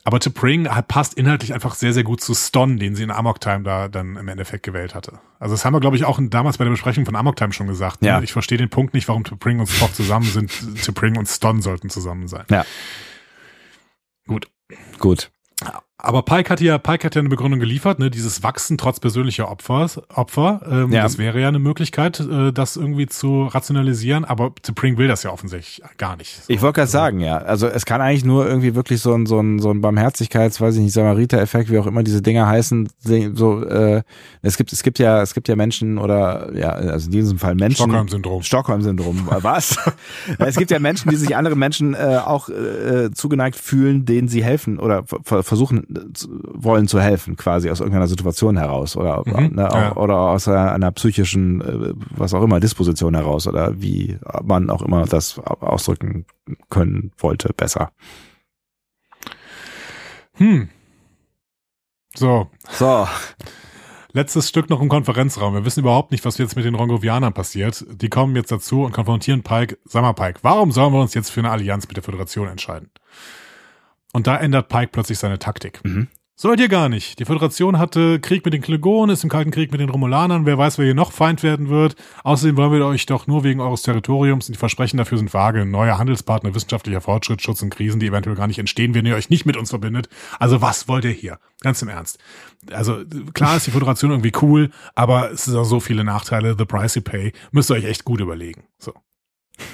Aber 0.04 0.20
To 0.20 0.30
Pring 0.30 0.66
passt 0.88 1.12
inhaltlich 1.14 1.52
einfach 1.52 1.74
sehr, 1.74 1.92
sehr 1.92 2.04
gut 2.04 2.22
zu 2.22 2.32
Ston, 2.32 2.78
den 2.78 2.96
sie 2.96 3.02
in 3.02 3.10
Amok 3.10 3.42
Time 3.42 3.62
da 3.62 3.88
dann 3.88 4.16
im 4.16 4.28
Endeffekt 4.28 4.62
gewählt 4.62 4.94
hatte. 4.94 5.20
Also 5.38 5.52
das 5.52 5.66
haben 5.66 5.74
wir, 5.74 5.80
glaube 5.80 5.96
ich, 5.96 6.06
auch 6.06 6.18
damals 6.22 6.56
bei 6.56 6.64
der 6.64 6.70
Besprechung 6.70 7.04
von 7.04 7.14
Amok 7.14 7.36
Time 7.36 7.52
schon 7.52 7.66
gesagt. 7.66 8.00
Ne? 8.00 8.08
Ja. 8.08 8.22
Ich 8.22 8.32
verstehe 8.32 8.56
den 8.56 8.70
Punkt 8.70 8.94
nicht, 8.94 9.06
warum 9.08 9.24
To 9.24 9.36
Pring 9.36 9.60
und 9.60 9.66
Spock 9.66 9.94
zusammen 9.94 10.24
sind. 10.24 10.50
To 10.82 10.92
Pring 10.92 11.18
und 11.18 11.26
Ston 11.28 11.60
sollten 11.60 11.90
zusammen 11.90 12.26
sein. 12.26 12.46
Ja. 12.50 12.64
Gut. 14.26 14.48
Gut. 14.98 15.30
Aber 16.00 16.22
Pike 16.22 16.48
hat 16.48 16.60
ja, 16.60 16.78
Pike 16.78 17.06
hat 17.06 17.16
ja 17.16 17.20
eine 17.20 17.28
Begründung 17.28 17.58
geliefert, 17.58 17.98
ne, 17.98 18.08
dieses 18.08 18.44
Wachsen 18.44 18.78
trotz 18.78 19.00
persönlicher 19.00 19.50
Opfers, 19.50 20.00
Opfer. 20.14 20.60
Ähm, 20.70 20.92
ja. 20.92 21.02
Das 21.02 21.18
wäre 21.18 21.40
ja 21.40 21.48
eine 21.48 21.58
Möglichkeit, 21.58 22.20
äh, 22.20 22.52
das 22.52 22.76
irgendwie 22.76 23.08
zu 23.08 23.46
rationalisieren, 23.46 24.24
aber 24.24 24.52
T'Pring 24.64 24.96
will 24.96 25.08
das 25.08 25.24
ja 25.24 25.32
offensichtlich 25.32 25.82
gar 25.96 26.16
nicht. 26.16 26.36
So. 26.36 26.52
Ich 26.52 26.62
wollte 26.62 26.76
gerade 26.76 26.90
sagen, 26.90 27.18
ja. 27.18 27.38
Also 27.38 27.66
es 27.66 27.84
kann 27.84 28.00
eigentlich 28.00 28.24
nur 28.24 28.46
irgendwie 28.46 28.76
wirklich 28.76 29.00
so 29.00 29.12
ein, 29.12 29.26
so 29.26 29.40
ein, 29.40 29.58
so 29.58 29.72
ein 29.72 29.80
Barmherzigkeits, 29.80 30.60
weiß 30.60 30.76
ich 30.76 30.82
nicht, 30.82 30.92
Samariter-Effekt, 30.92 31.68
wie 31.68 31.78
auch 31.78 31.86
immer 31.88 32.04
diese 32.04 32.22
Dinger 32.22 32.46
heißen. 32.46 32.88
So, 33.34 33.64
äh, 33.64 34.02
es 34.42 34.56
gibt, 34.56 34.72
es 34.72 34.84
gibt 34.84 35.00
ja, 35.00 35.20
es 35.20 35.34
gibt 35.34 35.48
ja 35.48 35.56
Menschen 35.56 35.98
oder 35.98 36.54
ja, 36.54 36.70
also 36.70 37.06
in 37.06 37.12
diesem 37.12 37.40
Fall 37.40 37.56
Menschen. 37.56 37.86
Stockholm-Syndrom. 37.86 38.42
Stockholm-Syndrom. 38.44 39.28
Was? 39.40 39.76
es 40.38 40.56
gibt 40.56 40.70
ja 40.70 40.78
Menschen, 40.78 41.10
die 41.10 41.16
sich 41.16 41.34
anderen 41.34 41.58
Menschen 41.58 41.94
äh, 41.94 42.20
auch 42.24 42.48
äh, 42.50 43.10
zugeneigt 43.10 43.56
fühlen, 43.56 44.04
denen 44.04 44.28
sie 44.28 44.44
helfen 44.44 44.78
oder 44.78 45.02
versuchen 45.24 45.87
wollen 45.88 46.86
zu 46.86 47.00
helfen, 47.00 47.36
quasi 47.36 47.70
aus 47.70 47.80
irgendeiner 47.80 48.06
Situation 48.06 48.56
heraus 48.56 48.96
oder, 48.96 49.22
mhm, 49.24 49.54
ne, 49.54 49.68
ja. 49.72 49.96
oder 49.96 50.16
aus 50.16 50.46
einer, 50.46 50.72
einer 50.72 50.92
psychischen, 50.92 51.60
äh, 51.60 51.94
was 52.10 52.34
auch 52.34 52.42
immer, 52.42 52.60
Disposition 52.60 53.14
heraus 53.14 53.46
oder 53.46 53.80
wie 53.80 54.18
man 54.42 54.70
auch 54.70 54.82
immer 54.82 55.06
das 55.06 55.38
ausdrücken 55.38 56.26
können 56.68 57.12
wollte, 57.18 57.52
besser. 57.54 57.90
Hm. 60.34 60.68
So. 62.14 62.48
So. 62.70 63.08
Letztes 64.12 64.48
Stück 64.48 64.70
noch 64.70 64.80
im 64.80 64.88
Konferenzraum. 64.88 65.54
Wir 65.54 65.64
wissen 65.64 65.80
überhaupt 65.80 66.12
nicht, 66.12 66.24
was 66.24 66.38
jetzt 66.38 66.56
mit 66.56 66.64
den 66.64 66.74
Rongovianern 66.74 67.34
passiert. 67.34 67.84
Die 67.90 68.08
kommen 68.08 68.34
jetzt 68.36 68.50
dazu 68.50 68.82
und 68.82 68.92
konfrontieren 68.92 69.42
Pike. 69.42 69.78
Sag 69.84 70.02
mal, 70.02 70.14
Pike, 70.14 70.40
warum 70.42 70.72
sollen 70.72 70.92
wir 70.92 71.00
uns 71.00 71.14
jetzt 71.14 71.30
für 71.30 71.40
eine 71.40 71.50
Allianz 71.50 71.86
mit 71.86 71.96
der 71.96 72.04
Föderation 72.04 72.48
entscheiden? 72.48 72.90
Und 74.12 74.26
da 74.26 74.36
ändert 74.36 74.68
Pike 74.68 74.90
plötzlich 74.92 75.18
seine 75.18 75.38
Taktik. 75.38 75.80
Mhm. 75.84 76.08
Sollt 76.40 76.60
ihr 76.60 76.68
gar 76.68 76.88
nicht. 76.88 77.18
Die 77.18 77.24
Föderation 77.24 77.80
hatte 77.80 78.20
Krieg 78.20 78.44
mit 78.44 78.54
den 78.54 78.62
Klingonen, 78.62 79.12
ist 79.12 79.24
im 79.24 79.28
Kalten 79.28 79.50
Krieg 79.50 79.72
mit 79.72 79.80
den 79.80 79.88
Romulanern. 79.88 80.46
Wer 80.46 80.56
weiß, 80.56 80.78
wer 80.78 80.84
hier 80.84 80.94
noch 80.94 81.10
Feind 81.10 81.42
werden 81.42 81.68
wird. 81.68 81.96
Außerdem 82.22 82.56
wollen 82.56 82.70
wir 82.70 82.86
euch 82.86 83.06
doch 83.06 83.26
nur 83.26 83.42
wegen 83.42 83.60
eures 83.60 83.82
Territoriums 83.82 84.46
und 84.46 84.54
die 84.54 84.58
Versprechen 84.58 84.98
dafür 84.98 85.18
sind 85.18 85.34
vage. 85.34 85.66
Neue 85.66 85.98
Handelspartner, 85.98 86.54
wissenschaftlicher 86.54 87.00
Fortschritt, 87.00 87.42
Schutz 87.42 87.60
in 87.60 87.70
Krisen, 87.70 87.98
die 87.98 88.06
eventuell 88.06 88.36
gar 88.36 88.46
nicht 88.46 88.60
entstehen, 88.60 88.94
wenn 88.94 89.04
ihr 89.04 89.16
euch 89.16 89.30
nicht 89.30 89.46
mit 89.46 89.56
uns 89.56 89.70
verbindet. 89.70 90.08
Also 90.38 90.62
was 90.62 90.86
wollt 90.86 91.04
ihr 91.06 91.10
hier? 91.10 91.40
Ganz 91.60 91.82
im 91.82 91.88
Ernst. 91.88 92.20
Also 92.70 93.02
klar 93.34 93.56
ist 93.56 93.66
die 93.66 93.72
Föderation 93.72 94.12
irgendwie 94.12 94.32
cool, 94.40 94.70
aber 94.94 95.32
es 95.32 95.46
sind 95.46 95.56
auch 95.56 95.64
so 95.64 95.80
viele 95.80 96.04
Nachteile. 96.04 96.54
The 96.56 96.66
price 96.66 96.94
you 96.94 97.02
pay. 97.02 97.32
Müsst 97.50 97.68
ihr 97.72 97.74
euch 97.74 97.84
echt 97.84 98.04
gut 98.04 98.20
überlegen. 98.20 98.62
So. 98.78 98.94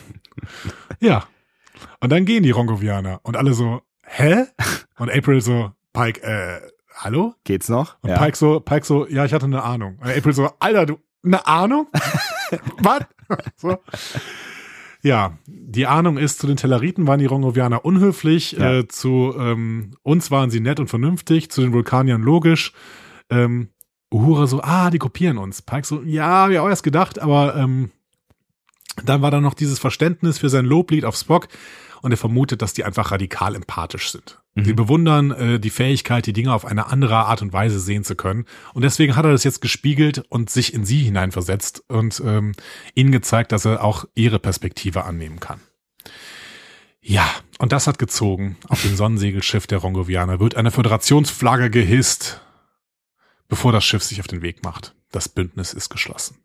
ja. 1.00 1.24
Und 2.00 2.10
dann 2.10 2.24
gehen 2.24 2.42
die 2.42 2.52
Rongovianer 2.52 3.20
und 3.22 3.36
alle 3.36 3.52
so, 3.52 3.82
hä? 4.06 4.46
Und 4.98 5.10
April 5.10 5.40
so, 5.40 5.72
Pike, 5.92 6.22
äh, 6.22 6.60
hallo? 6.96 7.34
Geht's 7.44 7.68
noch? 7.68 7.96
Und 8.02 8.10
ja. 8.10 8.18
Pike 8.18 8.36
so, 8.36 8.60
Pike 8.60 8.86
so, 8.86 9.06
ja, 9.08 9.24
ich 9.24 9.32
hatte 9.32 9.46
eine 9.46 9.62
Ahnung. 9.62 9.98
Und 10.00 10.08
April 10.08 10.32
so, 10.32 10.50
Alter, 10.58 10.86
du, 10.86 10.98
eine 11.24 11.46
Ahnung? 11.46 11.88
Was? 12.78 13.02
so. 13.56 13.78
Ja, 15.02 15.36
die 15.46 15.86
Ahnung 15.86 16.16
ist, 16.16 16.38
zu 16.38 16.46
den 16.46 16.56
Telleriten 16.56 17.06
waren 17.06 17.18
die 17.18 17.26
Rongovianer 17.26 17.84
unhöflich, 17.84 18.52
ja. 18.52 18.78
äh, 18.78 18.88
zu 18.88 19.34
ähm, 19.38 19.96
uns 20.02 20.30
waren 20.30 20.50
sie 20.50 20.60
nett 20.60 20.80
und 20.80 20.88
vernünftig, 20.88 21.50
zu 21.50 21.60
den 21.60 21.72
Vulkaniern 21.72 22.22
logisch. 22.22 22.72
Ähm, 23.28 23.68
Uhura 24.10 24.46
so, 24.46 24.62
ah, 24.62 24.90
die 24.90 24.98
kopieren 24.98 25.38
uns. 25.38 25.60
Pike 25.60 25.86
so, 25.86 26.02
ja, 26.02 26.48
wir 26.48 26.62
auch 26.62 26.68
erst 26.68 26.84
gedacht, 26.84 27.18
aber 27.18 27.56
ähm, 27.56 27.90
dann 29.04 29.22
war 29.22 29.30
da 29.30 29.40
noch 29.40 29.54
dieses 29.54 29.78
Verständnis 29.78 30.38
für 30.38 30.48
sein 30.48 30.64
Loblied 30.64 31.04
auf 31.04 31.16
Spock 31.16 31.48
und 32.04 32.10
er 32.10 32.18
vermutet, 32.18 32.60
dass 32.60 32.74
die 32.74 32.84
einfach 32.84 33.12
radikal 33.12 33.54
empathisch 33.54 34.10
sind. 34.10 34.38
Mhm. 34.54 34.64
Sie 34.66 34.72
bewundern 34.74 35.30
äh, 35.30 35.58
die 35.58 35.70
Fähigkeit, 35.70 36.26
die 36.26 36.34
Dinge 36.34 36.52
auf 36.52 36.66
eine 36.66 36.88
andere 36.88 37.16
Art 37.16 37.40
und 37.40 37.54
Weise 37.54 37.80
sehen 37.80 38.04
zu 38.04 38.14
können. 38.14 38.44
Und 38.74 38.82
deswegen 38.82 39.16
hat 39.16 39.24
er 39.24 39.32
das 39.32 39.42
jetzt 39.42 39.62
gespiegelt 39.62 40.18
und 40.28 40.50
sich 40.50 40.74
in 40.74 40.84
sie 40.84 40.98
hineinversetzt 40.98 41.82
und 41.88 42.22
ähm, 42.24 42.52
ihnen 42.94 43.10
gezeigt, 43.10 43.52
dass 43.52 43.64
er 43.64 43.82
auch 43.82 44.04
ihre 44.14 44.38
Perspektive 44.38 45.04
annehmen 45.04 45.40
kann. 45.40 45.60
Ja, 47.00 47.26
und 47.58 47.72
das 47.72 47.86
hat 47.86 47.98
gezogen. 47.98 48.58
Auf 48.68 48.82
dem 48.82 48.96
Sonnensegelschiff 48.96 49.66
der 49.66 49.78
Rongovianer 49.78 50.40
wird 50.40 50.56
eine 50.56 50.70
Föderationsflagge 50.70 51.70
gehisst, 51.70 52.42
bevor 53.48 53.72
das 53.72 53.84
Schiff 53.84 54.02
sich 54.02 54.20
auf 54.20 54.26
den 54.26 54.42
Weg 54.42 54.62
macht. 54.62 54.94
Das 55.10 55.30
Bündnis 55.30 55.72
ist 55.72 55.88
geschlossen. 55.88 56.36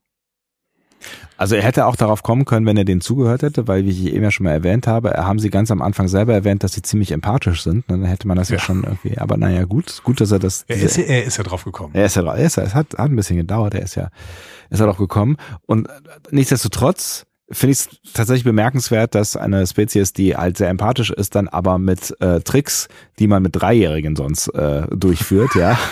Also 1.38 1.56
er 1.56 1.64
hätte 1.64 1.86
auch 1.86 1.96
darauf 1.96 2.24
kommen 2.24 2.46
können, 2.46 2.66
wenn 2.66 2.78
er 2.78 2.86
denen 2.86 3.02
zugehört 3.02 3.44
hätte, 3.44 3.68
weil, 3.68 3.86
wie 3.86 3.90
ich 3.90 4.14
eben 4.14 4.24
ja 4.24 4.32
schon 4.32 4.44
mal 4.44 4.52
erwähnt 4.52 4.88
habe, 4.88 5.12
haben 5.12 5.40
sie 5.40 5.50
ganz 5.50 5.72
am 5.72 5.82
Anfang 5.82 6.08
selber 6.08 6.34
erwähnt, 6.34 6.64
dass 6.64 6.74
sie 6.74 6.82
ziemlich 6.82 7.12
empathisch 7.12 7.64
sind. 7.64 7.86
Dann 7.88 8.04
hätte 8.04 8.28
man 8.28 8.38
das 8.38 8.50
ja, 8.50 8.58
ja 8.58 8.62
schon 8.62 8.84
irgendwie, 8.84 9.18
aber 9.18 9.38
naja, 9.38 9.64
gut, 9.66 10.02
gut, 10.04 10.20
dass 10.20 10.32
er 10.32 10.40
das. 10.40 10.66
Er 10.68 10.78
ist, 10.78 10.98
er 10.98 11.24
ist 11.24 11.38
ja 11.38 11.44
drauf 11.44 11.64
gekommen. 11.64 11.92
Er 11.94 12.06
ist 12.06 12.16
ja 12.16 12.24
drauf, 12.24 12.36
er 12.38 12.46
ist 12.46 12.58
ja, 12.58 12.64
es 12.64 12.76
hat, 12.76 12.98
hat 12.98 13.10
ein 13.10 13.16
bisschen 13.16 13.38
gedauert, 13.38 13.74
er 13.74 13.84
ist 13.84 13.96
ja, 13.96 14.10
ist 14.70 14.80
ja 14.80 14.86
drauf 14.86 14.98
gekommen. 14.98 15.38
Und 15.66 15.88
nichtsdestotrotz, 16.32 17.26
finde 17.52 17.72
ich 17.72 17.80
es 17.80 17.90
tatsächlich 18.14 18.44
bemerkenswert, 18.44 19.16
dass 19.16 19.36
eine 19.36 19.66
Spezies, 19.66 20.14
die 20.14 20.36
halt 20.36 20.58
sehr 20.58 20.70
empathisch 20.70 21.10
ist, 21.10 21.36
dann 21.36 21.48
aber 21.48 21.80
mit 21.80 22.16
äh, 22.22 22.42
Tricks, 22.42 22.88
die 23.18 23.28
man 23.28 23.42
mit 23.42 23.56
Dreijährigen 23.56 24.16
sonst 24.16 24.50
äh, 24.50 24.84
durchführt, 24.92 25.56
ja. 25.56 25.78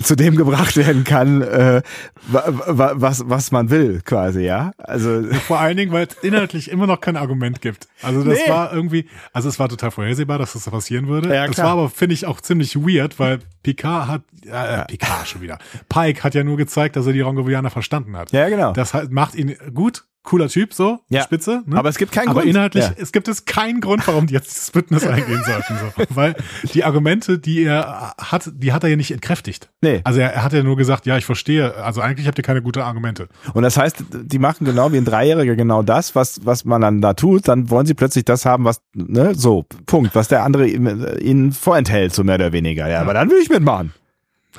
zu 0.00 0.14
dem 0.14 0.36
gebracht 0.36 0.76
werden 0.76 1.02
kann, 1.02 1.42
äh, 1.42 1.82
was, 2.28 3.28
was 3.28 3.50
man 3.50 3.68
will, 3.68 4.00
quasi, 4.04 4.42
ja. 4.42 4.70
Also 4.78 5.24
vor 5.46 5.58
allen 5.58 5.76
Dingen, 5.76 5.90
weil 5.90 6.06
es 6.06 6.14
inhaltlich 6.22 6.70
immer 6.70 6.86
noch 6.86 7.00
kein 7.00 7.16
Argument 7.16 7.60
gibt. 7.60 7.88
Also 8.02 8.22
das 8.22 8.38
nee. 8.38 8.50
war 8.50 8.72
irgendwie, 8.72 9.06
also 9.32 9.48
es 9.48 9.58
war 9.58 9.68
total 9.68 9.90
vorhersehbar, 9.90 10.38
dass 10.38 10.52
das 10.52 10.70
passieren 10.70 11.08
würde. 11.08 11.34
Ja, 11.34 11.46
das 11.46 11.58
war 11.58 11.70
aber, 11.70 11.90
finde 11.90 12.14
ich, 12.14 12.26
auch 12.26 12.40
ziemlich 12.40 12.76
weird, 12.76 13.18
weil 13.18 13.40
Picard 13.64 14.06
hat, 14.06 14.22
äh, 14.44 14.84
Picard 14.84 15.26
schon 15.26 15.40
wieder. 15.40 15.58
Pike 15.88 16.22
hat 16.22 16.34
ja 16.34 16.44
nur 16.44 16.56
gezeigt, 16.56 16.94
dass 16.94 17.06
er 17.06 17.12
die 17.12 17.20
Rongovianer 17.20 17.70
verstanden 17.70 18.16
hat. 18.16 18.30
Ja, 18.30 18.48
genau. 18.48 18.72
Das 18.72 18.92
macht 19.10 19.34
ihn 19.34 19.56
gut, 19.74 20.04
cooler 20.28 20.48
Typ, 20.48 20.74
so, 20.74 21.00
ja. 21.08 21.22
Spitze. 21.22 21.62
Ne? 21.64 21.78
Aber 21.78 21.88
es 21.88 21.96
gibt 21.96 22.12
keinen 22.12 22.28
Aber 22.28 22.42
Grund. 22.42 22.54
inhaltlich, 22.54 22.84
ja. 22.84 22.92
es 22.98 23.12
gibt 23.12 23.28
es 23.28 23.46
keinen 23.46 23.80
Grund, 23.80 24.06
warum 24.06 24.26
die 24.26 24.34
jetzt 24.34 24.50
dieses 24.50 24.70
Bündnis 24.70 25.06
eingehen 25.06 25.42
sollten. 25.42 25.74
So. 25.78 26.04
Weil 26.10 26.34
die 26.74 26.84
Argumente, 26.84 27.38
die 27.38 27.64
er 27.64 28.14
hat, 28.18 28.50
die 28.54 28.74
hat 28.74 28.84
er 28.84 28.90
ja 28.90 28.96
nicht 28.96 29.10
entkräftigt. 29.10 29.70
Nee. 29.80 30.02
Also 30.04 30.20
er, 30.20 30.34
er 30.34 30.44
hat 30.44 30.52
ja 30.52 30.62
nur 30.62 30.76
gesagt, 30.76 31.06
ja, 31.06 31.16
ich 31.16 31.24
verstehe, 31.24 31.74
also 31.76 32.02
eigentlich 32.02 32.26
habt 32.26 32.36
ihr 32.36 32.44
keine 32.44 32.60
guten 32.60 32.80
Argumente. 32.80 33.28
Und 33.54 33.62
das 33.62 33.78
heißt, 33.78 34.04
die 34.22 34.38
machen 34.38 34.66
genau 34.66 34.92
wie 34.92 34.98
ein 34.98 35.06
Dreijähriger 35.06 35.56
genau 35.56 35.82
das, 35.82 36.14
was, 36.14 36.44
was 36.44 36.66
man 36.66 36.82
dann 36.82 37.00
da 37.00 37.14
tut, 37.14 37.48
dann 37.48 37.70
wollen 37.70 37.86
sie 37.86 37.94
plötzlich 37.94 38.26
das 38.26 38.44
haben, 38.44 38.64
was, 38.64 38.82
ne, 38.94 39.34
so, 39.34 39.64
Punkt, 39.86 40.14
was 40.14 40.28
der 40.28 40.42
andere 40.42 40.68
ihnen 40.68 41.52
vorenthält, 41.52 42.14
so 42.14 42.22
mehr 42.22 42.34
oder 42.34 42.52
weniger. 42.52 42.86
Ja, 42.86 42.94
ja. 42.94 43.00
aber 43.00 43.14
dann 43.14 43.30
will 43.30 43.38
ich 43.40 43.48
mitmachen. 43.48 43.94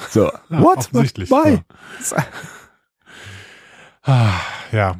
So, 0.09 0.31
ja, 0.49 0.61
what? 0.61 0.77
Offensichtlich. 0.77 1.29
Why? 1.29 1.59
Ja. 2.11 2.25
Ah, 4.01 4.41
ja. 4.71 4.95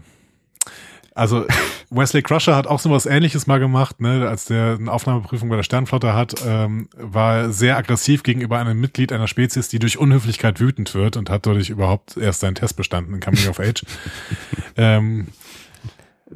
Also 1.20 1.46
Wesley 1.90 2.22
Crusher 2.22 2.56
hat 2.56 2.66
auch 2.66 2.80
so 2.80 2.90
was 2.90 3.06
ähnliches 3.06 3.46
mal 3.46 3.60
gemacht, 3.60 4.00
ne, 4.00 4.28
als 4.28 4.46
der 4.46 4.78
eine 4.80 4.92
Aufnahmeprüfung 4.92 5.50
bei 5.50 5.58
der 5.58 5.64
Sternflotte 5.64 6.14
hat, 6.14 6.36
ähm, 6.46 6.88
war 6.96 7.52
sehr 7.52 7.78
aggressiv 7.78 8.24
gegenüber 8.24 8.58
einem 8.58 8.80
Mitglied 8.80 9.12
einer 9.12 9.28
Spezies, 9.28 9.68
die 9.68 9.80
durch 9.80 9.98
Unhöflichkeit 9.98 10.60
wütend 10.60 10.96
wird 10.96 11.18
und 11.18 11.30
hat 11.30 11.46
dadurch 11.46 11.70
überhaupt 11.70 12.16
erst 12.16 12.40
seinen 12.40 12.56
Test 12.56 12.78
bestanden 12.78 13.14
in 13.14 13.20
Coming 13.20 13.50
of 13.50 13.60
Age. 13.60 13.84
ähm, 14.78 15.28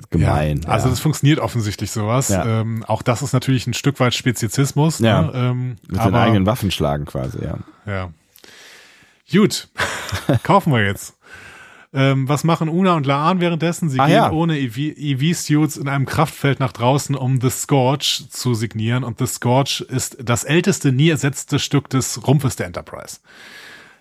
Gemein. 0.10 0.62
Ja, 0.64 0.70
also 0.70 0.90
das 0.90 1.00
funktioniert 1.00 1.40
offensichtlich 1.40 1.92
sowas. 1.92 2.30
Ja. 2.30 2.62
Ähm, 2.62 2.84
auch 2.86 3.04
das 3.04 3.22
ist 3.22 3.32
natürlich 3.32 3.68
ein 3.68 3.74
Stück 3.74 4.00
weit 4.00 4.14
Speziesismus. 4.16 5.00
Ja. 5.00 5.22
Ne? 5.22 5.32
Ähm, 5.34 5.76
Mit 5.88 6.00
aber, 6.00 6.12
den 6.12 6.16
eigenen 6.16 6.46
Waffen 6.46 6.72
schlagen 6.72 7.06
quasi, 7.06 7.44
ja. 7.44 7.60
Ja. 7.86 8.10
Gut. 9.32 9.70
Kaufen 10.44 10.74
wir 10.74 10.84
jetzt. 10.84 11.16
Ähm, 11.96 12.28
was 12.28 12.44
machen 12.44 12.70
Una 12.70 12.96
und 12.96 13.06
Laan 13.06 13.40
währenddessen? 13.40 13.88
Sie 13.88 14.00
ah, 14.00 14.08
gehen 14.08 14.16
ja. 14.16 14.32
ohne 14.32 14.58
EV-Suits 14.60 15.78
in 15.78 15.88
einem 15.88 16.08
Kraftfeld 16.08 16.60
nach 16.60 16.74
draußen, 16.74 17.16
um 17.16 17.40
The 17.40 17.52
Scorch 17.52 18.26
zu 18.30 18.56
signieren. 18.56 19.04
Und 19.04 19.20
The 19.20 19.28
Scorch 19.28 19.82
ist 19.82 20.18
das 20.20 20.44
älteste, 20.44 20.92
nie 20.92 21.10
ersetzte 21.10 21.60
Stück 21.60 21.90
des 21.90 22.26
Rumpfes 22.26 22.56
der 22.56 22.66
Enterprise. 22.66 23.20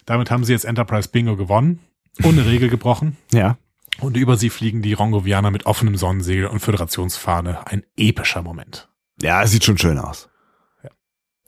Damit 0.07 0.31
haben 0.31 0.45
sie 0.45 0.53
jetzt 0.53 0.65
Enterprise 0.65 1.11
Bingo 1.11 1.37
gewonnen. 1.37 1.81
Ohne 2.23 2.47
Regel 2.47 2.69
gebrochen. 2.69 3.17
Ja. 3.33 3.59
Und 4.01 4.17
über 4.17 4.37
sie 4.37 4.51
fliegen 4.51 4.83
die 4.83 4.95
Rongovianer 4.95 5.51
mit 5.51 5.67
offenem 5.67 5.97
Sonnensegel 5.97 6.47
und 6.47 6.61
Föderationsfahne. 6.61 7.67
Ein 7.67 7.85
epischer 7.97 8.43
Moment. 8.43 8.89
Ja, 9.21 9.43
es 9.43 9.51
sieht 9.51 9.65
schon 9.65 9.79
schön 9.79 9.99
aus. 9.99 10.29
Ja. 10.83 10.91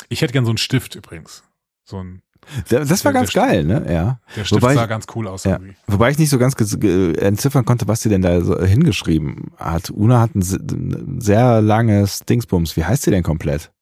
Ich 0.09 0.21
hätte 0.21 0.33
gern 0.33 0.45
so 0.45 0.51
einen 0.51 0.59
Stift 0.59 0.95
übrigens. 0.95 1.43
So 1.85 2.03
ein 2.03 2.23
das 2.69 3.05
war 3.05 3.13
der, 3.13 3.21
ganz 3.21 3.33
der 3.33 3.43
geil, 3.43 3.65
ne? 3.65 3.87
Ja. 3.89 4.21
Der 4.37 4.45
Stift 4.45 4.63
wobei 4.63 4.75
sah 4.75 4.87
ganz 4.87 5.07
cool 5.15 5.29
aus. 5.29 5.45
Ja. 5.45 5.59
Wobei 5.87 6.11
ich 6.11 6.19
nicht 6.19 6.31
so 6.31 6.39
ganz 6.39 6.55
entziffern 6.55 7.65
konnte, 7.65 7.89
was 7.89 8.03
sie 8.03 8.09
denn 8.09 8.23
da 8.23 8.41
so 8.41 8.61
hingeschrieben 8.61 9.53
hat. 9.57 9.91
Una 9.91 10.21
hat 10.21 10.35
ein 10.35 11.21
sehr 11.21 11.61
langes 11.61 12.21
Dingsbums. 12.21 12.77
Wie 12.77 12.85
heißt 12.85 13.03
sie 13.03 13.11
denn 13.11 13.23
komplett? 13.23 13.73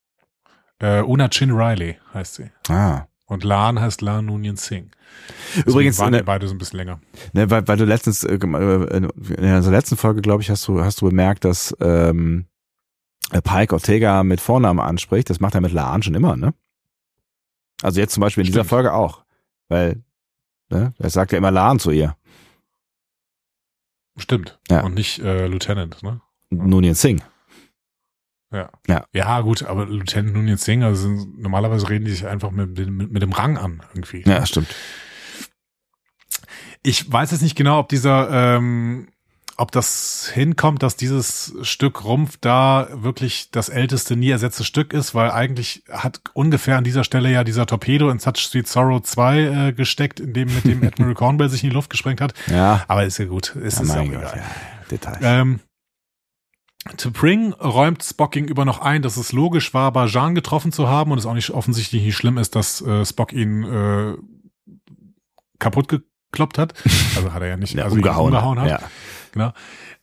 Äh, 0.79 1.01
Una 1.01 1.29
Chin 1.29 1.51
Riley 1.51 1.97
heißt 2.13 2.35
sie. 2.35 2.51
Ah. 2.67 3.05
Und 3.25 3.43
Lan 3.43 3.79
heißt 3.79 4.01
Lan 4.01 4.25
Nunyan 4.25 4.57
Singh. 4.57 4.89
Deswegen 5.55 5.69
Übrigens 5.69 5.99
waren 5.99 6.11
ne, 6.11 6.23
beide 6.23 6.47
so 6.47 6.53
ein 6.53 6.57
bisschen 6.57 6.77
länger. 6.77 6.99
Ne, 7.33 7.49
weil, 7.49 7.67
weil 7.67 7.77
du 7.77 7.85
letztens 7.85 8.23
äh, 8.23 8.35
äh 8.35 8.97
in 8.97 9.09
der 9.37 9.61
letzten 9.61 9.97
Folge, 9.97 10.21
glaube 10.21 10.41
ich, 10.41 10.49
hast 10.49 10.67
du 10.67 10.83
hast 10.83 11.01
du 11.01 11.05
bemerkt, 11.05 11.45
dass 11.45 11.75
ähm, 11.79 12.45
Pike 13.31 13.73
Ortega 13.73 14.23
mit 14.23 14.41
Vornamen 14.41 14.79
anspricht. 14.79 15.29
Das 15.29 15.39
macht 15.39 15.55
er 15.55 15.61
mit 15.61 15.71
Laan 15.71 16.03
schon 16.03 16.15
immer, 16.15 16.35
ne? 16.35 16.53
Also 17.83 17.99
jetzt 17.99 18.13
zum 18.13 18.21
Beispiel 18.21 18.41
in 18.41 18.45
Stimmt. 18.45 18.63
dieser 18.63 18.69
Folge 18.69 18.93
auch. 18.93 19.23
Weil, 19.67 20.01
ne, 20.69 20.93
er 20.97 21.09
sagt 21.09 21.31
ja 21.31 21.37
immer 21.37 21.51
Lahn 21.51 21.79
zu 21.79 21.91
ihr. 21.91 22.15
Stimmt. 24.17 24.59
Ja. 24.69 24.81
Und 24.83 24.93
nicht 24.93 25.19
äh, 25.19 25.47
Lieutenant, 25.47 26.01
ne? 26.03 26.21
Nunien 26.49 26.93
Singh. 26.93 27.23
Ja. 28.51 28.69
ja. 28.87 29.05
Ja, 29.11 29.41
gut, 29.41 29.63
aber 29.63 29.85
Lieutenant 29.87 30.33
Nunien 30.35 30.57
Singh, 30.57 30.85
also 30.85 31.09
normalerweise 31.09 31.89
reden 31.89 32.05
die 32.05 32.11
sich 32.11 32.25
einfach 32.25 32.51
mit, 32.51 32.77
mit, 32.77 33.11
mit 33.11 33.21
dem 33.21 33.31
Rang 33.31 33.57
an, 33.57 33.81
irgendwie. 33.93 34.21
Ja, 34.21 34.45
stimmt. 34.45 34.73
Ich 36.83 37.11
weiß 37.11 37.31
jetzt 37.31 37.41
nicht 37.41 37.55
genau, 37.55 37.79
ob 37.79 37.89
dieser, 37.89 38.57
ähm, 38.57 39.07
ob 39.63 39.71
das 39.71 40.29
hinkommt, 40.33 40.83
dass 40.83 40.97
dieses 40.97 41.55
Stück 41.61 42.03
Rumpf 42.03 42.37
da 42.41 42.89
wirklich 42.91 43.49
das 43.49 43.69
älteste 43.69 44.17
nie 44.17 44.29
ersetzte 44.29 44.65
Stück 44.65 44.91
ist, 44.91 45.15
weil 45.15 45.31
eigentlich 45.31 45.85
hat 45.89 46.19
ungefähr 46.33 46.77
an 46.77 46.83
dieser 46.83 47.05
Stelle 47.05 47.31
ja 47.31 47.45
dieser 47.45 47.65
Torpedo 47.65 48.09
in 48.09 48.19
Such 48.19 48.35
Sweet 48.35 48.67
Sorrow 48.67 49.01
2 49.01 49.39
äh, 49.39 49.71
gesteckt, 49.71 50.19
in 50.19 50.33
dem 50.33 50.53
mit 50.53 50.65
dem 50.65 50.83
Admiral 50.87 51.15
Cornwell 51.15 51.47
sich 51.47 51.63
in 51.63 51.69
die 51.69 51.75
Luft 51.75 51.89
gesprengt 51.89 52.19
hat. 52.19 52.33
Ja. 52.47 52.83
Aber 52.89 53.05
ist 53.05 53.19
ja 53.19 53.25
gut. 53.25 53.55
Ist, 53.55 53.77
ja, 53.77 53.83
ist 53.85 53.91
auch 53.91 54.03
egal. 54.03 54.33
Ja. 54.35 54.43
Details. 54.91 55.19
Ähm, 55.21 55.61
T'Pring 56.97 57.53
räumt 57.53 58.03
Spock 58.03 58.33
gegenüber 58.33 58.65
noch 58.65 58.81
ein, 58.81 59.01
dass 59.01 59.15
es 59.15 59.31
logisch 59.31 59.73
war, 59.73 59.93
Bajan 59.93 60.35
getroffen 60.35 60.73
zu 60.73 60.89
haben 60.89 61.13
und 61.13 61.19
es 61.19 61.25
auch 61.25 61.35
nicht 61.35 61.51
offensichtlich 61.51 62.03
nicht 62.03 62.17
schlimm 62.17 62.37
ist, 62.37 62.57
dass 62.57 62.81
äh, 62.81 63.05
Spock 63.05 63.31
ihn 63.31 63.63
äh, 63.63 64.17
kaputt 65.57 65.87
gekloppt 65.87 66.57
hat. 66.57 66.73
Also 67.15 67.31
hat 67.31 67.41
er 67.41 67.47
ja 67.47 67.57
nicht 67.57 67.75
ja, 67.75 67.85
also 67.85 67.95
umgehauen, 67.95 68.33
umgehauen 68.33 68.59
hat. 68.59 68.69
Ja. 68.69 68.79
Genau. 69.33 69.53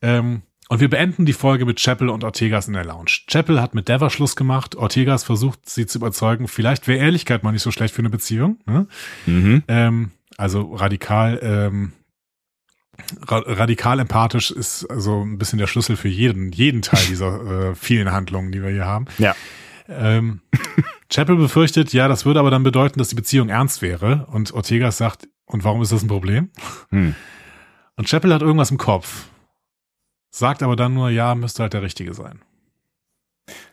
Ähm, 0.02 0.42
und 0.68 0.80
wir 0.80 0.88
beenden 0.88 1.24
die 1.24 1.32
Folge 1.32 1.66
mit 1.66 1.80
Chapel 1.80 2.08
und 2.08 2.22
Ortegas 2.22 2.68
in 2.68 2.74
der 2.74 2.84
Lounge. 2.84 3.22
Chapel 3.26 3.60
hat 3.60 3.74
mit 3.74 3.88
Dever 3.88 4.10
Schluss 4.10 4.36
gemacht. 4.36 4.76
Ortegas 4.76 5.24
versucht, 5.24 5.68
sie 5.68 5.86
zu 5.86 5.98
überzeugen. 5.98 6.46
Vielleicht 6.46 6.86
wäre 6.86 7.00
Ehrlichkeit 7.00 7.42
mal 7.42 7.50
nicht 7.50 7.62
so 7.62 7.72
schlecht 7.72 7.94
für 7.94 8.02
eine 8.02 8.10
Beziehung. 8.10 8.58
Ne? 8.66 8.86
Mhm. 9.26 9.64
Ähm, 9.66 10.10
also 10.36 10.74
radikal 10.74 11.40
ähm, 11.42 11.92
radikal 13.26 13.98
empathisch 13.98 14.50
ist 14.50 14.84
also 14.86 15.22
ein 15.22 15.38
bisschen 15.38 15.58
der 15.58 15.66
Schlüssel 15.66 15.96
für 15.96 16.08
jeden, 16.08 16.52
jeden 16.52 16.82
Teil 16.82 17.04
dieser 17.08 17.70
äh, 17.70 17.74
vielen 17.74 18.12
Handlungen, 18.12 18.52
die 18.52 18.62
wir 18.62 18.70
hier 18.70 18.86
haben. 18.86 19.06
Ja. 19.18 19.34
Ähm, 19.88 20.40
Chappell 21.10 21.36
befürchtet, 21.36 21.92
ja, 21.92 22.06
das 22.06 22.24
würde 22.24 22.38
aber 22.38 22.50
dann 22.50 22.62
bedeuten, 22.62 22.98
dass 23.00 23.08
die 23.08 23.16
Beziehung 23.16 23.48
ernst 23.48 23.82
wäre. 23.82 24.26
Und 24.30 24.52
Ortega 24.52 24.92
sagt, 24.92 25.28
und 25.46 25.64
warum 25.64 25.82
ist 25.82 25.90
das 25.90 26.02
ein 26.02 26.08
Problem? 26.08 26.50
Hm. 26.90 27.16
Und 28.00 28.06
Chappell 28.06 28.32
hat 28.32 28.40
irgendwas 28.40 28.70
im 28.70 28.78
Kopf. 28.78 29.26
Sagt 30.30 30.62
aber 30.62 30.74
dann 30.74 30.94
nur, 30.94 31.10
ja, 31.10 31.34
müsste 31.34 31.64
halt 31.64 31.74
der 31.74 31.82
Richtige 31.82 32.14
sein. 32.14 32.40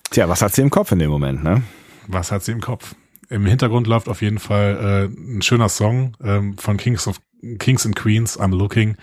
Tja, 0.09 0.27
was 0.27 0.41
hat 0.41 0.53
sie 0.53 0.63
im 0.63 0.69
Kopf 0.69 0.91
in 0.91 0.99
dem 0.99 1.09
Moment, 1.09 1.45
ne? 1.45 1.63
Was 2.07 2.33
hat 2.33 2.43
sie 2.43 2.51
im 2.51 2.59
Kopf? 2.59 2.93
Im 3.29 3.45
Hintergrund 3.45 3.87
läuft 3.87 4.09
auf 4.09 4.21
jeden 4.21 4.39
Fall 4.39 5.09
äh, 5.15 5.37
ein 5.37 5.41
schöner 5.41 5.69
Song 5.69 6.17
ähm, 6.21 6.57
von 6.57 6.75
Kings 6.75 7.07
of 7.07 7.21
Kings 7.57 7.85
and 7.85 7.95
Queens, 7.95 8.37
I'm 8.37 8.53
Looking. 8.53 8.97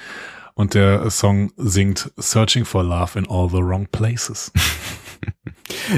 Und 0.52 0.74
der 0.74 1.08
Song 1.08 1.52
singt 1.56 2.12
Searching 2.18 2.66
for 2.66 2.84
Love 2.84 3.18
in 3.18 3.26
All 3.26 3.48
the 3.48 3.62
Wrong 3.62 3.86
Places. 3.90 4.52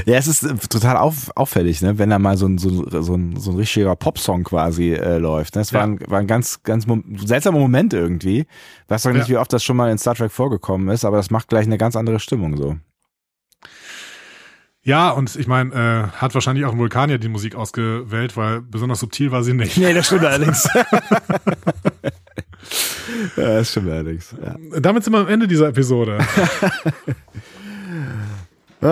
ja, 0.04 0.16
es 0.16 0.26
ist 0.26 0.42
äh, 0.42 0.54
total 0.68 0.96
auf, 0.96 1.30
auffällig, 1.36 1.82
ne, 1.82 1.98
wenn 1.98 2.10
da 2.10 2.18
mal 2.18 2.36
so 2.36 2.46
ein, 2.46 2.58
so, 2.58 2.88
so 3.02 3.14
ein, 3.14 3.36
so 3.36 3.50
ein 3.50 3.56
richtiger 3.56 3.94
Popsong 3.96 4.44
quasi 4.44 4.92
äh, 4.92 5.18
läuft. 5.18 5.54
Ne? 5.54 5.62
Es 5.62 5.70
ja. 5.70 5.80
war, 5.80 5.86
ein, 5.86 5.98
war 6.06 6.18
ein 6.20 6.26
ganz, 6.26 6.62
ganz 6.62 6.86
seltsamer 7.24 7.58
Moment 7.58 7.94
irgendwie. 7.94 8.46
Weiß 8.88 9.02
doch 9.02 9.12
nicht, 9.12 9.28
ja. 9.28 9.34
wie 9.34 9.36
oft 9.38 9.52
das 9.52 9.64
schon 9.64 9.76
mal 9.76 9.90
in 9.90 9.98
Star 9.98 10.14
Trek 10.14 10.32
vorgekommen 10.32 10.88
ist, 10.88 11.04
aber 11.04 11.16
das 11.16 11.30
macht 11.30 11.48
gleich 11.48 11.66
eine 11.66 11.78
ganz 11.78 11.96
andere 11.96 12.20
Stimmung 12.20 12.56
so. 12.56 12.76
Ja, 14.86 15.10
und 15.10 15.34
ich 15.34 15.48
meine, 15.48 15.74
äh, 15.74 16.06
hat 16.16 16.34
wahrscheinlich 16.34 16.64
auch 16.64 16.70
ein 16.70 16.78
Vulkanier 16.78 17.18
die 17.18 17.28
Musik 17.28 17.56
ausgewählt, 17.56 18.36
weil 18.36 18.60
besonders 18.60 19.00
subtil 19.00 19.32
war 19.32 19.42
sie 19.42 19.52
nicht. 19.52 19.76
Nee, 19.76 19.92
das 19.92 20.06
stimmt 20.06 20.24
allerdings. 20.24 20.68
ja, 23.36 23.44
das 23.44 23.72
stimmt 23.72 23.90
allerdings. 23.90 24.32
Ja. 24.40 24.54
Damit 24.78 25.02
sind 25.02 25.12
wir 25.12 25.18
am 25.18 25.28
Ende 25.28 25.48
dieser 25.48 25.66
Episode. 25.70 26.18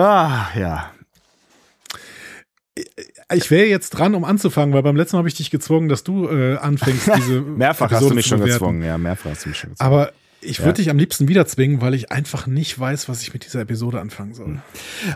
ah, 0.01 0.49
ja. 0.57 0.91
Ich 3.33 3.49
wäre 3.49 3.67
jetzt 3.67 3.91
dran, 3.91 4.15
um 4.15 4.25
anzufangen, 4.25 4.73
weil 4.73 4.83
beim 4.83 4.95
letzten 4.95 5.15
Mal 5.15 5.19
habe 5.19 5.29
ich 5.29 5.35
dich 5.35 5.49
gezwungen, 5.49 5.89
dass 5.89 6.03
du 6.03 6.27
äh, 6.27 6.57
anfängst, 6.57 7.09
diese 7.15 7.41
Mehrfach 7.41 7.85
Episode 7.85 8.03
hast 8.03 8.09
du 8.11 8.15
mich 8.15 8.25
schon 8.25 8.41
gezwungen, 8.41 8.83
ja, 8.83 8.97
mehrfach 8.97 9.31
hast 9.31 9.45
du 9.45 9.49
mich 9.49 9.57
schon 9.57 9.71
gezwungen. 9.71 9.91
Aber 9.91 10.11
ich 10.45 10.59
würde 10.59 10.69
ja. 10.69 10.73
dich 10.73 10.89
am 10.89 10.97
liebsten 10.97 11.27
wieder 11.27 11.45
zwingen, 11.45 11.81
weil 11.81 11.93
ich 11.93 12.11
einfach 12.11 12.47
nicht 12.47 12.77
weiß, 12.79 13.09
was 13.09 13.21
ich 13.21 13.33
mit 13.33 13.45
dieser 13.45 13.61
Episode 13.61 13.99
anfangen 13.99 14.33
soll. 14.33 14.59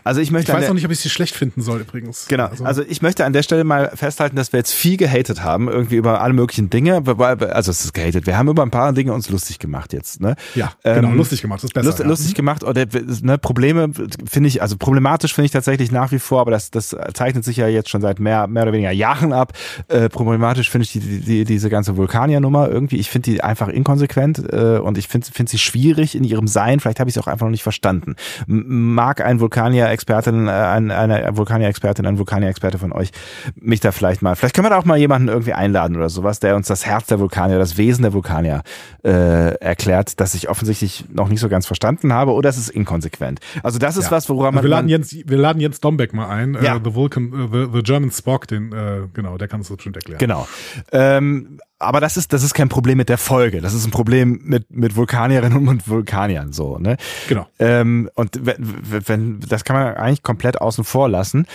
Also 0.03 0.21
ich 0.21 0.31
möchte. 0.31 0.51
Ich 0.51 0.57
weiß 0.57 0.69
auch 0.69 0.73
nicht, 0.73 0.85
ob 0.85 0.91
ich 0.91 0.99
sie 0.99 1.09
schlecht 1.09 1.35
finden 1.35 1.61
soll 1.61 1.81
übrigens. 1.81 2.27
Genau. 2.27 2.47
Also, 2.47 2.63
also, 2.63 2.83
ich 2.87 3.01
möchte 3.01 3.25
an 3.25 3.33
der 3.33 3.43
Stelle 3.43 3.63
mal 3.63 3.91
festhalten, 3.95 4.35
dass 4.35 4.51
wir 4.53 4.59
jetzt 4.59 4.73
viel 4.73 4.97
gehatet 4.97 5.43
haben, 5.43 5.67
irgendwie 5.67 5.95
über 5.95 6.21
alle 6.21 6.33
möglichen 6.33 6.69
Dinge. 6.69 7.03
Also 7.05 7.71
es 7.71 7.85
ist 7.85 7.93
gehatet. 7.93 8.25
Wir 8.25 8.37
haben 8.37 8.47
über 8.47 8.63
ein 8.63 8.71
paar 8.71 8.91
Dinge 8.93 9.13
uns 9.13 9.29
lustig 9.29 9.59
gemacht 9.59 9.93
jetzt. 9.93 10.21
Ne? 10.21 10.35
Ja, 10.55 10.73
genau. 10.83 11.09
Ähm, 11.09 11.17
lustig 11.17 11.41
gemacht, 11.41 11.59
das 11.59 11.69
ist 11.69 11.73
besser. 11.73 11.87
Lust, 11.87 11.99
ja. 11.99 12.05
Lustig 12.05 12.35
gemacht 12.35 12.63
oder 12.63 12.85
ne, 13.21 13.37
Probleme 13.37 13.91
finde 14.25 14.47
ich, 14.47 14.61
also 14.61 14.77
problematisch 14.77 15.33
finde 15.33 15.45
ich 15.45 15.51
tatsächlich 15.51 15.91
nach 15.91 16.11
wie 16.11 16.19
vor, 16.19 16.41
aber 16.41 16.51
das, 16.51 16.71
das 16.71 16.95
zeichnet 17.13 17.43
sich 17.43 17.57
ja 17.57 17.67
jetzt 17.67 17.89
schon 17.89 18.01
seit 18.01 18.19
mehr, 18.19 18.47
mehr 18.47 18.63
oder 18.63 18.73
weniger 18.73 18.91
Jahren 18.91 19.33
ab. 19.33 19.53
Äh, 19.87 20.09
problematisch 20.09 20.69
finde 20.69 20.83
ich 20.83 20.91
die, 20.93 20.99
die, 20.99 21.19
die, 21.19 21.45
diese 21.45 21.69
ganze 21.69 21.97
Vulkanier-Nummer 21.97 22.69
irgendwie. 22.69 22.97
Ich 22.97 23.09
finde 23.09 23.31
die 23.31 23.43
einfach 23.43 23.67
inkonsequent 23.67 24.41
äh, 24.51 24.79
und 24.79 24.97
ich 24.97 25.07
finde 25.07 25.18
finde 25.21 25.49
sie 25.51 25.59
schwierig 25.59 26.15
in 26.15 26.23
ihrem 26.23 26.47
Sein. 26.47 26.79
Vielleicht 26.79 26.99
habe 26.99 27.09
ich 27.09 27.15
es 27.15 27.21
auch 27.21 27.27
einfach 27.27 27.45
noch 27.45 27.51
nicht 27.51 27.63
verstanden. 27.63 28.15
Mag 28.47 29.21
ein 29.21 29.39
Vulkanier-Expertin, 29.39 30.47
äh, 30.47 30.51
ein, 30.51 30.91
eine 30.91 31.35
Vulkanier-Expertin, 31.35 32.05
ein 32.05 32.17
Vulkanier-Experte 32.17 32.77
von 32.77 32.91
euch 32.91 33.11
mich 33.55 33.79
da 33.79 33.91
vielleicht 33.91 34.21
mal, 34.21 34.35
vielleicht 34.35 34.55
können 34.55 34.65
wir 34.65 34.69
da 34.69 34.77
auch 34.77 34.85
mal 34.85 34.97
jemanden 34.97 35.27
irgendwie 35.27 35.53
einladen 35.53 35.95
oder 35.95 36.09
sowas, 36.09 36.39
der 36.39 36.55
uns 36.55 36.67
das 36.67 36.85
Herz 36.85 37.07
der 37.07 37.19
Vulkanier, 37.19 37.59
das 37.59 37.77
Wesen 37.77 38.03
der 38.03 38.13
Vulkanier 38.13 38.63
äh, 39.03 39.55
erklärt, 39.55 40.19
das 40.19 40.33
ich 40.33 40.49
offensichtlich 40.49 41.05
noch 41.11 41.29
nicht 41.29 41.39
so 41.39 41.49
ganz 41.49 41.65
verstanden 41.65 42.13
habe 42.13 42.33
oder 42.33 42.49
es 42.49 42.57
ist 42.57 42.69
inkonsequent. 42.69 43.39
Also 43.63 43.79
das 43.79 43.97
ist 43.97 44.05
ja. 44.05 44.11
was, 44.11 44.29
woran 44.29 44.55
man... 44.55 44.63
Wir 44.63 44.69
laden, 44.69 44.89
Jens, 44.89 45.13
wir 45.13 45.37
laden 45.37 45.61
Jens 45.61 45.79
Dombeck 45.79 46.13
mal 46.13 46.29
ein, 46.29 46.55
äh, 46.55 46.65
ja. 46.65 46.75
uh, 46.75 46.79
the, 46.83 46.93
Vulcan, 46.93 47.33
uh, 47.33 47.47
the, 47.51 47.67
the 47.73 47.83
German 47.83 48.11
Spock, 48.11 48.47
den, 48.47 48.73
uh, 48.73 49.07
genau, 49.13 49.37
der 49.37 49.47
kann 49.47 49.61
es 49.61 49.69
bestimmt 49.69 49.95
erklären. 49.95 50.19
Genau. 50.19 50.47
Ähm, 50.91 51.59
aber 51.79 52.01
das 52.01 52.17
ist, 52.17 52.33
das 52.33 52.43
ist 52.43 52.53
kein 52.53 52.67
Problem 52.67 52.97
mit 52.97 53.07
der 53.07 53.17
Folge. 53.17 53.61
Das 53.61 53.73
ist 53.73 53.85
ein 53.85 53.91
Problem 53.91 54.41
mit, 54.43 54.69
mit 54.69 54.97
Vulkanierinnen 54.97 55.67
und 55.67 55.87
Vulkaniern, 55.87 56.51
so, 56.51 56.77
ne? 56.77 56.97
Genau. 57.29 57.47
Ähm, 57.57 58.09
und 58.15 58.45
wenn, 58.45 59.07
wenn, 59.07 59.39
das 59.39 59.63
kann 59.63 59.77
man 59.77 59.95
eigentlich 59.95 60.21
komplett 60.21 60.59
außen 60.59 60.83
vor 60.83 61.07
lassen. 61.07 61.47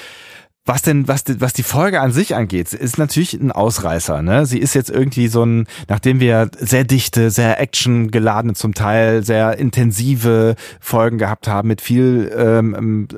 Was 0.66 0.80
denn, 0.80 1.06
was, 1.08 1.24
was 1.40 1.52
die 1.52 1.62
Folge 1.62 2.00
an 2.00 2.10
sich 2.10 2.34
angeht, 2.34 2.72
ist 2.72 2.96
natürlich 2.96 3.34
ein 3.34 3.52
Ausreißer. 3.52 4.22
Ne? 4.22 4.46
Sie 4.46 4.58
ist 4.58 4.72
jetzt 4.74 4.88
irgendwie 4.88 5.28
so 5.28 5.44
ein, 5.44 5.66
nachdem 5.88 6.20
wir 6.20 6.50
sehr 6.58 6.84
dichte, 6.84 7.30
sehr 7.30 7.60
actiongeladene, 7.60 8.54
zum 8.54 8.72
Teil 8.72 9.22
sehr 9.22 9.58
intensive 9.58 10.54
Folgen 10.80 11.18
gehabt 11.18 11.48
haben 11.48 11.68
mit 11.68 11.82
viel 11.82 12.32
ähm, 12.34 12.74
ähm, 12.78 13.08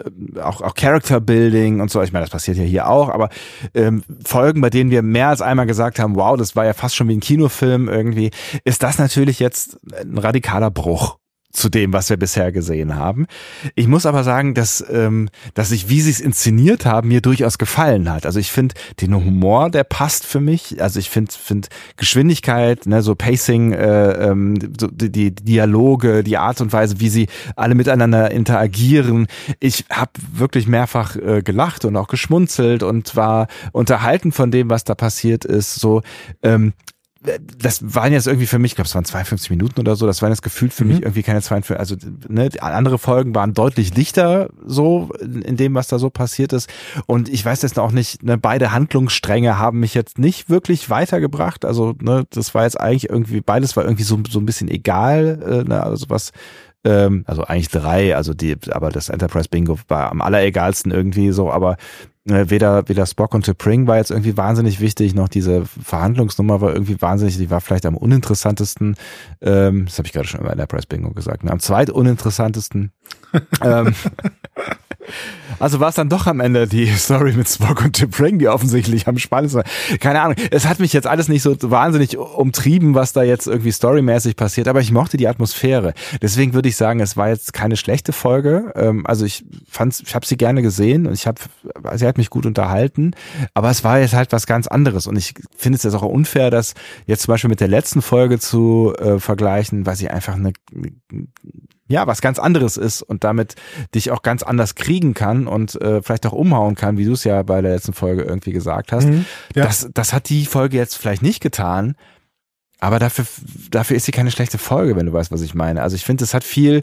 auch, 0.42 0.60
auch 0.60 0.74
Character 0.74 1.20
Building 1.20 1.80
und 1.80 1.88
so. 1.88 2.02
Ich 2.02 2.12
meine, 2.12 2.24
das 2.24 2.32
passiert 2.32 2.56
ja 2.56 2.64
hier 2.64 2.88
auch, 2.88 3.10
aber 3.10 3.28
ähm, 3.74 4.02
Folgen, 4.24 4.60
bei 4.60 4.70
denen 4.70 4.90
wir 4.90 5.02
mehr 5.02 5.28
als 5.28 5.40
einmal 5.40 5.66
gesagt 5.66 6.00
haben, 6.00 6.16
wow, 6.16 6.36
das 6.36 6.56
war 6.56 6.64
ja 6.64 6.72
fast 6.72 6.96
schon 6.96 7.06
wie 7.06 7.16
ein 7.16 7.20
Kinofilm 7.20 7.88
irgendwie, 7.88 8.32
ist 8.64 8.82
das 8.82 8.98
natürlich 8.98 9.38
jetzt 9.38 9.78
ein 9.94 10.18
radikaler 10.18 10.72
Bruch 10.72 11.18
zu 11.56 11.68
dem, 11.68 11.92
was 11.92 12.10
wir 12.10 12.16
bisher 12.16 12.52
gesehen 12.52 12.96
haben. 12.96 13.26
Ich 13.74 13.88
muss 13.88 14.06
aber 14.06 14.24
sagen, 14.24 14.54
dass, 14.54 14.84
ähm, 14.90 15.28
dass 15.54 15.72
ich, 15.72 15.88
wie 15.88 16.00
sie 16.00 16.10
es 16.10 16.20
inszeniert 16.20 16.84
haben, 16.84 17.08
mir 17.08 17.20
durchaus 17.20 17.58
gefallen 17.58 18.10
hat. 18.10 18.26
Also 18.26 18.38
ich 18.38 18.52
finde 18.52 18.74
den 19.00 19.14
Humor, 19.14 19.70
der 19.70 19.84
passt 19.84 20.26
für 20.26 20.40
mich. 20.40 20.82
Also 20.82 21.00
ich 21.00 21.08
finde 21.08 21.32
find 21.32 21.68
Geschwindigkeit, 21.96 22.86
ne, 22.86 23.02
so 23.02 23.14
Pacing, 23.14 23.72
äh, 23.72 24.30
ähm, 24.30 24.58
so 24.78 24.88
die, 24.88 25.10
die 25.10 25.34
Dialoge, 25.34 26.22
die 26.22 26.36
Art 26.36 26.60
und 26.60 26.72
Weise, 26.72 27.00
wie 27.00 27.08
sie 27.08 27.28
alle 27.56 27.74
miteinander 27.74 28.30
interagieren. 28.30 29.26
Ich 29.58 29.86
habe 29.90 30.12
wirklich 30.32 30.66
mehrfach 30.66 31.16
äh, 31.16 31.42
gelacht 31.42 31.84
und 31.84 31.96
auch 31.96 32.08
geschmunzelt 32.08 32.82
und 32.82 33.16
war 33.16 33.48
unterhalten 33.72 34.32
von 34.32 34.50
dem, 34.50 34.68
was 34.68 34.84
da 34.84 34.94
passiert 34.94 35.44
ist. 35.44 35.76
So 35.76 36.02
ähm, 36.42 36.74
das 37.58 37.94
waren 37.94 38.12
jetzt 38.12 38.26
irgendwie 38.26 38.46
für 38.46 38.58
mich, 38.58 38.72
ich 38.72 38.76
glaube, 38.76 38.86
es 38.88 38.94
waren 38.94 39.04
52 39.04 39.50
Minuten 39.50 39.80
oder 39.80 39.96
so, 39.96 40.06
das 40.06 40.22
waren 40.22 40.30
jetzt 40.30 40.42
gefühlt 40.42 40.72
für 40.72 40.84
mhm. 40.84 40.90
mich 40.90 41.02
irgendwie 41.02 41.22
keine 41.22 41.42
52, 41.42 41.78
also 41.78 41.96
ne, 42.28 42.50
andere 42.60 42.98
Folgen 42.98 43.34
waren 43.34 43.54
deutlich 43.54 43.94
lichter 43.94 44.48
so 44.64 45.10
in 45.20 45.56
dem, 45.56 45.74
was 45.74 45.88
da 45.88 45.98
so 45.98 46.10
passiert 46.10 46.52
ist. 46.52 46.70
Und 47.06 47.28
ich 47.28 47.44
weiß 47.44 47.62
jetzt 47.62 47.78
auch 47.78 47.92
nicht, 47.92 48.22
ne, 48.22 48.38
beide 48.38 48.72
Handlungsstränge 48.72 49.58
haben 49.58 49.80
mich 49.80 49.94
jetzt 49.94 50.18
nicht 50.18 50.48
wirklich 50.48 50.90
weitergebracht. 50.90 51.64
Also, 51.64 51.94
ne, 52.00 52.24
das 52.30 52.54
war 52.54 52.64
jetzt 52.64 52.80
eigentlich 52.80 53.10
irgendwie, 53.10 53.40
beides 53.40 53.76
war 53.76 53.84
irgendwie 53.84 54.04
so, 54.04 54.18
so 54.28 54.38
ein 54.38 54.46
bisschen 54.46 54.68
egal, 54.68 55.42
äh, 55.44 55.68
ne, 55.68 55.82
also 55.82 56.06
was 56.08 56.32
ähm, 56.86 57.24
also 57.26 57.42
eigentlich 57.44 57.68
drei, 57.68 58.16
also 58.16 58.32
die, 58.32 58.56
aber 58.70 58.90
das 58.90 59.08
Enterprise 59.08 59.48
Bingo 59.50 59.78
war 59.88 60.10
am 60.10 60.22
alleregalsten 60.22 60.92
irgendwie 60.92 61.32
so, 61.32 61.50
aber 61.50 61.76
äh, 62.28 62.48
weder, 62.48 62.88
weder 62.88 63.06
Spock 63.06 63.34
und 63.34 63.46
T'Pring 63.46 63.86
war 63.86 63.96
jetzt 63.96 64.10
irgendwie 64.10 64.36
wahnsinnig 64.36 64.80
wichtig, 64.80 65.14
noch 65.14 65.28
diese 65.28 65.64
Verhandlungsnummer 65.64 66.60
war 66.60 66.72
irgendwie 66.72 67.00
wahnsinnig, 67.00 67.36
die 67.36 67.50
war 67.50 67.60
vielleicht 67.60 67.86
am 67.86 67.96
uninteressantesten, 67.96 68.96
ähm, 69.40 69.86
das 69.86 69.98
habe 69.98 70.06
ich 70.06 70.12
gerade 70.12 70.28
schon 70.28 70.40
über 70.40 70.52
Enterprise 70.52 70.86
Bingo 70.88 71.10
gesagt, 71.10 71.44
ne, 71.44 71.50
am 71.50 71.60
zweituninteressantesten. 71.60 72.92
ähm, 73.62 73.94
Also 75.58 75.80
war 75.80 75.88
es 75.88 75.94
dann 75.94 76.08
doch 76.08 76.26
am 76.26 76.40
Ende 76.40 76.66
die 76.66 76.86
Story 76.86 77.32
mit 77.32 77.48
Spock 77.48 77.82
und 77.82 77.94
Tim 77.94 78.10
Pring, 78.10 78.38
die 78.38 78.48
offensichtlich 78.48 79.06
am 79.08 79.18
spannendsten 79.18 79.62
war. 79.62 79.98
Keine 79.98 80.20
Ahnung. 80.20 80.36
Es 80.50 80.66
hat 80.66 80.80
mich 80.80 80.92
jetzt 80.92 81.06
alles 81.06 81.28
nicht 81.28 81.42
so 81.42 81.56
wahnsinnig 81.62 82.18
umtrieben, 82.18 82.94
was 82.94 83.12
da 83.12 83.22
jetzt 83.22 83.46
irgendwie 83.46 83.72
storymäßig 83.72 84.36
passiert, 84.36 84.68
aber 84.68 84.80
ich 84.80 84.92
mochte 84.92 85.16
die 85.16 85.28
Atmosphäre. 85.28 85.94
Deswegen 86.20 86.52
würde 86.52 86.68
ich 86.68 86.76
sagen, 86.76 87.00
es 87.00 87.16
war 87.16 87.28
jetzt 87.28 87.52
keine 87.52 87.76
schlechte 87.76 88.12
Folge. 88.12 88.72
Ähm, 88.74 89.06
also 89.06 89.24
ich 89.24 89.44
fand's, 89.68 90.02
ich 90.04 90.14
habe 90.14 90.26
sie 90.26 90.36
gerne 90.36 90.60
gesehen 90.60 91.06
und 91.06 91.14
ich 91.14 91.26
habe, 91.26 91.40
sie 91.94 92.06
hat 92.06 92.18
mich 92.18 92.28
gut 92.28 92.44
unterhalten, 92.44 93.12
aber 93.54 93.70
es 93.70 93.84
war 93.84 93.98
jetzt 93.98 94.14
halt 94.14 94.32
was 94.32 94.46
ganz 94.46 94.66
anderes 94.66 95.06
und 95.06 95.16
ich 95.16 95.34
finde 95.56 95.76
es 95.76 95.84
jetzt 95.84 95.94
auch 95.94 96.02
unfair, 96.02 96.50
das 96.50 96.74
jetzt 97.06 97.22
zum 97.22 97.32
Beispiel 97.32 97.50
mit 97.50 97.60
der 97.60 97.68
letzten 97.68 98.02
Folge 98.02 98.38
zu 98.38 98.92
äh, 98.98 99.18
vergleichen, 99.18 99.86
weil 99.86 99.96
sie 99.96 100.08
einfach 100.08 100.34
eine 100.34 100.52
ja, 101.88 102.06
was 102.06 102.20
ganz 102.20 102.38
anderes 102.38 102.76
ist 102.76 103.02
und 103.02 103.24
damit 103.24 103.54
dich 103.94 104.10
auch 104.10 104.22
ganz 104.22 104.42
anders 104.42 104.74
kriegen 104.74 105.14
kann 105.14 105.46
und 105.46 105.80
äh, 105.80 106.02
vielleicht 106.02 106.26
auch 106.26 106.32
umhauen 106.32 106.74
kann, 106.74 106.98
wie 106.98 107.04
du 107.04 107.12
es 107.12 107.24
ja 107.24 107.42
bei 107.42 107.62
der 107.62 107.72
letzten 107.72 107.92
Folge 107.92 108.22
irgendwie 108.22 108.52
gesagt 108.52 108.92
hast. 108.92 109.06
Mhm, 109.06 109.24
ja. 109.54 109.64
Das, 109.64 109.88
das 109.92 110.12
hat 110.12 110.28
die 110.28 110.46
Folge 110.46 110.76
jetzt 110.76 110.96
vielleicht 110.96 111.22
nicht 111.22 111.40
getan, 111.40 111.94
aber 112.78 112.98
dafür, 112.98 113.24
dafür 113.70 113.96
ist 113.96 114.04
sie 114.04 114.12
keine 114.12 114.30
schlechte 114.30 114.58
Folge, 114.58 114.96
wenn 114.96 115.06
du 115.06 115.12
weißt, 115.12 115.32
was 115.32 115.40
ich 115.40 115.54
meine. 115.54 115.82
Also 115.82 115.96
ich 115.96 116.04
finde, 116.04 116.24
es 116.24 116.34
hat 116.34 116.44
viel, 116.44 116.82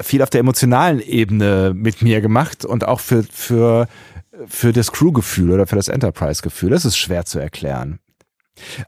viel 0.00 0.22
auf 0.22 0.30
der 0.30 0.40
emotionalen 0.40 1.00
Ebene 1.00 1.72
mit 1.74 2.02
mir 2.02 2.20
gemacht 2.20 2.64
und 2.64 2.86
auch 2.86 3.00
für, 3.00 3.24
für, 3.32 3.88
für 4.46 4.72
das 4.72 4.92
Crew-Gefühl 4.92 5.52
oder 5.52 5.66
für 5.66 5.76
das 5.76 5.88
Enterprise-Gefühl. 5.88 6.70
Das 6.70 6.84
ist 6.84 6.98
schwer 6.98 7.24
zu 7.24 7.38
erklären. 7.38 8.00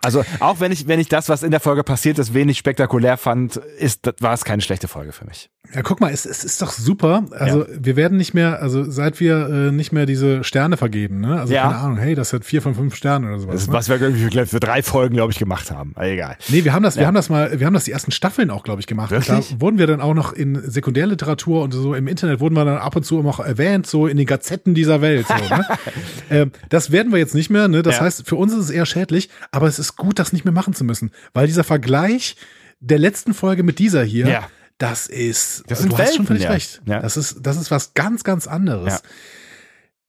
Also 0.03 0.25
auch 0.41 0.61
wenn 0.61 0.73
ich, 0.73 0.87
wenn 0.87 1.01
ich 1.01 1.09
das, 1.09 1.29
was 1.29 1.43
in 1.43 1.51
der 1.51 1.61
Folge 1.61 1.83
passiert 1.83 2.19
ist, 2.19 2.35
wenig 2.35 2.59
spektakulär 2.59 3.17
fand, 3.17 3.57
ist, 3.57 4.13
war 4.21 4.33
es 4.33 4.45
keine 4.45 4.63
schlechte 4.63 4.89
Folge 4.89 5.13
für 5.13 5.25
mich. 5.25 5.51
Ja, 5.75 5.83
guck 5.83 6.01
mal, 6.01 6.13
es, 6.13 6.27
es 6.27 6.45
ist 6.45 6.63
doch 6.63 6.71
super. 6.71 7.25
Also 7.33 7.63
ja. 7.63 7.69
wir 7.73 7.97
werden 7.97 8.17
nicht 8.17 8.35
mehr, 8.35 8.63
also 8.63 8.89
seit 8.89 9.19
wir 9.19 9.49
äh, 9.49 9.73
nicht 9.73 9.93
mehr 9.93 10.07
diese 10.07 10.45
Sterne 10.45 10.77
vergeben, 10.77 11.21
ne? 11.21 11.41
Also 11.41 11.53
ja. 11.53 11.63
keine 11.63 11.77
Ahnung, 11.77 11.99
hey, 11.99 12.15
das 12.15 12.33
hat 12.33 12.45
vier 12.45 12.63
von 12.63 12.75
fünf 12.75 12.95
Sternen 12.95 13.29
oder 13.29 13.41
sowas. 13.41 13.55
Das, 13.55 13.67
ne? 13.67 13.73
Was 13.73 13.89
wir 13.89 14.01
irgendwie 14.01 14.47
für 14.47 14.61
drei 14.61 14.83
Folgen, 14.83 15.17
glaube 15.17 15.33
ich, 15.33 15.39
gemacht 15.39 15.71
haben. 15.71 15.93
Aber 15.97 16.07
egal. 16.07 16.37
Nee, 16.49 16.65
wir 16.65 16.73
haben 16.73 16.83
das, 16.83 16.95
ja. 16.95 17.01
wir 17.01 17.07
haben 17.09 17.15
das 17.15 17.29
mal, 17.29 17.59
wir 17.59 17.67
haben 17.67 17.75
das 17.75 17.85
die 17.85 17.91
ersten 17.91 18.13
Staffeln 18.13 18.51
auch, 18.51 18.63
glaube 18.63 18.81
ich, 18.81 18.87
gemacht. 18.87 19.11
Wirklich? 19.11 19.51
Da 19.51 19.61
wurden 19.61 19.79
wir 19.79 19.87
dann 19.87 20.01
auch 20.01 20.15
noch 20.15 20.33
in 20.33 20.63
Sekundärliteratur 20.71 21.63
und 21.63 21.73
so 21.73 21.95
im 21.95 22.07
Internet 22.07 22.41
wurden 22.41 22.55
wir 22.55 22.65
dann 22.65 22.79
ab 22.79 22.95
und 22.95 23.05
zu 23.05 23.27
auch 23.27 23.41
erwähnt, 23.41 23.87
so 23.87 24.07
in 24.07 24.17
den 24.17 24.27
Gazetten 24.27 24.75
dieser 24.75 25.01
Welt. 25.01 25.27
So, 25.27 25.35
ne? 25.35 25.67
ähm, 26.31 26.53
das 26.69 26.93
werden 26.93 27.11
wir 27.11 27.19
jetzt 27.19 27.35
nicht 27.35 27.51
mehr, 27.51 27.67
ne? 27.67 27.83
Das 27.83 28.01
heißt, 28.01 28.27
für 28.27 28.37
uns 28.37 28.53
ist 28.53 28.59
es 28.61 28.71
eher 28.71 28.87
schädlich, 28.87 29.31
aber 29.57 29.67
es 29.67 29.79
ist 29.79 29.97
gut, 29.97 30.19
das 30.19 30.33
nicht 30.33 30.45
mehr 30.45 30.55
machen 30.55 30.75
zu 30.75 30.85
müssen. 30.85 31.11
Weil 31.33 31.47
dieser 31.47 31.65
Vergleich 31.65 32.37
der 32.79 32.99
letzten 32.99 33.35
Folge 33.35 33.63
mit 33.63 33.79
dieser 33.79 34.05
hier, 34.05 34.29
ja 34.29 34.49
das 34.79 35.07
ist, 35.07 35.65
das 35.69 35.79
sind 35.79 35.93
du 35.93 35.99
Welten, 35.99 36.09
hast 36.09 36.17
schon 36.17 36.27
völlig 36.27 36.43
ja. 36.45 36.51
recht. 36.51 36.83
Ja. 36.85 37.01
Das 37.01 37.17
ist, 37.17 37.39
das 37.41 37.57
ist 37.57 37.71
was 37.71 37.95
ganz, 37.95 38.25
ganz 38.25 38.47
anderes. 38.47 39.03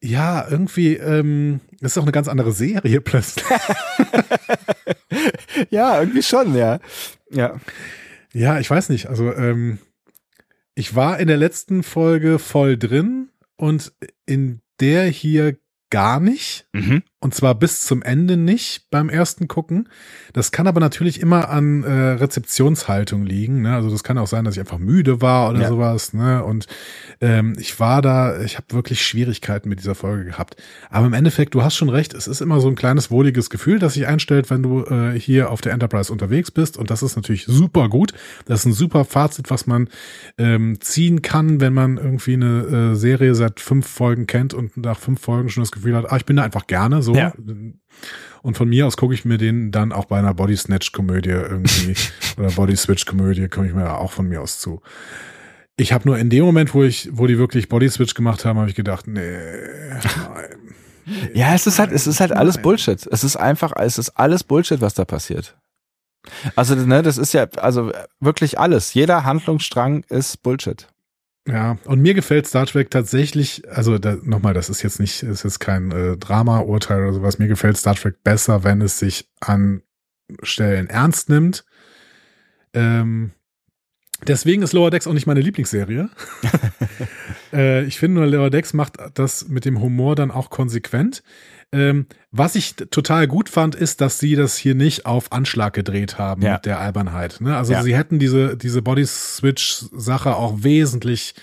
Ja, 0.01 0.47
irgendwie, 0.47 0.95
ähm, 0.95 1.61
das 1.79 1.93
ist 1.93 1.97
auch 1.97 2.03
eine 2.03 2.11
ganz 2.11 2.27
andere 2.27 2.51
Serie 2.51 3.01
plötzlich. 3.01 3.45
ja, 5.69 5.99
irgendwie 5.99 6.23
schon, 6.23 6.55
ja. 6.55 6.79
Ja. 7.31 7.59
Ja, 8.33 8.59
ich 8.59 8.69
weiß 8.69 8.89
nicht. 8.89 9.07
Also, 9.07 9.33
ähm, 9.33 9.79
ich 10.75 10.95
war 10.95 11.19
in 11.19 11.27
der 11.27 11.37
letzten 11.37 11.81
Folge 11.81 12.37
voll 12.37 12.77
drin 12.77 13.29
und 13.55 13.93
in 14.25 14.61
der 14.79 15.05
hier 15.05 15.57
gar 15.89 16.19
nicht. 16.19 16.67
Mhm. 16.73 17.03
Und 17.19 17.33
zwar 17.33 17.55
bis 17.55 17.81
zum 17.81 18.03
Ende 18.03 18.37
nicht 18.37 18.91
beim 18.91 19.09
ersten 19.09 19.47
Gucken. 19.47 19.89
Das 20.33 20.51
kann 20.51 20.67
aber 20.67 20.79
natürlich 20.79 21.19
immer 21.19 21.49
an 21.49 21.83
äh, 21.83 21.89
Rezeptionshaltung 21.89 23.25
liegen. 23.25 23.63
Ne? 23.63 23.73
Also 23.73 23.89
das 23.89 24.03
kann 24.03 24.19
auch 24.19 24.27
sein, 24.27 24.45
dass 24.45 24.53
ich 24.53 24.59
einfach 24.59 24.77
müde 24.77 25.19
war 25.19 25.49
oder 25.49 25.61
ja. 25.61 25.67
sowas. 25.67 26.13
Ne? 26.13 26.43
Und 26.43 26.67
ähm, 27.19 27.55
ich 27.57 27.79
war 27.79 28.03
da, 28.03 28.39
ich 28.41 28.57
habe 28.57 28.67
wirklich 28.71 29.01
Schwierigkeiten 29.03 29.67
mit 29.67 29.79
dieser 29.79 29.95
Folge 29.95 30.25
gehabt. 30.25 30.57
Aber 30.91 31.07
im 31.07 31.13
Endeffekt, 31.13 31.55
du 31.55 31.63
hast 31.63 31.75
schon 31.75 31.89
recht, 31.89 32.13
es 32.13 32.27
ist 32.27 32.39
immer 32.39 32.59
so 32.59 32.67
ein 32.67 32.75
kleines 32.75 33.09
wohliges 33.09 33.49
Gefühl, 33.49 33.79
das 33.79 33.95
sich 33.95 34.05
einstellt, 34.05 34.51
wenn 34.51 34.61
du 34.61 34.83
äh, 34.83 35.19
hier 35.19 35.49
auf 35.49 35.61
der 35.61 35.73
Enterprise 35.73 36.11
unterwegs 36.11 36.51
bist. 36.51 36.77
Und 36.77 36.91
das 36.91 37.01
ist 37.01 37.15
natürlich 37.15 37.45
super 37.45 37.89
gut. 37.89 38.13
Das 38.45 38.59
ist 38.59 38.65
ein 38.67 38.73
super 38.73 39.05
Fazit, 39.05 39.49
was 39.49 39.65
man 39.65 39.89
ähm, 40.37 40.79
ziehen 40.81 41.23
kann, 41.23 41.61
wenn 41.61 41.73
man 41.73 41.97
irgendwie 41.97 42.35
eine 42.35 42.91
äh, 42.91 42.95
Serie 42.95 43.33
seit 43.33 43.59
fünf 43.59 43.87
Folgen 43.87 44.27
kennt 44.27 44.53
und 44.53 44.77
nach 44.77 44.99
fünf 44.99 45.19
Folgen 45.19 45.49
schon 45.49 45.63
das 45.63 45.71
Gefühl 45.71 45.95
hat, 45.95 46.11
ah, 46.11 46.17
ich 46.17 46.25
bin 46.25 46.35
da 46.35 46.43
einfach 46.43 46.67
gerne 46.67 47.01
so. 47.07 47.15
Ja. 47.17 47.33
Und 48.41 48.57
von 48.57 48.69
mir 48.69 48.87
aus 48.87 48.97
gucke 48.97 49.13
ich 49.13 49.25
mir 49.25 49.37
den 49.37 49.71
dann 49.71 49.91
auch 49.91 50.05
bei 50.05 50.19
einer 50.19 50.33
Body 50.33 50.55
Snatch 50.55 50.91
Komödie 50.91 51.31
irgendwie 51.31 51.95
oder 52.37 52.49
Body 52.51 52.75
Switch 52.75 53.05
Komödie 53.05 53.47
komme 53.47 53.67
ich 53.67 53.73
mir 53.73 53.97
auch 53.97 54.11
von 54.11 54.27
mir 54.27 54.41
aus 54.41 54.59
zu. 54.59 54.81
Ich 55.75 55.93
habe 55.93 56.07
nur 56.07 56.17
in 56.17 56.29
dem 56.29 56.43
Moment, 56.43 56.73
wo 56.73 56.83
ich, 56.83 57.09
wo 57.11 57.27
die 57.27 57.37
wirklich 57.37 57.69
Body 57.69 57.89
Switch 57.89 58.13
gemacht 58.13 58.45
haben, 58.45 58.57
habe 58.57 58.69
ich 58.69 58.75
gedacht, 58.75 59.07
nee, 59.07 59.37
nein. 59.91 60.75
Ja, 61.33 61.53
es 61.53 61.67
ist 61.67 61.79
halt, 61.79 61.91
es 61.91 62.07
ist 62.07 62.19
halt 62.19 62.31
alles. 62.33 62.57
Bullshit. 62.57 63.07
Es 63.07 63.23
ist 63.23 63.35
einfach, 63.37 63.73
es 63.77 63.97
ist 63.97 64.09
alles 64.11 64.43
Bullshit, 64.43 64.81
was 64.81 64.93
da 64.93 65.05
passiert. 65.05 65.57
Also, 66.55 66.75
ne, 66.75 67.01
das 67.01 67.17
ist 67.17 67.33
ja, 67.33 67.47
also 67.57 67.91
wirklich 68.19 68.59
alles. 68.59 68.93
Jeder 68.93 69.23
Handlungsstrang 69.23 70.03
ist 70.09 70.43
Bullshit. 70.43 70.87
Ja, 71.47 71.77
und 71.85 72.01
mir 72.01 72.13
gefällt 72.13 72.45
Star 72.45 72.65
Trek 72.65 72.91
tatsächlich, 72.91 73.63
also 73.69 73.97
da, 73.97 74.17
nochmal, 74.21 74.53
das 74.53 74.69
ist 74.69 74.83
jetzt 74.83 74.99
nicht, 74.99 75.23
ist 75.23 75.43
jetzt 75.43 75.59
kein 75.59 75.91
äh, 75.91 76.17
Drama-Urteil 76.17 77.01
oder 77.01 77.13
sowas. 77.13 77.39
Mir 77.39 77.47
gefällt 77.47 77.77
Star 77.77 77.95
Trek 77.95 78.21
besser, 78.23 78.65
wenn 78.65 78.81
es 78.81 78.99
sich 78.99 79.29
an 79.39 79.81
Stellen 80.43 80.87
ernst 80.87 81.29
nimmt. 81.29 81.63
Ähm, 82.73 83.31
deswegen 84.27 84.61
ist 84.61 84.73
Lower 84.73 84.91
Decks 84.91 85.07
auch 85.07 85.13
nicht 85.13 85.25
meine 85.25 85.39
Lieblingsserie. 85.39 86.09
äh, 87.53 87.83
ich 87.85 87.97
finde 87.97 88.19
nur, 88.19 88.29
Lower 88.29 88.49
Decks 88.49 88.73
macht 88.73 88.97
das 89.13 89.47
mit 89.47 89.63
dem 89.63 89.79
Humor 89.79 90.15
dann 90.15 90.31
auch 90.31 90.49
konsequent. 90.49 91.23
Ähm, 91.73 92.05
was 92.31 92.55
ich 92.55 92.75
total 92.75 93.27
gut 93.27 93.49
fand, 93.49 93.75
ist, 93.75 93.99
dass 93.99 94.19
sie 94.19 94.35
das 94.35 94.57
hier 94.57 94.73
nicht 94.73 95.05
auf 95.05 95.31
Anschlag 95.31 95.73
gedreht 95.73 96.17
haben 96.17 96.41
ja. 96.41 96.53
mit 96.53 96.65
der 96.65 96.79
Albernheit. 96.79 97.41
Ne? 97.41 97.57
Also 97.57 97.73
ja. 97.73 97.83
sie 97.83 97.95
hätten 97.95 98.19
diese, 98.19 98.55
diese 98.55 98.81
Body-Switch-Sache 98.81 100.35
auch 100.35 100.63
wesentlich 100.63 101.35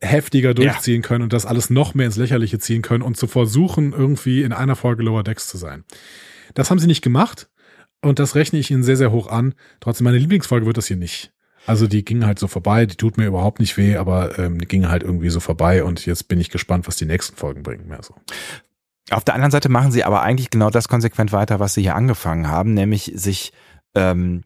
heftiger 0.00 0.54
durchziehen 0.54 1.02
ja. 1.02 1.08
können 1.08 1.22
und 1.22 1.32
das 1.32 1.46
alles 1.46 1.68
noch 1.68 1.94
mehr 1.94 2.06
ins 2.06 2.16
Lächerliche 2.16 2.58
ziehen 2.58 2.82
können 2.82 3.02
und 3.02 3.16
zu 3.16 3.26
versuchen, 3.26 3.92
irgendwie 3.92 4.42
in 4.42 4.52
einer 4.52 4.76
Folge 4.76 5.02
Lower 5.02 5.24
Decks 5.24 5.48
zu 5.48 5.58
sein. 5.58 5.84
Das 6.54 6.70
haben 6.70 6.78
sie 6.78 6.86
nicht 6.86 7.02
gemacht 7.02 7.48
und 8.00 8.18
das 8.18 8.34
rechne 8.34 8.58
ich 8.58 8.70
ihnen 8.70 8.82
sehr, 8.82 8.96
sehr 8.96 9.12
hoch 9.12 9.26
an. 9.26 9.54
Trotzdem, 9.80 10.04
meine 10.04 10.18
Lieblingsfolge 10.18 10.64
wird 10.64 10.76
das 10.76 10.86
hier 10.86 10.96
nicht. 10.96 11.32
Also 11.66 11.86
die 11.86 12.04
ging 12.04 12.24
halt 12.24 12.38
so 12.38 12.46
vorbei, 12.46 12.86
die 12.86 12.96
tut 12.96 13.18
mir 13.18 13.26
überhaupt 13.26 13.60
nicht 13.60 13.76
weh, 13.76 13.96
aber 13.96 14.38
ähm, 14.38 14.58
die 14.58 14.66
ging 14.66 14.88
halt 14.88 15.02
irgendwie 15.02 15.28
so 15.28 15.40
vorbei 15.40 15.84
und 15.84 16.06
jetzt 16.06 16.28
bin 16.28 16.40
ich 16.40 16.48
gespannt, 16.48 16.88
was 16.88 16.96
die 16.96 17.04
nächsten 17.04 17.36
Folgen 17.36 17.62
bringen. 17.62 17.86
Mehr 17.86 18.02
so. 18.02 18.14
Auf 19.10 19.24
der 19.24 19.34
anderen 19.34 19.50
Seite 19.50 19.68
machen 19.68 19.92
sie 19.92 20.04
aber 20.04 20.22
eigentlich 20.22 20.50
genau 20.50 20.70
das 20.70 20.88
konsequent 20.88 21.32
weiter, 21.32 21.60
was 21.60 21.74
sie 21.74 21.82
hier 21.82 21.96
angefangen 21.96 22.48
haben, 22.48 22.74
nämlich 22.74 23.12
sich 23.14 23.52
ähm, 23.94 24.42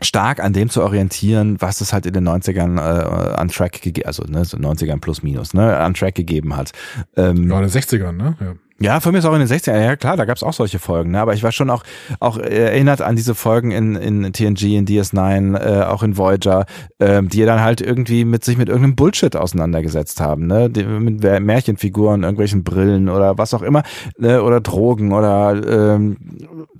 stark 0.00 0.40
an 0.40 0.52
dem 0.52 0.68
zu 0.68 0.82
orientieren, 0.82 1.60
was 1.60 1.80
es 1.80 1.92
halt 1.92 2.06
in 2.06 2.12
den 2.12 2.28
90ern 2.28 2.78
äh, 2.78 3.34
an 3.34 3.48
Track 3.48 3.80
gegeben, 3.80 4.06
also 4.06 4.24
ne, 4.24 4.44
so 4.44 4.56
90ern 4.56 5.00
plus 5.00 5.22
minus, 5.22 5.54
ne, 5.54 5.76
an 5.78 5.94
Track 5.94 6.14
gegeben 6.14 6.56
hat. 6.56 6.72
Ähm, 7.16 7.48
ja, 7.48 7.60
in 7.60 7.68
den 7.68 7.70
60ern, 7.70 8.12
ne? 8.12 8.36
Ja. 8.40 8.54
Ja, 8.78 9.00
für 9.00 9.10
mich 9.10 9.20
ist 9.20 9.24
auch 9.24 9.32
in 9.32 9.38
den 9.38 9.48
60ern, 9.48 9.82
ja 9.82 9.96
klar, 9.96 10.18
da 10.18 10.26
gab's 10.26 10.42
auch 10.42 10.52
solche 10.52 10.78
Folgen, 10.78 11.12
ne? 11.12 11.20
aber 11.20 11.32
ich 11.32 11.42
war 11.42 11.50
schon 11.50 11.70
auch, 11.70 11.82
auch 12.20 12.36
erinnert 12.36 13.00
an 13.00 13.16
diese 13.16 13.34
Folgen 13.34 13.70
in, 13.70 13.96
in 13.96 14.34
TNG, 14.34 14.76
in 14.76 14.86
DS9, 14.86 15.58
äh, 15.58 15.84
auch 15.84 16.02
in 16.02 16.18
Voyager, 16.18 16.66
äh, 16.98 17.22
die 17.22 17.42
dann 17.46 17.62
halt 17.62 17.80
irgendwie 17.80 18.26
mit 18.26 18.44
sich 18.44 18.58
mit 18.58 18.68
irgendeinem 18.68 18.94
Bullshit 18.94 19.34
auseinandergesetzt 19.34 20.20
haben, 20.20 20.46
ne? 20.46 20.68
Die, 20.68 20.84
mit 20.84 21.22
Märchenfiguren, 21.22 22.22
irgendwelchen 22.22 22.64
Brillen 22.64 23.08
oder 23.08 23.38
was 23.38 23.54
auch 23.54 23.62
immer, 23.62 23.82
ne? 24.18 24.42
oder 24.42 24.60
Drogen 24.60 25.12
oder 25.12 25.54
ähm, 25.66 26.18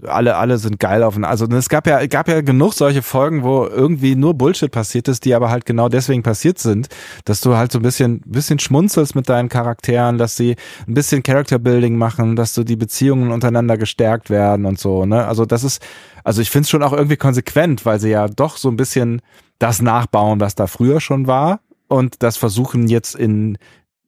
alle, 0.06 0.36
alle 0.36 0.58
sind 0.58 0.78
geil 0.78 1.02
auf. 1.02 1.16
Also 1.22 1.46
es 1.46 1.70
gab 1.70 1.86
ja, 1.86 2.04
gab 2.06 2.28
ja 2.28 2.42
genug 2.42 2.74
solche 2.74 3.00
Folgen, 3.00 3.42
wo 3.42 3.64
irgendwie 3.64 4.16
nur 4.16 4.34
Bullshit 4.34 4.70
passiert 4.70 5.08
ist, 5.08 5.24
die 5.24 5.34
aber 5.34 5.48
halt 5.48 5.64
genau 5.64 5.88
deswegen 5.88 6.22
passiert 6.22 6.58
sind, 6.58 6.88
dass 7.24 7.40
du 7.40 7.56
halt 7.56 7.72
so 7.72 7.78
ein 7.78 7.82
bisschen, 7.82 8.20
bisschen 8.26 8.58
schmunzelst 8.58 9.14
mit 9.14 9.30
deinen 9.30 9.48
Charakteren, 9.48 10.18
dass 10.18 10.36
sie 10.36 10.56
ein 10.86 10.92
bisschen 10.92 11.22
Character 11.22 11.58
Building 11.58 11.85
Building 11.86 11.96
machen, 11.96 12.36
dass 12.36 12.54
so 12.54 12.64
die 12.64 12.76
Beziehungen 12.76 13.30
untereinander 13.30 13.76
gestärkt 13.78 14.30
werden 14.30 14.66
und 14.66 14.78
so, 14.78 15.06
ne? 15.06 15.26
Also 15.26 15.44
das 15.44 15.62
ist, 15.62 15.82
also 16.24 16.42
ich 16.42 16.50
finde 16.50 16.64
es 16.64 16.70
schon 16.70 16.82
auch 16.82 16.92
irgendwie 16.92 17.16
konsequent, 17.16 17.86
weil 17.86 18.00
sie 18.00 18.10
ja 18.10 18.28
doch 18.28 18.56
so 18.56 18.68
ein 18.68 18.76
bisschen 18.76 19.22
das 19.58 19.80
nachbauen, 19.80 20.40
was 20.40 20.54
da 20.54 20.66
früher 20.66 21.00
schon 21.00 21.26
war 21.26 21.60
und 21.88 22.22
das 22.22 22.36
versuchen 22.36 22.88
jetzt 22.88 23.14
in 23.14 23.58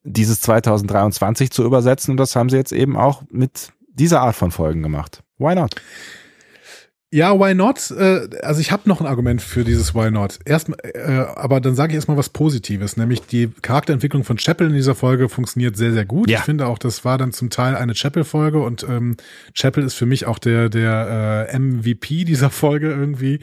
dieses 0.03 0.41
2023 0.41 1.51
zu 1.51 1.65
übersetzen 1.65 2.13
und 2.13 2.17
das 2.17 2.35
haben 2.35 2.49
sie 2.49 2.57
jetzt 2.57 2.73
eben 2.73 2.97
auch 2.97 3.23
mit 3.31 3.73
dieser 3.89 4.23
Art 4.23 4.35
von 4.35 4.51
Folgen 4.51 4.83
gemacht. 4.83 5.23
Why 5.39 5.55
not? 5.55 5.75
Ja, 7.11 7.39
why 7.39 7.55
not? 7.55 7.91
Äh, 7.91 8.29
also 8.43 8.61
ich 8.61 8.71
habe 8.71 8.87
noch 8.87 9.01
ein 9.01 9.07
Argument 9.07 9.41
für 9.41 9.65
dieses 9.65 9.95
Why 9.95 10.11
not. 10.11 10.39
Erst, 10.45 10.71
äh, 10.83 11.25
aber 11.35 11.61
dann 11.61 11.75
sage 11.75 11.93
ich 11.93 11.95
erstmal 11.95 12.19
was 12.19 12.29
Positives, 12.29 12.99
nämlich 12.99 13.23
die 13.23 13.49
Charakterentwicklung 13.63 14.25
von 14.25 14.37
Chapel 14.37 14.67
in 14.67 14.75
dieser 14.75 14.95
Folge 14.95 15.31
funktioniert 15.31 15.77
sehr, 15.77 15.93
sehr 15.93 16.05
gut. 16.05 16.29
Ja. 16.29 16.41
Ich 16.41 16.45
finde 16.45 16.67
auch, 16.67 16.79
das 16.79 17.07
war 17.07 17.17
dann 17.17 17.33
zum 17.33 17.49
Teil 17.49 17.77
eine 17.77 17.95
Chapel-Folge 17.95 18.61
und 18.61 18.85
ähm, 18.89 19.17
Chapel 19.55 19.85
ist 19.85 19.95
für 19.95 20.05
mich 20.07 20.27
auch 20.27 20.39
der 20.39 20.69
der 20.69 21.49
äh, 21.51 21.59
MVP 21.59 22.25
dieser 22.25 22.51
Folge 22.51 22.89
irgendwie. 22.91 23.41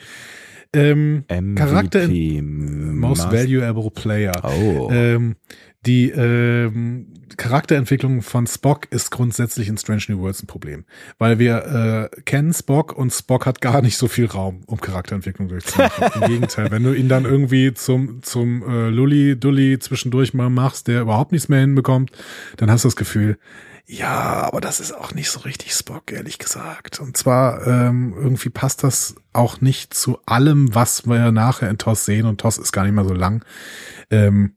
Ähm, 0.72 1.24
MVP, 1.30 1.56
Charakter 1.56 2.08
Most 2.08 3.32
Valuable 3.32 3.90
Player. 3.90 4.34
Oh. 4.44 4.90
Ähm, 4.92 5.38
Die 5.86 6.10
ähm, 6.10 7.08
Charakterentwicklung 7.38 8.22
von 8.22 8.48
Spock 8.48 8.88
ist 8.92 9.12
grundsätzlich 9.12 9.68
in 9.68 9.78
Strange 9.78 10.04
New 10.10 10.20
Worlds 10.20 10.44
ein 10.44 10.48
Problem, 10.48 10.86
weil 11.18 11.40
wir 11.40 12.10
äh, 12.16 12.22
kennen 12.22 12.54
Spock 12.54 12.94
und 12.94 13.12
Spock 13.12 13.46
hat 13.46 13.62
gar 13.62 13.82
nicht 13.82 13.98
so 13.98 14.08
viel 14.08 14.26
Raum, 14.26 14.62
um 14.68 14.80
Charakterentwicklung 14.80 15.48
durchzuführen. 15.48 15.92
Im 16.22 16.28
Gegenteil, 16.28 16.72
wenn 16.72 16.84
du 16.84 16.94
ihn 16.94 17.10
dann 17.10 17.26
irgendwie 17.26 17.74
zum 17.74 18.22
zum 18.24 18.64
äh, 18.64 18.90
Lulli 18.90 19.40
Dulli 19.40 19.80
zwischendurch 19.80 20.34
mal 20.34 20.50
machst, 20.50 20.88
der 20.88 21.02
überhaupt 21.02 21.32
nichts 21.32 21.50
mehr 21.50 21.60
hinbekommt, 21.60 22.12
dann 22.58 22.70
hast 22.72 22.84
du 22.84 22.88
das 22.88 22.96
Gefühl, 22.96 23.38
ja, 23.88 24.42
aber 24.42 24.62
das 24.62 24.80
ist 24.80 24.94
auch 24.94 25.14
nicht 25.14 25.30
so 25.30 25.42
richtig 25.42 25.74
Spock, 25.74 26.12
ehrlich 26.12 26.40
gesagt. 26.40 27.00
Und 27.00 27.16
zwar 27.18 27.68
ähm, 27.68 28.16
irgendwie 28.18 28.50
passt 28.50 28.84
das 28.84 29.16
auch 29.32 29.62
nicht 29.62 29.94
zu 29.94 30.18
allem, 30.26 30.74
was 30.74 31.06
wir 31.06 31.32
nachher 31.32 31.70
in 31.70 31.78
TOS 31.78 32.06
sehen. 32.06 32.26
Und 32.26 32.42
TOS 32.42 32.58
ist 32.58 32.72
gar 32.72 32.84
nicht 32.84 32.96
mal 32.96 33.08
so 33.08 33.14
lang. 33.14 33.46
Ähm, 34.10 34.56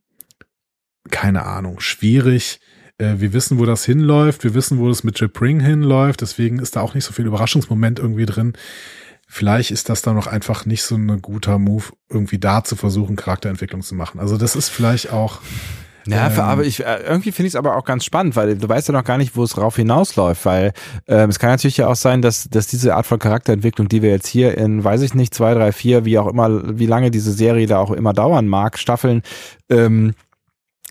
keine 1.08 1.44
Ahnung, 1.44 1.80
schwierig. 1.80 2.60
Äh, 2.98 3.14
wir 3.18 3.32
wissen, 3.32 3.58
wo 3.58 3.64
das 3.64 3.84
hinläuft. 3.84 4.44
Wir 4.44 4.54
wissen, 4.54 4.78
wo 4.78 4.88
es 4.90 5.04
mit 5.04 5.18
Jip 5.20 5.40
Ring 5.40 5.60
hinläuft. 5.60 6.20
Deswegen 6.20 6.58
ist 6.58 6.76
da 6.76 6.80
auch 6.80 6.94
nicht 6.94 7.04
so 7.04 7.12
viel 7.12 7.26
Überraschungsmoment 7.26 7.98
irgendwie 7.98 8.26
drin. 8.26 8.54
Vielleicht 9.26 9.70
ist 9.70 9.90
das 9.90 10.00
dann 10.00 10.16
noch 10.16 10.26
einfach 10.26 10.64
nicht 10.64 10.82
so 10.82 10.96
ein 10.96 11.20
guter 11.20 11.58
Move, 11.58 11.84
irgendwie 12.08 12.38
da 12.38 12.64
zu 12.64 12.76
versuchen, 12.76 13.14
Charakterentwicklung 13.14 13.82
zu 13.82 13.94
machen. 13.94 14.20
Also 14.20 14.38
das 14.38 14.56
ist 14.56 14.70
vielleicht 14.70 15.12
auch 15.12 15.40
ja, 16.08 16.28
ähm, 16.28 16.40
aber 16.40 16.64
ich 16.64 16.84
äh, 16.84 17.02
irgendwie 17.06 17.32
finde 17.32 17.48
ich 17.48 17.52
es 17.52 17.56
aber 17.56 17.76
auch 17.76 17.84
ganz 17.84 18.04
spannend, 18.04 18.34
weil 18.34 18.56
du 18.56 18.68
weißt 18.68 18.88
ja 18.88 18.94
noch 18.94 19.04
gar 19.04 19.18
nicht, 19.18 19.36
wo 19.36 19.44
es 19.44 19.50
drauf 19.50 19.76
hinausläuft, 19.76 20.46
weil 20.46 20.72
ähm, 21.06 21.28
es 21.28 21.38
kann 21.38 21.50
natürlich 21.50 21.76
ja 21.76 21.88
auch 21.88 21.96
sein, 21.96 22.22
dass, 22.22 22.48
dass 22.48 22.66
diese 22.66 22.94
Art 22.94 23.06
von 23.06 23.18
Charakterentwicklung, 23.18 23.88
die 23.88 24.00
wir 24.00 24.10
jetzt 24.10 24.26
hier 24.26 24.56
in, 24.56 24.82
weiß 24.82 25.02
ich 25.02 25.12
nicht, 25.12 25.34
zwei, 25.34 25.52
drei, 25.52 25.70
vier, 25.70 26.06
wie 26.06 26.18
auch 26.18 26.26
immer, 26.26 26.78
wie 26.78 26.86
lange 26.86 27.10
diese 27.10 27.32
Serie 27.32 27.66
da 27.66 27.78
auch 27.78 27.90
immer 27.90 28.14
dauern 28.14 28.48
mag, 28.48 28.78
Staffeln, 28.78 29.22
ähm, 29.68 30.14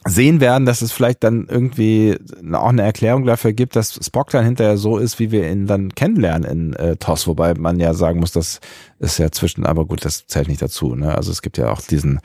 sehen 0.07 0.39
werden, 0.39 0.65
dass 0.65 0.81
es 0.81 0.91
vielleicht 0.91 1.23
dann 1.23 1.47
irgendwie 1.49 2.17
auch 2.53 2.69
eine 2.69 2.83
Erklärung 2.83 3.25
dafür 3.25 3.53
gibt, 3.53 3.75
dass 3.75 3.99
Spock 4.03 4.29
dann 4.29 4.45
hinterher 4.45 4.77
so 4.77 4.97
ist, 4.97 5.19
wie 5.19 5.31
wir 5.31 5.49
ihn 5.49 5.67
dann 5.67 5.93
kennenlernen 5.93 6.49
in 6.49 6.73
äh, 6.73 6.95
TOS, 6.95 7.27
wobei 7.27 7.53
man 7.53 7.79
ja 7.79 7.93
sagen 7.93 8.19
muss, 8.19 8.31
das 8.31 8.59
ist 8.99 9.17
ja 9.17 9.31
zwischen, 9.31 9.65
aber 9.65 9.85
gut, 9.85 10.05
das 10.05 10.27
zählt 10.27 10.47
nicht 10.47 10.61
dazu. 10.61 10.95
Ne? 10.95 11.15
Also 11.15 11.31
es 11.31 11.41
gibt 11.41 11.57
ja 11.57 11.71
auch 11.71 11.81
diesen 11.81 12.19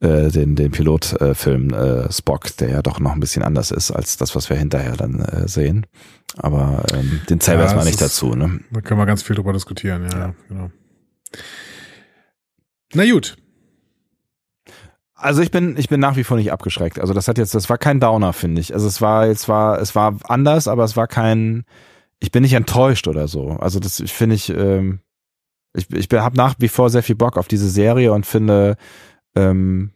äh, 0.00 0.28
den 0.30 0.54
den 0.54 0.70
Pilotfilm 0.70 1.72
äh, 1.72 2.12
Spock, 2.12 2.56
der 2.58 2.70
ja 2.70 2.82
doch 2.82 3.00
noch 3.00 3.12
ein 3.12 3.20
bisschen 3.20 3.42
anders 3.42 3.70
ist 3.70 3.90
als 3.90 4.16
das, 4.16 4.34
was 4.34 4.50
wir 4.50 4.56
hinterher 4.56 4.96
dann 4.96 5.20
äh, 5.20 5.48
sehen. 5.48 5.86
Aber 6.36 6.84
ähm, 6.92 7.20
den 7.30 7.40
zählen 7.40 7.58
wir 7.58 7.62
ja, 7.62 7.66
erstmal 7.66 7.84
nicht 7.84 8.00
ist, 8.00 8.02
dazu. 8.02 8.34
Ne? 8.34 8.60
Da 8.70 8.80
können 8.80 9.00
wir 9.00 9.06
ganz 9.06 9.22
viel 9.22 9.36
drüber 9.36 9.52
diskutieren. 9.52 10.08
Ja, 10.10 10.18
ja. 10.18 10.34
genau. 10.48 10.70
Na 12.92 13.10
gut, 13.10 13.36
also 15.24 15.40
ich 15.40 15.50
bin, 15.50 15.76
ich 15.78 15.88
bin 15.88 16.00
nach 16.00 16.16
wie 16.16 16.24
vor 16.24 16.36
nicht 16.36 16.52
abgeschreckt. 16.52 17.00
Also 17.00 17.14
das 17.14 17.28
hat 17.28 17.38
jetzt, 17.38 17.54
das 17.54 17.70
war 17.70 17.78
kein 17.78 17.98
Downer, 17.98 18.34
finde 18.34 18.60
ich. 18.60 18.74
Also 18.74 18.86
es 18.86 19.00
war, 19.00 19.26
jetzt 19.26 19.48
war, 19.48 19.80
es 19.80 19.94
war 19.94 20.18
anders, 20.24 20.68
aber 20.68 20.84
es 20.84 20.98
war 20.98 21.06
kein, 21.06 21.64
ich 22.20 22.30
bin 22.30 22.42
nicht 22.42 22.52
enttäuscht 22.52 23.08
oder 23.08 23.26
so. 23.26 23.48
Also 23.52 23.80
das 23.80 24.02
finde 24.04 24.34
ich, 24.34 24.50
ähm, 24.50 25.00
ich, 25.72 25.90
ich 25.90 26.08
habe 26.12 26.36
nach 26.36 26.56
wie 26.58 26.68
vor 26.68 26.90
sehr 26.90 27.02
viel 27.02 27.16
Bock 27.16 27.38
auf 27.38 27.48
diese 27.48 27.70
Serie 27.70 28.12
und 28.12 28.26
finde, 28.26 28.76
ähm, 29.34 29.92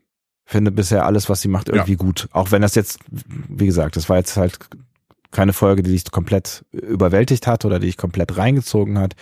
finde 0.47 0.73
bisher 0.73 1.05
alles, 1.05 1.29
was 1.29 1.43
sie 1.43 1.49
macht, 1.49 1.69
irgendwie 1.69 1.93
ja. 1.93 1.99
gut. 1.99 2.29
Auch 2.33 2.51
wenn 2.51 2.63
das 2.63 2.75
jetzt, 2.75 2.99
wie 3.11 3.67
gesagt, 3.67 3.97
das 3.97 4.09
war 4.09 4.17
jetzt 4.17 4.39
halt 4.39 4.59
keine 5.31 5.53
Folge, 5.53 5.83
die 5.83 5.91
dich 5.91 6.11
komplett 6.11 6.65
überwältigt 6.73 7.47
hat 7.47 7.67
oder 7.67 7.79
die 7.79 7.89
dich 7.89 7.99
komplett 7.99 8.39
reingezogen 8.39 8.99
hat. 8.99 9.15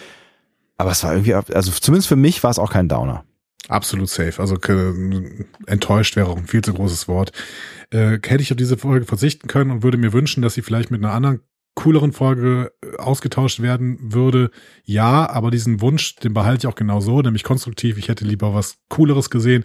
Aber 0.78 0.92
es 0.92 1.02
war 1.02 1.14
irgendwie, 1.14 1.34
also 1.34 1.72
zumindest 1.72 2.06
für 2.06 2.14
mich 2.14 2.44
war 2.44 2.52
es 2.52 2.60
auch 2.60 2.70
kein 2.70 2.88
Downer. 2.88 3.24
Absolut 3.68 4.08
safe. 4.08 4.40
Also 4.40 4.56
enttäuscht 5.66 6.16
wäre 6.16 6.28
auch 6.28 6.36
ein 6.36 6.46
viel 6.46 6.62
zu 6.62 6.72
großes 6.72 7.08
Wort. 7.08 7.32
Äh, 7.90 8.18
hätte 8.24 8.42
ich 8.42 8.52
auf 8.52 8.56
diese 8.56 8.76
Folge 8.76 9.06
verzichten 9.06 9.48
können 9.48 9.70
und 9.70 9.82
würde 9.82 9.98
mir 9.98 10.12
wünschen, 10.12 10.42
dass 10.42 10.54
sie 10.54 10.62
vielleicht 10.62 10.90
mit 10.90 11.02
einer 11.02 11.12
anderen 11.12 11.40
cooleren 11.76 12.12
Folge 12.12 12.72
äh, 12.82 12.96
ausgetauscht 12.96 13.60
werden 13.60 13.98
würde, 14.00 14.50
ja, 14.84 15.28
aber 15.30 15.50
diesen 15.52 15.80
Wunsch, 15.80 16.16
den 16.16 16.34
behalte 16.34 16.66
ich 16.66 16.66
auch 16.66 16.74
genau 16.74 17.00
so, 17.00 17.20
nämlich 17.20 17.44
konstruktiv. 17.44 17.98
Ich 17.98 18.08
hätte 18.08 18.24
lieber 18.24 18.54
was 18.54 18.78
Cooleres 18.88 19.30
gesehen, 19.30 19.64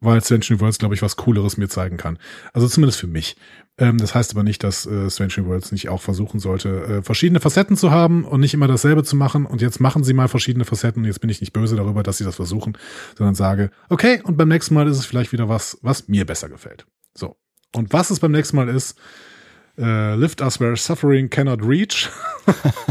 weil 0.00 0.22
Strange 0.22 0.58
Worlds, 0.58 0.78
glaube 0.78 0.94
ich, 0.94 1.02
was 1.02 1.16
Cooleres 1.16 1.58
mir 1.58 1.68
zeigen 1.68 1.98
kann. 1.98 2.18
Also 2.52 2.66
zumindest 2.66 2.98
für 2.98 3.06
mich. 3.06 3.36
Ähm, 3.76 3.98
das 3.98 4.14
heißt 4.14 4.32
aber 4.32 4.42
nicht, 4.42 4.64
dass 4.64 4.86
äh, 4.86 5.10
Strange 5.10 5.46
Worlds 5.46 5.70
nicht 5.70 5.90
auch 5.90 6.00
versuchen 6.00 6.40
sollte, 6.40 6.84
äh, 6.84 7.02
verschiedene 7.02 7.40
Facetten 7.40 7.76
zu 7.76 7.90
haben 7.90 8.24
und 8.24 8.40
nicht 8.40 8.54
immer 8.54 8.66
dasselbe 8.66 9.04
zu 9.04 9.14
machen. 9.14 9.44
Und 9.44 9.60
jetzt 9.60 9.80
machen 9.80 10.02
sie 10.02 10.14
mal 10.14 10.28
verschiedene 10.28 10.64
Facetten. 10.64 11.02
Und 11.02 11.06
jetzt 11.06 11.20
bin 11.20 11.28
ich 11.28 11.40
nicht 11.42 11.52
böse 11.52 11.76
darüber, 11.76 12.02
dass 12.02 12.16
sie 12.16 12.24
das 12.24 12.36
versuchen, 12.36 12.76
sondern 13.16 13.34
sage, 13.34 13.70
okay, 13.90 14.22
und 14.24 14.38
beim 14.38 14.48
nächsten 14.48 14.74
Mal 14.74 14.88
ist 14.88 14.98
es 14.98 15.04
vielleicht 15.04 15.32
wieder 15.32 15.50
was, 15.50 15.78
was 15.82 16.08
mir 16.08 16.24
besser 16.24 16.48
gefällt. 16.48 16.86
So. 17.14 17.36
Und 17.76 17.92
was 17.92 18.10
es 18.10 18.18
beim 18.18 18.32
nächsten 18.32 18.56
Mal 18.56 18.68
ist, 18.68 18.98
Uh, 19.80 20.14
lift 20.14 20.42
Us 20.42 20.60
Where 20.60 20.76
Suffering 20.76 21.30
Cannot 21.30 21.64
Reach. 21.64 22.10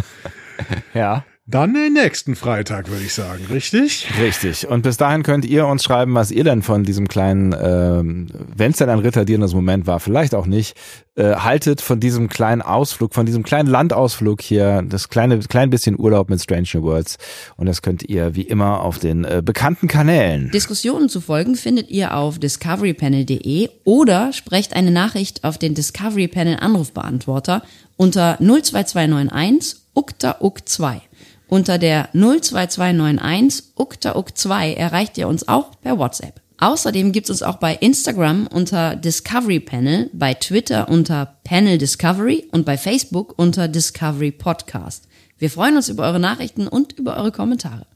ja. 0.96 1.24
Dann 1.52 1.74
den 1.74 1.94
nächsten 1.94 2.36
Freitag, 2.36 2.92
würde 2.92 3.04
ich 3.04 3.14
sagen, 3.16 3.44
richtig? 3.50 4.08
Richtig. 4.22 4.68
Und 4.68 4.84
bis 4.84 4.98
dahin 4.98 5.24
könnt 5.24 5.46
ihr 5.46 5.66
uns 5.66 5.84
schreiben, 5.84 6.14
was 6.14 6.30
ihr 6.30 6.44
denn 6.44 6.62
von 6.62 6.84
diesem 6.84 7.08
kleinen, 7.08 7.56
ähm, 7.60 8.28
wenn 8.56 8.70
es 8.70 8.78
denn 8.78 8.88
ein 8.88 9.00
retardierendes 9.00 9.56
Moment 9.56 9.88
war, 9.88 10.00
vielleicht 10.00 10.36
auch 10.36 10.46
nicht, 10.46 10.78
äh, 11.16 11.38
haltet 11.38 11.82
von 11.82 12.00
diesem 12.00 12.30
kleinen 12.30 12.62
Ausflug, 12.62 13.16
von 13.16 13.26
diesem 13.26 13.42
kleinen 13.42 13.68
Landausflug 13.68 14.44
hier, 14.44 14.84
das 14.88 15.10
kleine, 15.10 15.40
klein 15.40 15.72
bisschen 15.72 15.98
Urlaub 15.98 16.30
mit 16.30 16.40
Strange 16.40 16.68
New 16.76 16.84
Worlds. 16.84 17.18
Und 17.58 17.66
das 17.66 17.82
könnt 17.82 18.04
ihr 18.04 18.36
wie 18.36 18.44
immer 18.44 18.82
auf 18.82 19.00
den 19.00 19.24
äh, 19.24 19.42
bekannten 19.44 19.88
Kanälen. 19.88 20.52
Diskussionen 20.52 21.10
zu 21.10 21.20
folgen 21.20 21.56
findet 21.56 21.90
ihr 21.90 22.16
auf 22.16 22.38
discoverypanel.de 22.38 23.70
oder 23.86 24.34
sprecht 24.34 24.76
eine 24.76 24.92
Nachricht 24.92 25.44
auf 25.44 25.58
den 25.58 25.74
Discovery 25.74 26.28
Panel 26.28 26.58
Anrufbeantworter 26.60 27.64
unter 27.98 28.38
02291 28.38 29.78
ukta 29.96 30.38
uk 30.42 30.70
2 30.70 31.02
unter 31.50 31.78
der 31.78 32.10
02291 32.14 33.76
uktauk2 33.76 34.76
erreicht 34.76 35.18
ihr 35.18 35.28
uns 35.28 35.48
auch 35.48 35.82
per 35.82 35.98
WhatsApp. 35.98 36.42
Außerdem 36.60 37.12
gibt 37.12 37.26
es 37.26 37.32
uns 37.32 37.44
auch 37.44 37.56
bei 37.56 37.74
Instagram 37.76 38.48
unter 38.48 38.96
Discovery 38.96 39.60
Panel, 39.60 40.10
bei 40.14 40.34
Twitter 40.34 40.90
unter 40.90 41.38
Panel 41.44 41.78
Discovery 41.78 42.48
und 42.52 42.66
bei 42.66 42.78
Facebook 42.78 43.34
unter 43.38 43.68
Discovery 43.68 44.32
Podcast. 44.32 45.08
Wir 45.38 45.50
freuen 45.50 45.78
uns 45.78 45.88
über 45.88 46.04
eure 46.04 46.20
Nachrichten 46.20 46.68
und 46.68 46.94
über 47.00 47.16
eure 47.16 47.32
Kommentare. 47.32 47.88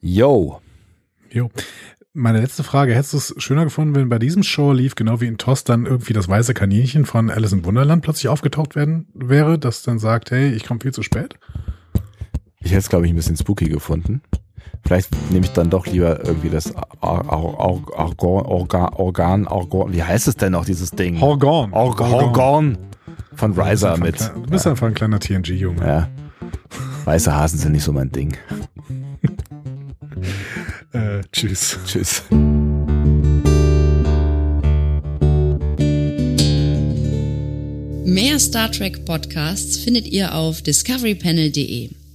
Yo. 0.00 0.60
Jo. 1.30 1.50
Meine 2.14 2.40
letzte 2.40 2.62
Frage, 2.62 2.94
hättest 2.94 3.12
du 3.12 3.16
es 3.18 3.34
schöner 3.38 3.64
gefunden, 3.64 3.94
wenn 3.96 4.08
bei 4.08 4.18
diesem 4.18 4.44
Show 4.44 4.72
lief, 4.72 4.94
genau 4.94 5.20
wie 5.20 5.26
in 5.26 5.36
TOS, 5.36 5.64
dann 5.64 5.84
irgendwie 5.84 6.12
das 6.12 6.28
weiße 6.28 6.54
Kaninchen 6.54 7.04
von 7.04 7.30
Alice 7.30 7.52
im 7.52 7.64
Wunderland 7.64 8.02
plötzlich 8.02 8.28
aufgetaucht 8.28 8.76
werden 8.76 9.08
wäre, 9.12 9.58
das 9.58 9.82
dann 9.82 9.98
sagt, 9.98 10.30
hey, 10.30 10.52
ich 10.52 10.64
komme 10.64 10.80
viel 10.80 10.92
zu 10.92 11.02
spät? 11.02 11.34
Ich 12.68 12.72
hätte 12.72 12.80
es, 12.80 12.90
glaube 12.90 13.06
ich, 13.06 13.12
ein 13.14 13.16
bisschen 13.16 13.34
spooky 13.34 13.70
gefunden. 13.70 14.20
Vielleicht 14.84 15.08
nehme 15.32 15.46
ich 15.46 15.52
dann 15.52 15.70
doch 15.70 15.86
lieber 15.86 16.22
irgendwie 16.22 16.50
das 16.50 16.74
Organ, 17.00 17.86
Organ, 18.52 19.46
Organ, 19.46 19.92
wie 19.94 20.02
heißt 20.02 20.28
es 20.28 20.36
denn 20.36 20.52
noch, 20.52 20.66
dieses 20.66 20.90
Ding? 20.90 21.18
Organ. 21.22 21.72
Organ 21.72 22.76
von 23.34 23.58
Riser 23.58 23.96
mit. 23.96 24.20
du 24.20 24.42
bist 24.50 24.66
einfach 24.66 24.86
ein 24.86 24.92
kleiner 24.92 25.18
TNG-Junge. 25.18 25.80
Ja. 25.82 26.10
Weiße 27.06 27.34
Hasen 27.34 27.58
sind 27.58 27.72
nicht 27.72 27.84
so 27.84 27.92
mein 27.94 28.12
Ding. 28.12 28.36
äh, 30.92 31.22
tschüss. 31.32 31.78
Tschüss. 31.86 32.22
Mehr 38.04 38.38
Star 38.38 38.70
Trek 38.70 39.06
Podcasts 39.06 39.78
findet 39.78 40.06
ihr 40.06 40.34
auf 40.34 40.60
discoverypanel.de. 40.60 41.92